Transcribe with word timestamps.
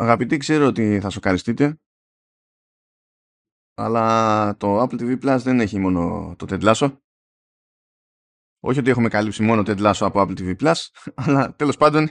Αγαπητοί, 0.00 0.36
ξέρω 0.36 0.66
ότι 0.66 1.00
θα 1.00 1.10
σοκαριστείτε, 1.10 1.80
αλλά 3.74 4.56
το 4.56 4.82
Apple 4.82 5.00
TV 5.00 5.22
Plus 5.22 5.38
δεν 5.42 5.60
έχει 5.60 5.78
μόνο 5.78 6.34
το 6.38 6.46
Ted 6.48 6.62
Lasso. 6.62 6.96
Όχι 8.60 8.78
ότι 8.78 8.90
έχουμε 8.90 9.08
καλύψει 9.08 9.42
μόνο 9.42 9.62
Ted 9.66 9.78
Lasso 9.78 10.00
από 10.00 10.20
Apple 10.20 10.38
TV 10.38 10.56
Plus, 10.56 10.74
αλλά 11.24 11.54
τέλος 11.54 11.76
πάντων, 11.76 12.10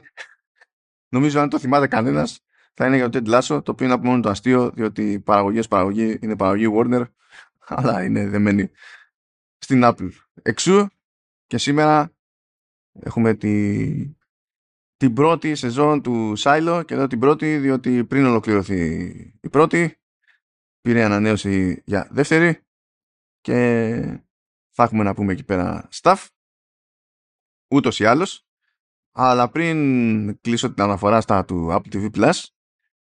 νομίζω 1.09 1.39
αν 1.39 1.49
το 1.49 1.59
θυμάται 1.59 1.87
κανένας, 1.87 2.39
θα 2.73 2.85
είναι 2.85 2.95
για 2.95 3.09
το 3.09 3.19
Ted 3.21 3.29
Lasso, 3.29 3.63
το 3.63 3.71
οποίο 3.71 3.85
είναι 3.85 3.93
από 3.93 4.05
μόνο 4.05 4.21
το 4.21 4.29
αστείο, 4.29 4.69
διότι 4.69 5.11
οι 5.11 5.19
παραγωγές 5.19 5.67
παραγωγή 5.67 6.19
είναι 6.21 6.35
παραγωγή 6.35 6.67
Warner, 6.75 7.05
αλλά 7.75 8.03
είναι 8.03 8.27
δεμένη 8.27 8.71
στην 9.57 9.81
Apple. 9.83 10.09
Εξού 10.41 10.87
και 11.47 11.57
σήμερα 11.57 12.13
έχουμε 12.99 13.33
τη, 13.33 14.18
την 14.99 15.13
πρώτη 15.13 15.55
σεζόν 15.55 16.01
του 16.01 16.33
Silo 16.37 16.83
και 16.85 16.93
εδώ 16.93 17.07
την 17.07 17.19
πρώτη 17.19 17.57
διότι 17.57 18.05
πριν 18.05 18.25
ολοκληρωθεί 18.25 19.03
η 19.41 19.49
πρώτη 19.49 19.99
πήρε 20.81 21.03
ανανέωση 21.03 21.81
για 21.85 22.07
δεύτερη 22.11 22.65
και 23.41 24.21
θα 24.69 24.83
έχουμε 24.83 25.03
να 25.03 25.13
πούμε 25.13 25.31
εκεί 25.31 25.43
πέρα 25.43 25.89
stuff 25.91 26.25
ούτως 27.71 27.99
ή 27.99 28.05
άλλως 28.05 28.47
αλλά 29.11 29.49
πριν 29.49 30.39
κλείσω 30.41 30.73
την 30.73 30.83
αναφορά 30.83 31.21
στα 31.21 31.45
του 31.45 31.67
Apple 31.71 31.93
TV 31.93 32.09
Plus 32.11 32.43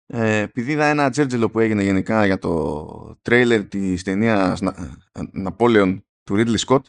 ε, 0.07 0.39
επειδή 0.39 0.73
είδα 0.73 0.85
ένα 0.85 1.11
τζέρτζελο 1.11 1.51
που 1.51 1.61
έγινε 1.61 1.83
γενικά 1.83 2.27
για 2.27 2.39
το 2.39 3.19
τρέιλερ 3.23 3.65
της 3.65 4.03
ταινίας 4.03 4.61
Napoleon 5.47 5.99
του 6.23 6.35
Ridley 6.37 6.59
Scott 6.67 6.83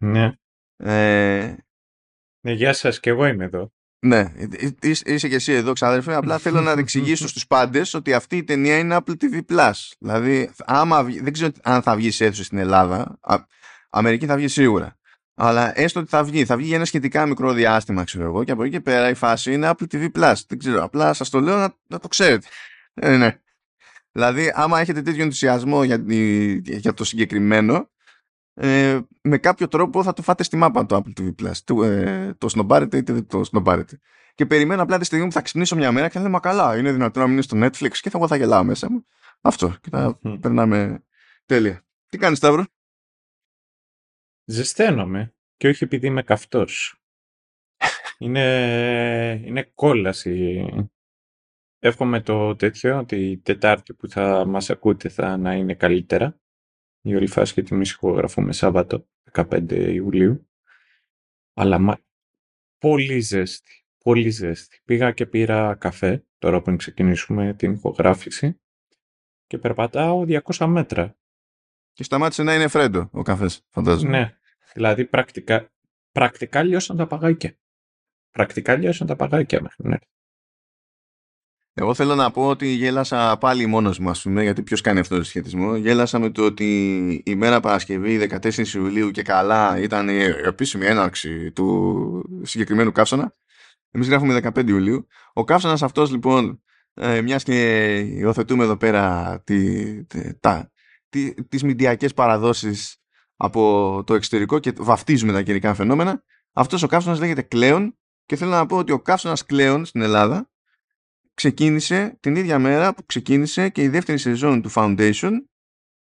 ναι. 0.00 0.32
Ε, 0.76 1.56
ναι, 2.40 2.52
γεια 2.52 2.72
σας 2.72 3.00
και 3.00 3.10
εγώ 3.10 3.26
είμαι 3.26 3.44
εδώ. 3.44 3.72
Ναι, 4.00 4.32
είσαι 4.82 5.28
και 5.28 5.34
εσύ 5.34 5.52
εδώ, 5.52 5.72
ξάδερφε. 5.72 6.14
Απλά 6.14 6.38
θέλω 6.38 6.60
να 6.60 6.70
εξηγήσω 6.70 7.28
στους 7.28 7.46
πάντες 7.46 7.94
ότι 7.94 8.12
αυτή 8.12 8.36
η 8.36 8.44
ταινία 8.44 8.78
είναι 8.78 8.96
Apple 9.00 9.14
TV 9.20 9.40
Plus. 9.50 9.72
Δηλαδή, 9.98 10.50
άμα, 10.64 11.02
δεν 11.02 11.32
ξέρω 11.32 11.50
αν 11.62 11.82
θα 11.82 11.96
βγει 11.96 12.10
σε 12.10 12.24
αίθουσα 12.24 12.44
στην 12.44 12.58
Ελλάδα. 12.58 13.18
Α, 13.20 13.36
Αμερική 13.90 14.26
θα 14.26 14.36
βγει 14.36 14.48
σίγουρα. 14.48 14.96
Αλλά 15.34 15.80
έστω 15.80 16.00
ότι 16.00 16.08
θα 16.08 16.24
βγει. 16.24 16.44
Θα 16.44 16.56
βγει 16.56 16.66
για 16.66 16.76
ένα 16.76 16.84
σχετικά 16.84 17.26
μικρό 17.26 17.52
διάστημα, 17.52 18.04
ξέρω 18.04 18.24
εγώ. 18.24 18.44
Και 18.44 18.52
από 18.52 18.62
εκεί 18.62 18.72
και 18.72 18.80
πέρα 18.80 19.08
η 19.08 19.14
φάση 19.14 19.52
είναι 19.52 19.70
Apple 19.70 19.94
TV 19.94 20.08
Plus. 20.18 20.34
Δεν 20.48 20.58
ξέρω. 20.58 20.82
Απλά 20.82 21.12
σας 21.12 21.30
το 21.30 21.40
λέω 21.40 21.56
να, 21.56 21.74
να 21.86 21.98
το 21.98 22.08
ξέρετε. 22.08 22.46
Ε, 22.94 23.16
ναι. 23.16 23.38
Δηλαδή, 24.12 24.52
άμα 24.54 24.80
έχετε 24.80 25.02
τέτοιο 25.02 25.22
ενθουσιασμό 25.22 25.84
για, 25.84 26.04
για 26.62 26.94
το 26.94 27.04
συγκεκριμένο, 27.04 27.90
ε, 28.60 29.00
με 29.22 29.38
κάποιο 29.38 29.68
τρόπο 29.68 30.02
θα 30.02 30.12
το 30.12 30.22
φάτε 30.22 30.42
στη 30.42 30.56
μάπα 30.56 30.86
το 30.86 30.96
Apple 30.96 31.20
TV 31.20 31.34
Plus. 31.42 31.52
Το, 31.64 31.82
ε, 31.82 32.34
το 32.38 32.48
σνομπάρετε 32.48 32.96
είτε 32.96 33.12
δεν 33.12 33.26
το 33.26 33.44
σνομπάρετε. 33.44 33.98
Και 34.34 34.46
περιμένω 34.46 34.82
απλά 34.82 34.98
τη 34.98 35.04
στιγμή 35.04 35.26
που 35.26 35.32
θα 35.32 35.42
ξυπνήσω 35.42 35.76
μια 35.76 35.92
μέρα 35.92 36.06
και 36.06 36.12
θα 36.12 36.20
λέω 36.20 36.30
Μα 36.30 36.40
καλά, 36.40 36.78
είναι 36.78 36.92
δυνατόν 36.92 37.22
να 37.22 37.28
μείνεις 37.28 37.44
στο 37.44 37.56
Netflix 37.60 37.90
και 37.90 38.10
θα, 38.10 38.18
εγώ 38.18 38.26
θα 38.26 38.36
γελάω 38.36 38.64
μέσα 38.64 38.90
μου. 38.90 39.06
Αυτό. 39.40 39.76
Και 39.80 39.88
θα 39.90 40.18
mm. 40.22 40.38
περνάμε 40.40 41.04
τέλεια. 41.46 41.86
Τι 42.08 42.18
κάνεις, 42.18 42.38
Σταύρο; 42.38 42.64
Ζεσταίνομαι. 44.44 45.34
Και 45.56 45.68
όχι 45.68 45.84
επειδή 45.84 46.06
είμαι 46.06 46.22
καυτός. 46.22 47.02
είναι, 48.18 49.42
είναι 49.44 49.70
κόλαση. 49.74 50.66
Εύχομαι 51.78 52.20
το 52.20 52.56
τέτοιο 52.56 52.98
ότι 52.98 53.30
η 53.30 53.38
Τετάρτη 53.38 53.94
που 53.94 54.08
θα 54.08 54.46
μας 54.46 54.70
ακούτε 54.70 55.08
θα 55.08 55.36
να 55.36 55.54
είναι 55.54 55.74
καλύτερα 55.74 56.40
η 57.00 57.14
όλη 57.14 57.26
φάση 57.26 57.54
και 57.54 57.62
την 57.62 57.80
ηχογραφούμε 57.80 58.52
Σάββατο 58.52 59.06
15 59.32 59.70
Ιουλίου. 59.70 60.48
Αλλά 61.54 61.78
μα... 61.78 61.98
πολύ 62.78 63.20
ζέστη, 63.20 63.86
πολύ 63.98 64.30
ζέστη. 64.30 64.80
Πήγα 64.84 65.12
και 65.12 65.26
πήρα 65.26 65.74
καφέ, 65.74 66.24
τώρα 66.38 66.62
που 66.62 66.76
ξεκινήσουμε 66.76 67.54
την 67.54 67.72
ηχογράφηση 67.72 68.60
και 69.46 69.58
περπατάω 69.58 70.24
200 70.28 70.66
μέτρα. 70.66 71.16
Και 71.92 72.02
σταμάτησε 72.02 72.42
να 72.42 72.54
είναι 72.54 72.68
φρέντο 72.68 73.08
ο 73.12 73.22
καφές, 73.22 73.66
φαντάζομαι. 73.68 74.18
Ναι, 74.18 74.36
δηλαδή 74.74 75.04
πρακτικά, 75.04 75.72
πρακτικά 76.12 76.62
λιώσαν 76.62 76.96
τα 76.96 77.06
παγάκια. 77.06 77.58
Πρακτικά 78.30 78.76
λιώσαν 78.76 79.06
τα 79.06 79.16
παγάκια 79.16 79.62
μέχρι 79.62 79.88
ναι. 79.88 79.96
Εγώ 81.80 81.94
θέλω 81.94 82.14
να 82.14 82.30
πω 82.30 82.48
ότι 82.48 82.66
γέλασα 82.66 83.36
πάλι 83.38 83.66
μόνος 83.66 83.98
μου, 83.98 84.10
ας 84.10 84.22
πούμε, 84.22 84.42
γιατί 84.42 84.62
ποιος 84.62 84.80
κάνει 84.80 84.98
αυτό 84.98 85.16
το 85.16 85.24
σχετισμό. 85.24 85.76
Γέλασα 85.76 86.18
με 86.18 86.30
το 86.30 86.44
ότι 86.44 87.22
η 87.24 87.34
μέρα 87.34 87.60
Παρασκευή 87.60 88.28
14 88.30 88.74
Ιουλίου 88.74 89.10
και 89.10 89.22
καλά 89.22 89.78
ήταν 89.78 90.08
η 90.08 90.22
επίσημη 90.44 90.86
έναρξη 90.86 91.52
του 91.52 92.40
συγκεκριμένου 92.42 92.92
καύσωνα. 92.92 93.34
Εμείς 93.90 94.08
γράφουμε 94.08 94.40
15 94.54 94.68
Ιουλίου. 94.68 95.06
Ο 95.32 95.44
καύσωνας 95.44 95.82
αυτός 95.82 96.10
λοιπόν, 96.10 96.62
ε, 96.94 97.20
μιας 97.20 97.42
και 97.42 97.96
υιοθετούμε 97.98 98.64
εδώ 98.64 98.76
πέρα 98.76 99.40
τη, 99.44 100.04
τα, 100.40 100.72
τι, 101.08 101.44
τις 101.44 101.62
μηντιακές 101.62 102.14
παραδόσεις 102.14 102.96
από 103.36 104.02
το 104.06 104.14
εξωτερικό 104.14 104.58
και 104.58 104.72
βαφτίζουμε 104.76 105.32
τα 105.32 105.42
καιρικά 105.42 105.74
φαινόμενα, 105.74 106.22
αυτός 106.52 106.82
ο 106.82 106.86
καύσωνας 106.86 107.18
λέγεται 107.18 107.42
κλέον 107.42 107.98
και 108.26 108.36
θέλω 108.36 108.50
να 108.50 108.66
πω 108.66 108.76
ότι 108.76 108.92
ο 108.92 109.00
καύσωνας 109.00 109.46
κλέον 109.46 109.84
στην 109.84 110.00
Ελλάδα 110.00 110.50
ξεκίνησε 111.38 112.16
την 112.20 112.36
ίδια 112.36 112.58
μέρα 112.58 112.94
που 112.94 113.06
ξεκίνησε 113.06 113.68
και 113.68 113.82
η 113.82 113.88
δεύτερη 113.88 114.18
σεζόν 114.18 114.62
του 114.62 114.70
Foundation 114.74 115.32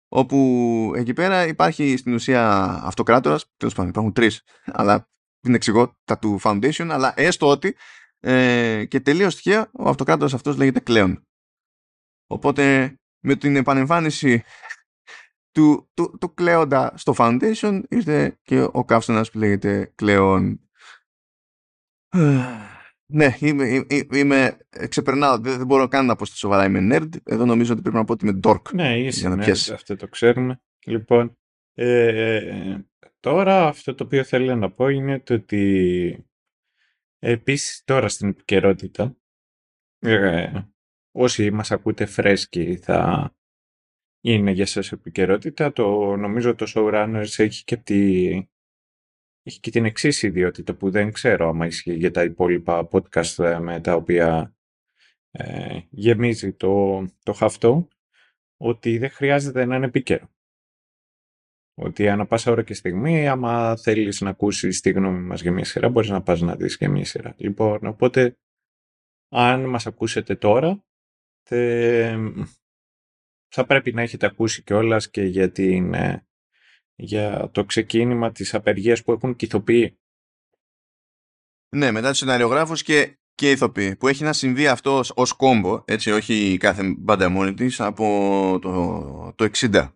όπου 0.07 0.91
εκεί 0.95 1.13
πέρα 1.13 1.47
υπάρχει 1.47 1.97
στην 1.97 2.13
ουσία 2.13 2.53
αυτοκράτορας, 2.83 3.45
τέλος 3.57 3.73
πάντων 3.73 3.89
υπάρχουν 3.89 4.13
τρεις, 4.13 4.43
αλλά 4.65 5.09
δεν 5.39 5.53
εξηγώ 5.53 5.97
τα 6.03 6.19
του 6.19 6.39
Foundation, 6.43 6.87
αλλά 6.89 7.13
έστω 7.15 7.47
ότι 7.47 7.75
ε, 8.19 8.85
και 8.85 8.99
τελείως 8.99 9.35
τυχαία 9.35 9.69
ο 9.73 9.89
αυτοκράτορας 9.89 10.33
αυτός 10.33 10.57
λέγεται 10.57 10.79
Κλέον. 10.79 11.27
Οπότε 12.27 12.95
με 13.19 13.35
την 13.35 13.55
επανεμφάνιση 13.55 14.43
του, 15.51 15.89
του, 15.93 16.17
του 16.19 16.33
Κλέοντα 16.33 16.93
στο 16.97 17.13
Foundation 17.17 17.81
ήρθε 17.89 18.39
και 18.41 18.67
ο 18.71 18.85
καύσωνας 18.85 19.31
που 19.31 19.37
λέγεται 19.37 19.91
Κλέον. 19.95 20.69
Ναι, 23.11 23.35
είμαι, 23.39 23.85
είμαι, 24.13 24.57
ξεπερνάω, 24.89 25.37
δεν, 25.37 25.65
μπορώ 25.65 25.87
καν 25.87 26.05
να 26.05 26.15
πω 26.15 26.25
στη 26.25 26.37
σοβαρά 26.37 26.65
είμαι 26.65 26.97
nerd. 26.97 27.09
Εδώ 27.23 27.45
νομίζω 27.45 27.73
ότι 27.73 27.81
πρέπει 27.81 27.97
να 27.97 28.03
πω 28.03 28.13
ότι 28.13 28.27
είμαι 28.27 28.39
dork. 28.43 28.73
Ναι, 28.73 28.99
είσαι 28.99 29.35
nerd, 29.39 29.73
αυτό 29.73 29.95
το 29.95 30.07
ξέρουμε. 30.07 30.61
Λοιπόν, 30.85 31.37
ε, 31.73 32.77
τώρα 33.19 33.67
αυτό 33.67 33.95
το 33.95 34.03
οποίο 34.03 34.23
θέλω 34.23 34.55
να 34.55 34.71
πω 34.71 34.87
είναι 34.87 35.19
το 35.19 35.33
ότι 35.33 36.25
επίσης 37.19 37.83
τώρα 37.85 38.07
στην 38.07 38.29
επικαιρότητα 38.29 39.15
ε, 39.99 40.51
όσοι 41.11 41.51
μας 41.51 41.71
ακούτε 41.71 42.05
φρέσκοι 42.05 42.75
θα 42.75 43.31
είναι 44.21 44.51
για 44.51 44.65
σας 44.65 44.91
επικαιρότητα. 44.91 45.71
Το, 45.71 46.15
νομίζω 46.15 46.55
το 46.55 46.65
Showrunners 46.75 47.33
έχει 47.37 47.63
και 47.63 47.77
τη 47.77 48.29
έχει 49.43 49.59
και 49.59 49.71
την 49.71 49.85
εξής 49.85 50.23
ιδιότητα 50.23 50.73
που 50.73 50.89
δεν 50.89 51.11
ξέρω 51.11 51.47
άμα 51.47 51.65
ισχύει 51.65 51.93
για 51.93 52.11
τα 52.11 52.23
υπόλοιπα 52.23 52.87
podcast 52.91 53.43
ε, 53.43 53.59
με 53.59 53.81
τα 53.81 53.95
οποία 53.95 54.55
ε, 55.31 55.79
γεμίζει 55.89 56.53
το, 56.53 57.05
το 57.23 57.33
χαυτό, 57.33 57.87
ότι 58.57 58.97
δεν 58.97 59.09
χρειάζεται 59.09 59.65
να 59.65 59.75
είναι 59.75 59.85
επίκαιρο. 59.85 60.29
Ότι 61.73 62.09
ανά 62.09 62.25
πάσα 62.25 62.51
ώρα 62.51 62.63
και 62.63 62.73
στιγμή, 62.73 63.27
άμα 63.27 63.77
θέλεις 63.77 64.21
να 64.21 64.29
ακούσεις 64.29 64.81
τη 64.81 64.91
γνώμη 64.91 65.19
μας 65.19 65.41
για 65.41 65.51
μια 65.51 65.65
σειρά, 65.65 65.89
μπορείς 65.89 66.09
να 66.09 66.21
πας 66.21 66.41
να 66.41 66.55
δεις 66.55 66.75
για 66.79 66.89
μια 66.89 67.05
σειρά. 67.05 67.33
Λοιπόν, 67.37 67.85
οπότε, 67.85 68.37
αν 69.29 69.65
μας 69.65 69.87
ακούσετε 69.87 70.35
τώρα, 70.35 70.83
θα 73.47 73.65
πρέπει 73.65 73.93
να 73.93 74.01
έχετε 74.01 74.25
ακούσει 74.25 74.63
κιόλας 74.63 75.09
και 75.09 75.21
για 75.21 75.51
την 75.51 75.93
ε, 75.93 76.28
για 76.99 77.49
το 77.51 77.65
ξεκίνημα 77.65 78.31
της 78.31 78.53
απεργίας 78.53 79.03
που 79.03 79.11
έχουν 79.11 79.35
και 79.35 79.45
ηθοποιοί. 79.45 79.99
Ναι, 81.75 81.91
μετά 81.91 82.09
τους 82.09 82.17
σεναριογράφους 82.17 82.83
και, 82.83 83.19
και 83.33 83.51
ηθοποιοί. 83.51 83.95
Που 83.95 84.07
έχει 84.07 84.23
να 84.23 84.33
συμβεί 84.33 84.67
αυτό 84.67 85.01
ως 85.15 85.33
κόμπο, 85.33 85.83
έτσι, 85.85 86.11
όχι 86.11 86.57
κάθε 86.59 86.95
μπάντα 86.97 87.29
μόνη 87.29 87.53
της, 87.53 87.79
από 87.79 88.05
το, 88.61 89.33
το 89.35 89.49
60. 89.53 89.91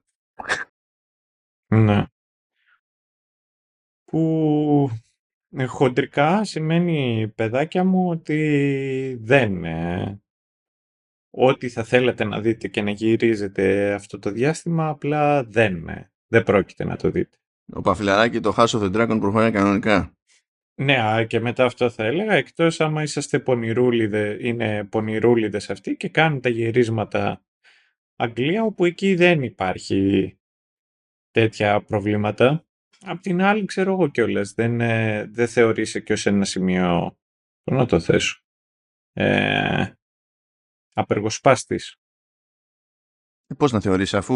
Ναι. 1.68 2.06
Που 4.04 4.90
ε, 5.50 5.66
χοντρικά 5.66 6.44
σημαίνει, 6.44 7.32
παιδάκια 7.36 7.84
μου, 7.84 8.10
ότι 8.10 9.18
δεν... 9.22 9.64
Ε, 9.64 10.18
ό,τι 11.36 11.70
θα 11.70 11.84
θέλατε 11.84 12.24
να 12.24 12.42
δείτε 12.42 12.68
και 12.68 12.82
να 12.82 12.92
γυρίζετε 12.92 13.94
αυτό 13.94 14.20
το 14.20 14.32
διάστημα, 14.32 14.88
απλά 14.88 15.44
δεν 15.44 15.88
ε, 15.88 16.13
δεν 16.34 16.44
πρόκειται 16.44 16.84
να 16.84 16.96
το 16.96 17.10
δείτε. 17.10 17.38
Ο 17.74 17.82
Παφιλαράκη 17.82 18.40
το 18.40 18.54
House 18.58 18.68
of 18.68 18.82
the 18.82 18.96
Dragon 18.96 19.18
προχωράει 19.20 19.52
κανονικά. 19.52 20.18
Ναι, 20.82 21.26
και 21.26 21.40
μετά 21.40 21.66
αυτό 21.66 21.90
θα 21.90 22.06
έλεγα, 22.06 22.34
εκτός 22.34 22.82
άμα 22.82 23.02
είσαστε 23.02 23.40
πονηρούλιδε, 23.40 24.38
είναι 24.42 24.84
πονηρούλιδες 24.84 25.70
αυτοί 25.70 25.96
και 25.96 26.10
κάνουν 26.10 26.42
τα 26.42 26.50
γυρίσματα 26.50 27.44
Αγγλία, 28.16 28.64
όπου 28.64 28.86
εκεί 28.86 29.16
δεν 29.16 29.44
υπάρχει 29.44 30.34
τέτοια 31.32 31.84
προβλήματα. 31.84 32.66
Απ' 33.02 33.22
την 33.22 33.42
άλλη, 33.42 33.66
ξέρω 33.66 33.92
εγώ 33.92 34.08
κιόλας, 34.08 34.54
δεν, 34.54 34.82
ε, 34.82 35.26
δεν 35.26 35.48
θεωρείσαι 35.48 36.00
και 36.00 36.14
ως 36.14 36.26
ένα 36.26 36.46
σημείο, 36.46 37.18
πώς 37.64 37.78
να 37.78 37.86
το 37.86 38.00
θέσω, 38.00 38.42
ε, 39.14 39.92
απεργοσπάστης. 40.94 41.98
Ε, 43.48 43.54
πώς 43.58 43.72
να 43.72 43.80
θεωρείς 43.80 44.14
αφού 44.14 44.36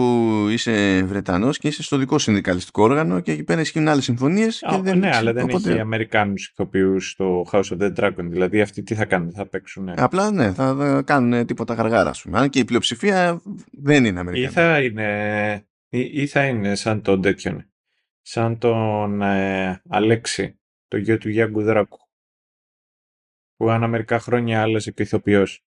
είσαι 0.49 1.03
Βρετανός 1.03 1.57
και 1.57 1.67
είσαι 1.67 1.83
στο 1.83 1.97
δικό 1.97 2.19
συνδικαλιστικό 2.19 2.83
όργανο 2.83 3.19
και 3.19 3.31
εκεί 3.31 3.43
πέρα 3.43 3.61
ισχύουν 3.61 3.87
άλλες 3.87 4.03
συμφωνίες. 4.03 4.63
Oh, 4.71 4.79
δεν 4.83 4.97
ναι, 4.97 5.15
αλλά 5.15 5.33
δεν 5.33 5.43
οπότε... 5.43 5.71
έχει 5.71 5.79
Αμερικάνους 5.79 6.47
ηθοποιούς 6.47 7.09
στο 7.09 7.45
House 7.51 7.63
of 7.63 7.77
the 7.77 7.95
Dragon. 7.95 8.27
Δηλαδή 8.29 8.61
αυτοί 8.61 8.83
τι 8.83 8.95
θα 8.95 9.05
κάνουν, 9.05 9.31
θα 9.31 9.47
παίξουν. 9.47 9.89
Απλά 9.89 10.31
ναι, 10.31 10.53
θα 10.53 11.01
κάνουν 11.05 11.45
τίποτα 11.45 11.73
γαργάρα. 11.73 12.11
πούμε. 12.23 12.39
Αν 12.39 12.49
και 12.49 12.59
η 12.59 12.65
πλειοψηφία 12.65 13.41
δεν 13.71 14.05
είναι 14.05 14.19
Αμερικανή. 14.19 14.51
Ή 14.51 14.53
θα 14.53 14.81
είναι, 14.81 15.67
ή, 15.89 15.99
ή 15.99 16.27
θα 16.27 16.45
είναι 16.45 16.75
σαν 16.75 17.01
τον 17.01 17.21
τέτοιον. 17.21 17.71
Σαν 18.21 18.57
τον 18.57 19.21
ε, 19.21 19.81
Αλέξη, 19.89 20.59
το 20.87 20.97
γιο 20.97 21.17
του 21.17 21.29
Γιάνγκου 21.29 21.63
Δράκου. 21.63 21.99
Που 23.55 23.69
ανά 23.69 23.87
μερικά 23.87 24.19
χρόνια 24.19 24.61
άλλαζε 24.61 24.91
και 24.91 25.03
ηθοποιός. 25.03 25.66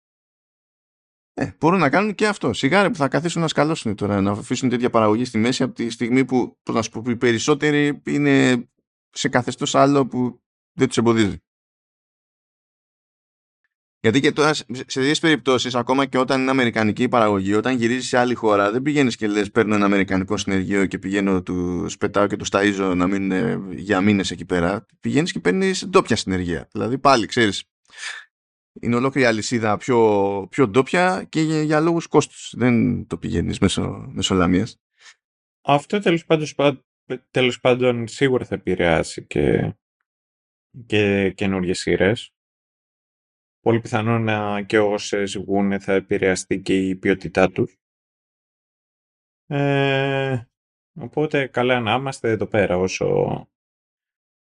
Ε, 1.34 1.52
μπορούν 1.60 1.80
να 1.80 1.90
κάνουν 1.90 2.16
και 2.16 2.28
αυτό. 2.28 2.54
Σιγάρε 2.54 2.90
που 2.90 2.96
θα 2.96 3.08
καθίσουν 3.08 3.42
να 3.42 3.48
σκαλώσουν 3.48 3.96
τώρα, 3.96 4.22
να 4.22 4.32
αφήσουν 4.32 4.70
τέτοια 4.70 4.90
παραγωγή 4.90 5.26
στη 5.26 5.38
μέση 5.38 5.64
από 5.64 5.74
τη 5.74 5.90
στιγμή 5.90 6.26
που, 6.26 6.58
πώς 6.64 6.76
να 6.76 6.82
σου 6.82 6.90
πω, 6.90 7.04
οι 7.08 7.16
περισσότεροι 7.16 8.02
είναι 8.06 8.66
σε 9.10 9.30
καθεστώς 9.30 9.76
άλλο 9.76 10.08
που 10.08 10.42
δεν 10.74 10.88
τους 10.88 10.98
εμποδίζει. 10.98 11.42
Γιατί 14.04 14.20
και 14.20 14.32
τώρα 14.32 14.54
σε 14.54 14.66
τέτοιες 14.86 15.20
περιπτώσεις, 15.20 15.76
ακόμα 15.76 16.06
και 16.06 16.18
όταν 16.18 16.42
είναι 16.42 16.50
αμερικανική 16.50 17.08
παραγωγή, 17.08 17.54
όταν 17.54 17.76
γυρίζεις 17.76 18.08
σε 18.08 18.18
άλλη 18.18 18.34
χώρα, 18.34 18.72
δεν 18.72 18.82
πηγαίνεις 18.82 19.16
και 19.16 19.28
λες: 19.28 19.52
Παίρνω 19.52 19.76
ένα 19.76 19.86
αμερικανικό 19.86 20.38
συνεργείο 20.38 20.86
και 20.86 20.98
πηγαίνω, 20.98 21.42
του 21.42 21.90
πετάω 22.00 22.28
και 22.28 22.36
του 22.36 22.46
ταΐζω 22.52 22.94
να 22.96 23.08
μείνουν 23.08 23.72
για 23.72 24.02
μήνες 24.02 24.32
εκεί 24.32 24.46
πέρα. 24.46 24.86
Πηγαίνεις 25.00 25.32
και 25.32 25.40
παίρνεις 25.40 25.86
ντόπια 25.88 26.16
συνεργεία. 26.16 26.68
Δηλαδή 26.72 26.98
πάλι 26.98 27.26
ξέρεις, 27.26 27.64
είναι 28.80 28.96
ολόκληρη 28.96 29.28
αλυσίδα 29.28 29.78
πιο, 29.78 30.48
πιο 30.50 30.68
ντόπια 30.68 31.24
και 31.30 31.42
για, 31.42 31.62
για 31.62 31.80
λόγους 31.80 32.08
κόστους. 32.08 32.54
Δεν 32.58 33.08
το 33.08 33.18
πηγαίνεις 33.18 33.60
μέσω, 33.60 34.10
μέσω 34.12 34.36
λαμίας. 34.36 34.82
Αυτό 35.62 36.00
τέλος 36.00 36.26
πάντων, 36.26 36.86
τέλος 37.32 37.60
πάντων 37.60 38.08
σίγουρα 38.08 38.46
θα 38.46 38.56
επηρεάσει 38.56 39.26
και, 39.26 39.76
και 40.86 41.32
καινούργιες 41.32 41.80
σειρές. 41.80 42.34
Πολύ 43.60 43.80
πιθανόν 43.80 44.24
να 44.24 44.62
και 44.62 44.80
όσες 44.80 45.38
βγουν 45.38 45.80
θα 45.80 45.94
επηρεαστεί 45.94 46.62
και 46.62 46.88
η 46.88 46.96
ποιότητά 46.96 47.52
τους. 47.52 47.76
Ε, 49.46 50.46
οπότε 51.00 51.48
καλά 51.48 51.80
να 51.80 51.94
είμαστε 51.94 52.30
εδώ 52.30 52.48
πέρα 52.48 52.78
όσο 52.78 53.50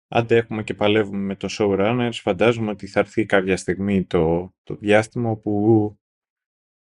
αντέχουμε 0.09 0.63
και 0.63 0.75
παλεύουμε 0.75 1.19
με 1.19 1.37
το 1.37 1.49
showrunners, 1.51 2.13
φαντάζομαι 2.13 2.71
ότι 2.71 2.87
θα 2.87 3.01
έρθει 3.01 3.27
κάποια 3.27 3.57
στιγμή 3.57 4.05
το, 4.05 4.55
το 4.63 4.75
διάστημα 4.75 5.37
που 5.37 5.95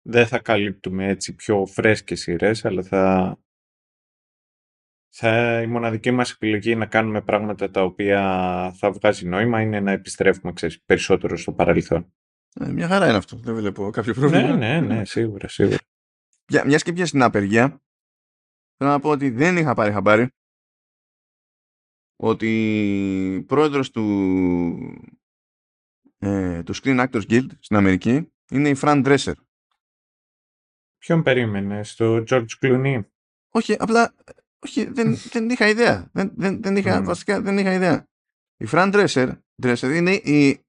δεν 0.06 0.26
θα 0.26 0.38
καλύπτουμε 0.38 1.06
έτσι 1.06 1.34
πιο 1.34 1.66
φρέσκες 1.66 2.20
σειρές, 2.20 2.64
αλλά 2.64 2.82
θα, 2.82 3.36
θα 5.08 5.62
η 5.62 5.66
μοναδική 5.66 6.10
μας 6.10 6.32
επιλογή 6.32 6.74
να 6.74 6.86
κάνουμε 6.86 7.22
πράγματα 7.22 7.70
τα 7.70 7.82
οποία 7.82 8.20
θα 8.76 8.90
βγάζει 8.90 9.28
νόημα 9.28 9.60
είναι 9.60 9.80
να 9.80 9.90
επιστρέφουμε 9.90 10.52
ξέρεις, 10.52 10.82
περισσότερο 10.82 11.36
στο 11.36 11.52
παρελθόν. 11.52 12.12
Ε, 12.60 12.72
μια 12.72 12.88
χαρά 12.88 13.06
είναι 13.08 13.16
αυτό. 13.16 13.36
Δεν 13.36 13.54
βλέπω 13.54 13.90
κάποιο 13.90 14.14
πρόβλημα. 14.14 14.56
Ναι, 14.56 14.80
ναι, 14.80 14.80
ναι, 14.80 15.04
σίγουρα, 15.04 15.48
σίγουρα. 15.48 15.78
Μιας 16.64 16.82
και 16.82 16.92
πια 16.92 17.06
στην 17.06 17.22
απεργία, 17.22 17.82
θέλω 18.76 18.90
να 18.90 19.00
πω 19.00 19.10
ότι 19.10 19.30
δεν 19.30 19.56
είχα 19.56 19.74
πάρει 19.74 19.92
χαμπάρι 19.92 20.28
ότι 22.16 23.44
πρόεδρος 23.46 23.90
του, 23.90 24.02
ε, 26.18 26.62
του 26.62 26.74
Screen 26.74 27.08
Actors 27.08 27.26
Guild 27.30 27.48
στην 27.58 27.76
Αμερική 27.76 28.32
είναι 28.50 28.68
η 28.68 28.76
Fran 28.80 29.04
Dresser. 29.06 29.34
Ποιον 30.98 31.22
περίμενες, 31.22 31.90
στο 31.90 32.24
George 32.28 32.46
Clooney; 32.60 33.00
Όχι, 33.50 33.76
απλά 33.78 34.14
όχι, 34.58 34.84
δεν, 34.84 35.16
δεν 35.16 35.50
είχα 35.50 35.68
ιδέα. 35.68 36.10
Δεν, 36.12 36.32
δεν, 36.36 36.62
δεν 36.62 36.76
είχα, 36.76 37.00
mm. 37.00 37.04
βασικά 37.04 37.40
δεν 37.40 37.58
είχα 37.58 37.72
ιδέα. 37.72 38.08
Η 38.56 38.66
Fran 38.70 38.92
Dresser, 38.92 39.38
Dresser 39.62 39.92
είναι 39.94 40.12
η 40.14 40.64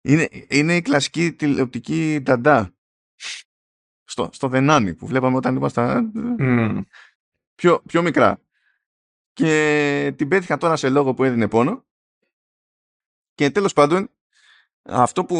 είναι, 0.00 0.28
είναι 0.48 0.76
η 0.76 0.82
κλασική 0.82 1.32
τηλεοπτική 1.32 2.20
νταντά 2.22 2.74
στο, 4.04 4.28
στο 4.32 4.48
Δενάνι 4.48 4.94
που 4.94 5.06
βλέπαμε 5.06 5.36
όταν 5.36 5.56
ήμασταν 5.56 6.12
mm. 6.40 6.82
πιο, 7.54 7.82
πιο 7.86 8.02
μικρά 8.02 8.42
και 9.38 10.14
την 10.16 10.28
πέτυχα 10.28 10.56
τώρα 10.56 10.76
σε 10.76 10.88
λόγο 10.88 11.14
που 11.14 11.24
έδινε 11.24 11.48
πόνο. 11.48 11.86
Και 13.34 13.50
τέλος 13.50 13.72
πάντων 13.72 14.10
αυτό 14.82 15.24
που, 15.24 15.36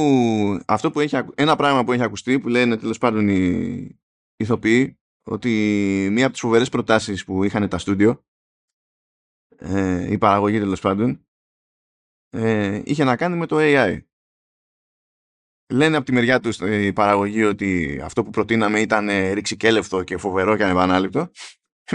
αυτό 0.67 0.91
που 0.91 1.01
έχει, 1.01 1.17
ένα 1.35 1.57
πράγμα 1.57 1.85
που 1.85 1.93
έχει 1.93 2.03
ακουστεί 2.03 2.41
που 2.41 2.49
λένε 2.49 2.77
τέλος 2.77 2.99
πάντων 2.99 3.29
οι 3.29 4.01
ηθοποιοί 4.37 4.99
ότι 5.23 5.49
μία 6.11 6.25
από 6.25 6.33
τις 6.33 6.41
φοβερές 6.41 6.69
προτάσεις 6.69 7.25
που 7.25 7.45
είχαν 7.45 7.69
τα 7.69 7.79
στούντιο 7.79 8.25
ε, 9.57 10.13
η 10.13 10.19
παραγωγή 10.19 10.59
τέλος 10.59 10.81
πάντων 10.81 11.27
ε, 12.31 12.83
είχε 12.85 13.05
να 13.05 13.17
κάνει 13.17 13.37
με 13.37 13.47
το 13.47 13.57
AI 13.59 14.01
λένε 15.73 15.97
από 15.97 16.07
τη 16.07 16.13
μεριά 16.13 16.41
τους 16.41 16.59
η 16.61 16.93
παραγωγή 16.93 17.45
ότι 17.45 18.01
αυτό 18.03 18.25
που 18.25 18.31
προτείναμε 18.31 18.81
ήταν 18.81 19.33
ρηξικέλευτο 19.33 20.03
και 20.03 20.17
φοβερό 20.17 20.57
και 20.57 20.65
ανεπανάληπτο 20.65 21.31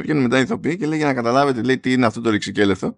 Βγαίνουν 0.01 0.21
μετά 0.21 0.37
οι 0.37 0.41
ηθοποιοί 0.41 0.77
και 0.77 0.85
λέει 0.85 0.97
για 0.97 1.07
να 1.07 1.13
καταλάβετε 1.13 1.61
λέει, 1.61 1.79
τι 1.79 1.91
είναι 1.91 2.05
αυτό 2.05 2.21
το 2.21 2.29
ρηξικέλευτο. 2.29 2.97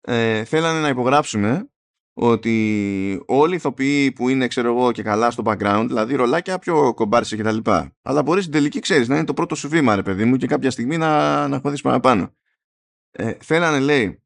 Ε, 0.00 0.44
θέλανε 0.44 0.80
να 0.80 0.88
υπογράψουμε 0.88 1.70
ότι 2.12 3.22
όλοι 3.26 3.52
οι 3.52 3.56
ηθοποιοί 3.56 4.12
που 4.12 4.28
είναι 4.28 4.46
ξέρω 4.46 4.68
εγώ 4.68 4.92
και 4.92 5.02
καλά 5.02 5.30
στο 5.30 5.42
background, 5.46 5.84
δηλαδή 5.86 6.14
ρολάκια 6.14 6.58
πιο 6.58 6.94
κομπάρσες 6.94 7.36
και 7.36 7.42
τα 7.42 7.52
λοιπά. 7.52 7.96
Αλλά 8.02 8.22
μπορείς 8.22 8.42
στην 8.44 8.54
τελική 8.54 8.80
ξέρεις 8.80 9.08
να 9.08 9.16
είναι 9.16 9.24
το 9.24 9.34
πρώτο 9.34 9.54
σου 9.54 9.68
βήμα, 9.68 9.96
ρε 9.96 10.02
παιδί 10.02 10.24
μου, 10.24 10.36
και 10.36 10.46
κάποια 10.46 10.70
στιγμή 10.70 10.96
να, 10.96 11.48
να 11.48 11.60
χωθείς 11.60 11.80
παραπάνω. 11.80 12.36
Ε, 13.10 13.36
θέλανε, 13.40 13.78
λέει, 13.78 14.22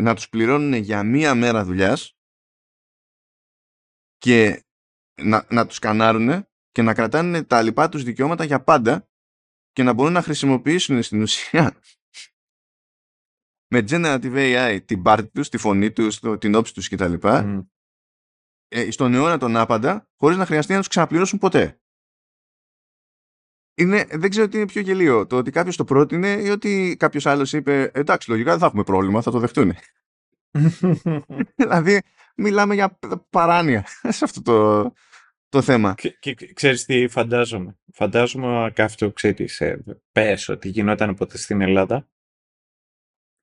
να 0.00 0.14
τους 0.14 0.28
πληρώνουν 0.28 0.72
για 0.72 1.02
μία 1.02 1.34
μέρα 1.34 1.64
δουλειάς 1.64 2.16
και 4.18 4.64
να, 5.22 5.46
να 5.50 5.66
τους 5.66 5.78
κανάρουν 5.78 6.46
και 6.72 6.82
να 6.82 6.94
κρατάνε 6.94 7.42
τα 7.42 7.62
λοιπά 7.62 7.88
τους 7.88 8.02
δικαιώματα 8.02 8.44
για 8.44 8.62
πάντα 8.62 9.08
και 9.78 9.84
να 9.84 9.92
μπορούν 9.92 10.12
να 10.12 10.22
χρησιμοποιήσουν 10.22 11.02
στην 11.02 11.22
ουσία 11.22 11.76
με 13.74 13.84
generative 13.88 14.34
AI 14.34 14.78
την 14.84 15.02
πάρτη 15.02 15.28
τους, 15.28 15.48
τη 15.48 15.58
φωνή 15.58 15.92
τους, 15.92 16.18
το, 16.18 16.38
την 16.38 16.54
όψη 16.54 16.74
τους 16.74 16.88
κτλ. 16.88 17.14
Mm. 17.20 17.66
Ε, 18.68 18.90
στον 18.90 19.14
αιώνα 19.14 19.38
τον 19.38 19.56
άπαντα, 19.56 20.08
χωρίς 20.16 20.36
να 20.36 20.46
χρειαστεί 20.46 20.72
να 20.72 20.78
τους 20.78 20.88
ξαναπληρώσουν 20.88 21.38
ποτέ. 21.38 21.80
Είναι, 23.74 24.06
δεν 24.10 24.30
ξέρω 24.30 24.48
τι 24.48 24.56
είναι 24.56 24.66
πιο 24.66 24.80
γελίο. 24.80 25.26
Το 25.26 25.36
ότι 25.36 25.50
κάποιος 25.50 25.76
το 25.76 25.84
πρότεινε 25.84 26.28
ή 26.28 26.48
ότι 26.48 26.96
κάποιος 26.98 27.26
άλλος 27.26 27.52
είπε 27.52 27.90
Εντάξει, 27.94 28.30
λογικά 28.30 28.50
δεν 28.50 28.58
θα 28.60 28.66
έχουμε 28.66 28.84
πρόβλημα, 28.84 29.22
θα 29.22 29.30
το 29.30 29.38
δεχτούν. 29.38 29.74
δηλαδή, 31.60 32.02
μιλάμε 32.36 32.74
για 32.74 32.98
παράνοια 33.30 33.86
σε 34.08 34.24
αυτό 34.24 34.42
το, 34.42 34.92
το 35.48 35.62
θέμα. 35.62 35.94
Και, 35.94 36.10
και 36.10 36.52
ξέρεις 36.52 36.84
τι 36.84 37.08
φαντάζομαι. 37.08 37.78
Φαντάζομαι 37.92 38.72
και 38.74 38.82
αυτό 38.82 39.12
ξέρεις, 39.12 39.60
ε, 39.60 39.84
πες 40.12 40.48
ότι 40.48 40.68
γινόταν 40.68 41.14
ποτέ 41.14 41.38
στην 41.38 41.60
Ελλάδα 41.60 42.08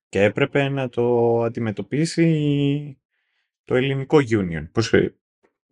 και 0.08 0.22
έπρεπε 0.22 0.68
να 0.68 0.88
το 0.88 1.42
αντιμετωπίσει 1.42 3.00
το 3.64 3.74
ελληνικό 3.74 4.18
union. 4.18 4.68
Πώς, 4.72 4.92
ε, 4.92 5.16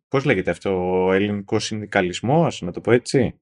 πώς 0.09 0.25
λέγεται 0.25 0.51
αυτό, 0.51 1.05
ο 1.07 1.13
ελληνικός 1.13 1.65
συνδικαλισμός, 1.65 2.61
να 2.61 2.73
το 2.73 2.81
πω 2.81 2.93
έτσι; 2.93 3.39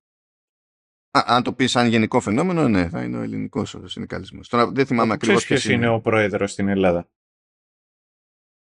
Α, 1.18 1.22
αν 1.26 1.42
το 1.42 1.52
πεις 1.52 1.70
σαν 1.70 1.88
γενικό 1.88 2.20
φαινόμενο, 2.20 2.68
ναι, 2.68 2.88
θα 2.88 3.02
είναι 3.02 3.16
ο 3.16 3.20
ελληνικός 3.20 3.76
συνδικαλισμός. 3.84 4.48
Τώρα 4.48 4.70
δεν 4.72 4.86
θυμάμαι 4.86 5.12
ακριβώς 5.12 5.46
ποιος 5.46 5.64
είναι 5.64 5.88
ο 5.88 6.00
πρόεδρος 6.00 6.52
στην 6.52 6.68
Ελλάδα; 6.68 7.08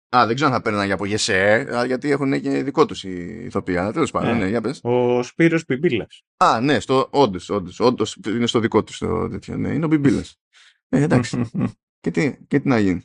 Α, 0.08 0.26
δεν 0.26 0.34
ξέρω 0.34 0.50
αν 0.50 0.56
θα 0.56 0.62
παίρνουν 0.62 0.84
για 0.84 0.94
από 0.94 1.06
ΓΕΣΕ, 1.06 1.66
γιατί 1.86 2.10
έχουν 2.10 2.40
και 2.40 2.62
δικό 2.62 2.86
τους 2.86 3.04
οι 3.04 3.44
ηθοποιοί. 3.44 3.76
Αλλά 3.76 3.92
τέλος 3.92 4.10
πάντων, 4.10 4.32
ναι. 4.32 4.38
ναι, 4.38 4.48
για 4.48 4.60
πες. 4.60 4.80
Ο 4.82 5.22
Σπύρος 5.22 5.64
Μπιμπίλας. 5.64 6.22
Α, 6.36 6.60
ναι, 6.60 6.80
στο, 6.80 7.08
όντως, 7.10 7.48
όντως, 7.50 7.80
όντως, 7.80 8.18
είναι 8.26 8.46
στο 8.46 8.60
δικό 8.60 8.84
τους 8.84 8.98
το 8.98 9.28
τέτοιο. 9.28 9.56
Ναι, 9.56 9.68
είναι 9.68 9.84
ο 9.84 9.88
Μπιμπίλας. 9.88 10.38
ε, 10.88 11.02
εντάξει. 11.02 11.50
και, 12.00 12.10
τι, 12.10 12.36
και 12.48 12.60
τι 12.60 12.68
να 12.68 12.78
γίνει. 12.78 13.02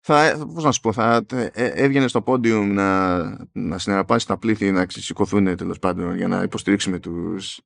Θα, 0.00 0.46
πώς 0.54 0.64
να 0.64 0.72
σου 0.72 0.80
πω, 0.80 0.92
θα 0.92 1.26
ε, 1.32 1.48
έβγαινε 1.54 2.08
στο 2.08 2.22
πόντιουμ 2.22 2.72
να, 2.72 3.18
να 3.52 3.78
συνεργάσει 3.78 4.26
τα 4.26 4.38
πλήθη 4.38 4.70
να 4.70 4.86
ξεσηκωθούν 4.86 5.56
τέλος 5.56 5.78
πάντων 5.78 6.16
για 6.16 6.28
να 6.28 6.42
υποστηρίξουμε 6.42 6.98
τους 6.98 7.60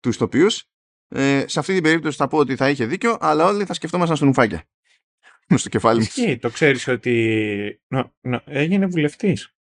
τους 0.00 0.14
ηθοποιούς. 0.14 0.64
Ε, 1.08 1.44
σε 1.46 1.58
αυτή 1.58 1.74
την 1.74 1.82
περίπτωση 1.82 2.16
θα 2.16 2.28
πω 2.28 2.38
ότι 2.38 2.56
θα 2.56 2.70
είχε 2.70 2.86
δίκιο, 2.86 3.16
αλλά 3.20 3.44
όλοι 3.44 3.64
θα 3.64 3.74
σκεφτόμασταν 3.74 4.16
στον 4.16 4.28
ουφάκια 4.28 4.64
στο 5.54 5.68
κεφάλι 5.68 6.00
μου. 6.00 6.38
το 6.38 6.50
ξέρεις 6.50 6.88
ότι 6.88 7.80
έγινε 8.44 8.86
βουλευτής. 8.86 9.56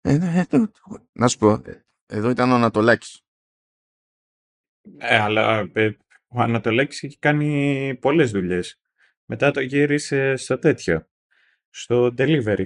Ε, 0.00 0.16
ναι, 0.16 0.44
ε, 0.50 0.58
να 1.12 1.28
σου 1.28 1.38
πω, 1.38 1.50
ε, 1.50 1.84
εδώ 2.06 2.30
ήταν 2.30 2.50
ο 2.50 2.54
Ανατολάκης. 2.54 3.24
Ε, 4.98 5.16
αλλά 5.16 5.70
ο 6.28 6.40
Ανατολάκης 6.40 7.02
έχει 7.02 7.18
κάνει 7.18 7.96
πολλές 8.00 8.30
δουλειές. 8.30 8.80
Μετά 9.24 9.50
το 9.50 9.60
γύρισε 9.60 10.36
στο 10.36 10.58
τέτοιο, 10.58 11.08
στο 11.68 12.14
delivery. 12.18 12.64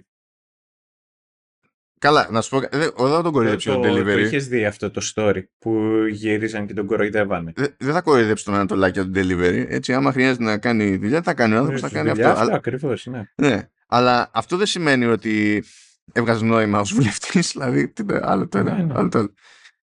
Καλά, 2.05 2.29
να 2.31 2.41
σου 2.41 2.51
πω. 2.51 2.59
Δεν, 2.59 2.91
δεν 2.97 3.23
τον 3.23 3.33
κοροϊδέψει 3.33 3.69
το, 3.69 3.81
τον 3.81 3.93
delivery. 3.93 4.05
Το 4.05 4.19
είχες 4.19 4.49
δει 4.49 4.65
αυτό 4.65 4.91
το 4.91 5.01
story 5.15 5.43
που 5.59 5.81
γυρίζαν 6.11 6.67
και 6.67 6.75
τον 6.75 6.87
κοροϊδεύανε; 6.87 7.53
Δεν, 7.57 7.75
δεν 7.79 7.93
θα 7.93 8.01
κοροϊδέψει 8.01 8.45
τον 8.45 8.55
Ανατολάκη 8.55 8.99
τον 8.99 9.13
delivery. 9.15 9.65
Έτσι, 9.69 9.95
άμα 9.95 10.13
χρειάζεται 10.13 10.45
να 10.45 10.59
κάνει 10.59 10.97
δουλειά, 10.97 11.23
θα 11.23 11.35
κάνει 11.35 11.55
ο 11.55 11.57
άνθρωπος, 11.57 11.81
θα 11.81 11.89
κάνει 11.89 12.11
αυτό. 12.11 12.29
αυτό 12.29 12.41
Αλλά, 12.41 12.55
ακριβώς, 12.55 13.07
ναι. 13.07 13.23
ναι. 13.35 13.69
Αλλά 13.87 14.31
αυτό 14.33 14.57
δεν 14.57 14.67
σημαίνει 14.67 15.05
ότι 15.05 15.65
έβγαζε 16.13 16.45
νόημα 16.45 16.81
ως 16.81 16.93
βουλευτής. 16.93 17.51
Δηλαδή, 17.53 17.89
τι, 17.89 18.05
άλλο 18.21 18.49
το 18.49 18.59
ένα. 18.59 18.75
Ναι, 18.75 18.83
ναι. 18.83 18.95
Άλλο 18.97 19.09
το 19.09 19.19
άλλο. 19.19 19.35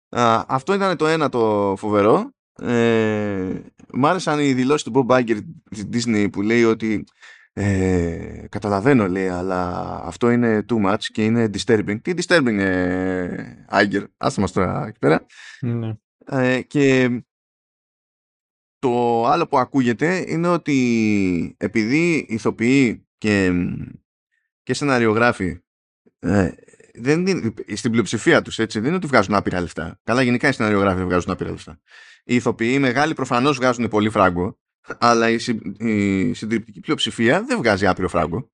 Α, 0.08 0.44
αυτό 0.48 0.74
ήταν 0.74 0.96
το 0.96 1.06
ένα 1.06 1.28
το 1.28 1.74
φοβερό. 1.78 2.32
Ε, 2.62 3.46
μ' 3.92 4.06
άρεσαν 4.06 4.38
οι 4.38 4.52
δηλώσεις 4.52 4.82
του 4.82 5.06
Bob 5.08 5.20
Iger 5.20 5.38
της 5.70 5.88
Disney 5.92 6.26
που 6.32 6.42
λέει 6.42 6.64
ότι 6.64 7.04
ε, 7.56 8.46
καταλαβαίνω 8.48 9.08
λέει 9.08 9.28
αλλά 9.28 9.70
αυτό 10.04 10.30
είναι 10.30 10.64
too 10.68 10.86
much 10.86 11.04
και 11.12 11.24
είναι 11.24 11.50
disturbing. 11.52 11.96
Τι 12.02 12.12
disturbing 12.16 12.58
ε, 12.58 13.66
Iger 13.70 14.04
άστε 14.16 14.40
μας 14.40 14.52
τώρα 14.52 14.86
εκεί 14.86 14.98
πέρα. 14.98 15.26
Ναι. 15.60 15.94
ε, 16.26 16.62
και 16.62 17.10
το 18.78 19.24
άλλο 19.26 19.46
που 19.46 19.58
ακούγεται 19.58 20.24
είναι 20.28 20.48
ότι 20.48 21.56
επειδή 21.58 22.26
ηθοποιοί 22.28 23.06
και, 23.18 23.52
και 24.62 24.74
σεναριογράφοι 24.74 25.60
ε, 26.18 26.50
δεν 26.94 27.26
είναι, 27.26 27.54
στην 27.74 27.90
πλειοψηφία 27.90 28.42
τους 28.42 28.58
έτσι 28.58 28.78
δεν 28.78 28.86
είναι 28.86 28.96
ότι 28.96 29.06
βγάζουν 29.06 29.34
άπειρα 29.34 29.60
λεφτά. 29.60 30.00
Καλά 30.02 30.22
γενικά 30.22 30.48
οι 30.48 30.52
σεναριογράφοι 30.52 30.96
δεν 30.96 31.06
βγάζουν 31.06 31.30
άπειρα 31.30 31.50
λεφτά. 31.50 31.80
Οι 32.24 32.34
ηθοποιοί 32.34 32.72
οι 32.74 32.78
μεγάλοι 32.78 33.14
προφανώς 33.14 33.56
βγάζουν 33.56 33.88
πολύ 33.88 34.10
φράγκο 34.10 34.58
αλλά 34.98 35.28
η, 35.30 35.38
συ- 35.38 35.80
η 35.82 36.32
συντριπτική 36.34 36.80
πλειοψηφία 36.80 37.42
δεν 37.44 37.58
βγάζει 37.58 37.86
άπειρο 37.86 38.08
φράγκο. 38.08 38.50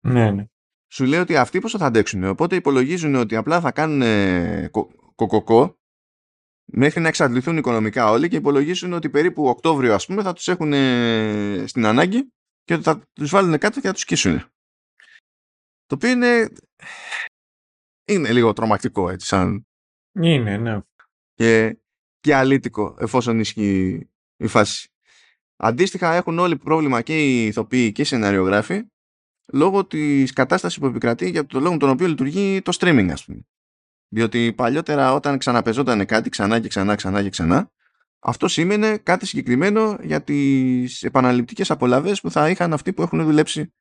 ναι, 0.00 0.30
ναι. 0.30 0.44
Σου 0.92 1.04
λέει 1.04 1.20
ότι 1.20 1.36
αυτοί 1.36 1.58
πόσο 1.58 1.78
θα 1.78 1.86
αντέξουν. 1.86 2.24
Οπότε 2.24 2.56
υπολογίζουν 2.56 3.14
ότι 3.14 3.36
απλά 3.36 3.60
θα 3.60 3.72
κάνουν 3.72 4.02
ε, 4.02 4.68
κο- 4.70 5.12
κοκοκό 5.14 5.78
μέχρι 6.72 7.00
να 7.00 7.08
εξαντληθούν 7.08 7.56
οικονομικά 7.56 8.10
όλοι 8.10 8.28
και 8.28 8.36
υπολογίζουν 8.36 8.92
ότι 8.92 9.10
περίπου 9.10 9.44
Οκτώβριο 9.46 9.94
ας 9.94 10.06
πούμε 10.06 10.22
θα 10.22 10.32
τους 10.32 10.48
έχουν 10.48 10.72
ε, 10.72 11.64
στην 11.66 11.86
ανάγκη 11.86 12.32
και 12.64 12.74
ότι 12.74 12.82
θα 12.82 13.02
τους 13.12 13.30
βάλουν 13.30 13.58
κάτω 13.58 13.80
και 13.80 13.86
θα 13.86 13.92
τους 13.92 14.02
σκίσουν. 14.02 14.38
Το 15.86 15.94
οποίο 15.94 16.10
είναι, 16.10 16.48
είναι 18.08 18.32
λίγο 18.32 18.52
τρομακτικό 18.52 19.10
έτσι 19.10 19.26
σαν 19.26 19.66
Είναι, 20.12 20.56
ναι. 20.56 20.80
και, 21.34 21.78
και 22.18 22.34
αλήτικο 22.34 22.96
εφόσον 22.98 23.40
ισχύει 23.40 24.08
η 24.36 24.46
φάση. 24.46 24.88
Αντίστοιχα 25.60 26.14
έχουν 26.14 26.38
όλοι 26.38 26.56
πρόβλημα 26.56 27.02
και 27.02 27.24
οι 27.24 27.46
ηθοποιοί 27.46 27.92
και 27.92 28.02
οι 28.02 28.04
σεναριογράφοι 28.04 28.82
λόγω 29.52 29.86
της 29.86 30.32
κατάστασης 30.32 30.78
που 30.78 30.86
επικρατεί 30.86 31.30
για 31.30 31.46
το 31.46 31.60
λόγο 31.60 31.76
τον 31.76 31.90
οποίο 31.90 32.06
λειτουργεί 32.06 32.62
το 32.62 32.76
streaming 32.80 33.08
ας 33.12 33.24
πούμε. 33.24 33.40
Διότι 34.08 34.52
παλιότερα 34.52 35.12
όταν 35.12 35.38
ξαναπεζόταν 35.38 36.06
κάτι 36.06 36.28
ξανά 36.28 36.60
και 36.60 36.68
ξανά 36.68 36.94
ξανά 36.94 37.22
και 37.22 37.28
ξανά 37.28 37.70
αυτό 38.20 38.48
σήμαινε 38.48 38.96
κάτι 38.96 39.26
συγκεκριμένο 39.26 39.98
για 40.02 40.22
τις 40.22 41.02
επαναληπτικές 41.02 41.70
απολαύες 41.70 42.20
που 42.20 42.30
θα 42.30 42.50
είχαν 42.50 42.72
αυτοί 42.72 42.92
που 42.92 43.02
έχουν 43.02 43.24
δουλέψει 43.24 43.72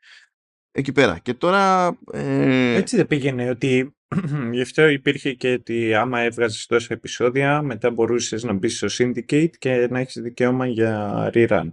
εκεί 0.72 0.92
πέρα. 0.92 1.18
Και 1.18 1.34
τώρα... 1.34 1.98
Ε, 2.12 2.76
Έτσι 2.76 2.96
δεν 2.96 3.08
πήγαινε 3.08 3.50
ότι 3.50 3.97
γι' 4.52 4.62
αυτό 4.62 4.88
υπήρχε 4.88 5.34
και 5.34 5.54
ότι 5.54 5.94
άμα 5.94 6.20
έβγαζες 6.20 6.66
τόσα 6.66 6.94
επεισόδια 6.94 7.62
μετά 7.62 7.92
μπορούσες 7.92 8.44
να 8.44 8.54
μπεις 8.54 8.78
στο 8.78 8.88
Syndicate 8.92 9.58
και 9.58 9.88
να 9.90 10.00
έχεις 10.00 10.22
δικαίωμα 10.22 10.68
για 10.68 11.30
reruns. 11.34 11.72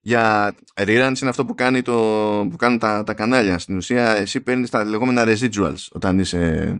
για 0.00 0.54
reruns 0.74 1.14
είναι 1.20 1.30
αυτό 1.30 1.44
που, 1.44 1.54
κάνει 1.54 1.82
το, 1.82 1.92
που 2.50 2.56
κάνουν 2.56 2.78
τα, 2.78 3.02
τα 3.02 3.14
κανάλια. 3.14 3.58
Στην 3.58 3.76
ουσία 3.76 4.16
εσύ 4.16 4.40
παίρνεις 4.40 4.70
τα 4.70 4.84
λεγόμενα 4.84 5.24
residuals 5.26 5.86
όταν 5.90 6.18
είσαι... 6.18 6.74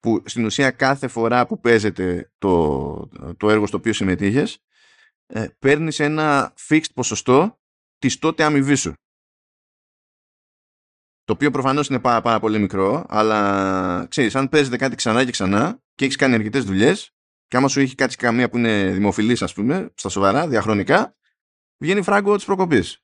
που 0.00 0.22
στην 0.24 0.44
ουσία 0.44 0.70
κάθε 0.70 1.08
φορά 1.08 1.46
που 1.46 1.60
παίζεται 1.60 2.32
το, 2.38 3.08
το 3.36 3.50
έργο 3.50 3.66
στο 3.66 3.76
οποίο 3.76 3.92
συμμετείχες 3.92 4.58
ε, 5.26 5.46
παίρνεις 5.58 6.00
ένα 6.00 6.54
fixed 6.68 6.92
ποσοστό 6.94 7.60
της 7.98 8.18
τότε 8.18 8.44
αμοιβή 8.44 8.74
σου. 8.74 8.92
Το 11.24 11.32
οποίο 11.32 11.50
προφανώς 11.50 11.88
είναι 11.88 12.00
πάρα, 12.00 12.20
πάρα 12.20 12.40
πολύ 12.40 12.58
μικρό, 12.58 13.04
αλλά 13.08 14.06
ξέρεις, 14.10 14.34
αν 14.36 14.48
παίζετε 14.48 14.76
κάτι 14.76 14.96
ξανά 14.96 15.24
και 15.24 15.30
ξανά 15.30 15.82
και 15.94 16.04
έχεις 16.04 16.16
κάνει 16.16 16.34
αρκετές 16.34 16.64
δουλειές 16.64 17.10
και 17.48 17.56
άμα 17.56 17.68
σου 17.68 17.80
έχει 17.80 17.94
κάτσει 17.94 18.16
καμία 18.16 18.48
που 18.48 18.58
είναι 18.58 18.90
δημοφιλής 18.90 19.42
ας 19.42 19.52
πούμε, 19.52 19.92
στα 19.94 20.08
σοβαρά, 20.08 20.48
διαχρονικά, 20.48 21.16
βγαίνει 21.78 22.02
φράγκο 22.02 22.36
της 22.36 22.44
προκοπής. 22.44 22.98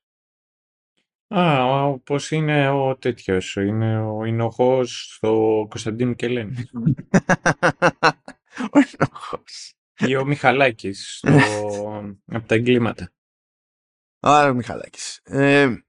Α, 1.34 1.84
όπως 1.84 2.30
είναι 2.30 2.68
ο 2.70 2.96
τέτοιος, 2.96 3.56
είναι 3.56 4.00
ο 4.00 4.24
Ινοχός 4.24 5.14
στο 5.14 5.66
Κωνσταντίνου 5.68 6.14
Κελένη. 6.14 6.56
Ο 8.72 8.78
ενοχός. 8.98 9.74
Ή 9.98 10.16
ο 10.16 10.24
Μιχαλάκης 10.24 11.16
στο... 11.16 11.30
από 12.36 12.46
τα 12.46 12.54
εγκλήματα. 12.54 13.12
Άρα 14.20 14.50
ο 14.50 14.54
Μιχαλάκης. 14.54 15.20
Ε, 15.24 15.84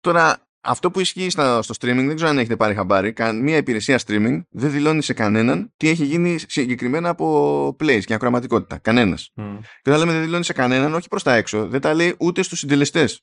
τώρα, 0.00 0.48
αυτό 0.64 0.90
που 0.90 1.00
ισχύει 1.00 1.30
στα- 1.30 1.62
στο 1.62 1.74
streaming, 1.80 2.04
δεν 2.06 2.14
ξέρω 2.14 2.30
αν 2.30 2.38
έχετε 2.38 2.56
πάρει 2.56 2.74
χαμπάρι, 2.74 3.12
καν 3.12 3.42
μία 3.42 3.56
υπηρεσία 3.56 3.98
streaming 4.06 4.40
δεν 4.50 4.70
δηλώνει 4.70 5.02
σε 5.02 5.12
κανέναν 5.14 5.72
τι 5.76 5.88
έχει 5.88 6.04
γίνει 6.04 6.38
συγκεκριμένα 6.38 7.08
από 7.08 7.68
plays 7.80 8.02
και 8.04 8.14
ακροαματικότητα. 8.14 8.78
Κανένας. 8.78 9.30
Μμ. 9.34 9.58
Και 9.82 9.90
όταν 9.90 9.98
λέμε 9.98 10.12
δεν 10.12 10.22
δηλώνει 10.22 10.44
σε 10.44 10.52
κανέναν, 10.52 10.94
όχι 10.94 11.08
προς 11.08 11.22
τα 11.22 11.34
έξω, 11.34 11.68
δεν 11.68 11.80
τα 11.80 11.94
λέει 11.94 12.16
ούτε 12.20 12.42
στους 12.42 12.58
συντελεστές 12.58 13.20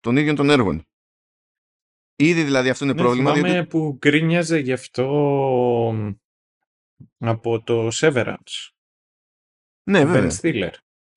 των 0.00 0.16
ίδιων 0.16 0.34
των 0.34 0.50
έργων. 0.50 0.82
Ήδη 2.16 2.42
δηλαδή 2.42 2.68
αυτό 2.68 2.84
είναι 2.84 2.94
Ναι, 2.94 3.00
πρόβλημα, 3.00 3.32
θυμάμαι 3.34 3.52
διότι 3.52 3.68
που 3.68 3.96
γκρίνιαζε 3.98 4.58
γι' 4.58 4.72
αυτό 4.72 5.04
από 7.18 7.62
το 7.62 7.88
Severance. 7.92 8.70
ναι, 9.90 10.02
Ben 10.02 10.06
βέβαια. 10.06 10.30
Stiller. 10.42 10.72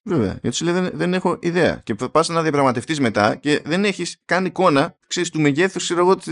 Βέβαια, 0.08 0.38
γιατί 0.42 0.56
σου 0.56 0.64
λέει 0.64 0.74
δεν, 0.74 0.90
δεν 0.94 1.14
έχω 1.14 1.38
ιδέα. 1.42 1.82
Και 1.84 1.96
πας 1.96 2.28
να 2.28 2.42
διαπραγματευτείς 2.42 3.00
μετά 3.00 3.36
και 3.36 3.62
δεν 3.66 3.86
έχεις 3.86 4.22
καν 4.26 4.46
εικόνα 4.46 4.98
ξέρεις, 5.08 5.30
του 5.30 5.42
μεγέθους 5.42 5.92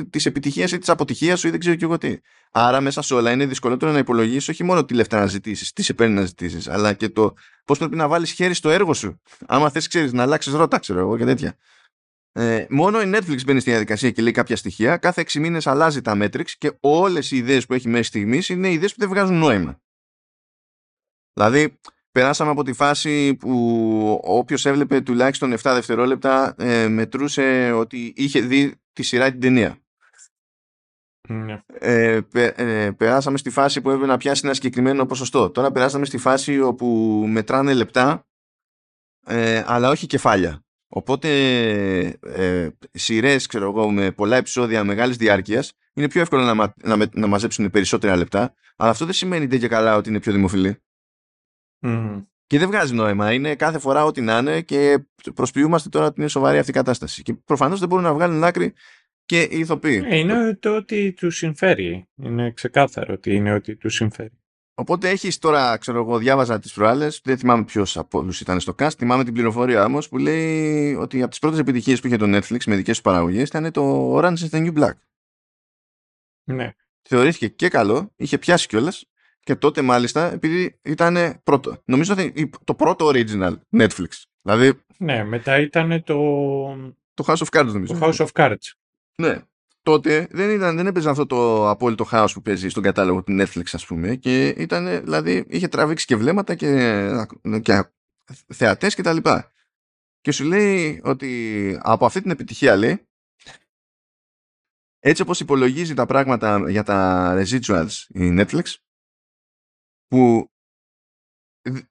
τη 0.10 0.24
επιτυχίας 0.26 0.72
ή 0.72 0.78
της 0.78 0.90
αποτυχίας 0.90 1.40
σου 1.40 1.48
ή 1.48 1.50
δεν 1.50 1.60
ξέρω 1.60 1.76
και 1.76 1.86
εγώ 1.86 1.98
τι. 1.98 2.18
Άρα 2.52 2.82
μέσα 2.82 3.02
σε 3.02 3.14
όλα 3.14 3.32
είναι 3.32 3.46
δυσκολότερο 3.46 3.92
να 3.92 3.98
υπολογίσεις 3.98 4.50
όχι 4.50 4.64
μόνο 4.64 4.86
τι 4.86 4.94
λεφτά 4.94 5.20
να 5.20 5.26
ζητήσει, 5.26 5.74
τις 5.74 5.86
σε 5.86 5.94
παίρνει 5.94 6.14
να 6.14 6.26
ζητήσει, 6.26 6.72
αλλά 6.72 6.94
και 6.94 7.10
το 7.10 7.34
πώς 7.66 7.78
πρέπει 7.78 7.96
να 7.96 8.08
βάλεις 8.08 8.32
χέρι 8.32 8.54
στο 8.54 8.70
έργο 8.70 8.94
σου. 8.94 9.22
Άμα 9.48 9.70
θες, 9.70 9.88
ξέρεις, 9.88 10.14
να 10.14 10.24
αλλάξεις 10.24 10.54
ρότα, 10.54 10.80
ξέρω 10.80 11.00
εγώ 11.00 11.18
και 11.18 11.26
τέτοια. 11.26 11.58
Ε, 12.32 12.66
μόνο 12.70 13.02
η 13.02 13.12
Netflix 13.14 13.44
μπαίνει 13.46 13.60
στη 13.60 13.70
διαδικασία 13.70 14.12
και 14.12 14.22
λέει 14.22 14.32
κάποια 14.32 14.56
στοιχεία. 14.56 14.98
Κάθε 14.98 15.22
6 15.22 15.40
μήνες 15.40 15.68
αλλάζει 15.68 16.02
τα 16.02 16.18
metrics 16.22 16.52
και 16.58 16.78
όλες 16.80 17.32
οι 17.32 17.38
ιδέες 17.38 17.66
που 17.66 17.74
έχει 17.74 17.88
μέχρι 17.88 18.04
στιγμής 18.04 18.50
είναι 18.50 18.72
ιδέες 18.72 18.94
που 18.94 19.00
δεν 19.00 19.10
βγάζουν 19.10 19.38
νόημα. 19.38 19.82
Δηλαδή, 21.34 21.80
περάσαμε 22.16 22.52
από 22.52 22.64
τη 22.64 22.74
φάση 22.74 23.36
που 23.36 24.20
όποιος 24.24 24.66
έβλεπε 24.66 25.02
τουλάχιστον 25.02 25.54
7 25.54 25.56
δευτερόλεπτα 25.62 26.56
ε, 26.58 26.88
μετρούσε 26.88 27.72
ότι 27.72 28.14
είχε 28.16 28.40
δει 28.42 28.76
τη 28.94 29.04
σειρά 29.04 29.26
ή 29.28 29.32
την 29.32 29.40
ταινία. 29.40 29.78
Ναι. 31.28 31.62
Ε, 31.80 32.20
πε- 32.32 32.60
ε, 32.60 32.92
περάσαμε 32.92 33.38
στη 33.38 33.50
φάση 33.50 33.82
που 33.82 33.90
έπρεπε 33.90 34.08
να 34.08 34.18
πιάσει 34.18 34.42
ένα 34.44 34.54
συγκεκριμένο 34.54 35.06
ποσοστό. 35.06 35.50
Τώρα 35.50 35.72
περάσαμε 35.72 36.06
στη 36.06 36.18
φάση 36.18 36.60
όπου 36.60 36.86
μετράνε 37.28 37.74
λεπτά 37.74 38.28
ε, 39.26 39.64
αλλά 39.66 39.90
όχι 39.90 40.08
κεφάλια. 40.08 40.64
Οπότε 40.88 41.30
ε, 42.22 42.70
σειρές, 42.92 43.46
ξέρω 43.46 43.66
εγώ, 43.70 43.92
με 43.92 44.12
πολλά 44.12 44.38
επεισόδια 44.38 44.84
μεγάλης 44.84 45.18
διάρκειας 45.18 45.74
είναι 45.94 46.08
πιο 46.08 46.22
εύκολο 46.22 46.44
να, 46.44 46.54
μα, 46.54 46.74
να, 46.84 46.96
με- 46.96 47.10
να 47.14 47.28
μαζέψουν 47.28 47.70
περισσότερα 47.70 48.16
λεπτά, 48.16 48.54
αλλά 48.76 48.90
αυτό 48.90 49.06
δεν 49.06 49.14
σημαίνει 49.14 49.48
ντε 49.48 49.58
και 49.58 49.68
καλά 49.68 49.96
ότι 49.96 50.10
είναι 50.10 50.20
πιο 50.20 50.32
δημοφιλή. 50.32 50.80
Μμ. 51.80 52.22
Και 52.48 52.60
δεν 52.60 52.68
βγάζει 52.68 52.94
νόημα. 52.94 53.34
Είναι 53.34 53.56
κάθε 53.56 53.80
φορά 53.80 54.04
ό,τι 54.04 54.22
να 54.22 54.38
είναι 54.38 54.62
και 54.62 55.06
προσποιούμαστε 55.34 55.90
τώρα 55.90 56.06
ότι 56.06 56.20
είναι 56.20 56.30
σοβαρή 56.30 56.58
αυτή 56.58 56.72
η 56.72 56.74
κατάσταση. 56.74 57.22
Και 57.22 57.34
προφανώς 57.34 57.80
δεν 57.80 57.90
μπορούν 57.90 58.04
να 58.04 58.14
βγάλουν 58.14 58.44
άκρη 58.44 58.74
και 59.26 59.42
οι 59.42 59.60
ηθοποιοί. 59.60 60.04
Ε, 60.06 60.18
Είναι 60.18 60.56
το 60.56 60.76
ότι 60.76 61.14
τους 61.14 61.38
συμφέρει. 61.38 62.08
Είναι 62.16 62.52
ξεκάθαρο 62.52 63.14
ότι 63.14 63.36
είναι 63.36 63.54
ότι 63.54 63.76
τους 63.76 63.96
συμφέρει. 63.96 64.40
Οπότε 64.78 65.10
έχεις 65.10 65.38
τώρα, 65.38 65.78
ξέρω 65.78 66.00
εγώ, 66.00 66.18
διάβαζα 66.18 66.60
τις 66.60 66.74
προάλλες, 66.74 67.22
δεν 67.24 67.38
θυμάμαι 67.38 67.64
ποιος 67.64 67.98
από 67.98 68.20
όλους 68.20 68.42
ήταν 68.42 68.60
στο 68.60 68.76
cast, 68.80 68.94
θυμάμαι 68.98 69.24
την 69.24 69.34
πληροφορία 69.34 69.86
όμως 69.86 70.10
που 70.10 70.18
λέει 70.18 70.94
ότι 70.94 71.22
από 71.22 71.30
τις 71.30 71.40
πρώτες 71.40 71.60
επιτυχίες 71.60 72.02
που 72.02 72.08
είχε 72.08 72.18
το 72.18 72.38
Netflix 72.38 72.64
με 72.66 72.76
δικές 72.76 72.98
του 72.98 73.04
παραγωγές 73.04 73.48
ήταν 73.48 73.72
το 73.72 74.16
Orange 74.18 74.38
is 74.38 74.50
the 74.50 74.66
New 74.66 74.74
Black. 74.74 74.94
Ναι. 76.44 76.72
Θεωρήθηκε 77.02 77.48
και 77.48 77.70
καλό, 77.70 78.14
είχε 78.16 78.38
πιάσει 78.38 78.68
κιόλας 78.68 79.06
και 79.46 79.56
τότε 79.56 79.82
μάλιστα 79.82 80.32
επειδή 80.32 80.80
ήταν 80.82 81.42
πρώτο. 81.44 81.82
Νομίζω 81.86 82.14
ότι 82.14 82.50
το 82.64 82.76
πρώτο 82.76 83.08
original 83.14 83.56
Netflix. 83.78 84.08
Δηλαδή 84.42 84.80
Ναι, 84.98 85.24
μετά 85.24 85.60
ήταν 85.60 86.04
το, 86.04 86.16
το 87.14 87.24
House 87.28 87.44
of 87.46 87.60
Cards 87.60 87.72
νομίζω. 87.74 87.94
το 87.94 88.00
House 88.02 88.26
of 88.26 88.28
Cards. 88.34 88.72
Ναι. 89.18 89.42
Τότε 89.82 90.28
δεν, 90.32 90.50
ήταν, 90.50 90.76
δεν 90.76 90.88
έπαιζε 90.88 91.10
αυτό 91.10 91.26
το 91.26 91.70
απόλυτο 91.70 92.04
χάος 92.04 92.34
που 92.34 92.42
παίζει 92.42 92.70
στον 92.70 92.84
κατάλογο 92.84 93.24
του 93.24 93.38
Netflix 93.42 93.64
ας 93.72 93.86
πούμε 93.86 94.16
και 94.16 94.48
ήταν, 94.48 95.04
δηλαδή 95.04 95.46
είχε 95.48 95.68
τραβήξει 95.68 96.06
και 96.06 96.16
βλέμματα 96.16 96.56
και, 96.56 97.10
και 97.62 97.84
θεατές 98.54 98.96
και 98.96 99.02
τα 99.02 99.14
λοιπά. 99.14 99.52
Και 100.22 100.32
σου 100.32 100.44
λέει 100.44 101.02
ότι 101.04 101.80
από 101.82 102.06
αυτή 102.06 102.22
την 102.22 102.32
επιτυχία 102.32 102.76
λέει 102.76 103.08
Έτσι 105.00 105.22
όπως 105.22 105.40
υπολογίζει 105.40 105.94
τα 105.94 106.06
πράγματα 106.06 106.70
για 106.70 106.84
τα 106.84 107.34
residuals 107.38 107.92
η 108.08 108.36
Netflix, 108.40 108.64
που 110.08 110.50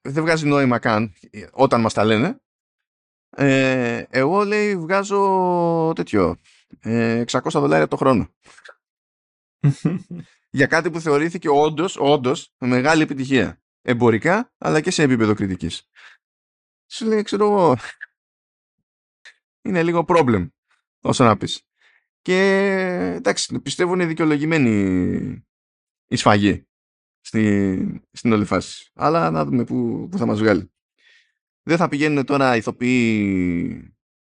δεν 0.01 0.23
βγάζει 0.23 0.47
νόημα 0.47 0.79
καν 0.79 1.13
όταν 1.51 1.81
μας 1.81 1.93
τα 1.93 2.03
λένε, 2.03 2.39
ε, 3.29 4.03
εγώ 4.09 4.43
λέει 4.43 4.77
βγάζω 4.77 5.93
τέτοιο, 5.95 6.35
600 6.83 6.85
ε, 6.85 7.25
δολάρια 7.51 7.87
το 7.87 7.95
χρόνο. 7.95 8.33
για 10.57 10.67
κάτι 10.67 10.91
που 10.91 10.99
θεωρήθηκε 10.99 11.49
όντως, 11.49 11.97
όντως 11.97 12.53
μεγάλη 12.57 13.01
επιτυχία. 13.01 13.59
Εμπορικά, 13.81 14.53
αλλά 14.57 14.81
και 14.81 14.91
σε 14.91 15.03
επίπεδο 15.03 15.33
κριτικής. 15.33 15.89
Σου 16.91 17.05
λέει, 17.05 17.21
ξέρω 17.21 17.45
εγώ, 17.45 17.77
είναι 19.61 19.83
λίγο 19.83 20.03
πρόβλημα 20.03 20.49
όσο 21.01 21.23
να 21.23 21.37
πεις. 21.37 21.67
Και 22.21 22.37
εντάξει, 23.15 23.59
πιστεύω 23.59 23.93
είναι 23.93 24.05
δικαιολογημένη 24.05 25.45
η 26.07 26.15
σφαγή 26.15 26.67
στη, 27.25 28.01
στην 28.11 28.33
όλη 28.33 28.45
φάση. 28.45 28.91
Αλλά 28.93 29.31
να 29.31 29.45
δούμε 29.45 29.63
πού, 29.63 30.07
πού 30.11 30.17
θα 30.17 30.25
μας 30.25 30.39
βγάλει. 30.39 30.71
Δεν 31.63 31.77
θα 31.77 31.87
πηγαίνουν 31.87 32.25
τώρα 32.25 32.55
ηθοποιοί 32.55 33.95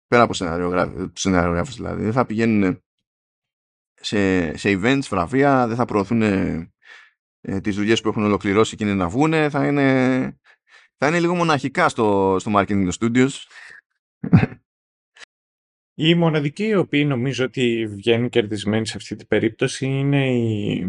πέρα 0.06 0.22
από 0.22 0.34
σενάριογράφους 1.12 1.74
δηλαδή. 1.76 2.02
Δεν 2.02 2.12
θα 2.12 2.26
πηγαίνουν 2.26 2.84
σε, 3.94 4.56
σε 4.56 4.78
events, 4.80 5.02
βραβεία, 5.08 5.66
δεν 5.66 5.76
θα 5.76 5.84
προωθούν 5.84 6.22
ε, 6.22 6.72
τις 7.60 7.76
δουλειές 7.76 8.00
που 8.00 8.08
έχουν 8.08 8.24
ολοκληρώσει 8.24 8.76
και 8.76 8.84
είναι 8.84 8.94
να 8.94 9.08
βγουν. 9.08 9.50
Θα 9.50 9.66
είναι, 9.66 10.38
θα 10.96 11.08
είναι 11.08 11.20
λίγο 11.20 11.34
μοναχικά 11.34 11.88
στο, 11.88 12.36
στο 12.40 12.52
marketing 12.54 12.88
των 12.88 12.92
studios. 13.00 13.30
Οι 15.98 16.14
μοναδικοί 16.14 16.64
οι 16.64 16.74
οποίοι 16.74 17.04
νομίζω 17.08 17.44
ότι 17.44 17.86
βγαίνουν 17.86 18.28
κερδισμένοι 18.28 18.86
σε 18.86 18.96
αυτή 18.96 19.16
την 19.16 19.26
περίπτωση 19.26 19.86
είναι 19.86 20.32
η, 20.32 20.88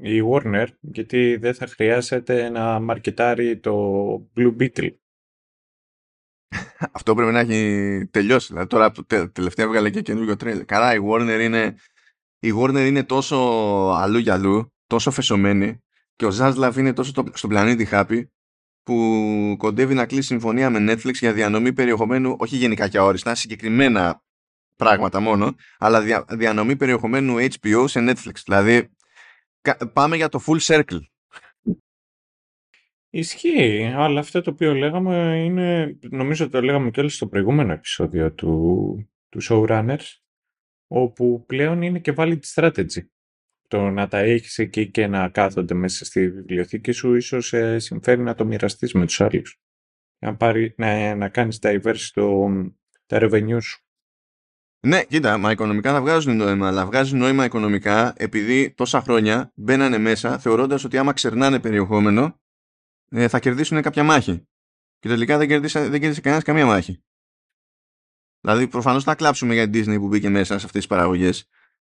η 0.00 0.20
Warner, 0.30 0.66
γιατί 0.80 1.36
δεν 1.36 1.54
θα 1.54 1.66
χρειάζεται 1.66 2.48
να 2.48 2.80
μαρκετάρει 2.80 3.58
το 3.58 3.74
Blue 4.36 4.56
Beetle. 4.60 4.90
Αυτό 6.92 7.14
πρέπει 7.14 7.32
να 7.32 7.38
έχει 7.38 8.08
τελειώσει. 8.10 8.46
Δηλαδή 8.46 8.66
τώρα 8.66 8.92
τελευταία 9.32 9.66
έβγαλε 9.66 9.90
και 9.90 10.02
καινούργιο 10.02 10.36
τρέλ. 10.36 10.64
Καλά, 10.64 10.94
η 10.94 10.98
Warner 11.10 11.40
είναι, 11.40 11.76
η 12.38 12.52
Warner 12.60 12.86
είναι 12.86 13.04
τόσο 13.04 13.36
αλλού 13.96 14.18
για 14.18 14.32
αλλού, 14.32 14.72
τόσο 14.86 15.10
φεσωμένη 15.10 15.82
και 16.16 16.26
ο 16.26 16.30
Zaslav 16.38 16.72
είναι 16.76 16.92
τόσο 16.92 17.12
στο 17.32 17.48
πλανήτη 17.48 17.88
Happy 17.90 18.22
που 18.82 19.54
κοντεύει 19.58 19.94
να 19.94 20.06
κλείσει 20.06 20.26
συμφωνία 20.26 20.70
με 20.70 20.92
Netflix 20.92 21.14
για 21.14 21.32
διανομή 21.32 21.72
περιεχομένου, 21.72 22.36
όχι 22.38 22.56
γενικά 22.56 22.88
και 22.88 22.98
αόριστα, 22.98 23.34
συγκεκριμένα 23.34 24.22
πράγματα 24.76 25.20
μόνο, 25.20 25.54
αλλά 25.78 26.00
δια, 26.00 26.24
διανομή 26.28 26.76
περιεχομένου 26.76 27.36
HBO 27.38 27.84
σε 27.88 28.00
Netflix. 28.08 28.34
Δηλαδή, 28.44 28.90
πάμε 29.92 30.16
για 30.16 30.28
το 30.28 30.40
full 30.46 30.60
circle. 30.60 31.00
Ισχύει, 33.10 33.84
αλλά 33.84 34.20
αυτό 34.20 34.40
το 34.40 34.50
οποίο 34.50 34.74
λέγαμε 34.74 35.42
είναι, 35.44 35.98
νομίζω 36.10 36.48
το 36.48 36.62
λέγαμε 36.62 36.90
και 36.90 37.00
όλοι 37.00 37.08
στο 37.08 37.26
προηγούμενο 37.26 37.72
επεισόδιο 37.72 38.32
του, 38.32 39.08
του 39.28 39.38
Showrunners, 39.42 40.16
όπου 40.86 41.44
πλέον 41.46 41.82
είναι 41.82 41.98
και 41.98 42.14
valid 42.16 42.40
strategy 42.54 43.06
το 43.68 43.90
να 43.90 44.08
τα 44.08 44.18
έχεις 44.18 44.58
εκεί 44.58 44.90
και 44.90 45.06
να 45.06 45.28
κάθονται 45.28 45.74
μέσα 45.74 46.04
στη 46.04 46.30
βιβλιοθήκη 46.30 46.92
σου 46.92 47.14
ίσως 47.14 47.52
ε, 47.52 47.78
συμφέρει 47.78 48.22
να 48.22 48.34
το 48.34 48.44
μοιραστείς 48.44 48.92
με 48.92 49.06
τους 49.06 49.20
άλλους. 49.20 49.60
Να, 50.18 50.36
πάρει, 50.36 50.74
να, 50.76 51.14
να 51.14 51.28
κάνεις 51.28 51.58
diverse 51.62 52.10
το, 52.12 52.48
τα 53.06 53.18
revenue 53.20 53.62
σου. 53.62 53.87
Ναι, 54.80 55.04
κοίτα, 55.04 55.38
μα 55.38 55.50
οικονομικά 55.50 55.92
θα 55.92 56.00
βγάζουν 56.00 56.36
νόημα, 56.36 56.66
αλλά 56.66 56.86
βγάζουν 56.86 57.18
νόημα 57.18 57.44
οικονομικά 57.44 58.12
επειδή 58.16 58.70
τόσα 58.70 59.00
χρόνια 59.00 59.52
μπαίνανε 59.54 59.98
μέσα 59.98 60.38
θεωρώντας 60.38 60.84
ότι 60.84 60.98
άμα 60.98 61.12
ξερνάνε 61.12 61.60
περιεχόμενο 61.60 62.40
ε, 63.10 63.28
θα 63.28 63.38
κερδίσουν 63.38 63.82
κάποια 63.82 64.02
μάχη. 64.02 64.48
Και 64.98 65.08
τελικά 65.08 65.38
δεν 65.38 65.48
κέρδισε, 65.48 65.88
δεν 65.88 66.00
κέρδισε 66.00 66.20
κανένας 66.20 66.44
καμία 66.44 66.66
μάχη. 66.66 67.02
Δηλαδή, 68.40 68.68
προφανώς 68.68 69.04
θα 69.04 69.14
κλάψουμε 69.14 69.54
για 69.54 69.70
την 69.70 69.84
Disney 69.84 69.96
που 69.98 70.08
μπήκε 70.08 70.28
μέσα 70.28 70.58
σε 70.58 70.66
αυτές 70.66 70.70
τις 70.70 70.86
παραγωγές. 70.86 71.48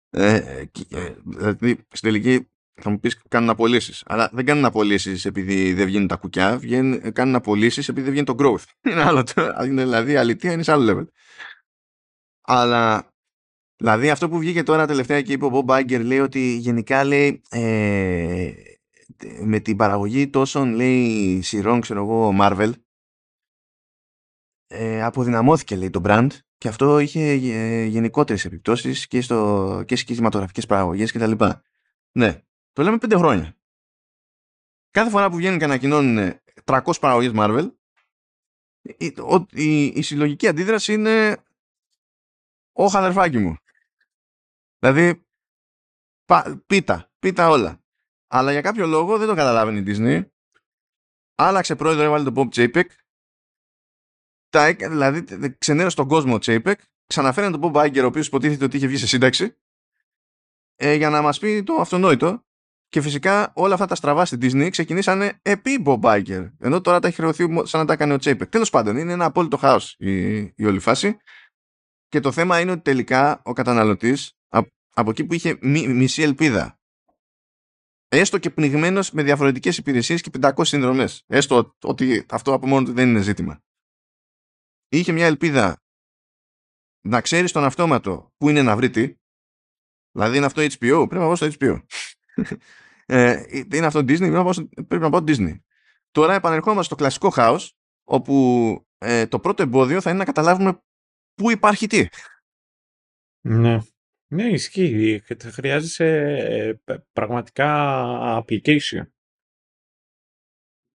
Ε, 0.09 0.35
ε, 0.35 1.15
δηλαδή, 1.23 1.75
στην 1.75 2.09
τελική 2.09 2.49
θα 2.81 2.89
μου 2.89 2.99
πεις 2.99 3.21
κάνουν 3.27 3.49
απολύσεις. 3.49 4.03
Αλλά 4.05 4.29
δεν 4.33 4.45
κάνουν 4.45 4.65
απολύσεις 4.65 5.25
επειδή 5.25 5.73
δεν 5.73 5.85
βγαίνουν 5.85 6.07
τα 6.07 6.15
κουκιά, 6.15 6.57
βγαίνουν, 6.57 7.11
κάνουν 7.13 7.35
απολύσεις 7.35 7.87
επειδή 7.89 8.09
δεν 8.09 8.11
βγαίνει 8.11 8.25
το 8.25 8.35
growth. 8.39 8.63
Είναι 8.91 9.03
άλλο. 9.03 9.23
Είναι, 9.65 9.83
δηλαδή, 9.83 10.15
αλήθεια 10.15 10.51
είναι 10.51 10.63
σε 10.63 10.71
άλλο 10.71 10.91
level. 10.91 11.07
Αλλά 12.51 13.13
δηλαδή 13.75 14.09
αυτό 14.09 14.29
που 14.29 14.37
βγήκε 14.37 14.63
τώρα 14.63 14.87
τελευταία 14.87 15.21
και 15.21 15.33
είπε 15.33 15.45
ο 15.45 15.51
Bob 15.53 15.79
Iger 15.79 16.01
λέει 16.03 16.19
ότι 16.19 16.55
γενικά 16.55 17.03
λέει 17.03 17.41
ε, 17.49 18.51
με 19.41 19.59
την 19.59 19.77
παραγωγή 19.77 20.29
τόσων 20.29 20.73
λέει 20.73 21.41
σειρών 21.41 21.81
ξέρω 21.81 21.99
εγώ 22.01 22.35
Marvel 22.39 22.71
ε, 24.67 25.03
αποδυναμώθηκε 25.03 25.75
λέει 25.75 25.89
το 25.89 26.01
brand 26.03 26.27
και 26.57 26.67
αυτό 26.67 26.99
είχε 26.99 27.29
ε, 27.29 27.83
γενικότερες 27.85 28.45
επιπτώσεις 28.45 29.07
και, 29.07 29.21
στο, 29.21 29.83
και 29.85 29.95
στις 29.95 30.07
κινηματογραφικές 30.07 30.65
παραγωγές 30.65 31.11
κτλ. 31.11 31.31
Ναι, 32.11 32.41
το 32.73 32.83
λέμε 32.83 32.97
πέντε 32.97 33.15
χρόνια. 33.15 33.57
Κάθε 34.91 35.09
φορά 35.09 35.29
που 35.29 35.35
βγαίνουν 35.35 35.57
και 35.57 35.63
ανακοινώνουν 35.63 36.33
300 36.63 36.79
παραγωγές 36.99 37.31
Marvel, 37.35 37.71
η, 38.81 39.13
η, 39.51 39.85
η 39.85 40.01
συλλογική 40.01 40.47
αντίδραση 40.47 40.93
είναι 40.93 41.43
«Ωχ 42.79 42.95
αδερφάκι 42.95 43.37
μου». 43.37 43.55
Δηλαδή, 44.79 45.25
πα, 46.25 46.63
πίτα, 46.65 47.11
πίτα 47.19 47.49
όλα. 47.49 47.83
Αλλά 48.27 48.51
για 48.51 48.61
κάποιο 48.61 48.87
λόγο 48.87 49.17
δεν 49.17 49.27
το 49.27 49.35
καταλάβαινε 49.35 49.79
η 49.79 49.83
Disney. 49.87 50.29
Άλλαξε 51.35 51.75
πρόεδρο, 51.75 52.03
έβαλε 52.03 52.31
τον 52.31 52.33
Bob 52.35 52.55
Chapek 52.55 52.85
τα, 54.49 54.73
δηλαδή 54.73 55.25
ξενέρωσε 55.57 55.95
τον 55.95 56.07
κόσμο 56.07 56.33
ο 56.33 56.37
Τσέιπεκ, 56.37 56.79
ξαναφέρανε 57.07 57.57
τον 57.57 57.71
Bob 57.73 57.85
Iger, 57.85 58.01
ο 58.03 58.05
οποίος 58.05 58.27
υποτίθεται 58.27 58.63
ότι 58.65 58.77
είχε 58.77 58.87
βγει 58.87 58.97
σε 58.97 59.07
σύνταξη, 59.07 59.57
ε, 60.75 60.93
για 60.93 61.09
να 61.09 61.21
μας 61.21 61.39
πει 61.39 61.63
το 61.63 61.73
αυτονόητο. 61.73 62.43
Και 62.87 63.01
φυσικά 63.01 63.51
όλα 63.55 63.73
αυτά 63.73 63.85
τα 63.85 63.95
στραβά 63.95 64.25
στην 64.25 64.39
Disney 64.41 64.69
ξεκινήσανε 64.69 65.39
επί 65.41 65.83
Bob 65.85 65.99
Iger. 66.01 66.51
Ενώ 66.59 66.81
τώρα 66.81 66.99
τα 66.99 67.07
έχει 67.07 67.15
χρεωθεί 67.15 67.45
σαν 67.63 67.79
να 67.79 67.85
τα 67.85 67.93
έκανε 67.93 68.13
ο 68.13 68.17
Τσέιπεκ. 68.17 68.49
Τέλος 68.49 68.69
πάντων, 68.69 68.97
είναι 68.97 69.11
ένα 69.11 69.25
απόλυτο 69.25 69.57
χάος 69.57 69.95
η, 69.97 70.37
η 70.39 70.65
όλη 70.65 70.79
φάση. 70.79 71.17
Και 72.09 72.19
το 72.19 72.31
θέμα 72.31 72.59
είναι 72.59 72.71
ότι 72.71 72.81
τελικά 72.81 73.41
ο 73.43 73.53
καταναλωτής, 73.53 74.33
από 74.93 75.09
εκεί 75.09 75.25
που 75.25 75.33
είχε 75.33 75.57
μισή 75.61 76.21
ελπίδα, 76.21 76.79
έστω 78.07 78.37
και 78.37 78.49
πνιγμένος 78.49 79.11
με 79.11 79.23
διαφορετικές 79.23 79.77
υπηρεσίες 79.77 80.21
και 80.21 80.29
500 80.41 80.51
συνδρομές. 80.61 81.23
Έστω 81.27 81.75
ότι 81.83 82.25
αυτό 82.29 82.53
από 82.53 82.67
μόνο 82.67 82.85
του 82.85 82.93
δεν 82.93 83.09
είναι 83.09 83.21
ζήτημα 83.21 83.61
είχε 84.89 85.11
μια 85.11 85.25
ελπίδα 85.25 85.81
να 87.01 87.21
ξέρεις 87.21 87.51
τον 87.51 87.63
αυτόματο 87.63 88.33
που 88.37 88.49
είναι 88.49 88.61
να 88.61 88.75
βρει 88.75 88.89
τι. 88.89 89.15
Δηλαδή 90.11 90.37
είναι 90.37 90.45
αυτό 90.45 90.61
HBO, 90.61 90.77
πρέπει 90.77 91.15
να 91.15 91.19
πάω 91.19 91.35
στο 91.35 91.47
HBO. 91.59 91.81
ε, 93.05 93.43
είναι 93.73 93.85
αυτό 93.85 93.99
Disney, 93.99 94.17
πρέπει 94.17 94.31
να, 94.31 94.43
πάω, 94.43 94.53
πρέπει 94.87 95.03
να 95.03 95.09
πάω 95.09 95.23
Disney. 95.27 95.59
Τώρα 96.11 96.33
επανερχόμαστε 96.33 96.83
στο 96.83 96.95
κλασικό 96.95 97.29
χάος, 97.29 97.77
όπου 98.03 98.75
ε, 98.97 99.27
το 99.27 99.39
πρώτο 99.39 99.63
εμπόδιο 99.63 100.01
θα 100.01 100.09
είναι 100.09 100.19
να 100.19 100.25
καταλάβουμε 100.25 100.81
πού 101.39 101.51
υπάρχει 101.51 101.87
τι. 101.87 102.07
Ναι. 103.41 103.77
Ναι, 104.33 104.43
ισχύει. 104.43 105.21
Χρειάζεσαι 105.39 106.05
ε, 106.37 106.73
πραγματικά 107.11 107.67
application 108.39 109.07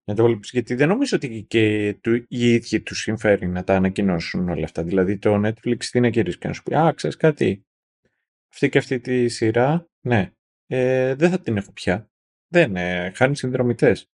να 0.07 0.15
το 0.15 0.23
βλέπεις, 0.23 0.49
γιατί 0.51 0.75
δεν 0.75 0.87
νομίζω 0.87 1.17
ότι 1.17 1.43
και 1.43 1.93
του, 2.01 2.13
οι 2.15 2.53
ίδιοι 2.53 2.81
τους 2.81 3.01
συμφέρει 3.01 3.47
να 3.47 3.63
τα 3.63 3.75
ανακοινώσουν 3.75 4.49
όλα 4.49 4.63
αυτά. 4.63 4.83
Δηλαδή 4.83 5.17
το 5.17 5.41
Netflix 5.45 5.83
τι 5.85 5.99
να 5.99 6.07
γυρίσει 6.07 6.37
και 6.37 6.47
να 6.47 6.53
σου 6.53 6.63
πει 6.63 6.75
«Α, 6.75 6.93
ξέρεις 6.93 7.15
κάτι, 7.15 7.65
αυτή 8.53 8.69
και 8.69 8.77
αυτή 8.77 8.99
τη 8.99 9.27
σειρά, 9.27 9.89
ναι, 10.05 10.31
ε, 10.65 11.15
δεν 11.15 11.29
θα 11.29 11.39
την 11.39 11.57
έχω 11.57 11.71
πια. 11.71 12.09
Δεν, 12.47 12.75
ε, 12.75 13.11
χάνεις 13.15 13.39
συνδρομητές. 13.39 14.09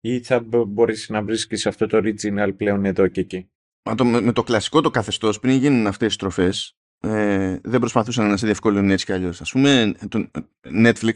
Ή 0.00 0.22
θα 0.22 0.40
μπορείς 0.66 1.08
να 1.08 1.22
βρίσκεις 1.22 1.66
αυτό 1.66 1.86
το 1.86 1.98
original 2.04 2.52
πλέον 2.56 2.84
εδώ 2.84 3.08
και 3.08 3.20
εκεί. 3.20 3.50
Το, 3.96 4.04
με, 4.04 4.32
το 4.32 4.42
κλασικό 4.42 4.80
το 4.80 4.90
καθεστώς, 4.90 5.40
πριν 5.40 5.56
γίνουν 5.56 5.86
αυτές 5.86 6.06
τις 6.06 6.14
στροφές, 6.14 6.76
ε, 6.98 7.58
δεν 7.62 7.80
προσπαθούσαν 7.80 8.28
να 8.28 8.36
σε 8.36 8.46
διευκολύνουν 8.46 8.90
έτσι 8.90 9.04
κι 9.04 9.12
αλλιώς. 9.12 9.40
Ας 9.40 9.50
πούμε, 9.50 9.94
το 10.08 10.30
Netflix 10.62 11.14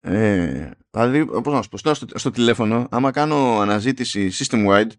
ε, 0.00 0.70
δηλαδή, 0.90 1.26
πώς 1.26 1.52
να 1.52 1.62
σου 1.62 1.68
πω, 1.68 1.76
στο, 1.76 2.06
στο 2.14 2.30
τηλέφωνο, 2.30 2.86
άμα 2.90 3.10
κάνω 3.10 3.60
αναζήτηση 3.60 4.30
system-wide 4.32 4.90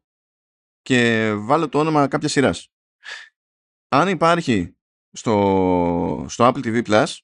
και 0.81 1.31
βάλω 1.37 1.69
το 1.69 1.79
όνομα 1.79 2.07
κάποιας 2.07 2.31
σειράς, 2.31 2.71
αν 3.87 4.07
υπάρχει 4.07 4.75
στο, 5.11 6.25
στο 6.29 6.47
Apple 6.47 6.65
TV 6.65 6.83
Plus, 6.87 7.17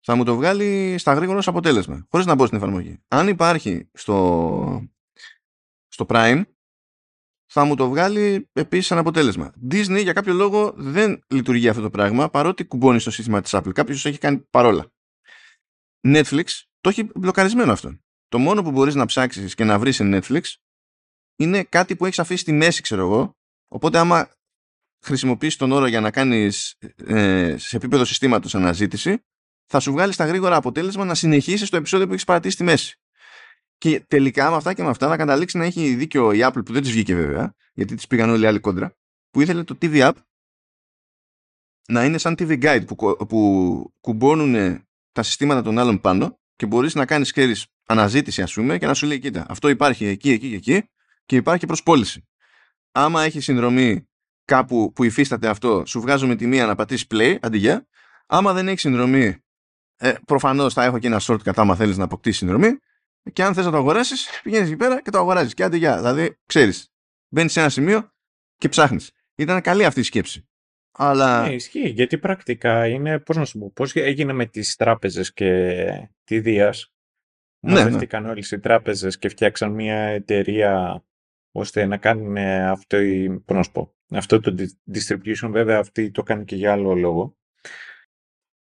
θα 0.00 0.14
μου 0.14 0.24
το 0.24 0.36
βγάλει 0.36 0.98
στα 0.98 1.12
γρήγορα 1.12 1.38
ως 1.38 1.48
αποτέλεσμα, 1.48 2.06
χωρίς 2.10 2.26
να 2.26 2.34
μπω 2.34 2.46
στην 2.46 2.58
εφαρμογή. 2.58 2.98
Αν 3.08 3.28
υπάρχει 3.28 3.88
στο, 3.92 4.88
στο 5.88 6.06
Prime, 6.08 6.42
θα 7.56 7.64
μου 7.64 7.74
το 7.74 7.88
βγάλει 7.88 8.48
επίσης 8.52 8.90
ένα 8.90 9.00
αποτέλεσμα. 9.00 9.52
Disney 9.70 10.02
για 10.02 10.12
κάποιο 10.12 10.34
λόγο 10.34 10.72
δεν 10.76 11.24
λειτουργεί 11.28 11.68
αυτό 11.68 11.82
το 11.82 11.90
πράγμα 11.90 12.30
παρότι 12.30 12.64
κουμπώνει 12.64 13.00
στο 13.00 13.10
σύστημα 13.10 13.40
της 13.40 13.54
Apple. 13.54 13.72
Κάποιος 13.72 14.04
έχει 14.06 14.18
κάνει 14.18 14.38
παρόλα. 14.50 14.92
Netflix 16.06 16.44
το 16.80 16.88
έχει 16.88 17.10
μπλοκαρισμένο 17.14 17.72
αυτό. 17.72 17.98
Το 18.28 18.38
μόνο 18.38 18.62
που 18.62 18.70
μπορείς 18.70 18.94
να 18.94 19.06
ψάξεις 19.06 19.54
και 19.54 19.64
να 19.64 19.78
βρεις 19.78 19.96
σε 19.96 20.04
Netflix 20.06 20.42
είναι 21.36 21.64
κάτι 21.64 21.96
που 21.96 22.04
έχεις 22.06 22.18
αφήσει 22.18 22.40
στη 22.40 22.52
μέση, 22.52 22.82
ξέρω 22.82 23.02
εγώ. 23.02 23.36
Οπότε, 23.68 23.98
άμα 23.98 24.30
χρησιμοποιήσει 25.04 25.58
τον 25.58 25.72
όρο 25.72 25.86
για 25.86 26.00
να 26.00 26.10
κάνεις 26.10 26.78
ε, 26.96 27.56
σε 27.58 27.76
επίπεδο 27.76 28.04
συστήματος 28.04 28.54
αναζήτηση, 28.54 29.18
θα 29.66 29.80
σου 29.80 29.92
βγάλει 29.92 30.12
στα 30.12 30.26
γρήγορα 30.26 30.56
αποτέλεσμα 30.56 31.04
να 31.04 31.14
συνεχίσεις 31.14 31.70
το 31.70 31.76
επεισόδιο 31.76 32.06
που 32.06 32.12
έχεις 32.12 32.24
παρατήσει 32.24 32.54
στη 32.54 32.64
μέση. 32.64 32.98
Και 33.84 34.04
τελικά 34.08 34.50
με 34.50 34.56
αυτά 34.56 34.74
και 34.74 34.82
με 34.82 34.88
αυτά 34.88 35.08
να 35.08 35.16
καταλήξει 35.16 35.58
να 35.58 35.64
έχει 35.64 35.94
δίκιο 35.94 36.32
η 36.32 36.38
Apple 36.42 36.64
που 36.64 36.72
δεν 36.72 36.82
της 36.82 36.90
βγήκε 36.90 37.14
βέβαια, 37.14 37.54
γιατί 37.72 37.94
της 37.94 38.06
πήγαν 38.06 38.30
όλοι 38.30 38.44
οι 38.44 38.46
άλλοι 38.46 38.58
κόντρα, 38.58 38.96
που 39.30 39.40
ήθελε 39.40 39.62
το 39.62 39.78
TV 39.82 40.00
App 40.00 40.12
να 41.88 42.04
είναι 42.04 42.18
σαν 42.18 42.34
TV 42.38 42.62
Guide 42.62 42.84
που, 42.86 43.16
που 43.28 43.92
κουμπώνουν 44.00 44.84
τα 45.12 45.22
συστήματα 45.22 45.62
των 45.62 45.78
άλλων 45.78 46.00
πάνω 46.00 46.38
και 46.56 46.66
μπορείς 46.66 46.94
να 46.94 47.06
κάνεις 47.06 47.32
χέρι 47.32 47.54
αναζήτηση, 47.86 48.42
ας 48.42 48.52
πούμε, 48.52 48.78
και 48.78 48.86
να 48.86 48.94
σου 48.94 49.06
λέει: 49.06 49.18
Κοίτα, 49.18 49.46
αυτό 49.48 49.68
υπάρχει 49.68 50.06
εκεί, 50.06 50.30
εκεί 50.30 50.48
και 50.48 50.56
εκεί 50.56 50.88
και 51.24 51.36
υπάρχει 51.36 51.66
προ 51.66 51.76
πώληση. 51.84 52.28
Άμα 52.92 53.22
έχει 53.22 53.40
συνδρομή 53.40 54.08
κάπου 54.44 54.92
που 54.92 55.04
υφίσταται 55.04 55.48
αυτό, 55.48 55.82
σου 55.86 56.00
βγάζουμε 56.00 56.36
τη 56.36 56.46
μία 56.46 56.66
να 56.66 56.74
πατήσεις 56.74 57.06
play 57.10 57.36
αντί 57.40 57.58
για. 57.58 57.86
Άμα 58.26 58.52
δεν 58.52 58.68
έχει 58.68 58.78
συνδρομή, 58.78 59.36
ε, 59.96 60.14
προφανώς 60.26 60.74
θα 60.74 60.84
έχω 60.84 60.98
και 60.98 61.06
ένα 61.06 61.20
shortcut 61.22 61.54
άμα 61.54 61.76
θέλεις 61.76 61.96
να 61.96 62.04
αποκτήσεις 62.04 62.38
συνδρομή. 62.38 62.78
Και 63.32 63.42
αν 63.42 63.54
θες 63.54 63.64
να 63.64 63.70
το 63.70 63.76
αγοράσεις, 63.76 64.40
πηγαίνεις 64.42 64.68
εκεί 64.68 64.76
πέρα 64.76 65.02
και 65.02 65.10
το 65.10 65.18
αγοράζεις. 65.18 65.54
Και 65.54 65.64
άντε 65.64 65.76
για. 65.76 65.96
Δηλαδή, 65.96 66.38
ξέρεις, 66.46 66.92
μπαίνεις 67.28 67.52
σε 67.52 67.60
ένα 67.60 67.68
σημείο 67.68 68.12
και 68.56 68.68
ψάχνεις. 68.68 69.12
Ήταν 69.34 69.60
καλή 69.60 69.84
αυτή 69.84 70.00
η 70.00 70.02
σκέψη. 70.02 70.48
Αλλά... 70.92 71.46
Ναι, 71.46 71.54
ισχύει, 71.54 71.88
γιατί 71.88 72.18
πρακτικά 72.18 72.86
είναι, 72.86 73.18
πώς 73.18 73.36
να 73.36 73.44
σου 73.44 73.58
πω, 73.58 73.70
πώς 73.74 73.94
έγινε 73.94 74.32
με 74.32 74.46
τις 74.46 74.76
τράπεζες 74.76 75.32
και 75.32 76.08
τη 76.24 76.40
Δίας. 76.40 76.92
Ναι, 77.60 77.72
Μαζευτήκαν 77.72 78.22
ναι. 78.22 78.30
όλες 78.30 78.50
οι 78.50 78.58
τράπεζες 78.58 79.18
και 79.18 79.28
φτιάξαν 79.28 79.72
μια 79.72 79.98
εταιρεία 79.98 81.04
ώστε 81.52 81.86
να 81.86 81.96
κάνουν 81.96 82.36
αυτό, 82.36 82.98
πώς 83.44 83.56
να 83.56 83.62
σου 83.62 83.72
πω, 83.72 83.94
αυτό 84.10 84.40
το 84.40 84.54
distribution, 84.94 85.48
βέβαια 85.50 85.78
αυτή 85.78 86.10
το 86.10 86.22
κάνει 86.22 86.44
και 86.44 86.56
για 86.56 86.72
άλλο 86.72 86.94
λόγο. 86.94 87.36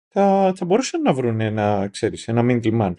Θα, 0.08 0.54
θα 0.56 0.66
μπορούσαν 0.66 1.02
να 1.02 1.14
βρουν 1.14 1.40
ένα, 1.42 1.88
ξέρεις, 1.92 2.28
ένα 2.28 2.42
middleman. 2.44 2.94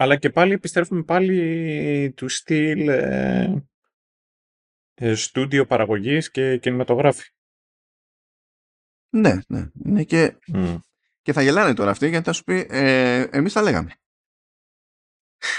Αλλά 0.00 0.16
και 0.16 0.30
πάλι 0.30 0.52
επιστρέφουμε 0.52 1.02
πάλι 1.02 2.12
του 2.16 2.28
στυλ 2.28 2.88
ε, 2.88 3.64
ε, 4.94 5.14
στούντιο 5.14 5.66
παραγωγής 5.66 6.30
και 6.30 6.56
κινηματογράφη. 6.56 7.30
Ναι, 9.10 9.32
ναι. 9.46 9.70
ναι 9.72 10.02
και, 10.02 10.36
και 11.22 11.32
θα 11.32 11.42
γελάνε 11.42 11.74
τώρα 11.74 11.90
αυτοί 11.90 12.08
γιατί 12.08 12.24
θα 12.24 12.32
σου 12.32 12.44
πει 12.44 12.66
ε, 12.70 13.26
εμείς 13.30 13.52
τα 13.52 13.62
λέγαμε. 13.62 13.94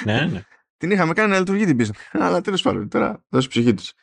Ναι, 0.05 0.25
ναι. 0.25 0.41
την 0.77 0.91
είχαμε 0.91 1.13
κάνει 1.13 1.31
να 1.31 1.39
λειτουργεί 1.39 1.65
την 1.65 1.77
πίστη. 1.77 1.97
Αλλά 2.25 2.41
τέλος 2.41 2.61
πάντων, 2.61 2.89
τώρα 2.89 3.25
δώσει 3.29 3.47
ψυχή 3.47 3.73
τους. 3.73 3.93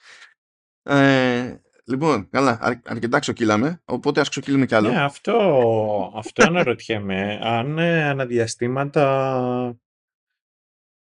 Ε, 0.82 1.60
λοιπόν, 1.84 2.28
καλά, 2.28 2.58
αρ, 2.60 2.74
αρκετά 2.84 3.18
ξοκύλαμε, 3.18 3.82
οπότε 3.84 4.20
ας 4.20 4.28
ξοκύλουμε 4.28 4.66
κι 4.66 4.74
άλλο. 4.74 4.88
Ναι, 4.88 5.02
αυτό, 5.02 6.12
αυτό 6.14 6.44
αναρωτιέμαι. 6.46 7.38
Αν 7.42 7.78
ε, 7.78 8.04
αναδιαστήματα... 8.04 9.78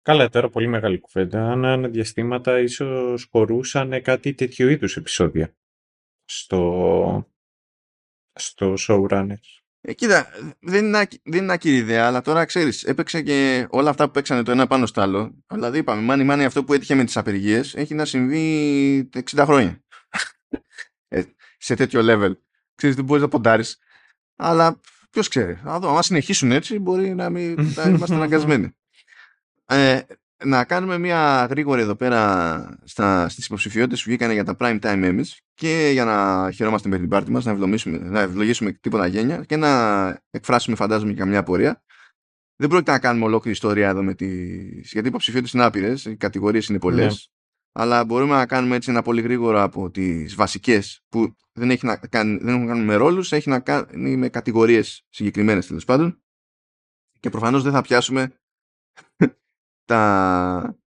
Καλά, 0.02 0.28
τώρα 0.28 0.48
πολύ 0.48 0.66
μεγάλη 0.66 0.98
κουβέντα. 1.00 1.50
Αν 1.50 1.64
αναδιαστήματα 1.64 2.58
ίσως 2.58 3.28
χωρούσαν 3.30 4.02
κάτι 4.02 4.34
τέτοιο 4.34 4.68
είδους 4.68 4.96
επεισόδια 4.96 5.56
στο, 6.24 7.30
στο 8.32 8.74
showrunners. 8.78 9.62
Ε, 9.80 9.92
κοίτα, 9.92 10.28
δεν 10.60 10.84
είναι, 10.84 11.08
δεν 11.22 11.42
είναι 11.42 11.52
άκυρη 11.52 11.76
ιδέα, 11.76 12.06
αλλά 12.06 12.20
τώρα 12.20 12.44
ξέρεις, 12.44 12.84
έπαιξε 12.84 13.22
και 13.22 13.66
όλα 13.70 13.90
αυτά 13.90 14.04
που 14.06 14.10
παίξανε 14.10 14.42
το 14.42 14.50
ένα 14.50 14.66
πάνω 14.66 14.86
στο 14.86 15.00
άλλο. 15.00 15.44
Δηλαδή 15.52 15.78
είπαμε, 15.78 16.02
μάνι 16.02 16.24
μάνι 16.24 16.44
αυτό 16.44 16.64
που 16.64 16.72
έτυχε 16.72 16.94
με 16.94 17.04
τις 17.04 17.16
απεργίες 17.16 17.74
έχει 17.74 17.94
να 17.94 18.04
συμβεί 18.04 19.08
60 19.30 19.42
χρόνια. 19.46 19.84
ε, 21.08 21.22
σε 21.58 21.74
τέτοιο 21.74 22.00
level. 22.04 22.32
Ξέρεις, 22.74 22.96
δεν 22.96 23.04
μπορείς 23.04 23.22
να 23.22 23.28
ποντάρεις. 23.28 23.78
Αλλά 24.36 24.80
ποιος 25.10 25.28
ξέρει. 25.28 25.58
Αν 25.64 26.02
συνεχίσουν 26.02 26.52
έτσι 26.52 26.78
μπορεί 26.78 27.14
να 27.14 27.30
μην 27.30 27.72
να 27.74 27.88
είμαστε 27.88 28.14
αναγκασμένοι. 28.14 28.76
Ε, 29.72 30.06
να 30.44 30.64
κάνουμε 30.64 30.98
μια 30.98 31.46
γρήγορη 31.50 31.80
εδώ 31.80 31.94
πέρα 31.94 32.78
στα, 32.85 33.28
στις 33.28 33.46
υποψηφιότητες 33.46 34.02
που 34.02 34.08
βγήκαν 34.08 34.30
για 34.30 34.44
τα 34.44 34.56
prime 34.58 34.80
time 34.80 35.04
Emmys 35.04 35.38
και 35.54 35.90
για 35.92 36.04
να 36.04 36.50
χαιρόμαστε 36.50 36.88
με 36.88 36.98
την 36.98 37.08
πάρτι 37.08 37.30
μας, 37.30 37.44
να, 37.44 37.54
να 37.87 38.20
ευλογήσουμε 38.20 38.72
τίποτα 38.72 39.06
γένια 39.06 39.44
και 39.44 39.56
να 39.56 40.22
εκφράσουμε 40.30 40.76
φαντάζομαι 40.76 41.12
καμιά 41.12 41.38
απορία. 41.38 41.82
Δεν 42.56 42.68
πρόκειται 42.68 42.90
να 42.90 42.98
κάνουμε 42.98 43.24
ολόκληρη 43.24 43.56
ιστορία 43.56 43.88
εδώ 43.88 44.02
με 44.02 44.14
τις... 44.14 44.92
γιατί 44.92 45.06
οι 45.06 45.08
υποψηφιότητες 45.08 45.52
είναι 45.52 45.64
άπειρες, 45.64 46.04
οι 46.04 46.16
κατηγορίες 46.16 46.66
είναι 46.66 46.78
πολλές. 46.78 47.12
Ναι. 47.12 47.82
Αλλά 47.82 48.04
μπορούμε 48.04 48.35
να 48.35 48.46
κάνουμε 48.46 48.76
έτσι 48.76 48.90
ένα 48.90 49.02
πολύ 49.02 49.20
γρήγορο 49.20 49.62
από 49.62 49.90
τις 49.90 50.35
βασικές 50.35 51.04
που 51.08 51.35
δεν, 51.52 51.70
έχει 51.70 51.87
να 51.87 51.96
κάνει, 51.96 52.37
δεν 52.37 52.48
έχουν 52.48 52.61
να 52.61 52.66
κάνουν 52.66 52.85
με 52.85 52.94
ρόλους, 52.94 53.32
έχει 53.32 53.48
να 53.48 53.61
κάνει 53.61 54.16
με 54.16 54.28
κατηγορίες 54.28 55.06
συγκεκριμένες 55.08 55.66
τέλος 55.66 55.85
πάντων. 55.85 56.22
Και 57.20 57.30
προφανώς 57.30 57.62
δεν 57.62 57.72
θα 57.72 57.80
πιάσουμε 57.80 58.41
τα, 59.85 60.79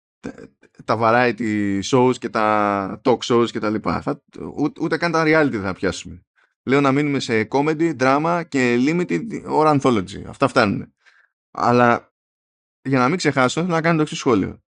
τα 0.84 0.98
variety 1.00 1.80
shows 1.82 2.14
και 2.18 2.28
τα 2.28 3.00
talk 3.04 3.18
shows 3.18 3.50
και 3.50 3.58
τα 3.58 3.70
λοιπά. 3.70 4.00
Θα, 4.00 4.22
ούτε, 4.56 4.80
ούτε 4.80 4.96
καν 4.96 5.12
τα 5.12 5.22
reality 5.26 5.60
θα 5.62 5.72
πιάσουμε. 5.72 6.24
Λέω 6.62 6.80
να 6.80 6.92
μείνουμε 6.92 7.20
σε 7.20 7.48
comedy, 7.50 7.96
drama 7.98 8.42
και 8.48 8.76
limited 8.78 9.44
or 9.48 9.80
anthology. 9.80 10.24
Αυτά 10.26 10.48
φτάνουν. 10.48 10.94
Αλλά 11.50 12.12
για 12.82 12.98
να 12.98 13.08
μην 13.08 13.16
ξεχάσω, 13.16 13.60
θέλω 13.60 13.72
να 13.72 13.80
κάνω 13.80 13.96
το 13.96 14.02
εξής 14.02 14.18
σχόλιο. 14.18 14.62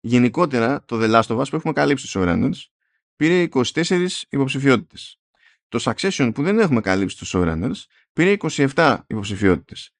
Γενικότερα, 0.00 0.84
το 0.84 0.98
The 1.00 1.10
Last 1.10 1.36
of 1.36 1.38
Us 1.38 1.48
που 1.50 1.56
έχουμε 1.56 1.72
καλύψει 1.72 2.06
στους 2.06 2.22
showrunners 2.22 2.72
πήρε 3.16 3.48
24 3.52 4.06
υποψηφιότητες. 4.28 5.20
Το 5.68 5.78
Succession 5.82 6.30
που 6.34 6.42
δεν 6.42 6.58
έχουμε 6.58 6.80
καλύψει 6.80 7.16
στους 7.16 7.34
showrunners 7.34 7.84
πήρε 8.12 8.36
27 8.74 8.98
υποψηφιότητες. 9.06 9.94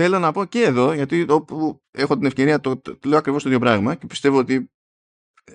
Θέλω 0.00 0.18
να 0.18 0.32
πω 0.32 0.44
και 0.44 0.62
εδώ, 0.62 0.92
γιατί 0.92 1.26
όπου 1.28 1.82
έχω 1.90 2.16
την 2.16 2.26
ευκαιρία 2.26 2.60
το, 2.60 2.76
το, 2.76 2.96
το 2.96 3.08
λέω 3.08 3.18
ακριβώς 3.18 3.42
το 3.42 3.48
ίδιο 3.48 3.60
πράγμα 3.60 3.94
και 3.94 4.06
πιστεύω 4.06 4.38
ότι 4.38 4.70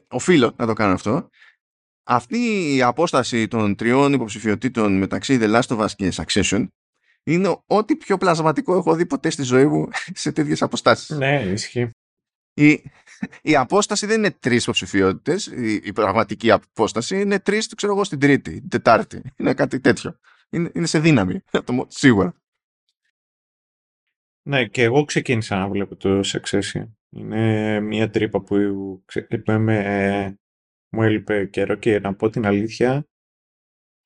οφείλω 0.08 0.53
να 0.58 0.65
το 0.65 0.73
κάνω 0.73 0.93
αυτό. 0.93 1.29
Αυτή 2.03 2.38
η 2.75 2.82
απόσταση 2.82 3.47
των 3.47 3.75
τριών 3.75 4.13
υποψηφιωτήτων 4.13 4.97
μεταξύ 4.97 5.38
The 5.41 5.56
Last 5.56 5.77
of 5.77 5.79
Us 5.79 5.91
και 5.95 6.13
Succession 6.15 6.67
είναι 7.23 7.58
ό,τι 7.65 7.95
πιο 7.95 8.17
πλασματικό 8.17 8.75
έχω 8.75 8.95
δει 8.95 9.06
ποτέ 9.06 9.29
στη 9.29 9.43
ζωή 9.43 9.65
μου 9.65 9.88
σε 10.23 10.32
τέτοιες 10.32 10.62
αποστάσεις. 10.62 11.10
Ναι, 11.10 11.41
ισχύει. 11.41 11.89
Η, 12.53 12.84
η 13.41 13.56
απόσταση 13.56 14.06
δεν 14.06 14.17
είναι 14.17 14.32
τρεις 14.32 14.63
υποψηφιότητες. 14.63 15.45
Η, 15.45 15.73
η, 15.84 15.93
πραγματική 15.93 16.51
απόσταση 16.51 17.21
είναι 17.21 17.39
τρεις, 17.39 17.75
ξέρω 17.75 17.93
εγώ, 17.93 18.03
στην 18.03 18.19
Τρίτη, 18.19 18.51
την 18.51 18.69
Τετάρτη. 18.69 19.21
Είναι 19.38 19.53
κάτι 19.53 19.79
τέτοιο. 19.79 20.19
Είναι, 20.49 20.71
είναι 20.73 20.86
σε 20.86 20.99
δύναμη. 20.99 21.41
Σίγουρα. 21.88 22.34
Ναι, 24.45 24.65
και 24.65 24.84
εγώ 24.84 25.06
ξεκίνησα 25.06 25.58
να 25.58 25.67
βλέπω 25.67 25.95
το 25.95 26.19
Succession. 26.23 26.88
Είναι 27.10 27.79
μια 27.79 28.10
τρύπα 28.10 28.41
που 28.41 28.56
με, 29.45 30.38
μου 30.89 31.03
έλειπε 31.03 31.45
καιρό 31.45 31.75
και 31.75 31.99
να 31.99 32.15
πω 32.15 32.29
την 32.29 32.45
αλήθεια, 32.45 33.08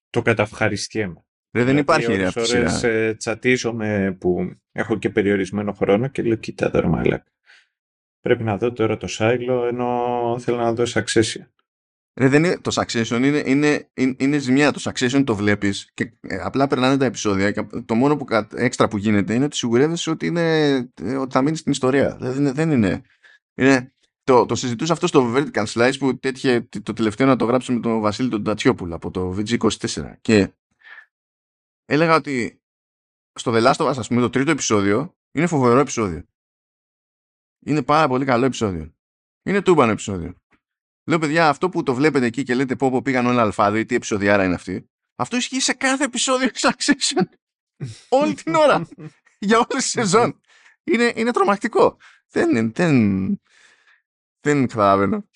το 0.09 0.21
καταυχαριστιέμαι. 0.21 1.25
Δεν, 1.49 1.65
δεν 1.65 1.77
υπάρχει 1.77 2.15
ρε 2.15 2.29
ώρες 2.35 2.83
ε, 2.83 3.15
τσατίζομαι 3.17 4.17
που 4.19 4.57
έχω 4.71 4.97
και 4.97 5.09
περιορισμένο 5.09 5.73
χρόνο 5.73 6.07
και 6.07 6.21
λέω 6.21 6.35
κοίτα 6.35 6.71
τώρα 6.71 6.87
μάλακα. 6.87 7.31
Πρέπει 8.19 8.43
να 8.43 8.57
δω 8.57 8.71
τώρα 8.71 8.97
το 8.97 9.07
Σάιλο 9.07 9.65
ενώ 9.65 10.35
θέλω 10.39 10.57
να 10.57 10.73
δω 10.73 10.83
Succession. 10.87 11.45
Ρε, 12.17 12.27
δεν 12.27 12.43
είναι, 12.43 12.57
το 12.57 12.71
Succession 12.73 13.21
είναι, 13.23 13.43
είναι, 13.45 13.89
είναι, 13.93 14.15
είναι 14.19 14.37
ζημιά. 14.37 14.71
Το 14.71 14.81
Succession 14.83 15.23
το 15.25 15.35
βλέπεις 15.35 15.91
και 15.93 16.11
ε, 16.21 16.37
απλά 16.37 16.67
περνάνε 16.67 16.97
τα 16.97 17.05
επεισόδια 17.05 17.51
και 17.51 17.67
το 17.85 17.95
μόνο 17.95 18.17
που, 18.17 18.25
έξτρα 18.55 18.87
που 18.87 18.97
γίνεται 18.97 19.33
είναι 19.33 19.45
ότι 19.45 19.55
σιγουρεύεσαι 19.55 20.09
ότι, 20.09 20.25
είναι, 20.25 20.75
ε, 21.01 21.15
ότι 21.15 21.33
θα 21.33 21.41
μείνεις 21.41 21.59
στην 21.59 21.71
ιστορία. 21.71 22.17
Δεν, 22.19 22.53
δεν 22.53 22.71
είναι. 22.71 23.01
είναι 23.55 23.93
το, 24.23 24.45
το 24.45 24.55
συζητούσα 24.55 24.93
αυτό 24.93 25.07
στο 25.07 25.33
Vertical 25.35 25.65
Slice 25.65 25.93
που 25.99 26.19
τέτοια 26.19 26.67
το 26.83 26.93
τελευταίο 26.93 27.27
να 27.27 27.35
το 27.35 27.45
γράψει 27.45 27.71
με 27.71 27.79
τον 27.79 27.99
Βασίλη 27.99 28.29
τον 28.29 28.43
Τατσιόπουλο 28.43 28.95
από 28.95 29.11
το 29.11 29.35
VG24 29.37 30.13
και 30.21 30.53
έλεγα 31.85 32.15
ότι 32.15 32.61
στο 33.33 33.51
The 33.55 33.63
Last 33.63 33.85
of 33.85 33.89
Us, 33.89 33.97
ας 33.97 34.07
πούμε, 34.07 34.21
το 34.21 34.29
τρίτο 34.29 34.51
επεισόδιο 34.51 35.15
είναι 35.31 35.47
φοβερό 35.47 35.79
επεισόδιο. 35.79 36.23
Είναι 37.65 37.83
πάρα 37.83 38.07
πολύ 38.07 38.25
καλό 38.25 38.45
επεισόδιο. 38.45 38.93
Είναι 39.43 39.61
τούμπανο 39.61 39.91
επεισόδιο. 39.91 40.35
Λέω, 41.07 41.19
παιδιά, 41.19 41.49
αυτό 41.49 41.69
που 41.69 41.83
το 41.83 41.93
βλέπετε 41.93 42.25
εκεί 42.25 42.43
και 42.43 42.55
λέτε 42.55 42.75
πω, 42.75 42.89
πω 42.89 43.01
πήγαν 43.01 43.25
όλα 43.25 43.41
αλφάδο 43.41 43.77
ή 43.77 43.85
τι 43.85 43.95
επεισοδιάρα 43.95 44.43
είναι 44.43 44.55
αυτή. 44.55 44.89
Αυτό 45.15 45.37
ισχύει 45.37 45.59
σε 45.59 45.73
κάθε 45.73 46.03
επεισόδιο 46.03 46.51
της 46.51 46.65
Succession. 46.67 47.23
Όλη 48.09 48.33
την 48.33 48.55
ώρα. 48.55 48.87
για 49.39 49.57
όλες 49.57 49.83
τις 49.83 49.89
σεζόν. 49.89 50.41
Είναι, 50.83 51.13
είναι 51.15 51.31
τρομακτικό. 51.31 51.97
Δεν, 52.31 52.71
δεν, 52.73 53.41
δεν 54.39 54.67
καταλαβαίνω. 54.67 55.29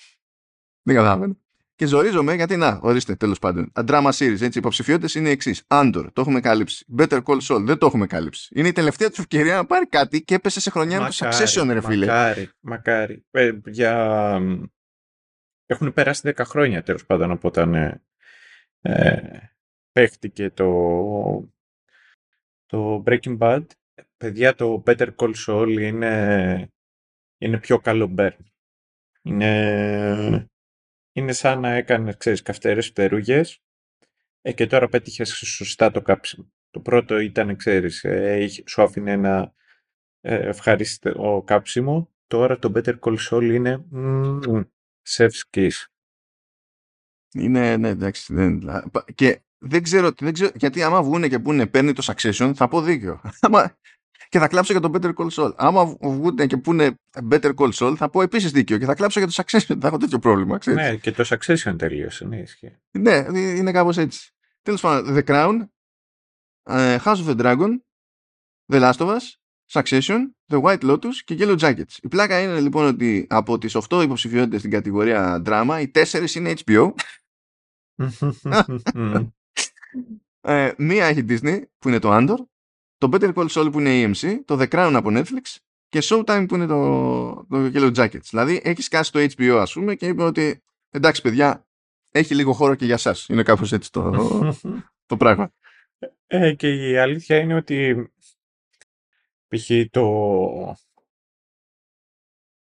Δεν 0.81 0.95
καταλαβαίνω. 0.95 1.37
Και 1.75 1.85
ζορίζομαι 1.85 2.35
γιατί, 2.35 2.57
να, 2.57 2.79
ορίστε 2.81 3.15
τέλος 3.15 3.39
πάντων. 3.39 3.71
Drama 3.85 4.11
series, 4.11 4.41
έτσι, 4.41 4.57
υποψηφιότητες 4.57 5.15
είναι 5.15 5.29
οι 5.29 5.31
εξής. 5.31 5.63
Andor, 5.67 6.05
το 6.13 6.21
έχουμε 6.21 6.39
καλύψει. 6.39 6.85
Better 6.97 7.23
Call 7.23 7.39
Saul, 7.41 7.61
δεν 7.61 7.77
το 7.77 7.85
έχουμε 7.85 8.07
καλύψει. 8.07 8.49
Είναι 8.55 8.67
η 8.67 8.71
τελευταία 8.71 9.09
του 9.09 9.21
ευκαιρία 9.21 9.55
να 9.55 9.65
πάρει 9.65 9.87
κάτι 9.87 10.23
και 10.23 10.35
έπεσε 10.35 10.59
σε 10.59 10.69
χρονιά 10.69 11.01
με 11.01 11.09
το 11.09 11.15
Succession, 11.19 11.67
ρε 11.67 11.81
φίλε. 11.81 12.05
Μακάρι, 12.05 12.49
μακάρι. 12.59 13.25
Ε, 13.31 13.51
για... 13.65 14.39
Έχουν 15.71 15.93
περάσει 15.93 16.33
10 16.35 16.41
χρόνια 16.45 16.83
τέλος 16.83 17.05
πάντων 17.05 17.31
από 17.31 17.47
όταν 17.47 17.75
ε, 17.75 18.03
ε, 18.81 19.39
παίχτηκε 19.91 20.49
το, 20.49 20.69
το 22.65 23.03
Breaking 23.05 23.37
Bad. 23.37 23.65
Παιδιά, 24.17 24.55
το 24.55 24.83
Better 24.85 25.15
Call 25.15 25.33
Saul 25.47 25.77
είναι, 25.79 26.71
είναι 27.37 27.59
πιο 27.59 27.79
καλό 27.79 28.13
burn. 28.17 28.37
Είναι 29.21 30.49
είναι 31.11 31.31
σαν 31.31 31.59
να 31.59 31.69
έκανες, 31.69 32.17
ξέρεις, 32.17 32.41
καυτερές 32.41 32.91
πτερούγες 32.91 33.63
ε, 34.41 34.53
και 34.53 34.67
τώρα 34.67 34.87
πέτυχες 34.87 35.29
σωστά 35.29 35.91
το 35.91 36.01
κάψιμο. 36.01 36.51
Το 36.69 36.79
πρώτο 36.79 37.19
ήταν, 37.19 37.55
ξέρεις, 37.55 38.03
ε, 38.03 38.47
σου 38.65 38.81
άφηνε 38.81 39.11
ένα 39.11 39.53
ε, 40.21 40.35
ευχαριστώ 40.35 41.43
κάψιμο. 41.45 42.09
Τώρα 42.27 42.59
το 42.59 42.71
Better 42.75 42.99
Call 42.99 43.17
Saul 43.29 43.43
είναι 43.43 43.85
mm, 43.93 44.65
kiss. 45.49 45.85
Είναι, 47.33 47.77
ναι, 47.77 47.89
εντάξει. 47.89 48.33
Δεν, 48.33 48.63
και 49.15 49.41
δεν 49.57 49.83
ξέρω, 49.83 50.11
δεν 50.19 50.33
ξέρω, 50.33 50.51
γιατί 50.55 50.83
άμα 50.83 51.03
βγούνε 51.03 51.27
και 51.27 51.39
πούνε 51.39 51.67
παίρνει 51.67 51.93
το 51.93 52.03
Succession, 52.05 52.51
θα 52.55 52.67
πω 52.67 52.81
δίκιο. 52.81 53.21
και 54.29 54.39
θα 54.39 54.47
κλάψω 54.47 54.71
για 54.71 54.81
το 54.81 54.91
Better 54.93 55.13
Call 55.13 55.29
Saul. 55.29 55.53
Άμα 55.55 55.85
βγουν 55.85 56.35
και 56.35 56.57
πούνε 56.57 56.99
Better 57.29 57.53
Call 57.55 57.71
Saul, 57.71 57.93
θα 57.97 58.09
πω 58.09 58.21
επίσης 58.21 58.51
δίκιο 58.51 58.77
και 58.77 58.85
θα 58.85 58.95
κλάψω 58.95 59.19
για 59.19 59.27
το 59.27 59.33
Succession. 59.35 59.77
Θα 59.81 59.87
έχω 59.87 59.97
τέτοιο 59.97 60.19
πρόβλημα. 60.19 60.57
Ξέρεις. 60.57 60.81
Ναι, 60.81 60.95
και 60.95 61.11
το 61.11 61.25
Succession 61.27 61.75
τελείωσε. 61.77 62.25
Ναι, 62.25 62.37
ισχύει. 62.37 62.77
ναι 62.91 63.25
είναι 63.35 63.71
κάπως 63.71 63.97
έτσι. 63.97 64.31
Τέλος 64.61 64.81
πάντων, 64.81 65.15
The 65.17 65.23
Crown, 65.23 65.67
uh, 66.69 66.97
House 66.99 67.25
of 67.25 67.35
the 67.35 67.39
Dragon, 67.39 67.77
The 68.73 68.79
Last 68.81 68.97
of 68.97 69.07
Us, 69.07 69.40
Succession, 69.71 70.19
The 70.47 70.61
White 70.61 70.81
Lotus 70.81 71.15
και 71.25 71.35
Yellow 71.39 71.57
Jackets. 71.57 71.97
Η 72.01 72.07
πλάκα 72.07 72.41
είναι 72.41 72.59
λοιπόν 72.59 72.85
ότι 72.85 73.27
από 73.29 73.57
τις 73.57 73.77
8 73.89 74.01
υποψηφιότητες 74.03 74.59
στην 74.59 74.71
κατηγορία 74.71 75.41
drama, 75.45 75.77
οι 75.81 75.91
4 75.95 76.35
είναι 76.35 76.53
HBO. 76.65 76.91
ε, 80.41 80.71
μία 80.77 81.05
έχει 81.05 81.25
Disney 81.27 81.61
που 81.79 81.87
είναι 81.87 81.99
το 81.99 82.09
Andor 82.11 82.45
το 83.01 83.09
Better 83.11 83.33
Call 83.33 83.47
Saul 83.47 83.71
που 83.71 83.79
είναι 83.79 83.99
η 83.99 84.11
AMC, 84.11 84.39
το 84.45 84.57
The 84.59 84.67
Crown 84.67 84.91
από 84.95 85.09
Netflix 85.11 85.57
και 85.87 85.99
Showtime 86.03 86.45
που 86.47 86.55
είναι 86.55 86.65
το, 86.65 87.33
το 87.49 87.71
Yellow 87.73 87.93
Jackets. 87.95 88.25
Δηλαδή 88.29 88.61
έχει 88.63 88.81
σκάσει 88.81 89.11
το 89.11 89.19
HBO 89.19 89.57
ας 89.59 89.73
πούμε 89.73 89.95
και 89.95 90.07
είπε 90.07 90.23
ότι 90.23 90.63
εντάξει 90.89 91.21
παιδιά 91.21 91.67
έχει 92.11 92.35
λίγο 92.35 92.53
χώρο 92.53 92.75
και 92.75 92.85
για 92.85 92.97
σας. 92.97 93.27
Είναι 93.27 93.43
κάπως 93.43 93.71
έτσι 93.71 93.91
το, 93.91 94.11
το 95.05 95.17
πράγμα. 95.17 95.53
Ε, 96.27 96.53
και 96.53 96.89
η 96.89 96.97
αλήθεια 96.97 97.37
είναι 97.37 97.55
ότι 97.55 98.11
π.χ. 99.51 99.71
το... 99.89 100.75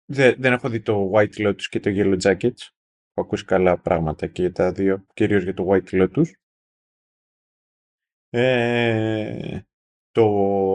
Δεν, 0.04 0.34
δεν 0.38 0.52
έχω 0.52 0.68
δει 0.68 0.80
το 0.80 1.10
White 1.14 1.36
Lotus 1.36 1.62
και 1.62 1.80
το 1.80 1.90
Yellow 1.94 2.20
Jackets. 2.20 2.70
Έχω 3.14 3.26
ακούσει 3.26 3.44
καλά 3.44 3.78
πράγματα 3.78 4.26
και 4.26 4.50
τα 4.50 4.72
δύο, 4.72 5.06
κυρίως 5.14 5.42
για 5.42 5.54
το 5.54 5.66
White 5.70 5.90
Lotus. 5.90 6.30
Ε, 8.28 9.60
το 10.10 10.24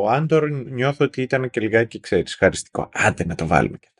Άντορ 0.07 0.49
νιώθω 0.51 1.05
ότι 1.05 1.21
ήταν 1.21 1.49
και 1.49 1.59
λιγάκι, 1.59 1.99
ξέρεις, 1.99 2.35
χαριστικό. 2.35 2.89
Άντε 2.93 3.25
να 3.25 3.35
το 3.35 3.47
βάλουμε 3.47 3.77
και 3.77 3.91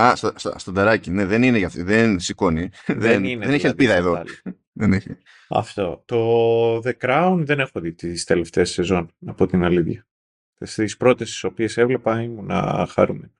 Α, 0.00 0.16
στο, 0.16 0.32
στο, 0.36 0.52
στο 0.56 0.72
τεράκι, 0.72 1.10
ναι, 1.10 1.24
δεν 1.24 1.42
είναι 1.42 1.58
για 1.58 1.66
αυτό. 1.66 1.84
Δεν 1.84 2.20
σηκώνει. 2.20 2.70
Δεν, 2.86 2.98
δεν, 2.98 3.24
είναι, 3.24 3.46
δεν 3.46 3.54
έχει 3.54 3.68
δηλαδή, 3.68 3.68
ελπίδα 3.68 3.94
εδώ. 3.94 4.22
δεν 4.80 4.92
έχει. 4.92 5.16
Αυτό. 5.48 6.02
Το 6.04 6.76
The 6.76 6.92
Crown 7.00 7.38
δεν 7.44 7.60
έχω 7.60 7.80
δει 7.80 7.92
τις 7.92 8.24
τελευταίες 8.24 8.70
σεζόν, 8.70 9.14
από 9.26 9.46
την 9.46 9.64
αλήθεια. 9.64 10.06
Στι 10.60 10.94
πρώτες 10.98 11.30
τις 11.30 11.44
οποίες 11.44 11.76
έβλεπα 11.76 12.22
ήμουν 12.22 12.50
χαρούμενο. 12.86 13.32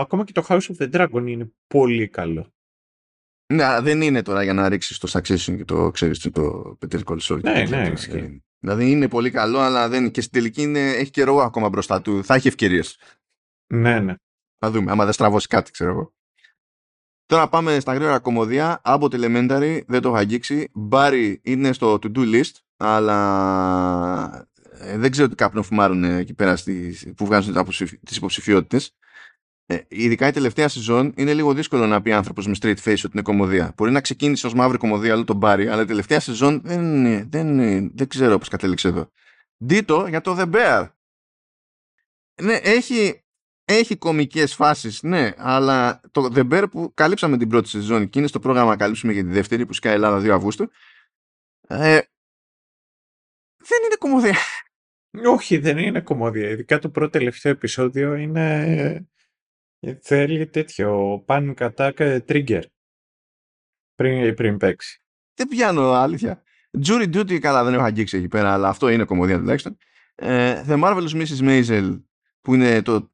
Ακόμα 0.00 0.24
και 0.24 0.32
το 0.32 0.44
House 0.48 0.60
of 0.60 0.76
the 0.76 0.94
Dragon 0.94 1.26
είναι 1.26 1.52
πολύ 1.66 2.08
καλό. 2.08 2.50
Ναι, 3.52 3.80
δεν 3.80 4.00
είναι 4.00 4.22
τώρα 4.22 4.42
για 4.42 4.52
να 4.52 4.68
ρίξεις 4.68 4.98
το 4.98 5.08
Succession 5.12 5.56
και 5.56 5.64
το 5.64 5.90
ξέρεις 5.90 6.18
το 6.18 6.76
Peter 6.80 7.00
Call 7.04 7.40
Ναι, 7.42 7.64
ναι, 7.68 7.88
ισχύει. 7.92 8.44
Δηλαδή 8.58 8.90
είναι 8.90 9.08
πολύ 9.08 9.30
καλό, 9.30 9.58
αλλά 9.58 9.88
δεν, 9.88 10.10
και 10.10 10.20
στην 10.20 10.32
τελική 10.32 10.62
είναι, 10.62 10.90
έχει 10.90 11.10
καιρό 11.10 11.36
ακόμα 11.36 11.68
μπροστά 11.68 12.00
του. 12.00 12.24
Θα 12.24 12.34
έχει 12.34 12.48
ευκαιρίες. 12.48 12.98
Ναι, 13.66 14.00
ναι. 14.00 14.14
Θα 14.58 14.70
δούμε, 14.70 14.90
άμα 14.90 15.04
δεν 15.04 15.12
στραβώσει 15.12 15.46
κάτι, 15.46 15.70
ξέρω 15.70 15.90
εγώ. 15.90 16.14
Τώρα 17.26 17.48
πάμε 17.48 17.80
στα 17.80 17.94
γρήγορα 17.94 18.18
κομμωδία. 18.18 18.80
Από 18.84 19.08
Elementary 19.10 19.80
δεν 19.86 20.00
το 20.00 20.08
έχω 20.08 20.16
αγγίξει. 20.16 20.68
Μπάρι 20.72 21.40
είναι 21.44 21.72
στο 21.72 21.94
to-do 21.94 22.34
list, 22.34 22.52
αλλά 22.76 24.48
ε, 24.55 24.55
δεν 24.96 25.10
ξέρω 25.10 25.28
τι 25.28 25.34
κάπνο 25.34 25.62
φουμάρουν 25.62 26.04
εκεί 26.04 26.34
πέρα 26.34 26.56
στις, 26.56 27.12
που 27.16 27.26
βγάζουν 27.26 27.66
τις 28.04 28.16
υποψηφιότητες. 28.16 28.94
Ε, 29.68 29.78
ειδικά 29.88 30.26
η 30.26 30.30
τελευταία 30.30 30.68
σεζόν 30.68 31.12
είναι 31.16 31.34
λίγο 31.34 31.54
δύσκολο 31.54 31.86
να 31.86 32.02
πει 32.02 32.12
άνθρωπος 32.12 32.46
με 32.46 32.54
straight 32.60 32.76
face 32.84 32.92
ότι 32.92 33.10
είναι 33.12 33.22
κομμωδία. 33.22 33.72
Μπορεί 33.76 33.90
να 33.90 34.00
ξεκίνησε 34.00 34.46
ως 34.46 34.54
μαύρη 34.54 34.78
κομμωδία, 34.78 35.12
αλλά 35.12 35.24
τον 35.24 35.38
πάρει, 35.38 35.68
αλλά 35.68 35.82
η 35.82 35.84
τελευταία 35.84 36.20
σεζόν 36.20 36.60
δεν, 36.64 37.04
δεν, 37.30 37.56
δεν 37.96 38.08
ξέρω 38.08 38.38
πώς 38.38 38.48
κατέληξε 38.48 38.88
εδώ. 38.88 39.10
Δίτο 39.56 40.06
για 40.08 40.20
το 40.20 40.36
The 40.38 40.54
Bear. 40.54 40.88
Ναι, 42.42 42.54
έχει, 42.54 43.24
έχει 43.64 43.96
κομικές 43.96 44.54
φάσεις, 44.54 45.02
ναι, 45.02 45.32
αλλά 45.36 46.00
το 46.10 46.32
The 46.34 46.52
Bear 46.52 46.64
που 46.70 46.90
καλύψαμε 46.94 47.36
την 47.36 47.48
πρώτη 47.48 47.68
σεζόν 47.68 48.10
και 48.10 48.18
είναι 48.18 48.28
στο 48.28 48.38
πρόγραμμα 48.38 48.70
να 48.70 48.76
καλύψουμε 48.76 49.12
για 49.12 49.22
τη 49.22 49.30
δεύτερη 49.30 49.66
που 49.66 49.72
σκάει 49.72 49.94
Ελλάδα 49.94 50.20
2 50.20 50.28
Αυγούστου, 50.28 50.70
ε, 51.68 51.98
δεν 53.68 53.78
είναι 53.84 53.96
κομμωδία. 53.98 54.36
Όχι, 55.26 55.58
δεν 55.58 55.78
είναι 55.78 56.00
κομμωδία. 56.00 56.48
Ειδικά 56.48 56.78
το 56.78 56.90
πρώτο 56.90 57.10
τελευταίο 57.10 57.52
επεισόδιο 57.52 58.14
είναι 58.14 59.06
ε, 59.80 59.94
θέλει 60.02 60.46
τέτοιο 60.46 61.24
panic 61.26 61.54
attack 61.54 62.20
trigger 62.28 62.62
πριν, 63.94 64.34
πριν 64.34 64.56
παίξει. 64.56 65.02
Δεν 65.34 65.48
πιάνω, 65.48 65.90
αλήθεια. 65.90 66.42
Jury 66.86 67.14
Duty 67.14 67.38
καλά 67.38 67.64
δεν 67.64 67.74
έχω 67.74 67.82
αγγίξει 67.82 68.16
εκεί 68.16 68.28
πέρα, 68.28 68.52
αλλά 68.52 68.68
αυτό 68.68 68.88
είναι 68.88 69.04
κομμωδία 69.04 69.38
τουλάχιστον. 69.38 69.76
Ε, 70.14 70.64
The 70.68 70.82
Marvelous 70.82 71.10
Mrs. 71.10 71.40
Maisel 71.40 72.00
που 72.40 72.54
είναι 72.54 72.82
το, 72.82 73.10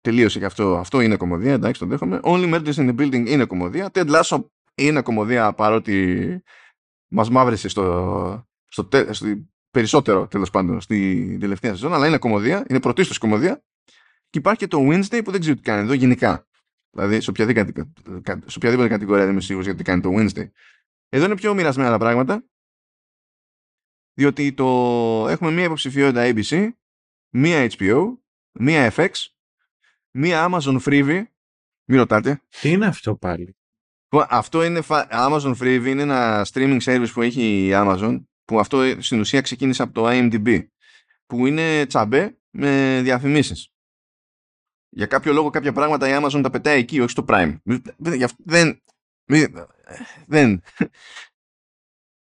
τελείωσε 0.00 0.38
και 0.38 0.44
αυτό, 0.44 0.76
αυτό 0.76 1.00
είναι 1.00 1.16
κομμωδία, 1.16 1.52
εντάξει 1.52 1.80
το 1.80 1.86
δέχομαι. 1.86 2.20
Only 2.22 2.54
Murders 2.54 2.74
in 2.74 2.88
the 2.88 3.00
Building 3.00 3.26
είναι 3.26 3.44
κομμωδία. 3.44 3.90
Ted 3.94 4.10
Lasso 4.10 4.44
είναι 4.74 5.02
κομμωδία 5.02 5.52
παρότι 5.52 6.42
μας 7.08 7.30
μαύρεσε 7.30 7.68
στο, 7.68 8.48
στο, 8.66 8.88
στο 9.10 9.26
περισσότερο 9.74 10.26
τέλος 10.26 10.50
πάντων 10.50 10.80
στην 10.80 11.40
τελευταία 11.40 11.70
σεζόν, 11.70 11.94
αλλά 11.94 12.06
είναι 12.06 12.18
κομμωδία, 12.18 12.64
είναι 12.68 12.80
πρωτίστως 12.80 13.18
κομμωδία 13.18 13.64
και 14.30 14.38
υπάρχει 14.38 14.58
και 14.58 14.66
το 14.66 14.78
Wednesday 14.80 15.20
που 15.24 15.30
δεν 15.30 15.40
ξέρω 15.40 15.56
τι 15.56 15.62
κάνει 15.62 15.82
εδώ 15.82 15.92
γενικά. 15.92 16.46
Δηλαδή 16.90 17.20
σε 17.20 17.30
οποιαδήποτε, 17.30 17.92
σε 18.46 18.56
οποιαδήποτε 18.56 18.88
κατηγορία 18.88 19.22
δεν 19.22 19.32
είμαι 19.32 19.40
σίγουρος 19.40 19.66
γιατί 19.66 19.82
κάνει 19.82 20.00
το 20.00 20.10
Wednesday. 20.12 20.48
Εδώ 21.08 21.24
είναι 21.24 21.34
πιο 21.34 21.54
μοιρασμένα 21.54 21.90
τα 21.90 21.98
πράγματα. 21.98 22.44
Διότι 24.14 24.52
το 24.52 24.64
έχουμε 25.28 25.50
μία 25.50 25.64
υποψηφιότητα 25.64 26.22
ABC, 26.24 26.70
μία 27.34 27.70
HBO, 27.70 28.04
μία 28.52 28.92
FX, 28.96 29.10
μία 30.10 30.48
Amazon 30.50 30.80
Freebie. 30.80 31.24
Μην 31.84 31.98
ρωτάτε. 31.98 32.42
Τι 32.60 32.70
είναι 32.70 32.86
αυτό 32.86 33.16
πάλι; 33.16 33.56
Αυτό 34.28 34.64
είναι 34.64 34.80
Amazon 35.10 35.56
Freebie, 35.56 35.86
είναι 35.86 36.02
ένα 36.02 36.46
streaming 36.52 36.80
service 36.80 37.10
που 37.12 37.22
έχει 37.22 37.66
η 37.66 37.70
Amazon, 37.72 38.24
που 38.44 38.60
αυτό 38.60 39.02
στην 39.02 39.20
ουσία 39.20 39.40
ξεκίνησε 39.40 39.82
από 39.82 39.92
το 39.92 40.06
IMDb, 40.08 40.66
που 41.26 41.46
είναι 41.46 41.86
τσαμπέ 41.86 42.38
με 42.50 43.00
διαφημίσεις 43.02 43.74
για 44.94 45.06
κάποιο 45.06 45.32
λόγο 45.32 45.50
κάποια 45.50 45.72
πράγματα 45.72 46.08
η 46.08 46.22
Amazon 46.22 46.40
τα 46.42 46.50
πετάει 46.50 46.78
εκεί, 46.78 47.00
όχι 47.00 47.10
στο 47.10 47.24
Prime. 47.28 47.56
Δεν. 48.44 48.82
Δεν. 50.26 50.62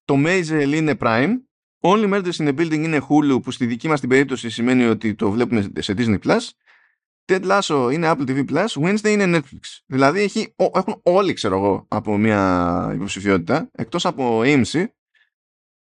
Το 0.04 0.14
Maisel 0.16 0.72
είναι 0.74 0.96
Prime. 1.00 1.32
Only 1.80 2.12
Murders 2.12 2.32
in 2.32 2.48
the 2.48 2.58
Building 2.58 2.72
είναι 2.72 3.06
Hulu 3.08 3.42
που 3.42 3.50
στη 3.50 3.66
δική 3.66 3.88
μας 3.88 4.00
την 4.00 4.08
περίπτωση 4.08 4.50
σημαίνει 4.50 4.84
ότι 4.84 5.14
το 5.14 5.30
βλέπουμε 5.30 5.70
σε 5.78 5.94
Disney+. 5.96 6.18
Plus. 6.18 6.48
Ted 7.24 7.44
Lasso 7.44 7.90
είναι 7.92 8.10
Apple 8.10 8.28
TV+. 8.28 8.44
Plus. 8.50 8.66
Wednesday 8.66 9.08
είναι 9.08 9.38
Netflix. 9.38 9.80
Δηλαδή 9.86 10.20
έχει, 10.20 10.54
έχουν 10.56 11.00
όλοι 11.02 11.32
ξέρω 11.32 11.56
εγώ 11.56 11.86
από 11.88 12.16
μια 12.16 12.90
υποψηφιότητα 12.94 13.70
εκτός 13.72 14.06
από 14.06 14.40
AMC 14.44 14.84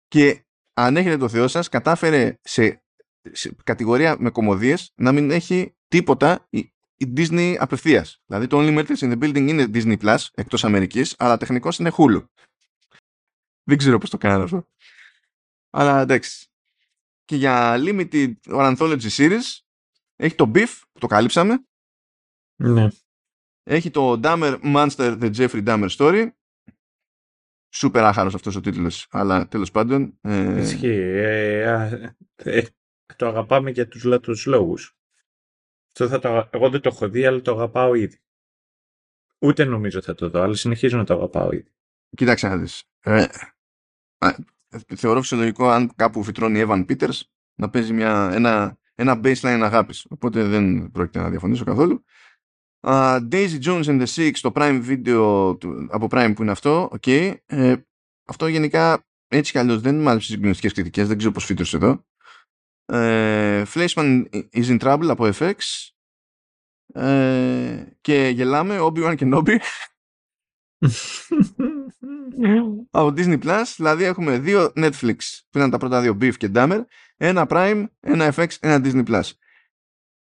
και 0.09 0.45
αν 0.73 0.97
έχετε 0.97 1.17
το 1.17 1.29
Θεό 1.29 1.47
σας 1.47 1.69
κατάφερε 1.69 2.39
σε, 2.41 2.83
σε 3.31 3.55
κατηγορία 3.63 4.15
με 4.19 4.29
κομμωδίες 4.29 4.91
να 4.95 5.11
μην 5.11 5.31
έχει 5.31 5.75
τίποτα 5.87 6.47
η, 6.49 6.73
η 6.95 7.13
Disney 7.15 7.55
απευθείας. 7.59 8.21
Δηλαδή 8.25 8.47
το 8.47 8.57
Only 8.59 8.77
Murders 8.77 8.97
in 8.97 9.11
the 9.11 9.23
Building 9.23 9.47
είναι 9.47 9.69
Disney 9.73 9.97
Plus 9.97 10.17
εκτός 10.33 10.63
Αμερικής, 10.63 11.15
αλλά 11.17 11.37
τεχνικώ 11.37 11.69
είναι 11.79 11.91
Hulu. 11.97 12.25
Δεν 13.63 13.77
ξέρω 13.77 13.97
πώς 13.97 14.09
το 14.09 14.17
κάνανε 14.17 14.43
αυτό. 14.43 14.67
Αλλά 15.69 16.01
εντάξει. 16.01 16.47
Και 17.25 17.35
για 17.35 17.75
Limited 17.77 18.33
or 18.45 18.75
Anthology 18.75 19.09
Series 19.09 19.59
έχει 20.15 20.35
το 20.35 20.51
Beef 20.55 20.81
που 20.91 20.99
το 20.99 21.07
καλύψαμε. 21.07 21.65
Ναι. 22.55 22.87
Έχει 23.63 23.91
το 23.91 24.19
Dahmer 24.23 24.59
Monster 24.63 25.19
The 25.21 25.35
Jeffrey 25.35 25.65
Dahmer 25.65 25.89
Story. 25.89 26.29
Σούπερ 27.69 28.03
άχαρος 28.03 28.33
αυτός 28.33 28.55
ο 28.55 28.61
τίτλος. 28.61 29.07
Αλλά 29.11 29.47
τέλος 29.47 29.71
πάντων... 29.71 30.17
Ε... 30.21 30.61
Ισχύει. 30.61 30.87
Ε, 30.87 32.13
ε, 32.35 32.61
το 33.15 33.27
αγαπάμε 33.27 33.71
για 33.71 33.87
τους 33.87 34.03
λάθος 34.03 34.45
λόγους. 34.45 34.97
θα 35.91 36.19
το, 36.19 36.49
εγώ 36.51 36.69
δεν 36.69 36.81
το 36.81 36.89
έχω 36.93 37.09
δει, 37.09 37.25
αλλά 37.25 37.41
το 37.41 37.51
αγαπάω 37.51 37.93
ήδη. 37.93 38.19
Ούτε 39.39 39.63
νομίζω 39.63 40.01
θα 40.01 40.15
το 40.15 40.29
δω, 40.29 40.41
αλλά 40.41 40.53
συνεχίζω 40.53 40.97
να 40.97 41.03
το 41.03 41.13
αγαπάω 41.13 41.51
ήδη. 41.51 41.71
Κοίταξε 42.15 42.47
να 42.47 42.57
δεις. 42.57 42.83
Ε, 42.99 43.25
θεωρώ 44.95 45.21
φυσιολογικό 45.21 45.69
αν 45.69 45.95
κάπου 45.95 46.23
φυτρώνει 46.23 46.63
Evan 46.67 46.85
Peters 46.85 47.19
να 47.55 47.69
παίζει 47.69 47.93
μια, 47.93 48.29
ένα, 48.33 48.77
ένα 48.95 49.19
baseline 49.23 49.61
αγάπης. 49.63 50.05
Οπότε 50.09 50.43
δεν 50.43 50.91
πρόκειται 50.91 51.19
να 51.19 51.29
διαφωνήσω 51.29 51.63
καθόλου. 51.63 52.03
Uh, 52.81 53.19
Daisy 53.29 53.59
Jones 53.61 53.87
and 53.87 54.01
the 54.01 54.05
Six, 54.05 54.31
το 54.41 54.51
Prime 54.55 54.83
Video 54.87 55.55
από 55.89 56.07
Prime 56.11 56.33
που 56.35 56.41
είναι 56.41 56.51
αυτό, 56.51 56.89
okay. 56.99 57.35
ε, 57.45 57.75
αυτό 58.25 58.47
γενικά 58.47 59.05
έτσι 59.27 59.51
κι 59.51 59.57
αλλιώς 59.57 59.81
δεν 59.81 60.01
μ' 60.01 60.07
άρεσε 60.07 60.25
στις 60.25 60.35
γνωστικές 60.35 60.73
κριτικές, 60.73 61.07
δεν 61.07 61.17
ξέρω 61.17 61.31
πώς 61.31 61.45
φύτρωσε 61.45 61.77
εδώ. 61.77 62.05
Ε, 62.85 63.63
Flashman 63.73 64.25
is 64.53 64.65
in 64.65 64.79
trouble 64.79 65.07
από 65.09 65.29
FX 65.33 65.55
ε, 66.93 67.85
και 68.01 68.31
γελάμε 68.33 68.77
Obi-Wan 68.79 69.15
και 69.15 69.29
Nobby 69.33 69.57
από 72.91 73.13
Disney 73.17 73.43
Plus 73.43 73.63
δηλαδή 73.75 74.03
έχουμε 74.03 74.39
δύο 74.39 74.71
Netflix 74.75 75.17
που 75.49 75.57
ήταν 75.57 75.69
τα 75.69 75.77
πρώτα 75.77 76.01
δύο 76.01 76.17
Beef 76.21 76.37
και 76.37 76.51
Dahmer 76.53 76.81
ένα 77.17 77.45
Prime, 77.49 77.85
ένα 77.99 78.33
FX, 78.35 78.47
ένα 78.59 78.81
Disney 78.83 79.05
Plus 79.05 79.31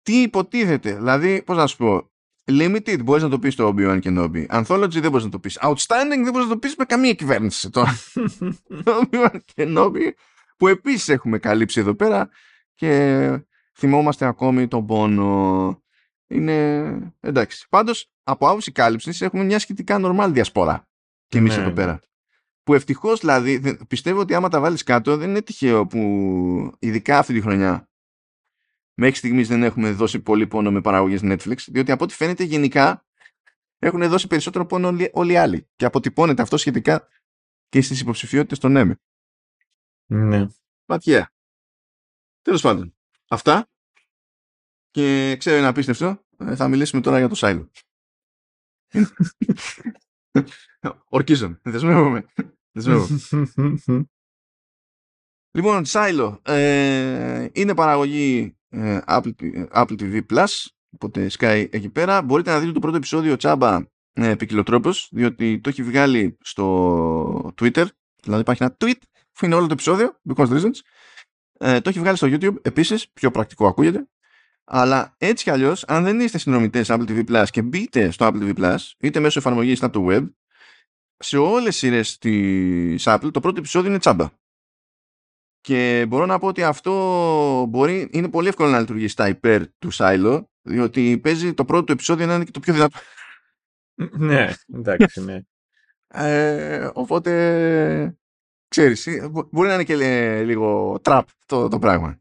τι 0.01 0.21
υποτίθεται 0.21 0.95
δηλαδή 0.95 1.43
πώς 1.43 1.57
να 1.57 1.67
σου 1.67 1.77
πω 1.77 2.11
Limited 2.47 3.03
μπορείς 3.03 3.23
να 3.23 3.29
το 3.29 3.39
πεις 3.39 3.55
το 3.55 3.67
Obi-Wan 3.67 3.99
και 4.01 4.09
Nobby 4.13 4.45
Anthology 4.47 4.99
δεν 5.01 5.09
μπορείς 5.11 5.23
να 5.25 5.31
το 5.31 5.39
πεις 5.39 5.59
Outstanding 5.61 6.21
δεν 6.23 6.31
μπορείς 6.31 6.47
να 6.47 6.53
το 6.53 6.57
πεις 6.57 6.75
με 6.77 6.85
καμία 6.85 7.13
κυβέρνηση 7.13 7.69
το 7.69 7.85
Obi-Wan 9.01 9.37
και 9.45 9.73
Nobby 9.77 10.11
που 10.57 10.67
επίσης 10.67 11.09
έχουμε 11.09 11.37
καλύψει 11.37 11.79
εδώ 11.79 11.95
πέρα 11.95 12.29
και 12.75 13.29
θυμόμαστε 13.77 14.25
ακόμη 14.25 14.67
τον 14.67 14.85
πόνο. 14.85 15.81
Είναι 16.27 17.13
εντάξει. 17.19 17.67
Πάντως 17.69 18.11
από 18.23 18.47
άποψη 18.47 18.71
κάλυψης 18.71 19.21
έχουμε 19.21 19.43
μια 19.43 19.59
σχετικά 19.59 19.99
normal 20.01 20.29
διασπορά 20.31 20.87
και 21.27 21.37
εμείς 21.37 21.55
ναι. 21.55 21.61
εδώ 21.61 21.71
πέρα. 21.71 21.99
Που 22.63 22.73
ευτυχώς 22.73 23.19
δηλαδή 23.19 23.77
πιστεύω 23.87 24.19
ότι 24.19 24.33
άμα 24.33 24.49
τα 24.49 24.59
βάλεις 24.59 24.83
κάτω 24.83 25.17
δεν 25.17 25.29
είναι 25.29 25.41
τυχαίο 25.41 25.87
που 25.87 26.01
ειδικά 26.79 27.17
αυτή 27.17 27.33
τη 27.33 27.41
χρονιά 27.41 27.86
μέχρι 28.97 29.15
στιγμής 29.15 29.47
δεν 29.47 29.63
έχουμε 29.63 29.91
δώσει 29.91 30.19
πολύ 30.19 30.47
πόνο 30.47 30.71
με 30.71 30.81
παραγωγές 30.81 31.21
Netflix 31.23 31.57
διότι 31.67 31.91
από 31.91 32.03
ό,τι 32.03 32.13
φαίνεται 32.13 32.43
γενικά 32.43 33.05
έχουν 33.79 34.09
δώσει 34.09 34.27
περισσότερο 34.27 34.65
πόνο 34.65 34.87
όλοι, 34.87 35.09
όλοι 35.13 35.31
οι 35.31 35.37
άλλοι 35.37 35.69
και 35.75 35.85
αποτυπώνεται 35.85 36.41
αυτό 36.41 36.57
σχετικά 36.57 37.07
και 37.69 37.81
στις 37.81 38.01
υποψηφιότητες 38.01 38.59
των 38.59 38.75
ΕΜΕ. 38.75 38.99
Ναι. 40.05 40.47
Ματιά. 40.85 41.33
Τέλος 42.41 42.61
πάντων. 42.61 42.95
Αυτά. 43.27 43.69
Και 44.89 45.35
ξέρω 45.39 45.57
είναι 45.57 45.67
απίστευτο. 45.67 46.25
Ε, 46.37 46.55
θα 46.55 46.67
μιλήσουμε 46.67 47.01
τώρα 47.01 47.17
για 47.17 47.27
το 47.27 47.35
Σάιλο. 47.35 47.71
Ορκίζομαι. 51.09 51.59
Δεσμεύομαι. 51.63 52.25
Δεσμεύομαι. 52.71 53.19
λοιπόν, 55.57 55.85
Σάιλο 55.85 56.41
ε, 56.45 57.47
είναι 57.51 57.75
παραγωγή 57.75 58.51
ε, 58.51 58.56
Apple, 59.07 59.31
Apple 59.73 59.95
TV 59.99 60.21
Plus. 60.33 60.65
Οπότε 60.89 61.29
Sky 61.39 61.67
εκεί 61.69 61.89
πέρα. 61.89 62.21
Μπορείτε 62.21 62.51
να 62.51 62.59
δείτε 62.59 62.71
το 62.71 62.79
πρώτο 62.79 62.97
επεισόδιο 62.97 63.35
τσάμπα 63.35 63.79
ε, 64.13 64.35
διότι 65.11 65.59
το 65.59 65.69
έχει 65.69 65.83
βγάλει 65.83 66.37
στο 66.41 67.53
Twitter. 67.61 67.85
Δηλαδή 68.23 68.41
υπάρχει 68.41 68.63
ένα 68.63 68.77
tweet 68.79 68.99
που 69.33 69.45
είναι 69.45 69.55
όλο 69.55 69.67
το 69.67 69.73
επεισόδιο, 69.73 70.19
because 70.29 70.49
reasons. 70.49 70.79
Ε, 71.59 71.81
το 71.81 71.89
έχει 71.89 71.99
βγάλει 71.99 72.17
στο 72.17 72.27
YouTube 72.31 72.55
επίσης, 72.61 73.11
πιο 73.13 73.31
πρακτικό 73.31 73.67
ακούγεται. 73.67 74.07
Αλλά 74.63 75.15
έτσι 75.17 75.43
κι 75.43 75.49
αλλιώς, 75.49 75.83
αν 75.87 76.03
δεν 76.03 76.19
είστε 76.19 76.37
συνδρομητές 76.37 76.87
Apple 76.91 77.07
TV 77.07 77.25
Plus 77.29 77.45
και 77.49 77.61
μπείτε 77.61 78.11
στο 78.11 78.27
Apple 78.27 78.41
TV 78.41 78.57
Plus, 78.57 78.77
είτε 78.99 79.19
μέσω 79.19 79.39
εφαρμογής 79.39 79.77
είτε 79.77 79.85
από 79.85 79.99
το 79.99 80.07
web, 80.09 80.29
σε 81.17 81.37
όλες 81.37 81.65
τις 81.65 81.77
σειρές 81.77 82.17
της 82.17 83.03
Apple 83.07 83.29
το 83.31 83.39
πρώτο 83.39 83.59
επεισόδιο 83.59 83.89
είναι 83.89 83.99
τσάμπα. 83.99 84.29
Και 85.61 86.05
μπορώ 86.07 86.25
να 86.25 86.39
πω 86.39 86.47
ότι 86.47 86.63
αυτό 86.63 87.65
μπορεί, 87.69 88.09
είναι 88.11 88.29
πολύ 88.29 88.47
εύκολο 88.47 88.69
να 88.69 88.79
λειτουργήσει 88.79 89.11
στα 89.11 89.27
υπέρ 89.27 89.61
του 89.79 89.93
Silo, 89.93 90.43
διότι 90.61 91.17
παίζει 91.17 91.53
το 91.53 91.65
πρώτο 91.65 91.91
επεισόδιο 91.91 92.25
να 92.25 92.35
είναι 92.35 92.43
και 92.43 92.51
το 92.51 92.59
πιο 92.59 92.73
δυνατό. 92.73 92.99
ναι, 94.17 94.53
εντάξει, 94.73 95.23
ναι. 95.23 95.39
Ε, 96.07 96.89
οπότε 96.93 98.17
ξέρεις, 98.67 99.07
ε, 99.07 99.29
μπορεί 99.51 99.67
να 99.67 99.73
είναι 99.73 99.83
και 99.83 99.95
λίγο 100.43 100.99
τραπ 101.01 101.27
το, 101.45 101.67
το 101.67 101.79
πράγμα. 101.79 102.19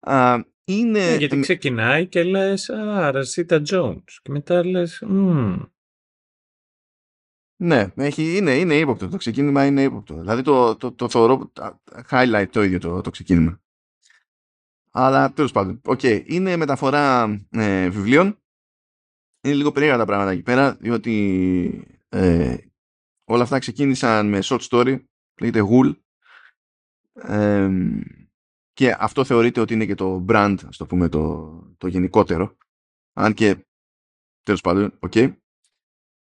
Α, 0.00 0.36
είναι... 0.64 1.10
Ναι, 1.10 1.16
γιατί 1.16 1.40
ξεκινάει 1.40 2.06
και 2.06 2.22
λες 2.22 2.70
«Α, 2.70 3.10
Ραζίτα 3.10 3.62
Jones» 3.70 4.02
και 4.22 4.30
μετά 4.30 4.64
λες 4.64 5.02
Ναι, 7.56 7.92
έχει, 7.96 8.36
είναι, 8.36 8.54
είναι 8.54 8.78
ύποπτο. 8.78 9.08
Το 9.08 9.16
ξεκίνημα 9.16 9.66
είναι 9.66 9.82
ύποπτο. 9.82 10.14
Δηλαδή 10.14 10.42
το, 10.42 10.76
το, 10.76 10.92
το 10.92 11.08
θεωρώ 11.08 11.52
highlight 12.10 12.46
το 12.50 12.62
ίδιο 12.62 12.78
το, 12.78 13.00
το 13.00 13.10
ξεκίνημα. 13.10 13.60
Αλλά 14.90 15.32
τέλος 15.32 15.52
πάντων. 15.52 15.80
Okay. 15.84 16.22
Είναι 16.26 16.56
μεταφορά 16.56 17.24
ε, 17.50 17.88
βιβλίων. 17.88 18.38
Είναι 19.40 19.54
λίγο 19.54 19.72
περίεργα 19.72 19.98
τα 19.98 20.04
πράγματα 20.04 20.30
εκεί 20.30 20.42
πέρα, 20.42 20.74
διότι 20.74 21.98
ε, 22.08 22.56
όλα 23.24 23.42
αυτά 23.42 23.58
ξεκίνησαν 23.58 24.28
με 24.28 24.38
short 24.42 24.60
story 24.60 25.04
λέγεται 25.40 25.62
Wool 25.70 25.94
και 28.72 28.96
αυτό 28.98 29.24
θεωρείται 29.24 29.60
ότι 29.60 29.74
είναι 29.74 29.86
και 29.86 29.94
το 29.94 30.24
brand, 30.28 30.56
ας 30.66 30.76
το 30.76 30.86
πούμε, 30.86 31.08
το, 31.08 31.50
το 31.78 31.86
γενικότερο. 31.86 32.56
Αν 33.12 33.34
και, 33.34 33.66
τέλος 34.42 34.60
πάντων, 34.60 34.96
OK. 34.98 35.12
Okay. 35.14 35.34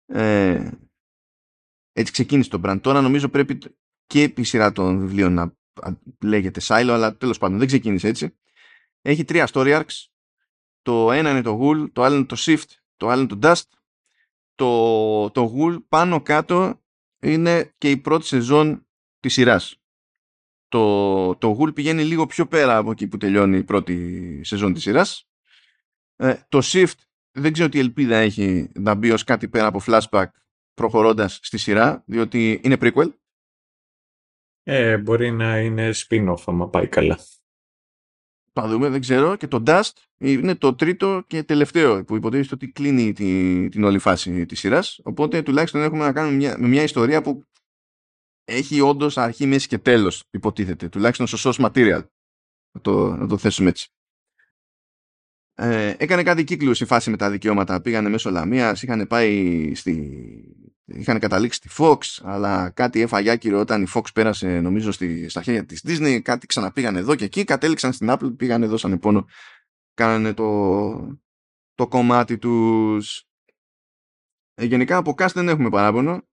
Ε, 0.06 0.72
έτσι 1.94 2.12
ξεκίνησε 2.12 2.50
το 2.50 2.62
brand. 2.64 2.82
Τώρα 2.82 3.02
νομίζω 3.02 3.30
πρέπει 3.30 3.58
και 4.06 4.34
η 4.38 4.44
σειρά 4.44 4.72
των 4.72 5.00
βιβλίων 5.00 5.34
να 5.34 5.56
λέγεται 6.24 6.62
Silo, 6.64 6.90
αλλά 6.92 7.18
τέλος 7.18 7.38
πάντων 7.38 7.58
δεν 7.58 7.68
ξεκίνησε 7.68 8.08
έτσι. 8.08 8.36
Έχει 9.02 9.24
τρία 9.24 9.50
story 9.54 9.80
arcs. 9.80 10.06
Το 10.82 11.12
ένα 11.12 11.30
είναι 11.30 11.42
το 11.42 11.60
Ghoul, 11.62 11.92
το 11.94 12.04
άλλο 12.04 12.16
είναι 12.16 12.26
το 12.26 12.36
Shift, 12.40 12.68
το 12.98 13.10
άλλο 13.10 13.22
είναι 13.22 13.36
το 13.36 13.40
Dust. 13.42 13.64
Το, 14.56 15.30
το 15.30 15.56
Ghoul 15.58 15.84
πάνω 15.88 16.22
κάτω 16.22 16.82
είναι 17.22 17.74
και 17.78 17.90
η 17.90 17.98
πρώτη 17.98 18.26
σεζόν 18.26 18.86
Της 19.20 19.34
σειράς. 19.34 19.76
Το, 20.68 21.36
το 21.36 21.58
Ghoul 21.60 21.74
πηγαίνει 21.74 22.04
λίγο 22.04 22.26
πιο 22.26 22.48
πέρα 22.48 22.78
από 22.78 22.92
εκεί 22.92 23.08
που 23.08 23.18
τελειώνει 23.18 23.58
η 23.58 23.64
πρώτη 23.64 24.40
σεζόν 24.44 24.74
της 24.74 24.82
σειράς. 24.82 25.30
Ε, 26.16 26.36
το 26.50 26.60
Shift 26.64 26.98
δεν 27.32 27.54
ξέρω 27.54 27.70
τι 27.70 27.80
ελπίδα 27.80 28.16
έχει 28.16 28.72
να 28.74 28.94
μπει 28.94 29.12
ως 29.12 29.24
κάτι 29.24 29.48
πέρα 29.48 29.68
από 29.68 29.82
flashback 29.86 30.26
προχωρώντας 30.74 31.40
στη 31.42 31.58
σειρά, 31.58 32.04
διότι 32.06 32.62
είναι 32.64 32.78
prequel. 32.80 33.14
Ε, 34.64 34.98
μπορεί 34.98 35.32
να 35.32 35.60
είναι 35.60 35.92
spin-off 35.94 36.44
άμα 36.46 36.70
πάει 36.70 36.88
καλά. 36.88 37.20
Θα 38.54 38.68
δούμε, 38.68 38.90
δεν 38.90 39.02
ξέρω. 39.02 39.36
Και 39.36 39.48
το 39.48 39.64
Dust 39.66 39.92
είναι 40.18 40.56
το 40.56 40.76
τρίτο 40.76 41.24
και 41.28 41.44
τελευταίο 41.44 42.04
που 42.04 42.16
υποτίθεται 42.16 42.56
ότι 42.56 42.72
κλείνει 42.72 43.14
την, 43.14 43.70
την 43.70 43.84
όλη 43.84 44.00
φάση 44.00 44.46
της 44.46 44.60
σειράς. 44.60 45.00
Οπότε 45.04 45.42
τουλάχιστον 45.42 45.82
έχουμε 45.82 46.04
να 46.04 46.14
κάνουμε 46.14 46.36
μια, 46.36 46.58
μια 46.60 46.84
ιστορία 46.84 47.22
που 47.22 47.44
έχει 48.44 48.80
όντως 48.80 49.18
αρχή, 49.18 49.46
μέση 49.46 49.68
και 49.68 49.78
τέλος, 49.78 50.24
υποτίθεται. 50.32 50.90
Τουλάχιστον 50.90 51.28
στο 51.28 51.52
source 51.52 51.66
material. 51.66 52.04
Να 52.72 52.82
το, 52.82 53.16
να 53.16 53.28
το 53.28 53.38
θέσουμε 53.38 53.70
έτσι. 53.70 53.90
Ε, 55.56 55.94
έκανε 55.98 56.24
κάτι 56.24 56.44
κύκλους 56.44 56.82
η 56.82 56.86
φάση 56.86 57.10
με 57.10 57.18
τα 57.18 57.30
δικαιώματα. 57.30 57.82
Πήγανε 57.82 58.10
μέσω 58.10 58.30
Λαμίας, 58.30 58.84
είχαν 58.84 59.08
πάει 59.08 59.72
στη... 59.76 60.56
Είχαν 60.86 61.20
καταλήξει 61.20 61.58
στη 61.58 61.70
Fox, 61.78 61.98
αλλά 62.22 62.70
κάτι 62.70 63.02
έφαγε 63.02 63.32
άκυρο 63.32 63.60
όταν 63.60 63.82
η 63.82 63.88
Fox 63.94 64.02
πέρασε 64.14 64.60
νομίζω 64.60 64.92
στη, 64.92 65.30
στα 65.30 65.42
χέρια 65.42 65.66
της 65.66 65.84
Disney, 65.88 66.20
κάτι 66.22 66.48
ξαναπήγανε 66.48 67.00
εδώ 67.00 67.16
και 67.16 67.26
εκεί, 67.26 67.44
κατέληξαν 67.44 67.94
στην 67.94 68.08
Apple, 68.12 68.38
πήγανε, 68.38 68.66
δώσανε 68.66 68.98
πόνο, 68.98 69.26
κάνανε 69.94 70.34
το, 70.34 71.20
το 71.76 71.88
κομμάτι 71.88 72.38
τους. 72.38 73.26
Ε, 74.54 74.66
γενικά 74.66 74.98
από 74.98 75.16
cast 75.18 75.34
δεν 75.34 75.48
έχουμε 75.50 75.70
παράπονο. 75.70 76.28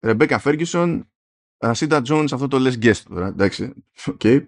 Ρεμπέκα 0.00 0.38
Φέργκιουσον, 0.38 1.12
Ρασίντα 1.58 2.02
Τζόνς, 2.02 2.32
αυτό 2.32 2.48
το 2.48 2.58
λες 2.58 2.78
guest 2.82 3.02
τώρα, 3.08 3.26
εντάξει, 3.26 3.72
OK. 4.06 4.20
Okay. 4.22 4.44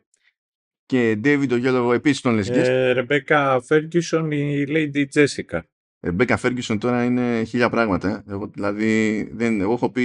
Και 0.86 1.20
David 1.24 1.48
Ογέλοβο 1.52 1.92
επίσης 1.92 2.20
τον 2.20 2.34
λες 2.34 2.50
guest. 2.50 2.54
Ε, 2.54 2.92
Ρεμπέκα 2.92 3.62
Φέργκιουσον, 3.62 4.30
η 4.30 4.64
Lady 4.68 5.04
Jessica. 5.14 5.60
Ρεμπέκα 6.00 6.36
Φέργκισον 6.36 6.78
τώρα 6.78 7.04
είναι 7.04 7.44
χίλια 7.44 7.70
πράγματα. 7.70 8.08
Ε. 8.08 8.32
Εγώ, 8.32 8.46
δηλαδή, 8.46 9.22
δεν, 9.32 9.60
εγώ 9.60 9.72
έχω 9.72 9.90
πει, 9.90 10.04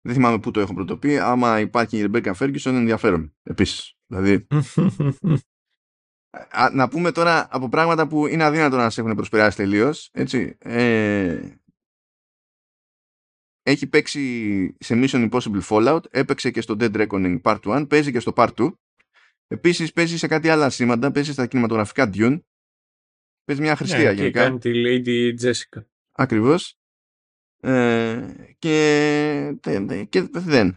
δεν 0.00 0.14
θυμάμαι 0.14 0.38
πού 0.38 0.50
το 0.50 0.60
έχω 0.60 0.74
πρωτοπεί, 0.74 1.18
άμα 1.18 1.60
υπάρχει 1.60 1.96
η 1.96 2.00
Ρεμπέκα 2.00 2.34
Φέργκισον 2.34 2.74
ενδιαφέρον 2.74 3.34
επίσης. 3.42 3.96
Δηλαδή, 4.06 4.46
να 6.72 6.88
πούμε 6.88 7.12
τώρα 7.12 7.48
από 7.50 7.68
πράγματα 7.68 8.08
που 8.08 8.26
είναι 8.26 8.44
αδύνατο 8.44 8.76
να 8.76 8.90
σε 8.90 9.00
έχουν 9.00 9.14
προσπεράσει 9.14 9.56
τελείως. 9.56 10.10
Έτσι. 10.12 10.56
Ε, 10.58 11.40
έχει 13.62 13.86
παίξει 13.86 14.76
σε 14.78 15.00
Mission 15.02 15.30
Impossible 15.30 15.62
Fallout, 15.68 16.00
έπαιξε 16.10 16.50
και 16.50 16.60
στο 16.60 16.76
Dead 16.78 17.06
Reckoning 17.06 17.40
Part 17.40 17.60
1, 17.60 17.88
παίζει 17.88 18.12
και 18.12 18.20
στο 18.20 18.32
Part 18.36 18.50
2. 18.56 18.72
Επίσης 19.52 19.92
παίζει 19.92 20.18
σε 20.18 20.26
κάτι 20.26 20.48
άλλα 20.48 20.70
σήματα, 20.70 21.10
παίζει 21.10 21.32
στα 21.32 21.46
κινηματογραφικά 21.46 22.10
Dune. 22.14 22.40
Παίζει 23.44 23.62
μια 23.62 23.76
χριστία 23.76 23.98
ναι, 23.98 24.12
γενικά. 24.12 24.24
Και 24.24 24.30
κάνει 24.30 24.58
τη 24.58 24.70
Lady 24.74 25.44
Jessica. 25.44 25.84
Ακριβώς. 26.12 26.78
Ε, 27.60 28.54
και, 28.58 29.58
και 30.08 30.28
δεν. 30.32 30.76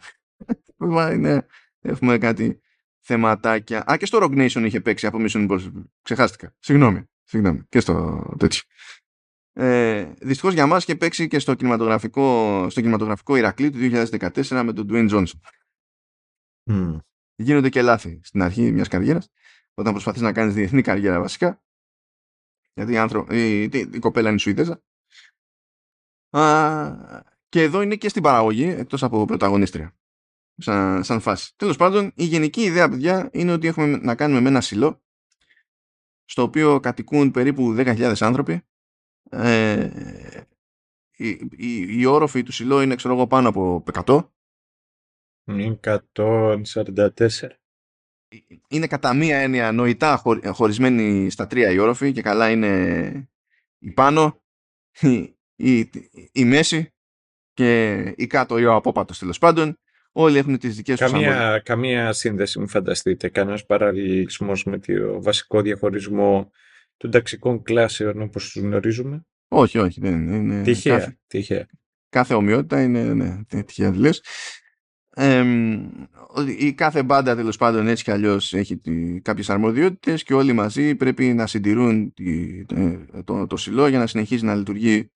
είναι, 1.14 1.46
έχουμε 1.82 2.18
κάτι 2.18 2.60
θεματάκια. 3.00 3.84
Α, 3.92 3.98
και 3.98 4.06
στο 4.06 4.20
Rogue 4.22 4.46
Nation 4.46 4.64
είχε 4.66 4.82
παίξει 4.82 5.06
από 5.06 5.18
Mission 5.22 5.50
Impossible. 5.50 5.84
Ξεχάστηκα. 6.02 6.56
Συγγνώμη. 6.60 7.04
Συγγνώμη. 7.24 7.64
Και 7.70 7.80
στο 7.80 8.26
τέτοιο. 8.38 8.62
Ε, 9.54 10.14
Δυστυχώς 10.22 10.54
για 10.54 10.68
μας 10.68 10.84
είχε 10.84 10.96
παίξει 10.96 11.28
και 11.28 11.40
στο 11.40 11.54
κινηματογραφικό, 11.54 12.68
στο 12.70 12.82
κινηματογραφικό 12.82 13.36
Ηρακλή 13.36 13.70
του 13.70 13.78
2014 13.80 14.62
με 14.66 14.74
τον 14.74 14.88
Dwayne 14.90 15.10
Johnson. 15.10 15.40
Mm. 16.70 17.00
Γίνονται 17.36 17.70
και 17.70 17.82
λάθη 17.82 18.20
στην 18.24 18.42
αρχή 18.42 18.72
μιας 18.72 18.88
καριέρας. 18.88 19.30
Όταν 19.74 19.92
προσπαθείς 19.94 20.22
να 20.22 20.34
κάνεις 20.34 20.54
διεθνή 20.54 20.82
καριέρα 20.82 21.20
βασικά. 21.20 21.64
Γιατί 22.74 22.92
η, 22.92 22.98
άνθρω... 22.98 23.28
η, 23.30 23.64
η, 23.64 23.70
η 23.74 24.00
κοπέλα 24.00 24.30
είναι 24.30 24.38
Σουηδέζα. 24.38 24.84
Α, 26.30 27.26
και 27.50 27.62
εδώ 27.62 27.82
είναι 27.82 27.96
και 27.96 28.10
στην 28.10 28.22
παραγωγή, 28.22 28.68
εκτός 28.68 29.04
από 29.04 29.26
πρωταγωνίστρια. 29.26 29.98
Σαν, 30.58 31.04
σαν 31.04 31.20
φάση. 31.20 31.54
Τέλος 31.56 31.78
πάντων, 31.78 32.12
η 32.16 32.24
γενική 32.24 32.62
ιδέα, 32.62 32.90
παιδιά, 32.90 33.30
είναι 33.34 33.52
ότι 33.52 33.68
έχουμε 33.68 33.88
να 33.98 34.16
κάνουμε 34.16 34.40
με 34.40 34.50
ένα 34.50 34.62
σιλό 34.62 35.04
στο 36.26 36.42
οποίο 36.42 36.80
κατοικούν 36.80 37.32
περίπου 37.32 37.76
10.000 37.78 38.14
άνθρωποι. 38.20 38.62
Ε, 39.30 39.90
η, 41.18 41.30
η, 41.52 42.00
η 42.00 42.06
όροφη 42.06 42.44
του 42.44 42.52
σιλό 42.52 42.82
είναι, 42.82 42.96
ξέρω 42.96 43.14
εγώ, 43.14 43.28
πάνω 43.28 43.50
από 43.50 43.84
100. 44.06 44.30
Είναι 45.46 45.80
144. 46.14 47.22
Είναι 48.68 48.88
κατά 48.88 49.14
μία 49.14 49.38
έννοια 49.38 49.72
νοητά 49.72 50.22
χωρισμένη 50.52 51.30
στα 51.30 51.48
τρία 51.48 51.72
η 51.72 51.78
όροφη 51.78 52.12
και 52.12 52.22
καλά 52.22 52.50
είναι 52.50 53.30
η 53.80 53.92
πάνω, 53.92 54.42
η, 55.00 55.38
η, 55.56 55.90
η 56.32 56.46
μέση 56.46 56.94
και 57.54 58.00
η 58.18 58.28
κάτω 58.28 58.58
ή 58.58 58.66
ο 58.66 58.76
απόπατος 58.76 59.20
τέλος 59.20 59.38
πάντων. 59.38 59.80
Όλοι 60.12 60.38
έχουν 60.38 60.58
τις 60.58 60.76
δικές 60.76 61.00
τους 61.00 61.12
καμία, 61.12 61.62
καμία 61.66 62.14
σύνδεση, 62.14 62.60
μην 62.60 62.68
φανταστείτε. 62.68 63.30
Κανένας 63.30 63.66
παραλληλισμός 63.66 64.64
με 64.64 64.80
το 64.80 65.22
βασικό 65.22 65.62
διαχωρισμό 65.62 66.52
των 66.98 67.12
ταξικών 67.12 67.64
κλάσεων 67.64 68.22
όπως 68.22 68.44
τους 68.44 68.62
γνωρίζουμε. 68.62 69.26
Όχι, 69.48 69.78
όχι. 69.78 70.00
Δεν 70.00 70.28
είναι 70.28 70.64
τυχαία, 70.64 70.98
κάθε, 70.98 71.18
τυχαία. 71.28 71.66
κάθε 72.10 72.34
ομοιότητα 72.34 72.82
είναι 72.82 73.14
ναι, 73.14 73.64
τυχαία 73.64 73.92
δηλώς. 73.92 74.22
Ε, 75.18 75.46
η 76.58 76.74
κάθε 76.74 77.04
μπάντα 77.04 77.36
τέλος 77.36 77.58
πάντων 77.58 77.88
έτσι 77.88 78.04
κι 78.04 78.12
αλλιώς 78.12 78.54
έχει 78.54 78.82
κάποιες 79.22 79.50
αρμοδιότητες 79.50 80.24
και 80.24 80.34
όλοι 80.34 80.54
μαζί 80.54 80.96
πρέπει 80.96 81.34
να 81.34 81.48
συντηρούν 81.48 82.14
τη, 82.14 82.66
το, 82.66 82.76
το, 83.24 83.48
το 83.48 83.58
σιλό 83.58 83.88
για 83.88 84.00
να 84.00 84.08
συνεχίζει 84.08 84.46
να 84.46 84.56
λειτουργεί 84.56 85.12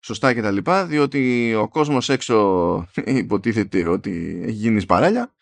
σωστά 0.00 0.34
και 0.34 0.42
τα 0.42 0.50
λοιπά, 0.50 0.86
διότι 0.86 1.54
ο 1.54 1.68
κόσμος 1.68 2.08
έξω 2.08 2.88
υποτίθεται 3.04 3.88
ότι 3.88 4.40
έχει 4.42 4.52
γίνει 4.52 4.80
σπαράλια 4.80 5.34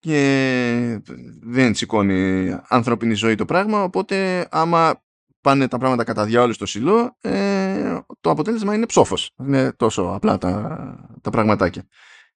και 0.00 1.00
δεν 1.40 1.74
σηκώνει 1.74 2.56
ανθρώπινη 2.68 3.14
ζωή 3.14 3.34
το 3.34 3.44
πράγμα, 3.44 3.82
οπότε 3.82 4.46
άμα 4.50 5.02
πάνε 5.40 5.68
τα 5.68 5.78
πράγματα 5.78 6.04
κατά 6.04 6.24
διάολο 6.24 6.52
στο 6.52 6.66
σιλό, 6.66 7.16
ε, 7.20 7.98
το 8.20 8.30
αποτέλεσμα 8.30 8.74
είναι 8.74 8.86
ψόφος. 8.86 9.34
Είναι 9.38 9.72
τόσο 9.72 10.02
απλά 10.02 10.38
τα, 10.38 11.18
τα 11.20 11.30
πραγματάκια. 11.30 11.88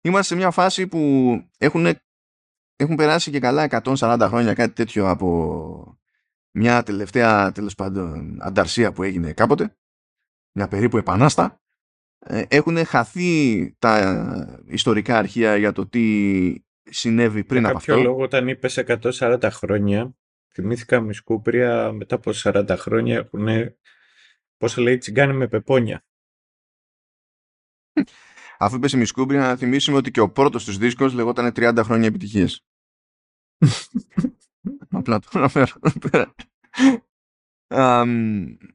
Είμαστε 0.01 0.34
σε 0.34 0.40
μια 0.40 0.51
φάση 0.51 0.86
που 0.86 1.01
έχουν, 1.59 1.86
έχουν 2.76 2.96
περάσει 2.96 3.30
και 3.30 3.40
καλά 3.40 3.68
140 3.84 4.26
χρόνια 4.28 4.55
κάτι 4.55 4.74
τέτοιο 4.74 5.09
από 5.09 5.99
μια 6.51 6.82
τελευταία 6.82 7.53
τέλος 7.53 7.74
πάντων 7.74 8.38
ανταρσία 8.42 8.92
που 8.92 9.03
έγινε 9.03 9.32
κάποτε 9.32 9.76
μια 10.53 10.68
περίπου 10.68 10.96
επανάστα 10.96 11.61
ε, 12.18 12.42
έχουν 12.49 12.84
χαθεί 12.84 13.72
τα 13.78 14.62
ιστορικά 14.66 15.18
αρχεία 15.18 15.57
για 15.57 15.72
το 15.72 15.86
τι 15.86 16.55
συνέβη 16.82 17.44
πριν 17.44 17.61
για 17.61 17.68
από 17.68 17.78
αυτό. 17.78 17.94
Για 17.94 18.03
λόγο 18.03 18.22
όταν 18.22 18.49
είπες 18.49 18.84
140 18.86 19.49
χρόνια 19.51 20.14
θυμήθηκα 20.55 21.01
Μισκούπρια 21.01 21.92
μετά 21.92 22.14
από 22.14 22.30
40 22.34 22.74
χρόνια 22.78 23.16
έχουν 23.16 23.49
πώς 24.57 24.76
λέει 24.76 24.99
τσιγκάνε 24.99 25.32
με 25.32 25.49
πεπόνια. 25.49 26.05
Αφού 28.59 28.77
είπες 28.77 28.93
η 28.93 28.97
Μισκούπρια 28.97 29.41
να 29.41 29.57
θυμίσουμε 29.57 29.97
ότι 29.97 30.11
και 30.11 30.21
ο 30.21 30.31
πρώτος 30.31 30.65
τους 30.65 30.79
δίσκος 30.79 31.13
λεγόταν 31.13 31.53
30 31.57 31.81
χρόνια 31.85 32.07
επιτυχίες. 32.07 32.65
Απλά 34.91 35.19
το 35.19 35.29
αναφέρω 35.33 35.73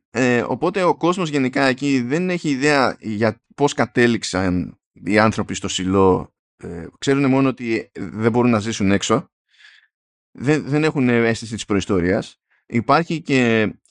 ε, 0.09 0.41
οπότε 0.41 0.83
ο 0.83 0.95
κόσμος 0.95 1.29
γενικά 1.29 1.65
εκεί 1.65 2.01
δεν 2.01 2.29
έχει 2.29 2.49
ιδέα 2.49 2.97
για 2.99 3.41
πώς 3.55 3.73
κατέληξαν 3.73 4.79
οι 4.91 5.19
άνθρωποι 5.19 5.53
στο 5.53 5.67
σιλό. 5.67 6.35
Ε, 6.57 6.87
ξέρουν 6.97 7.29
μόνο 7.29 7.49
ότι 7.49 7.91
δεν 7.93 8.31
μπορούν 8.31 8.51
να 8.51 8.59
ζήσουν 8.59 8.91
έξω. 8.91 9.31
Δεν, 10.31 10.63
δεν 10.63 10.83
έχουν 10.83 11.09
αίσθηση 11.09 11.53
της 11.53 11.65
προϊστορίας. 11.65 12.41
Υπάρχει 12.65 13.21
και 13.21 13.61
ε, 13.61 13.81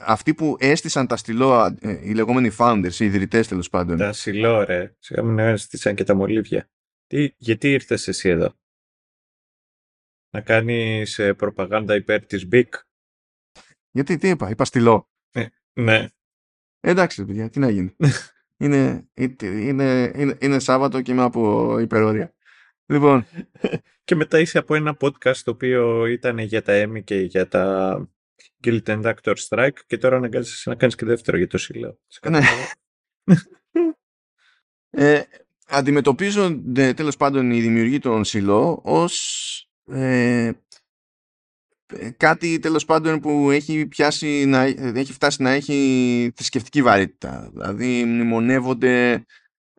αυτοί 0.00 0.34
που 0.34 0.56
έστησαν 0.58 1.06
τα 1.06 1.16
στυλό, 1.16 1.76
ε, 1.80 2.08
οι 2.08 2.14
λεγόμενοι 2.14 2.50
founders, 2.58 2.94
οι 2.98 3.04
ιδρυτές 3.04 3.48
τέλος 3.48 3.68
πάντων. 3.68 3.96
Τα 3.96 4.12
σιλό 4.12 4.64
ρε, 4.64 4.94
σιγά 4.98 5.22
μην 5.22 5.38
έστησαν 5.38 5.94
και 5.94 6.04
τα 6.04 6.14
μολύβια. 6.14 6.70
Τι, 7.06 7.34
γιατί 7.36 7.72
ήρθες 7.72 8.08
εσύ 8.08 8.28
εδώ; 8.28 8.54
Να 10.30 10.40
κάνεις 10.40 11.18
ε, 11.18 11.34
προπαγάνδα 11.34 11.94
υπέρ 11.94 12.26
της 12.26 12.48
BIC. 12.52 12.68
Γιατί, 13.90 14.16
τι 14.16 14.28
είπα, 14.28 14.50
είπα 14.50 14.64
στυλό. 14.64 15.10
Ε, 15.30 15.46
ναι. 15.72 16.06
Εντάξει, 16.80 17.24
παιδιά, 17.24 17.50
τι 17.50 17.58
να 17.58 17.70
γίνει. 17.70 17.96
είναι, 18.64 19.08
είναι, 19.14 20.12
είναι, 20.14 20.36
είναι, 20.40 20.58
Σάββατο 20.58 21.02
και 21.02 21.12
είμαι 21.12 21.22
από 21.22 21.78
υπερόρια. 21.78 22.34
Λοιπόν. 22.86 23.26
και 24.04 24.14
μετά 24.14 24.38
είσαι 24.38 24.58
από 24.58 24.74
ένα 24.74 24.96
podcast 25.00 25.36
το 25.36 25.50
οποίο 25.50 26.06
ήταν 26.06 26.38
για 26.38 26.62
τα 26.62 26.84
Emmy 26.84 27.04
και 27.04 27.20
για 27.20 27.48
τα 27.48 27.94
Guild 28.64 28.82
and 28.84 29.02
Actor 29.02 29.34
Strike 29.48 29.78
και 29.86 29.98
τώρα 29.98 30.16
αναγκάζεσαι 30.16 30.68
να 30.70 30.76
κάνεις 30.76 30.94
και 30.94 31.04
δεύτερο 31.04 31.36
για 31.36 31.46
το 31.46 31.58
σύλλογο. 31.58 31.98
Ναι. 32.28 32.40
ε, 34.90 35.22
αντιμετωπίζονται 35.66 36.94
τέλος 36.94 37.16
πάντων 37.16 37.50
οι 37.50 37.60
δημιουργοί 37.60 37.98
των 37.98 38.24
ΣΥΛΟ 38.24 38.80
ως 38.84 39.70
ε, 39.90 40.50
κάτι 42.16 42.58
τέλος 42.58 42.84
πάντων 42.84 43.20
που 43.20 43.50
έχει, 43.50 43.86
πιάσει 43.86 44.44
να, 44.44 44.62
έχει 44.94 45.12
φτάσει 45.12 45.42
να 45.42 45.50
έχει 45.50 46.32
θρησκευτική 46.34 46.82
βαρύτητα. 46.82 47.50
Δηλαδή 47.52 48.04
μνημονεύονται 48.04 49.24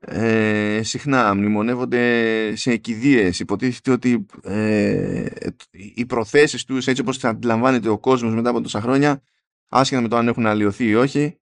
ε, 0.08 0.82
συχνά, 0.84 1.36
μνημονεύονται 1.36 2.56
σε 2.56 2.72
εκειδίες. 2.72 3.40
Υποτίθεται 3.40 3.92
ότι 3.92 4.26
ε, 4.44 5.26
οι 5.72 6.06
προθέσεις 6.06 6.66
τους 6.66 6.88
έτσι 6.88 7.02
όπως 7.02 7.18
θα 7.18 7.30
αντιλαμβάνεται 7.30 7.90
ο 7.90 7.98
κόσμος 7.98 8.34
μετά 8.34 8.50
από 8.50 8.62
τόσα 8.62 8.82
χρόνια 8.82 9.22
άσχετα 9.68 10.02
με 10.02 10.08
το 10.08 10.16
αν 10.16 10.28
έχουν 10.28 10.46
αλλοιωθεί 10.46 10.86
ή 10.86 10.96
όχι 10.96 11.36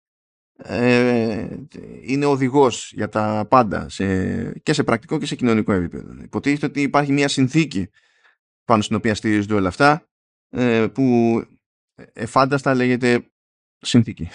ε, 0.64 1.48
είναι 2.02 2.26
οδηγός 2.26 2.92
για 2.94 3.10
τα 3.10 3.46
πάντα 3.50 3.90
σε, 3.90 4.52
και 4.52 4.74
σε 4.74 4.84
πρακτικό 4.84 5.18
και 5.20 5.26
σε 5.26 5.36
κοινωνικό 5.36 5.72
επίπεδο. 5.72 6.14
Υποτίθεται 6.22 6.66
ότι 6.66 6.82
υπάρχει 6.82 7.12
μια 7.12 7.28
συνθήκη 7.28 7.90
πάνω 8.66 8.82
στην 8.82 8.96
οποία 8.96 9.16
στηρίζονται 9.16 9.54
όλα 9.54 9.68
αυτά 9.68 10.08
ε, 10.50 10.88
που 10.94 11.42
εφάνταστα 12.14 12.74
λέγεται 12.76 13.32
συνθήκη. 13.78 14.30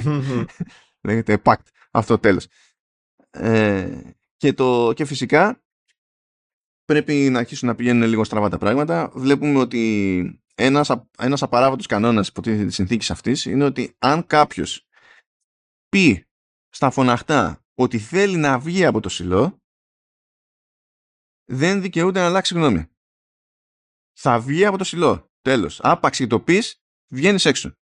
λέγεται 1.06 1.42
pact. 1.44 1.66
Αυτό 1.90 2.18
τέλος. 2.18 2.46
Ε, 3.32 4.00
και, 4.36 4.52
το, 4.52 4.92
και 4.92 5.04
φυσικά 5.04 5.62
πρέπει 6.84 7.12
να 7.12 7.38
αρχίσουν 7.38 7.68
να 7.68 7.74
πηγαίνουν 7.74 8.08
λίγο 8.08 8.24
στραβά 8.24 8.48
τα 8.48 8.58
πράγματα. 8.58 9.10
Βλέπουμε 9.14 9.58
ότι 9.58 10.42
ένας, 10.54 10.90
ένας 11.18 11.42
απαράβατος 11.42 11.86
κανόνας 11.86 12.28
υποτίθεται 12.28 12.64
της 12.64 12.74
συνθήκης 12.74 13.10
αυτής 13.10 13.44
είναι 13.44 13.64
ότι 13.64 13.96
αν 13.98 14.26
κάποιος 14.26 14.86
πει 15.88 16.26
στα 16.68 16.90
φωναχτά 16.90 17.64
ότι 17.74 17.98
θέλει 17.98 18.36
να 18.36 18.58
βγει 18.58 18.84
από 18.84 19.00
το 19.00 19.08
σιλό 19.08 19.60
δεν 21.44 21.80
δικαιούται 21.80 22.20
να 22.20 22.26
αλλάξει 22.26 22.54
γνώμη 22.54 22.86
θα 24.12 24.40
βγει 24.40 24.64
από 24.64 24.78
το 24.78 24.84
σιλό. 24.84 25.30
Τέλος. 25.40 25.80
Άπαξ 25.82 26.26
το 26.28 26.40
πεις, 26.40 26.82
βγαίνεις 27.12 27.44
έξω. 27.44 27.76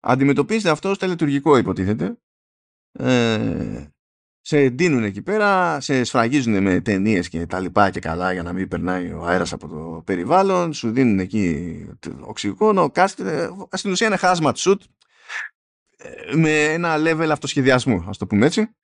Αντιμετωπίζεται 0.00 0.70
αυτό 0.70 0.90
ως 0.90 0.98
τελετουργικό 0.98 1.56
υποτίθεται. 1.56 2.16
Ε, 2.92 3.88
σε 4.44 4.58
εντείνουν 4.58 5.04
εκεί 5.04 5.22
πέρα, 5.22 5.80
σε 5.80 6.04
σφραγίζουν 6.04 6.62
με 6.62 6.80
ταινίες 6.80 7.28
και 7.28 7.46
τα 7.46 7.60
λοιπά 7.60 7.90
και 7.90 8.00
καλά 8.00 8.32
για 8.32 8.42
να 8.42 8.52
μην 8.52 8.68
περνάει 8.68 9.12
ο 9.12 9.24
αέρας 9.24 9.52
από 9.52 9.68
το 9.68 10.02
περιβάλλον, 10.06 10.72
σου 10.72 10.90
δίνουν 10.90 11.18
εκεί 11.18 11.86
οξυγόνο, 12.20 12.90
κάθεται, 12.90 13.50
στην 13.72 13.90
ουσία 13.90 14.06
είναι 14.06 14.18
hazmat 14.20 14.52
suit 14.54 14.76
ε, 15.96 16.36
με 16.36 16.64
ένα 16.64 16.96
level 16.98 17.28
αυτοσχεδιασμού, 17.30 18.04
ας 18.08 18.18
το 18.18 18.26
πούμε 18.26 18.46
έτσι. 18.46 18.74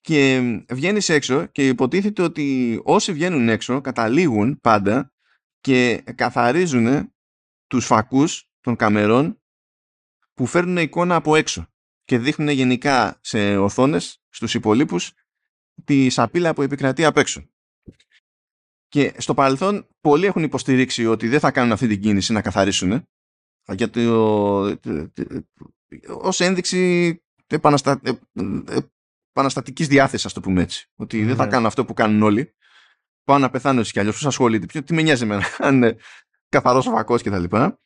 και 0.00 0.40
βγαίνεις 0.70 1.08
έξω 1.08 1.46
και 1.46 1.68
υποτίθεται 1.68 2.22
ότι 2.22 2.80
όσοι 2.84 3.12
βγαίνουν 3.12 3.48
έξω 3.48 3.80
καταλήγουν 3.80 4.60
πάντα 4.60 5.12
και 5.60 6.02
καθαρίζουν 6.14 7.14
τους 7.66 7.86
φακούς 7.86 8.50
των 8.60 8.76
καμερών 8.76 9.42
που 10.34 10.46
φέρνουν 10.46 10.76
εικόνα 10.76 11.14
από 11.14 11.36
έξω 11.36 11.66
και 12.04 12.18
δείχνουν 12.18 12.48
γενικά 12.48 13.18
σε 13.20 13.56
οθόνες 13.56 14.21
στους 14.32 14.54
υπολείπους 14.54 15.12
τη 15.84 16.10
σαπίλα 16.10 16.54
που 16.54 16.62
επικρατεί 16.62 17.04
απ' 17.04 17.16
έξω. 17.16 17.48
Και 18.88 19.14
στο 19.18 19.34
παρελθόν 19.34 19.88
πολλοί 20.00 20.26
έχουν 20.26 20.42
υποστηρίξει 20.42 21.06
ότι 21.06 21.28
δεν 21.28 21.40
θα 21.40 21.50
κάνουν 21.50 21.72
αυτή 21.72 21.86
την 21.86 22.00
κίνηση 22.00 22.32
να 22.32 22.42
καθαρίσουν 22.42 23.06
γιατί 23.68 24.06
ως 26.06 26.40
ένδειξη 26.40 27.22
επαναστα... 27.46 28.00
Ε, 28.02 28.10
ε, 28.68 28.78
επαναστατικής 29.34 29.88
διάθεσης, 29.88 30.26
ας 30.26 30.32
το 30.32 30.40
πούμε 30.40 30.62
έτσι. 30.62 30.90
Ότι 30.96 31.24
δεν 31.24 31.36
θα 31.36 31.44
ναι. 31.44 31.50
κάνουν 31.50 31.66
αυτό 31.66 31.84
που 31.84 31.94
κάνουν 31.94 32.22
όλοι. 32.22 32.54
Πάω 33.24 33.38
να 33.38 33.50
πεθάνω 33.50 33.80
έτσι 33.80 33.92
κι 33.92 33.98
αλλιώς, 33.98 34.14
πώς 34.14 34.26
ασχολείται, 34.26 34.80
τι 34.80 34.94
με 34.94 35.02
νοιάζει 35.02 35.22
εμένα, 35.22 35.44
αν 35.58 35.74
είναι 35.74 35.96
καθαρός 36.48 36.84
φακός 36.86 37.22
και 37.22 37.30
τα 37.30 37.38
λοιπά. 37.38 37.78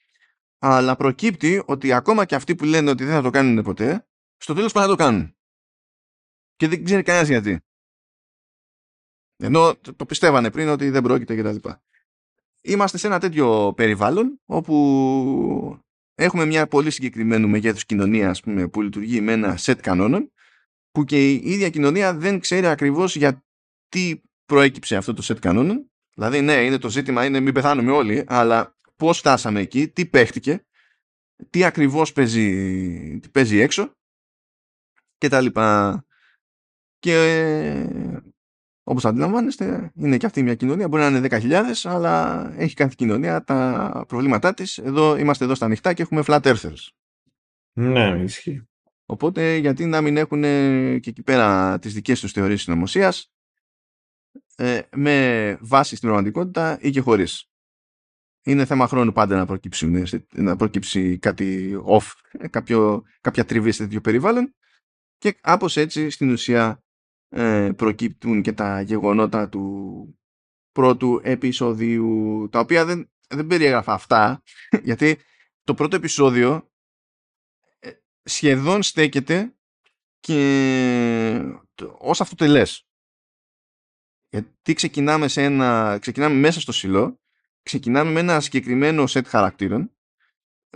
Αλλά 0.59 0.97
προκύπτει 0.97 1.63
ότι 1.67 1.93
ακόμα 1.93 2.25
και 2.25 2.35
αυτοί 2.35 2.55
που 2.55 2.65
λένε 2.65 2.91
ότι 2.91 3.05
δεν 3.05 3.15
θα 3.15 3.23
το 3.23 3.31
κάνουν 3.31 3.65
ποτέ, 3.65 4.09
στο 4.37 4.55
τέλος 4.55 4.73
πάνε 4.73 4.87
να 4.87 4.97
το 4.97 5.05
κάνουν; 5.05 5.36
Και 6.57 6.69
δεν 6.69 6.85
ξέρει 6.85 7.03
κανένας 7.03 7.29
γιατί. 7.29 7.61
Ενώ 9.37 9.77
το 9.97 10.07
πιστεύανε 10.07 10.51
πριν 10.51 10.69
ότι 10.69 10.91
δεν 10.91 11.03
πρόκειται 11.03 11.37
κτλ. 11.37 11.69
Είμαστε 12.63 12.99
σε 12.99 13.07
ένα 13.07 13.19
τέτοιο 13.19 13.73
περιβάλλον 13.77 14.41
όπου 14.45 15.81
έχουμε 16.15 16.45
μια 16.45 16.67
πολύ 16.67 16.91
συγκεκριμένου 16.91 17.49
μεγέθους 17.49 17.85
κοινωνία 17.85 18.37
πούμε, 18.43 18.69
που 18.69 18.83
λειτουργεί 18.83 19.21
με 19.21 19.33
ένα 19.33 19.57
σετ 19.57 19.81
κανόνων 19.81 20.33
που 20.91 21.05
και 21.05 21.31
η 21.31 21.43
ίδια 21.45 21.71
κοινωνία 21.71 22.15
δεν 22.15 22.41
ξέρει 22.41 22.67
ακριβώς 22.67 23.17
γιατί 23.17 24.23
προέκυψε 24.45 24.97
αυτό 24.97 25.15
το 25.15 25.23
σετ 25.23 25.39
κανόνων. 25.39 25.91
Δηλαδή 26.15 26.41
ναι, 26.41 26.65
είναι 26.65 26.79
το 26.79 26.91
ζήτημα, 26.91 27.25
είναι 27.25 27.41
μην 27.41 27.55
πεθάνουμε 27.55 27.93
όλοι, 27.93 28.25
αλλά 28.27 28.77
πώς 28.97 29.19
φτάσαμε 29.19 29.61
εκεί, 29.61 29.89
τι 29.89 30.07
παίχτηκε, 30.07 30.67
τι 31.51 31.65
ακριβώς 31.65 32.13
παίζει, 32.13 33.19
τι 33.19 33.29
παίζει 33.29 33.59
έξω 33.59 33.93
και 35.19 35.29
τα 35.29 35.41
λοιπά. 35.41 36.01
Και 37.07 37.89
όπως 38.83 39.05
αντιλαμβάνεστε, 39.05 39.93
είναι 39.95 40.17
και 40.17 40.27
αυτή 40.27 40.43
μια 40.43 40.55
κοινωνία. 40.55 40.89
Μπορεί 40.89 41.03
να 41.03 41.09
είναι 41.09 41.29
10.000, 41.31 41.63
αλλά 41.85 42.47
έχει 42.57 42.75
κάθε 42.75 42.95
κοινωνία 42.97 43.45
τα 43.45 44.05
προβλήματά 44.09 44.55
της. 44.55 44.79
Εδώ 44.79 45.17
είμαστε 45.17 45.45
εδώ 45.45 45.55
στα 45.55 45.65
ανοιχτά 45.65 45.93
και 45.93 46.03
έχουμε 46.03 46.23
flat 46.27 46.41
earthers. 46.41 46.89
Ναι, 47.73 48.23
ισχύει. 48.23 48.69
Οπότε 49.07 49.57
γιατί 49.57 49.87
να 49.87 50.01
μην 50.01 50.17
έχουν 50.17 50.43
και 51.01 51.11
εκεί 51.11 51.23
πέρα 51.23 51.79
τις 51.79 51.95
δικές 51.95 52.21
τους 52.21 52.33
θεωρίες 52.33 52.63
συνωμοσίας 52.63 53.33
ε, 54.57 54.81
με 54.97 55.59
βάση 55.61 55.97
στην 55.97 56.09
πραγματικότητα 56.09 56.79
ή 56.81 56.91
και 56.91 57.01
χωρίς. 57.01 57.51
Είναι 58.45 58.65
θέμα 58.65 58.87
χρόνου 58.87 59.13
πάντα 59.13 59.37
να, 59.37 59.47
προκύψουν, 59.47 60.07
να 60.35 60.57
προκύψει 60.57 61.19
κάτι 61.19 61.79
off, 61.87 62.07
κάποιο, 62.51 63.03
κάποια 63.21 63.45
τριβή 63.45 63.73
σε 63.73 63.83
τέτοιο 63.83 64.01
περιβάλλον 64.01 64.55
και 65.19 65.33
κάπως 65.33 65.77
έτσι 65.77 66.11
στην 66.11 66.31
ουσία 66.31 66.81
ε, 67.37 67.73
προκύπτουν 67.77 68.43
και 68.43 68.53
τα 68.53 68.81
γεγονότα 68.81 69.49
του 69.49 70.19
πρώτου 70.73 71.21
επεισοδίου 71.23 72.49
τα 72.53 72.59
οποία 72.59 72.85
δεν, 72.85 73.11
δεν 73.29 73.47
περιέγραφα 73.47 73.93
αυτά 73.93 74.43
γιατί 74.89 75.19
το 75.65 75.75
πρώτο 75.75 75.97
επεισόδιο 75.97 76.71
ε, 77.79 77.91
σχεδόν 78.23 78.83
στέκεται 78.83 79.55
και 80.21 81.59
ως 81.99 82.21
αυτοτελές 82.21 82.89
γιατί 84.29 84.75
ξεκινάμε, 84.75 85.29
σε 85.29 85.43
ένα, 85.43 85.99
ξεκινάμε 86.01 86.35
μέσα 86.35 86.61
στο 86.61 86.73
σιλό 86.73 87.21
ξεκινάμε 87.63 88.11
με 88.11 88.21
ένα 88.21 88.41
συγκεκριμένο 88.41 89.07
σετ 89.07 89.27
χαρακτήρων 89.27 89.96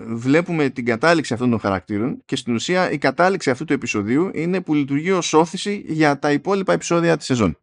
βλέπουμε 0.06 0.70
την 0.70 0.84
κατάληξη 0.84 1.32
αυτών 1.32 1.50
των 1.50 1.58
χαρακτήρων 1.58 2.22
και 2.24 2.36
στην 2.36 2.54
ουσία 2.54 2.90
η 2.90 2.98
κατάληξη 2.98 3.50
αυτού 3.50 3.64
του 3.64 3.72
επεισοδίου 3.72 4.30
είναι 4.34 4.60
που 4.60 4.74
λειτουργεί 4.74 5.10
ως 5.10 5.32
όθηση 5.32 5.84
για 5.86 6.18
τα 6.18 6.32
υπόλοιπα 6.32 6.72
επεισόδια 6.72 7.16
της 7.16 7.26
σεζόν. 7.26 7.58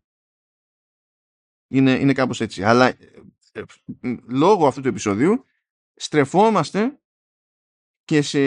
Είναι, 1.68 1.92
είναι 1.92 2.14
κάπως 2.14 2.42
έτσι. 2.42 2.64
Αλλά 2.64 2.88
ε, 2.88 2.96
ε, 3.52 3.64
λόγω 4.28 4.68
αυτού 4.68 4.82
του 4.82 4.88
επεισοδίου 4.88 5.46
στρεφόμαστε 5.96 7.00
και 8.04 8.22
σε 8.22 8.40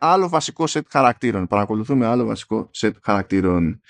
άλλο 0.00 0.28
βασικό 0.28 0.66
σετ 0.66 0.86
χαρακτήρων. 0.90 1.46
Παρακολουθούμε 1.46 2.06
άλλο 2.06 2.24
βασικό 2.24 2.68
σετ 2.72 2.96
χαρακτήρων. 3.02 3.80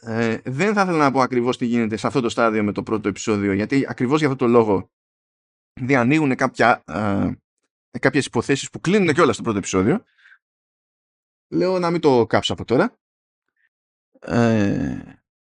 Ε, 0.00 0.38
δεν 0.44 0.74
θα 0.74 0.82
ήθελα 0.82 0.98
να 0.98 1.10
πω 1.10 1.20
ακριβώς 1.20 1.58
τι 1.58 1.66
γίνεται 1.66 1.96
σε 1.96 2.06
αυτό 2.06 2.20
το 2.20 2.28
στάδιο 2.28 2.64
με 2.64 2.72
το 2.72 2.82
πρώτο 2.82 3.08
επεισόδιο 3.08 3.52
γιατί 3.52 3.84
ακριβώς 3.88 4.18
για 4.18 4.28
αυτό 4.28 4.44
το 4.44 4.50
λόγο 4.50 4.90
διανοίγουν 5.80 6.34
κάποια 6.34 6.82
ε, 6.86 7.30
κάποιες 7.98 8.26
υποθέσεις 8.26 8.70
που 8.70 8.80
κλείνουν 8.80 9.14
και 9.14 9.20
όλα 9.20 9.32
στο 9.32 9.42
πρώτο 9.42 9.58
επεισόδιο. 9.58 10.04
Λέω 11.48 11.78
να 11.78 11.90
μην 11.90 12.00
το 12.00 12.26
κάψω 12.26 12.52
από 12.52 12.64
τώρα. 12.64 12.98
Ε, 14.20 15.02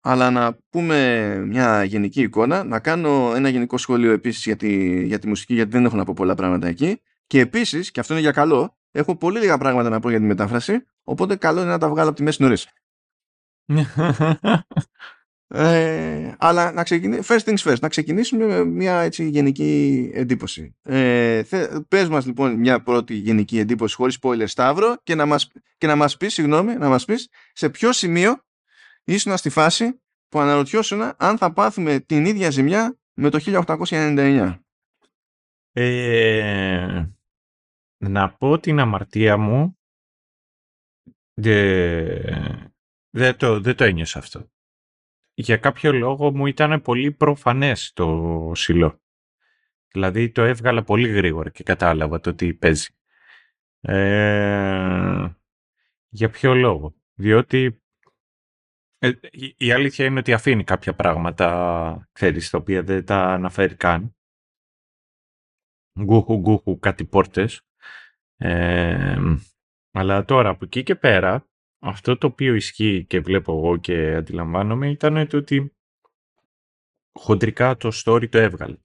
αλλά 0.01 0.31
να 0.31 0.59
πούμε 0.71 1.37
μια 1.47 1.85
γενική 1.85 2.23
εικόνα, 2.23 2.65
να 2.65 2.81
κάνω 2.81 3.33
ένα 3.35 3.49
γενικό 3.49 3.79
σχόλιο 3.79 4.13
επίσης 4.13 4.45
για 4.45 4.57
τη, 4.57 5.03
για 5.05 5.19
τη 5.19 5.29
μουσική, 5.29 5.55
γιατί 5.55 5.71
δεν 5.71 5.85
έχω 5.85 5.97
να 5.97 6.05
πω 6.05 6.13
πολλά 6.17 6.35
πράγματα 6.35 6.67
εκεί. 6.67 7.01
Και 7.27 7.41
επίσης, 7.41 7.91
και 7.91 8.01
αυτό 8.01 8.13
είναι 8.13 8.23
για 8.23 8.33
καλό, 8.33 8.77
έχω 8.91 9.17
πολύ 9.17 9.39
λίγα 9.39 9.59
πράγματα 9.59 9.89
να 9.89 10.01
πω 10.01 10.11
για 10.11 10.19
τη 10.19 10.25
μετάφραση, 10.25 10.87
οπότε 11.03 11.37
καλό 11.37 11.61
είναι 11.61 11.71
να 11.71 11.79
τα 11.79 11.89
βγάλω 11.89 12.09
από 12.09 12.17
τη 12.17 12.23
μέση 12.23 12.43
νωρίς. 12.43 12.69
Ε, 15.55 16.35
αλλά 16.39 16.73
να 16.73 16.83
ξεκινήσουμε, 16.83 17.25
first 17.29 17.49
things 17.49 17.71
first, 17.71 17.79
να 17.81 17.89
ξεκινήσουμε 17.89 18.47
με 18.47 18.65
μια 18.65 19.01
έτσι 19.01 19.29
γενική 19.29 20.11
εντύπωση. 20.15 20.77
Ε, 20.83 21.43
θε, 21.43 21.81
πες 21.89 22.09
μας 22.09 22.27
λοιπόν 22.27 22.55
μια 22.55 22.83
πρώτη 22.83 23.15
γενική 23.15 23.59
εντύπωση 23.59 23.95
χωρίς 23.95 24.19
spoiler 24.23 24.45
Σταύρο 24.47 24.97
και 25.03 25.15
να 25.15 25.27
μας, 25.27 25.51
και 25.79 25.87
να 25.87 25.97
μας 25.97 26.17
πεις, 26.17 26.33
συγγνώμη, 26.33 26.75
να 26.75 26.89
μας 26.89 27.05
πεις 27.05 27.29
σε 27.53 27.71
ποιο 27.71 27.93
σημείο 27.93 28.45
ήσουν 29.05 29.37
στη 29.37 29.49
φάση 29.49 30.01
που 30.29 30.39
αναρωτιώσουν 30.39 31.13
αν 31.17 31.39
θα 31.39 31.53
πάθουμε 31.53 32.01
την 32.01 32.25
ίδια 32.25 32.51
ζημιά 32.51 32.99
με 33.15 33.31
το 33.31 33.39
1899. 33.39 34.59
Ε, 35.73 37.05
να 37.97 38.33
πω 38.33 38.59
την 38.59 38.81
αμαρτία 38.81 39.37
μου 39.37 39.79
δεν 43.11 43.37
το, 43.37 43.61
δεν 43.61 43.77
το 43.77 43.85
ένιωσα 43.85 44.19
αυτό 44.19 44.51
για 45.43 45.57
κάποιο 45.57 45.93
λόγο 45.93 46.33
μου 46.33 46.47
ήταν 46.47 46.83
πολύ 46.83 47.13
προφανές 47.13 47.93
το 47.93 48.53
σιλό. 48.55 49.01
Δηλαδή 49.89 50.31
το 50.31 50.43
έβγαλα 50.43 50.83
πολύ 50.83 51.09
γρήγορα 51.09 51.51
και 51.51 51.63
κατάλαβα 51.63 52.21
το 52.21 52.35
τι 52.35 52.55
παίζει. 52.55 52.89
Ε, 53.81 55.29
για 56.09 56.31
ποιο 56.31 56.55
λόγο; 56.55 56.95
Διότι 57.15 57.83
ε, 58.99 59.13
η 59.57 59.73
αλήθεια 59.73 60.05
είναι 60.05 60.19
ότι 60.19 60.33
αφήνει 60.33 60.65
κάποια 60.65 60.95
πράγματα, 60.95 62.09
ξέρεις, 62.13 62.51
τα 62.51 62.59
οποία 62.59 62.83
δεν 62.83 63.05
τα 63.05 63.17
αναφέρει 63.17 63.75
καν. 63.75 64.17
Γκούχου 66.01 66.39
γκούχου 66.39 66.79
κάτι 66.79 67.05
πόρτες. 67.05 67.61
Ε, 68.37 69.19
αλλά 69.91 70.25
τώρα 70.25 70.49
από 70.49 70.65
εκεί 70.65 70.83
και 70.83 70.95
πέρα 70.95 71.47
αυτό 71.85 72.19
το 72.19 72.27
οποίο 72.27 72.55
ισχύει 72.55 73.05
και 73.05 73.21
βλέπω 73.21 73.53
εγώ 73.53 73.77
και 73.77 74.15
αντιλαμβάνομαι 74.15 74.91
ήταν 74.91 75.27
το 75.29 75.37
ότι 75.37 75.77
χοντρικά 77.13 77.77
το 77.77 77.91
story 78.05 78.29
το 78.29 78.39
έβγαλε. 78.39 78.77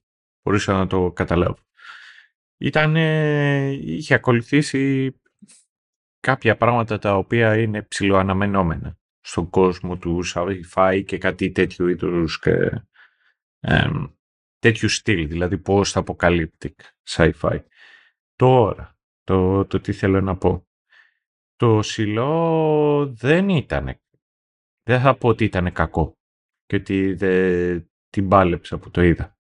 Μπορούσα 0.42 0.72
να 0.72 0.86
το 0.86 1.12
καταλάβω. 1.12 1.58
Ήταν, 2.58 2.96
είχε 3.76 4.14
ακολουθήσει 4.14 5.14
κάποια 6.20 6.56
πράγματα 6.56 6.98
τα 6.98 7.16
οποία 7.16 7.58
είναι 7.58 7.82
ψηλοαναμενόμενα 7.82 8.98
στον 9.20 9.50
κόσμο 9.50 9.96
του 9.96 10.22
sci-fi 10.34 11.02
και 11.06 11.18
κάτι 11.18 11.50
τέτοιου 11.50 11.86
είδους 11.86 12.38
και, 12.38 12.82
τέτοιου 14.58 14.88
στυλ, 14.88 15.28
δηλαδή 15.28 15.62
post-apocalyptic 15.66 16.74
sci-fi. 17.08 17.62
Τώρα, 18.36 18.96
το, 19.24 19.64
το 19.64 19.80
τι 19.80 19.92
θέλω 19.92 20.20
να 20.20 20.36
πω. 20.36 20.67
Το 21.58 21.82
Σιλό 21.82 23.06
δεν 23.14 23.48
ήταν. 23.48 24.00
Δεν 24.82 25.00
θα 25.00 25.16
πω 25.16 25.28
ότι 25.28 25.44
ήταν 25.44 25.72
κακό 25.72 26.18
και 26.64 26.76
ότι 26.76 27.14
δεν 27.14 27.90
την 28.08 28.28
πάλεψα 28.28 28.78
που 28.78 28.90
το 28.90 29.02
είδα. 29.02 29.36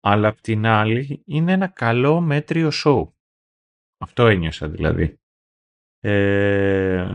Αλλά 0.00 0.28
απ' 0.28 0.40
την 0.40 0.66
άλλη 0.66 1.22
είναι 1.26 1.52
ένα 1.52 1.68
καλό 1.68 2.20
μέτριο 2.20 2.70
σοου. 2.70 3.16
Αυτό 3.98 4.26
ένιωσα 4.26 4.68
δηλαδή. 4.68 5.20
Ε, 5.98 7.14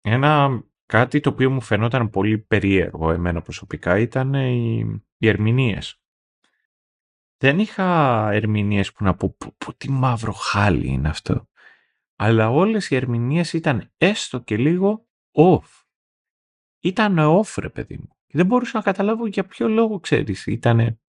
ένα 0.00 0.62
κάτι 0.86 1.20
το 1.20 1.30
οποίο 1.30 1.50
μου 1.50 1.60
φαινόταν 1.60 2.10
πολύ 2.10 2.38
περίεργο 2.38 3.10
εμένα 3.10 3.42
προσωπικά 3.42 3.98
ήταν 3.98 4.34
οι, 4.34 4.78
οι 5.16 5.28
ερμηνείες 5.28 6.00
δεν 7.38 7.58
είχα 7.58 8.30
ερμηνείες 8.32 8.92
που 8.92 9.04
να 9.04 9.14
πω 9.14 9.36
πω, 9.58 9.74
τι 9.76 9.90
μαύρο 9.90 10.32
χάλι 10.32 10.86
είναι 10.86 11.08
αυτό. 11.08 11.48
Αλλά 12.16 12.50
όλες 12.50 12.90
οι 12.90 12.96
ερμηνείες 12.96 13.52
ήταν 13.52 13.92
έστω 13.96 14.38
και 14.38 14.56
λίγο 14.56 15.08
off. 15.32 15.84
Ήταν 16.80 17.16
off 17.18 17.54
ρε 17.56 17.68
παιδί 17.68 17.96
μου. 17.96 18.16
Δεν 18.26 18.46
μπορούσα 18.46 18.76
να 18.76 18.82
καταλάβω 18.82 19.26
για 19.26 19.44
ποιο 19.44 19.68
λόγο 19.68 20.00
ξέρεις. 20.00 20.46
Ήτανε 20.46 21.00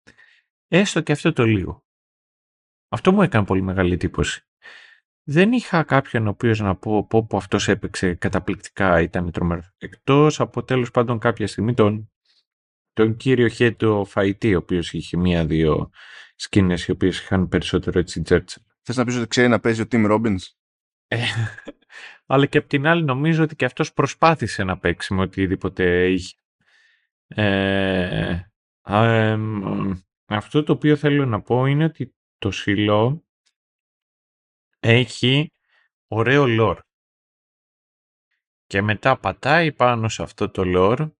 έστω 0.67 1.01
και 1.01 1.11
αυτό 1.11 1.33
το 1.33 1.43
λίγο. 1.43 1.85
Αυτό 2.89 3.11
μου 3.11 3.21
έκανε 3.21 3.45
πολύ 3.45 3.61
μεγάλη 3.61 3.93
εντύπωση. 3.93 4.47
Δεν 5.23 5.51
είχα 5.51 5.83
κάποιον 5.83 6.27
ο 6.27 6.29
οποίος 6.29 6.59
να 6.59 6.75
πω 6.75 7.05
πω, 7.07 7.25
πω 7.25 7.37
αυτός 7.37 7.67
έπαιξε 7.67 8.13
καταπληκτικά, 8.13 9.01
ήταν 9.01 9.31
τρομερός. 9.31 9.71
Εκτός 9.77 10.39
από 10.39 10.63
τέλος 10.63 10.91
πάντων 10.91 11.19
κάποια 11.19 11.47
στιγμή 11.47 11.73
τον, 11.73 12.11
τον 12.97 13.15
κύριο 13.15 13.47
Χέτο 13.47 14.05
Φαϊτή, 14.07 14.55
ο 14.55 14.57
οποίος 14.57 14.93
είχε 14.93 15.17
μία-δύο 15.17 15.89
σκηνές 16.35 16.85
οι 16.85 16.91
οποίες 16.91 17.19
είχαν 17.19 17.47
περισσότερο 17.47 17.99
έτσι 17.99 18.21
τζέρτσελ. 18.21 18.63
Θες 18.81 18.95
να 18.95 19.05
πεις 19.05 19.15
ότι 19.15 19.27
ξέρει 19.27 19.47
να 19.47 19.59
παίζει 19.59 19.81
ο 19.81 19.85
Tim 19.91 20.11
Robbins? 20.11 20.41
Ε, 21.07 21.23
αλλά 22.25 22.45
και 22.45 22.57
απ' 22.57 22.67
την 22.67 22.87
άλλη 22.87 23.03
νομίζω 23.03 23.43
ότι 23.43 23.55
και 23.55 23.65
αυτός 23.65 23.93
προσπάθησε 23.93 24.63
να 24.63 24.77
παίξει 24.77 25.13
με 25.13 25.21
οτιδήποτε 25.21 26.09
είχε. 26.11 26.35
Ε, 27.27 28.39
ε, 28.83 29.37
αυτό 30.25 30.63
το 30.63 30.73
οποίο 30.73 30.95
θέλω 30.95 31.25
να 31.25 31.41
πω 31.41 31.65
είναι 31.65 31.83
ότι 31.83 32.15
το 32.37 32.51
σιλό 32.51 33.25
έχει 34.79 35.51
ωραίο 36.07 36.45
lore. 36.47 36.79
Και 38.65 38.81
μετά 38.81 39.17
πατάει 39.17 39.71
πάνω 39.71 40.09
σε 40.09 40.23
αυτό 40.23 40.49
το 40.49 40.63
lore 40.65 41.11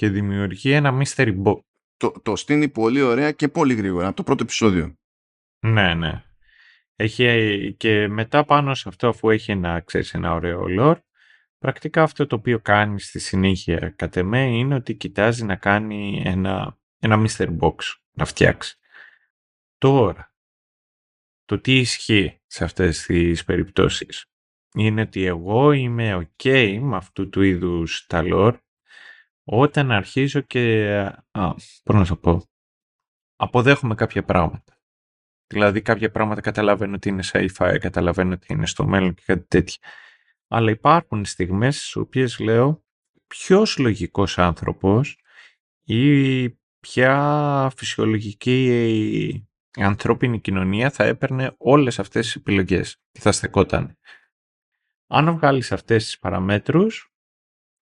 και 0.00 0.08
δημιουργεί 0.08 0.72
ένα 0.72 0.98
mystery 0.98 1.42
box. 1.42 1.58
Το, 1.96 2.12
το 2.22 2.36
στείνει 2.36 2.68
πολύ 2.68 3.02
ωραία 3.02 3.32
και 3.32 3.48
πολύ 3.48 3.74
γρήγορα 3.74 4.06
από 4.06 4.16
το 4.16 4.22
πρώτο 4.22 4.42
επεισόδιο. 4.42 4.94
Ναι, 5.66 5.94
ναι. 5.94 6.24
Έχει 6.96 7.74
και 7.78 8.08
μετά 8.08 8.44
πάνω 8.44 8.74
σε 8.74 8.88
αυτό 8.88 9.08
αφού 9.08 9.30
έχει 9.30 9.50
ένα, 9.50 9.80
ξέρεις, 9.80 10.14
ένα 10.14 10.32
ωραίο 10.34 10.64
lore 10.78 10.98
πρακτικά 11.58 12.02
αυτό 12.02 12.26
το 12.26 12.36
οποίο 12.36 12.60
κάνει 12.60 13.00
στη 13.00 13.18
συνέχεια 13.18 13.90
κατ' 13.96 14.16
εμέ 14.16 14.58
είναι 14.58 14.74
ότι 14.74 14.94
κοιτάζει 14.94 15.44
να 15.44 15.56
κάνει 15.56 16.22
ένα, 16.24 16.78
ένα 16.98 17.24
mystery 17.26 17.58
box 17.58 17.76
να 18.10 18.24
φτιάξει. 18.24 18.78
Τώρα, 19.78 20.34
το 21.44 21.60
τι 21.60 21.78
ισχύει 21.78 22.40
σε 22.46 22.64
αυτές 22.64 23.02
τις 23.02 23.44
περιπτώσεις 23.44 24.24
είναι 24.74 25.00
ότι 25.00 25.24
εγώ 25.24 25.72
είμαι 25.72 26.28
ok 26.40 26.78
με 26.80 26.96
αυτού 26.96 27.28
του 27.28 27.42
είδους 27.42 28.06
τα 28.06 28.22
lore 28.24 28.56
όταν 29.52 29.90
αρχίζω 29.90 30.40
και, 30.40 30.88
α, 31.30 31.54
πώς 31.82 31.94
να 31.94 32.06
το 32.06 32.16
πω, 32.16 32.48
αποδέχομαι 33.36 33.94
κάποια 33.94 34.24
πράγματα. 34.24 34.78
Δηλαδή 35.46 35.82
κάποια 35.82 36.10
πράγματα 36.10 36.40
καταλαβαίνω 36.40 36.94
ότι 36.94 37.08
είναι 37.08 37.22
sci-fi, 37.32 37.76
καταλαβαίνω 37.80 38.32
ότι 38.32 38.52
είναι 38.52 38.66
στο 38.66 38.86
μέλλον 38.86 39.14
και 39.14 39.22
κάτι 39.26 39.46
τέτοια. 39.48 39.78
Αλλά 40.48 40.70
υπάρχουν 40.70 41.24
στιγμές 41.24 41.76
στις 41.76 41.96
οποίες 41.96 42.38
λέω 42.38 42.84
ποιος 43.26 43.78
λογικός 43.78 44.38
άνθρωπος 44.38 45.18
ή 45.82 46.50
ποια 46.80 47.72
φυσιολογική 47.76 49.48
ανθρώπινη 49.76 50.40
κοινωνία 50.40 50.90
θα 50.90 51.04
έπαιρνε 51.04 51.54
όλες 51.58 51.98
αυτές 51.98 52.24
τις 52.24 52.34
επιλογές 52.34 53.02
και 53.12 53.20
θα 53.20 53.32
στεκόταν. 53.32 53.98
Αν 55.06 55.32
βγάλεις 55.32 55.72
αυτές 55.72 56.04
τις 56.04 56.18
παραμέτρους, 56.18 57.09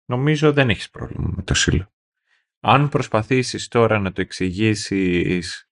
νομίζω 0.08 0.52
δεν 0.52 0.70
έχεις 0.70 0.90
πρόβλημα 0.90 1.32
με 1.36 1.42
το 1.42 1.54
σύλλο. 1.54 1.92
Αν 2.60 2.88
προσπαθήσεις 2.88 3.68
τώρα 3.68 3.98
να 3.98 4.12
το 4.12 4.20
εξηγήσεις 4.20 5.68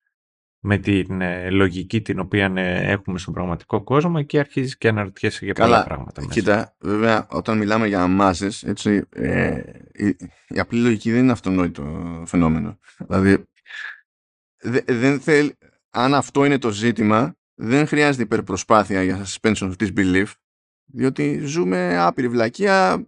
με 0.59 0.79
την 0.79 1.21
ε, 1.21 1.51
λογική 1.51 2.03
την 2.03 2.19
οποία 2.19 2.53
ε, 2.57 2.91
έχουμε 2.91 3.19
στον 3.19 3.35
πραγματικό 3.35 3.83
κόσμο 3.83 4.23
και 4.23 4.39
αρχίζεις 4.39 4.77
και 4.77 4.89
αναρωτιέσαι 4.89 5.45
για 5.45 5.55
πολλά 5.55 5.85
πράγματα. 5.85 6.21
Μέσα. 6.21 6.33
Κοίτα, 6.33 6.77
βέβαια, 6.79 7.27
όταν 7.31 7.59
μιλάμε 7.59 7.87
για 7.87 8.07
μάζες, 8.07 8.63
έτσι, 8.63 9.03
ε, 9.11 9.63
η, 9.93 10.07
η, 10.49 10.59
απλή 10.59 10.81
λογική 10.81 11.13
δεν 11.13 11.23
είναι 11.23 11.33
αυτονόητο 11.33 12.23
φαινόμενο. 12.27 12.79
Δηλαδή, 12.99 13.45
δε, 14.59 14.81
δεν 14.87 15.21
θέλει, 15.21 15.59
αν 15.91 16.15
αυτό 16.15 16.45
είναι 16.45 16.59
το 16.59 16.71
ζήτημα, 16.71 17.37
δεν 17.55 17.87
χρειάζεται 17.87 18.23
υπερπροσπάθεια 18.23 19.03
για 19.03 19.27
suspension 19.27 19.73
of 19.73 19.75
disbelief, 19.79 20.33
διότι 20.85 21.41
ζούμε 21.45 21.99
άπειρη 21.99 22.29
βλακεία 22.29 23.07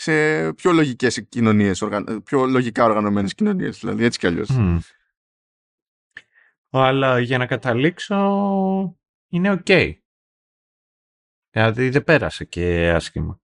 σε 0.00 0.52
πιο 0.52 0.72
λογικές 0.72 1.28
κοινωνίες, 1.28 1.84
πιο 2.24 2.46
λογικά 2.46 2.84
οργανωμένες 2.84 3.34
κοινωνίες, 3.34 3.78
δηλαδή 3.78 4.04
έτσι 4.04 4.18
κι 4.18 4.26
αλλιώς. 4.26 4.50
Αλλά 6.70 7.18
για 7.18 7.38
να 7.38 7.46
καταλήξω 7.46 8.16
είναι 9.28 9.62
ok. 9.64 9.94
Δηλαδή 11.50 11.88
δεν 11.88 12.04
πέρασε 12.04 12.44
και 12.44 12.90
άσχημα. 12.90 13.40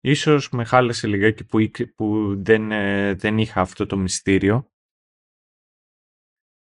Ίσως 0.00 0.50
με 0.50 0.64
χάλασε 0.64 1.06
λιγάκι 1.06 1.44
που, 1.44 1.70
που 1.94 2.34
δεν, 2.42 2.72
ε, 2.72 3.14
δεν 3.14 3.38
είχα 3.38 3.60
αυτό 3.60 3.86
το 3.86 3.96
μυστήριο 3.96 4.72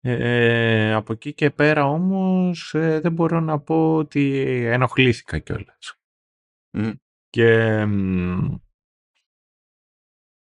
ε, 0.01 0.93
από 0.93 1.13
εκεί 1.13 1.35
και 1.35 1.51
πέρα 1.51 1.85
όμως 1.85 2.75
ε, 2.75 3.01
δεν 3.01 3.13
μπορώ 3.13 3.41
να 3.41 3.61
πω 3.61 3.95
ότι 3.95 4.43
ενοχλήθηκα 4.67 5.39
κιόλας. 5.39 6.01
Και 7.29 7.85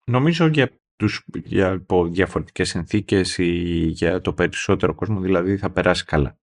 νομίζω 0.06 0.46
για, 0.46 0.70
τους, 0.96 1.24
για 1.44 1.80
πω, 1.80 2.06
διαφορετικές 2.06 2.68
συνθήκες 2.68 3.38
ή 3.38 3.86
για 3.86 4.20
το 4.20 4.32
περισσότερο 4.32 4.94
κόσμο 4.94 5.20
δηλαδή 5.20 5.56
θα 5.56 5.70
περάσει 5.70 6.04
καλά. 6.04 6.38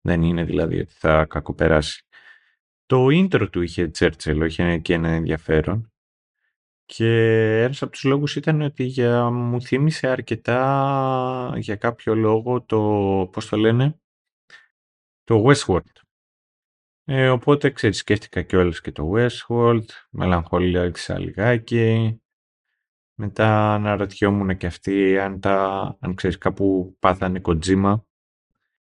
Δεν 0.00 0.22
είναι 0.22 0.44
δηλαδή 0.44 0.80
ότι 0.80 0.92
θα 0.92 1.24
κακοπεράσει. 1.24 2.06
Το 2.86 3.06
intro 3.06 3.48
του 3.50 3.62
είχε 3.62 3.88
Τσέρτσελ, 3.88 4.40
είχε 4.40 4.78
και 4.78 4.94
ένα 4.94 5.08
ενδιαφέρον. 5.08 5.90
Και 6.84 7.08
ένας 7.62 7.82
από 7.82 7.92
τους 7.92 8.04
λόγους 8.04 8.36
ήταν 8.36 8.60
ότι 8.60 8.84
για, 8.84 9.30
μου 9.30 9.62
θύμισε 9.62 10.08
αρκετά 10.08 11.52
για 11.56 11.76
κάποιο 11.76 12.14
λόγο 12.14 12.62
το, 12.62 12.78
πώς 13.32 13.48
το 13.48 13.56
λένε, 13.56 14.00
το 15.24 15.44
Westworld. 15.46 16.00
Ε, 17.04 17.28
οπότε 17.28 17.70
ξέρεις, 17.70 17.98
σκέφτηκα 17.98 18.42
και 18.42 18.56
όλες 18.56 18.80
και 18.80 18.92
το 18.92 19.12
Westworld, 19.14 19.86
μελαγχολία 20.10 20.92
λιγάκι. 21.18 22.20
Μετά 23.18 23.74
αναρωτιόμουν 23.74 24.56
και 24.56 24.66
αυτοί 24.66 25.18
αν, 25.18 25.40
τα, 25.40 25.96
αν 26.00 26.14
ξέρεις 26.14 26.38
κάπου 26.38 26.96
πάθανε 26.98 27.40
κοτζίμα 27.40 28.06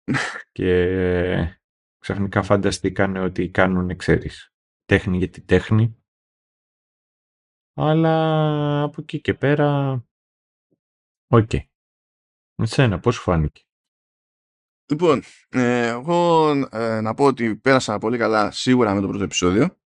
και 0.52 1.56
ξαφνικά 1.98 2.42
φανταστήκανε 2.42 3.20
ότι 3.20 3.50
κάνουν, 3.50 3.96
ξέρεις, 3.96 4.52
τέχνη 4.84 5.18
για 5.18 5.28
τη 5.28 5.40
τέχνη 5.40 5.96
αλλά 7.76 8.82
από 8.82 9.00
εκεί 9.00 9.20
και 9.20 9.34
πέρα, 9.34 9.92
OK. 11.26 11.48
Okay. 11.52 11.60
Με 12.54 12.66
σένα, 12.66 13.00
πώς 13.00 13.14
σου 13.14 13.22
φάνηκε; 13.22 13.62
Λοιπόν, 14.90 15.22
ε, 15.48 15.88
εγώ 15.88 16.50
ε, 16.70 17.00
να 17.00 17.14
πω 17.14 17.24
ότι 17.24 17.56
πέρασα 17.56 17.98
πολύ 17.98 18.18
καλά 18.18 18.50
σίγουρα 18.50 18.94
με 18.94 19.00
το 19.00 19.08
πρώτο 19.08 19.24
επεισόδιο. 19.24 19.78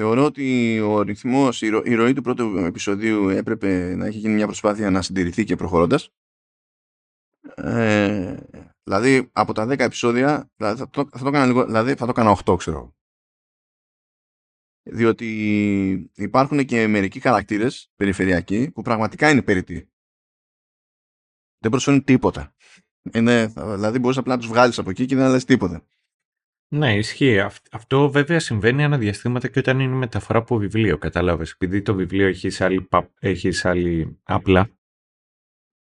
Θεωρώ 0.00 0.24
ότι 0.24 0.78
ο 0.80 1.02
ρυθμός, 1.02 1.62
η, 1.62 1.68
ρο, 1.68 1.82
η 1.84 1.94
ροή 1.94 2.12
του 2.12 2.22
πρώτου 2.22 2.56
επεισοδίου 2.58 3.28
έπρεπε 3.28 3.94
να 3.94 4.06
έχει 4.06 4.18
γίνει 4.18 4.34
μια 4.34 4.46
προσπάθεια 4.46 4.90
να 4.90 5.02
συντηρηθεί 5.02 5.44
και 5.44 5.56
προχωρώντας. 5.56 6.10
Ε, 7.54 8.36
δηλαδή 8.82 9.30
από 9.32 9.52
τα 9.52 9.64
10 9.64 9.78
επεισόδια 9.78 10.50
δηλαδή, 10.56 10.78
θα, 10.78 10.90
το, 10.90 11.08
θα, 11.10 11.18
το 11.18 11.28
έκανα 11.28 11.46
λίγο, 11.46 11.64
δηλαδή 11.64 11.94
θα 11.94 12.04
το 12.04 12.10
έκανα 12.10 12.38
8 12.44 12.56
ξέρω 12.58 12.96
διότι 14.82 16.10
υπάρχουν 16.14 16.64
και 16.64 16.86
μερικοί 16.86 17.20
χαρακτήρες 17.20 17.92
περιφερειακοί 17.96 18.70
που 18.70 18.82
πραγματικά 18.82 19.30
είναι 19.30 19.42
περιττοί. 19.42 19.90
Δεν 21.58 21.70
προσφέρουν 21.70 22.04
τίποτα. 22.04 22.54
Είναι, 23.12 23.46
δηλαδή 23.46 23.98
μπορείς 23.98 24.18
απλά 24.18 24.34
να 24.34 24.40
τους 24.40 24.48
βγάλεις 24.48 24.78
από 24.78 24.90
εκεί 24.90 25.06
και 25.06 25.16
δεν 25.16 25.30
λες 25.30 25.44
τίποτα. 25.44 25.86
Ναι, 26.74 26.96
ισχύει. 26.96 27.40
Αυτό 27.70 28.10
βέβαια 28.10 28.40
συμβαίνει 28.40 28.84
αναδιαστήματα 28.84 29.48
και 29.48 29.58
όταν 29.58 29.80
είναι 29.80 29.94
μεταφορά 29.94 30.38
από 30.38 30.56
βιβλίο, 30.56 30.98
κατάλαβες. 30.98 31.50
Επειδή 31.50 31.82
το 31.82 31.94
βιβλίο 31.94 32.26
έχει 32.26 32.64
άλλη, 32.64 32.88
έχεις 33.18 33.64
άλλη 33.64 34.18
απλά. 34.22 34.70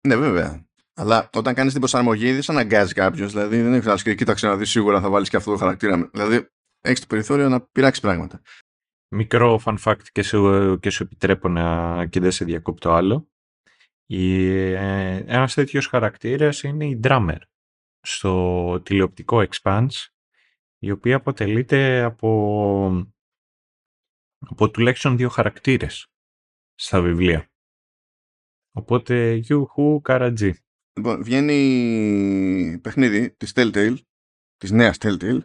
Ναι, 0.07 0.15
βέβαια. 0.15 0.65
Αλλά 0.93 1.29
όταν 1.33 1.53
κάνεις 1.53 1.71
την 1.71 1.81
προσαρμογή 1.81 2.31
δεν 2.31 2.41
αναγκάζει 2.47 2.93
κάποιος. 2.93 3.31
Δηλαδή 3.31 3.61
δεν 3.61 3.73
έχεις 3.73 4.05
να 4.05 4.13
κοίταξε 4.13 4.47
να 4.47 4.57
δεις 4.57 4.69
σίγουρα 4.69 5.01
θα 5.01 5.09
βάλεις 5.09 5.29
και 5.29 5.37
αυτό 5.37 5.51
το 5.51 5.57
χαρακτήρα. 5.57 6.09
Δηλαδή 6.13 6.47
έχεις 6.81 6.99
το 6.99 7.05
περιθώριο 7.07 7.49
να 7.49 7.61
πειράξεις 7.61 8.01
πράγματα. 8.01 8.41
Μικρό 9.15 9.61
fun 9.65 9.77
fact 9.83 10.07
και 10.11 10.23
σου, 10.23 10.77
και 10.81 10.89
σου 10.89 11.03
επιτρέπω 11.03 11.49
να 11.49 12.05
και 12.05 12.19
δεν 12.19 12.31
σε 12.31 12.45
διακόπτω 12.45 12.91
άλλο. 12.91 13.29
Η, 14.05 14.45
ε, 14.73 15.23
ένας 15.27 15.53
τέτοιος 15.53 15.87
χαρακτήρας 15.87 16.63
είναι 16.63 16.85
η 16.85 16.99
Drummer 17.03 17.37
στο 18.01 18.81
τηλεοπτικό 18.83 19.45
Expanse 19.49 20.10
η 20.83 20.91
οποία 20.91 21.15
αποτελείται 21.15 22.01
από, 22.01 23.07
από 24.39 24.69
τουλάχιστον 24.69 25.17
δύο 25.17 25.29
χαρακτήρες 25.29 26.07
στα 26.75 27.01
βιβλία. 27.01 27.49
Οπότε, 28.71 29.33
γιουχού, 29.33 30.01
καρατζή. 30.01 30.53
Λοιπόν, 30.93 31.23
βγαίνει 31.23 32.79
παιχνίδι 32.83 33.31
της 33.31 33.51
Telltale, 33.55 33.95
της 34.57 34.71
νέας 34.71 34.97
Telltale, 34.99 35.39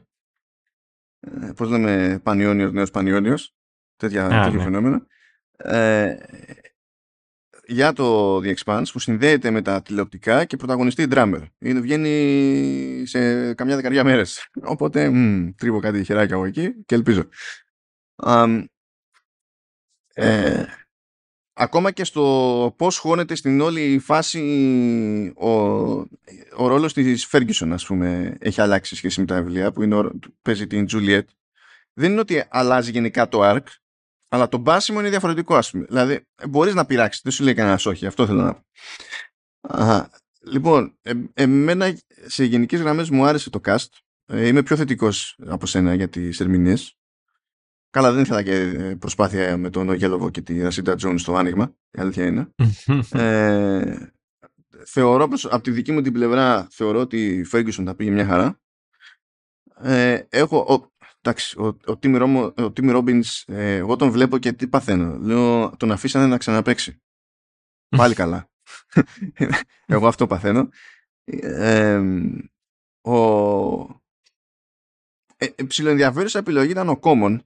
ε, 1.21 1.53
πώς 1.57 1.71
λέμε 1.71 2.21
Πανιόνιος, 2.23 2.73
νέος 2.73 2.91
Πανιόνιος, 2.91 3.57
τέτοια, 3.97 4.27
Α, 4.27 4.45
τέτοιο 4.45 4.59
ναι. 4.59 4.65
φαινόμενο. 4.65 5.07
Ε, 5.57 6.17
για 7.67 7.93
το 7.93 8.37
The 8.37 8.55
Expanse 8.55 8.85
που 8.93 8.99
συνδέεται 8.99 9.51
με 9.51 9.63
τα 9.63 9.83
τηλεοπτικά 9.83 10.45
και 10.45 10.57
πρωταγωνιστεί 10.57 11.07
drummer. 11.11 11.43
Είναι, 11.59 11.81
βγαίνει 11.81 13.03
σε 13.07 13.55
καμιά 13.55 13.77
δεκαριά 13.77 14.05
μέρες. 14.05 14.49
Οπότε 14.73 15.11
μ, 15.11 15.51
τρίβω 15.57 15.81
κάτι 15.81 16.05
χεράκια 16.05 16.35
εγώ 16.35 16.45
εκεί 16.45 16.85
και 16.85 16.95
ελπίζω. 16.95 17.29
Αμ, 18.17 18.65
ε, 20.15 20.65
ακόμα 21.53 21.91
και 21.91 22.05
στο 22.05 22.75
πώς 22.79 22.99
χώνεται 22.99 23.35
στην 23.35 23.61
όλη 23.61 23.99
φάση 23.99 25.33
ο, 25.37 25.51
ο 26.57 26.67
ρόλος 26.67 26.93
της 26.93 27.29
Ferguson 27.33 27.69
ας 27.71 27.87
πούμε 27.87 28.37
έχει 28.41 28.61
αλλάξει 28.61 28.89
σε 28.89 28.97
σχέση 28.97 29.21
με 29.21 29.27
τα 29.27 29.43
βιβλία 29.43 29.73
που 29.73 29.83
είναι 29.83 29.95
ο, 29.95 30.11
παίζει 30.43 30.67
την 30.67 30.87
Juliet 30.91 31.25
δεν 31.93 32.11
είναι 32.11 32.21
ότι 32.21 32.45
αλλάζει 32.49 32.91
γενικά 32.91 33.29
το 33.29 33.41
arc 33.43 33.65
αλλά 34.29 34.49
το 34.49 34.59
μπάσιμο 34.59 35.01
είναι 35.01 35.09
διαφορετικό 35.09 35.57
ας 35.57 35.71
πούμε 35.71 35.85
δηλαδή 35.89 36.27
μπορείς 36.49 36.75
να 36.75 36.87
πειράξεις 36.87 37.23
δεν 37.23 37.33
σου 37.33 37.45
λέει 37.45 37.55
κανένας 37.55 37.87
όχι 37.87 38.07
αυτό 38.07 38.27
θέλω 38.27 38.43
να 38.43 38.55
πω 38.55 38.65
Α, 39.61 40.09
λοιπόν 40.45 40.99
ε, 41.03 41.13
εμένα 41.35 41.99
σε 42.27 42.45
γενικές 42.45 42.81
γραμμές 42.81 43.11
μου 43.11 43.25
άρεσε 43.25 43.51
το 43.51 43.61
cast 43.65 43.87
ε, 44.27 44.47
είμαι 44.47 44.63
πιο 44.63 44.77
θετικός 44.77 45.39
από 45.47 45.67
σένα 45.67 45.95
για 45.95 46.09
τις 46.09 46.41
ερμηνείες 46.41 46.97
Καλά, 47.97 48.13
δεν 48.13 48.23
ήθελα 48.23 48.43
και 48.43 48.55
ε, 48.55 48.95
προσπάθεια 48.95 49.57
με 49.57 49.71
τον 49.71 49.89
Ογέλοβο 49.89 50.31
και 50.31 50.41
τη 50.41 50.61
Ρασίντα 50.61 50.95
Τζόνς 50.95 51.23
στο 51.23 51.37
άνοιγμα. 51.37 51.75
Η 51.91 52.01
αλήθεια 52.01 52.27
είναι. 52.27 52.49
ε, 53.11 54.13
θεωρώ, 54.87 55.29
προς, 55.29 55.45
από 55.45 55.63
τη 55.63 55.71
δική 55.71 55.93
μου 55.93 56.01
την 56.01 56.13
πλευρά, 56.13 56.67
θεωρώ 56.71 57.01
ότι 57.01 57.27
η 57.27 57.47
Ferguson 57.53 57.85
θα 57.85 57.95
πήγε 57.95 58.11
μια 58.11 58.27
χαρά. 58.27 58.61
Ε, 59.81 60.21
έχω, 60.29 60.59
ο, 60.59 60.96
εντάξει, 61.27 61.59
ο, 61.59 61.67
ο, 61.67 61.99
Tim, 62.03 62.23
Romo, 62.23 62.53
ο 62.57 62.73
Tim 62.77 62.97
Robbins, 62.97 63.43
ε, 63.47 63.77
εγώ 63.77 63.97
τον 63.97 64.11
βλέπω 64.11 64.39
και 64.39 64.53
τι 64.53 64.69
παθαίνω. 64.69 65.19
Λέω, 65.19 65.77
τον 65.77 65.93
αφήσανε 65.93 66.27
να 66.27 66.39
ξαναπέξει. 66.39 67.03
Πάλι 67.89 68.15
καλά. 68.25 68.51
εγώ 69.87 70.07
αυτό 70.07 70.27
παθαίνω. 70.27 70.69
Ε, 71.25 72.01
ο, 73.01 73.17
ε, 75.37 75.47
ε, 75.55 75.65
ψιλοενδιαφέρουσα 75.67 76.39
επιλογή 76.39 76.71
ήταν 76.71 76.89
ο 76.89 76.99
Common 77.03 77.39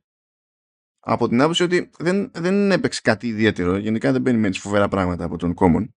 από 1.00 1.28
την 1.28 1.40
άποψη 1.40 1.62
ότι 1.62 1.90
δεν, 1.98 2.30
δεν 2.34 2.70
έπαιξε 2.70 3.00
κάτι 3.00 3.26
ιδιαίτερο. 3.26 3.76
Γενικά 3.76 4.12
δεν 4.12 4.22
περιμένεις 4.22 4.58
φοβερά 4.58 4.88
πράγματα 4.88 5.24
από 5.24 5.36
τον 5.36 5.54
Common. 5.56 5.88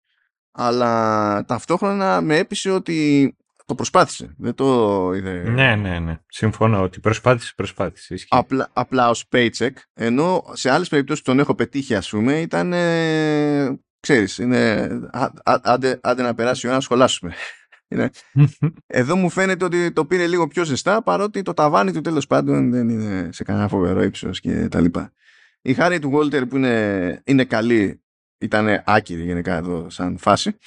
Αλλά 0.52 1.46
ταυτόχρονα 1.46 2.22
με 2.22 2.38
έπεισε 2.38 2.70
ότι 2.70 3.36
το 3.74 3.80
προσπάθησε. 3.82 4.36
Δεν 4.38 4.54
το 4.54 5.12
είδε. 5.14 5.50
ναι, 5.50 5.76
ναι, 5.76 6.00
ναι. 6.00 6.20
Συμφωνώ 6.28 6.82
ότι 6.82 7.00
προσπάθησε, 7.00 7.54
προσπάθησε. 7.56 8.14
Ισχύει. 8.14 8.28
Απλά, 8.32 8.70
απλά 8.74 9.10
ως 9.10 9.26
paycheck. 9.32 9.72
Ενώ 9.94 10.44
σε 10.54 10.70
άλλες 10.70 10.90
περιπτώσεις 10.90 11.24
που 11.24 11.30
τον 11.30 11.40
έχω 11.40 11.56
πετύχει, 11.56 11.96
ας 11.96 12.10
πούμε, 12.10 12.40
ήταν. 12.42 12.74
Ε, 12.74 13.80
ξέρεις, 14.00 14.38
είναι. 14.38 14.90
Α, 15.12 15.24
α, 15.44 15.60
άντε, 15.64 16.00
άντε 16.04 16.22
να 16.22 16.34
περάσει 16.34 16.66
η 16.66 16.68
ώρα 16.68 16.78
να 16.78 16.84
σχολάσουμε. 16.84 17.34
Είναι, 17.88 18.10
εδώ 18.88 19.16
μου 19.16 19.30
φαίνεται 19.30 19.66
ότι 19.66 19.92
το 19.92 20.06
πήρε 20.06 20.28
λίγο 20.28 20.48
πιο 20.48 20.64
ζεστά 20.64 21.04
παρότι 21.04 21.42
το 21.42 21.54
ταβάνι 21.54 21.92
του 21.92 22.02
τέλος 22.02 22.28
πάντων 22.28 22.72
δεν 22.72 22.90
είναι 22.90 23.30
σε 23.32 23.44
κανένα 23.44 23.68
φοβερό 23.68 24.04
ύψος 24.04 24.40
και 24.40 24.68
τα 24.68 24.82
λοιπά. 24.82 25.14
Η 25.62 25.74
χάρη 25.74 26.00
του 26.00 26.12
Walter 26.14 26.50
που 26.50 26.58
είναι, 26.58 27.22
είναι 27.26 27.46
καλή 27.46 28.04
ήταν 28.38 28.82
άκυρη 28.86 29.24
γενικά 29.24 29.56
εδώ 29.56 29.90
σαν 29.90 30.18
φάση. 30.18 30.58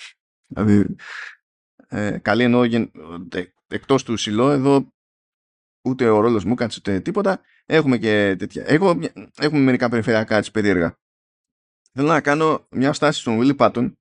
Δηλαδή 0.47 0.97
ε, 1.89 2.19
καλή 2.19 2.43
εννοώ 2.43 2.65
γεν, 2.65 2.91
ε, 3.33 3.43
εκτός 3.69 4.05
του 4.05 4.17
Σιλό 4.17 4.51
εδώ 4.51 4.93
ούτε 5.85 6.09
ο 6.09 6.21
ρόλος 6.21 6.45
μου 6.45 6.55
κάτσε 6.55 6.79
ούτε 6.81 7.01
τίποτα. 7.01 7.41
Έχουμε 7.67 7.99
και 7.99 8.37
τέτοια. 8.39 8.65
Έχω, 8.67 8.99
έχουμε 9.37 9.61
μερικά 9.61 9.89
περιφερειακά 9.89 10.41
της 10.41 10.51
περίεργα. 10.51 10.99
Θέλω 11.93 12.09
να 12.09 12.21
κάνω 12.21 12.67
μια 12.71 12.93
στάση 12.93 13.21
στον 13.21 13.39
Will 13.41 13.57
Patton 13.57 13.93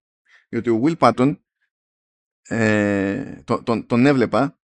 γιατί 0.49 0.69
ο 0.69 0.81
Will 0.83 0.97
Patton 0.97 1.37
ε, 2.47 3.41
τον, 3.43 3.63
τον, 3.63 3.85
τον 3.85 4.05
έβλεπα 4.05 4.59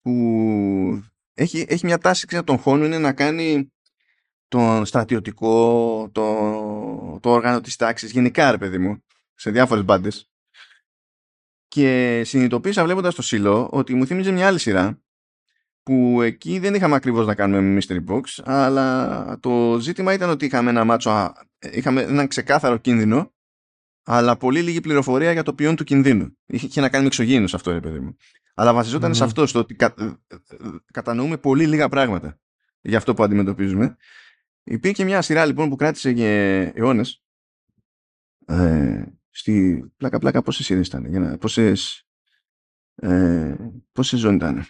που 0.00 1.02
έχει, 1.34 1.66
έχει 1.68 1.86
μια 1.86 1.98
τάση 1.98 2.26
ξέρω, 2.26 2.44
των 2.44 2.58
χρόνων 2.58 2.86
είναι 2.86 2.98
να 2.98 3.12
κάνει 3.12 3.72
τον 4.48 4.86
στρατιωτικό, 4.86 6.10
το, 6.12 7.18
το 7.22 7.30
όργανο 7.30 7.60
της 7.60 7.76
τάξης, 7.76 8.10
γενικά 8.10 8.50
ρε 8.50 8.58
παιδί 8.58 8.78
μου, 8.78 9.04
σε 9.34 9.50
διάφορες 9.50 9.84
μπάντες. 9.84 10.30
Και 11.76 12.22
συνειδητοποίησα 12.24 12.84
βλέποντας 12.84 13.14
το 13.14 13.22
σύλλο 13.22 13.68
ότι 13.72 13.94
μου 13.94 14.06
θύμιζε 14.06 14.30
μια 14.30 14.46
άλλη 14.46 14.58
σειρά 14.58 15.00
που 15.82 16.22
εκεί 16.22 16.58
δεν 16.58 16.74
είχαμε 16.74 16.94
ακριβώς 16.94 17.26
να 17.26 17.34
κάνουμε 17.34 17.78
mystery 17.80 18.04
box 18.08 18.20
αλλά 18.44 19.38
το 19.40 19.78
ζήτημα 19.80 20.12
ήταν 20.12 20.30
ότι 20.30 20.44
είχαμε 20.44 20.70
ένα 20.70 20.84
μάτσο, 20.84 21.32
είχαμε 21.72 22.02
έναν 22.02 22.28
ξεκάθαρο 22.28 22.76
κίνδυνο 22.76 23.34
αλλά 24.02 24.36
πολύ 24.36 24.62
λίγη 24.62 24.80
πληροφορία 24.80 25.32
για 25.32 25.42
το 25.42 25.54
ποιόν 25.54 25.76
του 25.76 25.84
κινδύνου. 25.84 26.36
Είχε 26.46 26.80
να 26.80 26.88
κάνει 26.88 27.02
με 27.02 27.08
εξωγήινους 27.08 27.54
αυτό, 27.54 27.72
ρε 27.72 27.80
παιδί 27.80 27.98
μου. 27.98 28.16
Αλλά 28.54 28.72
βασιζόταν 28.72 29.10
Mm. 29.10 29.16
σε 29.16 29.24
αυτό, 29.24 29.46
στο 29.46 29.58
ότι 29.58 29.74
κα, 29.74 29.94
κατανοούμε 30.92 31.36
πολύ 31.36 31.66
λίγα 31.66 31.88
πράγματα 31.88 32.40
για 32.80 32.98
αυτό 32.98 33.14
που 33.14 33.22
αντιμετωπίζουμε. 33.22 33.96
Υπήρχε 34.64 35.04
μια 35.04 35.22
σειρά 35.22 35.44
λοιπόν 35.44 35.68
που 35.68 35.76
κράτησε 35.76 36.10
για 36.10 36.28
αιώνες. 36.74 37.22
Ε, 38.46 39.04
στη 39.36 39.84
πλάκα-πλάκα 39.96 40.42
πόσες 40.42 40.66
σειρές 40.66 40.86
ήταν, 40.86 41.06
για 41.06 41.20
να, 41.20 41.38
πόσες, 41.38 42.06
ε, 42.94 43.56
πόσες 43.92 44.20
σεζόν 44.20 44.34
ήταν. 44.34 44.66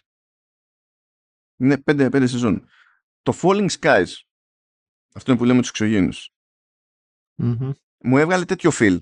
Είναι 1.57 1.79
πέντε, 1.79 2.09
πέντε 2.09 2.27
σεζόν. 2.27 2.69
Το 3.23 3.33
Falling 3.43 3.69
Skies, 3.69 4.13
αυτό 5.15 5.31
είναι 5.31 5.41
που 5.41 5.47
λέμε 5.47 5.61
τους 5.61 5.69
εξωγήινους, 5.69 6.31
Μμμ. 7.35 7.73
μου 7.99 8.19
έβγαλε 8.19 8.45
τέτοιο 8.45 8.71
feel 8.75 9.01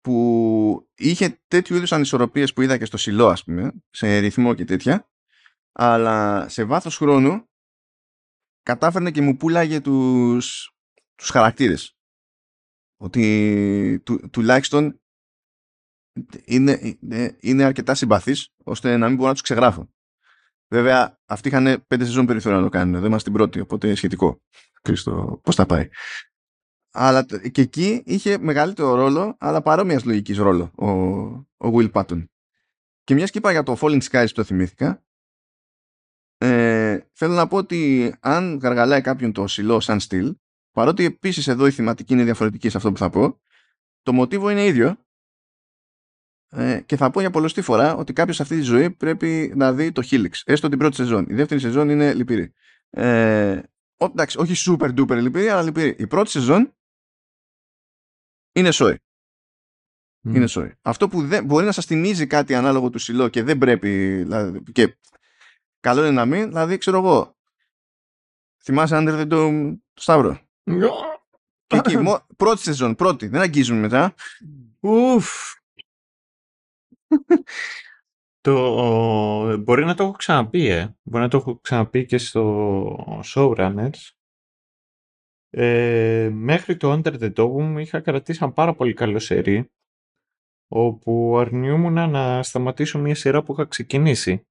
που 0.00 0.90
είχε 0.94 1.42
τέτοιου 1.48 1.76
είδους 1.76 1.92
ανισορροπίες 1.92 2.52
που 2.52 2.62
είδα 2.62 2.78
και 2.78 2.84
στο 2.84 2.96
σιλό 2.96 3.28
ας 3.28 3.44
πούμε, 3.44 3.72
σε 3.90 4.18
ρυθμό 4.18 4.54
και 4.54 4.64
τέτοια, 4.64 5.10
αλλά 5.72 6.48
σε 6.48 6.64
βάθος 6.64 6.96
χρόνου 6.96 7.50
κατάφερνε 8.62 9.10
και 9.10 9.20
μου 9.20 9.36
πουλάγε 9.36 9.80
τους, 9.80 10.72
τους 11.14 11.30
χαρακτήρες. 11.30 11.96
Ότι 13.02 14.00
του, 14.04 14.30
τουλάχιστον 14.30 15.00
είναι, 16.44 16.96
είναι, 17.00 17.36
είναι 17.40 17.64
αρκετά 17.64 17.94
συμπαθής 17.94 18.48
ώστε 18.64 18.96
να 18.96 19.06
μην 19.06 19.16
μπορώ 19.16 19.28
να 19.28 19.32
τους 19.32 19.42
ξεγράφω. 19.42 19.90
Βέβαια, 20.68 21.20
αυτοί 21.26 21.48
είχαν 21.48 21.84
πέντε 21.86 22.04
σεζόν 22.04 22.26
περιθώριο 22.26 22.58
να 22.58 22.64
το 22.64 22.70
κάνουν. 22.70 23.00
Δεν 23.00 23.04
είμαστε 23.04 23.30
την 23.30 23.38
πρώτη, 23.38 23.60
οπότε 23.60 23.94
σχετικό. 23.94 24.42
Κρίστο, 24.82 25.40
πώς 25.42 25.54
θα 25.54 25.66
πάει. 25.66 25.88
Αλλά 26.92 27.24
τ- 27.24 27.48
και 27.50 27.60
εκεί 27.60 28.02
είχε 28.06 28.38
μεγαλύτερο 28.38 28.94
ρόλο, 28.94 29.36
αλλά 29.38 29.62
παρόμοιας 29.62 30.04
λογικής 30.04 30.36
ρόλο 30.36 30.72
ο, 30.74 30.90
ο 31.68 31.72
Will 31.74 31.92
Patton. 31.92 32.24
Και 33.04 33.14
μιας 33.14 33.30
και 33.30 33.38
είπα 33.38 33.50
για 33.50 33.62
το 33.62 33.76
Falling 33.80 34.02
Skies 34.02 34.26
που 34.26 34.32
το 34.32 34.44
θυμήθηκα, 34.44 35.04
ε, 36.36 37.00
θέλω 37.12 37.34
να 37.34 37.46
πω 37.46 37.56
ότι 37.56 38.14
αν 38.20 38.58
γαργαλάει 38.58 39.00
κάποιον 39.00 39.32
το 39.32 39.46
σιλό 39.46 39.80
σαν 39.80 40.00
στυλ, 40.00 40.36
παρότι 40.72 41.04
επίσης 41.04 41.48
εδώ 41.48 41.66
η 41.66 41.70
θεματική 41.70 42.12
είναι 42.12 42.24
διαφορετική 42.24 42.68
σε 42.68 42.76
αυτό 42.76 42.92
που 42.92 42.98
θα 42.98 43.10
πω, 43.10 43.40
το 44.02 44.12
μοτίβο 44.12 44.50
είναι 44.50 44.64
ίδιο 44.64 44.96
ε, 46.48 46.80
και 46.86 46.96
θα 46.96 47.10
πω 47.10 47.20
για 47.20 47.30
πολλωστή 47.30 47.62
φορά 47.62 47.94
ότι 47.94 48.12
κάποιος 48.12 48.36
σε 48.36 48.42
αυτή 48.42 48.56
τη 48.56 48.62
ζωή 48.62 48.90
πρέπει 48.90 49.52
να 49.56 49.72
δει 49.72 49.92
το 49.92 50.02
Helix, 50.10 50.32
έστω 50.44 50.68
την 50.68 50.78
πρώτη 50.78 50.96
σεζόν. 50.96 51.26
Η 51.28 51.34
δεύτερη 51.34 51.60
σεζόν 51.60 51.88
είναι 51.88 52.14
λυπηρή. 52.14 52.52
Ε, 52.90 53.62
ο, 53.96 54.04
εντάξει, 54.04 54.38
όχι 54.38 54.70
super 54.70 54.98
duper 54.98 55.16
λυπηρή, 55.20 55.48
αλλά 55.48 55.62
λυπηρή. 55.62 55.96
Η 55.98 56.06
πρώτη 56.06 56.30
σεζόν 56.30 56.74
είναι 58.52 58.70
σόι. 58.70 58.96
Μμ. 60.24 60.34
Είναι 60.34 60.46
sorry. 60.48 60.72
Αυτό 60.82 61.08
που 61.08 61.26
δεν, 61.26 61.44
μπορεί 61.44 61.64
να 61.64 61.72
σας 61.72 61.86
θυμίζει 61.86 62.26
κάτι 62.26 62.54
ανάλογο 62.54 62.90
του 62.90 62.98
σιλό 62.98 63.28
και 63.28 63.42
δεν 63.42 63.58
πρέπει 63.58 64.16
δηλαδή, 64.16 64.62
και 64.72 64.98
καλό 65.80 66.00
είναι 66.00 66.10
να 66.10 66.26
μην, 66.26 66.48
δηλαδή 66.48 66.78
ξέρω 66.78 66.98
εγώ 66.98 67.36
θυμάσαι 68.62 68.96
Under 68.98 69.20
the 69.20 69.32
Dome 69.32 69.76
το 69.92 70.02
Σταύρο; 70.02 70.40
Και 71.66 71.76
εκεί, 71.76 71.96
μο- 71.96 72.26
πρώτη 72.36 72.60
σεζόν, 72.60 72.94
πρώτη, 72.94 73.26
δεν 73.26 73.40
αγγίζουμε 73.40 73.80
μετά. 73.80 74.14
Ουφ. 74.80 75.54
το, 78.40 79.58
μπορεί 79.58 79.84
να 79.84 79.94
το 79.94 80.02
έχω 80.02 80.12
ξαναπεί, 80.12 80.66
ε. 80.66 80.96
Μπορεί 81.02 81.22
να 81.24 81.30
το 81.30 81.36
έχω 81.36 81.58
ξαναπεί 81.60 82.04
και 82.04 82.18
στο 82.18 83.22
Showrunners. 83.24 84.10
Ε, 85.50 86.30
μέχρι 86.32 86.76
το 86.76 86.92
Under 86.92 87.18
the 87.20 87.32
Dome 87.34 87.76
είχα 87.78 88.00
κρατήσει 88.00 88.38
ένα 88.42 88.52
πάρα 88.52 88.74
πολύ 88.74 88.94
καλό 88.94 89.18
σερί 89.18 89.70
όπου 90.68 91.38
αρνιούμουν 91.38 92.10
να 92.10 92.42
σταματήσω 92.42 92.98
μια 92.98 93.14
σειρά 93.14 93.42
που 93.42 93.52
είχα 93.52 93.64
ξεκινήσει. 93.64 94.46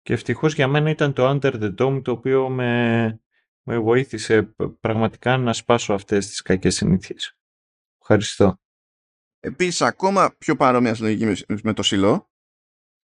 Και 0.00 0.12
ευτυχώς 0.12 0.54
για 0.54 0.68
μένα 0.68 0.90
ήταν 0.90 1.12
το 1.12 1.28
Under 1.30 1.52
the 1.62 1.74
Dome 1.78 2.02
το 2.04 2.10
οποίο 2.12 2.48
με, 2.48 3.20
με 3.68 3.78
βοήθησε 3.78 4.42
π- 4.42 4.68
πραγματικά 4.80 5.36
να 5.36 5.52
σπάσω 5.52 5.92
αυτές 5.92 6.26
τις 6.26 6.42
κακές 6.42 6.74
συνήθειες. 6.74 7.38
Ευχαριστώ. 8.00 8.60
Επίσης, 9.40 9.82
ακόμα 9.82 10.34
πιο 10.38 10.56
παρόμοια 10.56 10.96
λογική 11.00 11.24
με, 11.26 11.58
με 11.62 11.72
το 11.72 11.82
σιλό 11.82 12.30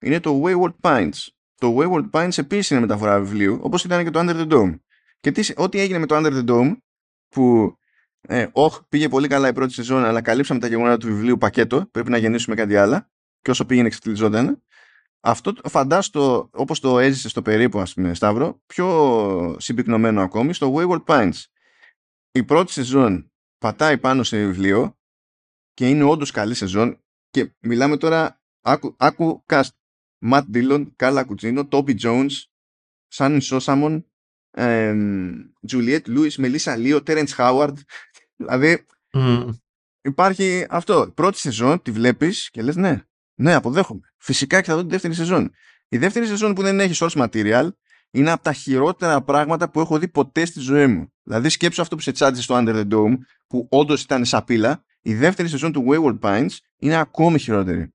είναι 0.01 0.20
το 0.20 0.41
Wayward 0.43 0.76
Pines. 0.82 1.28
Το 1.55 1.78
Wayward 1.80 2.10
Pines 2.10 2.38
επίσης 2.38 2.70
είναι 2.70 2.80
μεταφορά 2.80 3.20
βιβλίου, 3.20 3.60
όπως 3.62 3.84
ήταν 3.84 4.03
και 4.03 4.10
το 4.10 4.20
Under 4.20 4.36
the 4.36 4.51
Dome. 4.51 4.80
Και 5.20 5.32
τι, 5.32 5.53
ό,τι 5.55 5.80
έγινε 5.80 5.97
με 5.97 6.05
το 6.05 6.16
Under 6.18 6.32
the 6.32 6.49
Dome, 6.49 6.78
που 7.30 7.74
ε, 8.22 8.47
όχ, 8.51 8.82
πήγε 8.89 9.10
πολύ 9.10 9.28
καλά 9.28 9.47
η 9.47 9.53
πρώτη 9.53 9.74
σεζόν, 9.74 10.05
αλλά 10.05 10.22
καλύψαμε 10.22 10.60
τα 10.60 10.68
γεγονότα 10.68 10.97
του 10.97 11.07
βιβλίου 11.07 11.38
πακέτο, 11.38 11.88
πρέπει 11.91 12.10
να 12.10 12.18
γεννήσουμε 12.18 12.55
κάτι 12.55 12.76
άλλο, 12.76 13.10
και 13.41 13.51
όσο 13.51 13.66
πήγαινε 13.66 13.88
εξεφτιλιζόταν. 13.88 14.64
Αυτό 15.22 15.53
φαντάστο, 15.63 16.49
όπως 16.53 16.80
το 16.80 16.99
έζησε 16.99 17.30
στο 17.30 17.41
περίπου, 17.41 17.80
ας 17.80 17.93
πούμε, 17.93 18.13
Σταύρο, 18.13 18.61
πιο 18.65 19.55
συμπυκνωμένο 19.59 20.22
ακόμη, 20.22 20.53
στο 20.53 20.74
Wayward 20.76 21.03
Pines. 21.05 21.43
Η 22.32 22.43
πρώτη 22.43 22.72
σεζόν 22.72 23.32
πατάει 23.57 23.97
πάνω 23.97 24.24
σε 24.24 24.45
βιβλίο 24.45 24.97
και 25.74 25.89
είναι 25.89 26.03
όντως 26.03 26.32
καλή 26.32 26.53
σεζόν 26.53 27.03
και 27.30 27.55
μιλάμε 27.59 27.97
τώρα, 27.97 28.41
άκου, 28.61 28.95
άκου 28.97 29.43
cast, 29.47 29.70
Matt 30.26 30.43
Dillon, 30.53 30.88
Carla 30.95 31.24
Κουτσίνο, 31.26 31.67
Toby 31.72 31.99
Jones, 31.99 32.32
Σάνιν 33.07 33.41
Σόσαμον, 33.41 34.11
Juliette 35.72 36.07
Lewis, 36.07 36.32
Melissa 36.32 36.78
Leo, 36.78 37.03
Terence 37.03 37.36
Howard. 37.38 37.74
Δηλαδή 38.36 38.86
υπάρχει 40.01 40.65
αυτό. 40.70 41.11
Πρώτη 41.15 41.38
σεζόν 41.38 41.82
τη 41.82 41.91
βλέπεις 41.91 42.49
και 42.49 42.61
λες 42.61 42.76
ναι, 42.76 43.03
ναι 43.40 43.54
αποδέχομαι. 43.54 44.02
Φυσικά 44.18 44.62
και 44.62 44.70
θα 44.70 44.76
δω 44.76 44.82
τη 44.82 44.90
δεύτερη 44.90 45.14
σεζόν. 45.14 45.52
Η 45.88 45.98
δεύτερη 45.98 46.26
σεζόν 46.26 46.54
που 46.54 46.62
δεν 46.62 46.80
έχει 46.80 46.94
source 47.06 47.28
material 47.28 47.70
είναι 48.12 48.32
από 48.32 48.44
τα 48.44 48.54
χειρότερα 48.54 49.22
πράγματα 49.22 49.70
που 49.70 49.80
έχω 49.80 49.98
δει 50.00 50.08
ποτέ 50.08 50.46
στη 50.46 50.60
ζωή 50.60 50.88
μου. 50.88 51.14
Δηλαδή 51.24 51.50
σκέψω 51.50 51.82
αυτό 51.82 51.96
που 51.96 52.02
σε 52.02 52.12
τσάντισε 52.12 52.42
στο 52.44 52.56
Under 52.58 52.76
the 52.76 52.88
Dome 52.94 53.18
που 53.48 53.68
όντως 53.70 54.02
ήταν 54.02 54.26
σαπίλα. 54.26 54.84
Η 55.02 55.16
δεύτερη 55.16 55.48
σεζόν 55.48 55.72
του 55.72 55.86
Wayward 55.88 56.20
Pines 56.20 56.58
είναι 56.78 56.96
ακόμη 56.96 57.40
χειρότερη. 57.40 57.94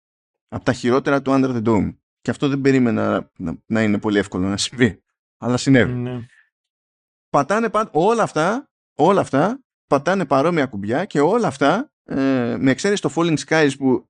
Από 0.49 0.64
τα 0.64 0.72
χειρότερα 0.72 1.22
του 1.22 1.30
Under 1.34 1.57
the 1.57 1.62
Dome. 1.62 1.95
Και 2.20 2.30
αυτό 2.30 2.49
δεν 2.49 2.61
περίμενα 2.61 3.30
να, 3.36 3.55
να 3.66 3.82
είναι 3.82 3.99
πολύ 3.99 4.18
εύκολο 4.18 4.49
να 4.49 4.57
συμβεί. 4.57 5.03
Αλλά 5.38 5.57
συνέβη. 5.57 5.92
Ναι. 5.92 6.26
Πατάνε 7.30 7.68
πα... 7.68 7.88
όλα 7.92 8.22
αυτά, 8.22 8.70
όλα 8.95 9.20
αυτά 9.20 9.64
πατάνε 9.86 10.24
παρόμοια 10.24 10.66
κουμπιά 10.66 11.05
και 11.05 11.20
όλα 11.20 11.47
αυτά 11.47 11.92
ε, 12.05 12.57
με 12.59 12.70
εξαίρεση 12.70 13.03
το 13.03 13.12
Falling 13.14 13.36
Skies 13.47 13.70
που 13.78 14.09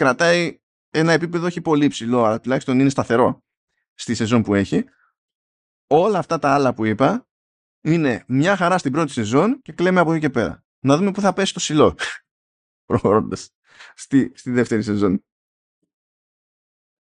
κρατάει 0.00 0.60
ένα 0.90 1.12
επίπεδο 1.12 1.46
όχι 1.46 1.60
πολύ 1.60 1.88
ψηλό 1.88 2.24
αλλά 2.24 2.40
τουλάχιστον 2.40 2.80
είναι 2.80 2.88
σταθερό 2.88 3.44
στη 3.94 4.14
σεζόν 4.14 4.42
που 4.42 4.54
έχει 4.54 4.84
όλα 5.86 6.18
αυτά 6.18 6.38
τα 6.38 6.54
άλλα 6.54 6.74
που 6.74 6.84
είπα 6.84 7.28
είναι 7.80 8.24
μια 8.28 8.56
χαρά 8.56 8.78
στην 8.78 8.92
πρώτη 8.92 9.12
σεζόν 9.12 9.62
και 9.62 9.72
κλαίμε 9.72 10.00
από 10.00 10.12
εκεί 10.12 10.20
και 10.20 10.30
πέρα. 10.30 10.64
Να 10.84 10.96
δούμε 10.96 11.10
πού 11.10 11.20
θα 11.20 11.32
πέσει 11.32 11.52
το 11.52 11.60
σιλό 11.60 11.94
προχωρώντας 12.88 13.50
στη, 13.94 14.32
στη 14.34 14.50
δεύτερη 14.50 14.82
σεζόν. 14.82 15.24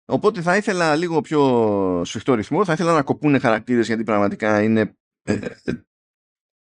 Οπότε 0.06 0.42
θα 0.42 0.58
ήθελα 0.58 0.96
λίγο 0.96 1.22
πιο 1.22 2.02
σφιχτό 2.06 2.34
ρυθμό, 2.34 2.66
θα 2.66 2.74
ήθελα 2.74 2.94
να 2.94 3.04
κοπούνε 3.04 3.40
χαρακτήρες 3.40 3.88
γιατί 3.88 4.04
πραγματικά 4.04 4.62
είναι, 4.64 4.98
ε, 5.22 5.34
ε, 5.64 5.84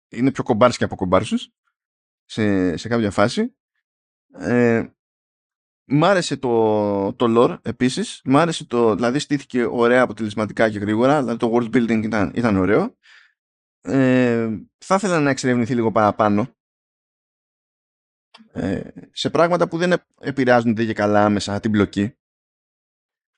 είναι 0.10 0.32
πιο 0.32 0.44
κομπάρσοι 0.44 0.78
και 0.78 0.84
από 0.84 0.96
κομπάρσους 0.96 1.50
σε, 2.26 2.78
σε 2.78 2.88
κάποια 2.88 3.12
φάση. 3.12 3.56
Ε, 4.34 4.90
μ' 5.86 6.04
άρεσε 6.04 6.38
το, 6.38 7.14
το 7.14 7.26
lore 7.30 7.58
επίσης, 7.62 8.22
μ' 8.24 8.38
άρεσε 8.38 8.66
το, 8.66 8.96
δηλαδή 8.96 9.20
στήθηκε 9.20 9.66
ωραία 9.66 10.02
αποτελεσματικά 10.02 10.70
και 10.70 10.80
γρήγορα, 10.80 11.20
δηλαδή 11.22 11.38
το 11.38 11.52
world 11.54 11.76
building 11.76 12.04
ήταν, 12.04 12.32
ήταν 12.36 12.56
ωραίο. 12.56 12.98
Ε, 13.82 14.50
θα 14.78 14.96
ήθελα 14.96 15.20
να 15.20 15.30
εξερευνηθεί 15.30 15.74
λίγο 15.76 15.92
παραπάνω. 15.92 16.50
Ε, 18.52 18.90
σε 19.12 19.30
πράγματα 19.30 19.68
που 19.68 19.78
δεν 19.78 19.94
επηρεάζουν 20.20 20.76
και 20.76 20.94
καλά 20.94 21.30
μέσα 21.30 21.60
την 21.60 21.72
μπλοκή. 21.72 22.16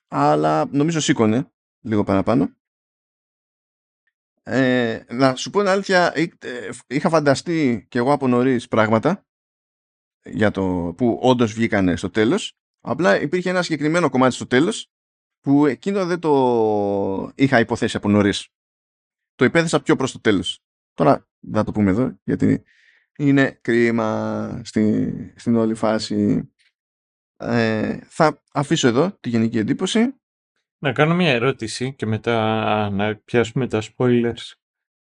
Αλλά 0.08 0.68
νομίζω 0.70 1.00
σήκωνε 1.00 1.52
λίγο 1.80 2.04
παραπάνω. 2.04 2.56
Ε, 4.42 5.04
να 5.08 5.34
σου 5.34 5.50
πω 5.50 5.58
την 5.58 5.68
αλήθεια, 5.68 6.12
ε, 6.14 6.28
είχα 6.86 7.08
φανταστεί 7.08 7.86
και 7.88 7.98
εγώ 7.98 8.12
από 8.12 8.28
νωρίς 8.28 8.68
πράγματα 8.68 9.27
για 10.24 10.50
το 10.50 10.94
που 10.96 11.18
όντως 11.22 11.52
βγήκανε 11.52 11.96
στο 11.96 12.10
τέλος. 12.10 12.58
Απλά 12.80 13.20
υπήρχε 13.20 13.50
ένα 13.50 13.62
συγκεκριμένο 13.62 14.10
κομμάτι 14.10 14.34
στο 14.34 14.46
τέλος 14.46 14.90
που 15.40 15.66
εκείνο 15.66 16.06
δεν 16.06 16.18
το 16.20 17.32
είχα 17.34 17.58
υποθέσει 17.58 17.96
από 17.96 18.08
νωρίς. 18.08 18.48
Το 19.34 19.44
υπέθεσα 19.44 19.82
πιο 19.82 19.96
προς 19.96 20.12
το 20.12 20.20
τέλος. 20.20 20.62
Τώρα 20.94 21.28
θα 21.52 21.64
το 21.64 21.72
πούμε 21.72 21.90
εδώ 21.90 22.18
γιατί 22.24 22.62
είναι 23.18 23.58
κρίμα 23.60 24.60
στη, 24.64 25.12
στην 25.36 25.56
όλη 25.56 25.74
φάση. 25.74 26.50
Ε, 27.36 27.98
θα 28.08 28.42
αφήσω 28.52 28.88
εδώ 28.88 29.16
τη 29.20 29.28
γενική 29.28 29.58
εντύπωση. 29.58 30.14
Να 30.78 30.92
κάνω 30.92 31.14
μια 31.14 31.30
ερώτηση 31.30 31.94
και 31.94 32.06
μετά 32.06 32.90
να 32.90 33.16
πιάσουμε 33.16 33.68
τα 33.68 33.82
spoilers. 33.82 34.52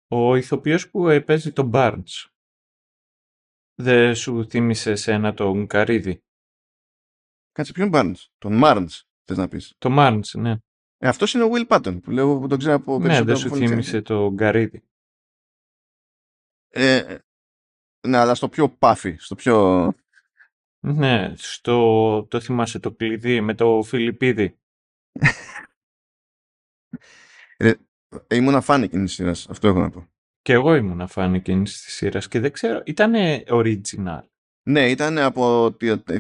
Ο 0.08 0.36
ηθοποιός 0.36 0.90
που 0.90 1.24
παίζει 1.26 1.52
τον 1.52 1.72
Barnes 1.74 2.30
δεν 3.82 4.16
σου 4.16 4.50
θύμισε 4.50 4.94
ένα 5.06 5.34
τον 5.34 5.68
Καρίδη. 5.68 6.24
Κάτσε 7.52 7.72
ποιον 7.72 7.90
Barnes, 7.94 8.26
τον 8.38 8.62
Marnes 8.64 9.02
θες 9.24 9.38
να 9.38 9.48
πεις. 9.48 9.76
Το 9.78 9.90
Marnes, 9.92 10.32
ναι. 10.34 10.52
Ε, 10.98 11.08
αυτός 11.08 11.34
είναι 11.34 11.44
ο 11.44 11.50
Will 11.52 11.68
Patton 11.68 12.00
που 12.04 12.12
λέω 12.12 12.40
που 12.40 12.48
τον 12.48 12.58
ξέρω 12.58 12.76
από 12.76 13.00
Ναι, 13.00 13.22
δεν 13.22 13.38
σου 13.38 13.56
θύμισε 13.56 14.02
τον 14.02 14.36
Καρίδη. 14.36 14.84
Ε, 16.70 17.18
ναι, 18.08 18.18
αλλά 18.18 18.36
στο 18.36 18.50
πιο 18.50 18.70
πάφι, 18.70 19.16
στο 19.18 19.36
πιο... 19.36 19.88
Ναι, 20.80 21.34
στο, 21.36 22.28
το 22.30 22.40
θυμάσαι 22.40 22.80
το 22.80 22.92
κλειδί 22.92 23.42
με 23.42 23.56
το 23.56 23.84
Φιλιππίδη. 23.84 24.60
ε, 27.58 27.74
ήμουν 28.28 28.62
φαν 28.62 28.84
εκείνη 28.84 29.06
τη 29.06 29.12
σειρά, 29.12 29.32
αυτό 29.32 29.68
έχω 29.68 29.80
να 29.80 29.90
πω. 29.90 30.10
Και 30.50 30.56
εγώ 30.56 30.76
ήμουν 30.76 31.08
φαν 31.08 31.34
εκείνης 31.34 31.82
της 31.82 31.94
σειράς 31.94 32.28
και 32.28 32.40
δεν 32.40 32.52
ξέρω, 32.52 32.82
ήταν 32.86 33.14
original. 33.48 34.24
Ναι, 34.64 34.90
ήταν 34.90 35.18
από 35.18 35.76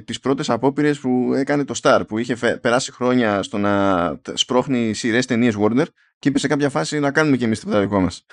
τις 0.05 0.19
πρώτες 0.19 0.49
απόπειρες 0.49 0.99
που 0.99 1.33
έκανε 1.33 1.65
το 1.65 1.79
Star, 1.81 2.01
που 2.07 2.17
είχε 2.17 2.35
περάσει 2.61 2.91
χρόνια 2.91 3.43
στο 3.43 3.57
να 3.57 4.21
σπρώχνει 4.33 4.93
σειρές 4.93 5.25
ταινίες 5.25 5.55
Warner 5.59 5.85
και 6.19 6.29
είπε 6.29 6.39
σε 6.39 6.47
κάποια 6.47 6.69
φάση 6.69 6.99
να 6.99 7.11
κάνουμε 7.11 7.37
και 7.37 7.45
εμείς 7.45 7.59
το 7.59 7.79
δικό 7.79 7.99
μας. 7.99 8.25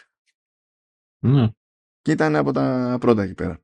Ναι. 1.18 1.48
Και 2.02 2.10
ήταν 2.10 2.36
από 2.36 2.52
τα 2.52 2.96
πρώτα 3.00 3.22
εκεί 3.22 3.34
πέρα. 3.34 3.60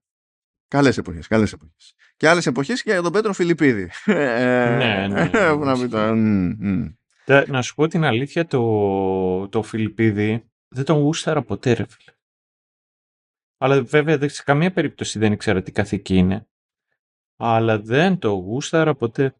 Καλές 0.68 0.98
εποχές, 0.98 1.26
καλές 1.26 1.52
εποχές. 1.52 1.94
Και 2.16 2.28
άλλες 2.28 2.46
εποχές 2.46 2.82
και 2.82 2.90
για 2.92 3.02
τον 3.02 3.12
Πέτρο 3.12 3.32
Φιλιππίδη. 3.32 3.90
ναι, 4.06 5.06
ναι. 5.08 5.30
να, 7.24 7.46
να 7.46 7.62
σου 7.62 7.74
πω 7.74 7.86
την 7.86 8.04
αλήθεια, 8.04 8.46
το, 8.46 9.48
το 9.48 9.62
Φιλιππίδη 9.62 10.46
δεν 10.68 10.84
τον 10.84 10.98
γούσταρα 10.98 11.42
ποτέ, 11.42 11.72
ρε 11.72 11.84
φίλε. 11.88 12.11
Αλλά 13.62 13.82
βέβαια 13.82 14.28
σε 14.28 14.42
καμία 14.42 14.72
περίπτωση 14.72 15.18
δεν 15.18 15.32
ήξερα 15.32 15.62
τι 15.62 15.72
καθήκη 15.72 16.16
είναι. 16.16 16.48
Αλλά 17.36 17.80
δεν 17.80 18.18
το 18.18 18.30
γούσταρα 18.30 18.94
ποτέ. 18.94 19.36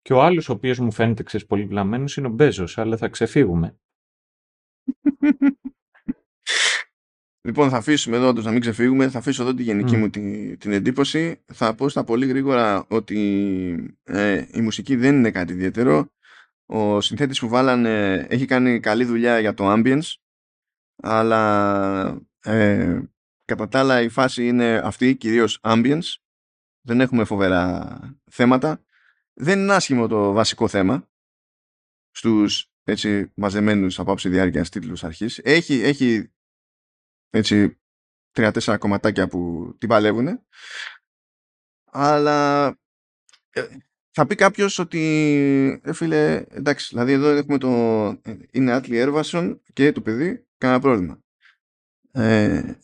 Και 0.00 0.12
ο 0.12 0.22
άλλος 0.22 0.48
ο 0.48 0.52
οποίος 0.52 0.78
μου 0.78 0.92
φαίνεται 0.92 1.22
ξέρεις 1.22 1.46
πολύ 1.46 1.64
βλαμμένος 1.64 2.16
είναι 2.16 2.26
ο 2.26 2.30
Μπέζος, 2.30 2.78
αλλά 2.78 2.96
θα 2.96 3.08
ξεφύγουμε. 3.08 3.78
Λοιπόν, 7.46 7.70
θα 7.70 7.76
αφήσουμε 7.76 8.16
εδώ, 8.16 8.32
να 8.32 8.50
μην 8.50 8.60
ξεφύγουμε, 8.60 9.08
θα 9.08 9.18
αφήσω 9.18 9.42
εδώ 9.42 9.54
τη 9.54 9.62
γενική 9.62 9.96
μου 9.96 10.10
την, 10.10 10.58
την 10.58 10.72
εντύπωση. 10.72 11.44
Θα 11.52 11.74
πω 11.74 11.88
στα 11.88 12.04
πολύ 12.04 12.26
γρήγορα 12.26 12.86
ότι 12.88 13.98
ε, 14.02 14.46
η 14.52 14.60
μουσική 14.60 14.96
δεν 14.96 15.14
είναι 15.14 15.30
κάτι 15.30 15.52
ιδιαίτερο. 15.52 16.12
Ο 16.66 17.00
συνθέτης 17.00 17.40
που 17.40 17.48
βάλανε 17.48 18.14
έχει 18.30 18.44
κάνει 18.44 18.80
καλή 18.80 19.04
δουλειά 19.04 19.38
για 19.38 19.54
το 19.54 19.72
ambience, 19.72 20.14
αλλά 21.02 22.32
ε, 22.44 23.02
κατά 23.44 23.68
τα 23.68 23.78
άλλα 23.78 24.00
η 24.00 24.08
φάση 24.08 24.46
είναι 24.46 24.80
αυτή, 24.84 25.16
κυρίως 25.16 25.58
ambience. 25.62 26.14
Δεν 26.86 27.00
έχουμε 27.00 27.24
φοβερά 27.24 27.98
θέματα. 28.30 28.84
Δεν 29.32 29.58
είναι 29.58 29.74
άσχημο 29.74 30.06
το 30.06 30.32
βασικό 30.32 30.68
θέμα 30.68 31.08
στους 32.10 32.72
έτσι 32.82 33.32
μαζεμένους 33.34 33.98
από 33.98 34.12
άψη 34.12 34.28
διάρκειας 34.28 34.68
τίτλους 34.68 35.04
αρχής. 35.04 35.38
Έχει, 35.38 35.74
έχει 35.74 36.32
έτσι 37.30 37.80
τρία-τέσσερα 38.30 38.78
κομματάκια 38.78 39.28
που 39.28 39.74
την 39.78 39.88
παλεύουν. 39.88 40.46
Αλλά 41.84 42.66
ε, 43.50 43.66
θα 44.10 44.26
πει 44.26 44.34
κάποιος 44.34 44.78
ότι 44.78 45.00
ε, 45.84 45.92
φίλε, 45.92 46.44
εντάξει, 46.48 46.88
δηλαδή 46.90 47.12
εδώ 47.12 47.28
έχουμε 47.28 47.58
το. 47.58 47.68
Ε, 48.22 48.36
είναι 48.50 48.72
Atli 48.72 48.96
Örvarsson 48.96 49.62
και 49.72 49.92
το 49.92 50.00
παιδί, 50.00 50.46
κανένα 50.58 50.80
πρόβλημα. 50.80 51.23
Ε, 52.16 52.78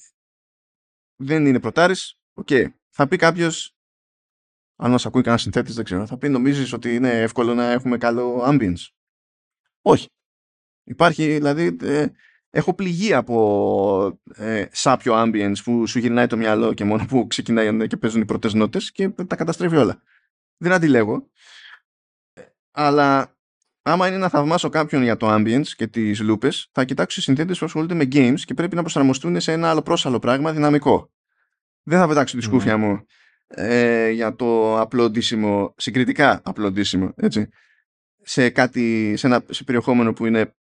δεν 1.17 1.47
είναι 1.47 1.61
πρωτάρης. 1.61 1.95
Οκ. 2.35 2.49
Θα 2.89 3.09
πει 3.09 3.17
κάποιος, 3.17 3.77
αν 4.77 4.91
μας 4.91 5.07
ακούει 5.07 5.21
κανένας 5.23 5.43
συνθέτης, 5.43 5.75
δεν 5.75 5.85
ξέρω, 5.85 6.07
θα 6.07 6.19
πει 6.19 6.29
νομίζεις 6.29 6.73
ότι 6.73 6.95
είναι 6.95 7.21
εύκολο 7.21 7.55
να 7.55 7.71
έχουμε 7.71 7.99
καλό 7.99 8.43
ambience; 8.45 8.89
Όχι. 9.83 10.07
Υπάρχει, 10.85 11.33
δηλαδή, 11.33 11.77
έχω 12.51 12.75
πληγεί 12.75 13.15
από 13.15 14.21
ε, 14.35 14.67
σάπιο 14.73 15.15
ambience 15.17 15.57
που 15.65 15.87
σου 15.87 15.99
γυρνάει 15.99 16.27
το 16.27 16.37
μυαλό 16.37 16.75
και 16.75 16.85
μόνο 16.85 17.07
που 17.07 17.27
ξεκινάει 17.27 17.87
και 17.87 17.97
παίζουν 17.97 18.21
οι 18.21 18.25
πρώτες 18.25 18.55
νότες 18.55 18.93
και 18.93 19.09
τα 19.09 19.37
καταστρέφει 19.37 19.77
όλα. 19.77 20.03
Δεν 20.57 20.73
αντιλέγω. 20.73 21.31
Αλλά 22.71 23.39
άμα 23.91 24.09
είναι 24.09 24.17
να 24.17 24.29
θαυμάσω 24.29 24.69
κάποιον 24.69 25.03
για 25.03 25.17
το 25.17 25.35
ambience 25.35 25.67
και 25.67 25.87
τις 25.87 26.21
λούπες, 26.21 26.69
θα 26.73 26.85
κοιτάξω 26.85 27.21
συνθέτες 27.21 27.59
που 27.59 27.65
ασχολούνται 27.65 27.95
με 27.95 28.05
games 28.13 28.41
και 28.45 28.55
πρέπει 28.55 28.75
να 28.75 28.81
προσαρμοστούν 28.81 29.41
σε 29.41 29.53
ένα 29.53 29.71
άλλο 29.71 29.83
πρόσαλλο 29.83 30.19
πράγμα 30.19 30.53
δυναμικό. 30.53 31.13
Δεν 31.83 31.99
θα 31.99 32.09
πετάξω 32.09 32.37
τη 32.37 32.43
σκούφια 32.43 32.77
Ναι. 32.77 32.87
μου 32.87 33.05
ε, 33.47 34.11
για 34.11 34.35
το 34.35 34.81
απλοντήσιμο, 34.81 35.75
συγκριτικά 35.77 36.41
απλοντήσιμο, 36.45 37.13
έτσι, 37.17 37.49
σε, 38.23 38.51
κάτι, 38.51 39.17
σε 39.17 39.27
ένα 39.27 39.45
σε 39.51 39.65
περιεχόμενο 39.65 40.13
που 40.13 40.27
είναι 40.27 40.55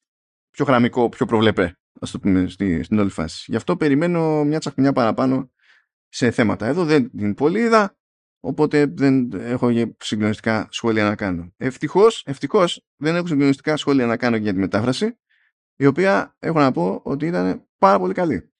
πιο 0.52 0.66
γραμμικό, 0.66 1.10
πιο 1.10 1.26
προβλεπέ, 1.26 1.78
ας 2.00 2.12
το 2.12 2.20
πούμε, 2.20 2.48
στη, 2.48 2.84
στην 2.84 3.00
όλη 3.00 3.10
φάση. 3.10 3.44
Γι' 3.48 3.56
αυτό 3.56 3.78
περιμένω 3.78 4.44
μια 4.44 4.60
τσακμιά 4.60 4.94
παραπάνω 4.94 5.52
σε 6.08 6.32
θέματα. 6.32 6.66
Εδώ 6.66 6.86
δεν 6.86 7.12
την 7.12 7.34
πολύ 7.34 7.60
είδα, 7.60 7.97
οπότε 8.40 8.86
δεν 8.86 9.32
έχω 9.34 9.72
και 9.74 9.96
συγκλονιστικά 10.00 10.68
σχόλια 10.72 11.04
να 11.04 11.16
κάνω. 11.16 11.54
Ευτυχώς, 11.58 12.24
ευτυχώς 12.26 12.86
δεν 12.96 13.16
έχω 13.16 13.28
συγκλονιστικά 13.28 13.78
σχόλια 13.78 14.06
να 14.06 14.18
κάνω 14.18 14.36
για 14.36 14.54
τη 14.54 14.60
μετάφραση, 14.60 15.18
η 15.76 15.86
οποία 15.86 16.36
έχω 16.40 16.60
να 16.60 16.72
πω 16.72 17.02
ότι 17.04 17.26
ήταν 17.26 17.68
πάρα 17.78 18.00
πολύ 18.00 18.14
καλή. 18.14 18.52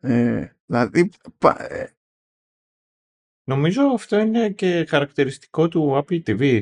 Ε, 0.00 0.48
δηλαδή, 0.66 1.10
πα- 1.38 1.72
ε, 1.72 1.94
Νομίζω 3.44 3.82
αυτό 3.82 4.18
είναι 4.18 4.50
και 4.50 4.84
χαρακτηριστικό 4.88 5.68
του 5.68 6.04
Apple 6.04 6.22
TV. 6.26 6.60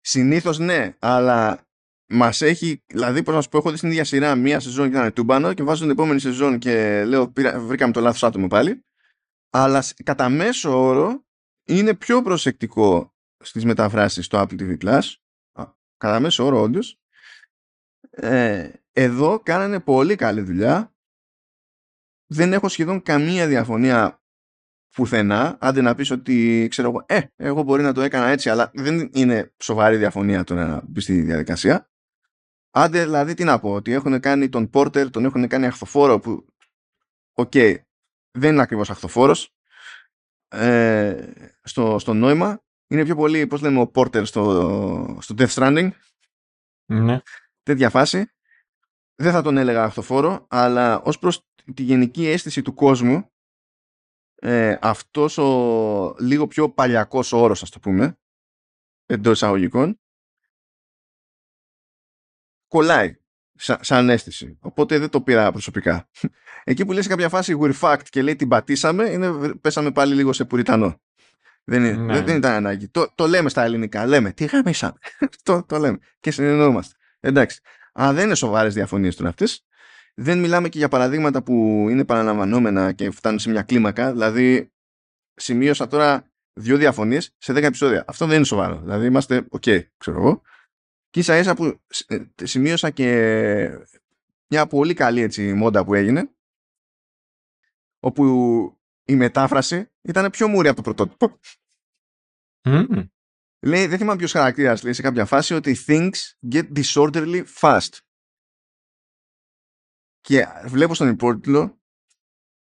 συνήθως 0.00 0.58
ναι, 0.58 0.96
αλλά 0.98 1.68
μας 2.06 2.40
έχει, 2.42 2.82
δηλαδή 2.86 3.22
πώς 3.22 3.34
να 3.34 3.40
σου 3.40 3.48
πω, 3.48 3.58
έχω 3.58 3.70
δει 3.70 3.76
στην 3.76 3.88
ίδια 3.90 4.04
σειρά 4.04 4.34
μία 4.34 4.60
σεζόν 4.60 4.90
και 4.90 4.96
ήταν 4.96 5.12
τούμπανο 5.12 5.54
και 5.54 5.62
βάζω 5.62 5.82
την 5.82 5.90
επόμενη 5.90 6.20
σεζόν 6.20 6.58
και 6.58 7.04
λέω 7.04 7.30
πήρα, 7.30 7.60
βρήκαμε 7.60 7.92
το 7.92 8.00
λάθος 8.00 8.22
άτομο 8.22 8.46
πάλι. 8.46 8.84
Αλλά 9.50 9.82
σ- 9.82 10.02
κατά 10.02 10.28
μέσο 10.28 10.82
όρο 10.82 11.24
είναι 11.64 11.94
πιο 11.94 12.22
προσεκτικό 12.22 13.14
στις 13.38 13.64
μεταφράσεις 13.64 14.24
στο 14.24 14.38
Apple 14.40 14.60
TV 14.60 14.78
Plus. 14.84 15.00
Α, 15.52 15.72
Κατά 15.96 16.20
μέσο 16.20 16.44
όρο 16.44 16.60
όντως. 16.60 17.00
Ε, 18.10 18.70
εδώ 18.92 19.40
κάνανε 19.40 19.80
πολύ 19.80 20.14
καλή 20.16 20.40
δουλειά. 20.40 20.94
Δεν 22.26 22.52
έχω 22.52 22.68
σχεδόν 22.68 23.02
καμία 23.02 23.46
διαφωνία 23.46 24.22
πουθενά. 24.90 25.56
Άντε 25.60 25.80
να 25.80 25.94
πεις 25.94 26.10
ότι 26.10 26.66
ξέρω 26.70 26.88
εγώ, 26.88 27.04
ε, 27.08 27.20
εγώ 27.36 27.62
μπορεί 27.62 27.82
να 27.82 27.92
το 27.92 28.00
έκανα 28.00 28.26
έτσι, 28.26 28.50
αλλά 28.50 28.70
δεν 28.74 29.10
είναι 29.12 29.54
σοβαρή 29.62 29.96
διαφωνία 29.96 30.44
το 30.44 30.54
να 30.54 30.82
μπεις 30.88 31.02
στη 31.02 31.20
διαδικασία. 31.20 31.90
Άντε 32.70 33.04
δηλαδή 33.04 33.34
τι 33.34 33.44
να 33.44 33.58
πω, 33.60 33.72
ότι 33.72 33.92
έχουν 33.92 34.20
κάνει 34.20 34.48
τον 34.48 34.70
Porter, 34.72 35.10
τον 35.10 35.24
έχουν 35.24 35.48
κάνει 35.48 35.66
αχθοφόρο 35.66 36.18
που, 36.20 36.46
οκ, 37.32 37.52
δεν 38.30 38.52
είναι 38.52 38.62
ακριβώς 38.62 38.90
αχθοφόρος 38.90 39.54
ε, 40.48 41.32
στο, 41.62 41.98
στο 41.98 42.14
νόημα. 42.14 42.62
Είναι 42.88 43.04
πιο 43.04 43.16
πολύ, 43.16 43.46
πώς 43.46 43.60
λέμε, 43.60 43.80
ο 43.80 43.90
Porter 43.94 44.26
στο, 44.26 45.18
στο 45.20 45.34
Death 45.38 45.48
Stranding, 45.54 45.90
Ναι. 46.86 47.20
τέτοια 47.62 47.90
φάση. 47.90 48.30
Δεν 49.14 49.32
θα 49.32 49.42
τον 49.42 49.56
έλεγα 49.56 49.84
αχθοφόρο, 49.84 50.46
αλλά 50.50 51.00
ως 51.00 51.18
προς 51.18 51.46
τη 51.74 51.82
γενική 51.82 52.26
αίσθηση 52.26 52.62
του 52.62 52.74
κόσμου, 52.74 53.30
ε, 54.34 54.78
αυτός 54.80 55.38
ο 55.38 56.14
λίγο 56.18 56.46
πιο 56.46 56.70
παλιακός 56.70 57.32
όρος, 57.32 57.62
ας 57.62 57.70
το 57.70 57.78
πούμε, 57.80 58.18
εντός 59.06 59.32
εισαγωγικών, 59.32 60.00
κολλάει 62.68 63.19
σα- 63.60 63.84
σαν 63.84 64.08
αίσθηση. 64.10 64.58
Οπότε 64.60 64.98
δεν 64.98 65.08
το 65.08 65.20
πήρα 65.20 65.52
προσωπικά. 65.52 66.08
Εκεί 66.64 66.84
που 66.84 66.92
λέει 66.92 67.02
σε 67.02 67.08
κάποια 67.08 67.28
φάση 67.28 67.58
we're 67.60 67.72
fucked 67.80 68.02
και 68.10 68.22
λέει 68.22 68.36
την 68.36 68.48
πατήσαμε, 68.48 69.08
είναι, 69.10 69.54
πέσαμε 69.60 69.90
πάλι 69.92 70.14
λίγο 70.14 70.32
σε 70.32 70.44
πουριτανό. 70.44 71.00
Δεν, 71.64 71.84
είναι- 71.84 71.96
Ναι. 71.96 72.12
δεν, 72.14 72.24
δεν 72.24 72.36
ήταν 72.36 72.52
ανάγκη. 72.52 72.88
Το, 72.88 73.12
το 73.14 73.26
λέμε 73.26 73.48
στα 73.48 73.62
ελληνικά. 73.62 74.06
Λέμε 74.06 74.32
τη 74.32 74.44
γαμήσαμε. 74.44 74.94
το, 75.42 75.64
το 75.66 75.78
λέμε. 75.78 75.98
Και 76.20 76.30
συνεννοούμαστε. 76.30 76.94
Εντάξει. 77.20 77.60
Αλλά 77.92 78.12
δεν 78.12 78.24
είναι 78.24 78.34
σοβαρές 78.34 78.74
διαφωνίες 78.74 79.16
τώρα 79.16 79.28
αυτές. 79.28 79.44
Δεν 80.14 80.38
μιλάμε 80.38 80.68
και 80.68 80.78
για 80.78 80.88
παραδείγματα 80.88 81.42
που 81.42 81.86
είναι 81.90 82.04
επαναλαμβανόμενα 82.04 82.92
και 82.92 83.10
φτάνουν 83.10 83.38
σε 83.38 83.50
μια 83.50 83.62
κλίμακα. 83.62 84.12
Δηλαδή, 84.12 84.72
σημείωσα 85.34 85.86
τώρα 85.86 86.30
δύο 86.52 86.76
διαφωνίες 86.76 87.34
σε 87.38 87.52
10 87.52 87.62
επεισόδια. 87.62 88.04
Αυτό 88.06 88.26
δεν 88.26 88.36
είναι 88.36 88.44
σοβαρό. 88.44 88.80
Δηλαδή, 88.82 89.06
είμαστε 89.06 89.44
οκ, 89.50 89.62
ξέρω 89.96 90.16
εγώ. 90.18 90.42
Και 91.10 91.20
ίσα 91.20 91.38
ίσα 91.38 91.54
που 91.54 91.80
ε, 92.06 92.24
σημείωσα 92.42 92.90
και 92.90 93.08
μια 94.46 94.66
πολύ 94.66 94.94
καλή 94.94 95.20
έτσι 95.20 95.52
μόντα 95.54 95.84
που 95.84 95.94
έγινε 95.94 96.34
όπου 98.00 98.24
η 99.04 99.16
μετάφραση 99.16 99.92
ήταν 100.02 100.30
πιο 100.30 100.48
μούρη 100.48 100.68
από 100.68 100.76
το 100.76 100.82
πρωτότυπο. 100.82 101.38
Μμμ. 102.64 103.08
Λέει, 103.66 103.86
δεν 103.86 103.98
θυμάμαι 103.98 104.18
ποιος 104.18 104.32
χαρακτήρας 104.32 104.82
λέει 104.82 104.92
σε 104.92 105.02
κάποια 105.02 105.26
φάση 105.26 105.54
ότι 105.54 105.76
things 105.86 106.12
get 106.52 106.72
disorderly 106.72 107.44
fast. 107.60 107.98
Και 110.20 110.46
βλέπω 110.66 110.94
στον 110.94 111.08
υπότιτλο 111.08 111.80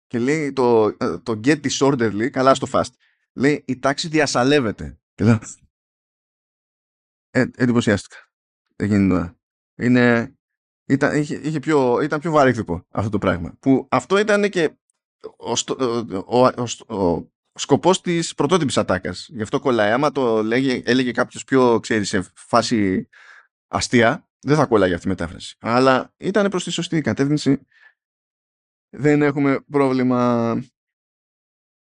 και 0.07 0.19
λέει 0.19 0.53
το, 0.53 0.85
ε, 0.88 1.17
το 1.17 1.39
get 1.43 1.67
disorderly, 1.67 2.29
καλά 2.29 2.55
στο 2.55 2.67
fast. 2.71 2.91
Λέει 3.33 3.63
η 3.67 3.79
τάξη 3.79 4.07
διασαλεύεται. 4.07 4.99
Και 5.13 5.23
λέω, 5.23 5.39
ε, 7.29 7.45
εντυπωσιάστηκα. 7.55 8.26
Εκείνη 8.80 8.97
την 8.99 9.11
ώρα. 9.11 9.38
Είναι, 9.75 10.36
ήταν, 10.88 11.15
είχε, 11.15 11.36
είχε 11.36 11.59
πιο, 11.59 12.01
ήταν 12.01 12.19
πιο 12.19 12.32
βαρύκτυπο 12.32 12.86
αυτό 12.89 13.09
το 13.09 13.17
πράγμα. 13.17 13.57
Που 13.59 13.88
αυτό 13.91 14.17
ήταν 14.17 14.49
και 14.49 14.78
ο, 15.38 15.55
στο- 15.55 16.05
ο, 16.28 16.38
ο, 16.38 16.95
ο, 16.95 17.09
ο 17.15 17.59
σκοπός 17.59 18.01
της 18.01 18.34
πρωτότυπης 18.36 18.78
ατάκας. 18.78 19.28
Γι' 19.32 19.41
αυτό 19.41 19.59
κολλάει. 19.59 19.91
Άμα 19.91 20.11
το 20.11 20.43
λέγε, 20.43 20.82
έλεγε 20.86 21.11
κάποιος 21.11 21.43
πιο, 21.43 21.80
ξέρεις, 21.80 22.09
σε 22.09 22.21
φάση 22.36 23.09
αστεία, 23.67 24.30
δεν 24.39 24.55
θα 24.55 24.65
κολλάει 24.65 24.93
αυτή 24.93 25.05
η 25.05 25.09
μετάφραση. 25.09 25.55
Αλλά 25.59 26.13
ήταν 26.17 26.49
προς 26.49 26.63
τη 26.63 26.71
σωστή 26.71 27.01
κατεύθυνση. 27.01 27.59
Δεν 28.89 29.21
έχουμε 29.21 29.59
πρόβλημα. 29.71 30.53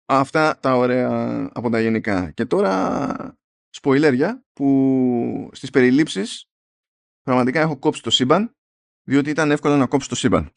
Αυτά 0.07 0.59
τα 0.59 0.75
ωραία 0.75 1.09
από 1.53 1.69
τα 1.69 1.81
γενικά. 1.81 2.31
Και 2.31 2.45
τώρα 2.45 3.37
σποιλέρια 3.69 4.45
που 4.53 5.49
στις 5.53 5.69
περιλήψεις 5.69 6.49
πραγματικά 7.25 7.61
έχω 7.61 7.79
κόψει 7.79 8.01
το 8.01 8.09
σύμπαν 8.09 8.55
διότι 9.03 9.29
ήταν 9.29 9.51
εύκολο 9.51 9.75
να 9.75 9.87
κόψει 9.87 10.09
το 10.09 10.15
σύμπαν. 10.15 10.53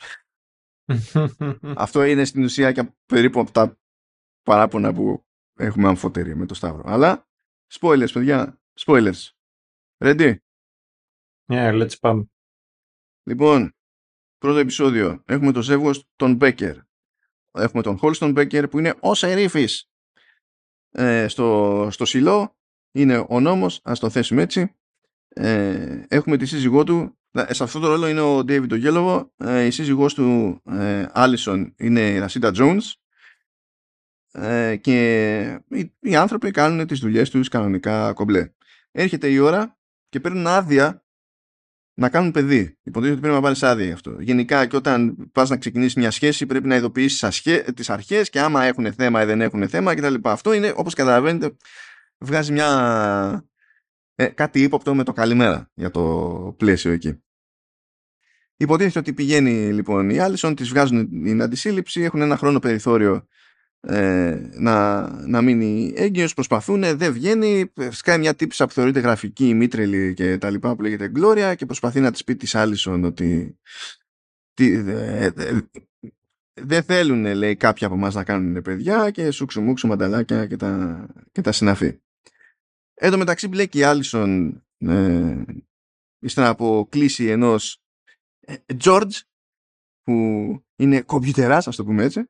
Αυτό 1.76 2.02
είναι 2.04 2.24
στην 2.24 2.44
ουσία 2.44 2.72
και 2.72 2.92
περίπου 3.06 3.40
από 3.40 3.50
τα 3.50 3.78
παράπονα 4.42 4.92
που 4.92 5.26
έχουμε 5.58 5.88
αμφότερη 5.88 6.36
με 6.36 6.46
το 6.46 6.54
Σταύρο. 6.54 6.82
Αλλά 6.86 7.28
spoilers, 7.72 8.12
παιδιά. 8.12 8.60
Spoilers. 8.80 9.28
Ready? 10.04 10.36
Ναι, 11.50 11.70
let's 11.72 11.98
πάμε. 12.00 12.26
Λοιπόν, 13.22 13.74
πρώτο 14.38 14.58
επεισόδιο. 14.58 15.22
Έχουμε 15.26 15.52
το 15.52 15.62
ζεύγος 15.62 16.08
τον 16.16 16.34
Μπέκερ. 16.34 16.76
Έχουμε 17.50 17.82
τον 17.82 17.98
Χόλστον 17.98 18.32
Μπέκερ 18.32 18.68
που 18.68 18.78
είναι 18.78 18.94
ο 19.00 19.14
Σερίφης 19.14 19.90
ε, 20.90 21.28
στο, 21.28 21.88
στο 21.90 22.04
Σιλό. 22.04 22.56
Είναι 22.92 23.26
ο 23.28 23.40
νόμος, 23.40 23.80
ας 23.84 23.98
το 23.98 24.10
θέσουμε 24.10 24.42
έτσι. 24.42 24.77
Ε, 25.40 26.04
έχουμε 26.08 26.36
τη 26.36 26.46
σύζυγό 26.46 26.84
του. 26.84 27.18
Ε, 27.32 27.54
Σε 27.54 27.62
αυτό 27.62 27.78
το 27.78 27.88
ρόλο 27.88 28.08
είναι 28.08 28.20
ο 28.20 28.38
David 28.38 28.68
Oggelowo. 28.70 29.26
Ε, 29.36 29.64
η 29.64 29.70
σύζυγός 29.70 30.14
του, 30.14 30.60
ε, 30.70 31.06
Allison, 31.14 31.72
είναι 31.76 32.00
η 32.00 32.18
Ρασίντα 32.18 32.52
Jones. 32.54 32.92
Ε, 34.32 34.76
και 34.76 35.60
οι, 35.68 35.94
οι 36.00 36.16
άνθρωποι 36.16 36.50
κάνουν 36.50 36.86
τις 36.86 36.98
δουλειές 36.98 37.30
τους 37.30 37.48
κανονικά 37.48 38.12
κομπλέ. 38.12 38.50
Έρχεται 38.92 39.28
η 39.28 39.38
ώρα 39.38 39.78
και 40.08 40.20
παίρνουν 40.20 40.46
άδεια 40.46 41.02
να 41.94 42.08
κάνουν 42.08 42.30
παιδί. 42.30 42.78
Υποτίθεται 42.82 43.12
ότι 43.12 43.20
πρέπει 43.20 43.34
να 43.34 43.40
πάρει 43.40 43.58
άδεια 43.60 43.84
γι' 43.84 43.92
αυτό. 43.92 44.16
Γενικά 44.20 44.66
και 44.66 44.76
όταν 44.76 45.16
πας 45.32 45.48
να 45.48 45.56
ξεκινήσεις 45.56 45.94
μια 45.94 46.10
σχέση, 46.10 46.46
πρέπει 46.46 46.68
να 46.68 46.76
ειδοποιήσεις 46.76 47.42
τις 47.74 47.90
αρχές 47.90 48.30
και 48.30 48.40
άμα 48.40 48.64
έχουν 48.64 48.92
θέμα 48.92 49.22
ή 49.22 49.26
δεν 49.26 49.40
έχουν 49.40 49.68
θέμα 49.68 49.94
κτλ. 49.94 50.14
Αυτό 50.22 50.52
είναι, 50.52 50.72
όπως 50.76 50.94
καταλαβαίνετε, 50.94 51.56
βγάζει 52.18 52.52
μια. 52.52 53.48
Ε, 54.20 54.26
κάτι 54.26 54.62
ύποπτο 54.62 54.94
με 54.94 55.04
το 55.04 55.12
καλημέρα 55.12 55.70
για 55.74 55.90
το 55.90 56.54
πλαίσιο 56.58 56.92
εκεί. 56.92 57.22
Υποτίθεται 58.56 58.98
ότι 58.98 59.12
πηγαίνει 59.12 59.72
λοιπόν 59.72 60.10
η 60.10 60.18
Άλισον, 60.18 60.54
τη 60.54 60.64
βγάζουν 60.64 61.22
την 61.22 61.42
αντισύλληψη, 61.42 62.00
έχουν 62.00 62.20
ένα 62.20 62.36
χρόνο 62.36 62.58
περιθώριο 62.58 63.26
ε, 63.80 64.50
να, 64.52 65.08
να 65.26 65.42
μείνει 65.42 65.92
έγκυος, 65.96 66.34
προσπαθούν, 66.34 66.96
δεν 66.96 67.12
βγαίνει, 67.12 67.72
σκάει 67.90 68.18
μια 68.18 68.34
τύψα 68.34 68.66
που 68.66 68.72
θεωρείται 68.72 69.00
γραφική, 69.00 69.54
μήτρελη 69.54 70.14
και 70.14 70.38
τα 70.38 70.50
λοιπά 70.50 70.76
που 70.76 70.82
λέγεται 70.82 71.12
Gloria 71.16 71.54
και 71.56 71.66
προσπαθεί 71.66 72.00
να 72.00 72.10
της 72.10 72.24
πει 72.24 72.36
της 72.36 72.54
Άλισον 72.54 73.04
ότι 73.04 73.58
τι, 74.54 74.72
ε, 74.72 75.32
ε, 75.36 75.58
δεν 76.60 76.82
θέλουν 76.82 77.34
λέει 77.34 77.56
κάποιοι 77.56 77.86
από 77.86 77.94
εμάς 77.94 78.14
να 78.14 78.24
κάνουν 78.24 78.62
παιδιά 78.62 79.10
και 79.10 79.30
σούξου 79.30 79.60
μουξου 79.60 79.86
μανταλάκια 79.86 80.46
και 80.46 80.56
τα, 80.56 81.06
και 81.32 81.40
τα 81.40 81.52
συναφή. 81.52 81.98
Εν 83.00 83.10
τω 83.10 83.18
μεταξύ 83.18 83.48
μπλέκει 83.48 83.78
η 83.78 83.82
Άλισον 83.84 84.62
ε, 84.78 85.42
ύστερα 86.18 86.48
από 86.48 86.86
κλίση 86.90 87.26
ενός 87.26 87.82
ε, 88.40 88.54
George 88.84 89.20
που 90.02 90.12
είναι 90.76 91.00
κομπιουτεράς 91.00 91.68
ας 91.68 91.76
το 91.76 91.84
πούμε 91.84 92.04
έτσι 92.04 92.28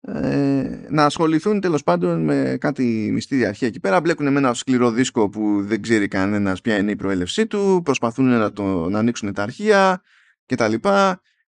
ε, 0.00 0.86
να 0.90 1.04
ασχοληθούν 1.04 1.60
τέλος 1.60 1.82
πάντων 1.82 2.24
με 2.24 2.56
κάτι 2.60 3.10
μυστήρια 3.12 3.48
αρχεία 3.48 3.68
εκεί 3.68 3.80
πέρα. 3.80 4.00
Μπλέκουν 4.00 4.32
με 4.32 4.38
ένα 4.38 4.54
σκληρό 4.54 4.90
δίσκο 4.90 5.28
που 5.28 5.62
δεν 5.62 5.82
ξέρει 5.82 6.08
κανένας 6.08 6.60
ποια 6.60 6.76
είναι 6.76 6.90
η 6.90 6.96
προέλευσή 6.96 7.46
του. 7.46 7.80
Προσπαθούν 7.84 8.24
να, 8.24 8.52
το, 8.52 8.88
να 8.88 8.98
ανοίξουν 8.98 9.32
τα 9.32 9.42
αρχεία 9.42 10.02
κτλ. 10.46 10.74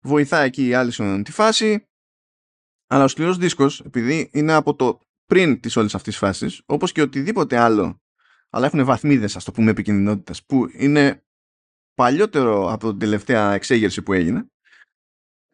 Βοηθάει 0.00 0.46
εκεί 0.46 0.66
η 0.66 0.74
Άλισον 0.74 1.22
τη 1.22 1.32
φάση. 1.32 1.88
Αλλά 2.86 3.04
ο 3.04 3.08
σκληρός 3.08 3.36
δίσκος, 3.38 3.80
επειδή 3.80 4.30
είναι 4.32 4.52
από 4.52 4.74
το 4.74 5.00
πριν 5.26 5.60
της 5.60 5.76
όλης 5.76 5.94
αυτής 5.94 6.18
της 6.18 6.22
φάσης, 6.22 6.62
όπως 6.66 6.92
και 6.92 7.02
οτιδήποτε 7.02 7.56
άλλο, 7.58 8.02
αλλά 8.50 8.66
έχουν 8.66 8.84
βαθμίδες, 8.84 9.36
ας 9.36 9.44
το 9.44 9.52
πούμε, 9.52 9.70
επικινδυνότητας, 9.70 10.44
που 10.44 10.68
είναι 10.72 11.24
παλιότερο 11.94 12.72
από 12.72 12.90
την 12.90 12.98
τελευταία 12.98 13.52
εξέγερση 13.52 14.02
που 14.02 14.12
έγινε, 14.12 14.50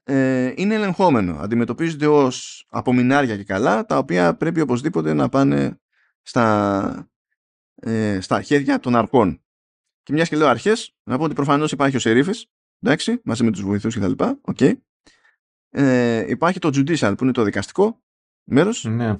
ε, 0.04 0.52
είναι 0.56 0.74
ελεγχόμενο. 0.74 1.36
Αντιμετωπίζονται 1.38 2.06
ως 2.06 2.66
απομεινάρια 2.68 3.36
και 3.36 3.44
καλά, 3.44 3.84
τα 3.84 3.98
οποία 3.98 4.36
πρέπει 4.36 4.60
οπωσδήποτε 4.60 5.14
να 5.14 5.28
πάνε 5.28 5.80
στα, 6.22 7.10
ε, 7.74 8.20
στα 8.20 8.42
χέρια 8.42 8.80
των 8.80 8.96
αρχών. 8.96 9.40
Και 10.02 10.12
μιας 10.12 10.28
και 10.28 10.36
λέω 10.36 10.48
αρχές, 10.48 10.96
να 11.02 11.18
πω 11.18 11.24
ότι 11.24 11.34
προφανώς 11.34 11.72
υπάρχει 11.72 11.96
ο 11.96 11.98
Σερίφης, 11.98 12.46
εντάξει, 12.80 13.20
μαζί 13.24 13.44
με 13.44 13.50
τους 13.50 13.62
βοηθούς 13.62 13.94
και 13.94 14.00
τα 14.00 14.08
λοιπά, 14.08 14.40
okay. 14.42 14.72
ε, 15.70 16.24
υπάρχει 16.28 16.58
το 16.58 16.68
judicial 16.74 17.14
που 17.16 17.24
είναι 17.24 17.32
το 17.32 17.42
δικαστικό 17.42 18.02
μέρος, 18.44 18.84
Ναι. 18.84 19.16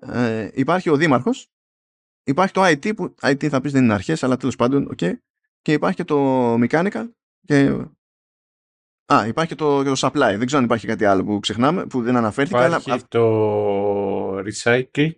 ε, 0.00 0.50
υπάρχει 0.54 0.90
ο 0.90 0.96
δήμαρχος, 0.96 1.50
υπάρχει 2.26 2.52
το 2.52 2.64
IT 2.64 2.96
που 2.96 3.14
IT 3.22 3.48
θα 3.48 3.60
πεις 3.60 3.72
δεν 3.72 3.84
είναι 3.84 3.94
αρχές, 3.94 4.22
αλλά 4.22 4.36
τέλος 4.36 4.56
πάντων, 4.56 4.88
okay. 4.96 5.12
και 5.62 5.72
υπάρχει 5.72 5.96
και 5.96 6.04
το 6.04 6.54
mechanical 6.54 7.10
και 7.46 7.86
Α, 9.12 9.26
υπάρχει 9.26 9.50
και 9.50 9.56
το, 9.56 9.82
και 9.82 9.88
το 9.88 9.94
supply. 10.06 10.34
Δεν 10.36 10.46
ξέρω 10.46 10.58
αν 10.58 10.64
υπάρχει 10.64 10.86
κάτι 10.86 11.04
άλλο 11.04 11.24
που 11.24 11.40
ξεχνάμε, 11.40 11.86
που 11.86 12.02
δεν 12.02 12.16
αναφέρθηκα. 12.16 12.66
Υπάρχει 12.66 12.90
Αλλά... 12.90 13.02
το 13.08 14.38
recycle. 14.38 15.10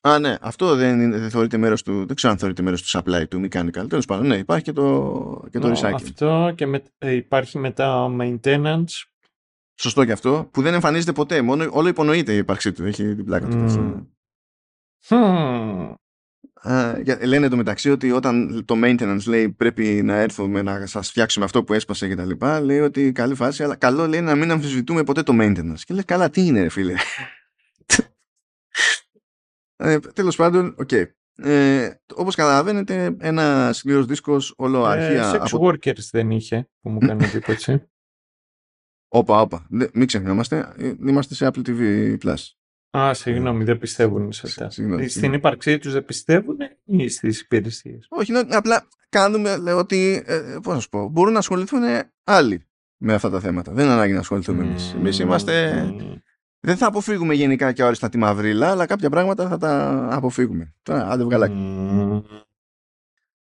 Α, 0.00 0.18
ναι, 0.18 0.36
αυτό 0.40 0.74
δεν, 0.74 1.00
είναι, 1.00 1.18
δεν 1.18 1.30
θεωρείται 1.30 1.56
μέρος 1.56 1.82
του. 1.82 2.06
Δεν 2.06 2.16
ξέρω 2.16 2.32
αν 2.32 2.38
θεωρείται 2.38 2.62
μέρος 2.62 2.82
του 2.82 2.98
supply 2.98 3.28
του 3.28 3.48
mechanical. 3.48 3.88
Τέλος 3.88 4.04
πάντων, 4.04 4.26
ναι, 4.26 4.36
υπάρχει 4.36 4.64
και 4.64 4.72
το, 4.72 5.44
και 5.50 5.58
το 5.58 5.68
Ναι, 5.68 5.74
recycling. 5.74 5.94
Αυτό 5.94 6.52
και 6.54 6.66
με, 6.66 6.82
ε, 6.98 7.10
υπάρχει 7.10 7.58
μετά 7.58 8.16
maintenance. 8.20 9.04
Σωστό 9.80 10.04
και 10.04 10.12
αυτό, 10.12 10.48
που 10.52 10.62
δεν 10.62 10.74
εμφανίζεται 10.74 11.12
ποτέ. 11.12 11.42
Μόνο, 11.42 11.68
όλο 11.70 11.88
υπονοείται 11.88 12.34
η 12.34 12.36
ύπαρξή 12.36 12.72
του. 12.72 12.84
Έχει 12.84 13.14
την 13.14 13.24
πλάκα 13.24 13.48
του. 13.48 14.08
Μμμ. 15.10 15.18
αυτό. 15.20 15.92
Hm. 15.92 15.94
Α, 16.70 16.98
για- 17.00 17.26
λένε 17.26 17.48
το 17.48 17.56
μεταξύ 17.56 17.90
ότι 17.90 18.10
όταν 18.12 18.64
το 18.64 18.74
maintenance 18.84 19.22
λέει 19.26 19.48
πρέπει 19.52 20.02
να 20.02 20.14
έρθουμε 20.16 20.62
να 20.62 20.86
σας 20.86 21.08
φτιάξουμε 21.10 21.44
αυτό 21.44 21.64
που 21.64 21.72
έσπασε 21.72 22.08
και 22.08 22.14
τα 22.14 22.24
λοιπά, 22.24 22.60
λέει 22.60 22.78
ότι 22.80 23.12
καλή 23.12 23.34
φάση, 23.34 23.62
αλλά 23.62 23.76
καλό 23.76 24.06
λέει 24.06 24.20
να 24.20 24.34
μην 24.34 24.50
αμφισβητούμε 24.50 25.04
ποτέ 25.04 25.22
το 25.22 25.32
maintenance. 25.36 25.78
Και 25.84 25.94
λέει 25.94 26.04
καλά 26.04 26.30
τι 26.30 26.46
είναι 26.46 26.62
ρε 26.62 26.68
φίλε. 26.68 26.94
ε, 29.76 29.98
τέλος 29.98 30.36
πάντων, 30.36 30.74
οκ. 30.78 30.90
Ε, 31.36 31.90
όπως 32.14 32.34
καταλαβαίνετε, 32.34 33.16
ένας 33.18 33.70
σκληρός 33.72 34.06
δίσκος 34.06 34.54
όλο 34.56 34.86
Ε, 34.86 34.88
αρχεία 34.90 35.32
sex 35.34 35.46
από... 35.52 35.68
workers 35.68 36.08
δεν 36.10 36.30
είχε 36.30 36.68
που 36.80 36.90
μου 36.90 36.98
κάνει 36.98 37.24
εντύπωση. 37.24 37.82
Όπα, 39.18 39.40
όπα. 39.40 39.66
Δε- 39.70 39.88
Μην 39.94 40.06
ξεχνιόμαστε, 40.06 40.72
ε, 40.76 40.92
είμαστε 41.06 41.34
σε 41.34 41.50
Apple 41.52 41.68
TV 41.68 42.16
Plus. 42.24 42.36
Α, 42.98 43.14
συγγνώμη, 43.14 43.64
δεν 43.64 43.78
πιστεύουν 43.78 44.32
σε 44.32 44.46
αυτά. 44.46 44.70
Συγγνώμη, 44.70 45.00
Στην 45.00 45.12
συγγνώμη. 45.12 45.36
ύπαρξή 45.36 45.78
τους 45.78 45.92
δεν 45.92 46.04
πιστεύουν 46.04 46.56
ή 46.84 47.08
στις 47.08 47.40
υπηρεσίες; 47.40 48.06
Όχι, 48.10 48.32
ναι, 48.32 48.40
απλά 48.50 48.88
κάνουμε, 49.08 49.56
λέω 49.56 49.78
ότι, 49.78 50.22
ε, 50.26 50.56
πώς 50.62 50.74
να 50.74 50.80
σου 50.80 50.88
πω, 50.88 51.08
μπορούν 51.08 51.32
να 51.32 51.38
ασχοληθούν 51.38 51.82
άλλοι 52.24 52.66
με 52.96 53.14
αυτά 53.14 53.30
τα 53.30 53.40
θέματα. 53.40 53.72
Δεν 53.72 53.84
είναι 53.84 53.94
ανάγκη 53.94 54.12
να 54.12 54.18
ασχοληθούμε 54.18 54.64
εμείς. 54.64 54.92
Εμείς 54.94 55.18
είμαστε... 55.18 55.82
Μμμ. 55.82 56.14
Δεν 56.60 56.76
θα 56.76 56.86
αποφύγουμε 56.86 57.34
γενικά 57.34 57.72
και 57.72 57.82
όριστα 57.84 58.08
τη 58.08 58.18
μαυρίλα, 58.18 58.70
αλλά 58.70 58.86
κάποια 58.86 59.10
πράγματα 59.10 59.48
θα 59.48 59.58
τα 59.58 60.06
αποφύγουμε. 60.12 60.74
Τώρα, 60.82 61.10
άντε 61.10 61.24
βγαλάκι. 61.24 61.54
Μμμ. 61.54 62.20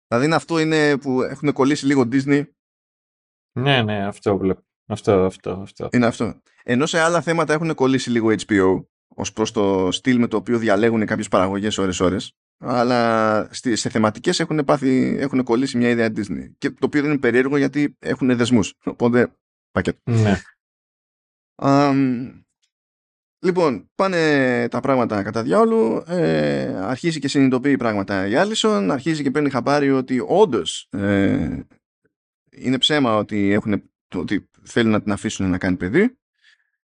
Δηλαδή 0.09 0.33
αυτό 0.33 0.59
είναι 0.59 0.97
που 0.99 1.23
έχουν 1.23 1.53
κολλήσει 1.53 1.87
λίγο 1.87 2.09
Disney, 2.13 2.43
Ναι, 3.53 3.83
ναι, 3.83 4.07
αυτό 4.07 4.37
βλέπω. 4.39 4.63
Αυτό, 4.87 5.13
αυτό, 5.25 5.51
αυτό. 5.63 5.89
είναι 5.93 6.07
αυτό. 6.07 6.41
Ενώ 6.63 6.87
σε 6.87 6.99
άλλα 7.01 7.21
θέματα 7.21 7.53
έχουν 7.53 7.75
κολλήσει 7.75 8.11
λίγο 8.11 8.29
HBO, 8.47 8.85
ως 9.19 9.33
προς 9.33 9.51
το 9.53 9.89
στυλ 9.93 10.19
με 10.19 10.27
το 10.27 10.37
οποίο 10.37 10.59
διαλέγουν 10.59 11.07
κάποιες 11.07 11.29
παραγωγές 11.29 11.79
ώρες-ώρες, 11.79 12.33
αλλά 12.59 13.49
στη- 13.53 13.77
σε 13.77 13.89
θεματικές 13.89 14.41
έχουν, 14.41 14.65
πάθει, 14.65 15.17
έχουν 15.19 15.43
κολλήσει 15.43 15.77
μια 15.77 15.89
ιδέα 15.89 16.09
Disney. 16.17 16.51
Και 16.59 16.71
το 16.71 16.87
οποίο 16.87 17.01
δεν 17.01 17.11
είναι 17.11 17.19
περίεργο 17.21 17.57
γιατί 17.57 17.97
έχουν 17.99 18.37
δεσμούς. 18.37 18.75
Οπότε, 18.85 19.33
πακέτο. 19.71 19.99
Ναι. 20.11 20.41
Αμ, 21.55 22.29
λοιπόν, 23.45 23.91
πάνε 23.95 24.69
τα 24.69 24.81
πράγματα 24.81 25.23
κατά 25.23 25.43
διάολου. 25.43 26.03
Ε, 26.07 26.75
αρχίζει 26.77 27.19
και 27.19 27.29
συνειδητοποιεί 27.29 27.77
πράγματα 27.77 28.27
η 28.27 28.37
Άλισον. 28.37 28.91
Αρχίζει 28.91 29.23
και 29.23 29.31
παίρνει 29.31 29.51
χαμπάρι 29.51 29.91
ότι 29.91 30.25
όντως 30.27 30.87
ε, 30.91 31.61
είναι 32.51 32.79
ψέμα 32.79 33.17
ότι, 33.17 33.51
έχουν, 33.53 33.91
ότι 34.15 34.49
θέλουν 34.63 34.93
να 34.93 35.03
την 35.03 35.13
αφήσουν 35.13 35.51
να 35.51 35.59
κάνει 35.59 35.77
παιδί. 35.77 36.19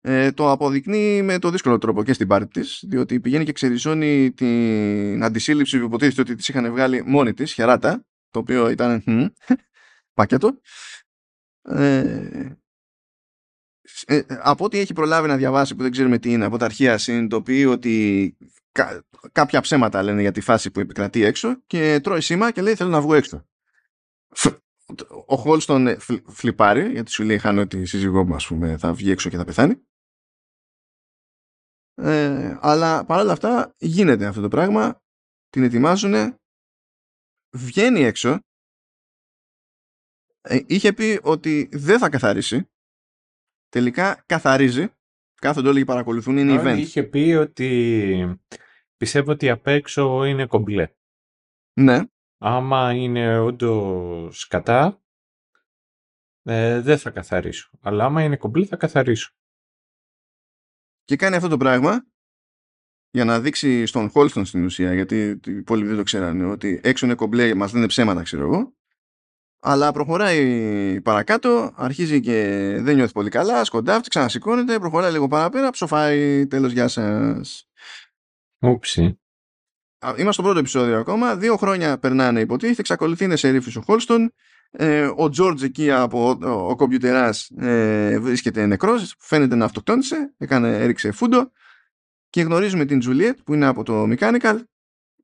Ε, 0.04 0.32
το 0.32 0.50
αποδεικνύει 0.50 1.22
με 1.22 1.38
το 1.38 1.50
δύσκολο 1.50 1.78
τρόπο 1.78 2.02
και 2.04 2.12
στην 2.12 2.26
πάρτη 2.26 2.60
της, 2.60 2.84
διότι 2.88 3.20
πηγαίνει 3.20 3.44
και 3.44 3.52
ξεριζώνει 3.52 4.32
την 4.32 5.22
αντισύλληψη 5.24 5.78
που 5.78 5.84
υποτίθεται 5.84 6.20
ότι 6.20 6.34
της 6.34 6.48
είχαν 6.48 6.70
βγάλει 6.70 7.02
μόνη 7.06 7.34
της, 7.34 7.52
χεράτα, 7.52 8.06
το 8.30 8.38
οποίο 8.38 8.68
ήταν 8.70 9.02
μ, 9.06 9.24
πακέτο. 10.14 10.60
Ε, 11.62 12.56
ε, 14.06 14.16
ε, 14.16 14.22
από 14.28 14.64
ό,τι 14.64 14.78
έχει 14.78 14.92
προλάβει 14.92 15.28
να 15.28 15.36
διαβάσει 15.36 15.74
που 15.74 15.82
δεν 15.82 15.90
ξέρουμε 15.90 16.18
τι 16.18 16.32
είναι 16.32 16.44
από 16.44 16.56
τα 16.58 16.64
αρχεία 16.64 16.98
συνειδητοποιεί 16.98 17.66
ότι 17.68 18.36
κα- 18.72 19.04
κάποια 19.32 19.60
ψέματα 19.60 20.02
λένε 20.02 20.20
για 20.20 20.32
τη 20.32 20.40
φάση 20.40 20.70
που 20.70 20.80
επικρατεί 20.80 21.24
έξω 21.24 21.62
και 21.66 22.00
τρώει 22.02 22.20
σήμα 22.20 22.50
και 22.50 22.62
λέει 22.62 22.74
θέλω 22.74 22.90
να 22.90 23.00
βγω 23.00 23.14
έξω. 23.14 23.46
Φ- 24.28 24.60
Ο 25.26 25.36
Χόλστον 25.36 25.86
ε, 25.86 25.98
φλ- 25.98 26.30
φλιπάρει 26.30 26.90
γιατί 26.90 27.10
σου 27.10 27.22
λέει 27.22 27.38
χάνω 27.38 27.66
τη 27.66 27.84
σύζυγό 27.84 28.24
μου 28.24 28.34
ας 28.34 28.46
πούμε 28.46 28.76
θα 28.76 28.92
βγει 28.92 29.10
έξω 29.10 29.28
και 29.30 29.36
θα 29.36 29.44
πεθάνει. 29.44 29.82
Ε, 31.94 32.58
αλλά 32.60 33.04
παρόλα 33.04 33.32
αυτά 33.32 33.74
γίνεται 33.78 34.26
αυτό 34.26 34.40
το 34.40 34.48
πράγμα 34.48 35.00
την 35.48 35.62
ετοιμάζουν 35.62 36.36
βγαίνει 37.56 38.02
έξω 38.02 38.38
ε, 40.40 40.60
είχε 40.66 40.92
πει 40.92 41.20
ότι 41.22 41.68
δεν 41.72 41.98
θα 41.98 42.08
καθαρίσει 42.08 42.70
τελικά 43.68 44.22
καθαρίζει 44.26 44.88
κάθονται 45.34 45.68
όλοι 45.68 45.78
και 45.78 45.84
παρακολουθούν 45.84 46.36
είναι 46.36 46.52
Όλοι 46.52 46.60
event 46.62 46.78
είχε 46.78 47.02
πει 47.02 47.32
ότι 47.32 48.40
πιστεύω 48.96 49.30
ότι 49.30 49.50
απ' 49.50 49.66
έξω 49.66 50.24
είναι 50.24 50.46
κομπλέ. 50.46 50.88
ναι 51.80 51.98
Άμα 52.44 52.92
είναι 52.92 53.38
όντως 53.38 54.46
κατά, 54.46 55.02
ε, 56.42 56.80
δεν 56.80 56.98
θα 56.98 57.10
καθαρίσω. 57.10 57.70
Αλλά 57.80 58.04
άμα 58.04 58.22
είναι 58.22 58.36
κομπλέ 58.36 58.66
θα 58.66 58.76
καθαρίσω. 58.76 59.34
Και 61.04 61.16
κάνει 61.16 61.36
αυτό 61.36 61.48
το 61.48 61.56
πράγμα 61.56 62.06
για 63.10 63.24
να 63.24 63.40
δείξει 63.40 63.86
στον 63.86 64.10
Χόλστον 64.10 64.44
στην 64.44 64.64
ουσία 64.64 64.94
γιατί 64.94 65.40
οι 65.46 65.52
υπόλοιποι 65.52 65.88
δεν 65.88 65.96
το 65.96 66.02
ξέρανε 66.02 66.44
ότι 66.44 66.80
έξω 66.82 67.06
είναι 67.06 67.14
κομπλέ 67.14 67.54
μας 67.54 67.72
λένε 67.72 67.86
ψέματα 67.86 68.22
ξέρω 68.22 68.42
εγώ 68.42 68.74
αλλά 69.64 69.92
προχωράει 69.92 71.00
παρακάτω 71.00 71.72
αρχίζει 71.76 72.20
και 72.20 72.42
δεν 72.80 72.94
νιώθει 72.94 73.12
πολύ 73.12 73.30
καλά 73.30 73.64
σκοντάφτει, 73.64 74.08
ξανασηκώνεται 74.08 74.78
προχωράει 74.78 75.12
λίγο 75.12 75.28
παραπέρα 75.28 75.70
ψοφάει 75.70 76.46
τέλος 76.46 76.72
γεια 76.72 76.88
σας 76.88 77.66
Ούψη. 78.62 79.20
Α, 79.98 80.08
Είμαστε 80.10 80.32
στο 80.32 80.42
πρώτο 80.42 80.58
επεισόδιο 80.58 80.98
ακόμα. 80.98 81.36
Δύο 81.36 81.56
χρόνια 81.56 81.98
περνάνε 81.98 82.40
υποτίθεται. 82.40 82.80
Εξακολουθεί 82.80 83.20
να 83.20 83.26
είναι 83.26 83.36
σε 83.36 83.50
ρήφη 83.50 83.78
ο 83.78 83.82
Χόλστον. 83.82 84.32
Ε, 84.74 85.10
ο 85.16 85.28
Τζόρτζ 85.28 85.62
εκεί 85.62 85.90
από 85.90 86.38
ο, 86.42 86.50
ο 86.50 86.76
κομπιουτεράς 86.76 87.50
ε, 87.56 88.18
βρίσκεται 88.18 88.66
νεκρός. 88.66 89.14
Φαίνεται 89.18 89.54
να 89.54 89.64
αυτοκτόνησε. 89.64 90.34
Έκανε, 90.38 90.78
έριξε 90.78 91.12
φούντο. 91.12 91.50
Και 92.30 92.42
γνωρίζουμε 92.42 92.84
την 92.84 92.98
Τζουλιέτ 92.98 93.38
που 93.44 93.54
είναι 93.54 93.66
από 93.66 93.82
το 93.82 94.02
Mechanical 94.02 94.62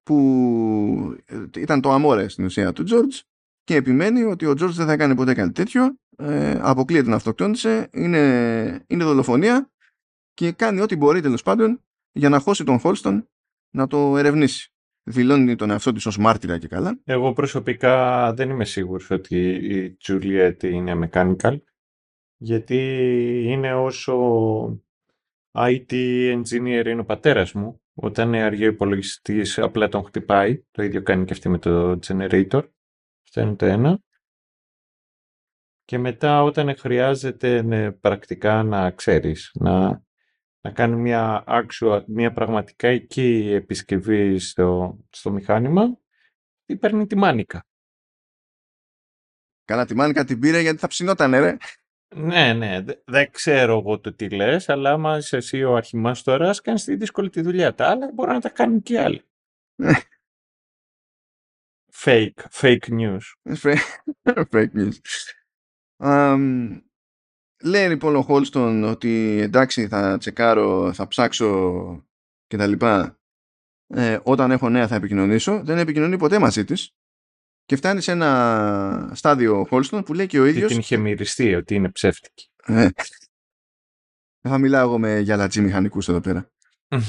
που 0.02 1.16
ε, 1.24 1.44
ήταν 1.56 1.80
το 1.80 1.90
αμόρε 1.90 2.28
στην 2.28 2.44
ουσία 2.44 2.72
του 2.72 2.82
Τζόρτζ 2.82 3.18
και 3.64 3.74
επιμένει 3.74 4.22
ότι 4.22 4.46
ο 4.46 4.54
Τζόρτζ 4.54 4.76
δεν 4.76 4.86
θα 4.86 4.96
κάνει 4.96 5.14
ποτέ 5.14 5.34
κάτι 5.34 5.52
τέτοιο. 5.52 5.98
Ε, 6.16 6.58
αποκλείεται 6.62 7.08
να 7.08 7.16
αυτοκτόνησε. 7.16 7.88
Είναι, 7.92 8.84
είναι 8.86 9.04
δολοφονία 9.04 9.70
και 10.34 10.52
κάνει 10.52 10.80
ό,τι 10.80 10.96
μπορεί 10.96 11.20
τέλος 11.20 11.42
πάντων 11.42 11.84
για 12.12 12.28
να 12.28 12.38
χώσει 12.38 12.64
τον 12.64 12.78
Χόλστον 12.78 13.28
να 13.70 13.86
το 13.86 14.16
ερευνήσει. 14.16 14.72
Δηλώνει 15.08 15.56
τον 15.56 15.70
εαυτό 15.70 15.92
της 15.92 16.06
ως 16.06 16.18
μάρτυρα 16.18 16.58
και 16.58 16.68
καλά. 16.68 17.00
Εγώ 17.04 17.32
προσωπικά 17.32 18.32
δεν 18.34 18.50
είμαι 18.50 18.64
σίγουρος 18.64 19.10
ότι 19.10 19.48
η 19.48 19.96
Juliet 20.06 20.62
είναι 20.62 21.08
mechanical 21.12 21.58
γιατί 22.36 22.76
είναι 23.46 23.74
όσο 23.74 24.16
IT 25.52 25.92
engineer 26.34 26.84
είναι 26.86 27.00
ο 27.00 27.04
πατέρας 27.04 27.52
μου. 27.52 27.82
Όταν 27.94 28.28
είναι 28.28 28.42
αργό 28.42 28.64
υπολογιστής 28.64 29.58
απλά 29.58 29.88
τον 29.88 30.04
χτυπάει. 30.04 30.64
Το 30.70 30.82
ίδιο 30.82 31.02
κάνει 31.02 31.24
και 31.24 31.32
αυτή 31.32 31.48
με 31.48 31.58
το 31.58 31.98
generator. 32.06 32.62
Αυτό 33.24 33.40
είναι 33.40 33.54
το 33.54 33.66
ένα. 33.66 34.00
Και 35.84 35.98
μετά 35.98 36.42
όταν 36.42 36.76
χρειάζεται 36.76 37.62
ναι, 37.62 37.92
πρακτικά 37.92 38.62
να 38.62 38.90
ξέρεις 38.90 39.50
να 39.54 40.02
να 40.60 40.70
κάνει 40.70 40.96
μια, 40.96 41.44
actual, 41.46 42.04
μια 42.06 42.32
πραγματικά 42.32 42.88
εκεί 42.88 43.50
επισκευή 43.52 44.38
στο, 44.38 44.98
στο 45.10 45.30
μηχάνημα 45.30 45.98
ή 46.66 46.76
παίρνει 46.76 47.06
τη 47.06 47.16
μάνικα. 47.16 47.66
Καλά 49.64 49.84
τη 49.84 49.94
μάνικα 49.94 50.24
την 50.24 50.38
πήρε 50.38 50.60
γιατί 50.60 50.78
θα 50.78 50.86
ψινόταν 50.86 51.30
ρε. 51.30 51.56
Ναι, 52.16 52.52
ναι, 52.52 52.84
δεν 53.04 53.30
ξέρω 53.30 53.78
εγώ 53.78 54.00
το 54.00 54.14
τι 54.14 54.30
λες, 54.30 54.68
αλλά 54.68 54.92
άμα 54.92 55.16
είσαι 55.16 55.36
εσύ 55.36 55.62
ο 55.62 55.76
αρχιμάστορας, 55.76 56.60
κάνεις 56.60 56.84
τη 56.84 56.96
δύσκολη 56.96 57.30
τη 57.30 57.40
δουλειά. 57.40 57.74
Τα 57.74 57.88
άλλα 57.88 58.10
μπορεί 58.14 58.30
να 58.30 58.40
τα 58.40 58.48
κάνουν 58.48 58.82
και 58.82 59.00
άλλοι. 59.00 59.22
fake, 62.04 62.48
fake 62.50 62.88
news. 62.88 63.26
fake 64.52 64.74
news. 64.74 64.98
Um, 66.00 66.82
λέει 67.62 67.88
λοιπόν 67.88 68.16
ο 68.16 68.22
Χόλστον 68.22 68.84
ότι 68.84 69.38
εντάξει 69.40 69.88
θα 69.88 70.18
τσεκάρω, 70.18 70.92
θα 70.92 71.08
ψάξω 71.08 72.06
και 72.46 72.56
τα 72.56 72.66
λοιπά. 72.66 73.18
Ε, 73.86 74.18
όταν 74.22 74.50
έχω 74.50 74.68
νέα 74.68 74.88
θα 74.88 74.94
επικοινωνήσω. 74.94 75.62
Δεν 75.64 75.78
επικοινωνεί 75.78 76.18
ποτέ 76.18 76.38
μαζί 76.38 76.64
της. 76.64 76.92
Και 77.64 77.76
φτάνει 77.76 78.00
σε 78.00 78.12
ένα 78.12 79.10
στάδιο 79.14 79.64
Χόλστον 79.64 80.02
που 80.02 80.14
λέει 80.14 80.26
και 80.26 80.40
ο 80.40 80.44
ίδιος... 80.44 80.62
Και 80.62 80.68
την 80.68 80.78
είχε 80.78 80.96
μυριστεί 80.96 81.54
ότι 81.54 81.74
είναι 81.74 81.90
ψεύτικη. 81.90 82.50
Ε, 82.64 82.88
θα 84.40 84.58
μιλάω 84.58 84.82
εγώ 84.82 84.98
με 84.98 85.18
γυαλατζή 85.18 85.60
μηχανικούς 85.60 86.08
εδώ 86.08 86.20
πέρα. 86.20 86.50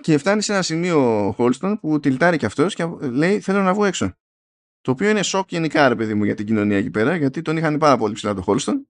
και 0.00 0.18
φτάνει 0.18 0.42
σε 0.42 0.52
ένα 0.52 0.62
σημείο 0.62 1.32
Χόλστον 1.36 1.78
που 1.80 2.00
τυλτάρει 2.00 2.36
και 2.36 2.46
αυτός 2.46 2.74
και 2.74 2.84
λέει 3.00 3.40
θέλω 3.40 3.62
να 3.62 3.74
βγω 3.74 3.84
έξω. 3.84 4.16
Το 4.86 4.92
οποίο 4.92 5.10
είναι 5.10 5.22
σοκ 5.22 5.50
γενικά, 5.50 5.88
ρε 5.88 5.94
παιδί 5.94 6.14
μου, 6.14 6.24
για 6.24 6.34
την 6.34 6.46
κοινωνία 6.46 6.76
εκεί 6.76 6.90
πέρα, 6.90 7.16
γιατί 7.16 7.42
τον 7.42 7.56
είχαν 7.56 7.78
πάρα 7.78 7.96
πολύ 7.96 8.14
ψηλά 8.14 8.34
το 8.34 8.42
Χόλστον 8.42 8.88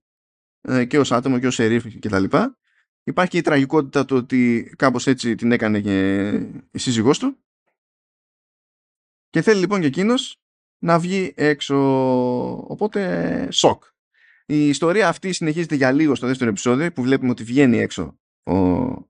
ε, 0.61 0.85
και 0.85 0.99
ως 0.99 1.13
άτομο 1.13 1.39
και 1.39 1.47
ως 1.47 1.55
σερίφ 1.55 1.99
και 1.99 2.09
τα 2.09 2.19
λοιπά. 2.19 2.59
Υπάρχει 3.03 3.31
και 3.31 3.39
η 3.39 3.41
τραγικότητα 3.41 4.05
του 4.05 4.17
ότι 4.17 4.73
κάπως 4.79 5.07
έτσι 5.07 5.35
την 5.35 5.53
έκανε 5.53 5.81
και 5.81 6.29
η 6.71 6.79
σύζυγός 6.79 7.19
του. 7.19 7.39
Και 9.31 9.43
θέλει 9.43 9.61
λοιπόν 9.61 9.81
και 9.81 9.87
εκείνος 9.87 10.41
να 10.79 10.99
βγει 10.99 11.33
έξω. 11.37 11.77
Οπότε 12.69 13.49
σοκ. 13.51 13.85
Η 14.47 14.69
ιστορία 14.69 15.09
αυτή 15.09 15.33
συνεχίζεται 15.33 15.75
για 15.75 15.93
λίγο 15.93 16.15
στο 16.15 16.27
δεύτερο 16.27 16.51
επεισόδιο 16.51 16.93
που 16.93 17.03
βλέπουμε 17.03 17.31
ότι 17.31 17.43
βγαίνει 17.43 17.79
έξω 17.79 18.19
ο, 18.43 18.57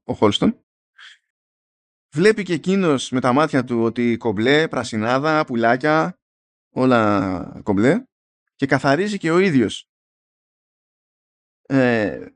ο 0.05 0.13
Χόλστον. 0.15 0.61
Βλέπει 2.15 2.43
και 2.43 2.53
εκείνος 2.53 3.11
με 3.11 3.21
τα 3.21 3.33
μάτια 3.33 3.65
του 3.65 3.83
ότι 3.83 4.17
κομπλέ, 4.17 4.69
πρασινάδα, 4.69 5.45
πουλάκια, 5.45 6.19
όλα 6.77 7.61
κομπλέ 7.63 8.05
και 8.55 8.67
καθαρίζει 8.67 9.19
και 9.19 9.31
ο 9.31 9.39
ίδιος. 9.39 9.91
Ε, 11.63 12.27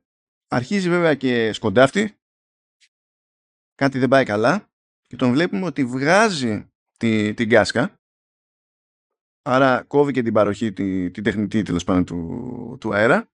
αρχίζει 0.48 0.88
βέβαια 0.88 1.14
και 1.14 1.52
σκοντάφτει. 1.52 2.14
Κάτι 3.74 3.98
δεν 3.98 4.08
πάει 4.08 4.24
καλά 4.24 4.70
και 5.06 5.16
τον 5.16 5.32
βλέπουμε 5.32 5.66
ότι 5.66 5.84
βγάζει 5.84 6.70
τη, 6.96 7.34
την 7.34 7.48
κάσκα. 7.48 7.94
Άρα 9.42 9.82
κόβει 9.82 10.12
και 10.12 10.22
την 10.22 10.32
παροχή 10.32 10.72
τη, 10.72 11.10
την 11.10 11.22
τεχνητή 11.22 11.62
τέλος 11.62 11.84
πάντων 11.84 12.04
του, 12.04 12.76
του 12.80 12.94
αέρα 12.94 13.30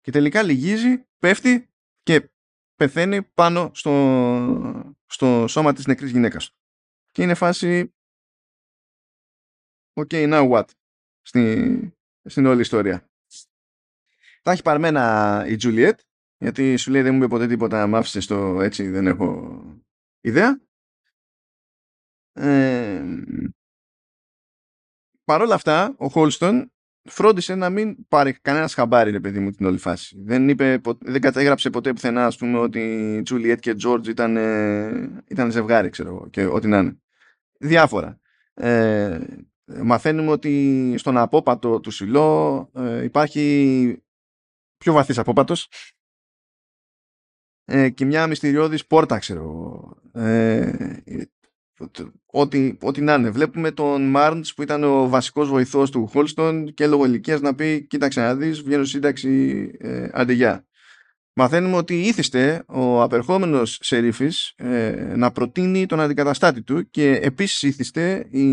και 0.00 0.10
τελικά 0.10 0.42
λυγίζει, 0.42 1.06
πέφτει 1.18 1.70
και 2.02 2.30
πεθαίνει 2.74 3.22
πάνω 3.22 3.70
στο, 3.74 4.94
στο 5.06 5.46
σώμα 5.48 5.72
της 5.72 5.86
νεκρής 5.86 6.10
γυναίκας. 6.10 6.50
Και 7.10 7.22
είναι 7.22 7.34
φάση 7.34 7.95
ok 9.96 10.12
now 10.12 10.50
what; 10.50 10.64
Στην, 11.22 11.92
στην 12.24 12.46
όλη 12.46 12.60
ιστορία 12.60 13.10
τα 14.42 14.52
έχει 14.52 14.62
παρμένα 14.62 15.44
η 15.48 15.56
Τζουλιέτ 15.56 16.00
γιατί 16.38 16.76
σου 16.76 16.90
λέει 16.90 17.02
δεν 17.02 17.12
μου 17.12 17.18
είπε 17.18 17.28
ποτέ 17.28 17.46
τίποτα 17.46 17.86
μ' 17.86 17.94
άφησες 17.94 18.24
στο 18.24 18.60
έτσι 18.60 18.88
δεν 18.88 19.06
έχω 19.06 19.62
ιδέα 20.20 20.60
ε, 22.32 23.04
Παρ' 25.26 25.40
όλα 25.40 25.54
αυτά, 25.54 25.94
ο 25.96 26.08
Χόλστον 26.08 26.72
φρόντισε 27.02 27.54
να 27.54 27.70
μην 27.70 28.06
πάρει 28.08 28.32
κανένας 28.32 28.74
χαμπάρι, 28.74 29.10
ρε 29.10 29.20
παιδί 29.20 29.38
μου, 29.38 29.50
την 29.50 29.66
όλη 29.66 29.78
φάση. 29.78 30.22
Δεν, 30.24 30.48
είπε, 30.48 30.80
δεν 30.98 31.20
κατέγραψε 31.20 31.70
ποτέ 31.70 31.92
πουθενά, 31.92 32.26
ας 32.26 32.36
πούμε, 32.36 32.58
ότι 32.58 33.20
Τζούλιετ 33.24 33.58
και 33.58 33.74
Τζόρτζ 33.74 34.08
ήταν, 34.08 34.36
ήταν 35.26 35.50
ζευγάρι, 35.50 35.88
ξέρω 35.88 36.08
εγώ, 36.08 36.28
και 36.30 36.44
ό,τι 36.44 36.68
να 36.68 36.78
είναι. 36.78 36.98
Διάφορα. 37.58 38.20
Ε, 38.54 39.20
μαθαίνουμε 39.66 40.30
ότι 40.30 40.94
στον 40.98 41.16
απόπατο 41.16 41.80
του 41.80 41.90
Σιλό 41.90 42.70
ε, 42.74 43.04
υπάρχει 43.04 44.02
πιο 44.76 44.92
βαθύς 44.92 45.18
απόπατος 45.18 45.68
ε, 47.64 47.90
και 47.90 48.04
μια 48.04 48.26
μυστηριώδης 48.26 48.86
πόρτα, 48.86 49.18
ξέρω 49.18 49.80
ε, 50.12 50.72
ό,τι, 52.26 52.76
ό,τι 52.80 53.00
να 53.00 53.14
είναι. 53.14 53.30
Βλέπουμε 53.30 53.70
τον 53.70 54.10
Μάρντς 54.10 54.54
που 54.54 54.62
ήταν 54.62 54.84
ο 54.84 55.08
βασικός 55.08 55.48
βοηθός 55.48 55.90
του 55.90 56.06
Χόλστον 56.06 56.74
και 56.74 56.86
λόγω 56.86 57.04
ηλικίας 57.04 57.40
να 57.40 57.54
πει 57.54 57.86
κοίταξε 57.86 58.20
να 58.20 58.34
δεις, 58.34 58.62
βγαίνω 58.62 58.84
σύνταξη 58.84 59.70
ε, 59.78 60.08
αντεγιά. 60.12 60.66
Μαθαίνουμε 61.38 61.76
ότι 61.76 62.00
ήθιστε 62.00 62.64
ο 62.66 63.02
απερχόμενος 63.02 63.78
σερίφης 63.82 64.52
ε, 64.56 65.14
να 65.16 65.32
προτείνει 65.32 65.86
τον 65.86 66.00
αντικαταστάτη 66.00 66.62
του 66.62 66.90
και 66.90 67.10
επίσης 67.10 67.62
ήθιστε 67.62 68.26
η, 68.30 68.46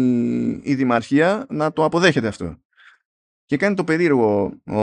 η 0.50 0.76
Δημαρχία 0.76 1.46
να 1.50 1.74
το 1.74 1.84
αποδέχεται 1.84 2.28
αυτό. 2.28 2.58
Και 3.46 3.58
κάνει 3.58 3.76
το 3.76 3.84
περίεργο 3.84 4.62
ο 4.66 4.82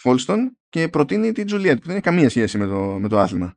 Χόλστον 0.00 0.58
και 0.68 0.88
προτείνει 0.88 1.32
την 1.32 1.46
Τζουλιέτ 1.46 1.78
που 1.78 1.86
δεν 1.86 1.94
έχει 1.94 2.04
καμία 2.04 2.28
σχέση 2.30 2.58
με 2.58 2.66
το, 2.66 2.98
με 3.00 3.08
το 3.08 3.18
άθλημα. 3.18 3.56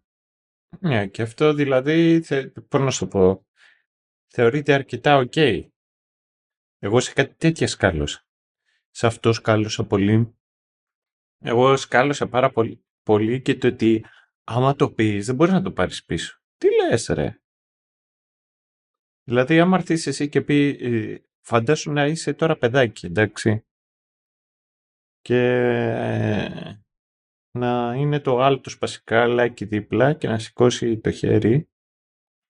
Ναι, 0.79 1.07
και 1.07 1.21
αυτό 1.21 1.53
δηλαδή, 1.53 2.23
πώς 2.67 2.81
να 2.81 2.91
σου 2.91 3.07
πω, 3.07 3.45
θεωρείται 4.27 4.73
αρκετά 4.73 5.17
οκ. 5.17 5.35
Εγώ 6.79 6.99
σε 6.99 7.13
κάτι 7.13 7.35
τέτοια 7.35 7.67
σκάλωσα. 7.67 8.25
Σε 8.89 9.07
αυτό 9.07 9.33
σκάλωσα 9.33 9.85
πολύ. 9.85 10.35
Εγώ 11.39 11.77
σκάλωσα 11.77 12.27
πάρα 12.27 12.51
πολύ, 12.51 12.85
πολύ 13.05 13.41
και 13.41 13.55
το 13.55 13.67
ότι 13.67 14.05
άμα 14.43 14.75
το 14.75 14.91
πεις 14.91 15.25
δεν 15.25 15.35
μπορείς 15.35 15.53
να 15.53 15.61
το 15.61 15.71
πάρεις 15.71 16.05
πίσω. 16.05 16.39
Τι 16.57 16.67
λες 16.75 17.05
ρε; 17.07 17.39
Δηλαδή 19.23 19.59
άμα 19.59 19.77
έρθεις 19.77 20.07
εσύ 20.07 20.29
και 20.29 20.41
πει 20.41 20.77
ε, 20.79 21.17
φαντάσου 21.41 21.91
να 21.91 22.05
είσαι 22.05 22.33
τώρα 22.33 22.57
παιδάκι 22.57 23.05
εντάξει 23.05 23.65
και 25.21 25.41
ε, 25.95 26.79
να 27.51 27.93
είναι 27.95 28.19
το 28.19 28.39
άλλο 28.39 28.59
το 28.59 28.69
σπασικάλάκι 28.69 29.65
δίπλα 29.65 30.13
και 30.13 30.27
να 30.27 30.39
σηκώσει 30.39 30.99
το 30.99 31.11
χέρι 31.11 31.69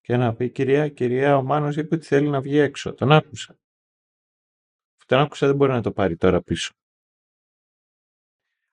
και 0.02 0.18
να 0.18 0.36
πει 0.36 0.50
«Κυρία, 0.50 0.90
κυρία, 0.90 1.38
ο 1.38 1.44
Μάνος 1.44 1.76
είπε 1.76 1.96
ότι 1.96 2.06
θέλει 2.06 2.30
να 2.30 2.42
βγει 2.42 2.58
έξω». 2.58 2.94
Τον 2.94 3.12
άκουσα. 3.12 3.60
Τον 5.06 5.20
άκουσα 5.20 5.48
δεν 5.48 5.56
μπορεί 5.56 5.72
να 5.72 5.82
το 5.82 5.92
πάρει 5.92 6.18
τώρα 6.18 6.42
πίσω. 6.42 6.74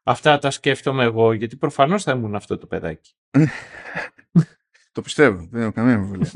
Αυτά 0.03 0.39
τα 0.39 0.51
σκέφτομαι 0.51 1.05
εγώ, 1.05 1.33
γιατί 1.33 1.57
προφανώς 1.57 2.03
θα 2.03 2.12
ήμουν 2.12 2.35
αυτό 2.35 2.59
το 2.59 2.66
παιδάκι. 2.66 3.12
το 4.93 5.03
πιστεύω, 5.03 5.49
δεν 5.51 5.62
έχω 5.62 5.73
καμία 5.73 5.95
αμφιβολία. 5.95 6.31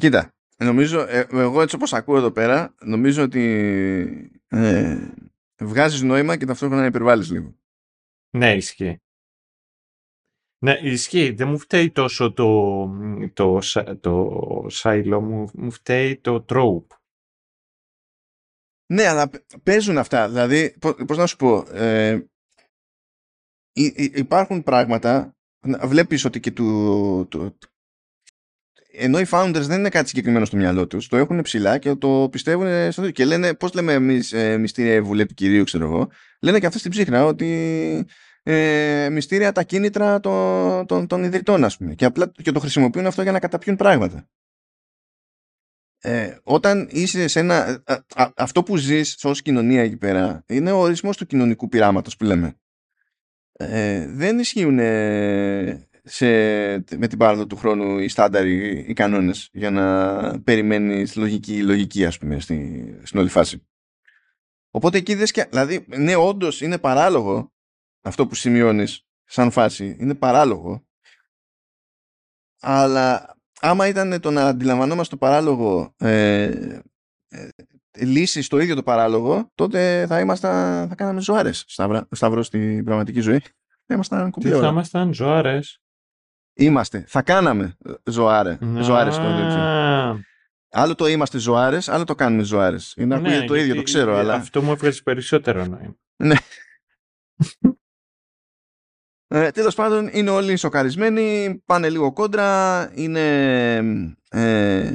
Κοίτα, 0.00 0.34
νομίζω, 0.56 1.00
ε, 1.00 1.26
εγώ 1.30 1.62
έτσι 1.62 1.74
όπως 1.74 1.92
ακούω 1.92 2.16
εδώ 2.16 2.30
πέρα, 2.30 2.74
νομίζω 2.80 3.22
ότι 3.22 4.40
ε, 4.48 5.08
βγάζεις 5.62 6.02
νόημα 6.02 6.36
και 6.36 6.46
ταυτόχρονα 6.46 6.86
υπερβάλλεις 6.86 7.30
λίγο. 7.30 7.54
Ναι, 8.36 8.54
ισχύει. 8.54 9.00
Ναι, 10.58 10.72
ισχύει. 10.82 11.30
Δεν 11.30 11.48
μου 11.48 11.58
φταίει 11.58 11.90
τόσο 11.90 12.32
το, 12.32 12.88
το, 13.32 13.60
το 14.00 14.66
σάιλο, 14.68 15.20
μου, 15.20 15.50
μου 15.54 15.70
φταίει 15.70 16.16
το 16.16 16.42
τρόπ. 16.42 16.90
Ναι, 18.92 19.06
αλλά 19.06 19.30
παίζουν 19.62 19.98
αυτά. 19.98 20.28
Δηλαδή, 20.28 20.78
πώς 21.06 21.16
να 21.16 21.26
σου 21.26 21.36
πω, 21.36 21.58
ε, 21.72 22.26
υπάρχουν 24.14 24.62
πράγματα, 24.62 25.36
βλέπεις 25.82 26.24
ότι 26.24 26.40
και 26.40 26.50
του, 26.50 27.26
του, 27.30 27.58
ενώ 28.92 29.18
οι 29.18 29.26
founders 29.30 29.62
δεν 29.66 29.78
είναι 29.78 29.88
κάτι 29.88 30.08
συγκεκριμένο 30.08 30.44
στο 30.44 30.56
μυαλό 30.56 30.86
τους, 30.86 31.08
το 31.08 31.16
έχουν 31.16 31.42
ψηλά 31.42 31.78
και 31.78 31.94
το 31.94 32.28
πιστεύουν 32.30 32.92
στο 32.92 33.10
και 33.10 33.24
λένε, 33.24 33.54
πώς 33.54 33.72
λέμε 33.72 33.92
εμείς 33.92 34.32
ε, 34.32 34.58
μυστήρια 34.58 35.02
βουλέ 35.02 35.24
του 35.24 35.34
κυρίου, 35.34 35.64
ξέρω 35.64 35.84
εγώ, 35.84 36.08
λένε 36.40 36.58
και 36.58 36.66
αυτό 36.66 36.78
στην 36.78 36.90
ψύχνα 36.90 37.24
ότι 37.24 38.06
ε, 38.42 39.08
μυστήρια 39.10 39.52
τα 39.52 39.62
κίνητρα 39.62 40.20
των, 40.20 40.86
των, 40.86 41.06
των 41.06 41.24
ιδρυτών 41.24 41.64
ας 41.64 41.76
πούμε 41.76 41.94
και, 41.94 42.04
απλά, 42.04 42.32
και 42.42 42.52
το 42.52 42.60
χρησιμοποιούν 42.60 43.06
αυτό 43.06 43.22
για 43.22 43.32
να 43.32 43.38
καταπιούν 43.38 43.76
πράγματα. 43.76 44.28
Ε, 45.98 46.36
όταν 46.42 46.88
είσαι 46.90 47.28
σε 47.28 47.38
ένα... 47.38 47.82
αυτό 48.36 48.62
που 48.62 48.76
ζεις 48.76 49.24
ως 49.24 49.42
κοινωνία 49.42 49.82
εκεί 49.82 49.96
πέρα 49.96 50.44
είναι 50.46 50.70
ο 50.70 50.78
ορισμός 50.78 51.16
του 51.16 51.26
κοινωνικού 51.26 51.68
πειράματος 51.68 52.16
που 52.16 52.24
λέμε. 52.24 52.56
Ε, 53.58 54.06
δεν 54.06 54.38
ισχύουν 54.38 54.78
σε, 56.02 56.26
με 56.96 57.06
την 57.08 57.18
πάροδο 57.18 57.46
του 57.46 57.56
χρόνου 57.56 57.98
οι 57.98 58.08
στάνταροι, 58.08 58.84
οι 58.88 58.92
κανόνες 58.92 59.48
για 59.52 59.70
να 59.70 60.40
περιμένεις 60.40 61.16
λογική, 61.16 61.62
λογική 61.62 62.04
ας 62.04 62.18
πούμε 62.18 62.40
στη, 62.40 63.00
στην 63.02 63.18
όλη 63.18 63.28
φάση. 63.28 63.66
Οπότε 64.70 64.98
εκεί 64.98 65.14
δες 65.14 65.30
και, 65.30 65.44
δηλαδή, 65.44 65.86
ναι 65.88 66.16
όντως 66.16 66.60
είναι 66.60 66.78
παράλογο 66.78 67.52
αυτό 68.02 68.26
που 68.26 68.34
σημειώνεις 68.34 69.06
σαν 69.24 69.50
φάση 69.50 69.96
είναι 70.00 70.14
παράλογο 70.14 70.86
αλλά 72.60 73.36
άμα 73.60 73.86
ήταν 73.86 74.20
το 74.20 74.30
να 74.30 74.46
αντιλαμβανόμαστε 74.46 75.16
το 75.16 75.26
παράλογο 75.26 75.94
ε, 75.98 76.80
ε, 77.96 78.04
λύση 78.04 78.42
στο 78.42 78.58
ίδιο 78.58 78.74
το 78.74 78.82
παράλογο, 78.82 79.50
τότε 79.54 80.06
θα 80.08 80.20
ήμασταν, 80.20 80.88
θα 80.88 80.94
κάναμε 80.94 81.20
ζωάρες 81.20 81.64
σταυρό 82.10 82.42
στην 82.42 82.84
πραγματική 82.84 83.20
ζωή. 83.20 83.40
Θα 83.86 83.94
ήμασταν 83.94 84.30
Τι 84.30 84.48
θα 84.48 84.66
ήμασταν 84.66 85.14
ζωάρες; 85.14 85.80
Είμαστε. 86.58 87.04
Θα 87.08 87.22
κάναμε 87.22 87.76
ζωάρε. 88.04 88.58
Ζωάρες 88.80 89.14
στο 89.14 89.24
Άλλο 90.70 90.94
το 90.94 91.06
είμαστε 91.06 91.38
ζωάρες, 91.38 91.88
άλλο 91.88 92.04
το 92.04 92.14
κάνουμε 92.14 92.42
ζωάρες. 92.42 92.94
Είναι 92.96 93.18
ναι, 93.18 93.44
το 93.44 93.54
ίδιο, 93.54 93.74
το 93.74 93.82
ξέρω. 93.82 94.16
Αλλά... 94.16 94.34
Αυτό 94.34 94.62
μου 94.62 94.70
έβγαζες 94.70 95.02
περισσότερο 95.02 95.66
νόημα. 95.66 95.96
Ναι. 96.16 96.36
Ε, 99.28 99.50
Τέλος 99.50 99.74
πάντων, 99.74 100.08
είναι 100.12 100.30
όλοι 100.30 100.56
σοκαρισμένοι, 100.56 101.58
πάνε 101.66 101.90
λίγο 101.90 102.12
κόντρα. 102.12 102.90
Είναι. 102.94 103.76
Ε, 104.28 104.92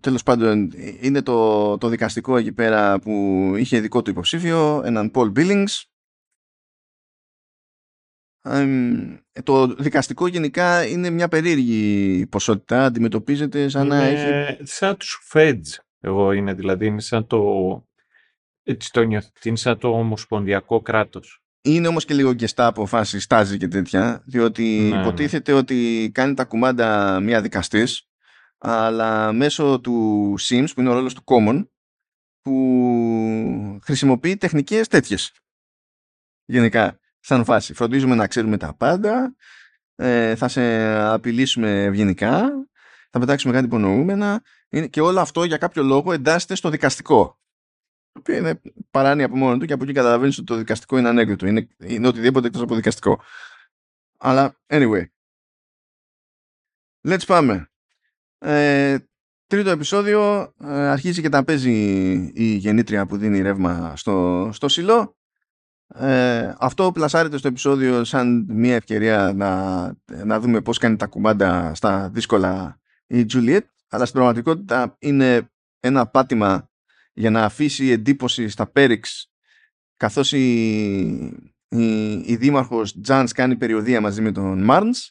τέλος 0.00 0.22
πάντων, 0.22 0.72
είναι 1.00 1.22
το, 1.22 1.78
το 1.78 1.88
δικαστικό 1.88 2.36
εκεί 2.36 2.52
πέρα 2.52 2.98
που 2.98 3.12
είχε 3.56 3.80
δικό 3.80 4.02
του 4.02 4.10
υποψήφιο, 4.10 4.82
έναν 4.84 5.10
Paul 5.14 5.32
Billings. 5.32 5.82
το 9.44 9.66
δικαστικό 9.66 10.26
γενικά 10.26 10.86
είναι 10.86 11.10
μια 11.10 11.28
περίεργη 11.28 12.26
ποσότητα, 12.26 12.84
αντιμετωπίζεται 12.84 13.68
σαν 13.68 13.86
είναι 13.86 13.94
να 13.94 14.02
έχει... 14.04 14.58
σαν 14.62 14.96
τους 14.96 15.30
Feds, 15.32 15.78
εγώ 16.00 16.32
είναι 16.32 16.54
δηλαδή, 16.54 16.86
είναι 16.86 17.00
σαν 17.00 17.26
το... 17.26 17.40
Έτσι 18.62 18.92
το 18.92 19.02
νιώθω, 19.02 19.28
είναι 19.44 19.56
σαν 19.56 19.78
το 19.78 19.88
ομοσπονδιακό 19.88 20.80
κράτος. 20.80 21.42
Είναι 21.62 21.88
όμως 21.88 22.04
και 22.04 22.14
λίγο 22.14 22.32
γκεστά 22.32 22.66
από 22.66 22.86
φάση 22.86 23.20
στάζι 23.20 23.56
και 23.56 23.68
τέτοια, 23.68 24.22
διότι 24.26 24.62
ναι, 24.62 24.96
ναι. 24.96 25.00
υποτίθεται 25.00 25.52
ότι 25.52 26.10
κάνει 26.14 26.34
τα 26.34 26.44
κουμάντα 26.44 27.20
μια 27.20 27.40
δικαστής, 27.40 28.09
αλλά 28.60 29.32
μέσω 29.32 29.80
του 29.80 30.34
Sims, 30.40 30.66
που 30.74 30.80
είναι 30.80 30.90
ο 30.90 30.92
ρόλος 30.92 31.14
του 31.14 31.22
Common, 31.24 31.68
που 32.40 33.78
χρησιμοποιεί 33.82 34.36
τεχνικές 34.36 34.88
τέτοιες. 34.88 35.32
Γενικά, 36.44 36.98
σαν 37.20 37.44
φάση. 37.44 37.74
Φροντίζουμε 37.74 38.14
να 38.14 38.26
ξέρουμε 38.26 38.56
τα 38.56 38.74
πάντα, 38.74 39.34
ε, 39.94 40.36
θα 40.36 40.48
σε 40.48 40.94
απειλήσουμε 40.94 41.84
ευγενικά, 41.84 42.50
θα 43.10 43.18
πετάξουμε 43.18 43.52
κάτι 43.52 43.64
υπονοούμενα 43.64 44.42
και 44.90 45.00
όλο 45.00 45.20
αυτό 45.20 45.44
για 45.44 45.56
κάποιο 45.56 45.82
λόγο 45.82 46.12
εντάσσεται 46.12 46.54
στο 46.54 46.70
δικαστικό. 46.70 47.38
Το 48.12 48.20
οποίο 48.20 48.36
είναι 48.36 48.60
παράνοια 48.90 49.26
από 49.26 49.36
μόνο 49.36 49.58
του 49.58 49.66
και 49.66 49.72
από 49.72 49.84
εκεί 49.84 49.92
καταλαβαίνεις 49.92 50.38
ότι 50.38 50.46
το 50.46 50.56
δικαστικό 50.56 50.98
είναι 50.98 51.08
ανέκδοτο. 51.08 51.46
Είναι, 51.46 51.68
είναι 51.78 52.06
οτιδήποτε 52.06 52.46
εκτός 52.46 52.62
από 52.62 52.74
δικαστικό. 52.74 53.22
Αλλά 54.18 54.60
anyway. 54.66 55.04
Let's 57.08 57.26
πάμε. 57.26 57.69
Ε, 58.42 58.98
τρίτο 59.46 59.70
επεισόδιο 59.70 60.52
ε, 60.64 60.88
αρχίζει 60.88 61.20
και 61.20 61.28
τα 61.28 61.44
παίζει 61.44 61.72
η 62.34 62.54
γεννήτρια 62.54 63.06
που 63.06 63.16
δίνει 63.16 63.40
ρεύμα 63.40 63.96
στο, 63.96 64.48
στο 64.52 64.68
σιλό. 64.68 65.16
Ε, 65.94 66.54
αυτό 66.58 66.92
πλασάρεται 66.92 67.36
στο 67.36 67.48
επεισόδιο 67.48 68.04
σαν 68.04 68.46
μια 68.48 68.74
ευκαιρία 68.74 69.32
να, 69.34 69.82
να 70.24 70.40
δούμε 70.40 70.60
πώς 70.60 70.78
κάνει 70.78 70.96
τα 70.96 71.06
κουμάντα 71.06 71.74
στα 71.74 72.08
δύσκολα 72.08 72.80
η 73.06 73.26
Juliet 73.32 73.64
αλλά 73.88 74.04
στην 74.04 74.16
πραγματικότητα 74.16 74.96
είναι 74.98 75.50
ένα 75.80 76.06
πάτημα 76.06 76.70
για 77.12 77.30
να 77.30 77.44
αφήσει 77.44 77.90
εντύπωση 77.90 78.48
στα 78.48 78.66
Πέριξ 78.66 79.30
καθώς 79.96 80.32
η, 80.32 80.60
η, 81.68 82.12
η 82.12 82.36
δήμαρχος 82.36 83.00
Τζάνς 83.00 83.32
κάνει 83.32 83.56
περιοδία 83.56 84.00
μαζί 84.00 84.20
με 84.22 84.32
τον 84.32 84.62
Μάρνς 84.62 85.10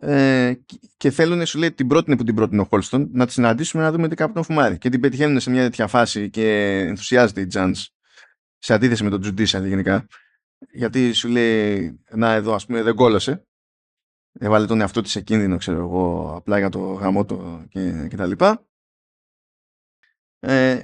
ε, 0.00 0.54
και 0.96 1.10
θέλουν, 1.10 1.46
σου 1.46 1.58
λέει, 1.58 1.72
την 1.72 1.86
πρώτη 1.86 2.16
που 2.16 2.24
την 2.24 2.34
πρότεινε 2.34 2.60
ο 2.60 2.64
Χόλστον, 2.64 3.08
να 3.12 3.26
τη 3.26 3.32
συναντήσουμε 3.32 3.82
να 3.82 3.92
δούμε 3.92 4.08
τι 4.08 4.14
κάπου 4.14 4.32
τον 4.32 4.44
φουμάρει. 4.44 4.78
Και 4.78 4.88
την 4.88 5.00
πετυχαίνουν 5.00 5.40
σε 5.40 5.50
μια 5.50 5.62
τέτοια 5.62 5.86
φάση 5.86 6.30
και 6.30 6.78
ενθουσιάζεται 6.78 7.40
η 7.40 7.46
Τζάνς 7.46 7.88
σε 8.58 8.74
αντίθεση 8.74 9.04
με 9.04 9.10
τον 9.10 9.22
Judicial 9.24 9.66
γενικά. 9.66 10.06
Γιατί 10.70 11.12
σου 11.12 11.28
λέει, 11.28 12.00
να 12.10 12.32
εδώ 12.32 12.54
ας 12.54 12.66
πούμε 12.66 12.82
δεν 12.82 12.94
κόλωσε. 12.94 13.46
Έβαλε 14.38 14.66
τον 14.66 14.80
εαυτό 14.80 15.00
της 15.00 15.10
σε 15.10 15.20
κίνδυνο, 15.20 15.56
ξέρω 15.56 15.78
εγώ, 15.78 16.34
απλά 16.36 16.58
για 16.58 16.68
το 16.68 16.78
γαμό 16.78 17.24
και, 17.68 18.06
και 18.08 18.16
τα 18.16 18.26
λοιπά. 18.26 18.66
Ε, 20.38 20.82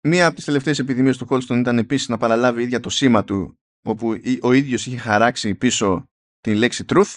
μία 0.00 0.26
από 0.26 0.36
τις 0.36 0.44
τελευταίες 0.44 0.78
επιδημίες 0.78 1.16
του 1.16 1.26
Χόλστον 1.26 1.60
ήταν 1.60 1.78
επίσης 1.78 2.08
να 2.08 2.16
παραλάβει 2.16 2.62
ίδια 2.62 2.80
το 2.80 2.90
σήμα 2.90 3.24
του 3.24 3.58
όπου 3.82 4.14
ο 4.40 4.52
ίδιος 4.52 4.86
είχε 4.86 4.96
χαράξει 4.96 5.54
πίσω 5.54 6.08
την 6.40 6.54
λέξη 6.54 6.84
truth 6.88 7.14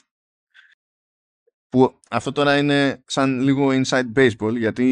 που 1.75 1.99
αυτό 2.09 2.31
τώρα 2.31 2.57
είναι 2.57 3.03
σαν 3.05 3.39
λίγο 3.39 3.69
inside 3.71 4.13
baseball 4.15 4.57
γιατί 4.57 4.87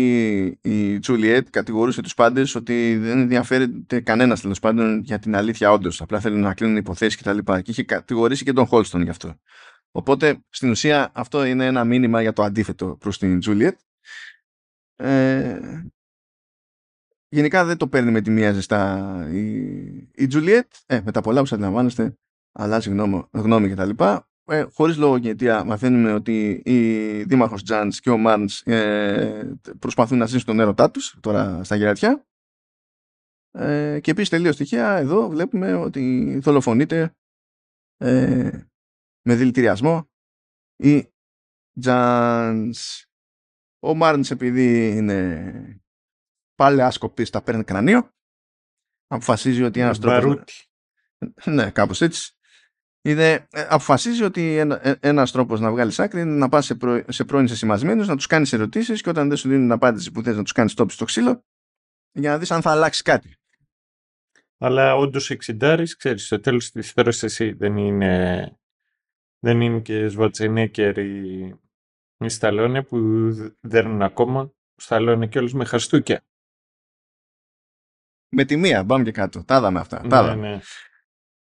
η 0.61 0.99
Juliet 1.07 1.41
κατηγορούσε 1.49 2.01
τους 2.01 2.13
πάντες 2.13 2.55
ότι 2.55 2.97
δεν 2.97 3.19
ενδιαφέρεται 3.19 3.99
κανένας 4.01 4.41
τέλος 4.41 4.59
πάντων 4.59 4.99
για 4.99 5.19
την 5.19 5.35
αλήθεια 5.35 5.71
όντως. 5.71 6.01
Απλά 6.01 6.19
θέλουν 6.19 6.39
να 6.39 6.53
κλείνουν 6.53 6.77
υποθέσεις 6.77 7.21
κτλ. 7.21 7.37
Και, 7.37 7.61
και 7.61 7.71
είχε 7.71 7.83
κατηγορήσει 7.83 8.43
και 8.43 8.53
τον 8.53 8.67
Holston 8.71 9.03
γι' 9.03 9.09
αυτό. 9.09 9.39
Οπότε 9.91 10.43
στην 10.49 10.69
ουσία 10.69 11.11
αυτό 11.13 11.45
είναι 11.45 11.65
ένα 11.65 11.83
μήνυμα 11.83 12.21
για 12.21 12.33
το 12.33 12.43
αντίθετο 12.43 12.97
προς 12.99 13.17
την 13.17 13.39
Juliet. 13.45 13.75
Ε, 14.95 15.59
γενικά 17.29 17.65
δεν 17.65 17.77
το 17.77 17.87
παίρνει 17.87 18.11
με 18.11 18.21
τη 18.21 18.29
μία 18.29 18.51
ζεστά 18.51 19.27
η, 19.31 19.41
η 20.13 20.27
Juliet. 20.33 20.67
Ε, 20.85 21.01
με 21.03 21.11
τα 21.11 21.21
πολλά 21.21 21.39
που 21.39 21.45
σας 21.45 21.57
αντιλαμβάνεστε 21.57 22.17
αλλάζει 22.51 22.89
γνώμη, 22.89 23.23
γνώμη 23.31 23.69
κτλ 23.69 23.89
ε, 24.45 24.65
χωρίς 24.73 24.97
λόγο 24.97 25.19
και 25.19 25.29
αιτία 25.29 25.63
μαθαίνουμε 25.63 26.13
ότι 26.13 26.61
η 26.65 27.23
δήμαρχος 27.23 27.63
Τζάντς 27.63 27.99
και 27.99 28.09
ο 28.09 28.17
Μάρνς 28.17 28.61
ε, 28.61 29.57
προσπαθούν 29.79 30.17
να 30.17 30.25
ζήσουν 30.25 30.45
τον 30.45 30.59
έρωτά 30.59 30.91
τους 30.91 31.17
τώρα 31.19 31.63
στα 31.63 31.75
γερατιά 31.75 32.25
ε, 33.51 33.99
και 33.99 34.11
επίσης 34.11 34.29
τελείως 34.29 34.55
στοιχεία 34.55 34.95
εδώ 34.95 35.29
βλέπουμε 35.29 35.73
ότι 35.73 36.37
δολοφονείται 36.39 37.15
ε, 37.97 38.67
με 39.21 39.35
δηλητηριασμό 39.35 40.09
η 40.75 41.07
Τζάντς. 41.79 43.07
Ο 43.79 43.95
Μάρνς 43.95 44.31
επειδή 44.31 44.97
είναι 44.97 45.81
πάλι 46.55 46.81
άσκοπης 46.81 47.29
τα 47.29 47.41
παίρνει 47.41 47.63
κρανίο. 47.63 48.09
Αποφασίζει 49.07 49.63
ότι 49.63 49.79
ένας 49.79 49.99
τρόπος 49.99 50.69
ναι 51.45 51.71
κάπως 51.71 52.01
έτσι 52.01 52.37
Είδε, 53.05 53.47
ε, 53.51 53.61
αποφασίζει 53.61 54.23
ότι 54.23 54.57
ένα, 54.57 54.87
ε, 54.87 54.95
ένας 54.99 55.31
τρόπος 55.31 55.59
να 55.59 55.71
βγάλεις 55.71 55.99
άκρη 55.99 56.21
είναι 56.21 56.31
να 56.31 56.49
πας 56.49 56.65
σε, 56.65 56.75
προ, 56.75 57.03
σε 57.07 57.23
πρώην 57.23 57.47
σεσημασμένους, 57.47 58.07
να 58.07 58.15
τους 58.15 58.27
κάνεις 58.27 58.53
ερωτήσεις 58.53 59.01
και 59.01 59.09
όταν 59.09 59.27
δεν 59.27 59.37
σου 59.37 59.47
δίνουν 59.47 59.63
την 59.63 59.71
απάντηση 59.71 60.11
που 60.11 60.21
θες 60.21 60.35
να 60.35 60.43
τους 60.43 60.51
κάνεις 60.51 60.73
τόπι 60.73 60.91
στο 60.91 61.05
ξύλο 61.05 61.43
για 62.11 62.31
να 62.31 62.37
δεις 62.37 62.51
αν 62.51 62.61
θα 62.61 62.71
αλλάξει 62.71 63.03
κάτι. 63.03 63.35
Αλλά 64.57 64.95
όντως 64.95 65.29
εξιντάρεις, 65.29 65.95
ξέρεις, 65.95 66.25
στο 66.25 66.39
τέλος 66.39 66.71
της 66.71 66.85
ιστορία 66.85 67.13
εσύ 67.21 67.51
δεν 67.51 67.77
είναι, 67.77 68.55
δεν 69.39 69.61
είναι 69.61 69.79
και 69.79 70.07
Σβατσενέκερ 70.07 70.97
ή, 70.97 71.55
η 72.17 72.29
Σταλόνε 72.29 72.83
που 72.83 72.97
δέρνουν 73.59 74.01
ακόμα. 74.01 74.53
Σταλόνε 74.75 75.27
και 75.27 75.39
όλου 75.39 75.57
με 75.57 75.65
χαστούκια. 75.65 76.23
Με 78.29 78.45
τη 78.45 78.57
μία, 78.57 78.85
πάμε 78.85 79.03
και 79.03 79.11
κάτω. 79.11 79.43
Τα 79.43 79.57
είδαμε 79.57 79.79
αυτά. 79.79 80.05
Ναι, 80.05 80.35
ναι. 80.35 80.59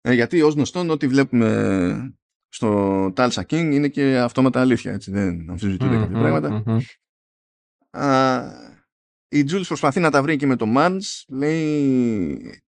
Ε, 0.07 0.13
γιατί 0.13 0.43
ως 0.43 0.55
γνωστόν 0.55 0.91
ό,τι 0.91 1.09
βλέπουμε 1.09 2.19
στο 2.49 3.07
Tulsa 3.17 3.43
King 3.47 3.71
είναι 3.73 3.89
και 3.89 4.19
αυτόματα 4.19 4.61
αλήθεια, 4.61 4.93
έτσι, 4.93 5.11
δεν 5.11 5.51
αμφισβητούνται 5.51 5.97
κάποια 5.97 6.19
πράγματα. 6.19 6.63
η 9.29 9.45
Jules 9.51 9.65
προσπαθεί 9.67 10.01
να 10.01 10.11
τα 10.11 10.23
βρει 10.23 10.37
και 10.37 10.47
με 10.47 10.57
το 10.57 10.67
Mans, 10.77 11.25
λέει... 11.29 12.63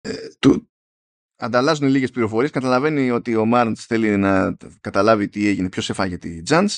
Ε, 0.00 0.28
του, 0.38 0.70
ανταλλάζουν 1.36 1.88
λίγες 1.88 2.10
πληροφορίες, 2.10 2.50
καταλαβαίνει 2.50 3.10
ότι 3.10 3.36
ο 3.36 3.44
Marnes 3.54 3.72
θέλει 3.76 4.16
να 4.16 4.56
καταλάβει 4.80 5.28
τι 5.28 5.46
έγινε, 5.46 5.68
ποιος 5.68 5.90
έφαγε 5.90 6.18
τη 6.18 6.42
Jahns. 6.48 6.74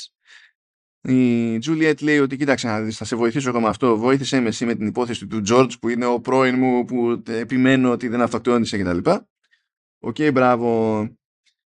Η 1.08 1.56
Juliet 1.56 2.02
λέει 2.02 2.18
ότι 2.18 2.36
κοίταξε 2.36 2.90
θα 2.90 3.04
σε 3.04 3.16
βοηθήσω 3.16 3.48
εγώ 3.48 3.60
με 3.60 3.68
αυτό. 3.68 3.96
Βοήθησε 3.96 4.40
με 4.40 4.48
εσύ 4.48 4.64
με 4.64 4.74
την 4.74 4.86
υπόθεση 4.86 5.26
του 5.26 5.42
George 5.48 5.72
που 5.80 5.88
είναι 5.88 6.06
ο 6.06 6.20
πρώην 6.20 6.58
μου 6.58 6.84
που 6.84 7.22
επιμένω 7.26 7.90
ότι 7.90 8.08
δεν 8.08 8.20
αυτοκτόνησε 8.20 8.78
κτλ. 8.78 9.10
OK, 10.04 10.16
okay, 10.18 10.30
μπράβο. 10.32 11.08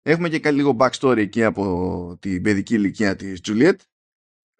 Έχουμε 0.02 0.28
και 0.28 0.50
λίγο 0.50 0.76
backstory 0.78 1.16
εκεί 1.16 1.44
από 1.44 2.16
την 2.20 2.42
παιδική 2.42 2.74
ηλικία 2.74 3.16
της 3.16 3.40
Juliet. 3.44 3.76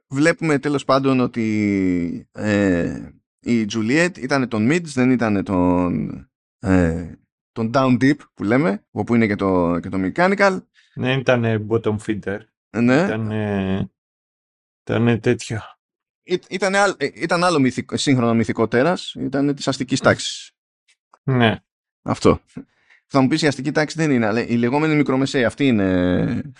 Βλέπουμε 0.09 0.59
τέλος 0.59 0.84
πάντων 0.84 1.20
ότι 1.20 2.28
ε, 2.32 3.10
η 3.40 3.66
Juliet 3.72 4.18
ήταν 4.18 4.48
τον 4.48 4.68
Mids, 4.70 4.84
δεν 4.84 5.10
ήταν 5.10 5.44
τον, 5.44 6.09
ε, 6.59 7.12
τον 7.52 7.70
Down 7.74 7.92
Deep 8.01 8.16
που 8.34 8.44
λέμε, 8.44 8.86
όπου 8.90 9.14
είναι 9.14 9.26
και 9.26 9.36
το, 9.36 9.78
και 9.80 9.88
το 9.88 9.98
Mechanical. 10.01 10.62
Ναι, 10.94 11.14
ήταν 11.14 11.66
bottom 11.70 11.96
feeder. 11.98 12.38
Ναι. 12.76 13.05
Ήταν, 13.05 13.30
ήταν 14.82 15.20
τέτοιο. 15.20 15.60
Ήταν, 16.48 16.74
ήταν 17.14 17.44
άλλο 17.44 17.59
μυθικό, 17.59 17.96
σύγχρονο 17.96 18.34
μυθικό 18.34 18.68
τέρας, 18.68 19.14
ήταν 19.14 19.55
της 19.55 19.68
αστικής 19.68 20.01
τάξης. 20.01 20.52
Ναι. 21.22 21.59
Αυτό. 22.02 22.40
Θα 23.16 23.23
μου 23.23 23.28
πεις 23.28 23.43
η 23.43 23.47
αστική 23.47 23.73
τάξη 23.73 23.97
δεν 23.99 24.11
είναι, 24.11 24.27
αλλά 24.27 24.47
η 24.47 24.57
λεγόμενη 24.57 24.95
μικρομεσαία 24.95 25.47
αυτή 25.47 25.66
είναι. 25.66 26.53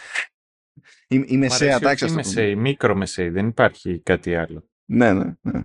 η, 1.09 1.25
η 1.27 1.37
Μ' 1.37 1.39
μεσαία 1.39 1.69
αρέσει 1.77 1.83
τάξη. 1.85 2.05
όχι 2.05 2.05
ας 2.05 2.23
το 2.25 2.29
πούμε. 2.29 2.37
μεσαίη, 2.41 2.57
μικρομεσαίη, 2.57 3.29
δεν 3.29 3.47
υπάρχει 3.49 4.01
κάτι 4.01 4.35
άλλο. 4.35 4.69
Ναι, 4.85 5.13
ναι, 5.13 5.33
ναι. 5.41 5.61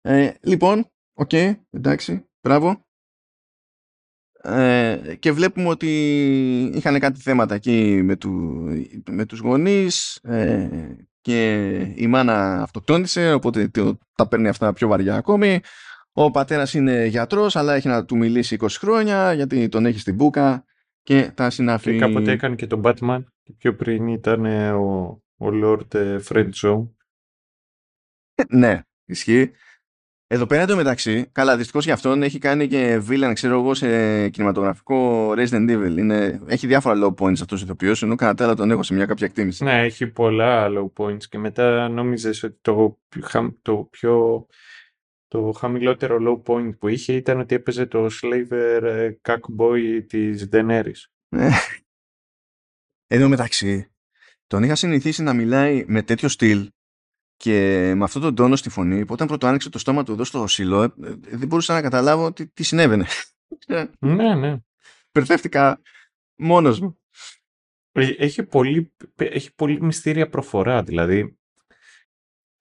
Ε, 0.00 0.34
λοιπόν, 0.42 0.86
οκ, 1.12 1.32
εντάξει, 1.70 2.28
μπράβο. 2.42 2.86
Ε, 4.44 5.16
και 5.18 5.32
βλέπουμε 5.32 5.68
ότι 5.68 5.88
είχαν 6.74 6.98
κάτι 6.98 7.20
θέματα 7.20 7.54
εκεί 7.54 8.00
με, 8.02 8.16
του, 8.16 8.30
με 9.10 9.26
τους 9.26 9.38
γονείς 9.38 10.16
ε, 10.22 10.96
και 11.20 11.76
η 11.96 12.06
μάνα 12.06 12.62
αυτοκτόνησε 12.62 13.32
οπότε 13.32 13.68
το- 13.68 13.98
τα 14.14 14.28
παίρνει 14.28 14.48
αυτά 14.48 14.72
πιο 14.72 14.88
βαριά 14.88 15.14
ακόμη 15.16 15.60
ο 16.12 16.30
πατέρας 16.30 16.74
είναι 16.74 17.06
γιατρός 17.06 17.56
αλλά 17.56 17.74
έχει 17.74 17.88
να 17.88 18.04
του 18.04 18.16
μιλήσει 18.16 18.56
20 18.60 18.66
χρόνια 18.70 19.32
γιατί 19.32 19.68
τον 19.68 19.86
έχει 19.86 19.98
στην 19.98 20.14
μπούκα 20.14 20.64
και 21.02 21.32
τα 21.34 21.50
συνάφη 21.50 21.92
Και 21.92 21.98
κάποτε 21.98 22.30
έκανε 22.30 22.54
και 22.54 22.66
τον 22.66 22.80
Batman. 22.84 23.24
Και 23.42 23.52
πιο 23.52 23.74
πριν 23.76 24.06
ήταν 24.06 24.44
ε, 24.44 24.70
ο, 24.72 25.22
ο 25.36 25.46
Lord 25.64 25.94
ε, 25.94 26.18
Friendzone. 26.28 26.88
Ναι, 28.48 28.80
ισχύει. 29.04 29.50
Εδώ 30.26 30.46
πέρα 30.46 30.62
εντωμεταξύ, 30.62 31.28
καλά, 31.32 31.56
δυστυχώς 31.56 31.84
για 31.84 31.94
αυτόν 31.94 32.22
έχει 32.22 32.38
κάνει 32.38 32.68
και 32.68 33.02
villain, 33.08 33.30
ξέρω 33.34 33.58
εγώ, 33.58 33.74
σε 33.74 34.28
κινηματογραφικό 34.28 35.28
Resident 35.36 35.70
Evil. 35.70 35.96
Είναι, 35.98 36.40
έχει 36.46 36.66
διάφορα 36.66 37.00
low 37.02 37.14
points 37.24 37.40
αυτός 37.40 37.60
ο 37.60 37.64
ηθοποιός, 37.64 38.02
ενώ 38.02 38.14
κατά 38.14 38.34
τα 38.34 38.44
άλλα 38.44 38.54
τον 38.54 38.70
έχω 38.70 38.82
σε 38.82 38.94
μια 38.94 39.06
κάποια 39.06 39.26
εκτίμηση. 39.26 39.64
Ναι, 39.64 39.82
έχει 39.82 40.06
πολλά 40.06 40.68
low 40.68 41.02
points 41.02 41.24
και 41.24 41.38
μετά 41.38 41.88
νόμιζες 41.88 42.42
ότι 42.42 42.58
το, 42.60 42.98
πιο 43.08 43.22
χαμ- 43.24 43.56
το 43.62 43.88
πιο 43.90 44.46
το 45.32 45.52
χαμηλότερο 45.52 46.18
low 46.20 46.52
point 46.52 46.78
που 46.78 46.88
είχε 46.88 47.12
ήταν 47.12 47.40
ότι 47.40 47.54
έπαιζε 47.54 47.86
το 47.86 48.06
Slaver 48.20 48.80
ε, 48.82 49.12
Cockboy 49.22 50.04
της 50.06 50.48
Daenerys. 50.52 51.04
Ε, 51.28 51.50
Εδώ 53.06 53.28
μεταξύ, 53.28 53.92
τον 54.46 54.62
είχα 54.62 54.74
συνηθίσει 54.74 55.22
να 55.22 55.32
μιλάει 55.32 55.84
με 55.86 56.02
τέτοιο 56.02 56.28
στυλ 56.28 56.70
και 57.36 57.92
με 57.96 58.04
αυτόν 58.04 58.22
τον 58.22 58.34
τόνο 58.34 58.56
στη 58.56 58.68
φωνή, 58.68 59.04
που 59.04 59.12
όταν 59.12 59.26
πρώτο 59.26 59.46
άνοιξε 59.46 59.70
το 59.70 59.78
στόμα 59.78 60.02
του 60.04 60.12
εδώ 60.12 60.24
στο 60.24 60.46
σιλό, 60.46 60.82
ε, 60.82 60.84
ε, 60.84 61.14
δεν 61.20 61.48
μπορούσα 61.48 61.74
να 61.74 61.80
καταλάβω 61.80 62.32
τι, 62.32 62.48
τι 62.48 62.62
συνέβαινε. 62.62 63.06
Ε, 63.66 63.84
Ναι, 63.98 64.34
ναι. 64.34 64.56
Περθεύτηκα 65.10 65.80
μόνος 66.36 66.80
μου. 66.80 67.00
Ε, 67.92 68.06
Έχει 68.18 68.42
πολύ, 68.42 68.92
έχει 69.16 69.54
πολύ 69.54 69.82
μυστήρια 69.82 70.28
προφορά, 70.28 70.82
δηλαδή 70.82 71.36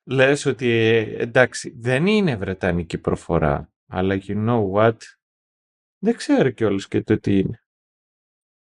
λες 0.03 0.45
ότι 0.45 0.67
ε, 0.69 1.21
εντάξει 1.21 1.73
δεν 1.79 2.05
είναι 2.05 2.35
βρετανική 2.35 2.97
προφορά, 2.97 3.73
αλλά 3.87 4.19
you 4.27 4.47
know 4.47 4.71
what, 4.71 4.97
δεν 6.03 6.15
ξέρω 6.15 6.49
κιόλας 6.49 6.87
και 6.87 7.03
το 7.03 7.19
τι 7.19 7.37
είναι. 7.37 7.63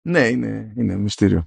Ναι, 0.08 0.28
είναι, 0.28 0.72
είναι 0.76 0.96
μυστήριο. 0.96 1.44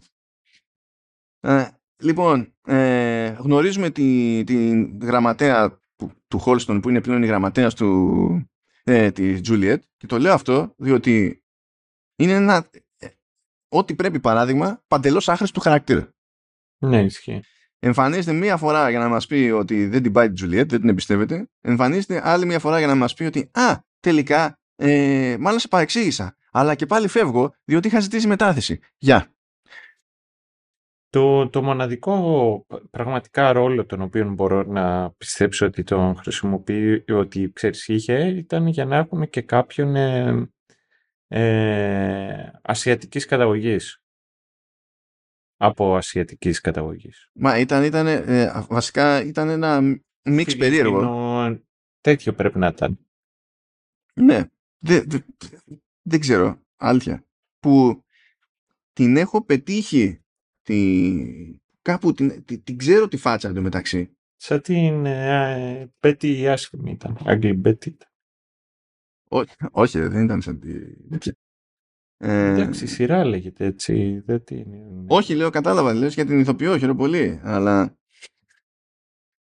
Ε, 1.40 1.68
λοιπόν, 2.04 2.56
ε, 2.68 3.28
γνωρίζουμε 3.28 3.90
τη, 3.90 4.44
τη 4.44 4.82
γραμματέα 5.02 5.80
που, 5.96 6.12
του 6.28 6.40
Χόλστον 6.40 6.82
που 6.82 6.90
είναι 6.90 7.02
πλέον 7.02 7.24
η 7.24 7.28
γραμματέας 7.28 7.74
του, 7.74 8.50
ε, 8.84 9.12
της 9.12 9.42
Τζούλιετ 9.42 9.84
και 9.98 10.08
το 10.08 10.20
λέω 10.20 10.34
αυτό 10.34 10.74
διότι 10.78 11.44
είναι 12.16 12.32
ένα 12.32 12.70
ε, 12.98 13.08
ό,τι 13.68 13.96
πρέπει 13.96 14.20
παράδειγμα 14.20 14.84
παντελώς 14.88 15.30
άχρηστου 15.30 15.60
χαρακτήρα. 15.60 16.14
Ναι, 16.78 17.04
ισχύει. 17.04 17.42
Εμφανίζεται 17.86 18.34
μία 18.34 18.58
φορά 18.58 18.90
για 18.90 19.00
να 19.00 19.08
μας 19.08 19.28
πει 19.28 19.52
ότι 19.56 19.88
δεν 19.88 20.04
την 20.04 20.12
πάει 20.12 20.28
τη 20.28 20.34
Τζουλιέτ, 20.34 20.70
δεν 20.70 20.80
την 20.80 20.90
εμπιστεύεται. 20.90 21.50
Εμφανίζεται 21.62 22.22
άλλη 22.24 22.46
μία 22.46 22.60
φορά 22.60 22.78
για 22.78 22.88
να 22.88 22.96
μας 22.96 23.14
πει 23.14 23.24
ότι 23.24 23.50
«Α, 23.54 23.80
τελικά, 24.00 24.60
ε, 24.76 25.36
μάλλον 25.40 25.60
σε 25.60 25.68
παρεξήγησα, 25.68 26.38
αλλά 26.52 26.76
και 26.76 26.86
πάλι 26.86 27.08
φεύγω 27.08 27.54
διότι 27.64 27.88
είχα 27.88 28.00
ζητήσει 28.00 28.28
μετάθεση. 28.28 28.80
Γεια». 28.98 29.34
Το, 31.10 31.50
το 31.50 31.62
μοναδικό 31.62 32.66
πραγματικά 32.92 33.52
ρόλο 33.52 33.86
τον 33.86 34.02
οποίο 34.02 34.30
μπορώ 34.30 34.64
να 34.64 35.12
πιστέψω 35.12 35.66
ότι 35.66 35.84
τον 35.84 36.16
χρησιμοποιεί, 36.16 37.04
ότι 37.10 37.52
ξέρεις 37.54 37.88
είχε, 37.88 38.28
ήταν 38.28 38.68
για 38.68 38.86
να 38.86 38.96
έχουμε 38.96 39.28
και 39.28 39.42
κάποιον 39.42 39.96
ε, 39.96 40.50
ε, 41.28 42.52
ασιατικής 42.62 43.26
καταγωγής. 43.26 44.05
Από 45.58 45.96
ασιατικής 45.96 46.62
καταγωγής. 46.62 47.30
Μα 47.34 47.60
ήταν, 47.60 47.84
ήταν 47.84 48.08
ε, 48.08 48.66
βασικά 48.68 49.24
ήταν 49.24 49.50
ένα 49.50 49.82
μίξ 50.24 50.56
περίεργο. 50.58 51.00
Φιλιππίνο, 51.00 51.64
Τέτοιο 52.02 52.34
πρέπει 52.34 52.60
να 52.60 52.68
ήταν. 52.68 53.00
Ναι, 54.14 54.44
δεν 54.78 55.04
δε, 55.10 55.20
δεν 56.02 56.20
ξέρω, 56.20 56.62
αλήθεια. 56.76 57.26
Που 57.60 58.04
την 58.94 59.18
έχω 59.18 59.46
πετύχει, 59.46 60.24
τη, 60.62 61.60
κάπου 61.82 62.14
την, 62.14 62.46
την, 62.46 62.64
την 62.64 62.78
ξέρω 62.78 63.08
τη 63.08 63.18
φάτσα 63.18 63.50
εντωμεταξύ. 63.50 64.18
Σαν 64.36 64.62
την 64.62 65.06
ε, 65.06 65.92
Μπέτη 66.00 66.40
η 66.40 66.48
άσχημη 66.48 66.92
ήταν. 66.92 67.18
Άγγλη 67.26 67.54
Μπέτη. 67.54 67.98
Ό- 69.28 69.44
όχι, 69.72 70.00
ρε, 70.00 70.08
δεν 70.08 70.24
ήταν 70.24 70.42
σαν 70.42 70.60
τη... 70.60 70.70
τέτοια. 72.18 72.34
Ε, 72.34 72.54
Εντάξει, 72.54 72.84
η 72.84 72.88
σειρά 72.88 73.26
λέγεται 73.26 73.66
έτσι. 73.66 74.20
Δεν 74.26 74.44
τι 74.44 74.56
είναι. 74.56 75.06
όχι, 75.08 75.36
λέω, 75.36 75.50
κατάλαβα, 75.50 75.94
λες 75.94 76.14
για 76.14 76.26
την 76.26 76.40
ηθοποιό, 76.40 76.78
χαίρομαι 76.78 76.98
πολύ, 76.98 77.40
αλλά... 77.44 77.98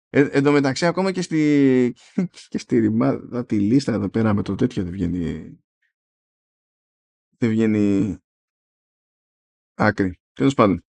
Ε, 0.08 0.28
εν 0.30 0.42
τω 0.42 0.52
μεταξύ, 0.52 0.86
ακόμα 0.86 1.12
και 1.12 1.22
στη, 1.22 1.94
και 2.50 2.58
στη 2.58 2.78
ρημάδα 2.78 3.46
τη 3.46 3.60
λίστα 3.60 3.92
εδώ 3.92 4.08
πέρα 4.08 4.34
με 4.34 4.42
το 4.42 4.54
τέτοιο 4.54 4.82
δεν 4.82 4.92
βγαίνει... 4.92 5.58
Δεν 7.38 7.50
βγαίνει 7.50 8.16
άκρη. 9.74 10.18
Τέλος 10.32 10.54
πάντων. 10.54 10.84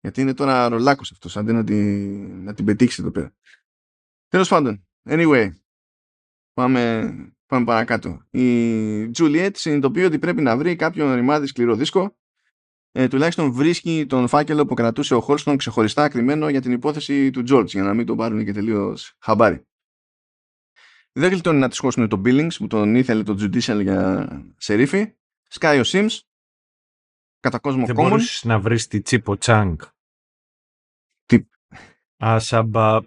Γιατί 0.00 0.20
είναι 0.20 0.34
τώρα 0.34 0.68
ρολάκος 0.68 1.12
αυτός, 1.12 1.36
αντί 1.36 1.52
να 1.52 1.64
την, 1.64 2.44
να 2.44 2.54
την 2.54 2.64
πετύξει 2.64 3.00
εδώ 3.00 3.10
πέρα. 3.10 3.34
Τέλος 4.28 4.48
πάντων. 4.48 4.86
Anyway. 5.08 5.50
Πάμε, 6.52 7.12
πάμε 7.52 7.64
παρακάτω. 7.64 8.26
Η 8.30 9.10
Juliet 9.16 9.50
συνειδητοποιεί 9.54 10.02
ότι 10.06 10.18
πρέπει 10.18 10.42
να 10.42 10.56
βρει 10.56 10.76
κάποιον 10.76 11.14
ρημάδι 11.14 11.46
σκληρό 11.46 11.74
δίσκο. 11.74 12.16
Ε, 12.92 13.08
τουλάχιστον 13.08 13.52
βρίσκει 13.52 14.06
τον 14.08 14.28
φάκελο 14.28 14.66
που 14.66 14.74
κρατούσε 14.74 15.14
ο 15.14 15.20
Χόλστον 15.20 15.56
ξεχωριστά 15.56 16.08
κρυμμένο 16.08 16.48
για 16.48 16.60
την 16.60 16.72
υπόθεση 16.72 17.30
του 17.30 17.44
George 17.48 17.66
για 17.66 17.82
να 17.82 17.94
μην 17.94 18.06
τον 18.06 18.16
πάρουν 18.16 18.44
και 18.44 18.52
τελείως 18.52 19.16
χαμπάρι. 19.18 19.66
Δεν 21.12 21.30
γλιτώνει 21.30 21.58
να 21.58 21.68
της 21.68 21.78
χώσουν 21.78 22.08
τον 22.08 22.22
Billings 22.24 22.54
που 22.58 22.66
τον 22.66 22.94
ήθελε 22.94 23.22
το 23.22 23.36
Judicial 23.40 23.80
για 23.82 24.28
σερίφη. 24.56 25.14
Σκάει 25.48 25.78
ο 25.78 25.82
Sims. 25.86 26.18
Κατά 27.40 27.58
κόσμο 27.58 27.86
Δεν 27.86 27.96
common. 27.96 28.02
μπορούσες 28.02 28.44
να 28.44 28.58
βρεις 28.58 28.86
τη 28.86 29.02
Τσίπο 29.02 29.36
Τσάνγκ. 29.36 29.78
Τι; 31.26 31.46
Ασαμπα 32.16 33.00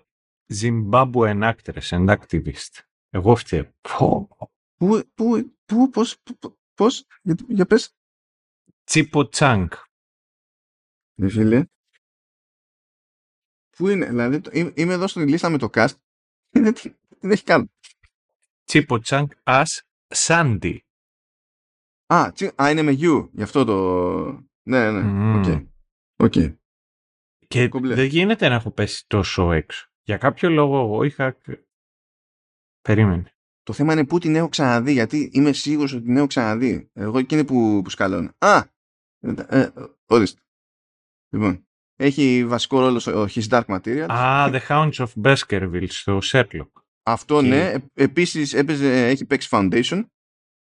Zimbabwean 0.61 1.53
actress 1.53 1.89
and 1.89 2.17
activist. 2.17 2.79
Εγώ 3.15 3.35
φταίω. 3.35 3.73
Πω. 3.81 4.27
Πού, 4.75 5.01
πού, 5.15 5.55
πού, 5.65 5.89
πώς, 5.89 6.19
πού- 6.23 6.59
πώς, 6.73 7.05
για, 7.21 7.35
για 7.47 7.65
πες. 7.65 7.95
Τσίπο 8.83 9.29
Τσάνγκ. 9.29 9.69
Ναι, 11.19 11.29
φίλε. 11.29 11.65
Πού 13.77 13.87
είναι, 13.87 14.05
δηλαδή, 14.05 14.41
το- 14.41 14.49
είμαι- 14.53 14.73
είμαι 14.75 14.93
εδώ 14.93 15.07
στη 15.07 15.25
λίστα 15.25 15.49
με 15.49 15.57
το 15.57 15.69
cast. 15.73 15.93
Δεν 16.49 16.73
την 16.73 16.95
δεν 17.19 17.31
έχει 17.31 17.43
καν. 17.43 17.71
Chipo 18.63 18.99
Chung 18.99 19.29
as 19.43 19.65
Sandy. 20.15 20.77
Α, 22.13 22.31
τσι, 22.31 22.51
α, 22.61 22.69
είναι 22.71 22.81
με 22.81 22.91
u, 22.99 23.29
γι' 23.31 23.43
αυτό 23.43 23.65
το... 23.65 23.75
Ναι, 24.67 24.91
ναι, 24.91 25.01
Μμμ. 25.01 25.35
οκ. 25.35 25.45
Οκ. 26.15 26.33
Και 27.47 27.67
Κομπλέ. 27.67 27.95
δεν 27.95 28.05
γίνεται 28.05 28.47
να 28.49 28.55
έχω 28.55 28.71
πέσει 28.71 29.07
τόσο 29.07 29.51
έξω. 29.51 29.89
Για 30.03 30.17
κάποιο 30.17 30.49
λόγο 30.49 30.79
εγώ 30.79 31.03
είχα... 31.03 31.37
Περίμενε. 32.85 33.29
Το 33.63 33.73
θέμα 33.73 33.93
είναι 33.93 34.05
πού 34.05 34.19
την 34.19 34.35
έχω 34.35 34.49
ξαναδεί, 34.49 34.91
γιατί 34.91 35.29
είμαι 35.33 35.51
σίγουρος 35.53 35.93
ότι 35.93 36.03
την 36.03 36.17
έχω 36.17 36.27
ξαναδεί. 36.27 36.89
Εγώ 36.93 37.17
εκείνη 37.17 37.45
που, 37.45 37.81
που 37.83 37.89
σκαλώνω. 37.89 38.29
Α! 38.37 38.57
Ε, 39.19 39.33
ε, 39.47 39.71
ορίστε. 40.05 40.41
Λοιπόν, 41.29 41.67
έχει 41.95 42.45
βασικό 42.47 42.79
ρόλο 42.79 42.99
στο 42.99 43.27
His 43.29 43.47
Dark 43.49 43.65
Materials. 43.65 44.05
Α, 44.09 44.49
The 44.51 44.59
Hounds 44.67 44.91
of 44.91 45.07
Baskerville 45.23 45.89
στο 45.89 46.19
Sherlock. 46.23 46.69
Αυτό 47.03 47.41
Και- 47.41 47.47
ναι. 47.47 47.71
Ε, 47.71 47.77
επίσης 47.93 48.53
έπαιζε, 48.53 49.07
έχει 49.07 49.25
παίξει 49.25 49.47
Foundation, 49.51 50.05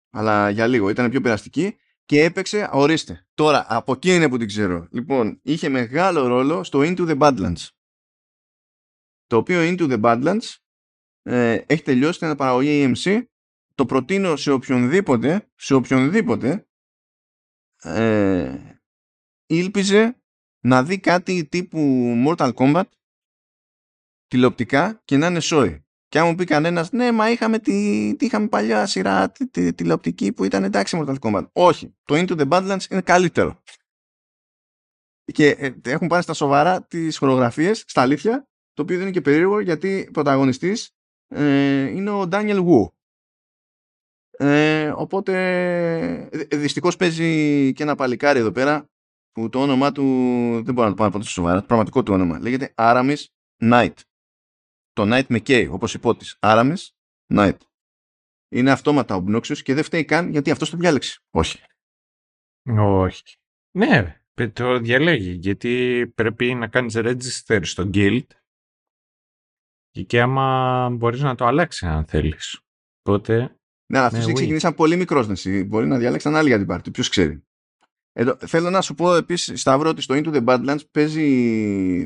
αλλά 0.09 0.49
για 0.49 0.67
λίγο, 0.67 0.89
ήταν 0.89 1.09
πιο 1.09 1.21
περαστική 1.21 1.75
και 2.05 2.23
έπαιξε, 2.23 2.69
ορίστε, 2.71 3.27
τώρα 3.33 3.65
από 3.69 3.91
εκεί 3.91 4.15
είναι 4.15 4.29
που 4.29 4.37
την 4.37 4.47
ξέρω. 4.47 4.87
Λοιπόν, 4.91 5.39
είχε 5.43 5.69
μεγάλο 5.69 6.27
ρόλο 6.27 6.63
στο 6.63 6.79
Into 6.83 7.07
the 7.09 7.17
Badlands. 7.17 7.67
Το 9.27 9.37
οποίο 9.37 9.59
Into 9.61 9.91
the 9.91 10.01
Badlands 10.01 10.55
ε, 11.23 11.53
έχει 11.67 11.81
τελειώσει 11.83 12.19
την 12.19 12.35
παραγωγή 12.35 12.93
EMC. 12.95 13.23
Το 13.75 13.85
προτείνω 13.85 14.35
σε 14.35 14.51
οποιονδήποτε, 14.51 15.51
σε 15.55 15.73
οποιονδήποτε 15.73 16.67
ε, 17.83 18.57
ήλπιζε 19.45 20.21
να 20.63 20.83
δει 20.83 20.99
κάτι 20.99 21.45
τύπου 21.45 22.13
Mortal 22.27 22.53
Kombat 22.53 22.83
τηλεοπτικά 24.27 25.01
και 25.05 25.17
να 25.17 25.27
είναι 25.27 25.39
σόι. 25.39 25.85
Και 26.07 26.19
αν 26.19 26.27
μου 26.27 26.35
πει 26.35 26.43
κανένας, 26.45 26.91
ναι, 26.91 27.11
μα 27.11 27.29
είχαμε, 27.29 27.59
τη, 27.59 27.71
τι 28.15 28.25
είχαμε 28.25 28.47
παλιά 28.47 28.85
σειρά 28.85 29.31
τη, 29.31 29.49
τη- 29.49 29.73
τηλεοπτική 29.73 30.33
που 30.33 30.43
ήταν 30.43 30.63
εντάξει 30.63 31.01
Mortal 31.01 31.19
Kombat. 31.19 31.51
Όχι. 31.51 31.95
Το 32.03 32.15
Into 32.15 32.39
the 32.39 32.49
Badlands 32.49 32.89
είναι 32.91 33.01
καλύτερο. 33.01 33.61
και 35.33 35.49
ε, 35.49 35.73
έχουν 35.83 36.07
πάρει 36.07 36.23
στα 36.23 36.33
σοβαρά 36.33 36.83
τις 36.85 37.17
χορογραφίες, 37.17 37.83
στα 37.87 38.01
αλήθεια, 38.01 38.49
το 38.73 38.81
οποίο 38.81 38.95
δεν 38.95 39.05
είναι 39.05 39.13
και 39.15 39.21
περίεργο 39.21 39.59
γιατί 39.59 40.09
πρωταγωνιστής 40.13 40.91
ε, 41.27 41.81
είναι 41.81 42.09
ο 42.09 42.27
Ντάνιελ 42.27 42.57
Γου. 42.57 42.93
Ε, 44.37 44.93
οπότε 44.95 46.29
δυστυχώς 46.51 46.95
παίζει 46.95 47.73
και 47.73 47.83
ένα 47.83 47.95
παλικάρι 47.95 48.39
εδώ 48.39 48.51
πέρα 48.51 48.89
που 49.31 49.49
το 49.49 49.61
όνομά 49.61 49.91
του 49.91 50.03
δεν 50.63 50.73
μπορώ 50.73 50.87
να 50.87 50.93
το 50.93 50.99
πάρω 50.99 51.11
ποτέ 51.11 51.25
σοβαρά, 51.25 51.59
το 51.59 51.65
πραγματικό 51.65 52.03
του 52.03 52.13
όνομα. 52.13 52.39
Λέγεται 52.39 52.73
Aramis 52.77 53.23
Knight. 53.63 53.93
Το 54.91 55.03
Knight 55.03 55.25
με 55.27 55.39
K, 55.47 55.67
όπως 55.71 55.93
υπότης. 55.93 56.37
Aramis 56.39 56.87
Knight. 57.33 57.57
Είναι 58.49 58.71
αυτόματα 58.71 59.23
obnoxious 59.23 59.57
και 59.57 59.73
δεν 59.73 59.83
φταίει 59.83 60.05
καν 60.05 60.29
γιατί 60.29 60.51
αυτός 60.51 60.69
το 60.69 60.77
διάλεξε. 60.77 61.19
Όχι. 61.31 61.59
Όχι. 62.77 63.23
Ναι, 63.71 64.21
το 64.53 64.79
διαλέγει 64.79 65.31
γιατί 65.31 66.07
πρέπει 66.15 66.53
να 66.53 66.67
κάνεις 66.67 66.93
register 66.97 67.59
στο 67.63 67.89
guild 67.93 68.25
και 70.01 70.21
άμα 70.21 70.89
μπορείς 70.89 71.21
να 71.21 71.35
το 71.35 71.45
αλλάξεις 71.45 71.83
αν 71.83 72.05
θέλεις. 72.05 72.61
Οπότε... 73.03 73.57
Ναι, 73.85 73.97
αλλά 73.97 74.07
αυτός 74.07 74.25
ναι, 74.25 74.33
ξεκινήσει 74.33 74.65
από 74.65 74.75
πολύ 74.75 74.95
μικρός 74.95 75.45
Μπορεί 75.65 75.87
να 75.87 75.97
διαλέξει 75.97 76.27
ένα 76.29 76.37
άλλη 76.37 76.47
για 76.47 76.57
την 76.57 76.67
πάρτι. 76.67 76.91
Ποιος 76.91 77.09
ξέρει. 77.09 77.43
Εδώ, 78.15 78.37
θέλω 78.39 78.69
να 78.69 78.81
σου 78.81 78.95
πω 78.95 79.15
επίσης, 79.15 79.61
Σταύρο, 79.61 79.89
ότι 79.89 80.01
στο 80.01 80.15
Into 80.17 80.33
the 80.33 80.45
Badlands 80.45 80.89
παίζει 80.91 81.27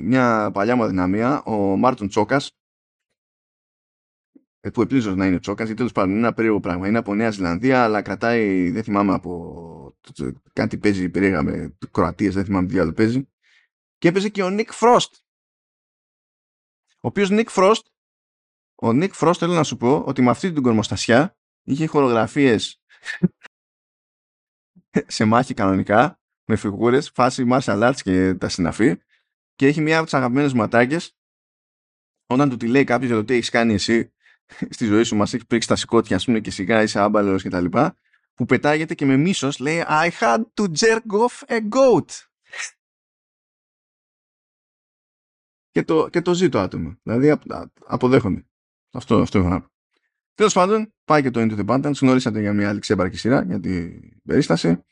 μια 0.04 0.52
παλιά 0.54 0.76
μου 0.76 0.84
αδυναμία, 0.84 1.44
ο 1.44 1.78
Μάρτον 1.78 2.08
Τσόκας, 2.08 2.52
ε, 4.60 4.70
που 4.70 4.82
επλήζω 4.82 5.16
να 5.16 5.26
είναι 5.26 5.40
Τσόκας, 5.40 5.66
γιατί 5.66 5.78
τέλος 5.78 5.92
πάντων 5.92 6.10
είναι 6.10 6.20
ένα 6.20 6.34
περίεργο 6.34 6.60
πράγμα. 6.60 6.88
Είναι 6.88 6.98
από 6.98 7.16
Νέα 7.16 7.32
Ζηλανδία, 7.32 7.84
αλλά 7.84 8.02
κρατάει, 8.02 8.72
δεν 8.72 8.84
θυμάμαι 8.84 9.14
από 9.14 9.98
κάτι 10.54 10.78
παίζει 10.78 11.10
περίεργα 11.10 11.44
με 11.44 11.78
Κροατίες, 11.92 12.34
δεν 12.34 12.46
θυμάμαι 12.46 12.68
τι 12.68 12.80
άλλο 12.80 12.94
παίζει. 12.94 13.30
Και 13.98 14.08
έπαιζε 14.08 14.30
και 14.30 14.44
ο 14.44 14.50
Nick 14.50 14.72
Frost. 14.72 15.16
Ο 17.00 17.08
οποίος 17.08 17.30
Nick 17.30 17.50
Frost, 17.50 17.88
ο 18.76 18.94
Nick 18.94 19.14
Frost 19.14 19.40
θέλω 19.40 19.54
να 19.54 19.64
σου 19.64 19.78
πω 19.78 20.04
ότι 20.08 20.22
με 20.22 20.30
αυτή 20.30 20.52
την 20.52 20.64
κορμοστασιά 20.64 21.38
είχε 21.64 21.86
χορογραφίες 21.86 22.82
σε 25.08 25.26
μάχη 25.26 25.54
κανονικά, 25.54 26.20
με 26.46 26.56
φιγούρες, 26.56 27.10
φάση 27.10 27.46
martial 27.52 27.90
arts 27.90 28.00
και 28.04 28.34
τα 28.34 28.50
συναφή 28.50 28.98
και 29.56 29.68
έχει 29.68 29.82
μία 29.82 29.96
από 29.96 30.06
τις 30.06 30.14
αγαπημένες 30.14 30.54
μου 30.54 30.62
ατάκες 30.62 31.18
όταν 32.28 32.50
του 32.50 32.58
τη 32.58 32.68
λέει 32.68 32.84
κάποιος 32.84 33.10
για 33.10 33.20
το 33.20 33.26
τι 33.26 33.34
έχεις 33.34 33.50
κάνει 33.50 33.74
εσύ 33.74 34.14
στη 34.76 34.86
ζωή 34.86 35.04
σου, 35.04 35.16
μας 35.16 35.34
έχεις 35.34 35.46
πρίξει 35.46 35.68
τα 35.68 35.76
σηκώτια, 35.76 36.16
ας 36.16 36.26
πούμε, 36.26 36.40
και 36.40 36.52
σιγά 36.52 36.82
είσαι 36.82 37.00
άμπαλος 37.00 37.42
και 37.42 37.50
τα 37.50 37.62
λοιπά, 37.62 37.96
που 38.34 38.46
πετάγεται 38.46 38.96
και 38.96 39.06
με 39.06 39.18
μίσος 39.18 39.60
λέει 39.60 39.84
I 39.88 40.10
had 40.20 40.44
to 40.54 40.64
jerk 40.80 41.06
off 41.12 41.48
a 41.48 41.60
goat. 41.70 42.27
Και 45.78 45.84
το, 45.84 46.08
και 46.10 46.22
το 46.22 46.34
ζει 46.34 46.50
το 46.50 46.60
άτομο. 46.60 46.98
Δηλαδή 47.04 47.40
αποδέχομαι. 47.86 48.46
Αυτό, 48.92 49.22
αυτό 49.22 49.40
έχω 49.40 49.48
να 49.48 49.62
πω. 49.62 49.68
Τέλος 50.34 50.54
πάντων, 50.54 50.94
πάει 51.06 51.22
και 51.22 51.32
το 51.32 51.40
Into 51.40 51.60
the 51.60 51.66
Bantams. 51.66 51.96
Γνωρίσατε 52.02 52.40
για 52.40 52.54
μια 52.54 52.70
άλλη 52.70 52.80
ξέμπαρκη 52.80 53.18
σειρά 53.18 53.44
για 53.44 53.60
την 53.60 54.02
περίσταση. 54.24 54.84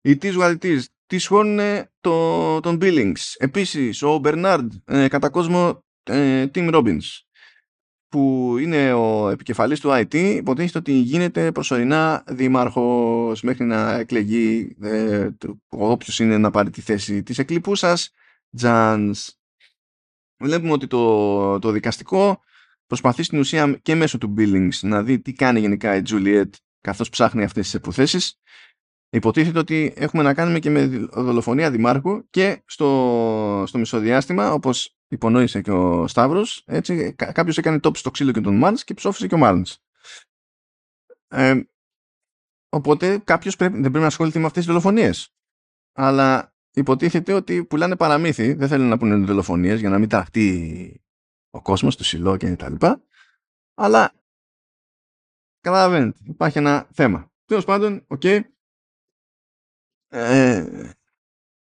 Η 0.00 0.18
Tis 0.22 0.38
What 0.38 0.80
Τι 1.06 1.18
σχώνουν 1.18 1.84
το, 2.00 2.60
τον 2.60 2.78
Billings. 2.80 3.34
Επίσης, 3.36 4.02
ο 4.02 4.20
Bernard, 4.24 4.68
ε, 4.84 5.08
κατά 5.08 5.30
κόσμο 5.30 5.84
ε, 6.02 6.46
Tim 6.54 6.74
Robbins, 6.74 7.20
που 8.08 8.54
είναι 8.58 8.92
ο 8.92 9.28
επικεφαλής 9.28 9.80
του 9.80 9.90
IT, 9.92 10.14
υποτίθεται 10.14 10.78
ότι 10.78 10.92
γίνεται 10.92 11.52
προσωρινά 11.52 12.24
δήμαρχος 12.26 13.42
μέχρι 13.42 13.64
να 13.64 13.94
εκλεγεί 13.94 14.76
ε, 14.82 15.28
όποιος 15.68 16.18
είναι 16.18 16.38
να 16.38 16.50
πάρει 16.50 16.70
τη 16.70 16.80
θέση 16.80 17.22
της 17.22 17.38
εκλειπούσας 17.38 18.10
Τζανς. 18.56 19.38
Βλέπουμε 20.38 20.72
ότι 20.72 20.86
το, 20.86 21.58
το 21.58 21.70
δικαστικό 21.70 22.40
προσπαθεί 22.86 23.22
στην 23.22 23.38
ουσία 23.38 23.78
και 23.82 23.94
μέσω 23.94 24.18
του 24.18 24.34
Billings 24.38 24.78
να 24.82 25.02
δει 25.02 25.20
τι 25.20 25.32
κάνει 25.32 25.60
γενικά 25.60 25.96
η 25.96 26.02
Juliet 26.08 26.50
καθώς 26.80 27.08
ψάχνει 27.08 27.44
αυτές 27.44 27.64
τις 27.64 27.74
υποθέσεις. 27.74 28.38
Υποτίθεται 29.10 29.58
ότι 29.58 29.92
έχουμε 29.96 30.22
να 30.22 30.34
κάνουμε 30.34 30.58
και 30.58 30.70
με 30.70 30.86
δολοφονία 31.12 31.70
δημάρχου 31.70 32.28
και 32.30 32.62
στο, 32.66 33.64
στο 33.66 33.78
μισοδιάστημα, 33.78 34.52
όπως 34.52 34.96
υπονόησε 35.08 35.60
και 35.60 35.70
ο 35.70 36.06
Σταύρος, 36.06 36.62
έτσι, 36.66 37.14
κάποιος 37.14 37.58
έκανε 37.58 37.80
τόπι 37.80 37.98
στο 37.98 38.10
ξύλο 38.10 38.32
και 38.32 38.40
τον 38.40 38.56
Μάρνς 38.56 38.84
και 38.84 38.94
ψόφισε 38.94 39.26
και 39.26 39.34
ο 39.34 39.38
Μάρνς. 39.38 39.78
Ε, 41.28 41.60
οπότε 42.68 43.18
κάποιος 43.18 43.56
δεν 43.56 43.80
πρέπει 43.80 43.98
να 43.98 44.06
ασχοληθεί 44.06 44.38
με 44.38 44.46
αυτές 44.46 44.64
τις 44.64 44.72
δολοφονίες. 44.72 45.34
Αλλά 45.92 46.53
υποτίθεται 46.74 47.32
ότι 47.32 47.64
πουλάνε 47.64 47.96
παραμύθι, 47.96 48.52
δεν 48.52 48.68
θέλουν 48.68 48.88
να 48.88 48.98
πούνε 48.98 49.24
δολοφονίες 49.24 49.80
για 49.80 49.90
να 49.90 49.98
μην 49.98 50.08
ταραχτεί 50.08 51.00
ο 51.50 51.62
κόσμος, 51.62 51.96
το 51.96 52.04
σιλό 52.04 52.36
και 52.36 52.56
τα 52.56 52.70
λοιπά. 52.70 53.02
Αλλά 53.74 54.12
καταλαβαίνετε, 55.60 56.18
υπάρχει 56.24 56.58
ένα 56.58 56.88
θέμα. 56.92 57.32
Τέλος 57.44 57.64
πάντων, 57.64 58.04
οκ. 58.06 58.20
Okay. 58.24 58.40
Ε, 60.08 60.92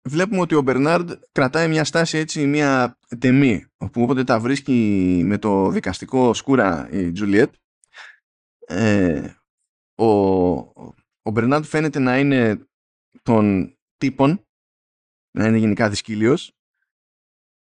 βλέπουμε 0.08 0.40
ότι 0.40 0.54
ο 0.54 0.62
Μπερνάρντ 0.62 1.10
κρατάει 1.32 1.68
μια 1.68 1.84
στάση 1.84 2.18
έτσι, 2.18 2.46
μια 2.46 2.98
τεμή, 3.18 3.66
όπου 3.76 4.02
όποτε 4.02 4.24
τα 4.24 4.40
βρίσκει 4.40 5.20
με 5.24 5.38
το 5.38 5.70
δικαστικό 5.70 6.34
σκούρα 6.34 6.88
η 6.90 7.12
Τζουλιέτ, 7.12 7.54
ε, 8.66 9.34
ο, 9.94 10.06
ο 11.22 11.30
Μπερνάρντ 11.32 11.64
φαίνεται 11.64 11.98
να 11.98 12.18
είναι 12.18 12.68
των 13.22 13.76
τύπων, 13.96 14.45
να 15.36 15.46
είναι 15.46 15.58
γενικά 15.58 15.88
δυσκύλιος, 15.88 16.56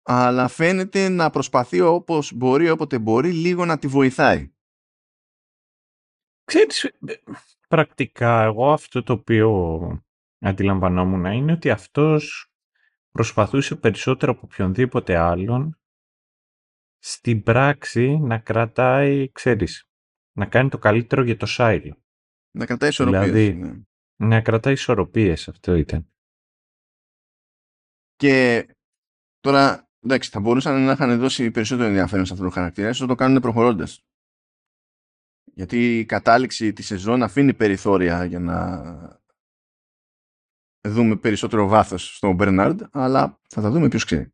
αλλά 0.03 0.47
φαίνεται 0.47 1.09
να 1.09 1.29
προσπαθεί 1.29 1.81
όπως 1.81 2.33
μπορεί, 2.33 2.69
όποτε 2.69 2.99
μπορεί, 2.99 3.31
λίγο 3.31 3.65
να 3.65 3.77
τη 3.77 3.87
βοηθάει. 3.87 4.51
Ξέρεις, 6.43 6.83
ε, 6.83 6.93
πρακτικά 7.67 8.43
εγώ 8.43 8.71
αυτό 8.71 9.03
το 9.03 9.13
οποίο 9.13 9.79
αντιλαμβανόμουν 10.39 11.25
είναι 11.25 11.51
ότι 11.51 11.69
αυτός 11.69 12.51
προσπαθούσε 13.11 13.75
περισσότερο 13.75 14.31
από 14.31 14.41
οποιονδήποτε 14.43 15.17
άλλον 15.17 15.79
στην 16.97 17.43
πράξη 17.43 18.17
να 18.17 18.37
κρατάει, 18.37 19.31
ξέρεις, 19.31 19.89
να 20.31 20.45
κάνει 20.45 20.69
το 20.69 20.77
καλύτερο 20.77 21.23
για 21.23 21.37
το 21.37 21.45
Σάιλ. 21.45 21.93
Να 22.51 22.65
κρατάει 22.65 22.89
ισορροπίες. 22.89 23.31
Δηλαδή, 23.31 23.53
ναι. 23.53 23.73
να 24.27 24.41
κρατάει 24.41 24.73
ισορροπίες, 24.73 25.47
αυτό 25.47 25.75
ήταν. 25.75 26.11
Και 28.17 28.67
τώρα 29.39 29.89
εντάξει, 30.03 30.29
θα 30.29 30.39
μπορούσαν 30.39 30.85
να 30.85 30.91
είχαν 30.91 31.19
δώσει 31.19 31.51
περισσότερο 31.51 31.87
ενδιαφέρον 31.87 32.25
σε 32.25 32.33
αυτό 32.33 32.45
το 32.45 32.51
χαρακτήρα, 32.51 32.89
ίσως 32.89 33.07
το 33.07 33.15
κάνουν 33.15 33.41
προχωρώντας. 33.41 34.01
Γιατί 35.43 35.99
η 35.99 36.05
κατάληξη 36.05 36.73
της 36.73 36.85
σεζόν 36.85 37.23
αφήνει 37.23 37.53
περιθώρια 37.53 38.25
για 38.25 38.39
να 38.39 38.81
δούμε 40.87 41.15
περισσότερο 41.15 41.67
βάθος 41.67 42.15
στον 42.15 42.35
Μπερνάρντ, 42.35 42.81
αλλά 42.91 43.39
θα 43.49 43.61
τα 43.61 43.71
δούμε 43.71 43.87
ποιος 43.87 44.05
ξέρει. 44.05 44.31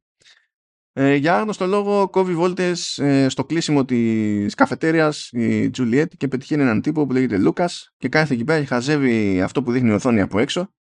Ε, 0.96 1.16
για 1.16 1.36
άγνωστο 1.38 1.66
λόγο 1.66 2.10
κόβει 2.10 2.34
βόλτες 2.36 2.98
ε, 2.98 3.30
στο 3.30 3.46
κλείσιμο 3.46 3.86
της 3.86 4.54
καφετέριας 4.54 5.30
η 5.32 5.70
Τζουλιέτ 5.70 6.14
και 6.18 6.28
πετυχαίνει 6.28 6.62
έναν 6.62 6.82
τύπο 6.82 7.06
που 7.06 7.14
λέγεται 7.14 7.38
Λούκας 7.38 7.94
και 7.98 8.10
κάθεται 8.10 8.34
εκεί 8.34 8.44
πέρα 8.44 8.60
και 8.60 8.66
χαζεύει 8.66 9.42
αυτό 9.42 9.64
που 9.64 9.72
δείχνει 9.72 9.90
η 9.90 9.94
οθόνη 9.94 10.22
από 10.22 10.40
έξω 10.40 10.74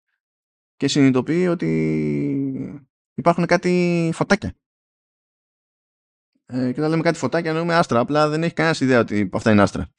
και 0.75 0.87
συνειδητοποιεί 0.87 1.47
ότι 1.49 2.90
υπάρχουν 3.15 3.45
κάτι 3.45 4.09
φωτάκια 4.13 4.55
ε, 6.53 6.71
και 6.71 6.79
όταν 6.79 6.89
λέμε 6.89 7.01
κάτι 7.01 7.17
φωτάκια 7.17 7.49
εννοούμε 7.49 7.75
άστρα. 7.75 7.99
Απλά 7.99 8.29
δεν 8.29 8.43
έχει 8.43 8.53
κανένας 8.53 8.79
ιδέα 8.79 8.99
ότι 8.99 9.29
αυτά 9.33 9.51
είναι 9.51 9.61
άστρα. 9.61 9.93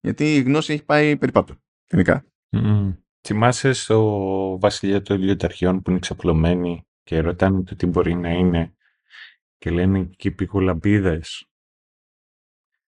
Γιατί 0.00 0.34
η 0.34 0.42
γνώση 0.42 0.72
έχει 0.72 0.84
πάει 0.84 1.16
περιπάτω. 1.16 1.54
Γενικά. 1.88 2.24
Mm. 2.56 2.96
Θυμάσαι 3.26 3.72
στο 3.72 4.58
βασιλιά 4.60 5.02
των 5.02 5.20
Ιλιοταρχιών 5.20 5.82
που 5.82 5.90
είναι 5.90 5.98
ξαπλωμένοι 5.98 6.86
και 7.02 7.20
ρωτάνε 7.20 7.62
το 7.62 7.76
τι 7.76 7.86
μπορεί 7.86 8.14
να 8.14 8.30
είναι 8.30 8.74
και 9.58 9.70
λένε 9.70 9.98
εκεί 9.98 10.30
πικολαμπίδες 10.30 11.50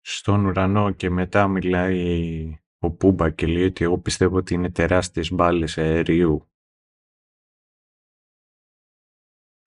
στον 0.00 0.44
ουρανό 0.44 0.90
και 0.90 1.10
μετά 1.10 1.48
μιλάει 1.48 2.58
ο 2.78 2.90
Πούμπα 2.90 3.30
και 3.30 3.46
λέει 3.46 3.64
ότι 3.64 3.84
εγώ 3.84 3.98
πιστεύω 3.98 4.36
ότι 4.36 4.54
είναι 4.54 4.70
τεράστιες 4.70 5.32
μπάλες 5.32 5.78
αερίου 5.78 6.49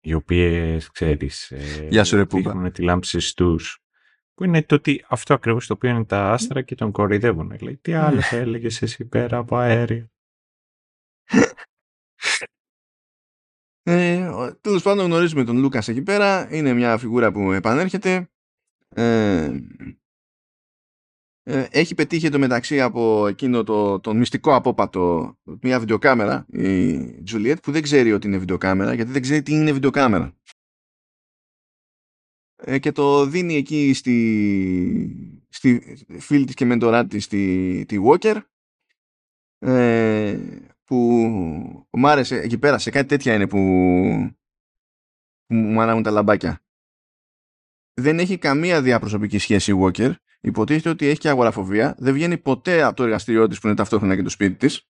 οι 0.07 0.15
οποίες, 0.15 0.91
ξέρεις, 0.91 1.51
ε, 1.51 1.87
Γεια 1.91 2.05
σου, 2.05 2.27
δείχνουν 2.27 2.73
τη 2.73 2.83
λάμψη 2.83 3.37
τους. 3.37 3.81
Που 4.35 4.45
είναι 4.45 4.63
το 4.63 4.75
ότι 4.75 5.05
αυτό 5.09 5.35
ακριβώς 5.35 5.67
το 5.67 5.73
οποίο 5.73 5.91
είναι 5.91 6.05
τα 6.05 6.31
άστρα 6.31 6.63
και 6.63 6.75
τον 6.75 6.93
κοροϊδεύουν. 6.93 7.59
Λέει, 7.61 7.77
τι 7.77 7.93
άλλος 7.93 8.27
θα 8.27 8.37
έλεγες 8.37 8.83
εσύ 8.83 9.05
πέρα 9.05 9.37
από 9.37 9.57
αέρια. 9.57 10.11
Ε, 13.83 14.31
Τέλος 14.61 14.83
πάντων 14.83 15.05
γνωρίζουμε 15.05 15.45
τον 15.45 15.59
Λούκας 15.59 15.89
εκεί 15.89 16.03
πέρα. 16.03 16.55
Είναι 16.55 16.73
μια 16.73 16.99
φιγούρα 16.99 17.33
που 17.33 17.53
επανέρχεται. 17.53 18.31
Ε, 18.89 19.45
ε, 19.45 19.63
έχει 21.49 21.95
πετύχει 21.95 22.29
το 22.29 22.39
μεταξύ 22.39 22.81
από 22.81 23.27
εκείνο 23.27 23.65
το, 23.65 24.01
το 24.01 24.15
μυστικό 24.15 24.55
απόπατο 24.55 25.35
μια 25.63 25.79
βιντεοκάμερα 25.79 26.47
η 26.53 26.99
Τζουλιέτ 27.23 27.61
που 27.61 27.73
δεν 27.73 27.83
ξέρει 27.83 28.13
ότι 28.13 28.27
είναι 28.27 28.39
βιντεοκάμερα 28.39 28.95
γιατί 28.95 29.11
δεν 29.11 29.23
ξέρει 29.23 29.43
τι 29.43 29.53
είναι 29.53 29.73
βιντεοκάμερα. 29.73 30.35
Ε, 32.57 32.79
και 32.79 32.93
το 32.93 33.27
δίνει 33.27 33.55
εκεί 33.55 33.93
στη, 33.95 35.45
στη 35.49 35.97
φίλη 36.19 36.45
της 36.45 36.55
και 36.55 36.65
μεντορά 36.65 37.07
της 37.07 37.27
τη, 37.27 37.85
τη 37.87 37.97
Walker 38.05 38.41
ε, 39.59 40.39
που 40.85 40.97
μου 41.91 42.09
άρεσε 42.09 42.37
εκεί 42.37 42.59
πέρα 42.59 42.79
σε 42.79 42.91
κάτι 42.91 43.09
τέτοια 43.09 43.35
είναι 43.35 43.47
που, 43.47 43.59
που 45.47 45.55
μου 45.55 45.81
ανάβουν 45.81 46.03
τα 46.03 46.11
λαμπάκια. 46.11 46.61
Δεν 47.95 48.19
έχει 48.19 48.39
καμία 48.39 48.83
διαπροσωπική 48.83 49.39
σχέση 49.39 49.73
η 49.73 49.79
Walker 49.81 50.15
υποτίθεται 50.47 50.89
ότι 50.89 51.07
έχει 51.07 51.19
και 51.19 51.29
αγοραφοβία 51.29 51.95
δεν 51.99 52.15
βγαίνει 52.15 52.39
ποτέ 52.39 52.83
από 52.83 52.97
το 52.97 53.03
εργαστήριό 53.03 53.47
της 53.47 53.61
που 53.61 53.67
είναι 53.67 53.77
ταυτόχρονα 53.77 54.17
και 54.17 54.23
το 54.23 54.29
σπίτι 54.29 54.55
της 54.55 54.89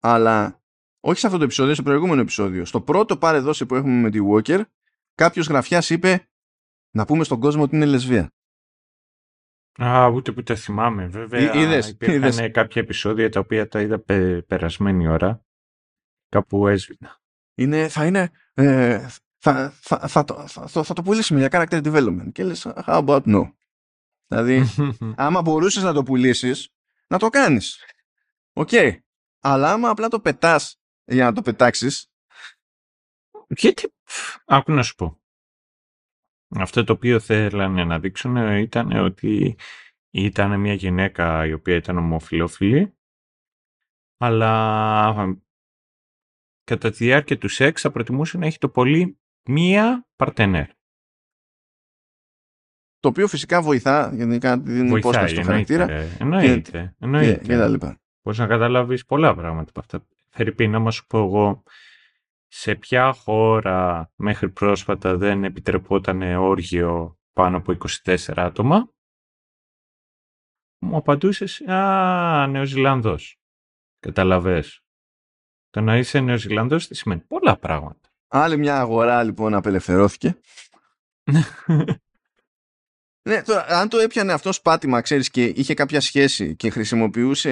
αλλά 0.00 0.62
όχι 1.00 1.18
σε 1.18 1.26
αυτό 1.26 1.38
το 1.38 1.44
επεισόδιο, 1.44 1.74
στο 1.74 1.82
προηγούμενο 1.82 2.20
επεισόδιο 2.20 2.64
στο 2.64 2.80
πρώτο 2.80 3.16
πάρε 3.16 3.38
δόση 3.38 3.66
που 3.66 3.74
έχουμε 3.74 3.94
με 3.94 4.10
τη 4.10 4.18
Walker 4.30 4.62
κάποιος 5.14 5.46
γραφιάς 5.46 5.90
είπε 5.90 6.28
να 6.90 7.04
πούμε 7.04 7.24
στον 7.24 7.40
κόσμο 7.40 7.62
ότι 7.62 7.76
είναι 7.76 7.86
λεσβία. 7.86 8.32
Α, 9.82 10.06
ούτε 10.06 10.32
που 10.32 10.42
τα 10.42 10.54
θυμάμαι. 10.54 11.06
Βέβαια, 11.06 11.54
είδες, 11.54 11.88
υπήρχαν 11.88 12.16
είδες. 12.16 12.50
κάποια 12.50 12.82
επεισόδια 12.82 13.28
τα 13.28 13.40
οποία 13.40 13.68
τα 13.68 13.80
είδα 13.80 13.98
πε, 13.98 14.42
περασμένη 14.42 15.08
ώρα. 15.08 15.44
Κάπου 16.28 16.68
έσβηνα. 16.68 17.20
Είναι, 17.54 17.88
θα 17.88 18.06
είναι, 18.06 18.30
ε, 18.54 19.06
θα, 19.36 19.70
θα, 19.70 20.08
θα, 20.08 20.24
το, 20.24 20.46
θα, 20.46 20.66
θα, 20.66 20.82
θα 20.82 20.94
το 20.94 21.02
πουλήσουμε 21.02 21.40
για 21.40 21.48
character 21.52 21.82
development. 21.82 22.32
Και 22.32 22.44
λες, 22.44 22.66
how 22.86 23.06
about 23.06 23.22
no; 23.22 23.50
Δηλαδή, 24.30 24.64
άμα 25.16 25.42
μπορούσες 25.42 25.82
να 25.82 25.92
το 25.92 26.02
πουλήσεις, 26.02 26.68
να 27.06 27.18
το 27.18 27.28
κάνεις. 27.28 27.84
Οκ. 28.52 28.70
Αλλά 29.40 29.72
άμα 29.72 29.88
απλά 29.88 30.08
το 30.08 30.20
πετάς 30.20 30.80
για 31.04 31.24
να 31.24 31.32
το 31.32 31.42
πετάξεις, 31.42 32.10
Γιατί, 33.48 33.94
άκου 34.44 34.72
να 34.72 34.82
σου 34.82 34.94
πω. 34.94 35.20
Αυτό 36.48 36.84
το 36.84 36.92
οποίο 36.92 37.20
θέλανε 37.20 37.84
να 37.84 37.98
δείξουν 37.98 38.36
ήταν 38.36 38.92
ότι 38.92 39.56
ήταν 40.10 40.60
μια 40.60 40.74
γυναίκα 40.74 41.46
η 41.46 41.52
οποία 41.52 41.76
ήταν 41.76 41.96
ομοφιλόφιλη, 41.96 42.98
αλλά 44.16 45.34
κατά 46.64 46.90
τη 46.90 46.96
διάρκεια 47.04 47.38
του 47.38 47.48
σεξ 47.48 47.80
θα 47.80 47.90
προτιμούσε 47.90 48.38
να 48.38 48.46
έχει 48.46 48.58
το 48.58 48.68
πολύ 48.68 49.20
μία 49.48 50.08
παρτενέρ. 50.16 50.68
Το 53.00 53.08
οποίο 53.08 53.28
φυσικά 53.28 53.62
βοηθά, 53.62 54.12
γιατί 54.14 54.38
κάτι 54.38 54.70
δίνει 54.70 54.98
υπόσταση 54.98 55.34
στο 55.34 55.42
χαρακτήρα 55.42 55.82
εννοείται. 55.90 56.16
Εννοείται. 56.18 56.70
και, 56.70 57.04
εννοείται. 57.04 57.44
και 57.44 57.56
τα 57.56 57.68
λοιπά. 57.68 58.00
Πώς 58.22 58.38
να 58.38 58.46
καταλάβεις 58.46 59.04
πολλά 59.04 59.34
πράγματα 59.34 59.70
από 59.70 59.80
αυτά. 59.80 60.06
Φερρυπή, 60.28 60.68
να 60.68 60.78
μας 60.78 60.94
σου 60.94 61.06
πω 61.06 61.18
εγώ, 61.18 61.62
σε 62.46 62.74
ποια 62.74 63.12
χώρα 63.12 64.10
μέχρι 64.16 64.50
πρόσφατα 64.50 65.16
δεν 65.16 65.44
επιτρεπόταν 65.44 66.22
όργιο 66.22 67.18
πάνω 67.32 67.56
από 67.56 67.76
24 68.04 68.16
άτομα; 68.36 68.92
Μου 70.78 70.96
απαντούσες, 70.96 71.60
α, 71.60 72.46
Νεοζηλανδός. 72.46 73.40
Καταλαβες. 73.98 74.84
Το 75.70 75.80
να 75.80 75.96
είσαι 75.96 76.20
Νεοζηλανδός 76.20 76.86
τι 76.86 76.94
σημαίνει; 76.94 77.20
Πολλά 77.20 77.56
πράγματα. 77.56 78.08
Άλλη 78.28 78.56
μια 78.56 78.76
αγορά 78.78 79.22
λοιπόν 79.22 79.54
απελευθερώθηκε. 79.54 80.40
Ναι, 83.22 83.42
τώρα, 83.42 83.66
αν 83.68 83.88
το 83.88 83.98
έπιανε 83.98 84.32
αυτό 84.32 84.50
πάτημα, 84.62 85.00
ξέρεις, 85.00 85.30
και 85.30 85.44
είχε 85.44 85.74
κάποια 85.74 86.00
σχέση 86.00 86.56
και 86.56 86.70
χρησιμοποιούσε 86.70 87.50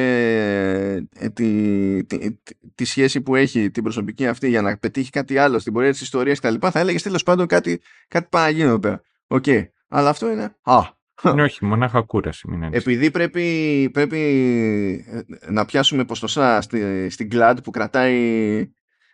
ε, 1.15 1.29
τη, 1.29 2.05
τη, 2.05 2.19
τη, 2.19 2.37
τη 2.75 2.85
σχέση 2.85 3.21
που 3.21 3.35
έχει 3.35 3.71
την 3.71 3.83
προσωπική 3.83 4.27
αυτή 4.27 4.49
για 4.49 4.63
να 4.63 4.79
πετύχει 4.79 5.11
κάτι 5.11 5.39
άλλο 5.39 5.59
στην 5.59 5.73
πορεία 5.73 5.91
της 5.91 6.01
ιστορίας 6.01 6.41
κτλ. 6.41 6.55
θα 6.71 6.79
έλεγες 6.79 7.03
τέλος 7.03 7.23
πάντων 7.23 7.47
κάτι, 7.47 7.81
κάτι 8.09 8.27
πάει 8.31 8.45
να 8.45 8.51
γίνει 8.51 8.69
εδώ 8.69 8.79
πέρα. 8.79 9.03
Οκ. 9.27 9.45
Αλλά 9.89 10.09
αυτό 10.09 10.31
είναι... 10.31 10.57
Α, 10.63 10.81
Ναι, 11.35 11.43
όχι, 11.43 11.65
μονάχα 11.65 12.01
κούραση. 12.01 12.49
Μην 12.49 12.63
ανησυχείς. 12.65 12.87
επειδή 12.87 13.11
πρέπει, 13.11 13.91
πρέπει 13.93 14.19
ε, 15.09 15.51
να 15.53 15.65
πιάσουμε 15.65 16.05
ποσοστά 16.05 16.61
στη, 16.61 17.11
στην 17.11 17.29
GLAAD 17.33 17.57
που 17.65 17.71
κρατάει, 17.71 18.71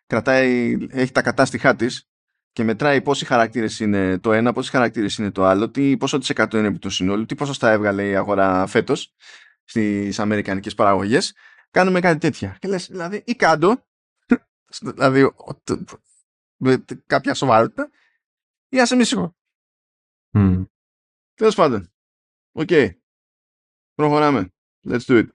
κρατάει, 0.06 0.76
έχει 0.90 1.12
τα 1.12 1.22
κατάστοιχά 1.22 1.76
της 1.76 2.08
και 2.54 2.64
μετράει 2.64 3.02
πόσοι 3.02 3.24
χαρακτήρες 3.24 3.80
είναι 3.80 4.18
το 4.18 4.32
ένα, 4.32 4.52
πόσοι 4.52 4.70
χαρακτήρες 4.70 5.16
είναι 5.16 5.30
το 5.30 5.44
άλλο, 5.44 5.70
τι, 5.70 5.96
πόσο 5.96 6.18
τοις 6.18 6.28
εκατό 6.30 6.58
είναι 6.58 6.66
επί 6.66 6.78
του 6.78 6.90
συνόλου, 6.90 7.24
τι 7.26 7.34
ποσοστά 7.34 7.70
έβγαλε 7.70 8.08
η 8.08 8.16
αγορά 8.16 8.66
φέτος 8.66 9.14
στις 9.64 10.18
αμερικανικές 10.18 10.74
παραγωγές, 10.74 11.34
κάνουμε 11.70 12.00
κάτι 12.00 12.18
τέτοια. 12.18 12.56
Και 12.60 12.68
λες, 12.68 12.86
δηλαδή, 12.90 13.22
ή 13.26 13.34
κάν' 13.34 13.63
το, 13.63 13.84
δηλαδή, 14.94 15.22
ο- 15.22 15.60
το- 15.64 15.84
με 16.56 16.84
κάποια 17.06 17.34
σοβαρότητα, 17.34 17.90
ή 18.68 18.80
άσε 18.80 18.96
μισό. 18.96 19.36
Μμ. 20.30 20.62
Τέλος 21.34 21.54
πάντων. 21.54 21.92
Οκ. 22.52 22.68
Προχωράμε. 23.94 24.52
Let's 24.88 25.00
do 25.06 25.18
it. 25.22 25.26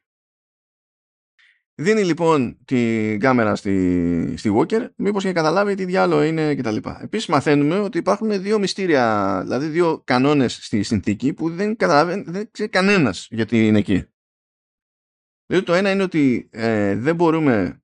Δίνει 1.79 2.03
λοιπόν 2.03 2.57
την 2.65 3.19
κάμερα 3.19 3.55
στη, 3.55 4.33
στη 4.37 4.51
Walker, 4.55 4.89
μήπως 4.95 5.23
και 5.23 5.31
καταλάβει 5.31 5.75
τι 5.75 5.85
διάολο 5.85 6.23
είναι 6.23 6.55
κτλ. 6.55 6.77
Επίσης 7.01 7.27
μαθαίνουμε 7.27 7.79
ότι 7.79 7.97
υπάρχουν 7.97 8.41
δύο 8.41 8.59
μυστήρια, 8.59 9.39
δηλαδή 9.43 9.67
δύο 9.67 10.01
κανόνες 10.03 10.53
στη 10.53 10.83
συνθήκη 10.83 11.33
που 11.33 11.49
δεν 11.49 11.75
καταλαβαίνει, 11.75 12.23
δεν 12.27 12.51
ξέρει 12.51 12.69
κανένας 12.69 13.27
γιατί 13.29 13.67
είναι 13.67 13.77
εκεί. 13.77 14.05
Δηλαδή 15.45 15.65
το 15.65 15.73
ένα 15.73 15.91
είναι 15.91 16.03
ότι 16.03 16.49
ε, 16.51 16.95
δεν 16.95 17.15
μπορούμε 17.15 17.83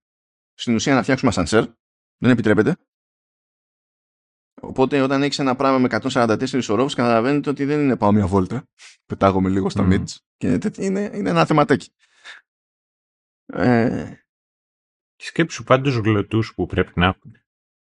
στην 0.54 0.76
ουσία 0.76 0.94
να 0.94 1.02
φτιάξουμε 1.02 1.30
ασανσέρ, 1.32 1.66
δεν 2.18 2.32
επιτρέπεται. 2.32 2.76
Οπότε 4.62 5.02
όταν 5.02 5.24
έχεις 5.24 5.40
ένα 5.40 5.56
πράγμα 5.56 5.78
με 5.78 5.88
144 6.12 6.68
ορόφους 6.70 6.94
καταλαβαίνετε 6.94 7.50
ότι 7.50 7.66
δεν 7.66 7.80
είναι 7.80 7.96
πάω 7.96 8.12
μια 8.12 8.28
βόλτα, 8.28 8.68
πετάγομαι 9.06 9.50
λίγο 9.50 9.70
στα 9.70 9.84
Μμμ. 9.84 9.92
mids 9.92 10.16
και 10.38 10.58
τέτοια, 10.58 10.86
είναι, 10.86 11.12
είναι 11.14 11.30
ένα 11.30 11.46
θεματάκι. 11.46 11.90
Ε, 13.46 14.14
Και 15.16 15.26
σκέψου 15.26 15.64
πάντως 15.64 15.96
γλωτούς 15.96 16.54
που 16.54 16.66
πρέπει 16.66 16.92
να 16.96 17.06
έχουν. 17.06 17.36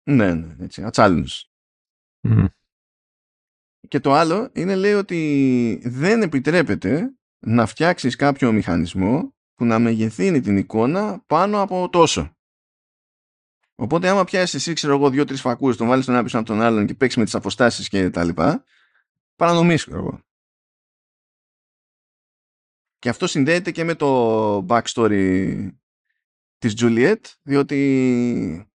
ναι, 0.04 0.34
ναι, 0.34 0.56
έτσι, 0.60 0.84
ατσάλινος. 0.84 1.52
Μμ. 2.22 2.46
Και 3.88 4.00
το 4.00 4.14
άλλο 4.14 4.50
είναι 4.54 4.76
λέει 4.76 4.94
ότι 4.94 5.82
δεν 5.86 6.22
επιτρέπεται 6.22 7.14
να 7.40 7.66
φτιάξεις 7.66 8.16
κάποιο 8.16 8.52
μηχανισμό 8.52 9.34
που 9.56 9.66
να 9.66 9.80
μεγεθύνει 9.80 10.42
την 10.42 10.58
εικόνα 10.58 11.24
πάνω 11.28 11.62
από 11.62 11.90
τόσο. 11.90 12.36
Οπότε 13.76 14.10
άμα 14.10 14.24
πιάσεις 14.24 14.54
εσύ, 14.54 14.74
ξέρω 14.74 14.94
εγώ, 14.94 15.10
δύο-τρεις 15.10 15.42
φακούς, 15.42 15.78
τον 15.78 15.88
βάλεις 15.88 16.06
τον 16.06 16.14
ένα 16.14 16.24
πίσω 16.24 16.38
από 16.38 16.46
τον 16.48 16.62
άλλον 16.62 16.86
και 16.86 16.94
παίξεις 16.94 17.18
με 17.18 17.24
τις 17.24 17.36
αποστάσεις 17.36 17.88
και 17.90 18.10
τα 18.10 18.24
λοιπά, 18.24 18.64
παρανομείς, 19.36 19.86
ξέρω 19.86 20.00
εγώ. 20.00 20.24
Και 23.04 23.10
αυτό 23.10 23.28
συνδέεται 23.28 23.72
και 23.72 23.84
με 23.84 23.96
το 23.96 24.66
backstory 24.70 25.70
της 26.58 26.74
Juliet, 26.78 27.22
διότι 27.42 28.72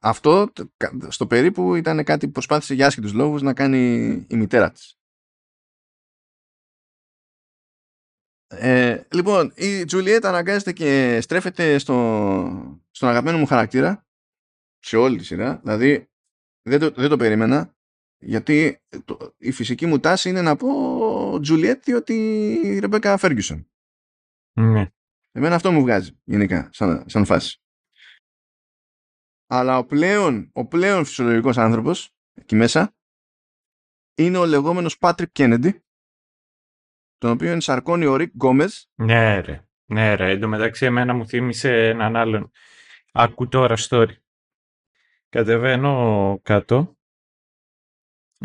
αυτό 0.00 0.52
το- 0.52 0.72
κα- 0.76 1.10
στο 1.10 1.26
περίπου 1.26 1.74
ήταν 1.74 2.04
κάτι 2.04 2.26
που 2.26 2.32
προσπάθησε 2.32 2.74
για 2.74 2.86
άσχετους 2.86 3.12
λόγους 3.12 3.42
να 3.42 3.54
κάνει 3.54 3.78
η 4.28 4.36
μητέρα 4.36 4.72
της. 4.72 4.98
Ε, 8.46 9.02
λοιπόν, 9.12 9.52
η 9.56 9.80
Juliet 9.90 10.20
αναγκάζεται 10.22 10.72
και 10.72 11.20
στρέφεται 11.20 11.78
στο, 11.78 12.80
στον 12.90 13.08
αγαπημένο 13.08 13.38
μου 13.38 13.46
χαρακτήρα 13.46 14.06
σε 14.78 14.96
όλη 14.96 15.16
τη 15.16 15.24
σειρά. 15.24 15.56
Δηλαδή, 15.56 16.10
δεν 16.62 16.80
το, 16.80 16.90
δεν 16.90 17.08
το 17.08 17.16
περίμενα 17.16 17.75
γιατί 18.18 18.82
το, 19.04 19.34
η 19.38 19.52
φυσική 19.52 19.86
μου 19.86 19.98
τάση 19.98 20.28
είναι 20.28 20.42
να 20.42 20.56
πω 20.56 21.34
Juliet 21.34 21.78
διότι 21.82 22.14
η 22.64 22.78
Ρεμπέκα 22.78 23.18
Ferguson. 23.20 23.64
Ναι. 24.52 24.90
Εμένα 25.32 25.54
αυτό 25.54 25.72
μου 25.72 25.80
βγάζει 25.80 26.20
γενικά 26.24 26.68
σαν, 26.72 27.04
σαν 27.06 27.24
φάση. 27.24 27.60
Αλλά 29.46 29.78
ο 29.78 29.84
πλέον, 29.84 30.50
ο 30.52 30.66
πλέον 30.66 31.04
φυσιολογικός 31.04 31.58
άνθρωπος 31.58 32.10
εκεί 32.34 32.54
μέσα 32.56 32.96
είναι 34.14 34.38
ο 34.38 34.46
λεγόμενος 34.46 34.96
Patrick 35.00 35.32
Kennedy 35.32 35.70
τον 37.18 37.30
οποίο 37.30 37.50
ενσαρκώνει 37.50 38.06
ο 38.06 38.14
Rick 38.18 38.30
Gomez 38.44 38.68
Ναι, 38.94 39.40
ρε. 39.40 39.68
Ναι, 39.84 40.14
ρε. 40.14 40.30
Εν 40.30 40.40
τω 40.40 40.48
μεταξύ, 40.48 40.84
εμένα 40.84 41.14
μου 41.14 41.26
θύμισε 41.26 41.88
έναν 41.88 42.16
άλλον. 42.16 42.50
Άκου 43.12 43.48
τώρα 43.48 43.74
story. 43.78 44.14
Κατεβαίνω 45.28 46.38
κάτω. 46.42 46.95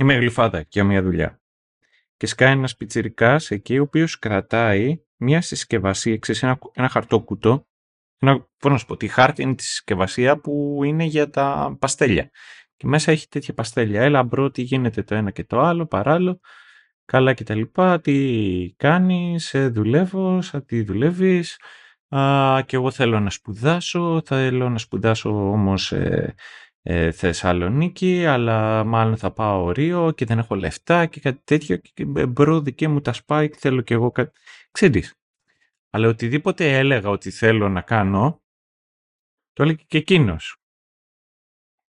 Είμαι 0.01 0.13
γλυφάδα 0.13 0.65
για 0.69 0.83
μια 0.83 1.01
δουλειά. 1.01 1.41
Και 2.17 2.25
σκάει 2.25 2.51
ένας 2.51 2.75
πιτσιρικάς 2.75 3.51
εκεί, 3.51 3.79
ο 3.79 3.81
οποίος 3.81 4.19
κρατάει 4.19 5.03
μια 5.17 5.41
συσκευασία, 5.41 6.17
ξέρεις, 6.17 6.43
ένα, 6.43 6.59
ένα 6.73 6.89
χαρτόκουτο. 6.89 7.67
Ένα, 8.19 8.47
πώς 8.57 8.71
να 8.71 8.77
σου 8.77 8.85
πω, 8.85 8.97
τη 8.97 9.07
χάρτινη 9.07 9.55
τη 9.55 9.63
συσκευασία 9.63 10.39
που 10.39 10.81
είναι 10.83 11.03
για 11.03 11.29
τα 11.29 11.77
παστέλια. 11.79 12.29
Και 12.75 12.87
μέσα 12.87 13.11
έχει 13.11 13.27
τέτοια 13.27 13.53
παστέλια. 13.53 14.01
Έλα 14.01 14.23
μπρο, 14.23 14.51
τι 14.51 14.61
γίνεται 14.61 15.03
το 15.03 15.15
ένα 15.15 15.31
και 15.31 15.43
το 15.43 15.59
άλλο, 15.59 15.85
όλα 15.85 16.39
καλά 17.05 17.33
και 17.33 17.43
τα 17.43 17.55
λοιπά, 17.55 18.01
τι 18.01 18.73
κάνεις, 18.77 19.53
ε, 19.53 19.67
δουλεύω, 19.67 20.41
σαν 20.41 20.65
τι 20.65 20.83
δουλεύεις, 20.83 21.59
α, 22.15 22.61
και 22.65 22.75
εγώ 22.75 22.91
θέλω 22.91 23.19
να 23.19 23.29
σπουδάσω, 23.29 24.21
θέλω 24.25 24.69
να 24.69 24.77
σπουδάσω 24.77 25.51
όμως 25.51 25.91
ε, 25.91 26.35
ε, 26.81 27.11
Θεσσαλονίκη, 27.11 28.25
αλλά 28.25 28.83
μάλλον 28.83 29.17
θα 29.17 29.31
πάω 29.31 29.71
Ρίο 29.71 30.11
και 30.11 30.25
δεν 30.25 30.37
έχω 30.37 30.55
λεφτά 30.55 31.05
και 31.05 31.19
κάτι 31.19 31.41
τέτοιο 31.43 31.77
και 31.77 32.05
μπρο 32.05 32.61
δική 32.61 32.87
μου 32.87 33.01
τα 33.01 33.13
σπάει 33.13 33.49
και 33.49 33.57
θέλω 33.59 33.81
και 33.81 33.93
εγώ 33.93 34.11
κάτι. 34.11 34.39
Ξέρεις, 34.71 35.15
αλλά 35.89 36.07
οτιδήποτε 36.07 36.77
έλεγα 36.77 37.09
ότι 37.09 37.31
θέλω 37.31 37.69
να 37.69 37.81
κάνω, 37.81 38.43
το 39.53 39.63
έλεγε 39.63 39.83
και 39.87 39.97
εκείνος. 39.97 40.55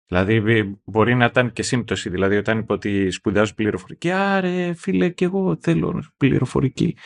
Δηλαδή 0.05 0.63
μπορεί 0.83 1.15
να 1.15 1.25
ήταν 1.25 1.51
και 1.51 1.63
σύμπτωση. 1.63 2.09
Δηλαδή 2.09 2.37
όταν 2.37 2.57
είπε 2.57 2.73
ότι 2.73 3.11
σπουδάζω 3.11 3.53
πληροφορική, 3.53 4.11
άρε 4.11 4.73
φίλε 4.73 5.09
και 5.09 5.25
εγώ 5.25 5.57
θέλω 5.59 6.03
πληροφορική. 6.17 6.97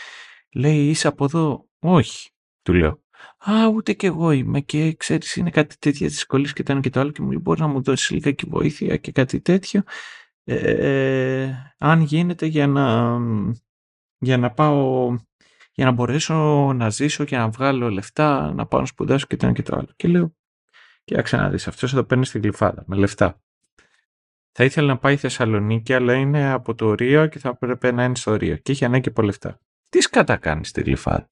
Λέει 0.54 0.90
είσαι 0.90 1.08
από 1.08 1.24
εδώ. 1.24 1.70
Όχι, 1.80 2.30
του 2.62 2.74
λέω. 2.74 3.02
Α, 3.38 3.68
ούτε 3.68 3.94
και 3.94 4.08
εγώ 4.08 4.32
είμαι 4.32 4.60
και 4.60 4.94
ξέρεις 4.94 5.36
είναι 5.36 5.50
κάτι 5.50 5.78
τέτοια 5.80 6.08
δυσκολίες 6.08 6.54
και 6.54 6.64
το 6.64 6.72
ένα 6.72 6.82
και 6.82 6.90
το 6.90 7.00
άλλο 7.00 7.12
και 7.12 7.22
μου 7.22 7.30
λέει 7.30 7.40
μπορεί 7.42 7.60
να 7.60 7.68
μου 7.68 7.82
δώσεις 7.82 8.10
λίγα 8.10 8.32
και 8.32 8.46
βοήθεια 8.50 8.98
και 8.98 9.12
κάτι 9.12 9.42
τέτοιο. 9.42 9.84
Ε, 10.44 11.52
αν 11.78 12.02
γίνεται 12.02 12.46
για 12.46 12.68
να, 12.68 13.18
για 14.18 14.38
να 14.38 14.52
πάω 14.52 15.16
για 15.78 15.86
να 15.86 15.92
μπορέσω 15.92 16.34
να 16.74 16.90
ζήσω 16.90 17.24
και 17.24 17.38
να 17.38 17.50
βγάλω 17.50 17.90
λεφτά, 17.90 18.54
να 18.54 18.66
πάω 18.66 18.80
να 18.80 18.86
σπουδάσω 18.86 19.26
και 19.26 19.36
το 19.36 19.46
ένα 19.46 19.56
και 19.56 19.64
το 19.64 19.76
άλλο. 19.76 19.90
Και 19.96 20.08
λέω, 20.08 20.36
κοίταξε 21.04 21.38
να 21.38 21.50
δεις, 21.50 21.68
αυτός 21.68 21.94
εδώ 21.94 22.04
παίρνει 22.04 22.26
στην 22.26 22.42
γλυφάδα 22.42 22.84
με 22.88 22.96
λεφτά. 22.96 23.42
Θα 24.52 24.64
ήθελα 24.64 24.88
να 24.88 24.98
πάει 24.98 25.18
Θεσσαλονίκη, 25.18 25.94
αλλά 25.94 26.14
είναι 26.14 26.52
από 26.52 26.76
το 26.76 26.94
Ρίο 26.94 27.28
και 27.28 27.40
θα 27.40 27.56
πρέπει 27.56 27.92
να 27.92 28.04
είναι 28.04 28.16
στο 28.16 28.36
Ρίο 28.36 28.56
και 28.58 28.72
έχει 28.72 28.86
ανάγκη 28.86 29.10
από 29.10 29.22
λεφτά. 29.22 29.60
Τι 29.90 30.02
σκατά 30.02 30.38
κάνεις 30.38 30.70
στη 30.70 30.82
γλυφάδα; 30.82 31.30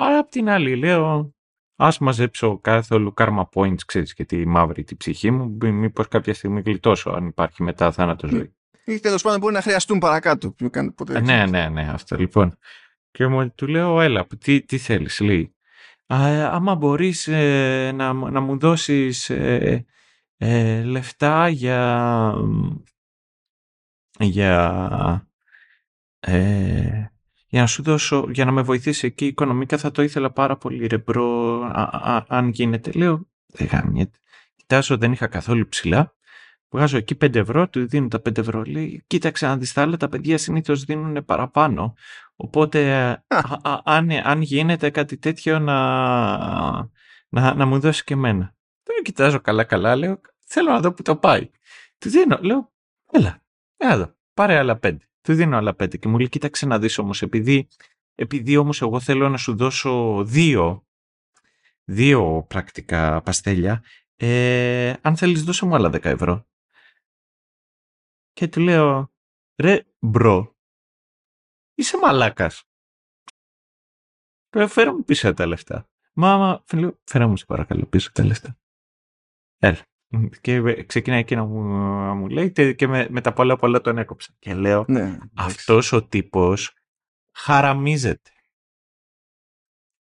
Αλλά 0.00 0.18
απ' 0.18 0.30
την 0.30 0.48
άλλη 0.48 0.76
λέω, 0.76 1.34
ας 1.76 1.98
μαζέψω 1.98 2.58
καθόλου 2.58 3.14
karma 3.16 3.44
points, 3.54 3.82
ξέρεις, 3.86 4.14
και 4.14 4.24
τη 4.24 4.46
μαύρη 4.46 4.84
τη 4.84 4.96
ψυχή 4.96 5.30
μου, 5.30 5.56
μήπως 5.60 6.08
κάποια 6.08 6.34
στιγμή 6.34 6.60
γλιτώσω 6.60 7.10
αν 7.10 7.26
υπάρχει 7.26 7.62
μετά 7.62 7.92
θάνατο 7.92 8.26
ζωή. 8.26 8.52
Ή 8.84 9.00
τέλος 9.00 9.22
πάντων 9.22 9.40
μπορεί 9.40 9.54
να 9.54 9.62
χρειαστούν 9.62 9.98
παρακάτω. 9.98 10.54
Ποτέ 10.94 11.20
ναι, 11.20 11.46
ναι, 11.46 11.68
ναι, 11.68 11.90
αυτό 11.92 12.16
λοιπόν. 12.16 12.58
Και 13.10 13.26
μου 13.26 13.50
του 13.54 13.66
λέω, 13.66 14.00
έλα, 14.00 14.26
τι, 14.38 14.62
τι 14.62 14.78
θέλεις, 14.78 15.20
λέει. 15.20 15.54
άμα 16.06 16.74
μπορείς 16.74 17.28
ε, 17.28 17.92
να, 17.94 18.12
να 18.12 18.40
μου 18.40 18.58
δώσεις 18.58 19.30
ε, 19.30 19.86
ε, 20.36 20.82
λεφτά 20.82 21.48
για, 21.48 22.34
για, 24.18 25.28
για 27.48 27.60
να 27.60 27.66
σου 27.66 27.82
δώσω, 27.82 28.26
για 28.30 28.44
να 28.44 28.52
με 28.52 28.62
βοηθήσει 28.62 29.06
εκεί 29.06 29.26
οικονομικά 29.26 29.78
θα 29.78 29.90
το 29.90 30.02
ήθελα 30.02 30.30
πάρα 30.30 30.56
πολύ 30.56 30.86
ρε 30.86 30.98
μπρο, 30.98 31.60
αν 32.28 32.48
γίνεται. 32.48 32.90
Λέω, 32.92 33.28
δεν 33.46 33.66
γαμιέται. 33.66 34.18
Κοιτάζω, 34.56 34.96
δεν 34.96 35.12
είχα 35.12 35.26
καθόλου 35.26 35.68
ψηλά. 35.68 36.12
Βγάζω 36.70 36.96
εκεί 36.96 37.16
5 37.20 37.34
ευρώ, 37.34 37.68
του 37.68 37.88
δίνω 37.88 38.08
τα 38.08 38.18
5 38.18 38.38
ευρώ. 38.38 38.62
Λέει, 38.62 39.04
κοίταξε 39.06 39.46
να 39.46 39.56
δεις 39.56 39.72
τα 39.72 39.82
άλλα, 39.82 39.96
τα 39.96 40.08
παιδιά 40.08 40.38
συνήθως 40.38 40.84
δίνουν 40.84 41.24
παραπάνω. 41.24 41.94
Οπότε, 42.36 43.22
αν, 43.84 44.10
αν 44.10 44.40
γίνεται 44.40 44.90
κάτι 44.90 45.18
τέτοιο, 45.18 45.58
να, 45.58 45.76
να, 47.28 47.54
να 47.54 47.66
μου 47.66 47.80
δώσει 47.80 48.04
και 48.04 48.14
εμένα. 48.14 48.54
Τώρα 48.82 49.02
κοιτάζω 49.02 49.40
καλά-καλά, 49.40 49.96
λέω, 49.96 50.20
θέλω 50.44 50.70
να 50.70 50.80
δω 50.80 50.92
που 50.92 51.02
το 51.02 51.16
πάει. 51.16 51.50
Του 51.98 52.10
δίνω, 52.10 52.38
λέω, 52.40 52.72
έλα, 53.10 53.42
έλα 53.76 53.92
εδώ, 53.92 54.14
πάρε 54.34 54.58
άλλα 54.58 54.76
πέντε. 54.76 55.07
Του 55.20 55.34
δίνω 55.34 55.56
άλλα 55.56 55.74
πέντε 55.74 55.96
και 55.96 56.08
μου 56.08 56.18
λέει, 56.18 56.28
κοίταξε 56.28 56.66
να 56.66 56.78
δεις 56.78 56.98
όμως, 56.98 57.22
επειδή, 57.22 57.68
επειδή 58.14 58.56
όμως 58.56 58.82
εγώ 58.82 59.00
θέλω 59.00 59.28
να 59.28 59.36
σου 59.36 59.56
δώσω 59.56 60.24
δύο, 60.24 60.86
δύο 61.84 62.44
πρακτικά 62.48 63.22
παστέλια, 63.22 63.84
ε, 64.16 64.94
αν 65.02 65.16
θέλεις 65.16 65.44
δώσε 65.44 65.66
μου 65.66 65.74
άλλα 65.74 65.90
δέκα 65.90 66.08
ευρώ. 66.08 66.46
Και 68.32 68.48
του 68.48 68.60
λέω, 68.60 69.12
ρε 69.56 69.84
μπρο, 69.98 70.56
είσαι 71.74 71.96
μαλάκας. 71.96 72.64
Του 74.48 74.68
φέρω 74.68 74.92
μου 74.92 75.04
πίσω 75.04 75.34
τα 75.34 75.46
λεφτά. 75.46 75.88
Μάμα, 76.12 76.62
φίλε, 76.66 76.90
φέρα 77.04 77.26
μου 77.26 77.36
σε 77.36 77.44
παρακαλώ 77.44 77.86
πίσω 77.86 78.12
τα 78.12 78.24
λεφτά. 78.24 78.58
Έλα. 79.58 79.86
Και 80.40 80.84
ξεκινάει 80.84 81.24
και 81.24 81.36
να 81.36 81.44
μου, 81.44 81.62
να 82.06 82.14
μου 82.14 82.28
λέει 82.28 82.52
και 82.74 82.86
με, 82.86 83.06
με, 83.10 83.20
τα 83.20 83.32
πολλά 83.32 83.56
πολλά 83.56 83.80
τον 83.80 83.98
έκοψα. 83.98 84.32
Και 84.38 84.54
λέω, 84.54 84.84
ναι, 84.88 85.18
αυτός 85.34 85.92
ο 85.92 86.06
τύπος 86.06 86.76
χαραμίζεται. 87.32 88.30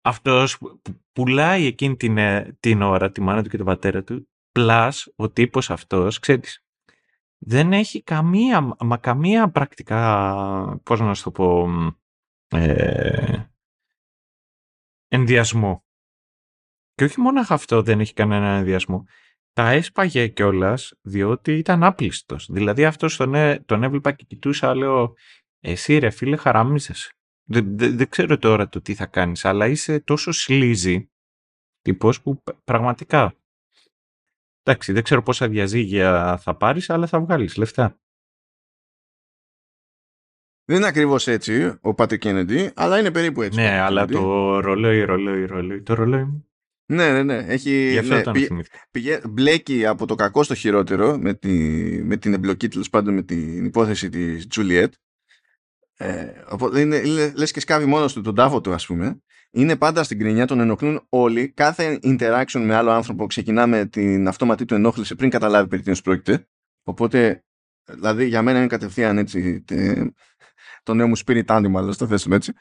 Αυτός 0.02 0.58
που 0.58 0.80
πουλάει 1.12 1.66
εκείνη 1.66 1.96
την, 1.96 2.18
ε, 2.18 2.56
την 2.60 2.82
ώρα 2.82 3.10
τη 3.10 3.20
μάνα 3.20 3.42
του 3.42 3.48
και 3.48 3.56
τον 3.56 3.66
πατέρα 3.66 4.02
του, 4.02 4.28
πλάς 4.52 5.12
ο 5.16 5.30
τύπος 5.30 5.70
αυτός, 5.70 6.18
ξέρεις, 6.18 6.64
δεν 7.38 7.72
έχει 7.72 8.02
καμία, 8.02 8.76
μα 8.78 8.96
καμία 8.96 9.50
πρακτικά, 9.50 10.80
πώς 10.82 11.00
να 11.00 11.14
σου 11.14 11.22
το 11.22 11.30
πω, 11.30 11.68
ε, 12.48 13.44
ενδιασμό. 15.08 15.84
Και 16.94 17.04
όχι 17.04 17.20
μόνο 17.20 17.40
αυτό 17.48 17.82
δεν 17.82 18.00
έχει 18.00 18.12
κανένα 18.12 18.48
ενδιασμό. 18.48 19.04
Τα 19.52 19.70
έσπαγε 19.70 20.28
κιόλας 20.28 20.92
διότι 21.00 21.52
ήταν 21.52 21.84
άπλιστος. 21.84 22.48
Δηλαδή 22.50 22.84
αυτός 22.84 23.16
τον, 23.16 23.34
έ, 23.34 23.58
τον 23.66 23.82
έβλεπα 23.82 24.12
και 24.12 24.24
κοιτούσα, 24.24 24.74
λέω, 24.74 25.14
εσύ 25.60 25.98
ρε 25.98 26.10
φίλε 26.10 26.36
χαράμισες. 26.36 27.12
Δεν, 27.48 27.76
δεν, 27.76 28.08
ξέρω 28.08 28.38
τώρα 28.38 28.68
το 28.68 28.80
τι 28.80 28.94
θα 28.94 29.06
κάνεις, 29.06 29.44
αλλά 29.44 29.66
είσαι 29.66 30.00
τόσο 30.00 30.32
σλίζι 30.32 31.10
τύπος 31.80 32.22
που 32.22 32.42
πραγματικά 32.64 33.34
Εντάξει, 34.62 34.92
δεν 34.92 35.02
ξέρω 35.02 35.22
πόσα 35.22 35.48
διαζύγια 35.48 36.38
θα 36.38 36.56
πάρεις, 36.56 36.90
αλλά 36.90 37.06
θα 37.06 37.20
βγάλεις 37.20 37.56
λεφτά. 37.56 38.00
Δεν 40.64 40.76
είναι 40.76 40.86
ακριβώς 40.86 41.26
έτσι 41.26 41.78
ο 41.80 41.94
Πάτερ 41.94 42.18
Κέννεντι, 42.18 42.72
αλλά 42.74 42.98
είναι 42.98 43.10
περίπου 43.10 43.42
έτσι. 43.42 43.60
Ναι, 43.60 43.80
αλλά 43.80 44.06
το 44.06 44.60
ρολόι, 44.60 45.02
ρολόι, 45.02 45.44
ρολόι, 45.44 45.82
το 45.82 45.94
ρολόι 45.94 46.24
μου. 46.24 46.49
Ναι, 46.90 47.12
ναι, 47.12 47.22
ναι. 47.22 47.36
Έχει, 47.36 47.90
Γι' 47.90 47.98
αυτό 47.98 48.14
ναι, 48.14 48.22
πήγε, 48.22 48.48
πήγε, 48.90 49.20
μπλέκει 49.28 49.86
από 49.86 50.06
το 50.06 50.14
κακό 50.14 50.42
στο 50.42 50.54
χειρότερο 50.54 51.18
με, 51.18 51.34
τη, 51.34 51.50
με 52.02 52.16
την 52.16 52.32
εμπλοκή 52.32 52.68
τέλος 52.68 52.90
πάντων 52.90 53.14
με 53.14 53.22
την 53.22 53.64
υπόθεση 53.64 54.08
της 54.08 54.46
Τζουλιέτ. 54.46 54.92
Ε, 55.96 56.32
οπότε 56.48 56.80
είναι, 56.80 57.02
λες 57.34 57.50
και 57.50 57.60
σκάβει 57.60 57.84
μόνος 57.84 58.12
του 58.12 58.20
τον 58.20 58.34
τάφο 58.34 58.60
του 58.60 58.72
ας 58.72 58.86
πούμε 58.86 59.20
είναι 59.50 59.76
πάντα 59.76 60.02
στην 60.02 60.18
κρινιά, 60.18 60.46
τον 60.46 60.60
ενοχλούν 60.60 61.06
όλοι. 61.08 61.48
Κάθε 61.48 61.98
interaction 62.02 62.60
με 62.64 62.74
άλλο 62.74 62.90
άνθρωπο 62.90 63.26
ξεκινά 63.26 63.66
με 63.66 63.86
την 63.86 64.28
αυτόματη 64.28 64.64
του 64.64 64.74
ενόχληση 64.74 65.14
πριν 65.14 65.30
καταλάβει 65.30 65.68
περί 65.68 65.82
τίνος 65.82 66.02
πρόκειται. 66.02 66.48
Οπότε, 66.82 67.44
δηλαδή 67.84 68.26
για 68.26 68.42
μένα 68.42 68.58
είναι 68.58 68.66
κατευθείαν 68.66 69.18
έτσι 69.18 69.64
το 70.82 70.94
νέο 70.94 71.08
μου 71.08 71.18
spirit 71.26 71.44
animal, 71.44 71.96
το 71.98 72.06
θέσουμε 72.06 72.36
έτσι. 72.36 72.52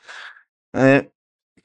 Ε, 0.70 1.02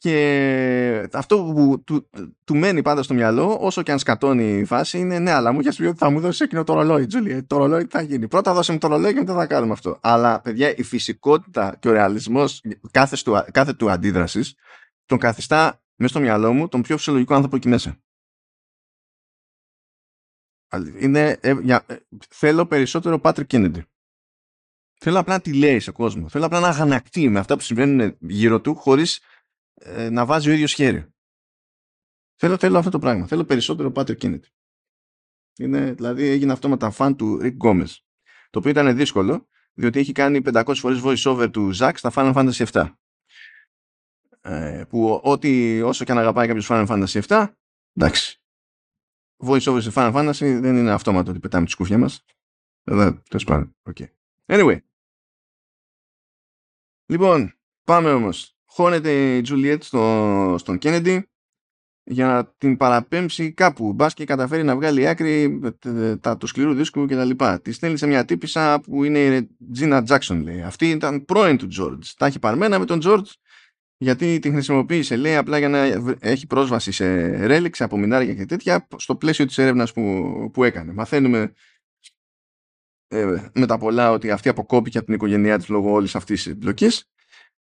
και 0.05 1.09
αυτό 1.13 1.37
που 1.37 1.83
του, 1.87 2.11
του, 2.45 2.57
μένει 2.57 2.83
πάντα 2.83 3.03
στο 3.03 3.15
μυαλό, 3.15 3.59
όσο 3.61 3.83
και 3.83 3.93
αν 3.93 3.99
σκατώνει 3.99 4.59
η 4.59 4.65
φάση, 4.65 4.99
είναι 4.99 5.19
ναι, 5.19 5.31
αλλά 5.31 5.53
μου 5.53 5.61
είχες 5.61 5.77
πει 5.77 5.85
ότι 5.85 5.99
θα 5.99 6.11
μου 6.11 6.21
δώσεις 6.21 6.41
εκείνο 6.41 6.65
το 6.65 6.75
ρολόι, 6.75 7.07
Τζούλια. 7.07 7.47
Το 7.47 7.57
ρολόι 7.57 7.85
τι 7.85 7.91
θα 7.91 8.03
γίνει. 8.03 8.29
Πρώτα 8.29 8.55
δώσε 8.55 8.73
μου 8.73 8.79
το 8.79 8.89
ρολόι 8.89 9.13
και 9.13 9.19
μετά 9.19 9.35
θα 9.35 9.47
κάνουμε 9.47 9.73
αυτό. 9.73 9.99
Αλλά, 10.03 10.41
παιδιά, 10.41 10.77
η 10.77 10.83
φυσικότητα 10.83 11.77
και 11.81 11.89
ο 11.89 11.93
ρεαλισμός 11.93 12.63
κάθε, 12.91 13.17
κάθε 13.51 13.73
του 13.73 13.91
αντίδρασης 13.91 14.55
τον 15.07 15.19
καθιστά 15.19 15.83
μέσα 15.97 16.13
στο 16.13 16.21
μυαλό 16.21 16.53
μου 16.53 16.69
τον 16.69 16.83
πιο 16.83 16.97
φυσιολογικό 16.97 17.35
άνθρωπο 17.35 17.57
εκεί 17.57 17.69
μέσα. 17.69 17.99
Είναι, 20.99 21.39
ε, 21.41 21.55
για, 21.63 21.85
ε, 21.87 21.97
θέλω 22.29 22.67
περισσότερο 22.67 23.21
Patrick 23.23 23.47
Kennedy. 23.51 23.81
Θέλω 25.01 25.19
απλά 25.19 25.35
να 25.35 25.41
τη 25.41 25.55
λέει 25.55 25.81
σε 25.81 25.91
κόσμο. 25.91 26.29
Θέλω 26.29 26.47
απλά 26.47 26.61
να 26.61 26.69
αγανακτεί 26.69 27.29
με 27.29 27.39
αυτά 27.39 27.57
που 27.57 27.63
συμβαίνουν 27.63 28.17
γύρω 28.21 28.61
του 28.61 28.75
χωρίς 28.75 29.21
ε, 29.75 30.11
να 30.11 30.27
βάζει 30.27 30.51
ο 30.51 30.53
ίδιος 30.53 30.73
χέρι. 30.73 31.07
Θέλω, 32.37 32.59
θέλω 32.59 32.79
αυτό 32.79 32.91
το 32.91 32.99
πράγμα. 32.99 33.27
Θέλω 33.27 33.45
περισσότερο 33.45 33.93
Patrick 33.95 34.19
Kennedy. 34.19 34.47
Είναι, 35.59 35.93
δηλαδή 35.93 36.27
έγινε 36.27 36.53
αυτόματα 36.53 36.91
φαν 36.91 37.17
του 37.17 37.39
Rick 37.43 37.57
Gomez. 37.65 37.91
Το 38.51 38.59
οποίο 38.59 38.71
ήταν 38.71 38.97
δύσκολο, 38.97 39.49
διότι 39.75 39.99
έχει 39.99 40.13
κάνει 40.13 40.41
500 40.45 40.73
φορές 40.75 41.01
voice 41.05 41.33
over 41.33 41.51
του 41.51 41.71
Zack 41.77 41.93
στα 41.95 42.13
Final 42.15 42.35
Fantasy 42.35 42.67
7. 42.67 42.95
Ε, 44.47 44.85
που 44.89 45.21
ό,τι 45.23 45.83
όσο 45.83 46.05
και 46.05 46.13
αν 46.13 46.19
αγαπάει 46.19 46.47
κάποιος 46.47 46.67
Final 46.71 46.87
Fantasy 46.87 47.21
7 47.27 47.53
εντάξει 47.93 48.43
voice 49.47 49.67
over 49.67 49.83
σε 49.83 49.91
Final 49.95 50.15
Fantasy 50.15 50.59
δεν 50.61 50.77
είναι 50.77 50.93
αυτόματο 50.93 51.31
ότι 51.31 51.41
πετάμε 51.41 51.65
τη 51.65 51.71
σκούφια 51.71 51.99
μας 51.99 52.25
αλλά 52.85 53.23
τέλος 53.23 53.45
πάντων 53.45 53.77
okay. 53.83 54.07
anyway 54.47 54.79
λοιπόν 57.07 57.59
πάμε 57.85 58.13
όμως 58.13 58.54
χώνεται 58.75 59.37
η 59.37 59.43
Juliet 59.49 59.79
στο, 59.81 60.55
στον 60.59 60.79
Kennedy 60.83 61.21
για 62.05 62.27
να 62.27 62.47
την 62.59 62.77
παραπέμψει 62.77 63.53
κάπου. 63.53 63.93
Μπας 63.93 64.15
και 64.15 64.25
καταφέρει 64.25 64.63
να 64.63 64.77
βγάλει 64.77 65.09
άκρη 65.09 65.61
τα, 66.21 66.37
του 66.37 66.47
σκληρού 66.47 66.75
δίσκου 66.75 67.07
κτλ. 67.07 67.31
Τη 67.63 67.73
στέλνει 67.73 67.97
σε 67.97 68.07
μια 68.07 68.25
τύπησα 68.25 68.81
που 68.81 69.05
είναι 69.05 69.19
η 69.19 69.49
Gina 69.79 70.05
Jackson, 70.07 70.41
λέει. 70.43 70.63
Αυτή 70.63 70.91
ήταν 70.91 71.25
πρώην 71.25 71.57
του 71.57 71.69
George. 71.79 72.13
Τα 72.17 72.27
έχει 72.27 72.39
παρμένα 72.39 72.79
με 72.79 72.85
τον 72.85 73.01
George 73.05 73.33
γιατί 73.97 74.39
την 74.39 74.53
χρησιμοποίησε, 74.53 75.17
λέει, 75.17 75.37
απλά 75.37 75.59
για 75.59 75.69
να 75.69 75.79
έχει 76.21 76.47
πρόσβαση 76.47 76.93
σε 76.93 77.07
ρέλιξ, 77.47 77.81
απομεινάρια 77.81 78.35
και 78.35 78.45
τέτοια 78.45 78.89
στο 78.97 79.17
πλαίσιο 79.17 79.47
της 79.47 79.59
έρευνας 79.59 79.93
που, 79.93 80.51
που 80.53 80.65
έκανε. 80.65 80.93
Μαθαίνουμε 80.93 81.53
ε, 83.09 83.49
με 83.55 83.67
τα 83.67 83.79
πολλά 83.79 84.11
ότι 84.11 84.31
αυτή 84.31 84.49
αποκόπηκε 84.49 84.97
από 84.99 85.07
την 85.07 85.15
οικογένειά 85.15 85.59
της 85.59 85.69
λόγω 85.69 85.93
όλης 85.93 86.15
αυτής 86.15 86.43
της 86.43 86.53
εμπλοκής 86.53 87.09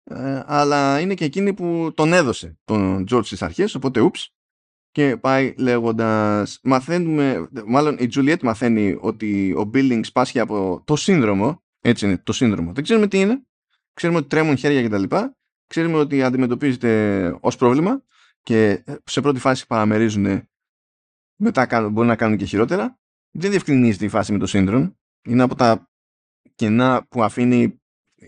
ε, 0.03 0.43
αλλά 0.45 0.99
είναι 0.99 1.13
και 1.13 1.25
εκείνη 1.25 1.53
που 1.53 1.91
τον 1.95 2.13
έδωσε 2.13 2.57
τον 2.63 3.05
George 3.11 3.25
στις 3.25 3.41
αρχές, 3.41 3.75
οπότε 3.75 3.99
ούψ 3.99 4.33
και 4.91 5.17
πάει 5.17 5.53
λέγοντας 5.57 6.59
μαθαίνουμε, 6.63 7.49
μάλλον 7.65 7.97
η 7.99 8.09
Juliet 8.15 8.41
μαθαίνει 8.41 8.97
ότι 9.01 9.53
ο 9.53 9.69
Billings 9.73 10.11
πάσχει 10.13 10.39
από 10.39 10.83
το 10.85 10.95
σύνδρομο 10.95 11.63
έτσι 11.79 12.05
είναι 12.05 12.17
το 12.17 12.33
σύνδρομο, 12.33 12.73
δεν 12.73 12.83
ξέρουμε 12.83 13.07
τι 13.07 13.19
είναι 13.19 13.45
ξέρουμε 13.93 14.19
ότι 14.19 14.27
τρέμουν 14.27 14.57
χέρια 14.57 14.87
κτλ 14.87 15.15
ξέρουμε 15.67 15.97
ότι 15.97 16.23
αντιμετωπίζεται 16.23 17.37
ως 17.41 17.55
πρόβλημα 17.55 18.03
και 18.41 18.83
σε 19.03 19.21
πρώτη 19.21 19.39
φάση 19.39 19.67
παραμερίζουν 19.67 20.49
μετά 21.41 21.89
μπορεί 21.89 22.07
να 22.07 22.15
κάνουν 22.15 22.37
και 22.37 22.45
χειρότερα. 22.45 22.99
Δεν 23.31 23.49
διευκρινίζεται 23.49 24.05
η 24.05 24.09
φάση 24.09 24.31
με 24.31 24.37
το 24.37 24.45
σύνδρομο. 24.45 24.97
Είναι 25.21 25.43
από 25.43 25.55
τα 25.55 25.89
κενά 26.55 27.07
που 27.09 27.23
αφήνει 27.23 27.80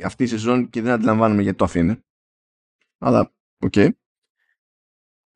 αυτή 0.06 0.24
η 0.24 0.28
σεζόν 0.28 0.70
και 0.70 0.82
δεν 0.82 0.92
αντιλαμβάνουμε 0.92 1.42
γιατί 1.42 1.58
το 1.58 1.64
αφήνει. 1.64 2.00
Αλλά, 2.98 3.34
οκ. 3.60 3.72
Okay. 3.76 3.90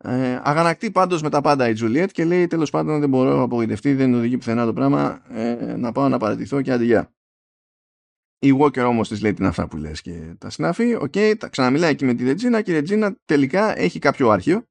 Ε, 0.04 0.40
αγανακτεί 0.44 0.92
πάντως 0.92 1.22
με 1.22 1.30
τα 1.30 1.42
πάντα 1.42 1.70
η 1.70 1.74
Τζουλιέτ 1.74 2.12
και 2.12 2.26
λέει 2.26 2.48
τέλος 2.48 2.70
πάντων 2.70 3.00
δεν 3.00 3.10
μπορώ 3.10 3.36
να 3.36 3.44
απογοητευτεί, 3.44 3.94
δεν 3.94 4.14
οδηγεί 4.14 4.38
πουθενά 4.38 4.66
το 4.66 4.74
πράγμα, 4.74 5.22
ε, 5.30 5.76
να 5.76 5.92
πάω 5.92 6.10
να 6.10 6.18
παρατηθώ 6.18 6.62
και 6.62 6.72
άντε 6.72 6.90
γεια. 6.90 7.12
Η 8.40 8.58
Walker 8.60 8.86
όμως 8.86 9.08
της 9.08 9.22
λέει 9.22 9.34
την 9.34 9.46
αυτά 9.46 9.68
που 9.68 9.78
λες 9.78 10.02
και 10.02 10.36
τα 10.38 10.50
συναφή. 10.50 10.96
Οκ, 10.96 11.12
okay, 11.14 11.36
τα 11.40 11.48
ξαναμιλάει 11.48 11.92
εκεί 11.92 12.06
με 12.06 12.14
τη 12.14 12.24
Ρετζίνα 12.24 12.62
και 12.62 12.72
η 12.72 12.74
Ρετζίνα 12.74 13.18
τελικά 13.26 13.80
έχει 13.80 14.00
κάποιο 14.00 14.30
αρχείο 14.30 14.68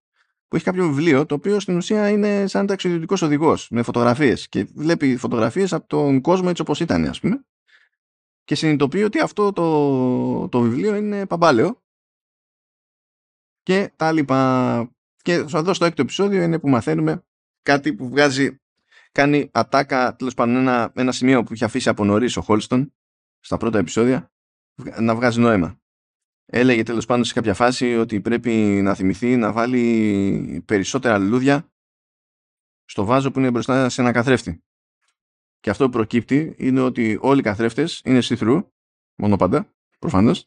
που 0.49 0.57
έχει 0.57 0.65
κάποιο 0.65 0.87
βιβλίο 0.89 1.27
το 1.27 1.35
οποίο 1.35 1.61
στην 1.61 1.77
ουσία 1.77 2.09
είναι 2.09 2.47
σαν 2.47 2.67
ταξιδιωτικός 2.67 3.23
οδηγός 3.23 3.69
με 3.71 3.83
φωτογραφίες 3.83 4.49
και 4.49 4.67
βλέπει 4.75 5.17
φωτογραφίες 5.17 5.73
από 5.73 5.87
τον 5.87 6.21
κόσμο 6.21 6.47
έτσι 6.49 6.63
όπως 6.63 6.81
ήταν, 6.81 7.05
ας 7.05 7.21
πούμε 7.21 7.45
και 8.47 8.55
συνειδητοποιεί 8.55 9.03
ότι 9.05 9.21
αυτό 9.21 9.53
το, 9.53 10.49
το 10.49 10.61
βιβλίο 10.61 10.95
είναι 10.95 11.27
παμπάλαιο 11.27 11.83
και 13.63 13.93
τα 13.97 14.13
λοιπά. 14.13 14.91
Και 15.23 15.33
εδώ 15.33 15.75
στο 15.75 15.85
έκτο 15.85 16.03
επεισόδιο 16.03 16.43
είναι 16.43 16.59
που 16.59 16.69
μαθαίνουμε 16.69 17.25
κάτι 17.63 17.95
που 17.95 18.09
βγάζει, 18.09 18.61
κάνει 19.13 19.51
ατάκα, 19.53 20.17
τέλος 20.17 20.35
πάντων 20.35 20.57
ένα, 20.57 20.93
ένα 20.95 21.13
σημείο 21.13 21.43
που 21.43 21.55
είχε 21.55 21.65
αφήσει 21.65 21.89
από 21.89 22.05
νωρίς 22.05 22.37
ο 22.37 22.41
Χόλστον 22.41 22.95
στα 23.41 23.57
πρώτα 23.57 23.79
επεισόδια, 23.79 24.33
να 25.01 25.15
βγάζει 25.15 25.41
νόημα. 25.41 25.81
Έλεγε 26.47 26.83
τέλος 26.83 27.07
πάντων 27.07 27.25
σε 27.25 27.33
κάποια 27.33 27.55
φάση 27.55 27.97
ότι 27.97 28.21
πρέπει 28.21 28.51
να 28.83 28.95
θυμηθεί 28.95 29.37
να 29.37 29.53
βάλει 29.53 30.63
περισσότερα 30.67 31.19
λουλούδια 31.19 31.71
στο 32.85 33.05
βάζο 33.05 33.31
που 33.31 33.39
είναι 33.39 33.51
μπροστά 33.51 33.89
σε 33.89 34.01
ένα 34.01 34.13
καθρέφτη. 34.13 34.66
Και 35.67 35.73
αυτό 35.73 35.85
που 35.85 35.91
προκύπτει 35.91 36.55
είναι 36.59 36.81
ότι 36.81 37.19
όλοι 37.21 37.41
οι 37.41 37.43
καθρέφτες 37.43 38.01
είναι 38.05 38.19
see-through, 38.23 38.67
μόνο 39.23 39.37
πάντα, 39.37 39.75
προφανώς, 39.99 40.47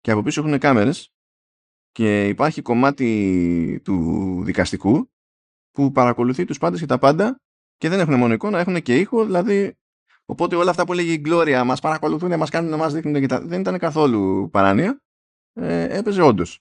και 0.00 0.10
από 0.10 0.22
πίσω 0.22 0.40
έχουν 0.40 0.58
κάμερες 0.58 1.12
και 1.90 2.28
υπάρχει 2.28 2.62
κομμάτι 2.62 3.80
του 3.84 4.42
δικαστικού 4.44 5.10
που 5.70 5.92
παρακολουθεί 5.92 6.44
τους 6.44 6.58
πάντες 6.58 6.80
και 6.80 6.86
τα 6.86 6.98
πάντα 6.98 7.40
και 7.76 7.88
δεν 7.88 8.00
έχουν 8.00 8.14
μόνο 8.14 8.32
εικόνα, 8.32 8.58
έχουν 8.58 8.82
και 8.82 8.98
ήχο, 8.98 9.24
δηλαδή 9.24 9.76
οπότε 10.24 10.56
όλα 10.56 10.70
αυτά 10.70 10.84
που 10.84 10.92
λέγει 10.92 11.12
η 11.12 11.22
Gloria 11.26 11.62
μας 11.64 11.80
παρακολουθούν, 11.80 12.36
μας 12.36 12.50
κάνουν 12.50 12.70
να 12.70 12.76
μας 12.76 12.92
δείχνουν 12.92 13.20
και 13.20 13.26
τα... 13.26 13.40
δεν 13.40 13.60
ήταν 13.60 13.78
καθόλου 13.78 14.48
παράνοια, 14.52 15.00
ε, 15.52 15.98
έπαιζε 15.98 16.22
όντως. 16.22 16.60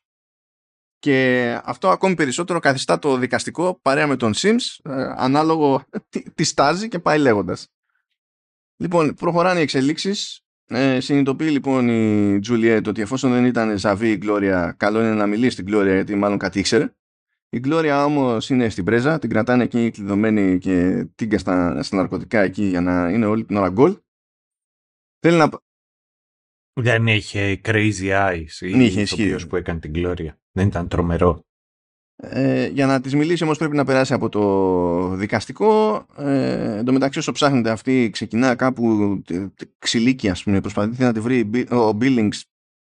Και 0.97 1.59
αυτό 1.63 1.89
ακόμη 1.89 2.15
περισσότερο 2.15 2.59
καθιστά 2.59 2.99
το 2.99 3.17
δικαστικό 3.17 3.79
παρέα 3.81 4.07
με 4.07 4.15
τον 4.15 4.33
Sims, 4.35 4.79
ε, 4.83 5.13
ανάλογο 5.15 5.83
τη 6.35 6.43
στάζει 6.43 6.87
και 6.87 6.99
πάει 6.99 7.19
λέγοντας. 7.19 7.67
Λοιπόν, 8.77 9.13
προχωράνε 9.13 9.59
οι 9.59 9.61
εξελίξεις. 9.61 10.41
Ε, 10.69 10.99
συνειδητοποιεί 10.99 11.47
λοιπόν 11.51 11.89
η 11.89 12.39
Τζουλιέτ 12.39 12.87
ότι 12.87 13.01
εφόσον 13.01 13.31
δεν 13.31 13.45
ήταν 13.45 13.77
ζαβή 13.77 14.11
η 14.11 14.17
Γκλώρια, 14.17 14.75
καλό 14.77 14.99
είναι 14.99 15.13
να 15.13 15.27
μιλήσει 15.27 15.51
στην 15.51 15.65
Γκλώρια 15.65 15.93
γιατί 15.93 16.15
μάλλον 16.15 16.37
κάτι 16.37 16.59
ήξερε. 16.59 16.93
Η 17.49 17.59
Γκλώρια 17.59 18.05
όμως 18.05 18.49
είναι 18.49 18.69
στην 18.69 18.83
πρέζα, 18.83 19.19
την 19.19 19.29
κρατάνε 19.29 19.63
εκεί 19.63 19.91
κλειδωμένη 19.91 20.57
και 20.57 21.05
τίγκα 21.15 21.37
στα, 21.37 21.83
στα 21.83 21.95
ναρκωτικά 21.95 22.41
εκεί 22.41 22.63
για 22.63 22.81
να 22.81 23.09
είναι 23.09 23.25
όλη 23.25 23.45
την 23.45 23.55
ώρα 23.55 23.69
γκολ. 23.69 23.97
Θέλει 25.19 25.37
να. 25.37 25.49
Δεν 26.73 27.07
είχε 27.07 27.61
crazy 27.63 28.29
eyes. 28.29 28.45
Δεν 28.59 28.79
είχε 28.79 29.01
ισχύει. 29.01 29.47
που 29.47 29.55
έκανε 29.55 29.79
την 29.79 29.91
Γκλώρια. 29.91 30.39
Δεν 30.51 30.67
ήταν 30.67 30.87
τρομερό. 30.87 31.45
Ε, 32.19 32.67
για 32.67 32.85
να 32.85 33.01
τις 33.01 33.15
μιλήσει 33.15 33.43
όμως 33.43 33.57
πρέπει 33.57 33.75
να 33.75 33.85
περάσει 33.85 34.13
από 34.13 34.29
το 34.29 35.15
δικαστικό. 35.15 36.05
Ε, 36.17 36.77
εν 36.77 36.85
τω 36.85 36.91
μεταξύ 36.91 37.19
όσο 37.19 37.31
ψάχνεται 37.31 37.69
αυτή 37.69 38.09
ξεκινά 38.11 38.55
κάπου 38.55 39.21
ξυλίκη 39.79 40.29
ας 40.29 40.43
πούμε 40.43 40.61
προσπαθεί 40.61 41.03
να 41.03 41.13
τη 41.13 41.19
βρει 41.19 41.65
ο 41.69 41.97
Billings. 42.01 42.41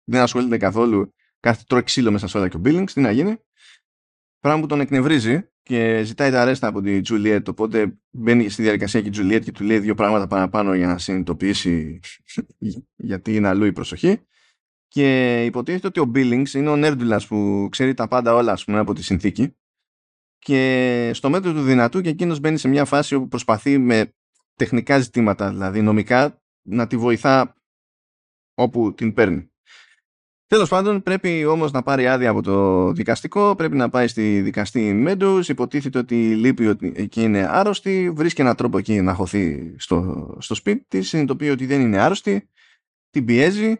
Δεν 0.04 0.20
ασχολείται 0.20 0.56
καθόλου 0.56 1.14
κάθε 1.40 1.62
τρώει 1.66 1.82
ξύλο 1.82 2.10
μέσα 2.10 2.28
σε 2.28 2.38
όλα 2.38 2.48
και 2.48 2.56
ο 2.56 2.60
Billings. 2.64 2.90
Τι 2.92 3.00
να 3.00 3.10
γίνει; 3.10 3.36
Πράγμα 4.40 4.60
που 4.60 4.66
τον 4.66 4.80
εκνευρίζει 4.80 5.48
και 5.62 6.02
ζητάει 6.04 6.30
τα 6.30 6.40
αρέστα 6.40 6.66
από 6.66 6.80
τη 6.80 7.00
Juliet 7.08 7.42
οπότε 7.48 7.98
μπαίνει 8.10 8.48
στη 8.48 8.62
διαδικασία 8.62 9.00
και 9.00 9.08
η 9.08 9.12
Juliet 9.16 9.40
και 9.44 9.52
του 9.52 9.64
λέει 9.64 9.78
δύο 9.78 9.94
πράγματα 9.94 10.26
παραπάνω 10.26 10.74
για 10.74 10.86
να 10.86 10.98
συνειδητοποιήσει 10.98 12.00
γιατί 13.10 13.34
είναι 13.34 13.48
αλλού 13.48 13.64
η 13.64 13.72
προσοχή 13.72 14.20
και 14.88 15.44
υποτίθεται 15.44 15.86
ότι 15.86 16.00
ο 16.00 16.10
Billings 16.14 16.50
είναι 16.54 16.68
ο 16.68 16.76
νέρντουλας 16.76 17.26
που 17.26 17.68
ξέρει 17.70 17.94
τα 17.94 18.08
πάντα 18.08 18.34
όλα 18.34 18.52
ας 18.52 18.64
πούμε, 18.64 18.78
από 18.78 18.92
τη 18.94 19.02
συνθήκη 19.02 19.56
και 20.38 21.10
στο 21.14 21.30
μέτρο 21.30 21.52
του 21.52 21.62
δυνατού 21.62 22.00
και 22.00 22.08
εκείνος 22.08 22.40
μπαίνει 22.40 22.58
σε 22.58 22.68
μια 22.68 22.84
φάση 22.84 23.14
όπου 23.14 23.28
προσπαθεί 23.28 23.78
με 23.78 24.14
τεχνικά 24.54 24.98
ζητήματα, 24.98 25.50
δηλαδή 25.50 25.82
νομικά, 25.82 26.42
να 26.62 26.86
τη 26.86 26.96
βοηθά 26.96 27.54
όπου 28.54 28.94
την 28.94 29.14
παίρνει. 29.14 29.50
Τέλος 30.46 30.68
πάντων, 30.68 31.02
πρέπει 31.02 31.44
όμως 31.44 31.72
να 31.72 31.82
πάρει 31.82 32.08
άδεια 32.08 32.30
από 32.30 32.42
το 32.42 32.90
δικαστικό, 32.92 33.54
πρέπει 33.54 33.76
να 33.76 33.88
πάει 33.88 34.08
στη 34.08 34.40
δικαστή 34.40 34.92
Μέντου. 34.92 35.40
Υποτίθεται 35.48 35.98
ότι 35.98 36.34
λείπει 36.34 36.66
ότι 36.66 36.92
εκεί 36.96 37.22
είναι 37.22 37.46
άρρωστη, 37.50 38.10
βρίσκει 38.10 38.40
έναν 38.40 38.56
τρόπο 38.56 38.78
εκεί 38.78 39.00
να 39.00 39.14
χωθεί 39.14 39.74
στο, 39.78 40.36
στο 40.40 40.54
σπίτι 40.54 40.84
της, 40.88 41.08
συνειδητοποιεί 41.08 41.48
ότι 41.52 41.66
δεν 41.66 41.80
είναι 41.80 41.98
άρρωστη, 41.98 42.48
την 43.10 43.24
πιέζει 43.24 43.76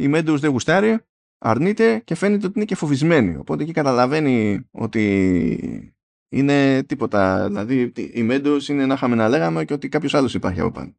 η 0.00 0.08
Μέντους 0.08 0.40
δεν 0.40 0.50
γουστάρει, 0.50 0.98
αρνείται 1.38 2.00
και 2.00 2.14
φαίνεται 2.14 2.46
ότι 2.46 2.54
είναι 2.56 2.64
και 2.64 2.74
φοβισμένη. 2.74 3.36
Οπότε 3.36 3.62
εκεί 3.62 3.72
καταλαβαίνει 3.72 4.68
ότι 4.70 5.94
είναι 6.28 6.82
τίποτα. 6.84 7.46
Δηλαδή 7.46 7.92
η 7.94 8.22
Μέντους 8.22 8.68
είναι 8.68 8.86
να 8.86 8.94
είχαμε 8.94 9.14
να 9.14 9.28
λέγαμε 9.28 9.64
και 9.64 9.72
ότι 9.72 9.88
κάποιος 9.88 10.14
άλλος 10.14 10.34
υπάρχει 10.34 10.60
από 10.60 10.70
πάνω. 10.70 10.94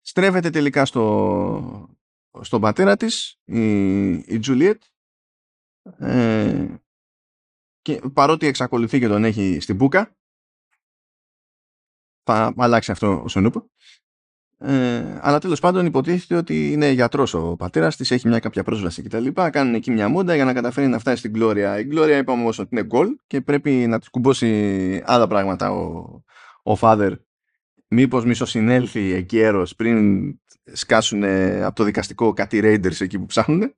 Στρέφεται 0.00 0.50
τελικά 0.50 0.84
στο, 0.84 1.96
στον 2.40 2.60
πατέρα 2.60 2.96
της, 2.96 3.40
η, 3.44 4.12
η 4.12 4.38
Τζουλιέτ, 4.38 4.82
ε, 5.98 6.74
και 7.80 8.00
παρότι 8.12 8.46
εξακολουθεί 8.46 8.98
και 8.98 9.08
τον 9.08 9.24
έχει 9.24 9.60
στην 9.60 9.76
μπουκα, 9.76 10.16
θα 12.22 12.54
αλλάξει 12.56 12.90
αυτό 12.90 13.22
ο 13.22 13.28
Σονούπο. 13.28 13.70
Ε, 14.58 15.18
αλλά 15.20 15.38
τέλος 15.38 15.60
πάντων 15.60 15.86
υποτίθεται 15.86 16.34
ότι 16.34 16.72
είναι 16.72 16.88
γιατρός 16.88 17.34
ο 17.34 17.56
πατέρας 17.56 17.96
της, 17.96 18.10
έχει 18.10 18.28
μια 18.28 18.38
κάποια 18.38 18.62
πρόσβαση 18.62 19.02
κτλ. 19.02 19.26
Κάνουν 19.50 19.74
εκεί 19.74 19.90
μια 19.90 20.08
μόντα 20.08 20.34
για 20.34 20.44
να 20.44 20.52
καταφέρει 20.52 20.86
να 20.86 20.98
φτάσει 20.98 21.16
στην 21.16 21.32
Gloria. 21.36 21.80
Η 21.80 21.88
Gloria 21.92 22.18
είπαμε 22.20 22.42
όμως 22.42 22.58
ότι 22.58 22.68
είναι 22.72 22.84
γκολ 22.84 23.16
και 23.26 23.40
πρέπει 23.40 23.70
να 23.70 23.98
της 23.98 24.08
κουμπώσει 24.08 25.02
άλλα 25.04 25.26
πράγματα 25.26 25.70
ο, 25.70 26.04
ο 26.62 26.76
father. 26.80 27.12
Μήπως 27.88 28.24
μισοσυνέλθει 28.24 29.12
εκεί 29.12 29.38
έρο 29.38 29.66
πριν 29.76 30.24
σκάσουν 30.72 31.24
από 31.64 31.74
το 31.74 31.84
δικαστικό 31.84 32.32
κάτι 32.32 32.60
raiders 32.64 33.00
εκεί 33.00 33.18
που 33.18 33.26
ψάχνουν. 33.26 33.74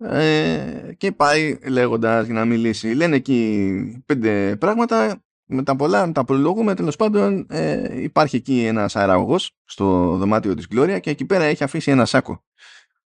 Ε, 0.00 0.94
και 0.96 1.12
πάει 1.12 1.58
λέγοντας 1.68 2.24
για 2.24 2.34
να 2.34 2.44
μιλήσει. 2.44 2.94
Λένε 2.94 3.16
εκεί 3.16 4.02
πέντε 4.06 4.56
πράγματα 4.56 5.22
με 5.48 5.62
τα 5.62 5.76
πολλά 5.76 6.06
να 6.06 6.12
τα 6.12 6.24
προλογούμε 6.24 6.74
τέλος 6.74 6.96
πάντων 6.96 7.46
ε, 7.50 8.02
υπάρχει 8.02 8.36
εκεί 8.36 8.64
ένας 8.64 8.96
αεραγωγός 8.96 9.56
στο 9.64 10.16
δωμάτιο 10.16 10.54
της 10.54 10.66
Gloria 10.74 10.98
και 11.00 11.10
εκεί 11.10 11.24
πέρα 11.24 11.44
έχει 11.44 11.64
αφήσει 11.64 11.90
ένα 11.90 12.04
σάκο 12.04 12.44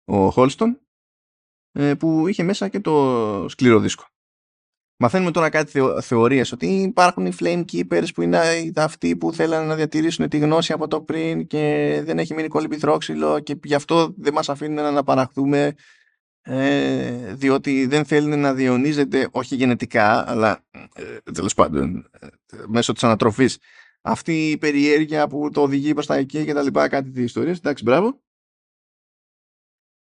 ο 0.05 0.29
Χόλστον 0.29 0.79
ε, 1.71 1.93
που 1.93 2.27
είχε 2.27 2.43
μέσα 2.43 2.67
και 2.67 2.79
το 2.79 3.45
σκληρό 3.49 3.79
δίσκο. 3.79 4.05
Μαθαίνουμε 4.97 5.31
τώρα 5.31 5.49
κάτι 5.49 5.71
θεω, 5.71 6.01
θεωρίες 6.01 6.51
ότι 6.51 6.67
υπάρχουν 6.67 7.25
οι 7.25 7.33
flame 7.39 7.65
keepers 7.71 8.07
που 8.13 8.21
είναι 8.21 8.39
αυτοί 8.75 9.15
που 9.15 9.33
θέλουν 9.33 9.67
να 9.67 9.75
διατηρήσουν 9.75 10.29
τη 10.29 10.37
γνώση 10.37 10.73
από 10.73 10.87
το 10.87 11.01
πριν 11.01 11.47
και 11.47 12.01
δεν 12.05 12.19
έχει 12.19 12.33
μείνει 12.33 12.47
κόλλη 12.47 12.67
πυθρόξυλο 12.67 13.39
και 13.39 13.59
γι' 13.63 13.75
αυτό 13.75 14.13
δεν 14.17 14.33
μας 14.33 14.49
αφήνουν 14.49 14.75
να 14.75 14.87
αναπαραχθούμε 14.87 15.73
ε, 16.41 17.33
διότι 17.33 17.85
δεν 17.85 18.05
θέλει 18.05 18.35
να 18.35 18.53
διονύζεται 18.53 19.27
όχι 19.31 19.55
γενετικά 19.55 20.29
αλλά 20.29 20.63
ε, 20.93 21.31
τέλος 21.31 21.53
πάντων 21.53 22.09
ε, 22.19 22.27
μέσω 22.67 22.93
της 22.93 23.03
ανατροφής 23.03 23.57
αυτή 24.01 24.49
η 24.49 24.57
περιέργεια 24.57 25.27
που 25.27 25.49
το 25.53 25.61
οδηγεί 25.61 25.93
προς 25.93 26.05
τα 26.05 26.15
εκεί 26.15 26.45
και 26.45 26.53
τα 26.53 26.61
λοιπά 26.61 26.87
κάτι 26.87 27.09
της 27.09 27.23
ιστορίας 27.23 27.57
εντάξει 27.57 27.83
μπράβο 27.83 28.21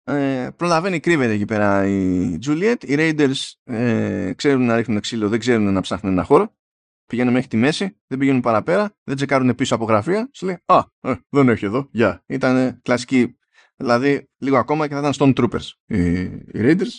ε, 0.03 0.49
προλαβαίνει 0.55 0.99
κρύβεται 0.99 1.33
εκεί 1.33 1.45
πέρα 1.45 1.87
η 1.87 2.37
Juliet 2.45 2.83
οι 2.85 2.95
Raiders 2.97 3.51
ε, 3.63 4.33
ξέρουν 4.35 4.65
να 4.65 4.75
ρίχνουν 4.75 4.99
ξύλο 4.99 5.29
δεν 5.29 5.39
ξέρουν 5.39 5.73
να 5.73 5.81
ψάχνουν 5.81 6.11
ένα 6.13 6.23
χώρο 6.23 6.55
πηγαίνουν 7.07 7.33
μέχρι 7.33 7.47
τη 7.47 7.57
μέση, 7.57 7.97
δεν 8.07 8.17
πηγαίνουν 8.17 8.41
παραπέρα, 8.41 8.95
δεν 9.03 9.15
τσεκάρουν 9.15 9.55
πίσω 9.55 9.75
από 9.75 9.85
γραφεία. 9.85 10.29
Σου 10.33 10.45
λέει 10.45 10.57
Α, 10.65 10.83
ε, 10.99 11.13
δεν 11.29 11.49
έχει 11.49 11.65
εδώ. 11.65 11.87
Γεια. 11.91 12.17
Yeah. 12.17 12.33
Ήταν 12.33 12.81
κλασική. 12.81 13.37
Δηλαδή, 13.77 14.29
λίγο 14.37 14.57
ακόμα 14.57 14.87
και 14.87 14.93
θα 14.93 14.99
ήταν 14.99 15.13
Stormtroopers 15.17 15.71
οι, 15.85 16.21
οι 16.21 16.51
Raiders. 16.53 16.97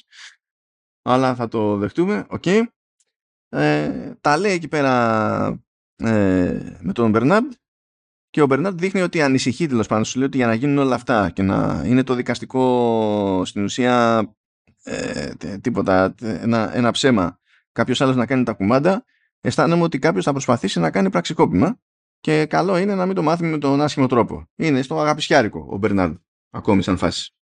Αλλά 1.02 1.34
θα 1.34 1.48
το 1.48 1.76
δεχτούμε. 1.76 2.26
Οκ. 2.28 2.42
Okay. 2.44 2.62
Ε, 3.48 4.12
τα 4.20 4.36
λέει 4.36 4.52
εκεί 4.52 4.68
πέρα 4.68 5.44
ε, 5.96 6.76
με 6.80 6.92
τον 6.92 7.10
Μπερνάρντ 7.10 7.52
και 8.30 8.42
ο 8.42 8.46
Μπερνάρντ 8.46 8.78
δείχνει 8.78 9.00
ότι 9.00 9.22
ανησυχεί 9.22 9.66
τέλος 9.66 9.86
πάντων. 9.86 10.05
Σου 10.05 10.18
λέει 10.18 10.26
ότι 10.26 10.36
για 10.36 10.46
να 10.46 10.55
γίνουν 10.55 10.78
όλα 10.78 10.94
αυτά 10.94 11.30
και 11.30 11.42
να 11.42 11.82
είναι 11.86 12.02
το 12.02 12.14
δικαστικό 12.14 13.42
στην 13.44 13.64
ουσία 13.64 14.26
ε, 14.82 15.34
τίποτα, 15.60 16.14
ένα, 16.20 16.76
ένα 16.76 16.90
ψέμα. 16.90 17.38
Κάποιος 17.72 18.00
άλλος 18.00 18.16
να 18.16 18.26
κάνει 18.26 18.44
τα 18.44 18.52
κουμάντα 18.52 19.05
αισθάνομαι 19.40 19.82
ότι 19.82 19.98
κάποιος 19.98 20.24
θα 20.24 20.32
προσπαθήσει 20.32 20.80
να 20.80 20.90
κάνει 20.90 21.10
πραξικόπημα 21.10 21.80
και 22.20 22.46
καλό 22.46 22.76
είναι 22.76 22.94
να 22.94 23.06
μην 23.06 23.14
το 23.14 23.22
μάθουμε 23.22 23.50
με 23.50 23.59
τον 23.59 23.80
άσχημο 23.80 24.06
τρόπο. 24.06 24.48
Είναι 24.56 24.82
στο 24.82 25.00
αγαπησιάρικο 25.00 25.66
ο 25.70 25.76
Μπερνάρντ, 25.76 26.16
ακόμη 26.51 26.83
σαν 26.83 26.97
φάση. 26.97 27.33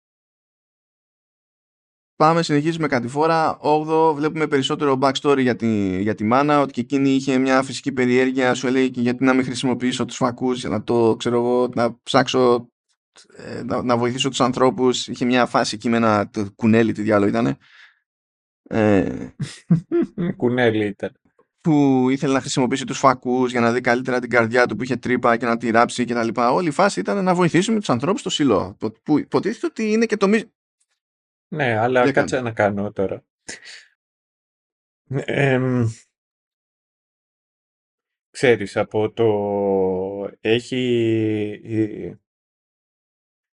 Πάμε, 2.17 2.43
συνεχίζουμε 2.43 2.89
κάτι 2.89 3.09
φορά. 3.09 3.59
8 3.63 4.15
βλέπουμε 4.15 4.47
περισσότερο 4.47 4.99
backstory 5.03 5.41
για 5.41 5.57
τη, 5.57 6.03
για 6.03 6.15
τη 6.15 6.25
μάνα, 6.25 6.61
ότι 6.61 6.73
και 6.73 6.81
εκείνη 6.81 7.11
είχε 7.11 7.39
μια 7.39 7.63
φυσική 7.63 7.93
περιέργεια, 7.93 8.55
σου 8.55 8.69
λέει 8.69 8.91
και 8.91 9.01
γιατί 9.01 9.25
να 9.25 9.35
μην 9.35 9.45
χρησιμοποιήσω 9.45 10.05
τους 10.05 10.17
φακούς 10.17 10.61
για 10.61 10.69
να 10.69 10.83
το, 10.83 11.17
ξέρω 11.17 11.37
εγώ, 11.37 11.69
να 11.75 12.01
ψάξω, 12.03 12.69
ε, 13.37 13.63
να, 13.63 13.83
να 13.83 13.97
βοηθήσω 13.97 14.29
τους 14.29 14.41
ανθρώπους. 14.41 15.09
Είχε 15.09 15.25
μια 15.25 15.47
φάση 15.47 15.75
εκεί 15.75 15.89
με 15.89 15.97
ένα 15.97 16.31
κουνέλι, 16.55 16.93
τι 16.93 17.03
διάλογο 17.03 17.31
ήτανε. 17.31 17.57
Ε, 18.69 19.29
κουνέλι 20.37 20.87
ήταν 20.87 21.13
που 21.67 22.07
ήθελε 22.11 22.33
να 22.33 22.41
χρησιμοποιήσει 22.41 22.85
τους 22.85 22.99
φακούς 22.99 23.51
για 23.51 23.61
να 23.61 23.73
δει 23.73 23.81
καλύτερα 23.81 24.21
την 24.21 24.31
καρδιά 24.31 24.67
του 24.67 24.77
που 24.77 24.83
είχε 24.83 24.97
τρύπα 24.97 25.37
και 25.37 25.47
να 25.47 25.57
τη 25.57 25.71
ράψει 25.71 26.05
και 26.05 26.15
τα 26.15 26.25
λοιπά. 26.25 26.51
Όλη 26.51 26.69
η 26.69 26.71
φάση 26.71 27.01
ήταν 27.01 27.25
να 27.25 27.35
βοηθήσουμε 27.35 27.79
τους 27.79 27.91
ανθρώπους 27.91 28.21
στο 28.21 28.31
σύλλο. 28.31 28.77
Που 29.03 29.19
υποτίθεται 29.19 29.67
ότι 29.67 29.93
είναι 29.93 30.07
και 30.07 30.17
το 30.17 30.29
μη... 30.29 30.43
Ναι, 31.49 31.79
αλλά 31.79 32.03
Δεν 32.03 32.13
κάτσε 32.13 32.41
να 32.41 32.53
κάνω 32.53 32.93
τώρα. 32.93 33.25
Ε, 35.09 35.85
ξέρεις, 38.31 38.77
από 38.77 39.13
το... 39.13 39.27
Έχει... 40.41 42.21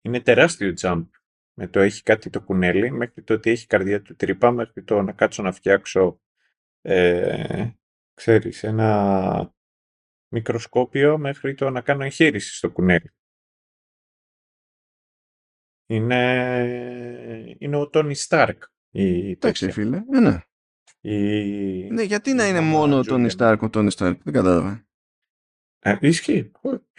Είναι 0.03 0.21
τεράστιο 0.21 0.75
jump. 0.81 1.07
Με 1.55 1.69
το 1.69 1.81
έχει 1.81 2.03
κάτι 2.03 2.31
το 2.31 2.41
κουνέλι, 2.41 2.91
μέχρι 2.91 3.23
το 3.23 3.35
ότι 3.35 3.51
έχει 3.51 3.67
καρδιά 3.67 4.03
του 4.03 4.17
τρύπα, 4.17 4.51
μέχρι 4.51 4.83
το 4.83 5.03
να 5.03 5.13
κάτσω 5.13 5.43
να 5.43 5.53
φτιάξω 5.53 6.21
ε, 6.83 7.69
ξέρεις, 8.19 8.65
ένα 8.65 9.55
μικροσκόπιο 10.33 11.19
μέχρι 11.19 11.55
το 11.55 11.71
να 11.71 11.81
κάνω 11.81 12.05
εγχείρηση 12.05 12.57
στο 12.57 12.71
κουνέλι. 12.71 13.13
Είναι, 15.87 17.57
είναι 17.59 17.77
ο 17.77 17.89
Τόνι 17.89 18.15
Στάρκ. 18.15 18.63
Εντάξει 18.91 19.71
φίλε, 19.71 19.97
ε, 20.13 20.21
ναι. 20.21 20.41
Η... 21.01 21.91
Ναι, 21.91 22.03
γιατί 22.03 22.33
να 22.33 22.49
είναι 22.49 22.61
μόνο 22.61 22.99
ο 22.99 23.03
Τόνι 23.03 23.31
Στάρκ 23.31 23.63
ο 23.63 23.71
Τόνι 23.71 23.91
Στάρκ, 23.91 24.23
δεν 24.23 24.33
κατάλαβα. 24.33 24.87
Ε, 25.79 25.97
ισχύει. 26.01 26.51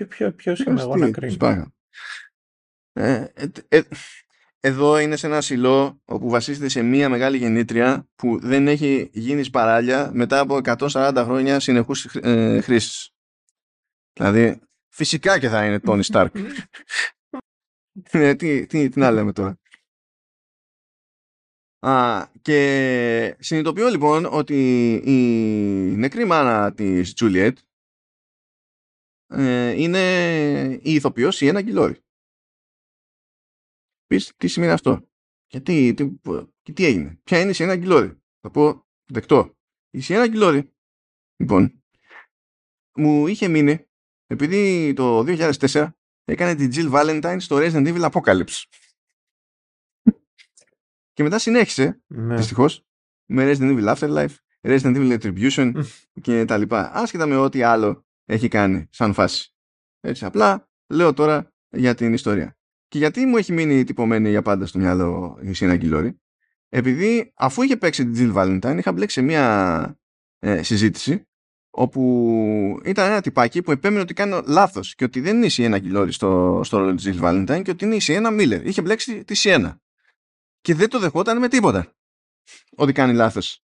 Ποιο, 0.08 0.34
ποιος 0.34 0.60
είμαι 0.60 0.82
εγώ 0.82 0.96
να 0.96 1.12
κρίνω. 1.12 1.74
Ε, 2.91 3.28
ε, 3.34 3.50
ε, 3.68 3.82
εδώ 4.60 4.99
είναι 4.99 5.15
σε 5.15 5.27
ένα 5.27 5.41
σιλό 5.41 6.02
όπου 6.06 6.30
βασίζεται 6.30 6.69
σε 6.69 6.81
μία 6.81 7.10
μεγάλη 7.10 7.38
γεννήτρια 7.38 8.10
που 8.15 8.40
δεν 8.40 8.68
έχει 8.68 9.10
γίνει 9.14 9.44
σπαράλια 9.44 10.11
μετά 10.14 10.40
από 10.40 10.60
140 10.64 11.22
χρόνια 11.26 11.60
συνεχούς 11.60 12.06
ε, 12.15 12.61
χρήσης. 12.61 13.14
Δηλαδή, 14.14 14.61
φυσικά 14.94 15.40
και 15.40 15.49
θα 15.49 15.65
είναι 15.65 15.80
Tony 15.84 16.02
Stark. 16.02 16.27
ε, 18.11 18.36
τι, 18.36 18.65
τι, 18.65 18.90
τι 18.90 18.99
να 18.99 19.11
λέμε 19.11 19.31
τώρα. 19.31 19.60
Α, 21.80 22.26
και 22.41 23.36
συνειδητοποιώ 23.40 23.90
λοιπόν 23.90 24.26
ότι 24.26 24.94
η 25.06 25.22
νεκρή 25.98 26.26
μάνα 26.26 26.73
της 26.73 27.14
Τζούλιετ 27.14 27.57
ε, 29.27 29.72
είναι 29.72 29.99
η 30.81 30.94
ηθοποιός 30.94 31.41
η 31.41 31.48
Ένα 31.48 31.61
Γκυλόρη 31.61 32.03
πεις 34.10 34.34
τι 34.38 34.48
σημαίνει 34.48 34.72
αυτό. 34.72 35.07
Και 35.48 35.60
τι, 35.60 35.94
τι, 35.94 36.18
τι 36.73 36.86
έγινε. 36.86 37.19
Ποια 37.23 37.40
είναι 37.40 37.49
η 37.49 37.53
Σιένα 37.53 37.76
Γκυλόρη. 37.76 38.22
Θα 38.40 38.52
πω 38.52 38.88
δεκτό. 39.06 39.57
Η 39.90 39.99
Σιένα 39.99 40.27
Γκυλόρη, 40.27 40.73
λοιπόν, 41.36 41.84
μου 42.95 43.27
είχε 43.27 43.48
μείνει 43.48 43.88
επειδή 44.27 44.94
το 44.94 45.19
2004 45.27 45.90
έκανε 46.23 46.56
την 46.56 46.72
Jill 46.73 46.91
Valentine 46.91 47.38
στο 47.40 47.57
Resident 47.60 47.88
Evil 47.88 48.11
Apocalypse. 48.11 48.64
και 51.14 51.23
μετά 51.23 51.40
συνέχισε, 51.40 52.02
ναι. 52.07 52.36
δυστυχώς, 52.36 52.86
με 53.26 53.52
Resident 53.52 53.80
Evil 53.80 53.95
Afterlife, 53.95 54.36
Resident 54.61 54.95
Evil 54.95 55.19
Retribution 55.19 55.84
και 56.22 56.45
τα 56.45 56.57
λοιπά. 56.57 56.91
Άσχετα 56.94 57.26
με 57.26 57.36
ό,τι 57.36 57.64
άλλο 57.64 58.06
έχει 58.26 58.48
κάνει 58.48 58.88
σαν 58.91 59.14
φάση. 59.14 59.53
Έτσι, 59.99 60.26
απλά 60.26 60.69
λέω 60.94 61.14
τώρα 61.14 61.53
για 61.69 61.95
την 61.95 62.14
ιστορία. 62.14 62.59
Και 62.90 62.98
γιατί 62.98 63.26
μου 63.26 63.38
έχει 63.38 63.53
μείνει 63.53 63.84
τυπωμένη 63.84 64.30
για 64.30 64.41
πάντα 64.41 64.66
στο 64.66 64.80
μυαλό 64.80 65.40
η 65.41 65.53
Σίνα 65.53 65.76
Γκυλόρη. 65.76 66.20
Επειδή 66.70 67.32
αφού 67.36 67.61
είχε 67.61 67.78
παίξει 67.78 68.10
την 68.10 68.34
Jill 68.34 68.36
Valentine 68.36 68.78
είχα 68.78 68.91
μπλέξει 68.91 69.20
σε 69.20 69.26
μια 69.26 69.99
ε, 70.40 70.64
συζήτηση 70.64 71.28
όπου 71.70 72.82
ήταν 72.84 73.10
ένα 73.10 73.22
τυπάκι 73.22 73.61
που 73.61 73.72
επέμενε 73.72 74.02
ότι 74.02 74.14
κάνω 74.14 74.41
λάθος 74.45 74.95
και 74.95 75.03
ότι 75.03 75.20
δεν 75.20 75.36
είναι 75.36 75.45
η 75.45 75.49
Σιένα 75.49 75.80
Γκυλόρη 75.80 76.11
στο, 76.11 76.61
στο 76.64 76.78
ρόλο 76.78 76.95
της 76.95 77.06
Jill 77.07 77.22
Valentine 77.22 77.61
και 77.64 77.72
ότι 77.72 77.86
είναι 77.86 77.95
η 77.95 77.99
Σιένα 77.99 78.32
Μίλλερ. 78.32 78.66
Είχε 78.66 78.82
μπλέξει 78.82 79.24
τη 79.24 79.34
Σιένα. 79.34 79.82
Και 80.61 80.76
δεν 80.76 80.90
το 80.90 80.99
δεχόταν 80.99 81.38
με 81.38 81.48
τίποτα. 81.48 81.94
Ότι 82.76 82.91
κάνει 82.91 83.14
λάθος. 83.14 83.64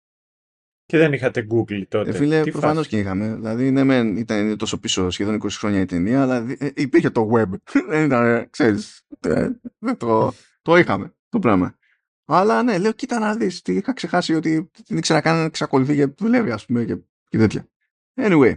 Και 0.90 0.98
δεν 0.98 1.12
είχατε 1.12 1.46
Google 1.50 1.82
τότε. 1.88 2.10
Ε, 2.10 2.12
φίλε, 2.12 2.42
προφανώς 2.42 2.86
και 2.86 2.98
είχαμε. 2.98 3.34
Δηλαδή, 3.34 3.70
ναι, 3.70 3.84
μεν 3.84 4.16
ήταν 4.16 4.56
τόσο 4.56 4.78
πίσω 4.78 5.10
σχεδόν 5.10 5.40
20 5.42 5.48
χρόνια 5.50 5.80
η 5.80 5.84
ταινία, 5.84 6.22
αλλά 6.22 6.46
ε, 6.58 6.70
υπήρχε 6.74 7.10
το 7.10 7.30
web. 7.32 7.48
δεν 7.88 8.04
ήταν, 8.04 8.50
ξέρεις. 8.50 9.02
Ε, 9.20 9.48
το, 9.96 10.32
το 10.62 10.76
είχαμε 10.76 11.14
το 11.28 11.38
πράγμα. 11.38 11.78
Αλλά 12.24 12.62
ναι, 12.62 12.78
λέω, 12.78 12.92
κοίτα 12.92 13.18
να 13.18 13.34
δεις. 13.34 13.62
Τι 13.62 13.74
είχα 13.74 13.92
ξεχάσει 13.92 14.34
ότι 14.34 14.70
δεν 14.86 14.98
ήξερα 14.98 15.20
καν 15.20 15.36
να 15.36 15.42
εξακολουθεί 15.42 15.94
και 15.94 16.06
δουλεύει, 16.06 16.50
ας 16.50 16.66
πούμε, 16.66 16.84
και, 16.84 16.96
και 17.28 17.38
τέτοια. 17.38 17.68
Anyway. 18.14 18.54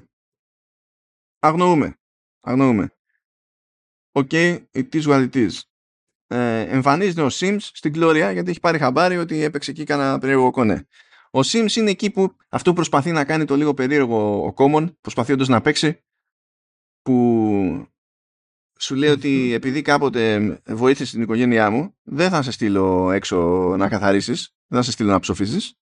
Αγνοούμε. 1.40 1.98
Αγνοούμε. 2.40 2.94
Okay, 4.12 4.58
it 4.72 4.88
is 4.94 5.04
what 5.04 5.30
it 5.30 5.36
is. 5.36 5.52
Ε, 6.28 6.60
εμφανίζεται 6.60 7.22
ο 7.22 7.30
Sims 7.32 7.58
στην 7.60 7.94
Gloria 7.96 8.30
γιατί 8.34 8.50
έχει 8.50 8.60
πάρει 8.60 8.78
χαμπάρι 8.78 9.18
ότι 9.18 9.44
έπαιξε 9.44 9.72
εκεί 9.72 9.84
κανένα 9.84 10.20
περίεργο 10.20 10.52
κονέ. 10.52 10.88
Ο 11.36 11.40
Sims 11.40 11.76
είναι 11.76 11.90
εκεί 11.90 12.12
που 12.12 12.36
αυτό 12.50 12.74
προσπαθεί 12.74 13.12
να 13.12 13.26
κάνει 13.26 13.46
το 13.46 13.56
λίγο 13.56 13.74
περίεργο 13.74 14.46
ο 14.46 14.54
Common, 14.58 14.96
προσπαθεί 15.02 15.36
να 15.36 15.62
παίξει, 15.62 16.04
που 17.02 17.88
σου 18.80 18.96
λέει 18.96 19.10
ότι 19.10 19.54
επειδή 19.54 19.82
κάποτε 19.82 20.62
βοήθησε 20.66 21.12
την 21.12 21.22
οικογένειά 21.22 21.70
μου, 21.70 21.98
δεν 22.02 22.30
θα 22.30 22.42
σε 22.42 22.52
στείλω 22.52 23.12
έξω 23.12 23.38
να 23.78 23.90
καθαρίσεις, 23.90 24.56
δεν 24.68 24.80
θα 24.80 24.86
σε 24.86 24.92
στείλω 24.92 25.12
να 25.12 25.20
ψοφίζεις, 25.20 25.74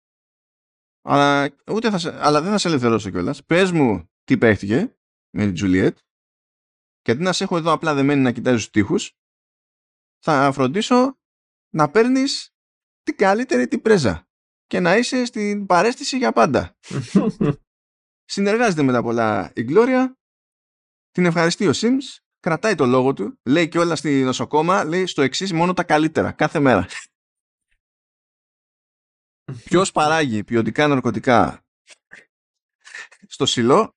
αλλά, 1.01 1.55
ούτε 1.71 1.89
θα 1.89 1.97
σε, 1.97 2.25
αλλά 2.25 2.41
δεν 2.41 2.51
θα 2.51 2.57
σε 2.57 2.67
ελευθερώσω 2.67 3.09
κιόλας. 3.09 3.45
Πες 3.45 3.71
μου 3.71 4.09
τι 4.23 4.37
παίχτηκε 4.37 4.97
με 5.29 5.45
την 5.45 5.53
Τζουλιέτ 5.53 5.97
και 7.01 7.11
αντί 7.11 7.23
να 7.23 7.33
σε 7.33 7.43
έχω 7.43 7.57
εδώ 7.57 7.71
απλά 7.71 7.93
δεμένη 7.93 8.21
να 8.21 8.31
κοιτάζεις 8.31 8.61
τους 8.61 8.69
τοίχους, 8.71 9.17
θα 10.23 10.51
φροντίσω 10.51 11.19
να 11.73 11.89
παίρνεις 11.89 12.55
την 13.03 13.15
καλύτερη 13.15 13.67
την 13.67 13.81
πρέζα 13.81 14.30
και 14.71 14.79
να 14.79 14.97
είσαι 14.97 15.25
στην 15.25 15.65
παρέστηση 15.65 16.17
για 16.17 16.31
πάντα. 16.31 16.77
Συνεργάζεται 18.25 18.81
με 18.81 18.91
τα 18.91 19.01
πολλά 19.01 19.51
η 19.55 19.65
Gloria, 19.69 20.05
την 21.11 21.25
ευχαριστεί 21.25 21.67
ο 21.67 21.71
Sims, 21.75 22.19
κρατάει 22.39 22.75
το 22.75 22.85
λόγο 22.85 23.13
του, 23.13 23.39
λέει 23.45 23.67
και 23.67 23.79
όλα 23.79 23.95
στη 23.95 24.23
νοσοκόμα, 24.23 24.83
λέει 24.83 25.05
στο 25.05 25.21
εξής 25.21 25.53
μόνο 25.53 25.73
τα 25.73 25.83
καλύτερα, 25.83 26.31
κάθε 26.31 26.59
μέρα. 26.59 26.87
Ποιος 29.63 29.91
παράγει 29.91 30.43
ποιοτικά 30.43 30.87
ναρκωτικά 30.87 31.65
στο 33.27 33.45
σιλό; 33.45 33.95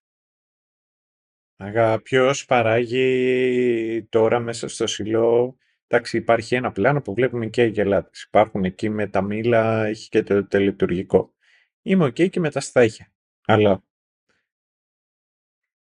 Αγα, 1.56 2.02
ποιος 2.02 2.44
παράγει 2.44 4.06
τώρα 4.10 4.40
μέσα 4.40 4.68
στο 4.68 4.86
σιλό 4.86 5.56
Εντάξει, 5.86 6.16
υπάρχει 6.16 6.54
ένα 6.54 6.72
πλάνο 6.72 7.02
που 7.02 7.14
βλέπουμε 7.14 7.46
και 7.46 7.64
αγελάδες. 7.64 8.22
Υπάρχουν 8.22 8.64
εκεί 8.64 8.88
με 8.88 9.06
τα 9.06 9.22
μήλα, 9.22 9.84
έχει 9.84 10.08
και 10.08 10.22
το 10.22 10.46
τελετουργικό. 10.46 11.34
Είμαι 11.82 12.04
οκ 12.04 12.14
και 12.14 12.40
με 12.40 12.50
τα 12.50 12.60
στάχυα. 12.60 13.12
Αλλά 13.46 13.84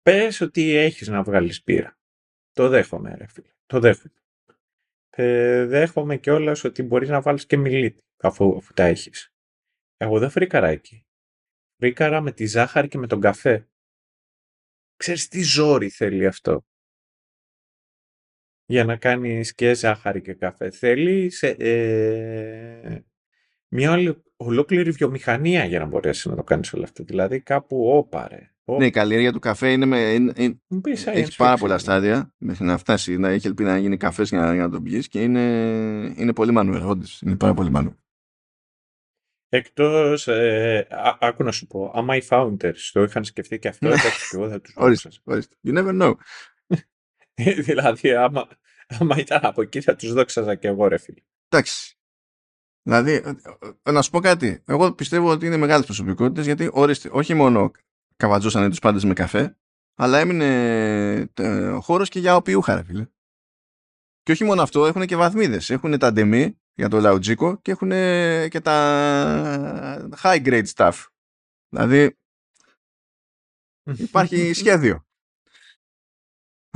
πες 0.02 0.42
ότι 0.42 0.76
έχεις 0.76 1.08
να 1.08 1.24
βγάλεις 1.24 1.64
μπύρα. 1.64 1.98
Το 2.52 2.70
δέχομαι, 2.70 3.16
ρε 3.16 3.28
φίλε. 3.28 3.54
Το 3.66 3.80
δέχομαι. 3.80 4.14
Ε, 5.10 5.66
δέχομαι 5.66 6.18
κιόλας 6.18 6.64
ότι 6.64 6.84
μπορείς 6.84 7.10
να 7.10 7.22
βάλεις 7.22 7.46
και 7.46 7.58
μηλίτη 7.58 8.04
αφού, 8.18 8.56
αφού 8.58 8.74
τα 8.74 8.84
έχεις. 8.84 9.34
Εγώ 9.98 10.20
δεν 10.20 10.30
φρίκαρα 10.30 10.68
εκεί. 10.68 11.06
Φρίκαρα 11.78 12.22
με 12.22 12.32
τη 12.32 12.46
ζάχαρη 12.46 12.88
και 12.88 12.98
με 12.98 13.08
τον 13.08 13.20
καφέ. 13.20 13.70
Ξέρεις 14.96 15.28
τι 15.28 15.42
ζόρι 15.42 15.90
θέλει 15.90 16.26
αυτό. 16.26 16.66
Για 18.66 18.86
να 18.86 18.96
κάνεις 18.96 19.56
και 19.56 19.74
ζάχαρη 19.74 20.22
και 20.22 20.34
καφέ. 20.34 20.70
Θέλει 20.70 21.32
ε, 21.58 22.98
μια 23.68 24.16
ολόκληρη 24.36 24.92
βιομηχανία 24.92 25.66
για 25.66 25.80
να 25.80 25.86
μπορέσεις 25.86 26.26
να 26.26 26.36
το 26.36 26.44
κάνεις 26.44 26.74
όλο 26.74 26.84
αυτό. 26.84 27.04
Δηλαδή 27.04 27.42
κάπου 27.42 27.90
όπαρε. 27.90 28.50
Ναι, 28.66 28.86
η 28.86 28.90
καλλιέργεια 28.90 29.32
του 29.32 29.40
καφέ 29.40 29.72
είναι 29.72 29.86
με, 29.86 30.00
είναι, 30.00 30.34
είναι, 30.36 30.60
έχεις 31.06 31.36
πάρα 31.36 31.58
πολλά 31.58 31.78
στάδια 31.78 32.34
μέχρι 32.38 32.66
να 32.66 32.78
φτάσεις. 32.78 33.18
Να 33.18 33.30
έχει 33.30 33.48
ελπίδα 33.48 33.72
να 33.72 33.78
γίνει 33.78 33.98
καφές 33.98 34.30
για 34.30 34.40
να, 34.40 34.54
για 34.54 34.64
να 34.64 34.70
τον 34.70 34.84
πιεις 34.84 35.08
και 35.08 35.22
είναι, 35.22 35.42
είναι 36.18 36.34
πολύ 36.34 36.52
μανουερόντες. 36.52 37.22
Είναι 37.26 37.36
πάρα 37.36 37.54
πολύ 37.54 37.70
μανου. 37.70 37.98
Εκτός. 39.50 40.28
Ε, 40.28 40.88
άκου 41.20 41.44
να 41.44 41.52
σου 41.52 41.68
πω, 41.68 41.92
άμα 41.96 42.16
οι 42.16 42.22
founders 42.30 42.90
το 42.92 43.04
είχαν 43.04 43.24
σκεφτεί 43.24 43.60
και 43.60 43.68
αυτό, 43.68 43.88
εντάξει, 43.88 44.30
και 44.30 44.36
εγώ 44.36 44.50
θα 44.50 44.62
τους 44.62 44.74
Ορίστε, 44.86 45.10
ορίστε. 45.24 45.56
You 45.68 45.78
never 45.78 46.02
know. 46.02 46.14
δηλαδή, 47.68 48.16
άμα, 48.16 48.48
άμα 48.88 49.18
ήταν 49.18 49.40
από 49.42 49.62
εκεί, 49.62 49.82
θα 49.82 49.96
τους 49.96 50.14
δόξαζα 50.14 50.56
και 50.56 50.68
εγώ, 50.68 50.88
ρε 50.88 50.98
φίλε. 50.98 51.22
Εντάξει. 51.48 51.98
Δηλαδή, 52.82 53.12
ε, 53.12 53.34
ε, 53.84 53.92
να 53.92 54.02
σου 54.02 54.10
πω 54.10 54.20
κάτι. 54.20 54.64
Εγώ 54.66 54.94
πιστεύω 54.94 55.30
ότι 55.30 55.46
είναι 55.46 55.58
μεγάλες 55.58 55.86
προσωπικότητες 55.86 56.46
γιατί 56.46 56.70
ορίστε, 56.74 57.10
όχι 57.12 57.34
μόνο 57.34 57.72
καβατζώσανε 58.16 58.70
τους 58.70 58.80
πάντες 58.80 59.04
με 59.04 59.14
καφέ, 59.14 59.58
αλλά 59.96 60.20
έμεινε 60.20 61.32
ο 61.76 61.82
χώρος 61.82 62.10
και 62.10 62.20
για 62.20 62.36
οπιούχα, 62.36 62.76
ρε 62.76 62.84
φίλε. 62.84 63.08
Και 64.22 64.32
όχι 64.32 64.44
μόνο 64.44 64.62
αυτό, 64.62 64.86
έχουν 64.86 65.06
και 65.06 65.16
βαθμίδες. 65.16 65.70
Έχουν 65.70 66.00
τα 66.00 66.12
ντεμή 66.12 66.60
για 66.74 66.90
το 66.90 67.00
λαουτζίκο 67.00 67.58
και 67.62 67.72
έχουν 67.72 67.90
και 68.50 68.60
τα 68.64 70.10
high 70.22 70.46
grade 70.46 70.68
stuff. 70.76 71.06
Δηλαδή 71.70 72.18
υπάρχει 73.84 74.54
σχέδιο. 74.54 75.06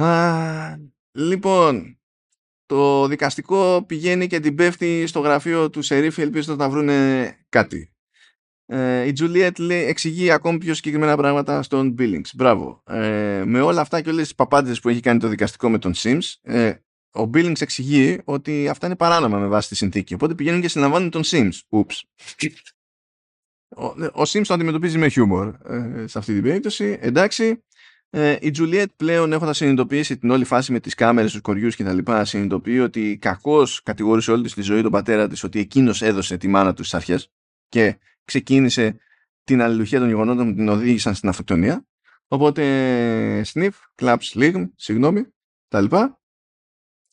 Α, 0.02 0.78
λοιπόν, 1.12 2.00
το 2.66 3.08
δικαστικό 3.08 3.84
πηγαίνει 3.88 4.28
και 4.28 4.40
την 4.40 4.56
πέφτει 4.56 5.08
στο 5.08 5.20
γραφείο 5.20 5.70
του 5.70 5.82
Σερίφη 5.82 6.22
ελπίζοντας 6.22 6.58
να 6.58 6.70
βρουν 6.70 6.90
κάτι. 7.50 7.94
Ε, 8.66 9.08
η 9.08 9.14
Juliet 9.20 9.60
λέει, 9.60 9.84
εξηγεί 9.84 10.32
ακόμη 10.32 10.58
πιο 10.58 10.74
συγκεκριμένα 10.74 11.18
πράγματα 11.18 11.64
στον 11.64 11.96
Billings. 12.00 12.30
Μπράβο. 12.36 12.84
Ε, 12.86 13.44
με 13.46 13.62
όλα 13.62 13.82
αυτά 13.82 14.02
και 14.02 14.10
όλες 14.10 14.24
τις 14.24 14.36
παπάντες 14.36 14.80
που 14.80 14.90
έχει 14.90 15.00
κάνει 15.00 15.20
το 15.20 15.28
δικαστικό 15.28 15.70
με 15.70 15.78
τον 15.78 15.94
Sims, 15.96 16.34
ε, 16.42 16.74
ο 17.12 17.22
Billings 17.22 17.62
εξηγεί 17.62 18.20
ότι 18.24 18.68
αυτά 18.68 18.86
είναι 18.86 18.96
παράνομα 18.96 19.38
με 19.40 19.48
βάση 19.48 19.70
τη 19.70 19.76
συνθήκη. 19.76 20.14
Οπότε 20.14 20.36
πηγαίνουν 20.36 20.62
και 20.62 20.68
συλλαμβάνουν 20.68 21.10
τον 21.10 21.22
Sims. 21.26 21.60
Ούψ. 21.70 22.04
Ο, 23.76 23.86
ο 24.14 24.22
Sims 24.28 24.42
το 24.48 24.54
αντιμετωπίζει 24.54 24.98
με 24.98 25.08
χιούμορ 25.08 25.56
ε, 25.66 26.08
σε 26.08 26.18
αυτή 26.18 26.34
την 26.34 26.44
περίπτωση. 26.44 26.98
Εντάξει. 27.02 27.64
Ε, 28.12 28.38
η 28.42 28.52
Juliet 28.58 28.86
πλέον 28.96 29.34
έχοντας 29.34 29.58
συνειδητοποιήσει 29.58 30.18
την 30.18 30.30
όλη 30.30 30.44
φάση 30.44 30.72
με 30.72 30.80
τις 30.80 30.94
κάμερες, 30.94 31.32
τους 31.32 31.42
κοριούς 31.42 31.76
κτλ. 31.76 31.98
Συνειδητοποιεί 32.22 32.80
ότι 32.84 33.18
κακώς 33.22 33.84
κατηγόρησε 33.84 34.32
όλη 34.32 34.50
της 34.50 34.66
ζωή 34.66 34.82
τον 34.82 34.92
πατέρα 34.92 35.28
της 35.28 35.44
ότι 35.44 35.60
εκείνος 35.60 36.02
έδωσε 36.02 36.38
τη 36.38 36.48
μάνα 36.48 36.74
του 36.74 36.84
στις 36.84 36.94
αρχές 36.94 37.32
και 37.70 38.00
ξεκίνησε 38.26 39.00
την 39.44 39.62
αλληλουχία 39.62 40.00
των 40.00 40.08
γεγονότων 40.08 40.50
που 40.50 40.56
την 40.56 40.70
οδήγησαν 40.70 41.16
στην 41.16 41.30
αυτοκτονία. 41.30 41.86
Οπότε, 42.28 42.64
sniff, 43.54 43.72
claps, 43.96 44.34
ligm, 44.34 44.70
συγγνώμη, 44.76 45.26
τα 45.68 45.82
λοιπά. 45.82 46.20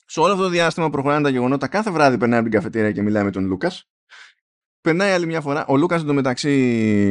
Σε 0.07 0.21
όλο 0.21 0.33
αυτό 0.33 0.45
το 0.45 0.51
διάστημα 0.51 0.91
προχωράνε 0.91 1.23
τα 1.23 1.29
γεγονότα. 1.29 1.69
Κάθε 1.69 1.91
βράδυ 1.91 2.19
περνάει 2.19 2.39
από 2.39 2.49
την 2.49 2.59
καφετέρια 2.59 2.93
και 2.93 3.03
μιλάει 3.03 3.25
με 3.25 3.31
τον 3.31 3.45
Λούκας. 3.45 3.89
Περνάει 4.81 5.13
άλλη 5.13 5.27
μια 5.27 5.41
φορά. 5.41 5.67
Ο 5.67 5.77
Λούκας 5.77 6.03
εντωμεταξύ 6.03 6.51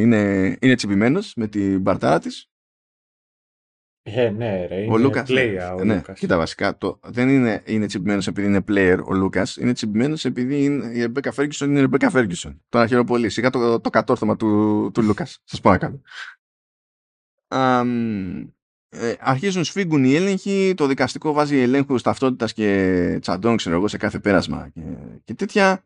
είναι, 0.00 0.56
είναι 0.60 0.74
τσιμπημένος 0.74 1.32
με 1.36 1.46
την 1.46 1.80
μπαρτάρα 1.80 2.18
της. 2.18 2.50
Ε, 4.08 4.30
ναι, 4.30 4.66
ρε, 4.66 4.82
είναι 4.82 4.92
ο 4.92 4.98
Λούκας, 4.98 5.28
player 5.30 5.76
ο 5.78 5.84
ναι, 5.84 5.94
Λούκας. 5.94 6.18
Κοίτα, 6.18 6.36
βασικά, 6.36 6.78
το, 6.78 7.00
δεν 7.06 7.28
είναι, 7.28 7.62
είναι 7.66 7.86
τσιμπημένος 7.86 8.26
επειδή 8.26 8.46
είναι 8.46 8.64
player 8.68 8.98
ο 9.04 9.14
Λούκας, 9.14 9.56
είναι 9.56 9.72
τσιμπημένος 9.72 10.24
επειδή 10.24 10.64
είναι, 10.64 10.86
η 10.92 11.00
Ρεμπέκα 11.00 11.32
Φέργκισον 11.32 11.68
είναι 11.68 11.78
η 11.78 11.80
Ρεμπέκα 11.80 12.10
Φέργκισον. 12.10 12.62
Τώρα 12.68 12.86
χαίρομαι 12.86 13.06
πολύ. 13.06 13.28
Σιγά 13.28 13.50
το, 13.50 13.80
το 13.80 13.90
κατόρθωμα 13.90 14.36
του, 14.36 14.90
του 14.94 15.02
Λούκας. 15.02 15.42
Σας 15.44 15.60
παρακαλώ. 15.60 16.02
Um, 17.48 18.48
ε, 18.88 19.14
αρχίζουν 19.20 19.64
σφίγγουν 19.64 20.04
οι 20.04 20.14
έλεγχοι, 20.14 20.74
το 20.76 20.86
δικαστικό 20.86 21.32
βάζει 21.32 21.58
ελέγχου 21.58 21.96
ταυτότητας 21.96 22.52
και 22.52 23.18
τσαντών, 23.20 23.56
ξέρω 23.56 23.76
εγώ, 23.76 23.88
σε 23.88 23.96
κάθε 23.96 24.18
πέρασμα 24.18 24.68
και, 24.74 24.80
και 25.24 25.34
τέτοια. 25.34 25.84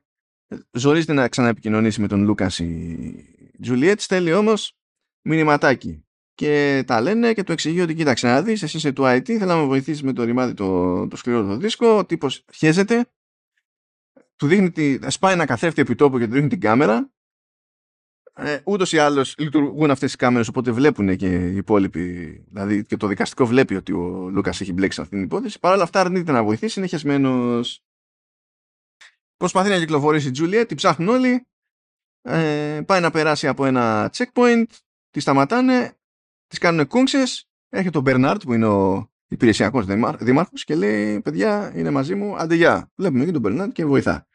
Ζορίζεται 0.73 1.13
να 1.13 1.29
ξαναεπικοινωνήσει 1.29 2.01
με 2.01 2.09
τον 2.09 2.23
Λούκας 2.23 2.59
η 2.59 3.59
Τζουλιέτς, 3.61 4.05
στέλνει 4.05 4.33
όμως 4.33 4.77
μηνυματάκι 5.23 6.05
και 6.41 6.85
τα 6.87 7.01
λένε 7.01 7.33
και 7.33 7.43
του 7.43 7.53
εξηγεί 7.53 7.81
ότι 7.81 7.95
κοίταξε 7.95 8.27
να 8.27 8.43
δεις, 8.43 8.63
εσύ 8.63 8.77
είσαι 8.77 8.93
του 8.93 9.03
IT, 9.03 9.25
θέλω 9.25 9.45
να 9.45 9.57
με 9.57 9.65
βοηθήσεις 9.65 10.03
με 10.03 10.13
το 10.13 10.25
ρημάδι 10.25 10.55
το, 10.55 11.09
το 11.09 11.17
σκληρό 11.17 11.47
το 11.47 11.57
δίσκο, 11.57 11.87
ο 11.87 12.05
τύπος 12.05 12.45
χέζεται, 12.53 13.11
του 14.37 14.47
δείχνει, 14.47 14.71
τη, 14.71 14.99
σπάει 15.11 15.33
ένα 15.33 15.45
καθρέφτη 15.45 15.81
επί 15.81 15.95
τόπου 15.95 16.19
και 16.19 16.27
του 16.27 16.33
δείχνει 16.33 16.49
την 16.49 16.61
κάμερα, 16.61 17.11
ε, 18.35 18.61
Ούτως 18.65 18.93
ή 18.93 18.99
άλλως 18.99 19.35
λειτουργούν 19.39 19.91
αυτές 19.91 20.13
οι 20.13 20.17
κάμερες, 20.17 20.49
οπότε 20.49 20.71
βλέπουν 20.71 21.17
και 21.17 21.51
οι 21.51 21.57
υπόλοιποι. 21.57 22.05
Δηλαδή 22.49 22.85
και 22.85 22.97
το 22.97 23.07
δικαστικό 23.07 23.47
βλέπει 23.47 23.75
ότι 23.77 23.93
ο 23.93 24.29
Λούκας 24.31 24.61
έχει 24.61 24.73
μπλέξει 24.73 24.97
σε 24.97 25.03
αυτήν 25.03 25.19
την 25.19 25.27
υπόθεση. 25.27 25.59
Παρ' 25.59 25.73
όλα 25.73 25.83
αυτά 25.83 26.01
αρνείται 26.01 26.33
να 26.33 26.45
βοηθήσει, 26.45 26.79
είναι 26.79 26.89
χεσμένος. 26.89 27.85
Προσπαθεί 29.37 29.69
να 29.69 29.79
κυκλοφορήσει 29.79 30.29
η 30.29 30.31
Τζούλια, 30.31 30.67
την 30.67 30.77
ψάχνουν 30.77 31.09
όλοι. 31.09 31.47
Ε, 32.23 32.81
πάει 32.87 33.01
να 33.01 33.11
περάσει 33.11 33.47
από 33.47 33.65
ένα 33.65 34.11
checkpoint, 34.17 34.67
τη 35.11 35.21
σταματάνε, 35.21 36.00
τις 36.51 36.59
κάνουν 36.59 36.87
κούγκσε. 36.87 37.23
Έρχεται 37.69 37.99
ο 37.99 38.01
Μπερνάρτ 38.01 38.43
που 38.43 38.53
είναι 38.53 38.67
ο 38.67 39.11
υπηρεσιακός 39.29 39.87
δήμαρχος 40.19 40.65
και 40.65 40.75
λέει: 40.75 41.21
Παιδιά, 41.21 41.73
είναι 41.77 41.91
μαζί 41.91 42.15
μου, 42.15 42.37
άντε 42.37 42.55
γεια. 42.55 42.91
Βλέπουμε 42.95 43.25
και 43.25 43.31
τον 43.31 43.41
Μπερνάρτ 43.41 43.73
και 43.73 43.85
βοηθά. 43.85 44.27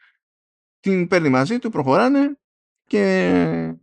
Την 0.80 1.08
παίρνει 1.08 1.28
μαζί 1.28 1.58
του, 1.58 1.70
προχωράνε 1.70 2.38
και 2.84 3.02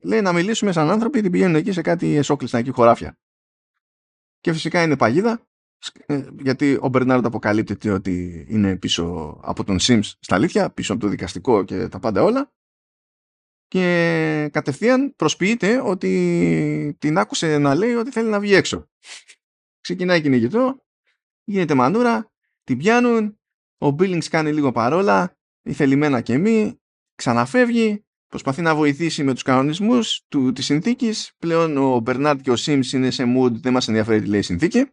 λέει 0.02 0.22
να 0.22 0.34
μιλήσουμε 0.34 0.72
σαν 0.72 0.90
άνθρωποι 0.90 1.14
γιατί 1.14 1.30
πηγαίνουν 1.30 1.56
εκεί 1.56 1.72
σε 1.72 1.82
κάτι 1.82 2.16
εσόκλειστα 2.16 2.58
εκεί 2.58 2.70
χωράφια. 2.70 3.18
Και 4.40 4.54
φυσικά 4.54 4.84
είναι 4.84 4.98
παγίδα 4.98 5.48
ε, 6.06 6.28
γιατί 6.40 6.78
ο 6.82 6.88
Μπερνάρντ 6.88 7.26
αποκαλύπτεται 7.26 7.92
ότι 7.92 8.46
είναι 8.50 8.78
πίσω 8.78 9.38
από 9.44 9.64
τον 9.64 9.78
Sims 9.82 10.12
στα 10.20 10.36
αλήθεια, 10.36 10.70
πίσω 10.70 10.94
από 10.94 11.02
το 11.02 11.08
δικαστικό 11.08 11.64
και 11.64 11.88
τα 11.88 12.00
πάντα 12.00 12.24
όλα 12.24 12.52
και 13.74 14.50
κατευθείαν 14.52 15.16
προσποιείται 15.16 15.82
ότι 15.84 16.96
την 17.00 17.18
άκουσε 17.18 17.58
να 17.58 17.76
λέει 17.76 17.94
ότι 17.94 18.12
θέλει 18.12 18.30
να 18.30 18.40
βγει 18.40 18.54
έξω. 18.54 18.90
Ξεκινάει 19.82 20.22
κυνηγητό, 20.22 20.86
γίνεται 21.44 21.74
μανούρα, 21.74 22.32
την 22.64 22.78
πιάνουν, 22.78 23.40
ο 23.78 23.88
Billings 23.88 24.26
κάνει 24.26 24.54
λίγο 24.54 24.72
παρόλα, 24.72 25.38
η 25.62 25.74
θελημένα 25.74 26.22
και 26.22 26.38
μη, 26.38 26.82
ξαναφεύγει, 27.16 28.06
προσπαθεί 28.28 28.62
να 28.62 28.76
βοηθήσει 28.76 29.24
με 29.24 29.34
τους 29.34 29.44
κανονισμούς 29.44 30.22
του, 30.28 30.52
της 30.52 30.66
συνθήκης. 30.66 31.32
Πλέον 31.38 31.78
ο 31.78 32.00
Μπερνάρτ 32.00 32.42
και 32.42 32.52
ο 32.52 32.56
Sims 32.58 32.86
είναι 32.94 33.12
σε 33.12 33.24
mood, 33.38 33.52
δεν 33.52 33.74
μας 33.74 33.88
ενδιαφέρει 33.88 34.22
τι 34.22 34.28
λέει 34.28 34.40
η 34.40 34.44
συνθήκη. 34.44 34.88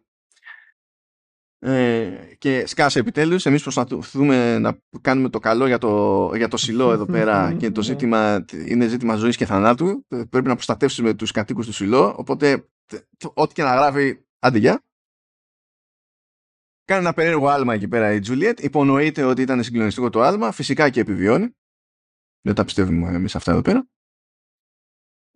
Ε, 1.63 2.35
και 2.37 2.67
σκάσε 2.67 2.99
επιτέλους. 2.99 3.45
Εμείς 3.45 3.61
προσπαθούμε 3.61 4.59
να 4.59 4.77
κάνουμε 5.01 5.29
το 5.29 5.39
καλό 5.39 5.67
για 5.67 5.77
το, 5.77 6.31
για 6.35 6.47
το 6.47 6.57
σιλό 6.57 6.91
εδώ 6.91 7.05
πέρα 7.05 7.53
και 7.59 7.71
το 7.71 7.81
ζήτημα 7.81 8.45
είναι 8.65 8.87
ζήτημα 8.87 9.15
ζωής 9.15 9.37
και 9.37 9.45
θανάτου. 9.45 10.05
Πρέπει 10.07 10.47
να 10.47 10.53
προστατεύσουμε 10.53 11.13
τους 11.13 11.31
κατοίκους 11.31 11.65
του 11.65 11.73
σιλό 11.73 12.15
οπότε 12.17 12.65
ό,τι 13.33 13.53
και 13.53 13.63
να 13.63 13.75
γράφει 13.75 14.19
άντε 14.39 14.57
για 14.57 14.83
κάνει 16.91 17.05
ένα 17.05 17.13
περίεργο 17.13 17.47
άλμα 17.47 17.73
εκεί 17.73 17.87
πέρα 17.87 18.13
η 18.13 18.19
Τζουλιέτ. 18.19 18.59
Υπονοείται 18.59 19.23
ότι 19.23 19.41
ήταν 19.41 19.63
συγκλονιστικό 19.63 20.09
το 20.09 20.21
άλμα. 20.21 20.51
Φυσικά 20.51 20.89
και 20.89 20.99
επιβιώνει. 20.99 21.55
Δεν 22.41 22.55
τα 22.55 22.63
πιστεύουμε 22.63 23.09
εμείς 23.09 23.35
αυτά 23.35 23.51
εδώ 23.51 23.61
πέρα 23.61 23.87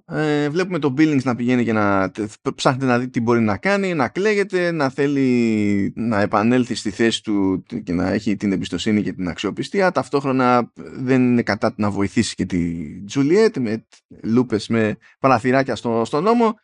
ε, 0.08 0.50
βλέπουμε 0.50 0.80
τον 0.80 0.94
Billings 0.98 1.24
να 1.24 1.36
πηγαίνει 1.36 1.64
και 1.64 1.74
να 1.74 2.12
ψάχνεται 2.56 2.86
να 2.86 3.00
δει 3.00 3.10
τι 3.10 3.22
μπορεί 3.22 3.42
να 3.42 3.58
κάνει, 3.58 3.94
να 3.94 4.10
κλαίγεται, 4.10 4.72
να 4.72 4.90
θέλει 4.90 5.94
να 5.96 6.22
επανέλθει 6.22 6.76
στη 6.76 6.90
θέση 6.90 7.24
του 7.24 7.64
και 7.84 7.94
να 7.94 8.10
έχει 8.10 8.36
την 8.36 8.52
εμπιστοσύνη 8.52 9.02
και 9.02 9.14
την 9.14 9.28
αξιοπιστία. 9.28 9.92
Ταυτόχρονα 9.92 10.72
δεν 10.76 11.22
είναι 11.22 11.42
κατά 11.42 11.74
να 11.78 11.92
βοηθήσει 11.92 12.36
και 12.36 12.46
τη 12.46 12.86
Τζουλιέτ 13.04 13.58
με 13.58 13.86
λούπες, 14.24 14.68
με 14.68 14.98
παραθυράκια 15.20 15.76
στο, 15.76 16.06
στο 16.06 16.22
νόμο. 16.22 16.60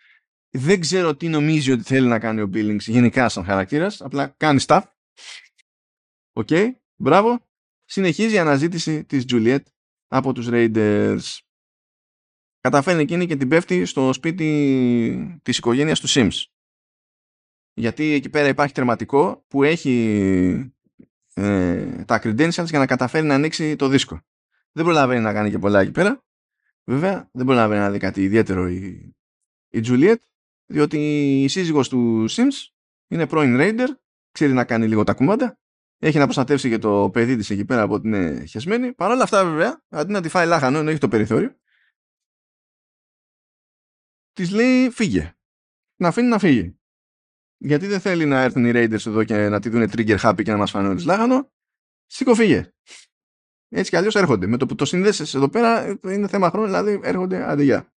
Δεν 0.49 0.79
ξέρω 0.79 1.15
τι 1.15 1.27
νομίζει 1.27 1.71
ότι 1.71 1.83
θέλει 1.83 2.07
να 2.07 2.19
κάνει 2.19 2.41
ο 2.41 2.49
Billings 2.53 2.79
γενικά 2.79 3.29
σαν 3.29 3.43
χαρακτήρας, 3.43 4.01
απλά 4.01 4.33
κάνει 4.37 4.59
stuff. 4.67 4.81
OK, 6.33 6.47
okay, 6.49 6.67
μπράβο. 6.95 7.39
συνεχίζει 7.85 8.35
η 8.35 8.37
αναζήτηση 8.37 9.03
της 9.03 9.25
Juliet 9.31 9.63
από 10.07 10.33
τους 10.33 10.47
Raiders. 10.51 11.39
Καταφέρνει 12.61 13.01
εκείνη 13.01 13.27
και 13.27 13.35
την 13.35 13.47
πέφτει 13.47 13.85
στο 13.85 14.13
σπίτι 14.13 15.39
της 15.43 15.57
οικογένειας 15.57 15.99
του 15.99 16.09
Sims. 16.09 16.43
Γιατί 17.73 18.11
εκεί 18.11 18.29
πέρα 18.29 18.47
υπάρχει 18.47 18.73
τερματικό 18.73 19.45
που 19.47 19.63
έχει 19.63 20.73
ε, 21.33 22.03
τα 22.03 22.21
credentials 22.23 22.65
για 22.65 22.79
να 22.79 22.85
καταφέρει 22.85 23.25
να 23.25 23.33
ανοίξει 23.33 23.75
το 23.75 23.87
δίσκο. 23.87 24.21
Δεν 24.71 24.83
προλαβαίνει 24.83 25.21
να 25.21 25.33
κάνει 25.33 25.49
και 25.49 25.59
πολλά 25.59 25.79
εκεί 25.79 25.91
πέρα. 25.91 26.23
Βέβαια, 26.83 27.29
δεν 27.31 27.45
προλαβαίνει 27.45 27.81
να 27.81 27.91
δει 27.91 27.97
κάτι 27.97 28.23
ιδιαίτερο 28.23 28.69
η, 28.69 29.15
η 29.69 29.81
Juliet, 29.85 30.15
διότι 30.65 30.97
η 31.43 31.47
σύζυγος 31.47 31.89
του 31.89 32.25
Sims 32.29 32.71
είναι 33.07 33.27
πρώην 33.27 33.57
Raider, 33.59 33.87
ξέρει 34.31 34.53
να 34.53 34.63
κάνει 34.63 34.87
λίγο 34.87 35.03
τα 35.03 35.13
κουμάντα, 35.13 35.59
έχει 35.97 36.17
να 36.17 36.23
προστατεύσει 36.23 36.69
και 36.69 36.77
το 36.77 37.09
παιδί 37.13 37.35
της 37.35 37.49
εκεί 37.49 37.65
πέρα 37.65 37.81
από 37.81 37.93
ότι 37.93 38.07
είναι 38.07 38.45
χεσμένη. 38.45 38.93
Παρ' 38.93 39.11
όλα 39.11 39.23
αυτά 39.23 39.45
βέβαια, 39.45 39.83
αντί 39.89 40.11
να 40.11 40.21
τη 40.21 40.29
φάει 40.29 40.47
λάχανο 40.47 40.77
ενώ 40.77 40.89
έχει 40.89 40.99
το 40.99 41.07
περιθώριο, 41.07 41.55
της 44.41 44.51
λέει 44.51 44.89
φύγε. 44.89 45.35
Να 45.95 46.07
αφήνει 46.07 46.27
να 46.27 46.39
φύγει. 46.39 46.79
Γιατί 47.57 47.87
δεν 47.87 47.99
θέλει 47.99 48.25
να 48.25 48.41
έρθουν 48.41 48.65
οι 48.65 48.71
Raiders 48.73 49.05
εδώ 49.05 49.23
και 49.23 49.49
να 49.49 49.59
τη 49.59 49.69
δουν 49.69 49.83
trigger 49.91 50.17
happy 50.17 50.43
και 50.43 50.51
να 50.51 50.57
μας 50.57 50.71
φάνε 50.71 50.87
όλους 50.87 51.05
λάχανο. 51.05 51.51
Σήκω 52.05 52.35
φύγε. 52.35 52.73
Έτσι 53.69 53.89
κι 53.89 53.95
αλλιώς 53.95 54.15
έρχονται. 54.15 54.47
Με 54.47 54.57
το 54.57 54.65
που 54.65 54.75
το 54.75 54.85
συνδέσεις 54.85 55.33
εδώ 55.33 55.49
πέρα 55.49 55.99
είναι 56.03 56.27
θέμα 56.27 56.49
χρόνου, 56.49 56.65
δηλαδή 56.65 56.99
έρχονται 57.03 57.49
αντιγεια. 57.49 57.93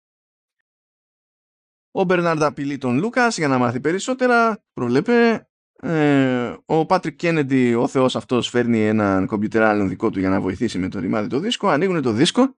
Ο 1.92 2.04
Μπερνάρντ 2.04 2.44
απειλεί 2.44 2.78
τον 2.78 2.98
Λούκας 2.98 3.38
για 3.38 3.48
να 3.48 3.58
μάθει 3.58 3.80
περισσότερα. 3.80 4.64
Προβλέπε. 4.74 5.48
Ε, 5.76 6.56
ο 6.66 6.86
Πάτρικ 6.86 7.16
Κέννεντι, 7.16 7.74
ο 7.74 7.88
θεός 7.88 8.16
αυτός, 8.16 8.50
φέρνει 8.50 8.88
έναν 8.88 9.28
κομπιουτερ 9.28 9.62
άλλον 9.62 9.90
δικό 9.90 10.10
του 10.10 10.20
για 10.20 10.30
να 10.30 10.42
βοηθήσει 10.42 10.80
με 10.80 10.90
το 10.90 11.00
ρημάδι 11.00 11.28
το 11.28 11.40
δίσκο. 11.40 11.68
Ανοίγουν 11.68 12.02
το 12.02 12.12
δίσκο 12.12 12.58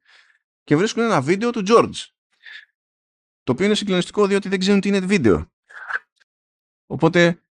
και 0.64 0.76
βρίσκουν 0.76 1.04
ένα 1.04 1.22
βίντεο 1.22 1.50
του 1.50 1.64
George. 1.68 2.15
Το 3.46 3.52
οποίο 3.52 3.66
είναι 3.66 3.76
συγκλονιστικό 3.76 4.28
διότι 4.28 4.50
δεν 4.50 4.60
ξέρουν 4.60 4.82
τι 4.82 4.88
είναι 4.88 5.00
βίντεο. 5.00 5.52
Οπότε 6.86 7.44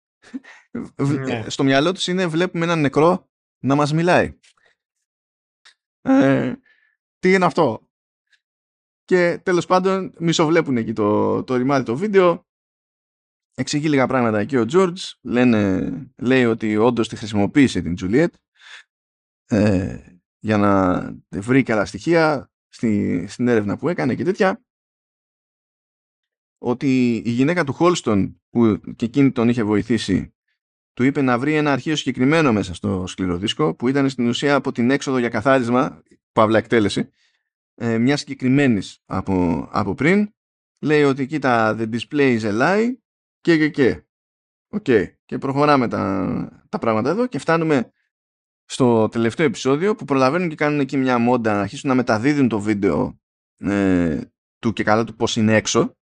ναι. 0.97 1.49
στο 1.49 1.65
μυαλό 1.65 1.93
τους 1.93 2.07
είναι 2.07 2.27
βλέπουμε 2.27 2.65
έναν 2.65 2.81
νεκρό 2.81 3.31
να 3.59 3.75
μας 3.75 3.93
μιλάει. 3.93 4.39
Ε, 6.01 6.55
τι 7.19 7.33
είναι 7.33 7.45
αυτό; 7.45 7.91
Και 9.05 9.41
τέλος 9.43 9.67
πάντων 9.67 10.15
μισοβλέπουν 10.19 10.77
εκεί 10.77 10.93
το, 10.93 11.43
το 11.45 11.57
ρημάδι 11.57 11.85
το 11.85 11.97
βίντεο. 11.97 12.47
Εξηγεί 13.55 13.89
λίγα 13.89 14.07
πράγματα 14.07 14.39
εκεί 14.39 14.57
ο 14.57 14.67
George. 14.73 15.13
Λένε, 15.23 15.93
λέει 16.17 16.45
ότι 16.45 16.77
όντως 16.77 17.09
τη 17.09 17.17
χρησιμοποίησε 17.17 17.83
την 17.83 17.95
Τζουλιέτ 17.95 18.35
ε, 19.45 20.17
για 20.39 20.57
να 20.57 21.03
βρει 21.29 21.63
και 21.63 21.73
άλλα 21.73 21.85
στοιχεία 21.85 22.51
στη, 22.69 23.27
στην 23.29 23.49
έρευνα 23.49 23.77
που 23.77 23.89
έκανε 23.89 24.15
και 24.15 24.25
τέτοια 24.25 24.65
ότι 26.65 27.17
η 27.25 27.31
γυναίκα 27.31 27.65
του 27.65 27.73
Χόλστον 27.73 28.41
που 28.51 28.81
και 28.97 29.05
εκείνη 29.05 29.33
τον 29.33 29.49
είχε 29.49 29.63
βοηθήσει 29.63 30.35
του 30.93 31.03
είπε 31.03 31.23
να 31.23 31.39
βρει 31.39 31.55
ένα 31.55 31.73
αρχείο 31.73 31.97
συγκεκριμένο 31.97 32.53
μέσα 32.53 32.75
στο 32.75 33.05
σκληρό 33.07 33.37
δίσκο 33.37 33.75
που 33.75 33.89
ήταν 33.89 34.09
στην 34.09 34.29
ουσία 34.29 34.55
από 34.55 34.73
την 34.73 34.91
έξοδο 34.91 35.19
για 35.19 35.29
καθάρισμα, 35.29 36.03
παύλα 36.33 36.59
εκτέλεση, 36.59 37.09
ε, 37.75 37.99
μιας 37.99 38.21
συγκεκριμένης 38.21 39.03
από, 39.05 39.69
από 39.73 39.95
πριν. 39.95 40.35
Λέει 40.81 41.03
ότι 41.03 41.27
κοίτα, 41.27 41.77
the 41.79 41.91
display 41.95 42.41
is 42.41 42.43
a 42.43 42.61
lie 42.61 42.93
και 43.41 43.57
και 43.57 43.69
και. 43.69 44.03
OK. 44.69 44.85
Okay. 44.89 45.05
Και 45.25 45.39
προχωράμε 45.39 45.89
τα, 45.89 46.65
τα 46.69 46.79
πράγματα 46.79 47.11
εδώ 47.11 47.27
και 47.27 47.39
φτάνουμε 47.39 47.93
στο 48.65 49.09
τελευταίο 49.09 49.47
επεισόδιο 49.47 49.95
που 49.95 50.05
προλαβαίνουν 50.05 50.49
και 50.49 50.55
κάνουν 50.55 50.81
εκεί 50.81 50.97
μια 50.97 51.19
μόντα 51.19 51.55
να 51.55 51.61
αρχίσουν 51.61 51.89
να 51.89 51.95
μεταδίδουν 51.95 52.49
το 52.49 52.61
βίντεο 52.61 53.21
ε, 53.57 54.21
του 54.59 54.73
και 54.73 54.83
καλά 54.83 55.05
του 55.05 55.15
πώς 55.15 55.37
είναι 55.37 55.57
έξω 55.57 55.97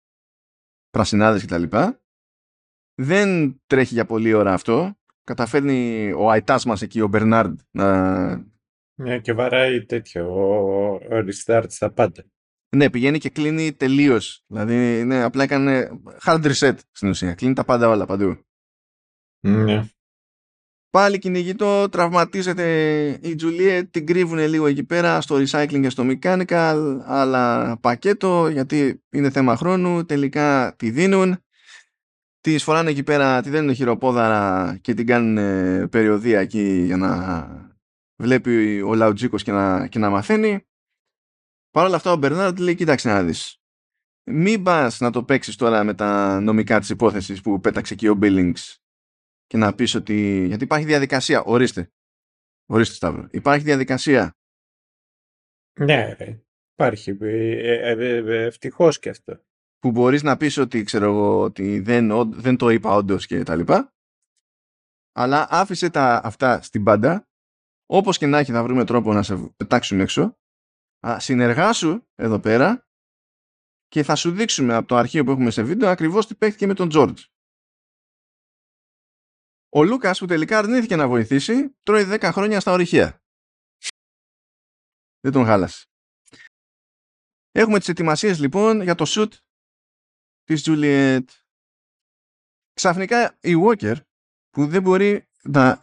πρασινάδες 0.90 1.44
κτλ. 1.44 1.76
Δεν 2.94 3.60
τρέχει 3.66 3.94
για 3.94 4.04
πολλή 4.04 4.32
ώρα 4.32 4.52
αυτό. 4.52 4.94
Καταφέρνει 5.24 6.12
ο 6.12 6.32
αιτάς 6.32 6.64
μας 6.64 6.82
εκεί, 6.82 7.00
ο 7.00 7.08
Μπερνάρντ, 7.08 7.60
να... 7.70 8.48
Ναι, 8.94 9.18
και 9.20 9.32
βαράει 9.32 9.84
τέτοιο, 9.84 10.26
ο, 10.32 10.94
ο 10.94 11.00
restart 11.10 11.64
στα 11.68 11.90
πάντα. 11.90 12.24
Ναι, 12.76 12.90
πηγαίνει 12.90 13.18
και 13.18 13.30
κλείνει 13.30 13.72
τελείως. 13.72 14.44
Δηλαδή, 14.46 15.04
ναι, 15.04 15.22
απλά 15.22 15.42
έκανε 15.42 16.00
hard 16.24 16.52
reset 16.52 16.76
στην 16.90 17.08
ουσία. 17.08 17.34
Κλείνει 17.34 17.54
τα 17.54 17.64
πάντα 17.64 17.88
όλα 17.88 18.06
παντού. 18.06 18.44
Ναι. 19.40 19.88
Πάλι 20.90 21.18
κυνηγητό, 21.18 21.88
τραυματίζεται 21.88 23.08
η 23.22 23.34
Τζουλίε, 23.34 23.84
την 23.84 24.06
κρύβουν 24.06 24.38
λίγο 24.38 24.66
εκεί 24.66 24.84
πέρα 24.84 25.20
στο 25.20 25.36
recycling 25.36 25.80
και 25.80 25.90
στο 25.90 26.04
mechanical, 26.06 26.98
αλλά 27.04 27.76
πακέτο 27.80 28.48
γιατί 28.48 29.02
είναι 29.10 29.30
θέμα 29.30 29.56
χρόνου, 29.56 30.04
τελικά 30.04 30.74
τη 30.76 30.90
δίνουν. 30.90 31.44
Τη 32.40 32.58
φοράνε 32.58 32.90
εκεί 32.90 33.02
πέρα, 33.02 33.42
τη 33.42 33.50
δίνουν 33.50 33.74
χειροπόδαρα 33.74 34.78
και 34.80 34.94
την 34.94 35.06
κάνουν 35.06 35.88
περιοδία 35.88 36.40
εκεί 36.40 36.82
για 36.84 36.96
να 36.96 37.70
βλέπει 38.22 38.80
ο 38.80 38.94
Λαουτζίκος 38.94 39.42
και 39.42 39.52
να, 39.52 39.86
και 39.86 39.98
να 39.98 40.10
μαθαίνει. 40.10 40.66
Παρ' 41.70 41.86
όλα 41.86 41.96
αυτά 41.96 42.12
ο 42.12 42.16
Μπερνάρντ 42.16 42.58
λέει 42.58 42.74
κοίταξε 42.74 43.08
να 43.08 43.22
δεις. 43.22 43.60
Μην 44.30 44.62
πας 44.62 45.00
να 45.00 45.10
το 45.10 45.24
παίξεις 45.24 45.56
τώρα 45.56 45.84
με 45.84 45.94
τα 45.94 46.40
νομικά 46.40 46.78
της 46.78 46.88
υπόθεσης 46.88 47.40
που 47.40 47.60
πέταξε 47.60 47.94
εκεί 47.94 48.08
ο 48.08 48.18
Billings 48.22 48.79
και 49.50 49.56
να 49.56 49.74
πεις 49.74 49.94
ότι... 49.94 50.46
Γιατί 50.46 50.64
υπάρχει 50.64 50.86
διαδικασία. 50.86 51.42
Ορίστε. 51.42 51.92
Ορίστε 52.66 52.94
Σταύρο. 52.94 53.28
Υπάρχει 53.30 53.64
διαδικασία. 53.64 54.36
Ναι, 55.80 56.12
ρε. 56.12 56.42
Υπάρχει. 56.72 57.16
Ε, 57.20 57.90
ε, 57.90 58.16
ε, 58.16 58.44
Ευτυχώς 58.44 58.98
και 58.98 59.08
αυτό. 59.08 59.44
Που 59.78 59.90
μπορείς 59.90 60.22
να 60.22 60.36
πεις 60.36 60.56
ότι, 60.56 60.82
ξέρω 60.82 61.04
εγώ, 61.04 61.40
ότι 61.40 61.80
δεν, 61.80 62.32
δεν 62.32 62.56
το 62.56 62.68
είπα 62.68 62.94
όντως 62.94 63.26
και 63.26 63.42
τα 63.42 63.56
λοιπά. 63.56 63.94
Αλλά 65.12 65.46
άφησε 65.50 65.90
τα 65.90 66.20
αυτά 66.24 66.62
στην 66.62 66.84
πάντα. 66.84 67.28
Όπως 67.86 68.18
και 68.18 68.26
να 68.26 68.38
έχει 68.38 68.52
θα 68.52 68.62
βρούμε 68.62 68.84
τρόπο 68.84 69.12
να 69.12 69.22
σε 69.22 69.52
πετάξουμε 69.56 70.02
έξω. 70.02 70.38
Συνεργάσου 71.16 72.06
εδώ 72.14 72.40
πέρα 72.40 72.86
και 73.86 74.02
θα 74.02 74.14
σου 74.14 74.30
δείξουμε 74.30 74.74
από 74.74 74.88
το 74.88 74.96
αρχείο 74.96 75.24
που 75.24 75.30
έχουμε 75.30 75.50
σε 75.50 75.62
βίντεο 75.62 75.88
ακριβώς 75.88 76.26
τι 76.26 76.34
παίχτηκε 76.34 76.66
με 76.66 76.74
τον 76.74 76.88
George. 76.92 77.18
Ο 79.72 79.84
Λούκας 79.84 80.18
που 80.18 80.26
τελικά 80.26 80.58
αρνήθηκε 80.58 80.96
να 80.96 81.08
βοηθήσει 81.08 81.76
τρώει 81.82 82.04
10 82.08 82.30
χρόνια 82.32 82.60
στα 82.60 82.72
ορυχεία. 82.72 83.22
Δεν 85.20 85.32
τον 85.32 85.44
χάλασε. 85.44 85.84
Έχουμε 87.50 87.78
τις 87.78 87.88
ετοιμασίες 87.88 88.38
λοιπόν 88.38 88.80
για 88.80 88.94
το 88.94 89.04
shoot 89.08 89.30
της 90.44 90.64
Juliet. 90.66 91.24
Ξαφνικά 92.72 93.38
η 93.40 93.52
Walker 93.64 93.96
που 94.50 94.66
δεν 94.66 94.82
μπορεί 94.82 95.28
να 95.42 95.78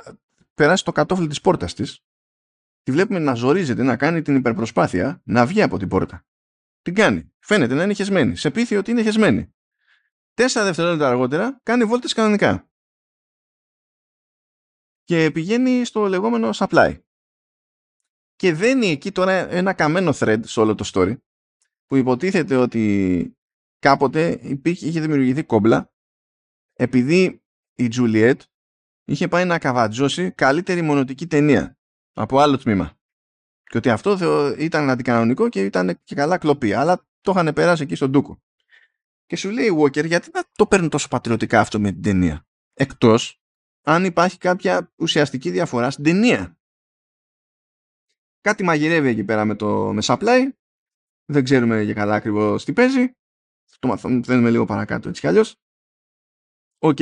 περάσει 0.54 0.84
το 0.84 0.92
κατόφλι 0.92 1.28
της 1.28 1.42
πόρτας 1.42 1.74
της 1.74 2.02
τη 2.84 2.92
βλέπουμε 2.92 3.20
να 3.20 3.34
ζορίζεται 3.34 3.84
να 3.84 3.98
κάνει 3.98 4.22
την 4.22 4.36
υπερπροσπάθεια 4.36 5.22
να 5.24 5.46
βγει 5.46 5.62
από 5.62 5.78
την 5.78 5.88
πόρτα. 5.88 6.26
Την 6.82 6.94
κάνει. 6.94 7.34
Φαίνεται 7.40 7.74
να 7.74 7.84
είναι 7.84 7.94
χεσμένη. 7.94 8.36
Σε 8.36 8.52
πείθει 8.52 8.76
ότι 8.76 8.92
είναι 8.92 9.04
χεσμένη. 9.04 9.56
Τέσσερα 10.34 10.66
δευτερόλεπτα 10.66 11.08
αργότερα 11.08 11.60
κάνει 11.64 11.84
βόλτες 11.84 12.14
κανονικά 12.14 12.70
και 15.08 15.32
πηγαίνει 15.32 15.86
στο 15.86 16.08
λεγόμενο 16.08 16.50
supply. 16.54 16.98
Και 18.36 18.54
δένει 18.54 18.88
εκεί 18.88 19.12
τώρα 19.12 19.32
ένα 19.32 19.74
καμένο 19.74 20.12
thread 20.16 20.40
σε 20.44 20.60
όλο 20.60 20.76
το 20.76 20.90
story 20.94 21.18
που 21.86 21.96
υποτίθεται 21.96 22.56
ότι 22.56 23.36
κάποτε 23.80 24.40
υπήρχε, 24.42 24.88
είχε 24.88 25.00
δημιουργηθεί 25.00 25.44
κόμπλα 25.44 25.94
επειδή 26.74 27.44
η 27.76 27.90
Juliet 27.96 28.36
είχε 29.06 29.28
πάει 29.28 29.46
να 29.46 29.60
καβατζώσει 29.60 30.32
καλύτερη 30.32 30.82
μονοτική 30.82 31.28
ταινία 31.28 31.78
από 32.14 32.40
άλλο 32.40 32.58
τμήμα. 32.58 32.98
Και 33.64 33.78
ότι 33.78 33.90
αυτό 33.90 34.18
ήταν 34.58 34.90
αντικανονικό 34.90 35.50
και 35.50 35.66
ήταν 35.66 36.00
και 36.04 36.16
καλά 36.16 36.38
κλοπή. 36.38 36.74
Αλλά 36.74 37.08
το 37.22 37.32
είχαν 37.32 37.54
περάσει 37.54 37.84
εκεί 37.84 37.96
στον 37.96 38.12
Τούκο. 38.12 38.42
Και 39.26 39.36
σου 39.36 39.50
λέει 39.50 39.66
η 39.66 39.78
Walker 39.82 40.06
γιατί 40.06 40.30
να 40.34 40.44
το 40.52 40.68
παίρνουν 40.68 40.90
τόσο 40.90 41.08
πατριωτικά 41.08 41.60
αυτό 41.60 41.80
με 41.80 41.92
την 41.92 42.02
ταινία. 42.02 42.48
Εκτός 42.74 43.37
αν 43.88 44.06
υπάρχει 44.06 44.38
κάποια 44.38 44.94
ουσιαστική 44.96 45.52
διαφορά 45.52 45.92
στην 45.92 46.04
ταινία. 46.04 46.60
Κάτι 48.42 48.64
μαγειρεύει 48.64 49.08
εκεί 49.08 49.24
πέρα 49.24 49.46
με 49.46 49.56
το 49.56 49.94
με 49.94 50.02
Supply. 50.04 50.50
Δεν 51.26 51.44
ξέρουμε 51.44 51.82
για 51.82 51.94
καλά 51.94 52.16
ακριβώς 52.16 52.66
τι 52.66 52.74
παίζει. 52.74 53.12
Το 53.80 53.88
μαθαίνουμε 53.88 54.50
λίγο 54.50 54.66
παρακάτω 54.66 55.10
έτσι 55.10 55.22
κι 55.22 55.28
αλλιώς. 55.28 55.56
Οκ. 56.78 57.00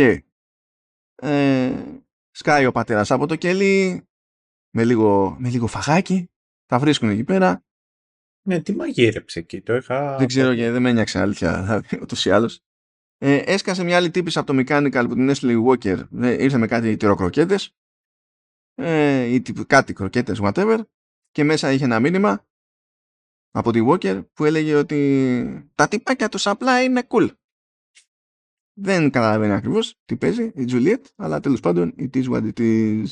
Ε, 1.15 2.01
σκάει 2.31 2.65
ο 2.65 2.71
πατέρας 2.71 3.11
από 3.11 3.25
το 3.25 3.35
κελί 3.35 4.07
με 4.69 4.85
λίγο, 4.85 5.35
με 5.39 5.49
λίγο 5.49 5.67
φαγάκι. 5.67 6.29
Τα 6.65 6.79
βρίσκουν 6.79 7.09
εκεί 7.09 7.23
πέρα. 7.23 7.63
Ναι, 8.47 8.61
τι 8.61 8.75
μαγείρεψε 8.75 9.39
εκεί, 9.39 9.61
το 9.61 9.75
είχα... 9.75 10.17
Δεν 10.17 10.27
ξέρω 10.27 10.55
και 10.55 10.71
δεν 10.71 10.81
με 10.81 10.89
ένοιαξε 10.89 11.19
αλήθεια, 11.19 11.83
ούτως 12.01 12.25
ή 12.25 12.31
άλλως. 12.31 12.64
Ε, 13.17 13.35
έσκασε 13.35 13.83
μια 13.83 13.97
άλλη 13.97 14.11
τύπη 14.11 14.39
από 14.39 14.53
το 14.53 14.59
Mechanical 14.59 15.05
που 15.07 15.13
την 15.13 15.29
έστειλε 15.29 15.51
η 15.51 15.63
Walker. 15.67 16.07
Ε, 16.21 16.43
ήρθε 16.43 16.57
με 16.57 16.67
κάτι 16.67 16.97
τυροκροκέτες. 16.97 17.75
ε, 18.75 19.23
ή 19.23 19.41
τύπου, 19.41 19.65
κάτι 19.67 19.93
κροκέτες, 19.93 20.39
whatever, 20.41 20.81
και 21.31 21.43
μέσα 21.43 21.71
είχε 21.71 21.83
ένα 21.83 21.99
μήνυμα 21.99 22.47
από 23.51 23.71
τη 23.71 23.79
Walker 23.87 24.25
που 24.33 24.45
έλεγε 24.45 24.75
ότι 24.75 25.71
τα 25.75 25.87
τυπάκια 25.87 26.29
του 26.29 26.49
απλά 26.49 26.83
είναι 26.83 27.07
cool. 27.09 27.29
Δεν 28.77 29.09
καταλαβαίνει 29.11 29.53
ακριβώς 29.53 29.99
τι 30.05 30.17
παίζει 30.17 30.43
η 30.43 30.65
Juliet, 30.69 31.01
αλλά 31.15 31.39
τέλος 31.39 31.59
πάντων 31.59 31.95
it 31.97 32.15
is 32.15 32.29
what 32.29 32.53
it 32.53 32.59
is. 32.59 33.05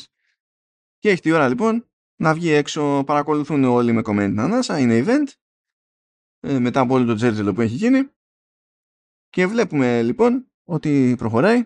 Και 0.97 1.09
έχει 1.09 1.21
τη 1.21 1.31
ώρα 1.31 1.47
λοιπόν 1.47 1.87
να 2.15 2.33
βγει 2.33 2.49
έξω, 2.49 3.03
παρακολουθούν 3.05 3.63
όλοι 3.63 3.91
με 3.91 4.01
κομμένη 4.01 4.29
την 4.29 4.39
ανάσα, 4.39 4.79
είναι 4.79 5.03
event, 5.05 5.33
ε, 6.39 6.59
μετά 6.59 6.79
από 6.79 6.93
όλο 6.93 7.05
το 7.05 7.15
τζέρτζελο 7.15 7.53
που 7.53 7.61
έχει 7.61 7.75
γίνει. 7.75 8.09
Και 9.33 9.47
βλέπουμε 9.47 10.01
λοιπόν 10.01 10.51
ότι 10.63 11.15
προχωράει 11.17 11.65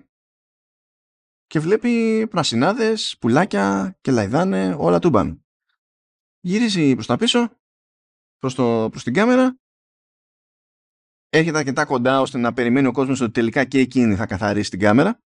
και 1.48 1.60
βλέπει 1.60 2.27
πρασινάδες, 2.27 3.18
πουλάκια 3.19 3.98
και 4.02 4.11
λαϊδάνε 4.11 4.76
όλα 4.80 4.99
του 4.99 5.10
μπαν. 5.10 5.45
Γυρίζει 6.39 6.94
προς 6.94 7.06
τα 7.06 7.18
πίσω, 7.18 7.60
προς, 8.38 8.56
το, 8.56 8.88
προς 8.91 9.03
την 9.03 9.14
κάμερα, 9.14 9.60
έρχεται 11.30 11.57
αρκετά 11.57 11.85
κοντά 11.85 12.22
ώστε 12.22 12.38
να 12.38 12.53
περιμένει 12.53 12.88
ο 12.88 12.91
κόσμος 12.91 13.22
ότι 13.22 13.31
τελικά 13.31 13.65
και 13.65 13.80
εκείνη 13.80 14.15
θα 14.15 14.26
καθαρίσει 14.26 14.69
την 14.69 14.80
κάμερα. 14.80 15.23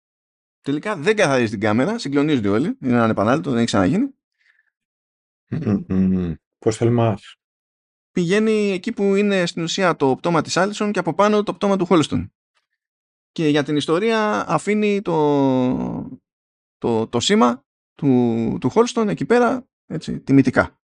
Τελικά 0.61 0.95
δεν 0.95 1.15
καθαρίζει 1.15 1.51
την 1.51 1.59
κάμερα, 1.59 1.99
συγκλονίζονται 1.99 2.49
όλοι, 2.49 2.77
είναι 2.81 2.93
ένα 2.93 3.03
ανεπανάληπτο, 3.03 3.49
δεν 3.49 3.57
έχει 3.57 3.67
ξαναγίνει. 3.67 4.15
Πώς 6.57 6.77
θελμάς. 6.77 7.35
Πηγαίνει 8.17 8.71
εκεί 8.71 8.91
που 8.93 9.15
είναι 9.15 9.45
στην 9.45 9.63
ουσία 9.63 9.95
το 9.95 10.15
πτώμα 10.15 10.41
της 10.41 10.57
Άλισον 10.57 10.91
και 10.91 10.99
από 10.99 11.13
πάνω 11.13 11.43
το 11.43 11.53
πτώμα 11.53 11.77
του 11.77 11.85
Χόλστον. 11.85 12.33
Και 13.31 13.47
για 13.47 13.63
την 13.63 13.75
ιστορία 13.75 14.49
αφήνει 14.49 15.01
το, 15.01 16.19
το, 16.77 17.07
το 17.07 17.19
σήμα 17.19 17.65
του, 17.95 18.57
του 18.61 18.69
Χόλστον 18.69 19.09
εκεί 19.09 19.25
πέρα, 19.25 19.67
έτσι, 19.85 20.19
τιμητικά. 20.19 20.79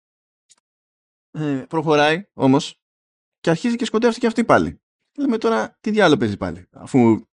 Ε, 1.31 1.65
προχωράει 1.69 2.29
όμως 2.33 2.81
και 3.41 3.51
αρχίζει 3.51 3.77
και 3.77 3.85
σκοτεύτηκε 3.85 4.27
αυτή 4.27 4.45
πάλι. 4.45 4.81
Λέμε 5.19 5.39
τώρα 5.39 5.77
τι 5.81 5.91
διάλογο 5.91 6.19
παίζει 6.19 6.37
πάλι, 6.37 6.69
αφού 6.71 7.27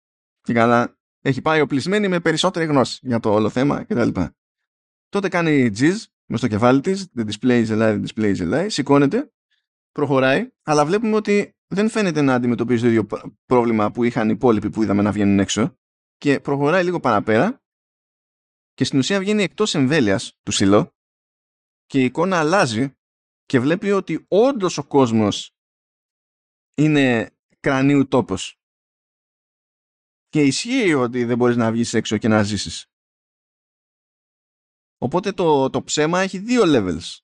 και 0.41 0.53
καλά 0.53 0.97
έχει 1.21 1.41
πάει 1.41 1.61
οπλισμένη 1.61 2.07
με 2.07 2.19
περισσότερη 2.19 2.65
γνώση 2.65 2.99
για 3.01 3.19
το 3.19 3.33
όλο 3.33 3.49
θέμα 3.49 3.83
κτλ. 3.83 4.09
Τότε 5.09 5.29
κάνει 5.29 5.69
τζιζ 5.69 6.05
μες 6.25 6.39
στο 6.39 6.47
κεφάλι 6.47 6.81
της, 6.81 7.11
the 7.15 7.25
display 7.25 7.65
is 7.65 7.69
alive, 7.69 8.01
the 8.01 8.05
display 8.05 8.35
is 8.35 8.51
alive, 8.51 8.65
σηκώνεται, 8.69 9.29
προχωράει, 9.95 10.51
αλλά 10.63 10.85
βλέπουμε 10.85 11.15
ότι 11.15 11.55
δεν 11.67 11.89
φαίνεται 11.89 12.21
να 12.21 12.33
αντιμετωπίζει 12.33 12.81
το 12.81 12.87
ίδιο 12.87 13.07
πρόβλημα 13.45 13.91
που 13.91 14.03
είχαν 14.03 14.29
οι 14.29 14.33
υπόλοιποι 14.35 14.69
που 14.69 14.83
είδαμε 14.83 15.01
να 15.01 15.11
βγαίνουν 15.11 15.39
έξω 15.39 15.77
και 16.17 16.39
προχωράει 16.39 16.83
λίγο 16.83 16.99
παραπέρα 16.99 17.63
και 18.73 18.83
στην 18.83 18.99
ουσία 18.99 19.19
βγαίνει 19.19 19.43
εκτός 19.43 19.75
εμβέλειας 19.75 20.37
του 20.43 20.51
σιλό 20.51 20.93
και 21.85 22.01
η 22.01 22.03
εικόνα 22.03 22.39
αλλάζει 22.39 22.93
και 23.45 23.59
βλέπει 23.59 23.91
ότι 23.91 24.25
όντως 24.27 24.77
ο 24.77 24.87
κόσμος 24.87 25.55
είναι 26.77 27.35
κρανίου 27.59 28.07
τόπος 28.07 28.59
και 30.29 30.43
ισχύει 30.43 30.93
ότι 30.93 31.23
δεν 31.23 31.37
μπορείς 31.37 31.55
να 31.55 31.71
βγεις 31.71 31.93
έξω 31.93 32.17
και 32.17 32.27
να 32.27 32.43
ζήσεις. 32.43 32.85
Οπότε 34.97 35.31
το, 35.31 35.69
το 35.69 35.83
ψέμα 35.83 36.19
έχει 36.19 36.37
δύο 36.37 36.63
levels. 36.65 37.17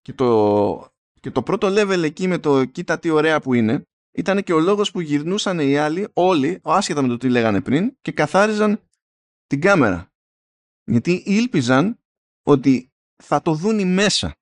Και 0.00 0.12
το, 0.12 0.92
και 1.20 1.30
το 1.30 1.42
πρώτο 1.42 1.66
level 1.70 2.02
εκεί 2.02 2.28
με 2.28 2.38
το 2.38 2.64
κοίτα 2.64 2.98
τι 2.98 3.10
ωραία 3.10 3.40
που 3.40 3.54
είναι 3.54 3.82
ήταν 4.12 4.42
και 4.42 4.52
ο 4.52 4.60
λόγος 4.60 4.90
που 4.90 5.00
γυρνούσαν 5.00 5.58
οι 5.58 5.76
άλλοι 5.76 6.08
όλοι, 6.12 6.60
άσχετα 6.62 7.02
με 7.02 7.08
το 7.08 7.16
τι 7.16 7.28
λέγανε 7.28 7.60
πριν 7.60 7.96
και 8.00 8.12
καθάριζαν 8.12 8.80
την 9.46 9.60
κάμερα. 9.60 10.12
Γιατί 10.84 11.22
ήλπιζαν 11.26 11.98
ότι 12.42 12.90
θα 13.22 13.42
το 13.42 13.54
δουν 13.54 13.92
μέσα. 13.92 14.34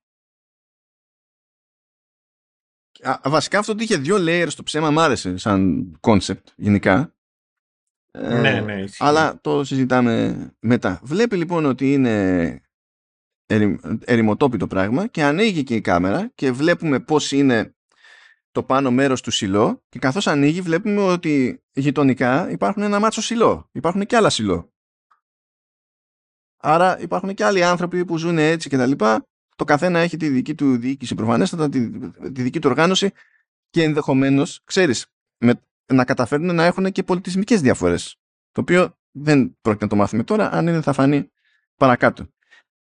βασικά 3.23 3.59
αυτό 3.59 3.71
ότι 3.71 3.83
είχε 3.83 3.97
δύο 3.97 4.15
layers 4.19 4.49
στο 4.49 4.63
ψέμα 4.63 4.91
μ' 4.91 4.99
άρεσε 4.99 5.37
σαν 5.37 5.91
concept 6.01 6.43
γενικά. 6.55 7.13
Ναι, 8.17 8.59
ναι, 8.59 8.83
αλλά 8.97 9.41
το 9.41 9.63
συζητάμε 9.63 10.47
μετά. 10.59 10.99
Βλέπει 11.03 11.35
λοιπόν 11.35 11.65
ότι 11.65 11.93
είναι 11.93 12.61
ερημοτόπιτο 14.05 14.67
πράγμα 14.67 15.07
και 15.07 15.23
ανοίγει 15.23 15.63
και 15.63 15.75
η 15.75 15.81
κάμερα 15.81 16.31
και 16.35 16.51
βλέπουμε 16.51 16.99
πώς 16.99 17.31
είναι 17.31 17.75
το 18.51 18.63
πάνω 18.63 18.91
μέρος 18.91 19.21
του 19.21 19.31
σιλό 19.31 19.83
και 19.89 19.99
καθώς 19.99 20.27
ανοίγει 20.27 20.61
βλέπουμε 20.61 21.01
ότι 21.01 21.63
γειτονικά 21.73 22.49
υπάρχουν 22.51 22.83
ένα 22.83 22.99
μάτσο 22.99 23.21
σιλό. 23.21 23.69
Υπάρχουν 23.71 24.05
και 24.05 24.15
άλλα 24.15 24.29
σιλό. 24.29 24.73
Άρα 26.57 26.99
υπάρχουν 26.99 27.33
και 27.33 27.43
άλλοι 27.45 27.63
άνθρωποι 27.63 28.05
που 28.05 28.17
ζουν 28.17 28.37
έτσι 28.37 28.69
και 28.69 28.77
τα 28.77 28.85
λοιπά. 28.85 29.27
Το 29.55 29.63
καθένα 29.63 29.99
έχει 29.99 30.17
τη 30.17 30.29
δική 30.29 30.55
του 30.55 30.77
διοίκηση 30.77 31.15
προφανέστατα, 31.15 31.69
τη, 31.69 31.89
τη 32.31 32.41
δική 32.41 32.59
του 32.59 32.69
οργάνωση 32.69 33.11
και 33.69 33.83
ενδεχομένως, 33.83 34.61
ξέρεις, 34.63 35.05
με, 35.37 35.61
να 35.93 36.05
καταφέρνουν 36.05 36.55
να 36.55 36.63
έχουν 36.63 36.91
και 36.91 37.03
πολιτισμικές 37.03 37.61
διαφορές. 37.61 38.15
Το 38.51 38.61
οποίο 38.61 38.97
δεν 39.11 39.57
πρόκειται 39.61 39.83
να 39.85 39.89
το 39.89 39.95
μάθουμε 39.95 40.23
τώρα, 40.23 40.51
αν 40.51 40.67
είναι 40.67 40.81
θα 40.81 40.93
φανεί 40.93 41.31
παρακάτω 41.75 42.27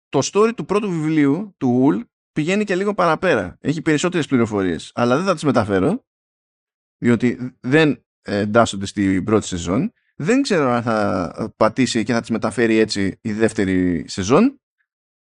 το 0.09 0.21
story 0.33 0.53
του 0.57 0.65
πρώτου 0.65 0.91
βιβλίου, 0.91 1.55
του 1.57 1.81
Ουλ, 1.83 2.01
πηγαίνει 2.33 2.65
και 2.65 2.77
λίγο 2.77 2.95
παραπέρα. 2.95 3.57
Έχει 3.61 3.83
περισσότερες 3.83 4.27
πληροφορίες, 4.27 4.91
αλλά 4.95 5.17
δεν 5.17 5.25
θα 5.25 5.35
τις 5.35 5.45
μεταφέρω, 5.45 6.07
διότι 6.99 7.57
δεν 7.61 8.05
εντάσσονται 8.23 8.87
στην 8.87 9.25
πρώτη 9.25 9.47
σεζόν. 9.47 9.93
Δεν 10.17 10.43
ξέρω 10.43 10.71
αν 10.71 10.83
θα 10.83 11.53
πατήσει 11.57 12.03
και 12.03 12.13
θα 12.13 12.21
τις 12.21 12.31
μεταφέρει 12.31 12.77
έτσι 12.77 13.19
η 13.21 13.33
δεύτερη 13.33 14.05
σεζόν 14.09 14.61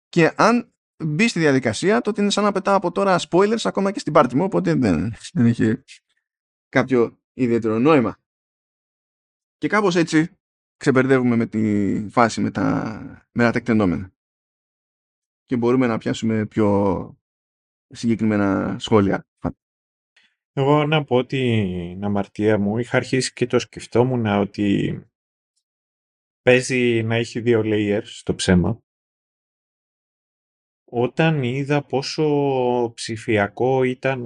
και 0.09 0.32
αν 0.36 0.74
μπει 1.04 1.28
στη 1.28 1.38
διαδικασία 1.38 2.00
τότε 2.00 2.22
είναι 2.22 2.30
σαν 2.30 2.44
να 2.44 2.52
πετάω 2.52 2.76
από 2.76 2.92
τώρα 2.92 3.20
spoilers 3.28 3.62
ακόμα 3.62 3.90
και 3.90 3.98
στην 3.98 4.12
πάρτι 4.12 4.36
μου 4.36 4.44
οπότε 4.44 4.74
δεν, 4.74 5.14
δεν 5.32 5.46
έχει 5.46 5.82
κάποιο 6.68 7.18
ιδιαίτερο 7.32 7.78
νόημα. 7.78 8.16
Και 9.59 9.68
κάπως 9.68 9.96
έτσι 9.96 10.38
ξεμπερδεύουμε 10.76 11.36
με 11.36 11.46
τη 11.46 12.06
φάση 12.09 12.40
με 12.40 12.50
τα, 12.50 13.28
με 13.32 13.42
τα 13.42 13.50
τεκτενόμενα 13.50 14.11
και 15.52 15.58
μπορούμε 15.58 15.86
να 15.86 15.98
πιάσουμε 15.98 16.46
πιο 16.46 17.18
συγκεκριμένα 17.86 18.78
σχόλια. 18.78 19.26
Εγώ 20.52 20.86
να 20.86 21.04
πω 21.04 21.24
την 21.24 22.04
αμαρτία 22.04 22.58
μου, 22.58 22.78
είχα 22.78 22.96
αρχίσει 22.96 23.32
και 23.32 23.46
το 23.46 23.58
σκεφτόμουν 23.58 24.26
ότι 24.26 25.00
παίζει 26.42 27.02
να 27.02 27.14
έχει 27.14 27.40
δύο 27.40 27.62
layers 27.64 28.04
στο 28.04 28.34
ψέμα. 28.34 28.82
Όταν 30.84 31.42
είδα 31.42 31.84
πόσο 31.84 32.92
ψηφιακό 32.94 33.82
ήταν, 33.82 34.24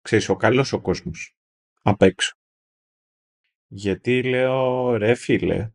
ξέρεις, 0.00 0.28
ο 0.28 0.36
καλός 0.36 0.72
ο 0.72 0.80
κόσμος 0.80 1.36
απ' 1.82 2.02
έξω. 2.02 2.36
Γιατί 3.66 4.22
λέω, 4.22 4.96
ρε 4.96 5.14
φίλε, 5.14 5.72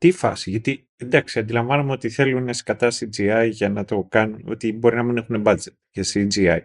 τι 0.00 0.10
φάση, 0.10 0.50
γιατί 0.50 0.88
εντάξει, 0.96 1.38
αντιλαμβάνομαι 1.38 1.92
ότι 1.92 2.08
θέλουν 2.08 2.54
σκατά 2.54 2.88
CGI 2.90 3.48
για 3.50 3.68
να 3.68 3.84
το 3.84 4.06
κάνουν, 4.10 4.44
ότι 4.48 4.72
μπορεί 4.72 4.96
να 4.96 5.02
μην 5.02 5.16
έχουν 5.16 5.42
budget 5.46 5.72
για 5.90 6.04
CGI. 6.12 6.60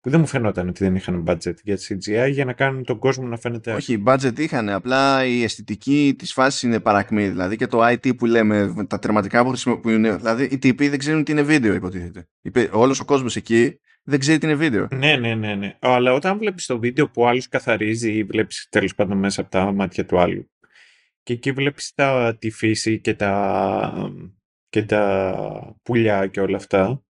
Που 0.00 0.10
δεν 0.10 0.20
μου 0.20 0.26
φαινόταν 0.26 0.68
ότι 0.68 0.84
δεν 0.84 0.94
είχαν 0.94 1.24
budget 1.26 1.54
για 1.62 1.78
CGI 1.88 2.30
για 2.30 2.44
να 2.44 2.52
κάνουν 2.52 2.84
τον 2.84 2.98
κόσμο 2.98 3.26
να 3.26 3.36
φαίνεται. 3.36 3.72
Όχι, 3.72 4.02
budget 4.06 4.38
είχαν. 4.38 4.68
Απλά 4.68 5.24
η 5.24 5.42
αισθητική 5.42 6.14
της 6.18 6.32
φάσης 6.32 6.62
είναι 6.62 6.80
παρακμή. 6.80 7.28
Δηλαδή 7.28 7.56
και 7.56 7.66
το 7.66 7.86
IT 7.86 8.16
που 8.16 8.26
λέμε, 8.26 8.86
τα 8.88 8.98
τερματικά 8.98 9.42
που 9.42 9.48
χρησιμοποιούν. 9.48 10.02
Δηλαδή 10.02 10.44
οι 10.44 10.58
τύποι 10.58 10.88
δεν 10.88 10.98
ξέρουν 10.98 11.24
τι 11.24 11.32
είναι 11.32 11.42
βίντεο, 11.42 11.74
υποτίθεται. 11.74 12.28
Όλος 12.70 13.00
ο 13.00 13.04
κόσμος 13.04 13.36
εκεί 13.36 13.80
δεν 14.02 14.18
ξέρει 14.18 14.38
τι 14.38 14.46
είναι 14.46 14.54
βίντεο. 14.54 14.88
Ναι, 14.94 15.16
ναι, 15.16 15.34
ναι. 15.34 15.54
ναι. 15.54 15.76
Αλλά 15.80 16.12
όταν 16.12 16.38
βλέπεις 16.38 16.66
το 16.66 16.78
βίντεο 16.78 17.10
που 17.10 17.22
ο 17.22 17.28
άλλος 17.28 17.48
καθαρίζει 17.48 18.12
ή 18.12 18.24
βλέπεις 18.24 18.66
τέλος 18.70 18.94
πάντων 18.94 19.18
μέσα 19.18 19.40
από 19.40 19.50
τα 19.50 19.72
μάτια 19.72 20.06
του 20.06 20.18
άλλου 20.18 20.50
και 21.26 21.32
εκεί 21.32 21.52
βλέπεις 21.52 21.94
τα, 21.94 22.36
τη 22.38 22.50
φύση 22.50 23.00
και 23.00 23.14
τα, 23.14 24.12
και 24.68 24.82
τα 24.82 25.76
πουλιά 25.82 26.26
και 26.26 26.40
όλα 26.40 26.56
αυτά. 26.56 27.04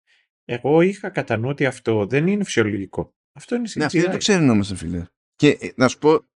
Εγώ 0.45 0.81
είχα 0.81 1.09
κατά 1.09 1.37
νου 1.37 1.49
ότι 1.49 1.65
αυτό 1.65 2.05
δεν 2.05 2.27
είναι 2.27 2.43
φυσιολογικό. 2.43 3.15
Αυτό 3.33 3.55
είναι 3.55 3.69
CGI. 3.69 3.77
Ναι, 3.77 3.85
αυτοί 3.85 3.99
δεν 3.99 4.11
το 4.11 4.17
ξέρουν 4.17 4.49
όμως, 4.49 4.73
φίλε. 4.75 5.05
Και 5.35 5.57
ε, 5.59 5.69
να 5.75 5.87
σου 5.87 5.97
πω... 5.97 6.27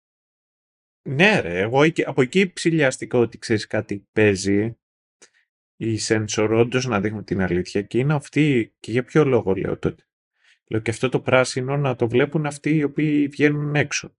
Ναι 1.09 1.41
ρε, 1.41 1.61
εγώ 1.61 1.81
από 2.05 2.23
εκεί 2.23 2.53
ψηλιάστηκα 2.53 3.19
ότι 3.19 3.39
ξέρεις 3.39 3.67
κάτι 3.67 4.09
παίζει. 4.13 4.77
Η 5.77 5.99
sensor 6.01 6.49
όντως 6.51 6.87
να 6.87 7.01
δείχνουν 7.01 7.25
την 7.25 7.41
αλήθεια 7.41 7.83
και 7.83 7.99
είναι 7.99 8.15
αυτή 8.15 8.75
και 8.81 8.91
για 8.91 9.05
ποιο 9.05 9.25
λόγο 9.25 9.55
λέω 9.55 9.79
τότε. 9.79 10.09
Λέω 10.71 10.81
και 10.81 10.91
αυτό 10.91 11.09
το 11.09 11.21
πράσινο 11.21 11.77
να 11.77 11.97
το 11.97 12.09
βλέπουν 12.09 12.47
αυτοί 12.47 12.77
οι 12.77 12.83
οποίοι 12.83 13.29
βγαίνουν 13.29 13.75
έξω. 13.75 14.17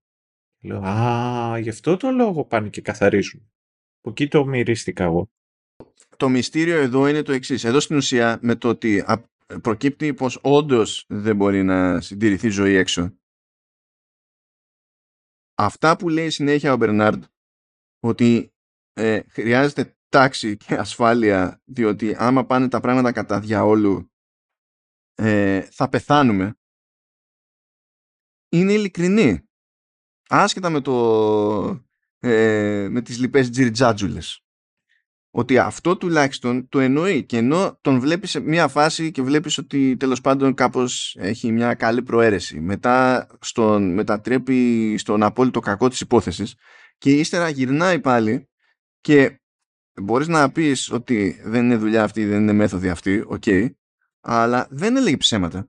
Λέω, 0.62 0.80
α, 0.80 1.58
γι' 1.58 1.68
αυτό 1.68 1.96
το 1.96 2.10
λόγο 2.10 2.44
πάνε 2.44 2.68
και 2.68 2.80
καθαρίζουν. 2.80 3.50
Που 4.00 4.10
εκεί 4.10 4.28
το 4.28 4.46
μυρίστηκα 4.46 5.04
εγώ. 5.04 5.30
Το 6.16 6.28
μυστήριο 6.28 6.76
εδώ 6.76 7.08
είναι 7.08 7.22
το 7.22 7.32
εξής. 7.32 7.64
Εδώ 7.64 7.80
στην 7.80 7.96
ουσία 7.96 8.38
με 8.42 8.54
το 8.54 8.68
ότι 8.68 9.04
προκύπτει 9.62 10.14
πως 10.14 10.38
όντως 10.42 11.04
δεν 11.08 11.36
μπορεί 11.36 11.62
να 11.62 12.00
συντηρηθεί 12.00 12.48
ζωή 12.48 12.74
έξω. 12.74 13.18
Αυτά 15.54 15.96
που 15.96 16.08
λέει 16.08 16.30
συνέχεια 16.30 16.72
ο 16.72 16.76
Μπερνάρντ 16.76 17.24
ότι 18.00 18.52
ε, 18.92 19.22
χρειάζεται 19.28 19.96
τάξη 20.08 20.56
και 20.56 20.74
ασφάλεια 20.74 21.62
διότι 21.64 22.14
άμα 22.18 22.46
πάνε 22.46 22.68
τα 22.68 22.80
πράγματα 22.80 23.12
κατά 23.12 23.40
διαόλου 23.40 24.12
ε, 25.14 25.60
θα 25.60 25.88
πεθάνουμε 25.88 26.58
είναι 28.48 28.72
ειλικρινή 28.72 29.47
άσχετα 30.28 30.70
με 30.70 30.80
το 30.80 31.86
ε, 32.18 32.88
με 32.90 33.02
τις 33.02 33.18
λοιπές 33.18 33.50
τζιριτζάντζουλες 33.50 34.42
ότι 35.30 35.58
αυτό 35.58 35.96
τουλάχιστον 35.96 36.68
το 36.68 36.80
εννοεί 36.80 37.24
και 37.24 37.36
ενώ 37.36 37.78
τον 37.80 38.00
βλέπεις 38.00 38.30
σε 38.30 38.40
μια 38.40 38.68
φάση 38.68 39.10
και 39.10 39.22
βλέπεις 39.22 39.58
ότι 39.58 39.96
τέλος 39.96 40.20
πάντων 40.20 40.54
κάπως 40.54 41.16
έχει 41.18 41.52
μια 41.52 41.74
καλή 41.74 42.02
προαίρεση 42.02 42.60
μετά 42.60 43.26
στον, 43.40 43.94
μετατρέπει 43.94 44.94
στον 44.98 45.22
απόλυτο 45.22 45.60
κακό 45.60 45.88
της 45.88 46.00
υπόθεσης 46.00 46.54
και 46.98 47.10
ύστερα 47.10 47.48
γυρνάει 47.48 48.00
πάλι 48.00 48.48
και 49.00 49.40
μπορείς 50.02 50.28
να 50.28 50.52
πεις 50.52 50.90
ότι 50.90 51.40
δεν 51.44 51.64
είναι 51.64 51.76
δουλειά 51.76 52.02
αυτή, 52.02 52.24
δεν 52.24 52.40
είναι 52.40 52.52
μέθοδη 52.52 52.88
αυτή, 52.88 53.24
οκ, 53.26 53.44
αλλά 54.20 54.66
δεν 54.70 54.96
έλεγε 54.96 55.16
ψέματα. 55.16 55.68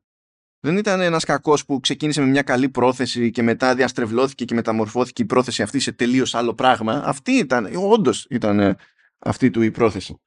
Δεν 0.62 0.78
ήταν 0.78 1.02
ένας 1.02 1.24
κακός 1.24 1.66
που 1.66 1.80
ξεκίνησε 1.80 2.22
με 2.22 2.28
μια 2.28 2.42
καλή 2.42 2.70
πρόθεση 2.70 3.32
και 3.32 3.44
μετά 3.44 3.76
διαστρεβλώθηκε 3.76 4.46
και 4.46 4.54
μεταμορφώθηκε 4.54 5.22
η 5.22 5.26
πρόθεση 5.26 5.62
αυτή 5.62 5.80
σε 5.80 5.92
τελείως 5.92 6.36
άλλο 6.36 6.54
πράγμα. 6.54 7.02
Αυτή 7.06 7.32
ήταν, 7.32 7.70
όντως 7.76 8.28
ήταν 8.30 8.78
αυτή 9.20 9.50
του 9.50 9.62
η 9.62 9.72
πρόθεση. 9.72 10.22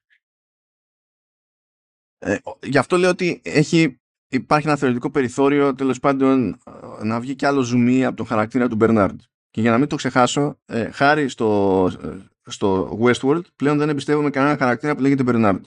Ε, 2.19 2.37
γι' 2.61 2.77
αυτό 2.77 2.97
λέω 2.97 3.09
ότι 3.09 3.41
έχει, 3.43 3.99
υπάρχει 4.27 4.67
ένα 4.67 4.75
θεωρητικό 4.75 5.11
περιθώριο 5.11 5.75
τέλος 5.75 5.99
πάντων 5.99 6.61
να 7.03 7.19
βγει 7.19 7.35
κι 7.35 7.45
άλλο 7.45 7.61
ζουμί 7.61 8.05
από 8.05 8.15
τον 8.15 8.25
χαρακτήρα 8.25 8.67
του 8.67 8.75
Μπερνάρντ. 8.75 9.19
Και 9.49 9.61
για 9.61 9.71
να 9.71 9.77
μην 9.77 9.87
το 9.87 9.95
ξεχάσω, 9.95 10.59
ε, 10.65 10.91
χάρη 10.91 11.29
στο, 11.29 11.91
στο 12.45 12.99
Westworld 13.01 13.41
πλέον 13.55 13.77
δεν 13.77 13.89
εμπιστεύομαι 13.89 14.29
κανένα 14.29 14.57
χαρακτήρα 14.57 14.95
που 14.95 15.01
λέγεται 15.01 15.23
Μπερνάρντ. 15.23 15.65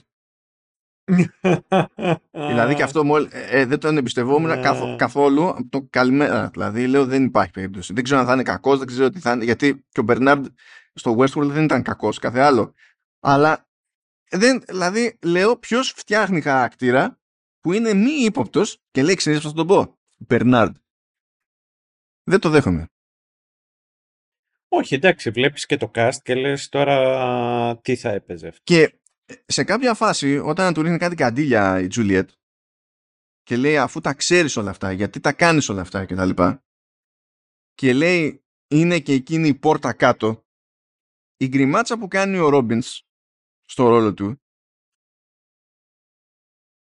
Δηλαδή 2.31 2.75
και 2.75 2.83
αυτό 2.83 3.03
μόλι, 3.03 3.27
ε, 3.31 3.65
δεν 3.65 3.79
τον 3.79 3.97
εμπιστευόμουν 3.97 4.49
ναι. 4.49 4.61
καθ, 4.61 4.95
καθόλου 4.95 5.49
από 5.49 5.67
το 5.69 5.87
καλημέρα. 5.89 6.49
Δηλαδή 6.49 6.87
λέω 6.87 7.05
δεν 7.05 7.23
υπάρχει 7.23 7.51
περίπτωση. 7.51 7.93
Δεν 7.93 8.03
ξέρω 8.03 8.19
αν 8.19 8.25
θα 8.25 8.33
είναι 8.33 8.43
κακός, 8.43 8.77
δεν 8.77 8.87
ξέρω 8.87 9.09
τι 9.09 9.19
θα 9.19 9.31
είναι. 9.31 9.43
Γιατί 9.43 9.85
και 9.89 9.99
ο 9.99 10.03
Μπερνάρντ 10.03 10.45
στο 10.93 11.15
Westworld 11.19 11.47
δεν 11.47 11.63
ήταν 11.63 11.81
κακός, 11.81 12.19
κάθε 12.19 12.39
άλλο. 12.39 12.73
Αλλά 13.19 13.67
δεν, 14.29 14.63
δηλαδή 14.67 15.17
λέω 15.21 15.57
ποιος 15.57 15.93
φτιάχνει 15.95 16.41
χαρακτήρα 16.41 17.19
που 17.59 17.73
είναι 17.73 17.93
μη 17.93 18.11
ύποπτος 18.11 18.81
και 18.91 19.03
λέει 19.03 19.15
ξέρεις 19.15 19.39
θα 19.39 19.53
τον 19.53 19.67
πω. 19.67 19.97
Μπερνάρντ. 20.17 20.75
Δεν 22.23 22.39
το 22.39 22.49
δέχομαι. 22.49 22.87
Όχι, 24.67 24.95
εντάξει, 24.95 25.29
βλέπεις 25.29 25.65
και 25.65 25.77
το 25.77 25.91
cast 25.93 26.17
και 26.23 26.35
λες 26.35 26.69
τώρα 26.69 27.77
τι 27.77 27.95
θα 27.95 28.09
έπαιζε. 28.09 28.53
Και 28.63 28.99
σε 29.45 29.63
κάποια 29.63 29.93
φάση, 29.93 30.37
όταν 30.37 30.73
του 30.73 30.81
ρίχνει 30.81 30.97
κάτι 30.97 31.15
καντήλια 31.15 31.79
η 31.79 31.87
Τζούλιετ 31.87 32.29
και 33.43 33.57
λέει 33.57 33.77
αφού 33.77 33.99
τα 33.99 34.13
ξέρεις 34.13 34.57
όλα 34.57 34.69
αυτά, 34.69 34.91
γιατί 34.91 35.19
τα 35.19 35.33
κάνεις 35.33 35.69
όλα 35.69 35.81
αυτά 35.81 36.05
και 36.05 36.15
τα 36.15 36.25
λοιπά 36.25 36.63
και 37.73 37.93
λέει 37.93 38.45
είναι 38.67 38.99
και 38.99 39.13
εκείνη 39.13 39.47
η 39.47 39.55
πόρτα 39.55 39.93
κάτω 39.93 40.45
η 41.37 41.47
γκριμάτσα 41.47 41.97
που 41.97 42.07
κάνει 42.07 42.37
ο 42.37 42.49
Ρόμπινς 42.49 43.01
στο 43.65 43.87
ρόλο 43.87 44.13
του 44.13 44.41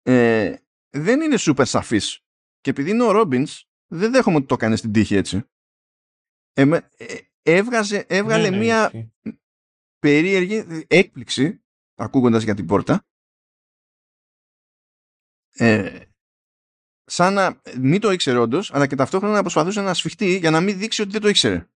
ε, 0.02 0.56
δεν 0.90 1.20
είναι 1.20 1.36
σούπερ 1.36 1.66
σαφής. 1.66 2.24
Και 2.60 2.70
επειδή 2.70 2.90
είναι 2.90 3.02
ο 3.02 3.10
Ρόμπινς 3.10 3.64
δεν 3.86 4.12
δέχομαι 4.12 4.36
ότι 4.36 4.46
το 4.46 4.56
κάνει 4.56 4.76
στην 4.76 4.92
τύχη 4.92 5.14
έτσι. 5.14 5.44
Ε, 6.52 6.80
έβγαζε, 7.42 8.06
έβγαλε 8.08 8.50
ναι, 8.50 8.56
ναι, 8.56 8.62
μία 8.62 9.10
περίεργη 9.98 10.84
έκπληξη 10.86 11.64
ακούγοντας 12.00 12.42
για 12.42 12.54
την 12.54 12.66
πόρτα 12.66 13.04
ε, 15.52 16.00
σαν 17.04 17.34
να 17.34 17.60
μην 17.80 18.00
το 18.00 18.10
ήξερε 18.10 18.38
όντως, 18.38 18.74
αλλά 18.74 18.86
και 18.86 18.94
ταυτόχρονα 18.94 19.34
να 19.34 19.40
προσπαθούσε 19.40 19.80
να 19.80 19.94
σφιχτεί 19.94 20.36
για 20.36 20.50
να 20.50 20.60
μην 20.60 20.78
δείξει 20.78 21.02
ότι 21.02 21.10
δεν 21.10 21.20
το 21.20 21.28
ήξερε. 21.28 21.68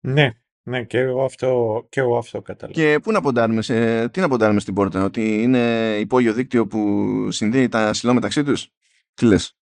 Ναι, 0.00 0.32
ναι, 0.62 0.84
και 0.84 0.98
εγώ 0.98 1.24
αυτό, 1.24 1.86
και 1.88 2.00
εγώ 2.00 2.18
αυτό 2.18 2.42
κατάλαβα. 2.42 2.80
Και 2.80 3.00
πού 3.00 3.12
να 3.12 3.20
ποντάρουμε, 3.20 3.62
σε, 3.62 4.08
τι 4.08 4.20
να 4.20 4.28
ποντάρουμε 4.28 4.60
στην 4.60 4.74
πόρτα, 4.74 5.04
ότι 5.04 5.42
είναι 5.42 5.96
υπόγειο 5.98 6.32
δίκτυο 6.32 6.66
που 6.66 7.30
συνδέει 7.30 7.68
τα 7.68 7.92
σιλό 7.92 8.14
μεταξύ 8.14 8.44
τους; 8.44 8.68
Τι 9.14 9.26
λες; 9.26 9.58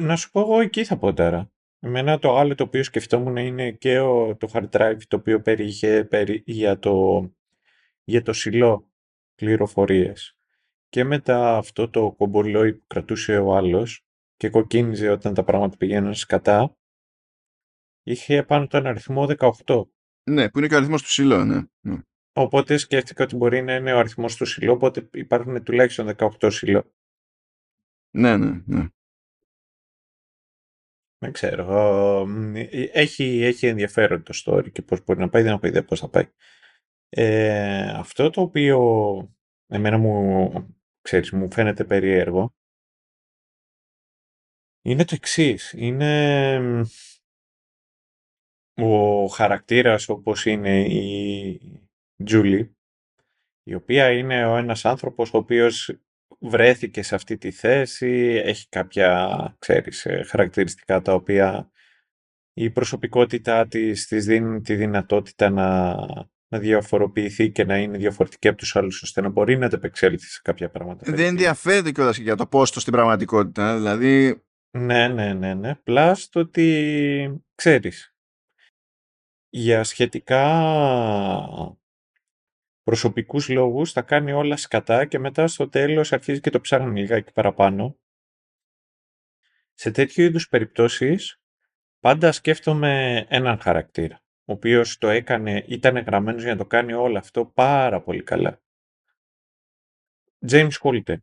Να 0.00 0.16
σου 0.16 0.30
πω 0.30 0.40
εγώ 0.40 0.60
εκεί 0.60 0.84
θα 0.84 0.98
ποντάρα. 0.98 1.53
Εμένα 1.84 2.18
το 2.18 2.36
άλλο 2.36 2.54
το 2.54 2.64
οποίο 2.64 2.82
σκεφτόμουν 2.82 3.36
είναι 3.36 3.70
και 3.70 3.98
ο, 3.98 4.36
το 4.36 4.50
hard 4.52 4.68
drive 4.70 4.98
το 5.08 5.16
οποίο 5.16 5.40
περιείχε 5.40 6.04
περί, 6.04 6.42
για, 6.46 6.78
το, 6.78 7.22
για 8.04 8.22
το 8.22 8.32
σιλό 8.32 8.90
πληροφορίες. 9.34 10.38
Και 10.88 11.04
μετά 11.04 11.56
αυτό 11.56 11.90
το 11.90 12.12
κομπολόι 12.12 12.74
που 12.74 12.84
κρατούσε 12.86 13.38
ο 13.38 13.56
άλλος 13.56 14.06
και 14.36 14.48
κοκκίνιζε 14.48 15.08
όταν 15.08 15.34
τα 15.34 15.44
πράγματα 15.44 15.76
πηγαίνουν 15.76 16.14
σκατά, 16.14 16.76
είχε 18.02 18.42
πάνω 18.42 18.66
τον 18.66 18.86
αριθμό 18.86 19.26
18. 19.64 19.82
Ναι, 20.30 20.50
που 20.50 20.58
είναι 20.58 20.68
και 20.68 20.74
ο 20.74 20.76
αριθμός 20.76 21.02
του 21.02 21.10
σιλό, 21.10 21.44
ναι. 21.44 21.62
ναι. 21.80 21.98
Οπότε 22.32 22.76
σκέφτηκα 22.76 23.24
ότι 23.24 23.36
μπορεί 23.36 23.62
να 23.62 23.74
είναι 23.74 23.92
ο 23.92 23.98
αριθμός 23.98 24.36
του 24.36 24.44
σιλό, 24.44 24.72
οπότε 24.72 25.08
υπάρχουν 25.12 25.62
τουλάχιστον 25.62 26.14
18 26.16 26.52
σιλό. 26.52 26.92
Ναι, 28.10 28.36
ναι, 28.36 28.62
ναι. 28.66 28.88
Δεν 31.24 31.32
ξέρω. 31.32 32.26
Ε, 32.54 32.88
έχει, 32.92 33.42
έχει 33.42 33.66
ενδιαφέρον 33.66 34.22
το 34.22 34.32
story 34.44 34.72
και 34.72 34.82
πώς 34.82 35.04
μπορεί 35.04 35.18
να 35.18 35.28
πάει, 35.28 35.42
δεν 35.42 35.52
έχω 35.52 35.66
ιδέα 35.66 35.84
πώς 35.84 36.00
θα 36.00 36.08
πάει. 36.08 36.28
Ε, 37.08 37.90
αυτό 37.90 38.30
το 38.30 38.40
οποίο 38.40 38.78
εμένα 39.66 39.98
μου, 39.98 40.52
ξέρεις, 41.00 41.30
μου 41.30 41.52
φαίνεται 41.52 41.84
περίεργο 41.84 42.54
είναι 44.84 45.04
το 45.04 45.14
εξής. 45.14 45.72
Είναι 45.76 46.86
ο 48.74 49.26
χαρακτήρας 49.26 50.08
όπως 50.08 50.46
είναι 50.46 50.84
η 50.84 51.60
Τζούλη, 52.24 52.76
η 53.62 53.74
οποία 53.74 54.12
είναι 54.12 54.46
ο 54.46 54.56
ένας 54.56 54.84
άνθρωπος 54.84 55.34
ο 55.34 55.38
οποίος 55.38 55.98
βρέθηκε 56.44 57.02
σε 57.02 57.14
αυτή 57.14 57.36
τη 57.36 57.50
θέση, 57.50 58.42
έχει 58.44 58.68
κάποια, 58.68 59.56
ξέρεις, 59.58 60.04
ε, 60.06 60.22
χαρακτηριστικά 60.28 61.02
τα 61.02 61.12
οποία 61.12 61.70
η 62.52 62.70
προσωπικότητά 62.70 63.66
της 63.66 64.06
της 64.06 64.24
δίνει 64.24 64.60
τη 64.60 64.74
δυνατότητα 64.74 65.50
να, 65.50 65.94
να 66.48 66.58
διαφοροποιηθεί 66.58 67.50
και 67.50 67.64
να 67.64 67.78
είναι 67.78 67.98
διαφορετική 67.98 68.48
από 68.48 68.56
τους 68.56 68.76
άλλους 68.76 69.02
ώστε 69.02 69.20
να 69.20 69.28
μπορεί 69.28 69.58
να 69.58 69.66
αντεπεξέλθει 69.66 70.26
σε 70.26 70.40
κάποια 70.42 70.70
πράγματα. 70.70 71.12
Δεν 71.12 71.26
ενδιαφέρεται 71.26 71.92
κιόλας 71.92 72.16
για 72.16 72.36
το 72.36 72.46
πόστο 72.46 72.80
στην 72.80 72.92
πραγματικότητα, 72.92 73.76
δηλαδή... 73.76 74.42
Ναι, 74.78 75.08
ναι, 75.08 75.32
ναι, 75.32 75.54
ναι. 75.54 75.74
Πλάς 75.74 76.28
το 76.28 76.40
ότι, 76.40 77.44
ξέρεις, 77.54 78.14
για 79.48 79.84
σχετικά 79.84 80.42
προσωπικούς 82.84 83.48
λόγους 83.48 83.92
θα 83.92 84.02
κάνει 84.02 84.32
όλα 84.32 84.56
σκατά 84.56 85.04
και 85.04 85.18
μετά 85.18 85.46
στο 85.46 85.68
τέλος 85.68 86.12
αρχίζει 86.12 86.40
και 86.40 86.50
το 86.50 86.60
ψάχνει 86.60 87.00
λιγάκι 87.00 87.32
παραπάνω. 87.32 87.98
Σε 89.74 89.90
τέτοιου 89.90 90.22
είδους 90.22 90.48
περιπτώσεις 90.48 91.40
πάντα 92.00 92.32
σκέφτομαι 92.32 93.24
έναν 93.28 93.60
χαρακτήρα, 93.60 94.22
ο 94.44 94.52
οποίος 94.52 94.98
το 94.98 95.08
έκανε, 95.08 95.64
ήταν 95.68 95.96
γραμμένος 95.96 96.42
για 96.42 96.52
να 96.52 96.58
το 96.58 96.66
κάνει 96.66 96.92
όλο 96.92 97.18
αυτό 97.18 97.46
πάρα 97.46 98.02
πολύ 98.02 98.22
καλά. 98.22 98.62
James 100.48 100.72
Holden. 100.80 101.16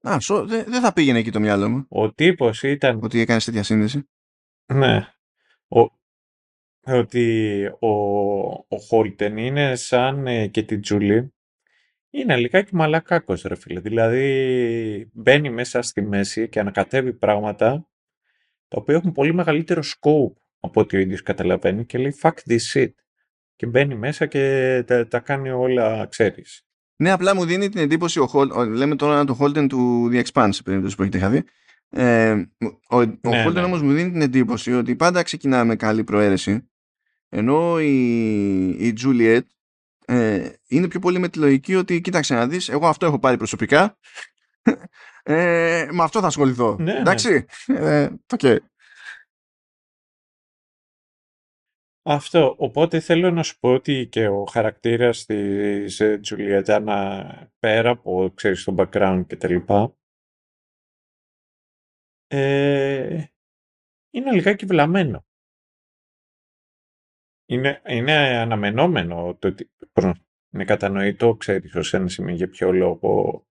Α, 0.00 0.16
δεν 0.46 0.80
θα 0.80 0.92
πήγαινε 0.92 1.18
εκεί 1.18 1.30
το 1.30 1.40
μυαλό 1.40 1.68
μου. 1.68 1.86
Ο 1.88 2.12
τύπος 2.12 2.62
ήταν... 2.62 3.00
Ότι 3.02 3.20
έκανε 3.20 3.40
τέτοια 3.40 3.62
σύνδεση. 3.62 4.08
Ναι. 4.66 5.12
Ο, 5.68 5.97
ότι 6.96 7.64
ο, 7.78 7.88
ο 8.48 8.76
Χόλτεν 8.88 9.36
είναι 9.36 9.74
σαν 9.74 10.26
ε, 10.26 10.46
και 10.46 10.62
τη 10.62 10.78
Τζούλη. 10.78 11.32
Είναι 12.10 12.36
λιγάκι 12.36 12.74
μαλακάκος 12.74 13.42
ρε 13.42 13.54
φίλε. 13.54 13.80
Δηλαδή 13.80 15.10
μπαίνει 15.12 15.50
μέσα 15.50 15.82
στη 15.82 16.02
μέση 16.02 16.48
και 16.48 16.60
ανακατεύει 16.60 17.12
πράγματα 17.12 17.88
τα 18.68 18.78
οποία 18.80 18.94
έχουν 18.94 19.12
πολύ 19.12 19.34
μεγαλύτερο 19.34 19.82
scope 19.82 20.40
από 20.60 20.80
ό,τι 20.80 20.96
ο 20.96 21.00
ίδιος 21.00 21.22
καταλαβαίνει 21.22 21.86
και 21.86 21.98
λέει 21.98 22.14
fuck 22.22 22.34
this 22.48 22.72
shit. 22.72 22.90
Και 23.56 23.66
μπαίνει 23.66 23.94
μέσα 23.94 24.26
και 24.26 24.84
τα, 24.86 25.08
τα 25.08 25.20
κάνει 25.20 25.50
όλα, 25.50 26.06
ξέρεις. 26.06 26.62
Ναι, 26.96 27.10
απλά 27.10 27.34
μου 27.34 27.44
δίνει 27.44 27.68
την 27.68 27.80
εντύπωση, 27.80 28.20
ο 28.20 28.30
Hol, 28.32 28.68
λέμε 28.68 28.96
τώρα 28.96 29.24
το 29.24 29.38
Holden 29.40 29.66
του 29.68 30.10
The 30.12 30.22
Expanse, 30.22 30.58
περίπτωση 30.64 30.96
που 30.96 31.02
έχετε 31.02 31.18
χαθεί. 31.18 31.44
Ε, 31.90 32.30
ο 32.88 32.96
ο 32.96 33.04
ναι, 33.04 33.44
Holden 33.46 33.52
ναι. 33.52 33.62
όμως 33.62 33.82
μου 33.82 33.92
δίνει 33.92 34.10
την 34.10 34.20
εντύπωση 34.20 34.74
ότι 34.74 34.96
πάντα 34.96 35.22
ξεκινάμε 35.22 35.64
με 35.64 35.76
καλή 35.76 36.04
προαίρεση 36.04 36.67
ενώ 37.28 37.80
η, 37.80 38.68
η 38.68 38.94
Juliet 39.04 39.42
ε, 40.04 40.52
είναι 40.68 40.88
πιο 40.88 41.00
πολύ 41.00 41.18
με 41.18 41.28
τη 41.28 41.38
λογική 41.38 41.74
ότι 41.74 42.00
κοίταξε 42.00 42.34
να 42.34 42.46
δεις, 42.46 42.68
εγώ 42.68 42.86
αυτό 42.86 43.06
έχω 43.06 43.18
πάρει 43.18 43.36
προσωπικά 43.36 43.98
ε, 45.22 45.88
με 45.90 46.02
αυτό 46.02 46.20
θα 46.20 46.26
ασχοληθώ. 46.26 46.76
Ναι, 46.78 46.92
ναι. 46.92 46.98
Εντάξει, 46.98 47.46
ναι. 47.66 48.02
Ε, 48.02 48.10
okay. 48.26 48.58
Αυτό. 52.02 52.54
Οπότε 52.58 53.00
θέλω 53.00 53.30
να 53.30 53.42
σου 53.42 53.58
πω 53.58 53.72
ότι 53.72 54.06
και 54.10 54.28
ο 54.28 54.44
χαρακτήρας 54.44 55.24
της 55.24 56.00
ε, 56.00 56.18
Τζουλιατάνα 56.18 57.52
πέρα 57.58 57.90
από, 57.90 58.32
ξέρεις, 58.34 58.64
το 58.64 58.74
background 58.78 59.24
και 59.26 59.36
τα 59.36 59.48
λοιπά, 59.48 59.96
ε, 62.26 63.24
είναι 64.10 64.32
λιγάκι 64.32 64.66
βλαμμένο. 64.66 65.26
Είναι, 67.50 67.82
είναι 67.86 68.12
αναμενόμενο 68.38 69.36
το 69.38 69.48
ότι 69.48 69.70
είναι 70.50 70.64
κατανοητό, 70.64 71.34
ξέρεις, 71.34 71.74
ως 71.74 71.94
ένα 71.94 72.08
σημείο 72.08 72.34
για 72.34 72.48
ποιο 72.48 72.72
λόγο 72.72 73.46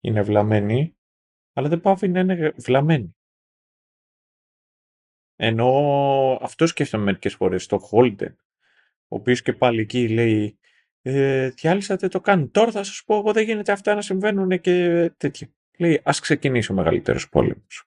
είναι 0.00 0.22
βλαμμένη, 0.22 0.96
αλλά 1.52 1.68
δεν 1.68 1.80
πάβει 1.80 2.08
να 2.08 2.20
είναι 2.20 2.52
βλαμμένη. 2.56 3.16
Ενώ 5.36 5.68
αυτό 6.40 6.66
σκέφτομαι 6.66 7.04
μερικές 7.04 7.34
φορές, 7.34 7.66
το 7.66 7.88
Holden, 7.90 8.34
ο 9.08 9.16
οποίος 9.16 9.42
και 9.42 9.52
πάλι 9.52 9.80
εκεί 9.80 10.08
λέει 10.08 10.58
ε, 11.02 11.48
διάλυσα 11.48 11.96
δεν 11.96 12.10
το 12.10 12.20
κάνουν. 12.20 12.50
Τώρα 12.50 12.70
θα 12.70 12.82
σας 12.82 13.02
πω 13.06 13.16
εγώ 13.16 13.32
δεν 13.32 13.44
γίνεται 13.44 13.72
αυτά 13.72 13.94
να 13.94 14.02
συμβαίνουν 14.02 14.60
και 14.60 15.08
τέτοια. 15.16 15.48
Λέει 15.78 16.00
ας 16.04 16.20
ξεκινήσει 16.20 16.72
ο 16.72 16.74
μεγαλύτερος 16.74 17.28
πόλεμος 17.28 17.84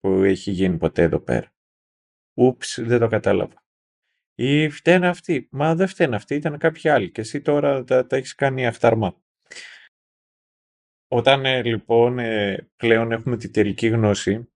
που 0.00 0.08
έχει 0.08 0.50
γίνει 0.50 0.76
ποτέ 0.76 1.02
εδώ 1.02 1.20
πέρα. 1.20 1.54
Ούψ, 2.34 2.80
δεν 2.82 2.98
το 2.98 3.06
κατάλαβα. 3.08 3.65
Ή 4.38 4.68
φταίνε 4.68 5.08
αυτοί. 5.08 5.48
Μα 5.50 5.74
δεν 5.74 5.88
φταίνε 5.88 6.16
αυτοί, 6.16 6.34
ήταν 6.34 6.58
κάποιοι 6.58 6.90
άλλοι. 6.90 7.10
Και 7.10 7.20
εσύ 7.20 7.40
τώρα 7.40 7.84
τα, 7.84 8.06
τα 8.06 8.16
έχεις 8.16 8.34
κάνει 8.34 8.66
αχταρμά. 8.66 9.22
Όταν 11.08 11.44
ε, 11.44 11.62
λοιπόν 11.62 12.18
ε, 12.18 12.70
πλέον 12.76 13.12
έχουμε 13.12 13.36
τη 13.36 13.50
τελική 13.50 13.86
γνώση, 13.86 14.50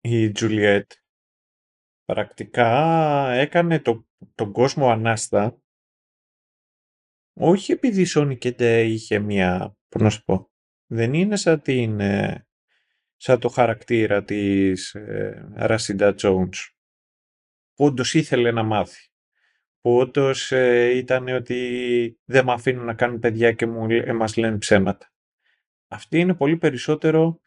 η 0.00 0.30
Τζουλιέτ 0.30 0.92
πρακτικά 2.04 2.70
έκανε 3.30 3.80
το, 3.80 4.08
τον 4.34 4.52
κόσμο 4.52 4.90
ανάστα 4.90 5.60
όχι 7.42 7.72
επειδή 7.72 8.02
η 8.02 8.06
Sonic 8.14 8.60
είχε 8.84 9.18
μια, 9.18 9.76
πώς 9.88 10.02
να 10.02 10.10
σου 10.10 10.24
πω, 10.24 10.50
δεν 10.86 11.14
είναι 11.14 11.36
σαν, 11.36 11.60
την, 11.60 12.00
ε, 12.00 12.46
σαν 13.16 13.40
το 13.40 13.48
χαρακτήρα 13.48 14.24
της 14.24 14.94
ε, 14.94 15.50
Ρασίντα 15.54 16.14
Jones 16.18 16.54
που 17.80 17.86
όντως 17.86 18.14
ήθελε 18.14 18.50
να 18.50 18.62
μάθει 18.62 19.08
που 19.80 19.96
όντως 19.96 20.52
ε, 20.52 20.96
ήταν 20.96 21.28
ότι 21.28 22.20
δεν 22.24 22.44
με 22.44 22.52
αφήνουν 22.52 22.84
να 22.84 22.94
κάνουν 22.94 23.18
παιδιά 23.18 23.52
και 23.52 23.66
μου, 23.66 23.90
ε, 23.90 24.12
μας 24.12 24.36
λένε 24.36 24.58
ψέματα. 24.58 25.12
Αυτή 25.88 26.18
είναι 26.18 26.34
πολύ 26.34 26.56
περισσότερο 26.56 27.40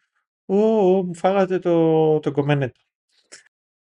«Ω, 0.44 0.56
μου 1.04 1.14
φάγατε 1.14 1.58
το, 1.58 2.18
το 2.18 2.32
κομμενέτο». 2.32 2.80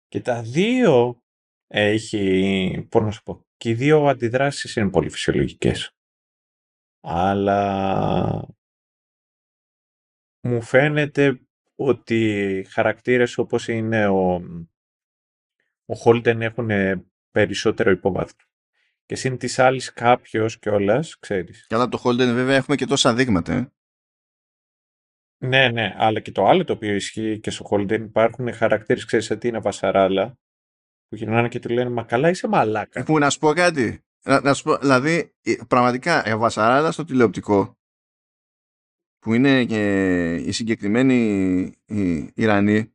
Και 0.09 0.20
τα 0.20 0.43
δύο 0.43 1.23
έχει, 1.66 2.86
πώς 2.90 3.02
να 3.02 3.11
σου 3.11 3.23
πω, 3.23 3.47
και 3.56 3.69
οι 3.69 3.74
δύο 3.74 4.06
αντιδράσεις 4.06 4.77
είναι 4.77 4.90
πολύ 4.90 5.11
φυσιολογικές. 5.11 5.97
Αλλά 7.01 8.48
μου 10.40 10.62
φαίνεται 10.62 11.40
ότι 11.74 12.66
χαρακτήρες 12.70 13.39
όπως 13.39 13.69
είναι 13.69 14.06
ο, 14.06 14.43
ο 15.86 15.94
Holden 16.05 16.40
έχουν 16.40 16.70
περισσότερο 17.31 17.90
υποβάθμιο. 17.90 18.47
Και 19.06 19.15
συν 19.15 19.39
της 19.39 19.59
άλλης 19.59 19.93
κάποιος 19.93 20.59
κιόλας, 20.59 21.19
ξέρεις. 21.19 21.66
Καλά, 21.69 21.89
το 21.89 22.01
Holden 22.05 22.16
βέβαια 22.16 22.56
έχουμε 22.56 22.77
και 22.77 22.86
τόσα 22.86 23.15
δείγματα. 23.15 23.52
Ε. 23.52 23.73
Ναι, 25.47 25.69
ναι, 25.69 25.94
αλλά 25.97 26.20
και 26.20 26.32
το 26.32 26.47
άλλο 26.47 26.65
το 26.65 26.73
οποίο 26.73 26.94
ισχύει 26.94 27.40
και 27.40 27.51
στο 27.51 27.66
Holden 27.70 28.01
υπάρχουν 28.01 28.52
χαρακτήρες, 28.52 29.05
ξέρεις 29.05 29.31
ότι 29.31 29.48
είναι 29.48 29.59
βασαράλα, 29.59 30.39
που 31.09 31.16
γυρνάνε 31.16 31.48
και 31.48 31.59
του 31.59 31.69
λένε 31.69 31.90
Μα 31.90 32.05
καλά, 32.05 32.28
είσαι 32.28 32.48
μαλάκα. 32.48 33.05
Που 33.05 33.19
να 33.19 33.31
σου 33.31 33.39
πω 33.39 33.52
κάτι. 33.52 34.05
Να, 34.23 34.40
να 34.40 34.55
σου 34.55 34.62
πω, 34.62 34.77
δηλαδή, 34.77 35.35
πραγματικά, 35.69 36.27
η 36.27 36.36
βασαράλας 36.36 36.94
στο 36.94 37.05
τηλεοπτικό, 37.05 37.78
που 39.19 39.35
είναι 39.35 39.65
και 39.65 40.35
η 40.35 40.52
συγκεκριμένη 40.52 41.15
η 41.86 42.32
Ιρανή, 42.35 42.93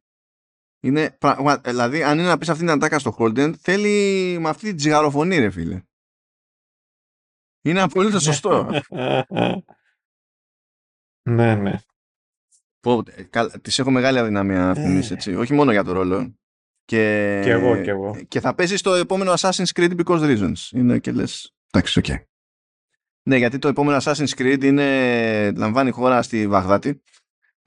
είναι, 0.80 1.18
δηλαδή, 1.64 2.04
αν 2.04 2.20
είναι 2.20 2.28
να 2.28 2.38
πεις 2.38 2.50
αυτή 2.50 2.62
την 2.62 2.72
ατάκα 2.72 3.00
στο 3.00 3.16
Holden, 3.20 3.54
θέλει 3.60 4.38
με 4.40 4.50
αυτή 4.50 4.68
την 4.68 4.78
τζιγαροφωνή, 4.78 5.38
ρε 5.38 5.50
φίλε. 5.50 5.82
Είναι 7.62 7.82
απολύτως 7.82 8.24
σωστό. 8.24 8.70
ναι, 11.30 11.56
ναι. 11.56 11.80
Πω, 12.80 13.04
της 13.62 13.80
έχω 13.80 13.92
μεγάλη 13.92 14.20
αδυναμία 14.20 14.70
αυτήν, 14.70 14.98
έτσι. 14.98 15.36
Όχι 15.36 15.54
μόνο 15.54 15.72
για 15.72 15.84
το 15.84 15.92
ρόλο. 15.92 16.34
Και, 16.86 17.42
και 17.44 17.52
εγώ, 17.52 17.82
και 17.82 17.90
εγώ. 17.90 18.24
Και 18.28 18.40
θα 18.40 18.56
παίζει 18.56 18.76
το 18.76 18.94
επόμενο 18.94 19.34
Assassin's 19.38 19.72
Creed 19.76 20.06
because 20.06 20.22
reasons. 20.22 20.72
Είναι 20.72 21.00
και 21.00 21.12
λες. 21.12 21.56
Εντάξει, 21.72 22.00
OK. 22.00 22.06
Okay. 22.08 22.24
Ναι, 23.24 23.38
γιατί 23.38 23.60
το 23.60 23.68
επόμενο 23.68 23.98
Assassin's 24.02 24.34
Creed 24.38 24.64
είναι, 24.64 25.52
λαμβάνει 25.52 25.92
χώρα 25.92 26.22
στη 26.22 26.48
Βαγδάτη 26.48 27.02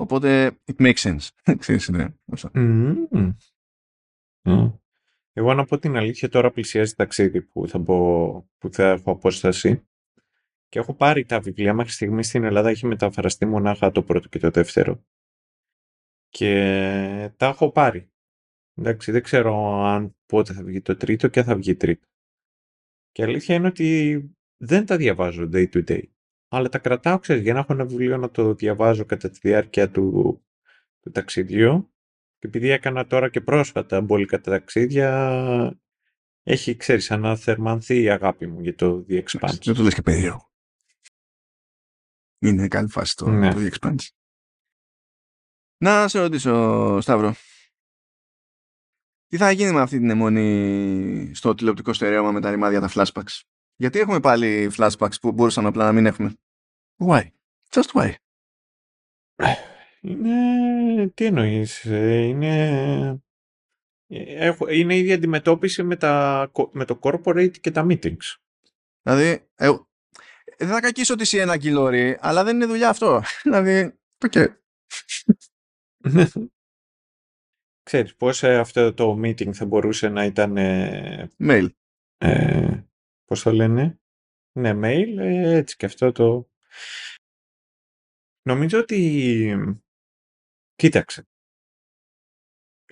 Οπότε, 0.03 0.59
it 0.65 0.83
makes 0.83 0.95
sense. 0.95 1.29
Ξέρεις, 1.59 1.89
ναι. 1.89 2.07
Mm. 4.43 4.73
Εγώ 5.33 5.55
να 5.55 5.65
πω 5.65 5.79
την 5.79 5.97
αλήθεια, 5.97 6.29
τώρα 6.29 6.51
πλησιάζει 6.51 6.95
ταξίδι 6.95 7.43
που 7.43 7.69
θα, 7.69 7.81
πω, 7.81 8.51
που 8.59 8.73
θα 8.73 8.91
έχω 8.91 9.11
απόσταση 9.11 9.87
και 10.69 10.79
έχω 10.79 10.95
πάρει 10.95 11.25
τα 11.25 11.41
βιβλία 11.41 11.75
μέχρι 11.75 11.93
στιγμής 11.93 12.27
στην 12.27 12.45
Ελλάδα 12.45 12.69
έχει 12.69 12.87
μεταφραστεί 12.87 13.47
μονάχα 13.47 13.91
το 13.91 14.03
πρώτο 14.03 14.29
και 14.29 14.39
το 14.39 14.51
δεύτερο 14.51 15.05
και 16.29 16.55
τα 17.37 17.47
έχω 17.47 17.71
πάρει. 17.71 18.11
Εντάξει, 18.75 19.13
δεν 19.13 19.23
ξέρω 19.23 19.83
αν 19.85 20.17
πότε 20.27 20.53
θα 20.53 20.63
βγει 20.63 20.81
το 20.81 20.97
τρίτο 20.97 21.29
και 21.29 21.43
θα 21.43 21.57
βγει 21.57 21.77
τρίτο. 21.77 22.07
Και 23.13 23.23
αλήθεια 23.23 23.55
είναι 23.55 23.67
ότι 23.67 24.31
δεν 24.57 24.87
τα 24.87 24.97
διαβάζω 24.97 25.49
day 25.53 25.69
to 25.73 25.89
day 25.89 26.03
αλλά 26.57 26.69
τα 26.69 26.79
κρατάω, 26.79 27.19
ξέρεις, 27.19 27.43
για 27.43 27.53
να 27.53 27.59
έχω 27.59 27.73
ένα 27.73 27.85
βιβλίο 27.85 28.17
να 28.17 28.31
το 28.31 28.55
διαβάζω 28.55 29.05
κατά 29.05 29.31
τη 29.31 29.39
διάρκεια 29.43 29.91
του, 29.91 30.39
του 31.01 31.11
ταξιδιού. 31.11 31.93
Και 32.39 32.47
επειδή 32.47 32.69
έκανα 32.69 33.07
τώρα 33.07 33.29
και 33.29 33.41
πρόσφατα 33.41 34.01
μπόλικα 34.01 34.41
τα 34.41 34.51
ταξίδια, 34.51 35.79
έχει, 36.43 36.77
ξέρεις, 36.77 37.11
αναθερμανθεί 37.11 38.03
η 38.03 38.11
αγάπη 38.11 38.47
μου 38.47 38.61
για 38.61 38.75
το 38.75 39.07
The 39.09 39.23
Expanse. 39.23 39.59
Δεν 39.63 39.75
το 39.75 39.83
λες 39.83 39.95
και 39.95 40.03
περίεργο. 40.03 40.51
Είναι 42.39 42.69
καλή 42.69 42.89
φάση 42.89 43.17
το, 43.17 43.31
ναι. 43.31 43.55
το 43.55 43.59
The 43.61 43.71
Expanse. 43.71 44.09
Να 45.77 46.09
σε 46.09 46.21
ρωτήσω, 46.21 47.01
Σταύρο. 47.01 47.35
Τι 49.27 49.37
θα 49.37 49.51
γίνει 49.51 49.73
με 49.73 49.81
αυτή 49.81 49.99
την 49.99 50.11
αιμονή 50.11 51.31
στο 51.35 51.55
τηλεοπτικό 51.55 51.93
στερέωμα 51.93 52.33
με 52.33 52.41
τα 52.41 52.51
ρημάδια 52.51 52.81
τα 52.81 52.91
flashbacks; 52.95 53.41
Γιατί 53.83 53.99
έχουμε 53.99 54.21
πάλι 54.21 54.71
flashbacks 54.77 55.21
που 55.21 55.33
μπορούσαμε 55.33 55.69
απλά 55.69 55.85
να 55.85 55.93
μην 55.93 56.07
έχουμε; 56.07 56.35
Why? 57.07 57.23
Just 57.71 57.91
why? 57.93 58.13
Είναι... 60.01 61.09
Τι 61.09 61.25
εννοείς; 61.25 61.85
Ε, 61.85 62.23
είναι... 62.23 62.67
Ε, 64.07 64.47
έχω... 64.47 64.69
Είναι 64.69 64.95
η 64.95 64.99
ίδια 64.99 65.15
αντιμετώπιση 65.15 65.83
με, 65.83 65.97
τα... 65.97 66.51
με 66.73 66.85
το 66.85 66.99
corporate 67.03 67.59
και 67.61 67.71
τα 67.71 67.87
meetings. 67.89 68.37
Δηλαδή, 69.03 69.47
ε... 69.55 69.71
δεν 70.59 70.69
θα 70.69 70.81
κακίσω 70.81 71.15
ότι 71.15 71.23
είσαι 71.23 71.41
ένα 71.41 71.57
κιλόρι, 71.57 72.19
αλλά 72.21 72.45
δεν 72.45 72.55
είναι 72.55 72.67
δουλειά 72.67 72.89
αυτό. 72.89 73.23
δηλαδή, 73.43 73.99
οκ. 74.25 74.33
Okay. 74.35 74.47
Ξέρεις, 77.83 78.17
πώς 78.17 78.45
αυτό 78.45 78.95
το 78.95 79.21
meeting 79.25 79.53
θα 79.53 79.67
μπορούσε 79.67 80.09
να 80.09 80.25
ήταν... 80.25 80.57
Mail. 81.39 81.69
Ε, 82.19 82.83
πώς 83.33 83.43
το 83.43 83.53
λένε, 83.53 84.01
ναι, 84.53 84.71
mail, 84.75 85.17
ε, 85.19 85.57
έτσι 85.57 85.77
και 85.77 85.87
αυτό 85.87 86.13
το... 86.13 86.51
Νομίζω 88.43 88.79
ότι, 88.79 89.57
κοίταξε, 90.75 91.29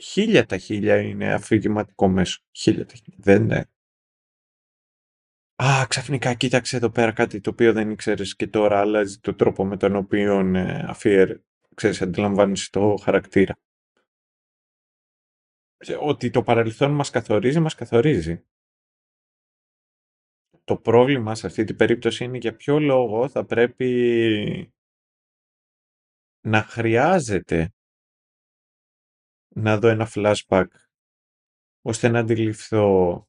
χίλια 0.02 0.46
τα 0.46 0.58
χίλια 0.58 1.00
είναι 1.00 1.32
αφηγηματικό 1.32 2.08
μέσο. 2.08 2.42
Χίλια 2.50 2.86
τα 2.86 2.94
χίλια. 2.94 3.18
Δεν 3.18 3.42
είναι. 3.42 3.70
Α, 5.62 5.86
ξαφνικά 5.88 6.34
κοίταξε 6.34 6.76
εδώ 6.76 6.90
πέρα 6.90 7.12
κάτι 7.12 7.40
το 7.40 7.50
οποίο 7.50 7.72
δεν 7.72 7.90
ήξερες 7.90 8.36
και 8.36 8.46
τώρα 8.46 8.80
αλλάζει 8.80 9.18
το 9.18 9.34
τρόπο 9.34 9.64
με 9.64 9.76
τον 9.76 9.96
οποίο 9.96 10.38
ε, 10.56 10.84
αφιέρε, 10.88 11.42
ξέρεις, 11.74 12.02
αντιλαμβάνεις 12.02 12.70
το 12.70 12.96
χαρακτήρα. 13.02 13.58
Ότι 16.00 16.30
το 16.30 16.42
παρελθόν 16.42 16.92
μας 16.92 17.10
καθορίζει, 17.10 17.60
μας 17.60 17.74
καθορίζει. 17.74 18.44
Το 20.70 20.76
πρόβλημα 20.76 21.34
σε 21.34 21.46
αυτή 21.46 21.64
την 21.64 21.76
περίπτωση 21.76 22.24
είναι 22.24 22.38
για 22.38 22.56
ποιο 22.56 22.78
λόγο 22.78 23.28
θα 23.28 23.44
πρέπει 23.44 24.72
να 26.40 26.62
χρειάζεται 26.62 27.72
να 29.54 29.78
δω 29.78 29.88
ένα 29.88 30.08
flashback 30.14 30.66
ώστε 31.82 32.08
να 32.08 32.18
αντιληφθώ 32.18 33.26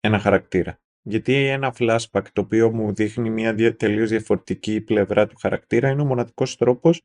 ένα 0.00 0.18
χαρακτήρα. 0.18 0.80
Γιατί 1.02 1.34
ένα 1.34 1.74
flashback 1.78 2.24
το 2.32 2.40
οποίο 2.40 2.70
μου 2.70 2.94
δείχνει 2.94 3.30
μια 3.30 3.76
τελείως 3.76 4.08
διαφορετική 4.08 4.80
πλευρά 4.80 5.26
του 5.26 5.36
χαρακτήρα 5.36 5.90
είναι 5.90 6.02
ο 6.02 6.06
μοναδικός 6.06 6.56
τρόπος 6.56 7.02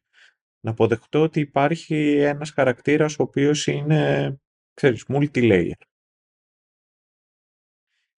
να 0.60 0.72
αποδεχτώ 0.72 1.22
ότι 1.22 1.40
υπάρχει 1.40 2.18
ένας 2.18 2.52
χαρακτήρας 2.52 3.20
ο 3.20 3.24
οποίος 3.24 3.68
είναι, 3.68 4.36
ξέρεις, 4.74 5.06
multi-layer. 5.08 5.80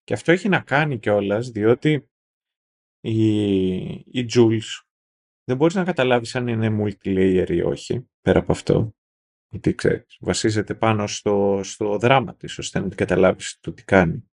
Και 0.08 0.14
αυτό 0.14 0.32
έχει 0.32 0.48
να 0.48 0.60
κάνει 0.60 0.98
κιόλας 0.98 1.50
διότι 1.50 2.10
η, 3.00 3.82
η 3.92 4.26
Jules 4.34 4.82
δεν 5.44 5.56
μπορείς 5.56 5.74
να 5.74 5.84
καταλάβεις 5.84 6.34
αν 6.34 6.48
είναι 6.48 6.76
multilayer 6.82 7.46
ή 7.48 7.60
όχι, 7.60 8.08
πέρα 8.20 8.38
από 8.38 8.52
αυτό. 8.52 8.94
Γιατί 9.48 9.74
ξέρεις, 9.74 10.16
βασίζεται 10.20 10.74
πάνω 10.74 11.06
στο, 11.06 11.60
στο 11.62 11.98
δράμα 11.98 12.36
της, 12.36 12.58
ώστε 12.58 12.78
να 12.78 12.88
την 12.88 12.96
καταλάβεις 12.96 13.58
το 13.60 13.72
τι 13.72 13.84
κάνει 13.84 14.30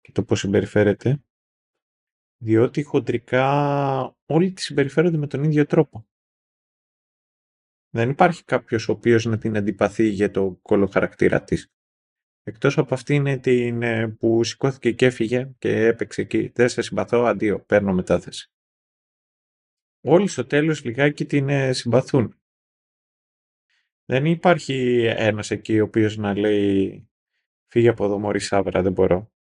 και 0.00 0.12
το 0.12 0.24
πώς 0.24 0.38
συμπεριφέρεται. 0.38 1.24
Διότι 2.42 2.82
χοντρικά 2.82 4.16
όλοι 4.26 4.52
τη 4.52 4.62
συμπεριφέρονται 4.62 5.16
με 5.16 5.26
τον 5.26 5.44
ίδιο 5.44 5.66
τρόπο. 5.66 6.08
Δεν 7.90 8.10
υπάρχει 8.10 8.44
κάποιος 8.44 8.88
ο 8.88 8.92
οποίος 8.92 9.24
να 9.24 9.38
την 9.38 9.56
αντιπαθεί 9.56 10.08
για 10.08 10.30
το 10.30 10.58
κολοχαρακτήρα 10.62 11.42
της. 11.42 11.72
Εκτός 12.42 12.78
από 12.78 12.94
αυτή 12.94 13.14
είναι 13.14 13.38
την 13.38 13.82
ε, 13.82 14.08
που 14.08 14.44
σηκώθηκε 14.44 14.92
και 14.92 15.06
έφυγε 15.06 15.50
και 15.58 15.86
έπαιξε 15.86 16.20
εκεί. 16.20 16.48
Δεν 16.54 16.68
σε 16.68 16.82
συμπαθώ, 16.82 17.24
αντίο, 17.24 17.60
παίρνω 17.60 17.92
μετάθεση. 17.92 18.50
Όλοι 20.00 20.28
στο 20.28 20.46
τέλος 20.46 20.84
λιγάκι 20.84 21.24
την 21.24 21.48
ε, 21.48 21.72
συμπαθούν. 21.72 22.34
Δεν 24.04 24.24
υπάρχει 24.24 25.04
ένας 25.04 25.50
εκεί 25.50 25.80
ο 25.80 25.84
οποίος 25.84 26.16
να 26.16 26.38
λέει 26.38 27.08
φύγε 27.66 27.88
από 27.88 28.04
εδώ 28.04 28.18
μωρή 28.18 28.40
σάβρα, 28.40 28.82
δεν 28.82 28.92
μπορώ. 28.92 29.32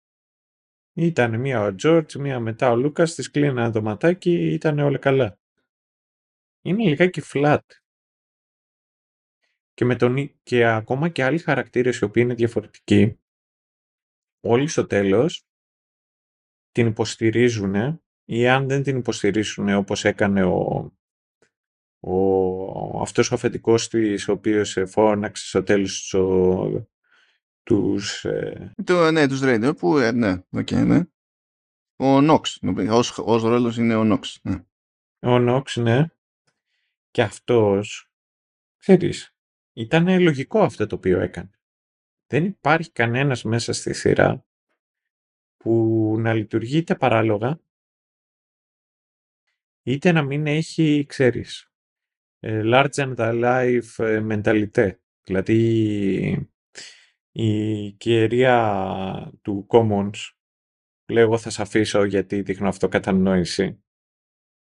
Ήταν 0.93 1.41
μία 1.41 1.63
ο 1.63 1.75
Τζόρτζ, 1.75 2.15
μία 2.15 2.41
μετά 2.41 2.71
ο 2.71 2.77
Λούκας, 2.77 3.15
της 3.15 3.31
κλείνανε 3.31 3.73
το 3.73 3.83
ματάκι, 3.83 4.53
ήταν 4.53 4.79
όλα 4.79 4.99
καλά. 4.99 5.39
Είναι 6.63 6.89
λιγάκι 6.89 7.23
flat. 7.25 7.59
Και, 9.79 9.85
με 9.85 9.97
τον, 9.97 10.41
και 10.43 10.67
ακόμα 10.67 11.09
και 11.09 11.25
άλλοι 11.25 11.39
χαρακτήρες 11.39 11.99
οι 11.99 12.05
οποίοι 12.05 12.23
είναι 12.27 12.35
διαφορετικοί, 12.35 13.19
όλοι 14.41 14.69
στο 14.69 14.87
τέλος 14.87 15.47
την 16.73 16.87
υποστηρίζουν 16.87 18.03
ή 18.25 18.49
αν 18.49 18.69
δεν 18.69 18.83
την 18.83 18.97
υποστηρίζουν 18.97 19.69
όπως 19.69 20.05
έκανε 20.05 20.45
ο, 20.45 20.91
ο, 22.01 23.01
αυτός 23.01 23.31
ο 23.31 23.35
αφεντικός 23.35 23.89
της 23.89 24.29
ο 24.29 24.33
οποίος 24.33 24.77
φώναξε 24.87 25.47
στο 25.47 25.63
τέλος 25.63 26.09
τους, 26.09 26.83
τους... 27.63 28.25
Ε... 28.25 28.75
Το, 28.85 29.11
ναι, 29.11 29.29
τους 29.29 29.41
Radio 29.43 29.73
που, 29.77 29.99
ε, 29.99 30.13
ναι, 30.13 30.43
okay, 30.57 30.87
ναι. 30.87 31.03
Ο 31.97 32.21
Νόξ, 32.21 32.61
ως, 32.91 33.19
ως 33.19 33.43
ρόλος 33.43 33.77
είναι 33.77 33.95
ο 33.95 34.05
Νόξ. 34.05 34.39
Ναι. 34.43 34.65
Ο 35.21 35.39
Νόξ, 35.39 35.77
ναι. 35.77 36.07
Και 37.11 37.23
αυτός, 37.23 38.11
ξέρεις, 38.77 39.33
ήταν 39.79 40.21
λογικό 40.21 40.63
αυτό 40.63 40.87
το 40.87 40.95
οποίο 40.95 41.21
έκανε. 41.21 41.51
Δεν 42.27 42.45
υπάρχει 42.45 42.91
κανένας 42.93 43.43
μέσα 43.45 43.73
στη 43.73 43.95
σειρά 43.95 44.45
που 45.57 46.15
να 46.19 46.35
λειτουργεί 46.35 46.77
είτε 46.77 46.95
παράλογα, 46.95 47.61
είτε 49.83 50.13
να 50.13 50.23
μην 50.23 50.47
έχει, 50.47 51.05
ξέρεις, 51.09 51.73
ε, 52.39 52.63
large 52.65 52.91
and 52.91 53.17
life 53.17 54.05
ε, 54.05 54.27
mentality. 54.31 54.91
Δηλαδή, 55.23 56.51
η 57.33 57.93
κυρία 57.93 59.33
του 59.43 59.67
Commons, 59.71 60.31
λέγω 61.09 61.39
θα 61.39 61.51
σε 61.51 61.63
αφήσω 61.63 62.05
γιατί 62.05 62.43
δείχνω 62.43 62.69
αυτοκατανόηση. 62.69 63.83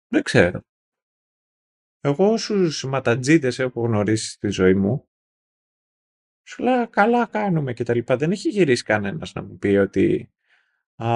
Δεν 0.07 0.23
ξέρω. 0.23 0.61
Εγώ 2.05 2.31
όσους 2.31 2.83
ματατζίδες 2.83 3.59
έχω 3.59 3.81
γνωρίσει 3.81 4.29
στη 4.29 4.49
ζωή 4.49 4.73
μου, 4.73 5.07
σου 6.47 6.63
λέω 6.63 6.87
καλά 6.89 7.25
κάνουμε 7.25 7.73
και 7.73 7.83
τα 7.83 7.93
λοιπά. 7.93 8.17
Δεν 8.17 8.31
έχει 8.31 8.49
γυρίσει 8.49 8.83
κανένας 8.83 9.33
να 9.33 9.43
μου 9.43 9.57
πει 9.57 9.67
ότι 9.67 10.33
α, 10.95 11.09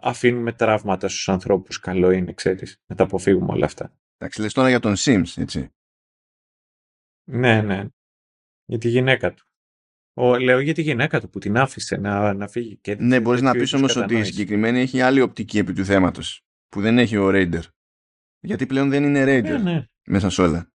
αφήνουμε 0.00 0.52
τραύματα 0.52 1.08
στους 1.08 1.28
ανθρώπους. 1.28 1.78
Καλό 1.80 2.10
είναι, 2.10 2.32
ξέρεις, 2.32 2.82
να 2.86 2.96
τα 2.96 3.04
αποφύγουμε 3.04 3.52
όλα 3.52 3.64
αυτά. 3.64 3.98
Εντάξει, 4.16 4.40
λες 4.40 4.52
τώρα 4.52 4.68
για 4.68 4.80
τον 4.80 4.94
Sims, 4.98 5.36
έτσι. 5.36 5.72
Ναι, 7.24 7.62
ναι. 7.62 7.84
Για 8.64 8.78
τη 8.78 8.88
γυναίκα 8.88 9.34
του. 9.34 9.44
Ο, 10.14 10.38
λέω 10.38 10.60
για 10.60 10.74
τη 10.74 10.82
γυναίκα 10.82 11.20
του 11.20 11.30
που 11.30 11.38
την 11.38 11.56
άφησε 11.56 11.96
να, 11.96 12.34
να 12.34 12.48
φύγει. 12.48 12.76
Και 12.76 12.94
ναι, 12.94 13.20
μπορείς 13.20 13.40
να 13.40 13.52
πεις 13.52 13.72
όμως 13.72 13.96
ότι 13.96 14.18
η 14.18 14.24
συγκεκριμένη 14.24 14.80
έχει 14.80 15.00
άλλη 15.00 15.20
οπτική 15.20 15.58
επί 15.58 15.72
του 15.72 15.84
θέματος 15.84 16.44
που 16.68 16.80
δεν 16.80 16.98
έχει 16.98 17.16
ο 17.16 17.28
Raider. 17.32 17.62
Γιατί 18.40 18.66
πλέον 18.66 18.90
δεν 18.90 19.04
είναι 19.04 19.22
Raider 19.22 19.42
ναι, 19.42 19.58
ναι. 19.58 19.84
μέσα 20.06 20.30
σε 20.30 20.42
όλα. 20.42 20.72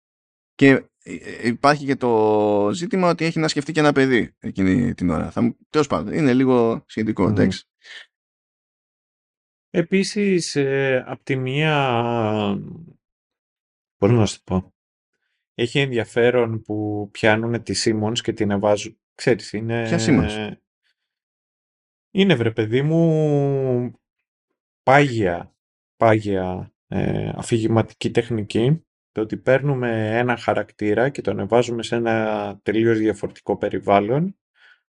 Και 0.55 0.69
ε, 1.03 1.15
ε, 1.15 1.47
υπάρχει 1.47 1.85
και 1.85 1.95
το 1.95 2.69
ζήτημα 2.73 3.09
ότι 3.09 3.25
έχει 3.25 3.39
να 3.39 3.47
σκεφτεί 3.47 3.71
και 3.71 3.79
ένα 3.79 3.91
παιδί 3.91 4.35
εκείνη 4.39 4.93
την 4.93 5.09
ώρα. 5.09 5.31
Θα, 5.31 5.55
τέλος 5.69 5.87
πάντων, 5.87 6.13
είναι 6.13 6.33
λίγο 6.33 6.83
σχετικό, 6.87 7.25
mm. 7.25 7.29
εντάξει. 7.29 7.65
Επίσης, 9.69 10.55
ε, 10.55 11.03
από 11.07 11.23
τη 11.23 11.35
μία, 11.35 11.75
πώς 13.97 14.11
να 14.11 14.25
σου 14.25 14.43
πω, 14.43 14.73
έχει 15.53 15.79
ενδιαφέρον 15.79 16.61
που 16.61 17.09
πιάνουν 17.11 17.63
τη 17.63 17.73
Simmons 17.83 18.19
και 18.19 18.33
την 18.33 18.59
βάζουν, 18.59 18.99
ξέρεις, 19.15 19.53
είναι... 19.53 19.83
Ποια 19.87 19.97
Simmons? 19.99 20.51
Είναι, 22.13 22.35
βρε 22.35 22.51
παιδί 22.51 22.81
μου, 22.81 24.01
πάγια, 24.83 25.55
πάγια 25.95 26.73
ε, 26.93 27.31
αφηγηματική 27.35 28.11
τεχνική, 28.11 28.85
το 29.11 29.21
ότι 29.21 29.37
παίρνουμε 29.37 30.17
ένα 30.17 30.37
χαρακτήρα 30.37 31.09
και 31.09 31.21
τον 31.21 31.47
βάζουμε 31.47 31.83
σε 31.83 31.95
ένα 31.95 32.59
τελείως 32.63 32.97
διαφορετικό 32.97 33.57
περιβάλλον, 33.57 34.37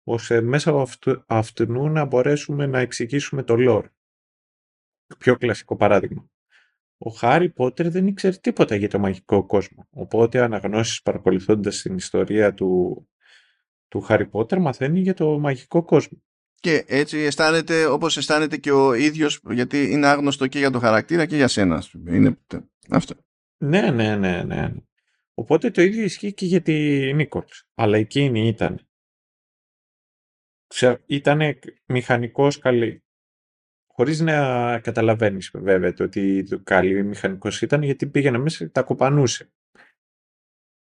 ώστε 0.05 0.40
μέσα 0.40 0.70
από 0.70 0.81
αυτού, 0.81 1.24
αυτού 1.26 1.89
να 1.89 2.05
μπορέσουμε 2.05 2.66
να 2.66 2.78
εξηγήσουμε 2.78 3.42
το 3.42 3.55
lore. 3.58 3.89
Πιο 5.18 5.36
κλασικό 5.36 5.76
παράδειγμα. 5.76 6.28
Ο 6.98 7.10
Χάρι 7.10 7.50
Πότερ 7.50 7.90
δεν 7.90 8.06
ήξερε 8.06 8.36
τίποτα 8.36 8.74
για 8.74 8.89
το 8.89 8.98
μαγικό 8.98 9.47
κόσμο. 9.47 9.86
Οπότε 9.90 10.40
αναγνώσεις 10.40 11.02
παρακολουθώντας 11.02 11.82
την 11.82 11.97
ιστορία 11.97 12.55
του, 12.55 13.08
του 13.89 14.00
Χάρι 14.00 14.26
Πότερ 14.26 14.58
μαθαίνει 14.60 15.00
για 15.00 15.14
το 15.14 15.39
μαγικό 15.39 15.82
κόσμο. 15.82 16.23
Και 16.65 16.84
έτσι 16.86 17.18
αισθάνεται 17.18 17.86
όπως 17.86 18.17
αισθάνεται 18.17 18.57
και 18.57 18.73
ο 18.73 18.94
ίδιος 18.94 19.41
γιατί 19.51 19.91
είναι 19.91 20.07
άγνωστο 20.07 20.47
και 20.47 20.59
για 20.59 20.70
το 20.70 20.78
χαρακτήρα 20.78 21.26
και 21.26 21.36
για 21.36 21.49
σένα. 21.49 21.83
Είναι 22.07 22.39
αυτό. 22.91 23.15
Ναι, 23.57 23.91
ναι, 23.91 24.17
ναι, 24.17 24.43
ναι. 24.43 24.75
Οπότε 25.34 25.70
το 25.70 25.83
ίδιο 25.83 26.05
ισχύει 26.05 26.33
και 26.33 26.47
για 26.47 26.62
τη 26.62 26.73
Νίκολς. 27.15 27.65
Αλλά 27.75 27.97
εκείνη 27.97 28.49
ήταν. 28.49 28.89
Ήταν 31.07 31.41
μηχανικός 31.86 32.59
καλή 32.59 33.05
χωρίς 33.86 34.20
να 34.20 34.81
καταλαβαίνεις 34.81 35.51
βέβαια 35.55 35.93
το 35.93 36.05
ότι 36.05 36.43
το 36.43 36.60
καλή 36.62 37.02
μηχανικός 37.02 37.62
ήταν 37.62 37.83
γιατί 37.83 38.07
πήγαινε 38.07 38.39
μέσα 38.39 38.65
και 38.65 38.70
τα 38.70 38.83
κοπανούσε. 38.83 39.52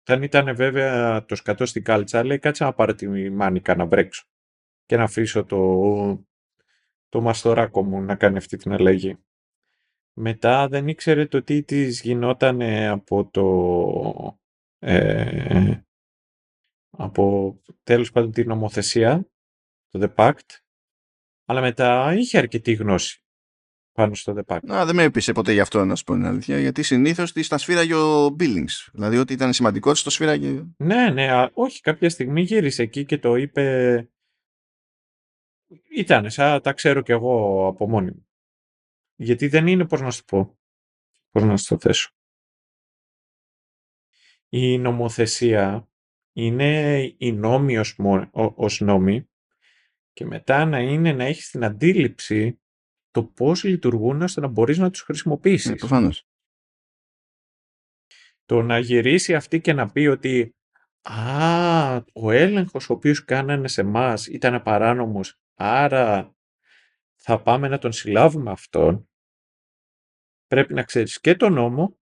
Όταν 0.00 0.22
ήταν 0.22 0.56
βέβαια 0.56 1.24
το 1.24 1.34
σκατό 1.34 1.66
στην 1.66 1.84
κάλτσα, 1.84 2.24
λέει 2.24 2.38
κάτσε 2.38 2.64
να 2.64 2.72
πάρω 2.72 2.94
τη 2.94 3.30
μάνικα 3.30 3.74
να 3.74 3.86
βρέξω 3.86 4.24
και 4.86 4.96
να 4.96 5.02
αφήσω 5.02 5.44
το, 5.44 6.26
το 7.08 7.20
μαστοράκο 7.20 7.84
μου 7.84 8.00
να 8.00 8.14
κάνει 8.14 8.36
αυτή 8.36 8.56
την 8.56 8.72
αλλαγή. 8.72 9.16
Μετά 10.12 10.68
δεν 10.68 10.88
ήξερε 10.88 11.26
το 11.26 11.42
τι 11.42 11.62
της 11.62 12.00
γινόταν 12.00 12.62
από 12.90 13.30
το... 13.30 14.38
Ε, 14.78 15.78
από 16.96 17.54
τέλος 17.82 18.10
πάντων 18.10 18.32
την 18.32 18.48
νομοθεσία, 18.48 19.28
το 19.88 20.00
The 20.02 20.14
Pact, 20.14 20.58
αλλά 21.44 21.60
μετά 21.60 22.14
είχε 22.14 22.38
αρκετή 22.38 22.72
γνώση 22.72 23.24
πάνω 23.92 24.14
στο 24.14 24.34
The 24.36 24.54
Pact. 24.54 24.70
Α, 24.72 24.84
δεν 24.86 24.94
με 24.94 25.02
έπεισε 25.02 25.32
ποτέ 25.32 25.52
γι' 25.52 25.60
αυτό 25.60 25.84
να 25.84 25.94
σου 25.94 26.04
πω 26.04 26.12
την 26.12 26.26
αλήθεια, 26.26 26.60
γιατί 26.60 26.82
συνήθως 26.82 27.32
της 27.32 27.48
τα 27.48 27.58
σφύραγε 27.58 27.94
ο 27.94 28.26
Billings. 28.26 28.88
Δηλαδή 28.92 29.16
ότι 29.16 29.32
ήταν 29.32 29.52
σημαντικό 29.52 29.92
της 29.92 30.02
το 30.02 30.10
σφύραγε. 30.10 30.62
Ναι, 30.76 31.10
ναι, 31.10 31.48
όχι, 31.52 31.80
κάποια 31.80 32.10
στιγμή 32.10 32.42
γύρισε 32.42 32.82
εκεί 32.82 33.04
και 33.04 33.18
το 33.18 33.36
είπε... 33.36 34.08
Ήταν 35.96 36.30
σαν 36.30 36.62
τα 36.62 36.72
ξέρω 36.72 37.02
κι 37.02 37.12
εγώ 37.12 37.66
από 37.66 37.88
μόνη 37.88 38.10
μου. 38.10 38.28
Γιατί 39.14 39.48
δεν 39.48 39.66
είναι, 39.66 39.86
πώς 39.86 40.00
να 40.00 40.10
σου 40.10 40.24
πω, 40.24 40.58
πώς 41.30 41.42
να 41.42 41.56
σου 41.56 41.66
το 41.68 41.78
θέσω. 41.78 42.10
Η 44.48 44.78
νομοθεσία 44.78 45.88
είναι 46.32 47.02
η 47.18 47.32
νόμοι 47.32 47.78
ως, 47.78 47.96
ως 48.32 48.80
νόμοι 48.80 49.28
και 50.12 50.24
μετά 50.24 50.64
να 50.64 50.78
είναι 50.78 51.12
να 51.12 51.24
έχεις 51.24 51.50
την 51.50 51.64
αντίληψη 51.64 52.60
το 53.10 53.24
πώς 53.24 53.64
λειτουργούν 53.64 54.22
ώστε 54.22 54.40
να 54.40 54.46
μπορείς 54.48 54.78
να 54.78 54.90
τους 54.90 55.00
χρησιμοποιήσεις. 55.00 55.70
Ναι, 55.70 55.76
Το 58.44 58.62
να 58.62 58.78
γυρίσει 58.78 59.34
αυτή 59.34 59.60
και 59.60 59.72
να 59.72 59.90
πει 59.90 60.06
ότι 60.06 60.54
«Α, 61.02 61.96
ο 62.12 62.30
έλεγχος 62.30 62.90
ο 62.90 62.92
οποίος 62.92 63.24
κάνανε 63.24 63.68
σε 63.68 63.80
εμάς 63.80 64.26
ήταν 64.26 64.62
παράνομος, 64.62 65.40
άρα 65.54 66.36
θα 67.14 67.42
πάμε 67.42 67.68
να 67.68 67.78
τον 67.78 67.92
συλλάβουμε 67.92 68.50
αυτόν». 68.50 69.08
Πρέπει 70.46 70.74
να 70.74 70.82
ξέρεις 70.82 71.20
και 71.20 71.34
τον 71.34 71.52
νόμο 71.52 71.98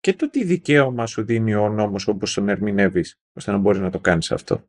και 0.00 0.14
το 0.14 0.30
τι 0.30 0.44
δικαίωμα 0.44 1.06
σου 1.06 1.24
δίνει 1.24 1.54
ο 1.54 1.68
νόμος 1.68 2.06
όπως 2.06 2.34
τον 2.34 2.48
ερμηνεύεις, 2.48 3.20
ώστε 3.32 3.50
να 3.50 3.58
μπορείς 3.58 3.80
να 3.80 3.90
το 3.90 4.00
κάνεις 4.00 4.32
αυτό. 4.32 4.68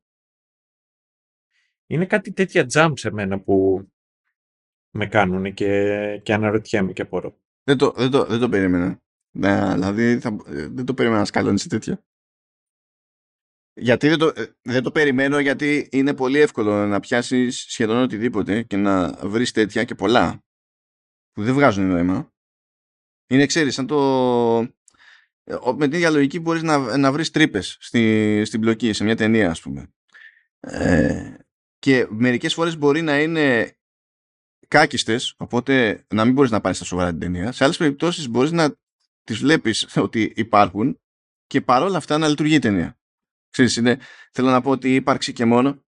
είναι 1.85 2.05
κάτι 2.05 2.31
τέτοια 2.31 2.65
jump 2.73 2.93
σε 2.95 3.11
μένα 3.11 3.39
που 3.39 3.87
με 4.89 5.07
κάνουν 5.07 5.53
και, 5.53 6.21
και 6.23 6.33
αναρωτιέμαι 6.33 6.93
και 6.93 7.01
απορώ. 7.01 7.39
Δεν 7.63 7.77
το, 7.77 7.91
δεν 7.91 8.11
το, 8.11 8.25
δεν 8.25 8.39
το 8.39 8.49
περίμενα. 8.49 9.01
Ναι, 9.31 9.73
δηλαδή 9.73 10.19
θα, 10.19 10.35
δεν 10.47 10.85
το 10.85 10.93
περίμενα 10.93 11.19
να 11.19 11.25
σκαλώνεις 11.25 11.61
σε 11.61 11.67
τέτοια. 11.67 12.03
Γιατί 13.73 14.07
δεν 14.07 14.17
το, 14.17 14.31
ε, 14.35 14.45
δεν 14.61 14.83
το 14.83 14.91
περιμένω 14.91 15.39
γιατί 15.39 15.89
είναι 15.91 16.13
πολύ 16.13 16.39
εύκολο 16.39 16.87
να 16.87 16.99
πιάσεις 16.99 17.65
σχεδόν 17.67 18.01
οτιδήποτε 18.01 18.63
και 18.63 18.77
να 18.77 19.13
βρεις 19.13 19.51
τέτοια 19.51 19.83
και 19.83 19.95
πολλά 19.95 20.43
που 21.31 21.43
δεν 21.43 21.53
βγάζουν 21.53 21.87
νόημα. 21.87 22.33
Είναι 23.27 23.45
ξέρεις 23.45 23.73
σαν 23.73 23.87
το... 23.87 24.57
Ε, 25.43 25.57
με 25.75 25.87
την 25.87 25.93
ίδια 25.93 26.09
λογική 26.09 26.39
μπορείς 26.39 26.61
να, 26.61 26.97
να 26.97 27.11
βρεις 27.11 27.31
τρύπες 27.31 27.77
στη, 27.79 28.41
στην 28.45 28.59
πλοκή 28.59 28.93
σε 28.93 29.03
μια 29.03 29.15
ταινία 29.15 29.49
ας 29.49 29.61
πούμε. 29.61 29.93
Ε, 30.59 31.35
και 31.79 32.07
μερικές 32.09 32.53
φορές 32.53 32.77
μπορεί 32.77 33.01
να 33.01 33.21
είναι 33.21 33.75
κάκιστες 34.67 35.35
οπότε 35.37 36.05
να 36.13 36.25
μην 36.25 36.33
μπορείς 36.33 36.51
να 36.51 36.61
πάρεις 36.61 36.77
στα 36.77 36.85
σοβαρά 36.85 37.09
την 37.09 37.19
ταινία. 37.19 37.51
Σε 37.51 37.63
άλλες 37.63 37.77
περιπτώσεις 37.77 38.29
μπορείς 38.29 38.51
να 38.51 38.75
τις 39.23 39.37
βλέπεις 39.37 39.97
ότι 39.97 40.33
υπάρχουν 40.35 40.99
και 41.47 41.61
παρόλα 41.61 41.97
αυτά 41.97 42.17
να 42.17 42.27
λειτουργεί 42.27 42.55
η 42.55 42.59
ταινία. 42.59 43.00
Ξέρεις, 43.51 43.75
είναι, 43.75 43.99
θέλω 44.31 44.49
να 44.49 44.61
πω 44.61 44.69
ότι 44.69 44.89
η 44.89 44.95
ύπαρξη 44.95 45.33
και 45.33 45.45
μόνο 45.45 45.83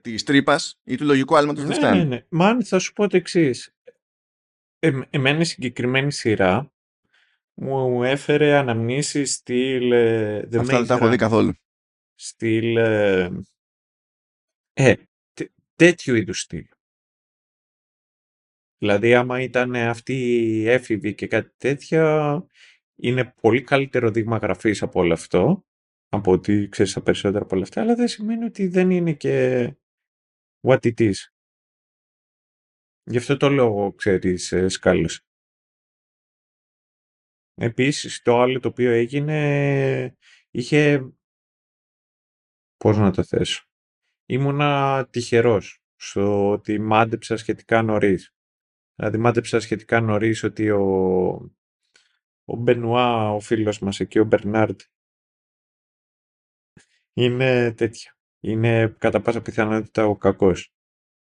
της 0.00 0.22
τρύπας 0.22 0.80
ή 0.84 0.96
του 0.96 1.04
λογικού 1.04 1.36
άλματος 1.36 1.62
ναι, 1.62 1.68
δεν 1.68 1.78
φτάνει. 1.78 1.98
Ναι, 1.98 2.04
ναι. 2.04 2.24
Μάν, 2.28 2.64
θα 2.64 2.78
σου 2.78 2.92
πω 2.92 3.08
το 3.08 3.16
εξής. 3.16 3.74
Ε, 4.78 5.00
εμένα 5.10 5.40
η 5.40 5.44
συγκεκριμένη 5.44 6.12
σειρά 6.12 6.72
μου 7.54 8.02
έφερε 8.02 8.54
αναμνήσεις 8.54 9.32
στυλ 9.32 9.92
ε, 9.92 10.48
The 10.52 10.58
Αυτά 10.58 10.78
δεν 10.78 10.86
τα 10.86 10.94
έχω 10.94 11.08
δει 11.08 11.16
καθόλου. 11.16 11.52
Στυλ 12.14 12.76
ε, 12.76 13.30
ε 14.72 14.94
τέτοιου 15.74 16.14
είδους 16.14 16.40
στυλ. 16.40 16.66
Δηλαδή 18.78 19.14
άμα 19.14 19.40
ήταν 19.40 19.74
αυτή 19.74 20.14
η 20.14 20.68
έφηβη 20.68 21.14
και 21.14 21.26
κάτι 21.26 21.54
τέτοια 21.56 22.46
είναι 22.94 23.34
πολύ 23.40 23.62
καλύτερο 23.62 24.10
δείγμα 24.10 24.36
γραφής 24.36 24.82
από 24.82 25.00
όλο 25.00 25.12
αυτό 25.12 25.67
από 26.08 26.32
ότι 26.32 26.68
ξέρεις 26.68 26.92
τα 26.92 27.02
περισσότερα 27.02 27.44
από 27.44 27.54
όλα 27.54 27.64
αυτά, 27.64 27.80
αλλά 27.80 27.94
δεν 27.94 28.08
σημαίνει 28.08 28.44
ότι 28.44 28.66
δεν 28.66 28.90
είναι 28.90 29.12
και 29.12 29.66
what 30.60 30.78
it 30.80 30.98
is. 30.98 31.14
Γι' 33.02 33.16
αυτό 33.16 33.36
το 33.36 33.48
λόγο, 33.48 33.92
ξέρεις, 33.92 34.52
ε, 34.52 34.68
σκάλωσε. 34.68 35.22
Επίσης, 37.54 38.22
το 38.22 38.40
άλλο 38.40 38.60
το 38.60 38.68
οποίο 38.68 38.90
έγινε, 38.90 40.16
είχε... 40.50 41.12
Πώς 42.76 42.96
να 42.96 43.10
το 43.10 43.24
θέσω. 43.24 43.66
Ήμουνα 44.26 45.06
τυχερός 45.10 45.82
στο 45.96 46.50
ότι 46.50 46.78
μάντεψα 46.78 47.36
σχετικά 47.36 47.82
νωρίς. 47.82 48.34
Δηλαδή 48.94 49.18
μάντεψα 49.18 49.60
σχετικά 49.60 50.00
νωρίς 50.00 50.42
ότι 50.42 50.70
ο, 50.70 50.84
ο 52.44 52.56
Μπενουά, 52.56 53.32
ο 53.32 53.40
φίλος 53.40 53.78
μας 53.78 54.00
εκεί, 54.00 54.18
ο 54.18 54.24
Μπερνάρντ, 54.24 54.80
είναι 57.22 57.72
τέτοια. 57.72 58.16
Είναι 58.40 58.88
κατά 58.98 59.20
πάσα 59.20 59.42
πιθανότητα 59.42 60.06
ο 60.06 60.16
κακός. 60.16 60.72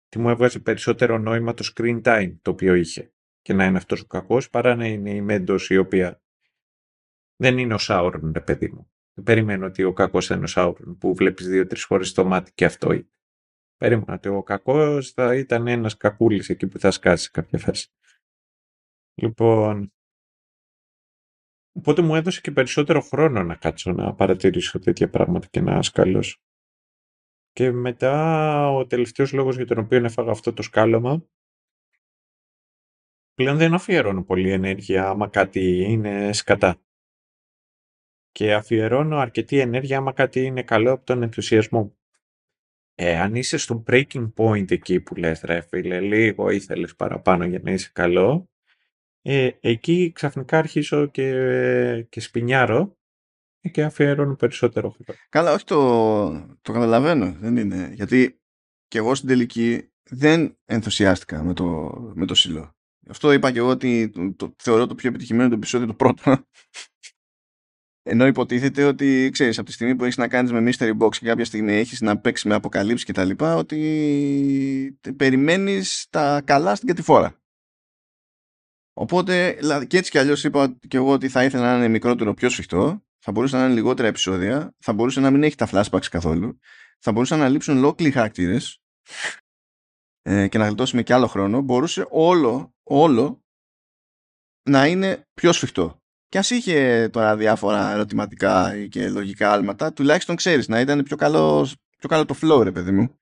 Τι 0.09 0.19
μου 0.19 0.29
έβγαζε 0.29 0.59
περισσότερο 0.59 1.19
νόημα 1.19 1.55
το 1.55 1.73
screen 1.75 2.03
time 2.03 2.37
το 2.43 2.51
οποίο 2.51 2.75
είχε. 2.75 3.13
Και 3.41 3.53
να 3.53 3.65
είναι 3.65 3.77
αυτός 3.77 4.01
ο 4.01 4.07
κακός 4.07 4.51
παρά 4.51 4.75
να 4.75 4.87
είναι 4.87 5.11
η 5.11 5.21
Μέντος 5.21 5.71
η 5.71 5.77
οποία 5.77 6.23
δεν 7.37 7.59
είναι 7.59 7.75
ο 7.75 7.79
Σάουρον, 7.79 8.33
ρε 8.35 8.41
παιδί 8.41 8.69
μου. 8.69 8.91
Δεν 9.15 9.25
περιμένω 9.25 9.67
ότι 9.67 9.83
ο 9.83 9.93
κακός 9.93 10.27
θα 10.27 10.35
είναι 10.35 10.45
ο 10.45 10.47
Σάουρον 10.47 10.99
που 10.99 11.15
βλέπεις 11.15 11.49
δύο-τρεις 11.49 11.85
φορές 11.85 12.09
στο 12.09 12.25
μάτι 12.25 12.53
και 12.55 12.65
αυτό 12.65 12.93
είναι. 12.93 13.09
Περίμενα 13.77 14.15
ότι 14.15 14.29
ο 14.29 14.43
κακός 14.43 15.11
θα 15.11 15.35
ήταν 15.35 15.67
ένας 15.67 15.97
κακούλης 15.97 16.49
εκεί 16.49 16.67
που 16.67 16.79
θα 16.79 16.91
σκάσει 16.91 17.31
κάποια 17.31 17.59
φάση. 17.59 17.89
Λοιπόν, 19.15 19.94
Οπότε 21.77 22.03
μου 22.03 22.15
έδωσε 22.15 22.41
και 22.41 22.51
περισσότερο 22.51 23.01
χρόνο 23.01 23.43
να 23.43 23.55
κάτσω 23.55 23.93
να 23.93 24.15
παρατηρήσω 24.15 24.79
τέτοια 24.79 25.11
πράγματα 25.11 25.47
και 25.47 25.61
να 25.61 25.83
σκαλώσω. 25.83 26.39
Και 27.53 27.71
μετά 27.71 28.69
ο 28.71 28.87
τελευταίος 28.87 29.33
λόγος 29.33 29.57
για 29.57 29.67
τον 29.67 29.79
οποίο 29.79 30.05
έφαγα 30.05 30.31
αυτό 30.31 30.53
το 30.53 30.63
σκάλωμα 30.63 31.29
πλέον 33.35 33.57
δεν 33.57 33.75
αφιερώνω 33.75 34.25
πολύ 34.25 34.51
ενέργεια 34.51 35.09
άμα 35.09 35.29
κάτι 35.29 35.83
είναι 35.83 36.33
σκατά. 36.33 36.83
Και 38.31 38.55
αφιερώνω 38.55 39.19
αρκετή 39.19 39.59
ενέργεια 39.59 39.99
άμα 39.99 40.13
κάτι 40.13 40.41
είναι 40.41 40.63
καλό 40.63 40.93
από 40.93 41.05
τον 41.05 41.23
ενθουσιασμό 41.23 41.97
Ε, 42.95 43.19
αν 43.19 43.35
είσαι 43.35 43.57
στο 43.57 43.83
breaking 43.87 44.33
point 44.35 44.71
εκεί 44.71 45.01
που 45.01 45.15
λες 45.15 45.41
ρε 45.41 45.61
φίλε, 45.61 46.01
λίγο 46.01 46.51
ήθελες 46.51 46.97
παραπάνω 46.97 47.45
για 47.45 47.61
να 47.63 47.71
είσαι 47.71 47.91
καλό, 47.93 48.51
ε, 49.27 49.51
εκεί 49.61 50.13
ξαφνικά 50.15 50.59
αρχίζω 50.59 51.07
και, 51.07 52.07
και 52.09 52.21
σπινιάρω 52.21 52.97
και 53.71 53.83
αφιερώνω 53.83 54.37
περισσότερο 54.37 54.91
χρόνο. 54.91 55.21
Καλά, 55.29 55.53
όχι 55.53 55.65
το, 55.65 56.57
το 56.63 56.73
καταλαβαίνω. 56.73 57.33
Δεν 57.33 57.57
είναι. 57.57 57.91
Γιατί 57.95 58.41
και 58.89 58.99
εγώ 58.99 59.15
στην 59.15 59.29
τελική 59.29 59.93
δεν 60.11 60.59
ενθουσιάστηκα 60.65 61.43
με 61.43 61.55
το, 61.55 61.93
με 62.15 62.27
το 62.27 62.35
σύλλο. 62.35 62.71
Αυτό 63.09 63.33
είπα 63.33 63.53
και 63.53 63.59
εγώ 63.59 63.69
ότι 63.69 64.11
το, 64.37 64.55
θεωρώ 64.59 64.87
το 64.87 64.95
πιο 64.95 65.09
επιτυχημένο 65.09 65.49
το 65.49 65.55
επεισόδιο 65.55 65.87
το 65.87 65.95
πρώτο. 65.95 66.45
Ενώ 68.03 68.27
υποτίθεται 68.27 68.85
ότι 68.85 69.29
ξέρεις 69.33 69.59
από 69.59 69.67
τη 69.67 69.73
στιγμή 69.73 69.97
που 69.97 70.05
έχεις 70.05 70.17
να 70.17 70.29
κάνεις 70.29 70.53
με 70.53 70.71
mystery 70.71 70.99
box 70.99 71.17
και 71.17 71.27
κάποια 71.27 71.45
στιγμή 71.45 71.73
έχεις 71.73 72.01
να 72.01 72.19
παίξεις 72.19 72.45
με 72.45 72.55
αποκαλύψεις 72.55 73.07
και 73.07 73.13
τα 73.13 73.25
λοιπά 73.25 73.57
ότι 73.57 74.99
περιμένεις 75.17 76.07
τα 76.11 76.43
καλά 76.45 76.75
στην 76.75 76.89
κατηφόρα. 76.89 77.44
Οπότε 78.95 79.59
και 79.87 79.97
έτσι 79.97 80.11
κι 80.11 80.19
αλλιώς 80.19 80.45
είπα 80.45 80.79
και 80.89 80.97
εγώ 80.97 81.13
ότι 81.13 81.29
θα 81.29 81.45
ήθελα 81.45 81.71
να 81.71 81.77
είναι 81.77 81.89
μικρότερο 81.89 82.35
πιο 82.35 82.49
σφιχτό, 82.49 83.05
θα 83.19 83.33
μπορούσε 83.33 83.57
να 83.57 83.65
είναι 83.65 83.75
λιγότερα 83.75 84.09
επεισόδια, 84.09 84.75
θα 84.79 84.93
μπορούσε 84.93 85.21
να 85.21 85.31
μην 85.31 85.43
έχει 85.43 85.57
τα 85.57 85.69
flashbacks 85.71 86.07
καθόλου, 86.11 86.59
θα 86.99 87.13
μπορούσε 87.13 87.37
να 87.37 87.49
λείψουν 87.49 87.77
ολόκληροι 87.77 88.13
χαρακτήρες 88.13 88.83
ε, 90.23 90.49
και 90.49 90.59
να 90.59 90.67
γλιτώσουμε 90.67 91.03
και 91.03 91.15
άλλο 91.15 91.27
χρόνο, 91.27 91.61
μπορούσε 91.61 92.07
όλο, 92.11 92.75
όλο 92.83 93.43
να 94.71 94.87
είναι 94.87 95.27
πιο 95.35 95.53
σφιχτό. 95.53 95.99
Και 96.29 96.39
ας 96.39 96.51
είχε 96.51 97.09
τώρα 97.13 97.37
διάφορα 97.37 97.93
ερωτηματικά 97.93 98.87
και 98.87 99.09
λογικά 99.09 99.53
άλματα, 99.53 99.93
τουλάχιστον 99.93 100.37
ξέρεις 100.37 100.69
να 100.69 100.81
ήταν 100.81 101.03
πιο 101.03 101.17
καλός, 101.17 101.77
πιο 101.99 102.09
καλό 102.09 102.25
το 102.25 102.35
flow 102.43 102.63
ρε 102.63 102.73
παιδί 102.73 102.91
μου. 102.91 103.19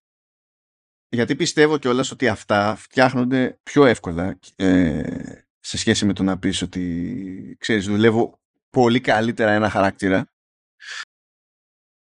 Γιατί 1.08 1.36
πιστεύω 1.36 1.78
κιόλας 1.78 2.10
ότι 2.10 2.28
αυτά 2.28 2.76
φτιάχνονται 2.76 3.58
πιο 3.62 3.84
εύκολα 3.84 4.38
ε, 4.56 5.41
σε 5.64 5.78
σχέση 5.78 6.06
με 6.06 6.12
το 6.12 6.22
να 6.22 6.38
πεις 6.38 6.62
ότι 6.62 7.56
ξέρεις 7.60 7.86
δουλεύω 7.86 8.40
πολύ 8.70 9.00
καλύτερα 9.00 9.50
ένα 9.52 9.70
χαρακτήρα. 9.70 10.26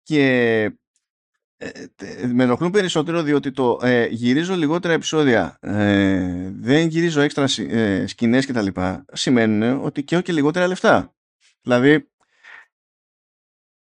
Και 0.03 0.25
ε, 1.57 2.27
με 2.27 2.43
ενοχλούν 2.43 2.71
περισσότερο 2.71 3.23
διότι 3.23 3.51
το 3.51 3.79
ε, 3.83 4.07
γυρίζω 4.07 4.55
λιγότερα 4.55 4.95
επεισόδια 4.95 5.59
ε, 5.61 6.51
δεν 6.55 6.87
γυρίζω 6.87 7.21
έξτρα 7.21 7.47
ε, 7.59 8.07
σκηνές 8.07 8.47
και 8.47 8.53
τα 8.53 8.63
λοιπά 8.63 9.05
σημαίνουν 9.13 9.85
ότι 9.85 10.05
και 10.05 10.21
και 10.21 10.33
λιγότερα 10.33 10.67
λεφτά. 10.67 11.15
Δηλαδή 11.63 12.09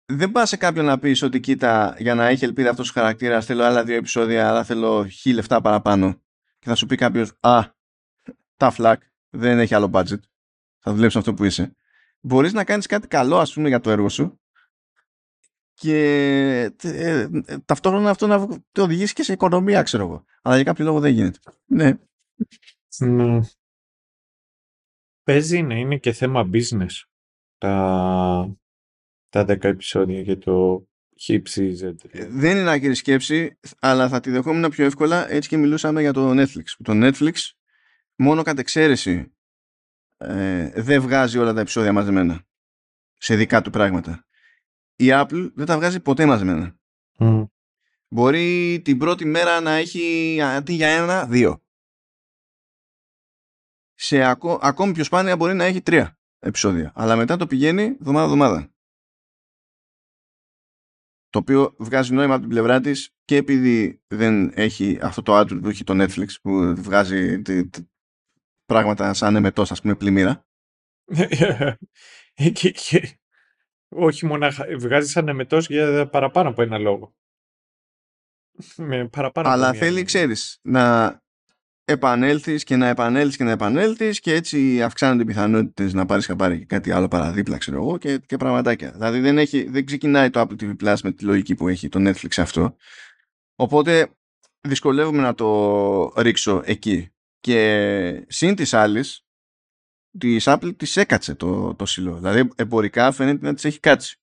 δεν 0.06 0.32
πας 0.32 0.48
σε 0.48 0.56
κάποιον 0.56 0.84
να 0.84 0.98
πεις 0.98 1.22
ότι 1.22 1.40
κοίτα 1.40 1.96
για 1.98 2.14
να 2.14 2.26
έχει 2.26 2.44
ελπίδα 2.44 2.70
αυτός 2.70 2.90
ο 2.90 2.92
χαρακτήρας 2.92 3.46
θέλω 3.46 3.64
άλλα 3.64 3.84
δύο 3.84 3.96
επεισόδια 3.96 4.48
αλλά 4.48 4.64
θέλω 4.64 5.06
χι 5.06 5.32
λεφτά 5.32 5.60
παραπάνω 5.60 6.22
και 6.58 6.68
θα 6.68 6.74
σου 6.74 6.86
πει 6.86 6.96
κάποιος 6.96 7.32
α 7.40 7.60
τα 8.56 8.70
φλακ 8.70 9.02
δεν 9.34 9.58
έχει 9.58 9.74
άλλο 9.74 9.90
budget. 9.92 10.20
Θα 10.78 10.92
δουλέψει 10.92 11.18
αυτό 11.18 11.34
που 11.34 11.44
είσαι. 11.44 11.76
Μπορείς 12.20 12.52
να 12.52 12.64
κάνεις 12.64 12.86
κάτι 12.86 13.08
καλό, 13.08 13.38
ας 13.38 13.52
πούμε, 13.52 13.68
για 13.68 13.80
το 13.80 13.90
έργο 13.90 14.08
σου 14.08 14.38
και 15.74 15.98
ε, 16.82 17.02
ε, 17.12 17.28
ταυτόχρονα 17.64 18.10
αυτό 18.10 18.26
να 18.26 18.46
το 18.72 18.82
οδηγήσει 18.82 19.14
και 19.14 19.22
σε 19.22 19.32
οικονομία, 19.32 19.82
ξέρω 19.82 20.04
εγώ. 20.04 20.24
Αλλά 20.42 20.54
για 20.54 20.64
κάποιο 20.64 20.84
λόγο 20.84 21.00
δεν 21.00 21.12
γίνεται. 21.12 21.38
Ναι. 21.64 21.98
ναι. 22.98 23.40
Παίζει 25.22 25.62
να 25.62 25.74
είναι 25.74 25.98
και 25.98 26.12
θέμα 26.12 26.48
business 26.52 27.02
τα, 27.58 28.56
τα 29.28 29.42
10 29.42 29.64
επεισόδια 29.64 30.20
για 30.20 30.38
το 30.38 30.86
Hip 31.26 31.42
ε, 32.10 32.26
Δεν 32.28 32.56
είναι 32.56 32.70
άκυρη 32.70 32.94
σκέψη, 32.94 33.58
αλλά 33.78 34.08
θα 34.08 34.20
τη 34.20 34.30
δεχόμουν 34.30 34.70
πιο 34.70 34.84
εύκολα 34.84 35.30
έτσι 35.30 35.48
και 35.48 35.56
μιλούσαμε 35.56 36.00
για 36.00 36.12
το 36.12 36.30
Netflix. 36.30 36.64
Το 36.82 36.92
Netflix 36.92 37.32
μόνο 38.16 38.42
κατ' 38.42 38.58
εξαίρεση 38.58 39.34
ε, 40.16 40.70
δεν 40.82 41.00
βγάζει 41.00 41.38
όλα 41.38 41.52
τα 41.52 41.60
επεισόδια 41.60 41.92
μαζεμένα 41.92 42.46
σε 43.18 43.36
δικά 43.36 43.62
του 43.62 43.70
πράγματα. 43.70 44.26
Η 44.96 45.06
Apple 45.10 45.50
δεν 45.54 45.66
τα 45.66 45.76
βγάζει 45.76 46.00
ποτέ 46.00 46.26
μαζεμένα. 46.26 46.78
Μπορεί 48.08 48.80
την 48.84 48.98
πρώτη 48.98 49.24
μέρα 49.24 49.60
να 49.60 49.70
έχει 49.70 50.38
αντί 50.40 50.72
για 50.72 50.88
ένα, 50.88 51.26
δύο. 51.26 51.62
Σε 53.94 54.22
ακό, 54.22 54.58
ακόμη 54.62 54.92
πιο 54.92 55.04
σπάνια 55.04 55.36
μπορεί 55.36 55.54
να 55.54 55.64
έχει 55.64 55.82
τρία 55.82 56.18
επεισόδια. 56.38 56.92
Αλλά 56.94 57.16
μετά 57.16 57.36
το 57.36 57.46
πηγαίνει 57.46 57.82
εβδομάδα-εβδομάδα. 57.82 58.72
Το 61.28 61.38
οποίο 61.38 61.74
βγάζει 61.78 62.12
νόημα 62.12 62.32
από 62.32 62.40
την 62.40 62.50
πλευρά 62.50 62.80
της 62.80 63.14
και 63.24 63.36
επειδή 63.36 64.02
δεν 64.06 64.50
έχει 64.54 64.98
αυτό 65.02 65.22
το 65.22 65.34
άτομο 65.34 65.60
που 65.60 65.68
έχει 65.68 65.84
το 65.84 66.02
Netflix 66.02 66.28
που 66.42 66.74
βγάζει 66.76 67.42
πράγματα 68.66 69.14
σαν 69.14 69.36
εμετός 69.36 69.70
ας 69.70 69.80
πούμε 69.80 69.94
πλημμύρα. 69.94 70.46
και, 72.52 72.70
και, 72.70 73.18
όχι 73.88 74.26
μόνο 74.26 74.48
βγάζει 74.78 75.08
σαν 75.08 75.28
εμετός 75.28 75.66
για 75.66 76.08
παραπάνω 76.08 76.48
από 76.48 76.62
ένα 76.62 76.78
λόγο. 76.78 77.14
Με 78.76 79.08
παραπάνω 79.08 79.48
Αλλά 79.48 79.72
θέλει, 79.72 80.02
ξέρεις, 80.02 80.58
να 80.62 81.18
επανέλθεις 81.84 82.64
και 82.64 82.76
να 82.76 82.88
επανέλθεις 82.88 83.36
και 83.36 83.44
να 83.44 83.50
επανέλθεις 83.50 84.20
και 84.20 84.34
έτσι 84.34 84.82
αυξάνονται 84.82 85.22
οι 85.22 85.26
πιθανότητες 85.26 85.92
να 85.92 86.06
πάρεις 86.06 86.26
χαμπάρι 86.26 86.58
και 86.58 86.64
κάτι 86.64 86.90
άλλο 86.90 87.08
παραδίπλα 87.08 87.58
ξέρω 87.58 87.76
εγώ 87.76 87.98
και, 87.98 88.18
και 88.18 88.36
πραγματάκια. 88.36 88.90
Δηλαδή 88.92 89.20
δεν, 89.20 89.38
έχει, 89.38 89.68
δεν 89.68 89.84
ξεκινάει 89.84 90.30
το 90.30 90.40
Apple 90.40 90.62
TV 90.62 90.76
Plus 90.84 90.96
με 91.02 91.12
τη 91.12 91.24
λογική 91.24 91.54
που 91.54 91.68
έχει 91.68 91.88
το 91.88 92.00
Netflix 92.08 92.32
αυτό. 92.36 92.76
Οπότε 93.54 94.10
δυσκολεύομαι 94.60 95.22
να 95.22 95.34
το 95.34 96.12
ρίξω 96.16 96.62
εκεί. 96.64 97.13
Και 97.44 98.24
συν 98.28 98.54
της 98.54 98.74
άλλης, 98.74 99.24
της 100.18 100.44
Apple 100.46 100.76
της 100.76 100.96
έκατσε 100.96 101.34
το, 101.34 101.74
το 101.74 101.86
σιλό. 101.86 102.16
Δηλαδή 102.16 102.48
εμπορικά 102.56 103.12
φαίνεται 103.12 103.46
να 103.46 103.54
της 103.54 103.64
έχει 103.64 103.80
κάτσει. 103.80 104.18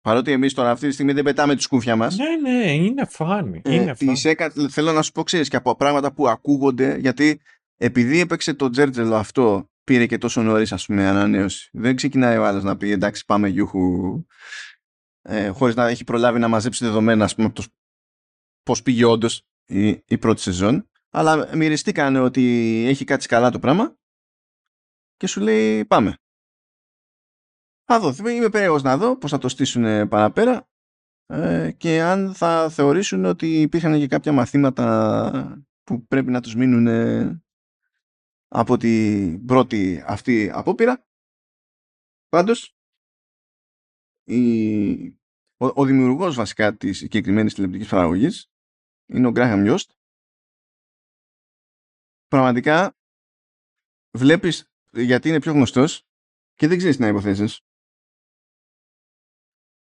Παρότι 0.00 0.32
εμείς 0.32 0.54
τώρα 0.54 0.70
αυτή 0.70 0.86
τη 0.86 0.92
στιγμή 0.92 1.12
δεν 1.12 1.24
πετάμε 1.24 1.54
τη 1.54 1.62
σκούφια 1.62 1.96
μας. 1.96 2.16
Ναι, 2.16 2.50
ναι, 2.50 2.72
είναι 2.72 3.04
φάνη. 3.04 3.60
Ε, 3.64 3.74
είναι 3.74 3.94
έκα... 4.22 4.52
Θέλω 4.70 4.92
να 4.92 5.02
σου 5.02 5.12
πω, 5.12 5.22
ξέρεις 5.22 5.48
και 5.48 5.56
από 5.56 5.76
πράγματα 5.76 6.12
που 6.12 6.28
ακούγονται, 6.28 6.96
γιατί 6.96 7.40
επειδή 7.76 8.20
έπαιξε 8.20 8.54
το 8.54 8.70
τζέρτζελο 8.70 9.16
αυτό, 9.16 9.70
πήρε 9.84 10.06
και 10.06 10.18
τόσο 10.18 10.42
νωρίς, 10.42 10.72
ας 10.72 10.86
πούμε, 10.86 11.06
ανανέωση. 11.06 11.68
Δεν 11.72 11.96
ξεκινάει 11.96 12.36
ο 12.36 12.44
άλλος 12.44 12.62
να 12.62 12.76
πει 12.76 12.90
εντάξει, 12.90 13.24
πάμε 13.24 13.48
γιούχου, 13.48 14.24
ε, 15.22 15.48
χωρίς 15.48 15.74
να 15.74 15.88
έχει 15.88 16.04
προλάβει 16.04 16.38
να 16.38 16.48
μαζέψει 16.48 16.84
δεδομένα, 16.84 17.24
ας 17.24 17.34
πούμε, 17.34 17.46
από 17.46 17.62
το 17.62 17.66
πώς 18.62 18.82
πήγε 18.82 19.04
όντως 19.04 19.46
η, 19.66 19.88
η 19.88 20.18
πρώτη 20.18 20.40
σεζόν. 20.40 20.88
Αλλά 21.18 21.56
μυριστήκανε 21.56 22.18
ότι 22.18 22.42
έχει 22.88 23.04
κάτσει 23.04 23.28
καλά 23.28 23.50
το 23.50 23.58
πράγμα 23.58 23.96
και 25.16 25.26
σου 25.26 25.40
λέει 25.40 25.84
πάμε. 25.84 26.16
Θα 27.84 28.00
δω. 28.00 28.30
Είμαι 28.30 28.48
περίεργος 28.48 28.82
να 28.82 28.96
δω 28.96 29.16
πώς 29.16 29.30
θα 29.30 29.38
το 29.38 29.48
στήσουν 29.48 30.08
παραπέρα 30.08 30.68
ε, 31.26 31.72
και 31.76 32.02
αν 32.02 32.34
θα 32.34 32.70
θεωρήσουν 32.70 33.24
ότι 33.24 33.60
υπήρχαν 33.60 33.98
και 33.98 34.06
κάποια 34.06 34.32
μαθήματα 34.32 35.64
που 35.82 36.06
πρέπει 36.06 36.30
να 36.30 36.40
τους 36.40 36.54
μείνουν 36.54 36.86
από 38.48 38.76
την 38.76 39.44
πρώτη 39.44 40.02
αυτή 40.06 40.50
απόπειρα. 40.52 41.06
Πάντως, 42.28 42.76
η... 44.24 45.06
ο, 45.56 45.66
ο 45.74 45.84
δημιουργός 45.84 46.34
βασικά 46.34 46.76
της 46.76 46.98
συγκεκριμένης 46.98 47.54
τηλεοπτικής 47.54 47.88
παραγωγής 47.88 48.50
είναι 49.06 49.26
ο 49.26 49.30
Γκράχαμ 49.30 49.64
Yost. 49.66 49.96
Πραγματικά 52.28 52.96
βλέπεις 54.16 54.72
γιατί 54.92 55.28
είναι 55.28 55.40
πιο 55.40 55.52
γνωστός 55.52 56.08
και 56.54 56.68
δεν 56.68 56.78
ξέρεις 56.78 56.98
να 56.98 57.06
υποθέσεις. 57.06 57.60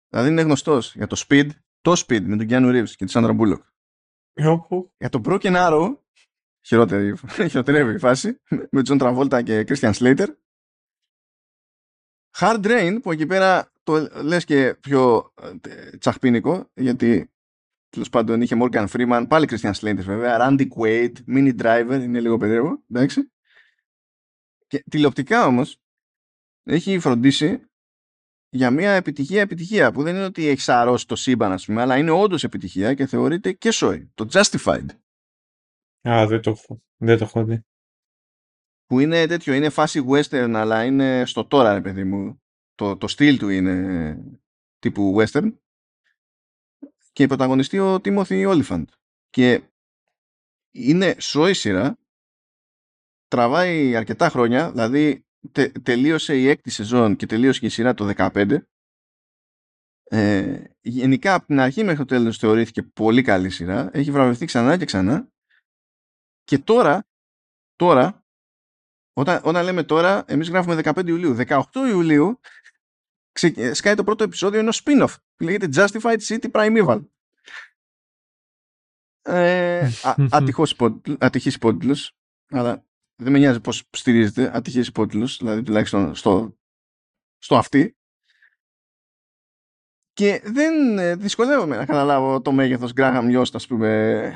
Δηλαδή 0.08 0.30
είναι 0.30 0.42
γνωστός 0.42 0.94
για 0.94 1.06
το 1.06 1.24
Speed, 1.28 1.50
το 1.80 1.92
Speed 2.06 2.22
με 2.22 2.36
τον 2.36 2.46
Keanu 2.50 2.72
Reeves 2.72 2.90
και 2.90 3.04
τη 3.04 3.12
Sandra 3.14 3.40
Bullock. 3.40 3.62
Για 4.98 5.08
το 5.08 5.20
Broken 5.24 5.54
Arrow, 5.56 5.98
χειρότερη, 6.66 7.16
χειροτερεύει 7.50 7.94
η 7.94 7.98
φάση, 7.98 8.40
με 8.70 8.82
τον 8.82 8.98
John 9.00 9.02
Travolta 9.02 9.42
και 9.44 9.64
Christian 9.68 9.92
Slater. 9.92 10.26
Hard 12.38 12.64
Rain, 12.64 12.98
που 13.02 13.12
εκεί 13.12 13.26
πέρα 13.26 13.72
το 13.82 14.08
λες 14.22 14.44
και 14.44 14.74
πιο 14.74 15.32
ε, 15.42 15.96
τσαχπίνικο, 15.96 16.70
γιατί 16.74 17.30
τέλος 17.96 18.10
πάντων 18.10 18.40
είχε 18.40 18.56
Morgan 18.60 18.86
Freeman, 18.88 19.26
πάλι 19.28 19.46
Christian 19.50 19.72
Slater 19.72 20.02
βέβαια, 20.02 20.36
Randy 20.40 20.68
Quaid, 20.68 21.12
Mini 21.26 21.60
Driver, 21.60 22.00
είναι 22.02 22.20
λίγο 22.20 22.36
περίεργο, 22.36 22.82
εντάξει. 22.90 23.32
Και 24.66 24.82
τηλεοπτικά 24.90 25.46
όμως 25.46 25.80
έχει 26.62 26.98
φροντίσει 26.98 27.60
για 28.48 28.70
μια 28.70 28.92
επιτυχία 28.92 29.40
επιτυχία 29.40 29.92
που 29.92 30.02
δεν 30.02 30.14
είναι 30.14 30.24
ότι 30.24 30.46
έχει 30.46 30.72
αρρώσει 30.72 31.06
το 31.06 31.16
σύμπαν 31.16 31.52
ας 31.52 31.64
πούμε, 31.64 31.80
αλλά 31.80 31.96
είναι 31.98 32.10
όντως 32.10 32.44
επιτυχία 32.44 32.94
και 32.94 33.06
θεωρείται 33.06 33.52
και 33.52 33.70
σόι. 33.70 34.10
Το 34.14 34.26
Justified. 34.30 34.86
Α, 36.08 36.26
δεν 36.26 36.40
το 36.40 36.50
έχω, 36.50 36.82
δεν 36.96 37.18
το 37.18 37.24
έχω 37.24 37.44
δει. 37.44 37.64
Που 38.86 39.00
είναι 39.00 39.26
τέτοιο, 39.26 39.54
είναι 39.54 39.68
φάση 39.68 40.04
western 40.08 40.52
αλλά 40.54 40.84
είναι 40.84 41.26
στο 41.26 41.44
τώρα 41.44 41.72
ρε 41.74 41.80
παιδί 41.80 42.04
μου. 42.04 42.42
Το, 42.74 42.96
το 42.96 43.08
στυλ 43.08 43.38
του 43.38 43.48
είναι 43.48 44.16
τύπου 44.78 45.16
western 45.18 45.52
και 47.16 47.26
πρωταγωνιστεί 47.26 47.78
ο 47.78 47.94
Timothy 47.94 48.62
Olyphant. 48.62 48.84
Και 49.30 49.62
είναι 50.70 51.16
σόι 51.18 51.54
σειρά, 51.54 51.98
τραβάει 53.28 53.96
αρκετά 53.96 54.28
χρόνια, 54.28 54.70
δηλαδή 54.70 55.26
τε, 55.52 55.68
τελείωσε 55.68 56.38
η 56.38 56.48
έκτη 56.48 56.70
σεζόν 56.70 57.16
και 57.16 57.26
τελείωσε 57.26 57.60
και 57.60 57.66
η 57.66 57.68
σειρά 57.68 57.94
το 57.94 58.12
2015. 58.16 58.58
Ε, 60.04 60.64
γενικά 60.80 61.34
από 61.34 61.46
την 61.46 61.60
αρχή 61.60 61.82
μέχρι 61.82 61.98
το 61.98 62.04
τέλος 62.04 62.38
θεωρήθηκε 62.38 62.82
πολύ 62.82 63.22
καλή 63.22 63.50
σειρά. 63.50 63.90
Έχει 63.92 64.10
βραβευτεί 64.10 64.44
ξανά 64.46 64.76
και 64.76 64.84
ξανά. 64.84 65.28
Και 66.44 66.58
τώρα, 66.58 67.06
τώρα 67.76 68.26
όταν, 69.12 69.40
όταν 69.44 69.64
λέμε 69.64 69.82
τώρα, 69.82 70.24
εμείς 70.26 70.48
γράφουμε 70.48 70.80
15 70.82 71.06
Ιουλίου. 71.06 71.36
18 71.48 71.62
Ιουλίου 71.88 72.40
σκάει 73.72 73.94
το 73.94 74.04
πρώτο 74.04 74.24
επεισόδιο 74.24 74.58
ενός 74.58 74.82
spin-off 74.84 75.14
που 75.36 75.44
λέγεται 75.44 75.68
Justified 75.74 76.18
City 76.18 76.50
Primeval. 76.50 77.04
Ε, 79.22 79.88
ατυχής 81.18 81.54
υπότιτλος, 81.54 82.16
αλλά 82.48 82.86
δεν 83.16 83.32
με 83.32 83.38
νοιάζει 83.38 83.60
πώς 83.60 83.88
στηρίζεται, 83.90 84.56
ατυχής 84.56 84.88
υπότιτλος, 84.88 85.36
δηλαδή 85.36 85.62
τουλάχιστον 85.62 86.14
στο, 86.14 86.58
στο 87.38 87.56
αυτή. 87.56 87.96
Και 90.12 90.40
δεν 90.44 90.98
ε, 90.98 91.16
δυσκολεύομαι 91.16 91.76
να 91.76 91.86
καταλάβω 91.86 92.40
το 92.40 92.52
μέγεθος 92.52 92.92
Graham 92.96 93.40
Yost, 93.40 93.54
ας 93.54 93.66
πούμε, 93.66 94.32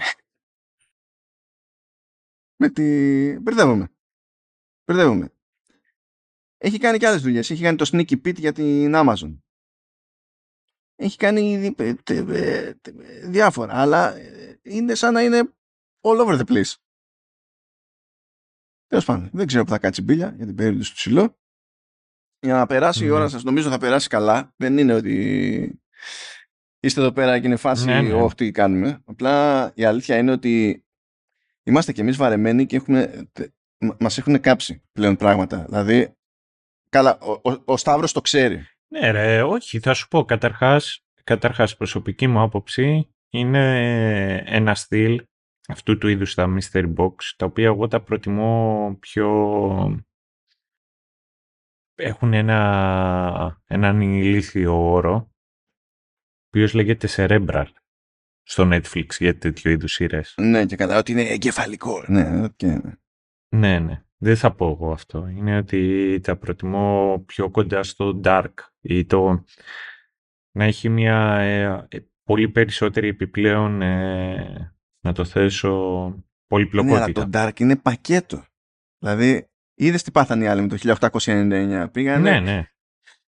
με 2.60 2.70
τη... 2.70 2.82
Μπερδεύομαι. 3.40 3.92
Μπερδεύομαι. 4.84 5.32
Έχει 6.62 6.78
κάνει 6.78 6.98
και 6.98 7.06
άλλες 7.06 7.22
δουλειές. 7.22 7.50
Έχει 7.50 7.62
κάνει 7.62 7.76
το 7.76 7.90
Sneaky 7.92 8.26
Pit 8.26 8.38
για 8.38 8.52
την 8.52 8.92
Amazon. 8.94 9.38
Έχει 10.96 11.16
κάνει 11.16 11.74
διάφορα, 13.24 13.80
αλλά 13.80 14.16
ε, 14.16 14.60
είναι 14.62 14.94
σαν 14.94 15.12
να 15.12 15.22
είναι 15.22 15.54
all 16.00 16.26
over 16.26 16.38
the 16.38 16.44
place. 16.44 16.74
Τέλος 18.86 19.04
πάντων, 19.04 19.30
δεν 19.32 19.46
ξέρω 19.46 19.64
που 19.64 19.70
θα 19.70 19.78
κάτσει 19.78 20.02
μπίλια 20.02 20.34
για 20.36 20.46
την 20.46 20.54
περίπτωση 20.54 20.90
του 20.90 20.96
ψηλού. 20.96 21.38
Για 22.40 22.54
να 22.54 22.66
περάσει 22.66 23.04
η 23.04 23.10
ώρα 23.10 23.28
σας, 23.28 23.42
νομίζω 23.42 23.70
θα 23.70 23.78
περάσει 23.78 24.08
καλά. 24.08 24.54
Δεν 24.56 24.78
είναι 24.78 24.94
ότι 24.94 25.82
είστε 26.80 27.00
εδώ 27.00 27.12
πέρα 27.12 27.40
και 27.40 27.46
είναι 27.46 27.56
φάση, 27.56 27.84
ναι, 27.84 28.00
ναι. 28.00 28.12
όχι 28.12 28.34
τι 28.34 28.50
κάνουμε. 28.50 29.02
Απλά 29.04 29.72
η 29.74 29.84
αλήθεια 29.84 30.16
είναι 30.16 30.32
ότι 30.32 30.84
είμαστε 31.62 31.92
κι 31.92 32.00
εμείς 32.00 32.16
βαρεμένοι 32.16 32.66
και 32.66 32.76
έχουμε, 32.76 33.30
μας 33.98 34.18
έχουν 34.18 34.40
κάψει 34.40 34.82
πλέον 34.92 35.16
πράγματα. 35.16 35.64
Δηλαδή, 35.64 36.14
καλά, 36.90 37.18
ο, 37.18 37.50
ο, 37.50 37.62
ο 37.64 37.76
Σταύρος 37.76 38.12
το 38.12 38.20
ξέρει. 38.20 38.66
Ναι 38.88 39.10
ρε, 39.10 39.42
όχι, 39.42 39.80
θα 39.80 39.94
σου 39.94 40.08
πω. 40.08 40.24
Καταρχάς, 40.24 41.04
καταρχάς 41.24 41.76
προσωπική 41.76 42.26
μου 42.26 42.40
άποψη 42.40 43.14
είναι 43.30 44.36
ένα 44.46 44.74
στυλ 44.74 45.24
αυτού 45.68 45.98
του 45.98 46.08
είδους 46.08 46.34
τα 46.34 46.56
mystery 46.58 46.94
box, 46.96 47.14
τα 47.36 47.46
οποία 47.46 47.66
εγώ 47.66 47.88
τα 47.88 48.02
προτιμώ 48.02 48.96
πιο... 49.00 50.04
Έχουν 51.94 52.32
ένα, 52.32 53.62
έναν 53.66 54.00
ηλίθιο 54.00 54.90
όρο, 54.90 55.14
ο 55.14 55.28
οποίος 56.46 56.74
λέγεται 56.74 57.08
cerebral 57.10 57.66
στο 58.42 58.68
Netflix 58.72 59.06
για 59.18 59.38
τέτοιο 59.38 59.70
είδους 59.70 59.92
σειρές. 59.92 60.34
Ναι, 60.36 60.66
και 60.66 60.76
κατά 60.76 60.98
ότι 60.98 61.12
είναι 61.12 61.22
εγκεφαλικό. 61.22 62.04
Ναι, 62.06 62.44
okay. 62.44 62.80
ναι, 63.56 63.78
ναι. 63.78 64.04
Δεν 64.22 64.36
θα 64.36 64.54
πω 64.54 64.66
εγώ 64.70 64.92
αυτό. 64.92 65.28
Είναι 65.28 65.56
ότι 65.56 66.20
τα 66.22 66.36
προτιμώ 66.36 67.22
πιο 67.26 67.50
κοντά 67.50 67.82
στο 67.82 68.20
dark 68.24 68.54
ή 68.80 69.04
το 69.04 69.44
να 70.52 70.64
έχει 70.64 70.88
μια 70.88 71.38
ε, 71.38 71.86
ε, 71.88 71.98
πολύ 72.24 72.48
περισσότερη 72.48 73.08
επιπλέον 73.08 73.82
ε, 73.82 74.74
να 75.00 75.12
το 75.12 75.24
θέσω 75.24 75.70
πολυπλοκότητα. 76.46 76.98
Ναι, 76.98 77.12
αλλά 77.16 77.30
το 77.30 77.38
Dark 77.38 77.60
είναι 77.60 77.76
πακέτο. 77.76 78.44
Δηλαδή, 78.98 79.48
είδες 79.74 80.02
τι 80.02 80.10
πάθανε 80.10 80.44
οι 80.44 80.46
άλλοι 80.46 80.60
με 80.60 80.68
το 80.68 80.96
1899. 81.10 81.86
Πήγανε. 81.92 82.30
Ναι, 82.30 82.40
ναι. 82.40 82.64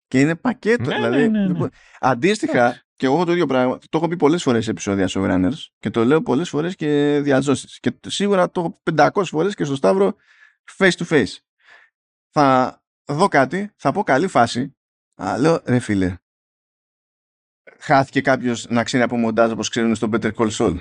Και 0.08 0.20
είναι 0.20 0.36
πακέτο. 0.36 0.90
Ναι, 0.90 0.96
δηλαδή, 0.96 1.30
ναι, 1.30 1.48
ναι, 1.48 1.60
ναι. 1.60 1.68
Αντίστοιχα, 2.00 2.84
και 2.96 3.06
εγώ 3.06 3.16
έχω 3.16 3.26
το 3.26 3.32
ίδιο 3.32 3.46
πράγμα. 3.46 3.78
Το 3.78 3.98
έχω 3.98 4.08
πει 4.08 4.16
πολλές 4.16 4.44
φορές 4.44 4.64
σε 4.64 4.72
επεισόδια 4.72 5.08
Showrunners 5.10 5.68
και 5.80 5.90
το 5.90 6.06
λέω 6.06 6.22
πολλές 6.22 6.50
φορές 6.50 6.76
και 6.76 7.20
διαζώσεις. 7.24 7.80
Και 7.80 7.94
σίγουρα 8.08 8.52
το 8.52 8.60
έχω 8.60 8.82
500 9.12 9.24
φορές 9.24 9.56
και 9.56 9.64
στο 9.64 9.76
Σταύρο 9.76 10.16
face 10.78 10.92
to 10.92 11.06
face. 11.06 11.38
Θα 12.30 12.78
δω 13.06 13.28
κάτι, 13.28 13.72
θα 13.76 13.92
πω 13.92 14.04
καλή 14.04 14.28
φάση. 14.28 14.76
Α, 15.22 15.38
λέω 15.38 15.62
ρε 15.66 15.80
φίλε, 15.80 16.18
χάθηκε 17.80 18.22
κάποιος 18.22 18.68
να 18.70 18.84
ξέρει 18.84 19.04
από 19.04 19.18
μοντάζ 19.18 19.52
όπως 19.52 19.70
ξέρουν 19.70 19.96
στο 19.96 20.10
Better 20.12 20.34
Call 20.34 20.52
Saul. 20.52 20.78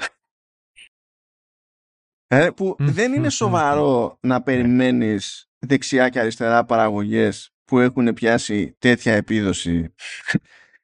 Ε, 2.26 2.50
που 2.50 2.76
δεν 2.78 3.12
είναι 3.12 3.28
σοβαρό 3.28 4.18
να 4.20 4.42
περιμένεις 4.42 5.50
δεξιά 5.58 6.08
και 6.08 6.20
αριστερά 6.20 6.64
παραγωγές 6.64 7.54
που 7.64 7.78
έχουν 7.78 8.12
πιάσει 8.12 8.76
τέτοια 8.78 9.14
επίδοση 9.14 9.94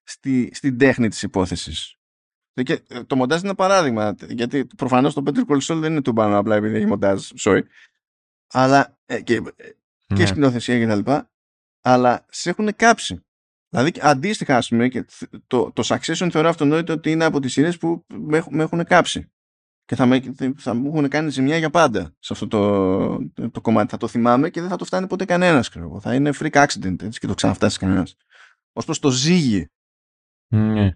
στη, 0.02 0.50
στην 0.54 0.78
τέχνη 0.78 1.08
της 1.08 1.22
υπόθεσης. 1.22 1.96
Και 2.62 2.82
ε, 2.88 3.04
το 3.04 3.16
μοντάζ 3.16 3.38
είναι 3.38 3.48
ένα 3.48 3.56
παράδειγμα, 3.56 4.14
γιατί 4.28 4.66
προφανώς 4.66 5.14
το 5.14 5.22
Better 5.26 5.52
Call 5.52 5.60
Saul 5.60 5.78
δεν 5.78 5.92
είναι 5.92 6.02
του 6.02 6.12
πάνω 6.12 6.38
απλά 6.38 6.56
επειδή 6.56 6.76
έχει 6.76 6.86
μοντάζ, 6.86 7.30
sorry. 7.38 7.60
Αλλά 8.52 8.98
ε, 9.06 9.20
και, 9.20 9.34
ε, 9.34 9.70
και 10.06 10.14
ναι. 10.14 10.26
σκηνοθεσία 10.26 10.78
και 10.78 10.86
τα 10.86 10.96
λοιπά, 10.96 11.30
αλλά 11.80 12.26
σε 12.28 12.50
έχουν 12.50 12.76
κάψει. 12.76 13.22
Δηλαδή 13.68 13.92
αντίστοιχα, 14.00 14.56
ας 14.56 14.68
πούμε, 14.68 14.88
και 14.88 15.04
το, 15.46 15.72
το 15.72 15.82
Succession 15.86 16.28
θεωρώ 16.30 16.48
αυτονόητο 16.48 16.92
ότι 16.92 17.10
είναι 17.10 17.24
από 17.24 17.40
τις 17.40 17.52
σειρές 17.52 17.78
που 17.78 18.04
με, 18.08 18.44
με 18.50 18.62
έχουν 18.62 18.84
κάψει. 18.84 19.32
Και 19.84 19.94
θα, 19.94 20.06
με, 20.06 20.22
θα 20.56 20.74
μου 20.74 20.88
έχουν 20.88 21.08
κάνει 21.08 21.30
ζημιά 21.30 21.56
για 21.56 21.70
πάντα 21.70 22.14
σε 22.18 22.32
αυτό 22.32 22.46
το, 22.48 23.30
το, 23.34 23.50
το 23.50 23.60
κομμάτι. 23.60 23.90
Θα 23.90 23.96
το 23.96 24.08
θυμάμαι 24.08 24.50
και 24.50 24.60
δεν 24.60 24.70
θα 24.70 24.76
το 24.76 24.84
φτάνει 24.84 25.06
ποτέ 25.06 25.24
κανένας. 25.24 25.70
Θα 26.00 26.14
είναι 26.14 26.30
freak 26.38 26.66
accident 26.66 27.02
έτσι, 27.02 27.18
και 27.18 27.26
το 27.26 27.34
ξαναφτάσει 27.34 27.78
κανένας. 27.78 28.16
Ω 28.72 28.84
προς 28.84 28.98
το 28.98 29.10
ζύγι. 29.10 29.70
Ναι. 30.48 30.90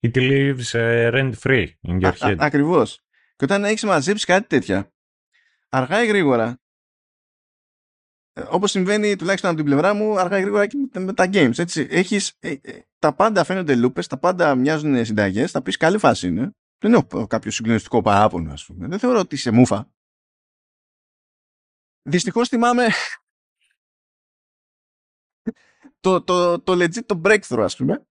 It 0.00 0.16
lives 0.16 0.72
uh, 0.72 1.12
rent 1.12 1.32
free 1.42 1.66
in 1.82 2.00
your 2.00 2.12
head. 2.12 2.36
Ακριβώς. 2.38 3.00
Και 3.36 3.44
όταν 3.44 3.64
έχεις 3.64 3.84
μαζέψει 3.84 4.26
κάτι 4.26 4.46
τέτοια, 4.46 4.92
αργά 5.68 6.02
ή 6.02 6.06
γρήγορα, 6.06 6.48
ε, 6.48 6.54
όπως 8.50 8.70
συμβαίνει 8.70 9.16
τουλάχιστον 9.16 9.50
από 9.50 9.58
την 9.58 9.68
πλευρά 9.68 9.94
μου, 9.94 10.18
αργά 10.18 10.38
ή 10.38 10.40
γρήγορα 10.40 10.66
και 10.66 10.76
με 10.98 11.12
τα 11.12 11.28
games. 11.32 11.58
Έτσι. 11.58 11.86
Έχεις, 11.90 12.36
ε, 12.38 12.54
ε, 12.60 12.80
τα 12.98 13.14
πάντα 13.14 13.44
φαίνονται 13.44 13.74
λούπες, 13.74 14.06
τα 14.06 14.18
πάντα 14.18 14.54
μοιάζουν 14.54 15.04
συνταγές, 15.04 15.50
θα 15.50 15.62
πεις 15.62 15.76
καλή 15.76 15.98
φάση 15.98 16.26
είναι. 16.26 16.50
Δεν 16.78 16.92
έχω 16.92 17.26
κάποιο 17.26 17.50
συγκλονιστικό 17.50 18.02
παράπονο, 18.02 18.52
ας 18.52 18.66
πούμε. 18.66 18.88
Δεν 18.88 18.98
θεωρώ 18.98 19.18
ότι 19.18 19.34
είσαι 19.34 19.50
μούφα. 19.50 19.92
Δυστυχώς 22.02 22.48
θυμάμαι 22.48 22.86
το, 26.00 26.22
το, 26.22 26.60
το 26.60 26.72
legit 26.72 27.04
το 27.06 27.20
breakthrough, 27.24 27.62
ας 27.62 27.76
πούμε. 27.76 28.06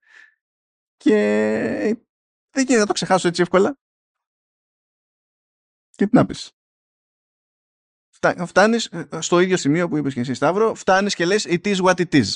Και 0.98 1.16
δεν 2.50 2.64
γίνεται 2.64 2.80
να 2.80 2.86
το 2.86 2.94
ξεχάσω 2.94 3.28
έτσι 3.28 3.42
εύκολα. 3.42 3.78
Και 5.92 6.08
τι 6.08 6.16
να 6.16 6.26
πεις. 6.26 6.57
Φτάνεις 8.46 8.86
ε, 8.86 9.08
στο 9.20 9.40
ίδιο 9.40 9.58
σημείο 9.58 9.88
που 9.88 9.98
είπες 9.98 10.14
και 10.14 10.20
εσύ 10.20 10.34
Σταύρο, 10.34 10.74
φτάνεις 10.76 11.16
και 11.16 11.26
λες 11.26 11.46
it 11.50 11.66
is 11.66 11.76
what 11.76 11.96
it 11.96 12.14
is. 12.14 12.36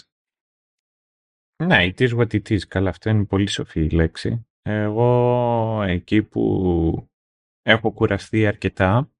Ναι, 1.64 1.92
it 1.92 2.00
is 2.00 2.18
what 2.18 2.34
it 2.34 2.50
is. 2.50 2.60
Καλά, 2.68 2.90
αυτό 2.90 3.10
είναι 3.10 3.26
πολύ 3.26 3.50
σοφή 3.50 3.82
η 3.82 3.90
λέξη. 3.90 4.46
Εγώ 4.62 5.82
εκεί 5.82 6.24
που 6.24 7.10
έχω 7.62 7.92
κουραστεί 7.92 8.48
αρκετά 8.48 9.12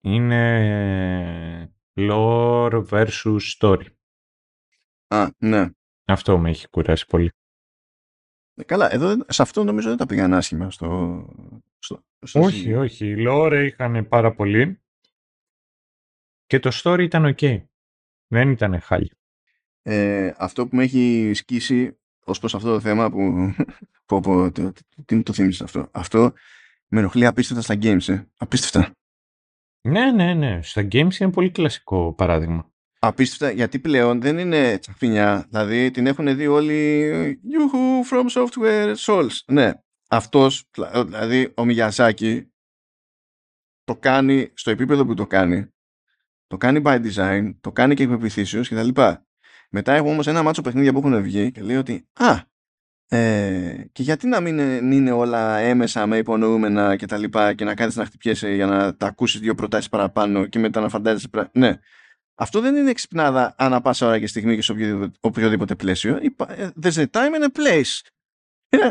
είναι 0.00 1.72
lore 2.00 2.86
versus 2.88 3.38
story. 3.58 3.86
Α, 5.06 5.28
ναι. 5.38 5.70
Αυτό 6.04 6.38
με 6.38 6.50
έχει 6.50 6.68
κουράσει 6.68 7.06
πολύ. 7.06 7.30
Ε, 8.54 8.64
καλά, 8.64 8.92
εδώ 8.92 9.16
σε 9.28 9.42
αυτό 9.42 9.64
νομίζω 9.64 9.88
δεν 9.88 9.96
τα 9.96 10.06
πήγαν 10.06 10.34
άσχημα 10.34 10.70
στο, 10.70 11.26
στο, 11.78 12.02
όχι, 12.34 12.74
όχι. 12.74 13.06
Οι 13.06 13.24
lore 13.28 13.62
είχαν 13.66 14.08
πάρα 14.08 14.34
πολύ 14.34 14.80
και 16.50 16.58
το 16.58 16.70
story 16.82 17.00
ήταν 17.00 17.34
ok. 17.36 17.62
Δεν 18.26 18.50
ήταν 18.50 18.80
χάλια. 18.80 19.14
Ε, 19.82 20.32
αυτό 20.36 20.66
που 20.66 20.76
με 20.76 20.82
έχει 20.82 21.32
σκίσει 21.34 21.98
ως 22.24 22.38
προς 22.38 22.54
αυτό 22.54 22.72
το 22.72 22.80
θέμα 22.80 23.10
που, 23.10 23.54
που, 24.06 24.20
που 24.20 24.50
το, 24.52 24.72
τι 25.04 25.14
μου 25.14 25.22
το 25.22 25.32
θύμισες 25.32 25.62
αυτό. 25.62 25.88
Αυτό 25.92 26.32
με 26.88 26.98
ενοχλεί 26.98 27.26
απίστευτα 27.26 27.62
στα 27.62 27.74
games, 27.82 28.08
ε. 28.08 28.24
Απίστευτα. 28.36 28.90
Ναι, 29.88 30.10
ναι, 30.10 30.34
ναι. 30.34 30.62
Στα 30.62 30.82
games 30.82 31.14
είναι 31.14 31.30
πολύ 31.30 31.50
κλασικό 31.50 32.14
παράδειγμα. 32.14 32.72
Απίστευτα, 32.98 33.50
γιατί 33.50 33.78
πλέον 33.78 34.20
δεν 34.20 34.38
είναι 34.38 34.78
τσαφίνια. 34.78 35.46
Δηλαδή 35.48 35.90
την 35.90 36.06
έχουν 36.06 36.36
δει 36.36 36.46
όλοι 36.46 37.40
Yuhu 37.52 38.10
from 38.10 38.44
software 38.44 38.94
souls. 38.96 39.36
Ναι, 39.46 39.72
αυτός, 40.08 40.70
δηλαδή 41.06 41.52
ο 41.56 41.64
Μιγιαζάκη 41.64 42.52
το 43.84 43.96
κάνει 43.96 44.50
στο 44.54 44.70
επίπεδο 44.70 45.06
που 45.06 45.14
το 45.14 45.26
κάνει. 45.26 45.70
Το 46.50 46.56
κάνει 46.56 46.82
by 46.84 47.00
design, 47.04 47.54
το 47.60 47.72
κάνει 47.72 47.94
και 47.94 48.02
εκπεπιθήσεως 48.02 48.68
και 48.68 48.74
τα 48.74 48.82
λοιπά. 48.82 49.26
Μετά 49.70 49.92
έχω 49.92 50.08
όμως 50.08 50.26
ένα 50.26 50.42
μάτσο 50.42 50.62
παιχνίδια 50.62 50.92
που 50.92 50.98
έχουν 50.98 51.22
βγει 51.22 51.50
και 51.50 51.60
λέει 51.60 51.76
ότι 51.76 52.08
«Α, 52.12 52.40
ε, 53.12 53.84
και 53.92 54.02
γιατί 54.02 54.26
να 54.26 54.40
μην 54.40 54.58
είναι 54.92 55.10
όλα 55.12 55.58
έμεσα 55.58 56.06
με 56.06 56.16
υπονοούμενα 56.16 56.96
και 56.96 57.06
τα 57.06 57.16
λοιπά 57.18 57.54
και 57.54 57.64
να 57.64 57.74
κάνεις 57.74 57.96
να 57.96 58.04
χτυπιέσαι 58.04 58.50
για 58.50 58.66
να 58.66 58.96
τα 58.96 59.06
ακούσεις 59.06 59.40
δύο 59.40 59.54
προτάσεις 59.54 59.88
παραπάνω 59.88 60.46
και 60.46 60.58
μετά 60.58 60.80
να 60.80 60.88
φαντάζεσαι 60.88 61.28
Ναι, 61.52 61.78
αυτό 62.34 62.60
δεν 62.60 62.76
είναι 62.76 62.90
εξυπνάδα 62.90 63.54
ανά 63.58 63.80
πάσα 63.80 64.06
ώρα 64.06 64.18
και 64.18 64.26
στιγμή 64.26 64.54
και 64.54 64.62
σε 64.62 64.72
οποιοδήποτε, 64.72 65.16
οποιοδήποτε 65.20 65.74
πλαίσιο. 65.74 66.16
Ε, 66.16 66.68
there's 66.82 66.96
a 66.96 67.06
time 67.10 67.34
and 67.34 67.44
a 67.44 67.60
place. 67.60 68.00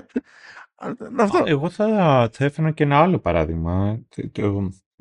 Αυτό. 1.18 1.44
Εγώ 1.46 1.70
θα, 1.70 1.88
θα 2.32 2.46
έφερα 2.46 2.72
και 2.72 2.84
ένα 2.84 3.00
άλλο 3.00 3.20
παράδειγμα. 3.20 4.00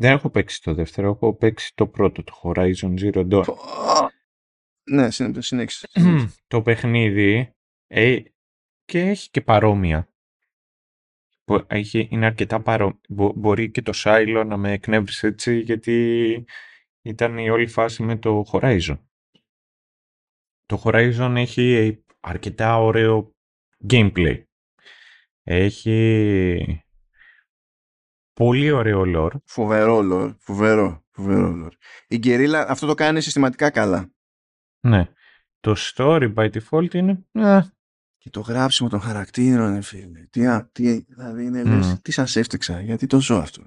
Δεν 0.00 0.12
έχω 0.12 0.30
παίξει 0.30 0.62
το 0.62 0.74
δεύτερο, 0.74 1.08
έχω 1.08 1.34
παίξει 1.34 1.74
το 1.74 1.86
πρώτο, 1.86 2.24
το 2.24 2.40
Horizon 2.42 2.98
Zero 3.00 3.28
Dawn. 3.30 3.44
Ναι, 4.90 5.10
συνέχισε. 5.10 5.88
το 6.46 6.62
παιχνίδι 6.62 7.52
ε, 7.86 8.20
και 8.84 9.00
έχει 9.00 9.30
και 9.30 9.40
παρόμοια. 9.40 10.12
Έχει, 11.66 12.08
είναι 12.10 12.26
αρκετά 12.26 12.62
παρόμοια. 12.62 13.00
μπορεί 13.08 13.70
και 13.70 13.82
το 13.82 13.92
Silo 13.94 14.44
να 14.46 14.56
με 14.56 14.72
εκνεύρισε 14.72 15.26
έτσι 15.26 15.58
γιατί 15.58 16.44
ήταν 17.02 17.38
η 17.38 17.50
όλη 17.50 17.66
φάση 17.66 18.02
με 18.02 18.16
το 18.16 18.44
Horizon. 18.52 18.98
Το 20.64 20.82
Horizon 20.84 21.32
έχει 21.36 21.98
αρκετά 22.20 22.78
ωραίο 22.78 23.30
gameplay. 23.88 24.42
Έχει 25.42 26.82
πολύ 28.38 28.70
ωραίο 28.70 29.02
lore. 29.06 29.36
Φοβερό 29.44 29.98
lore. 30.12 30.34
Φοβερό. 30.38 31.04
Φοβερό 31.10 31.54
lore. 31.64 31.76
Η 32.08 32.20
Guerrilla 32.22 32.64
αυτό 32.68 32.86
το 32.86 32.94
κάνει 32.94 33.20
συστηματικά 33.20 33.70
καλά. 33.70 34.10
Ναι. 34.80 35.08
Το 35.60 35.74
story 35.78 36.34
by 36.34 36.50
default 36.50 36.94
είναι... 36.94 37.24
Ε. 37.32 37.60
Και 38.18 38.30
το 38.30 38.40
γράψιμο 38.40 38.88
των 38.88 39.00
χαρακτήρων, 39.00 39.82
φίλε. 39.82 40.26
Τι, 40.30 40.42
τι, 40.72 40.98
δηλαδή 40.98 41.44
είναι, 41.44 41.62
mm. 41.62 41.66
λες, 41.66 41.98
τι 42.02 42.12
σας 42.12 42.36
έφτιαξα, 42.36 42.80
γιατί 42.80 43.06
το 43.06 43.20
ζω 43.20 43.36
αυτό. 43.36 43.62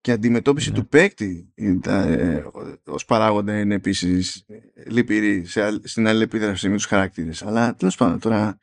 Και 0.00 0.10
η 0.10 0.14
αντιμετώπιση 0.14 0.70
ναι. 0.70 0.76
του 0.76 0.88
παίκτη 0.88 1.52
ε, 1.84 2.42
ως 2.84 3.04
παράγοντα 3.04 3.60
είναι 3.60 3.74
επίσης 3.74 4.44
λυπηρή 4.86 5.44
σε, 5.44 5.88
στην 5.88 6.06
αλληλεπίδραση 6.06 6.68
με 6.68 6.74
τους 6.74 6.86
χαρακτήρες. 6.86 7.42
Αλλά 7.42 7.74
τέλος 7.74 7.96
πάντων 7.96 8.18
τώρα 8.18 8.58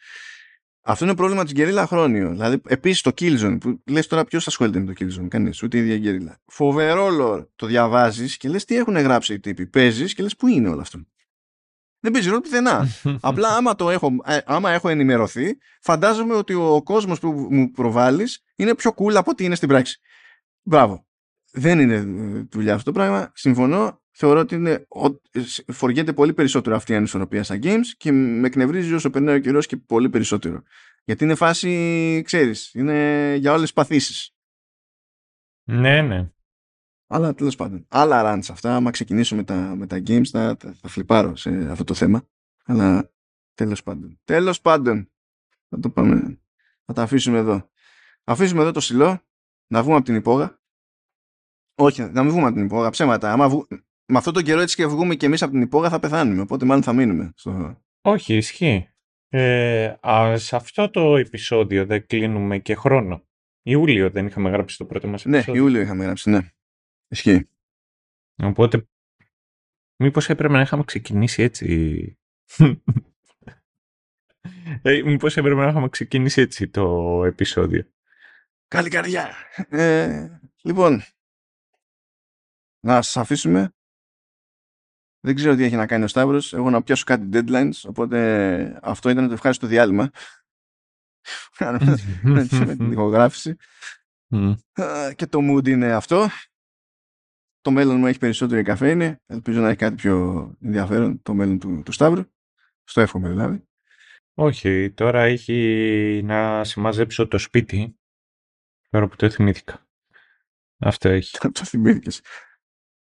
αυτό 0.84 1.06
είναι 1.06 1.16
πρόβλημα 1.16 1.43
της 1.43 1.53
γκερίλα 1.53 1.88
χρόνιο. 1.88 2.30
Δηλαδή, 2.30 2.61
επίσης 2.68 3.01
το 3.01 3.11
Killzone, 3.18 3.58
που 3.60 3.82
λες 3.85 4.08
τώρα 4.08 4.24
ποιος 4.24 4.48
ασχολείται 4.48 4.80
με 4.80 4.93
το 4.93 4.93
Killzone, 5.00 5.27
κανείς, 5.27 5.64
ούτε 5.64 5.77
η 5.77 5.80
ίδια 5.80 5.98
γκερίλα. 5.98 6.40
Φοβερό 6.45 7.08
lore 7.22 7.48
το 7.56 7.66
διαβάζεις 7.66 8.38
και 8.38 8.50
λες 8.50 8.66
τι 8.66 8.76
έχουν 8.76 8.98
γράψει 8.98 9.34
οι 9.34 9.40
τύποι. 9.40 9.68
Παίζεις 9.68 10.14
και 10.14 10.24
λες 10.24 10.35
πού 10.35 10.48
είναι 10.48 10.69
όλο 10.69 10.82
αυτό; 10.82 11.00
Δεν 12.00 12.11
παίζει 12.11 12.27
ρόλο 12.27 12.42
πουθενά. 12.42 12.88
Απλά 13.22 13.56
άμα, 13.56 13.76
το 13.76 13.90
έχω, 13.90 14.16
ε, 14.26 14.38
άμα 14.45 14.72
έχω 14.72 14.90
ενημερωθεί, 14.90 15.58
φαντάζομαι 15.82 16.34
ότι 16.34 16.53
ο 16.53 16.82
κόσμος 16.84 17.19
που 17.19 17.48
μου 17.50 17.72
προβάλλεις 17.72 18.43
είναι 18.56 18.76
πιο 18.76 18.93
cool 18.98 19.14
από 19.14 19.32
ό,τι 19.32 19.43
είναι 19.43 19.56
στην 19.56 19.68
πράξη. 19.68 20.00
Μπράβο. 20.64 21.06
Δεν 21.51 21.80
είναι 21.80 21.95
ε, 21.95 22.48
δουλειά 22.51 22.74
αυτό 22.74 22.92
το 22.92 23.00
πράγμα. 23.00 23.32
Συμφωνώ. 23.35 24.01
Θεωρώ 24.24 24.40
ότι 24.40 24.56
είναι, 24.56 24.88
φοριέται 25.72 26.14
πολύ 26.14 26.33
περισσότερο 26.33 26.75
αυτή 26.75 26.91
η 26.91 26.95
ανισορροπία 26.95 27.43
στα 27.43 27.59
games 27.61 27.85
και 27.98 28.11
με 28.11 28.48
εκνευρίζει 28.48 28.93
όσο 28.93 29.09
περνάει 29.09 29.35
ο 29.35 29.40
καιρός 29.40 29.66
και 29.66 29.77
πολύ 29.77 30.09
περισσότερο. 30.09 30.64
Γιατί 31.03 31.24
είναι 31.24 31.35
φάση, 31.35 32.22
ξέρεις, 32.25 32.74
είναι 32.74 33.35
για 33.35 33.51
όλες 33.51 33.61
τις 33.61 33.74
παθήσεις. 33.74 34.35
Ναι, 35.64 36.01
ναι. 36.01 36.32
Αλλά 37.08 37.33
τέλος 37.33 37.56
πάντων. 37.56 37.85
Άλλα 37.90 38.22
runs 38.24 38.45
αυτά. 38.50 38.75
Άμα 38.75 38.91
ξεκινήσω 38.91 39.35
με 39.35 39.43
τα, 39.43 39.75
με 39.75 39.88
τα 39.88 39.98
games, 40.08 40.25
θα, 40.25 40.58
θα, 40.59 40.88
φλιπάρω 40.88 41.35
σε 41.35 41.72
αυτό 41.72 41.83
το 41.83 41.93
θέμα. 41.93 42.27
Αλλά 42.66 43.11
τέλος 43.53 43.83
πάντων. 43.83 44.19
Τέλος 44.24 44.61
πάντων. 44.61 45.11
Θα 45.69 45.80
το 45.80 45.90
πάμε. 45.90 46.41
Θα 46.85 46.93
τα 46.93 47.01
αφήσουμε 47.01 47.38
εδώ. 47.38 47.69
Αφήσουμε 48.24 48.61
εδώ 48.61 48.72
το 48.72 48.80
σιλό. 48.80 49.22
Να 49.67 49.82
βγούμε 49.82 49.95
από 49.95 50.06
την 50.06 50.16
υπόγα. 50.16 50.59
Όχι, 51.75 52.01
να 52.01 52.24
μην 52.24 52.32
βγούμε 52.32 52.45
από 52.45 52.56
την 52.56 52.66
υπόγα. 52.66 52.90
Ψέματα. 52.90 53.32
Άμα 53.32 53.50
βγου... 53.50 53.67
Με 54.11 54.17
αυτό 54.17 54.31
το 54.31 54.41
καιρό 54.41 54.59
έτσι 54.59 54.75
και 54.75 54.85
βγούμε 54.85 55.15
και 55.15 55.25
εμείς 55.25 55.41
από 55.41 55.51
την 55.51 55.61
υπόγα 55.61 55.90
θα 55.90 55.99
πεθάνουμε. 55.99 56.41
Οπότε 56.41 56.65
μάλλον 56.65 56.83
θα 56.83 56.93
μείνουμε. 56.93 57.31
Στο... 57.35 57.81
Όχι, 58.01 58.35
ισχύει. 58.35 58.90
Ε, 59.30 59.95
α, 60.07 60.38
σε 60.38 60.56
αυτό 60.56 60.90
το 60.90 61.15
επεισόδιο 61.15 61.85
δεν 61.85 62.07
κλείνουμε 62.07 62.59
και 62.59 62.75
χρόνο. 62.75 63.27
Ιούλιο 63.61 64.09
δεν 64.09 64.25
είχαμε 64.25 64.49
γράψει 64.49 64.77
το 64.77 64.85
πρώτο 64.85 65.07
μας 65.07 65.25
ναι, 65.25 65.35
επεισόδιο. 65.35 65.61
Ναι, 65.61 65.67
Ιούλιο 65.67 65.81
είχαμε 65.81 66.03
γράψει, 66.03 66.30
ναι. 66.30 66.40
Ισχύει. 67.07 67.49
Οπότε, 68.43 68.88
μήπως 69.95 70.30
έπρεπε 70.30 70.53
να 70.53 70.61
είχαμε 70.61 70.83
ξεκινήσει 70.83 71.43
έτσι; 71.43 72.17
Ε, 74.81 75.01
μήπως 75.03 75.38
έπρεπε 75.38 75.61
να 75.61 75.67
είχαμε 75.67 75.90
ξεκινήσει 75.90 76.41
έτσι 76.41 76.67
το 76.67 77.23
επεισόδιο; 77.25 77.88
Καλή 78.67 78.90
καρδιά. 78.90 79.35
Ε, 79.69 80.27
λοιπόν, 80.61 81.03
να 82.80 83.01
σας 83.01 83.17
αφήσουμε. 83.17 83.73
Δεν 85.24 85.35
ξέρω 85.35 85.56
τι 85.56 85.64
έχει 85.64 85.75
να 85.75 85.85
κάνει 85.85 86.03
ο 86.03 86.08
Σταύρος. 86.08 86.53
Εγώ 86.53 86.69
να 86.69 86.83
πιάσω 86.83 87.03
κάτι 87.03 87.30
deadlines, 87.33 87.72
οπότε 87.88 88.80
αυτό 88.82 89.09
ήταν 89.09 89.27
το 89.27 89.33
ευχάριστο 89.33 89.67
διάλειμμα. 89.67 90.09
με 92.24 92.75
την 92.75 92.91
ηχογράφηση. 92.91 93.56
Ε, 94.74 95.14
και 95.16 95.27
το 95.27 95.40
mood 95.41 95.67
είναι 95.67 95.91
αυτό. 95.91 96.27
Το 97.61 97.72
μέλλον 97.72 97.98
μου 97.98 98.08
έχει 98.08 98.19
περισσότερη 98.19 98.64
καφέινη. 98.64 99.16
Ελπίζω 99.25 99.61
να 99.61 99.67
έχει 99.67 99.77
κάτι 99.77 99.95
πιο 99.95 100.48
ενδιαφέρον 100.61 101.22
το 101.22 101.33
μέλλον 101.33 101.59
του, 101.59 101.82
του 101.85 101.91
Σταύρου. 101.91 102.24
Στο 102.83 103.01
εύχομαι 103.01 103.30
δηλαδή. 103.30 103.64
Όχι, 104.33 104.91
τώρα 104.91 105.22
έχει 105.22 106.22
να 106.24 106.64
συμμαζέψω 106.64 107.27
το 107.27 107.38
σπίτι. 107.38 107.95
Τώρα 108.90 109.08
που 109.08 109.16
το 109.16 109.30
θυμήθηκα. 109.30 109.88
Αυτό 110.77 111.09
έχει. 111.09 111.38
το 111.51 111.66
θυμήθηκες. 111.66 112.22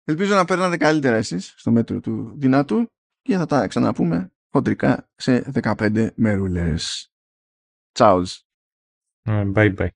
Ελπίζω 0.04 0.34
να 0.34 0.44
περνάτε 0.44 0.76
καλύτερα 0.76 1.16
εσείς 1.16 1.54
στο 1.56 1.70
μέτρο 1.70 2.00
του 2.00 2.32
δυνατού 2.36 2.86
και 3.22 3.36
θα 3.36 3.46
τα 3.46 3.66
ξαναπούμε 3.66 4.32
χοντρικά 4.52 5.08
σε 5.14 5.50
15 5.62 6.08
μέρουλες. 6.14 7.10
Ciao. 7.98 8.24
Bye 9.26 9.74
bye. 9.76 9.88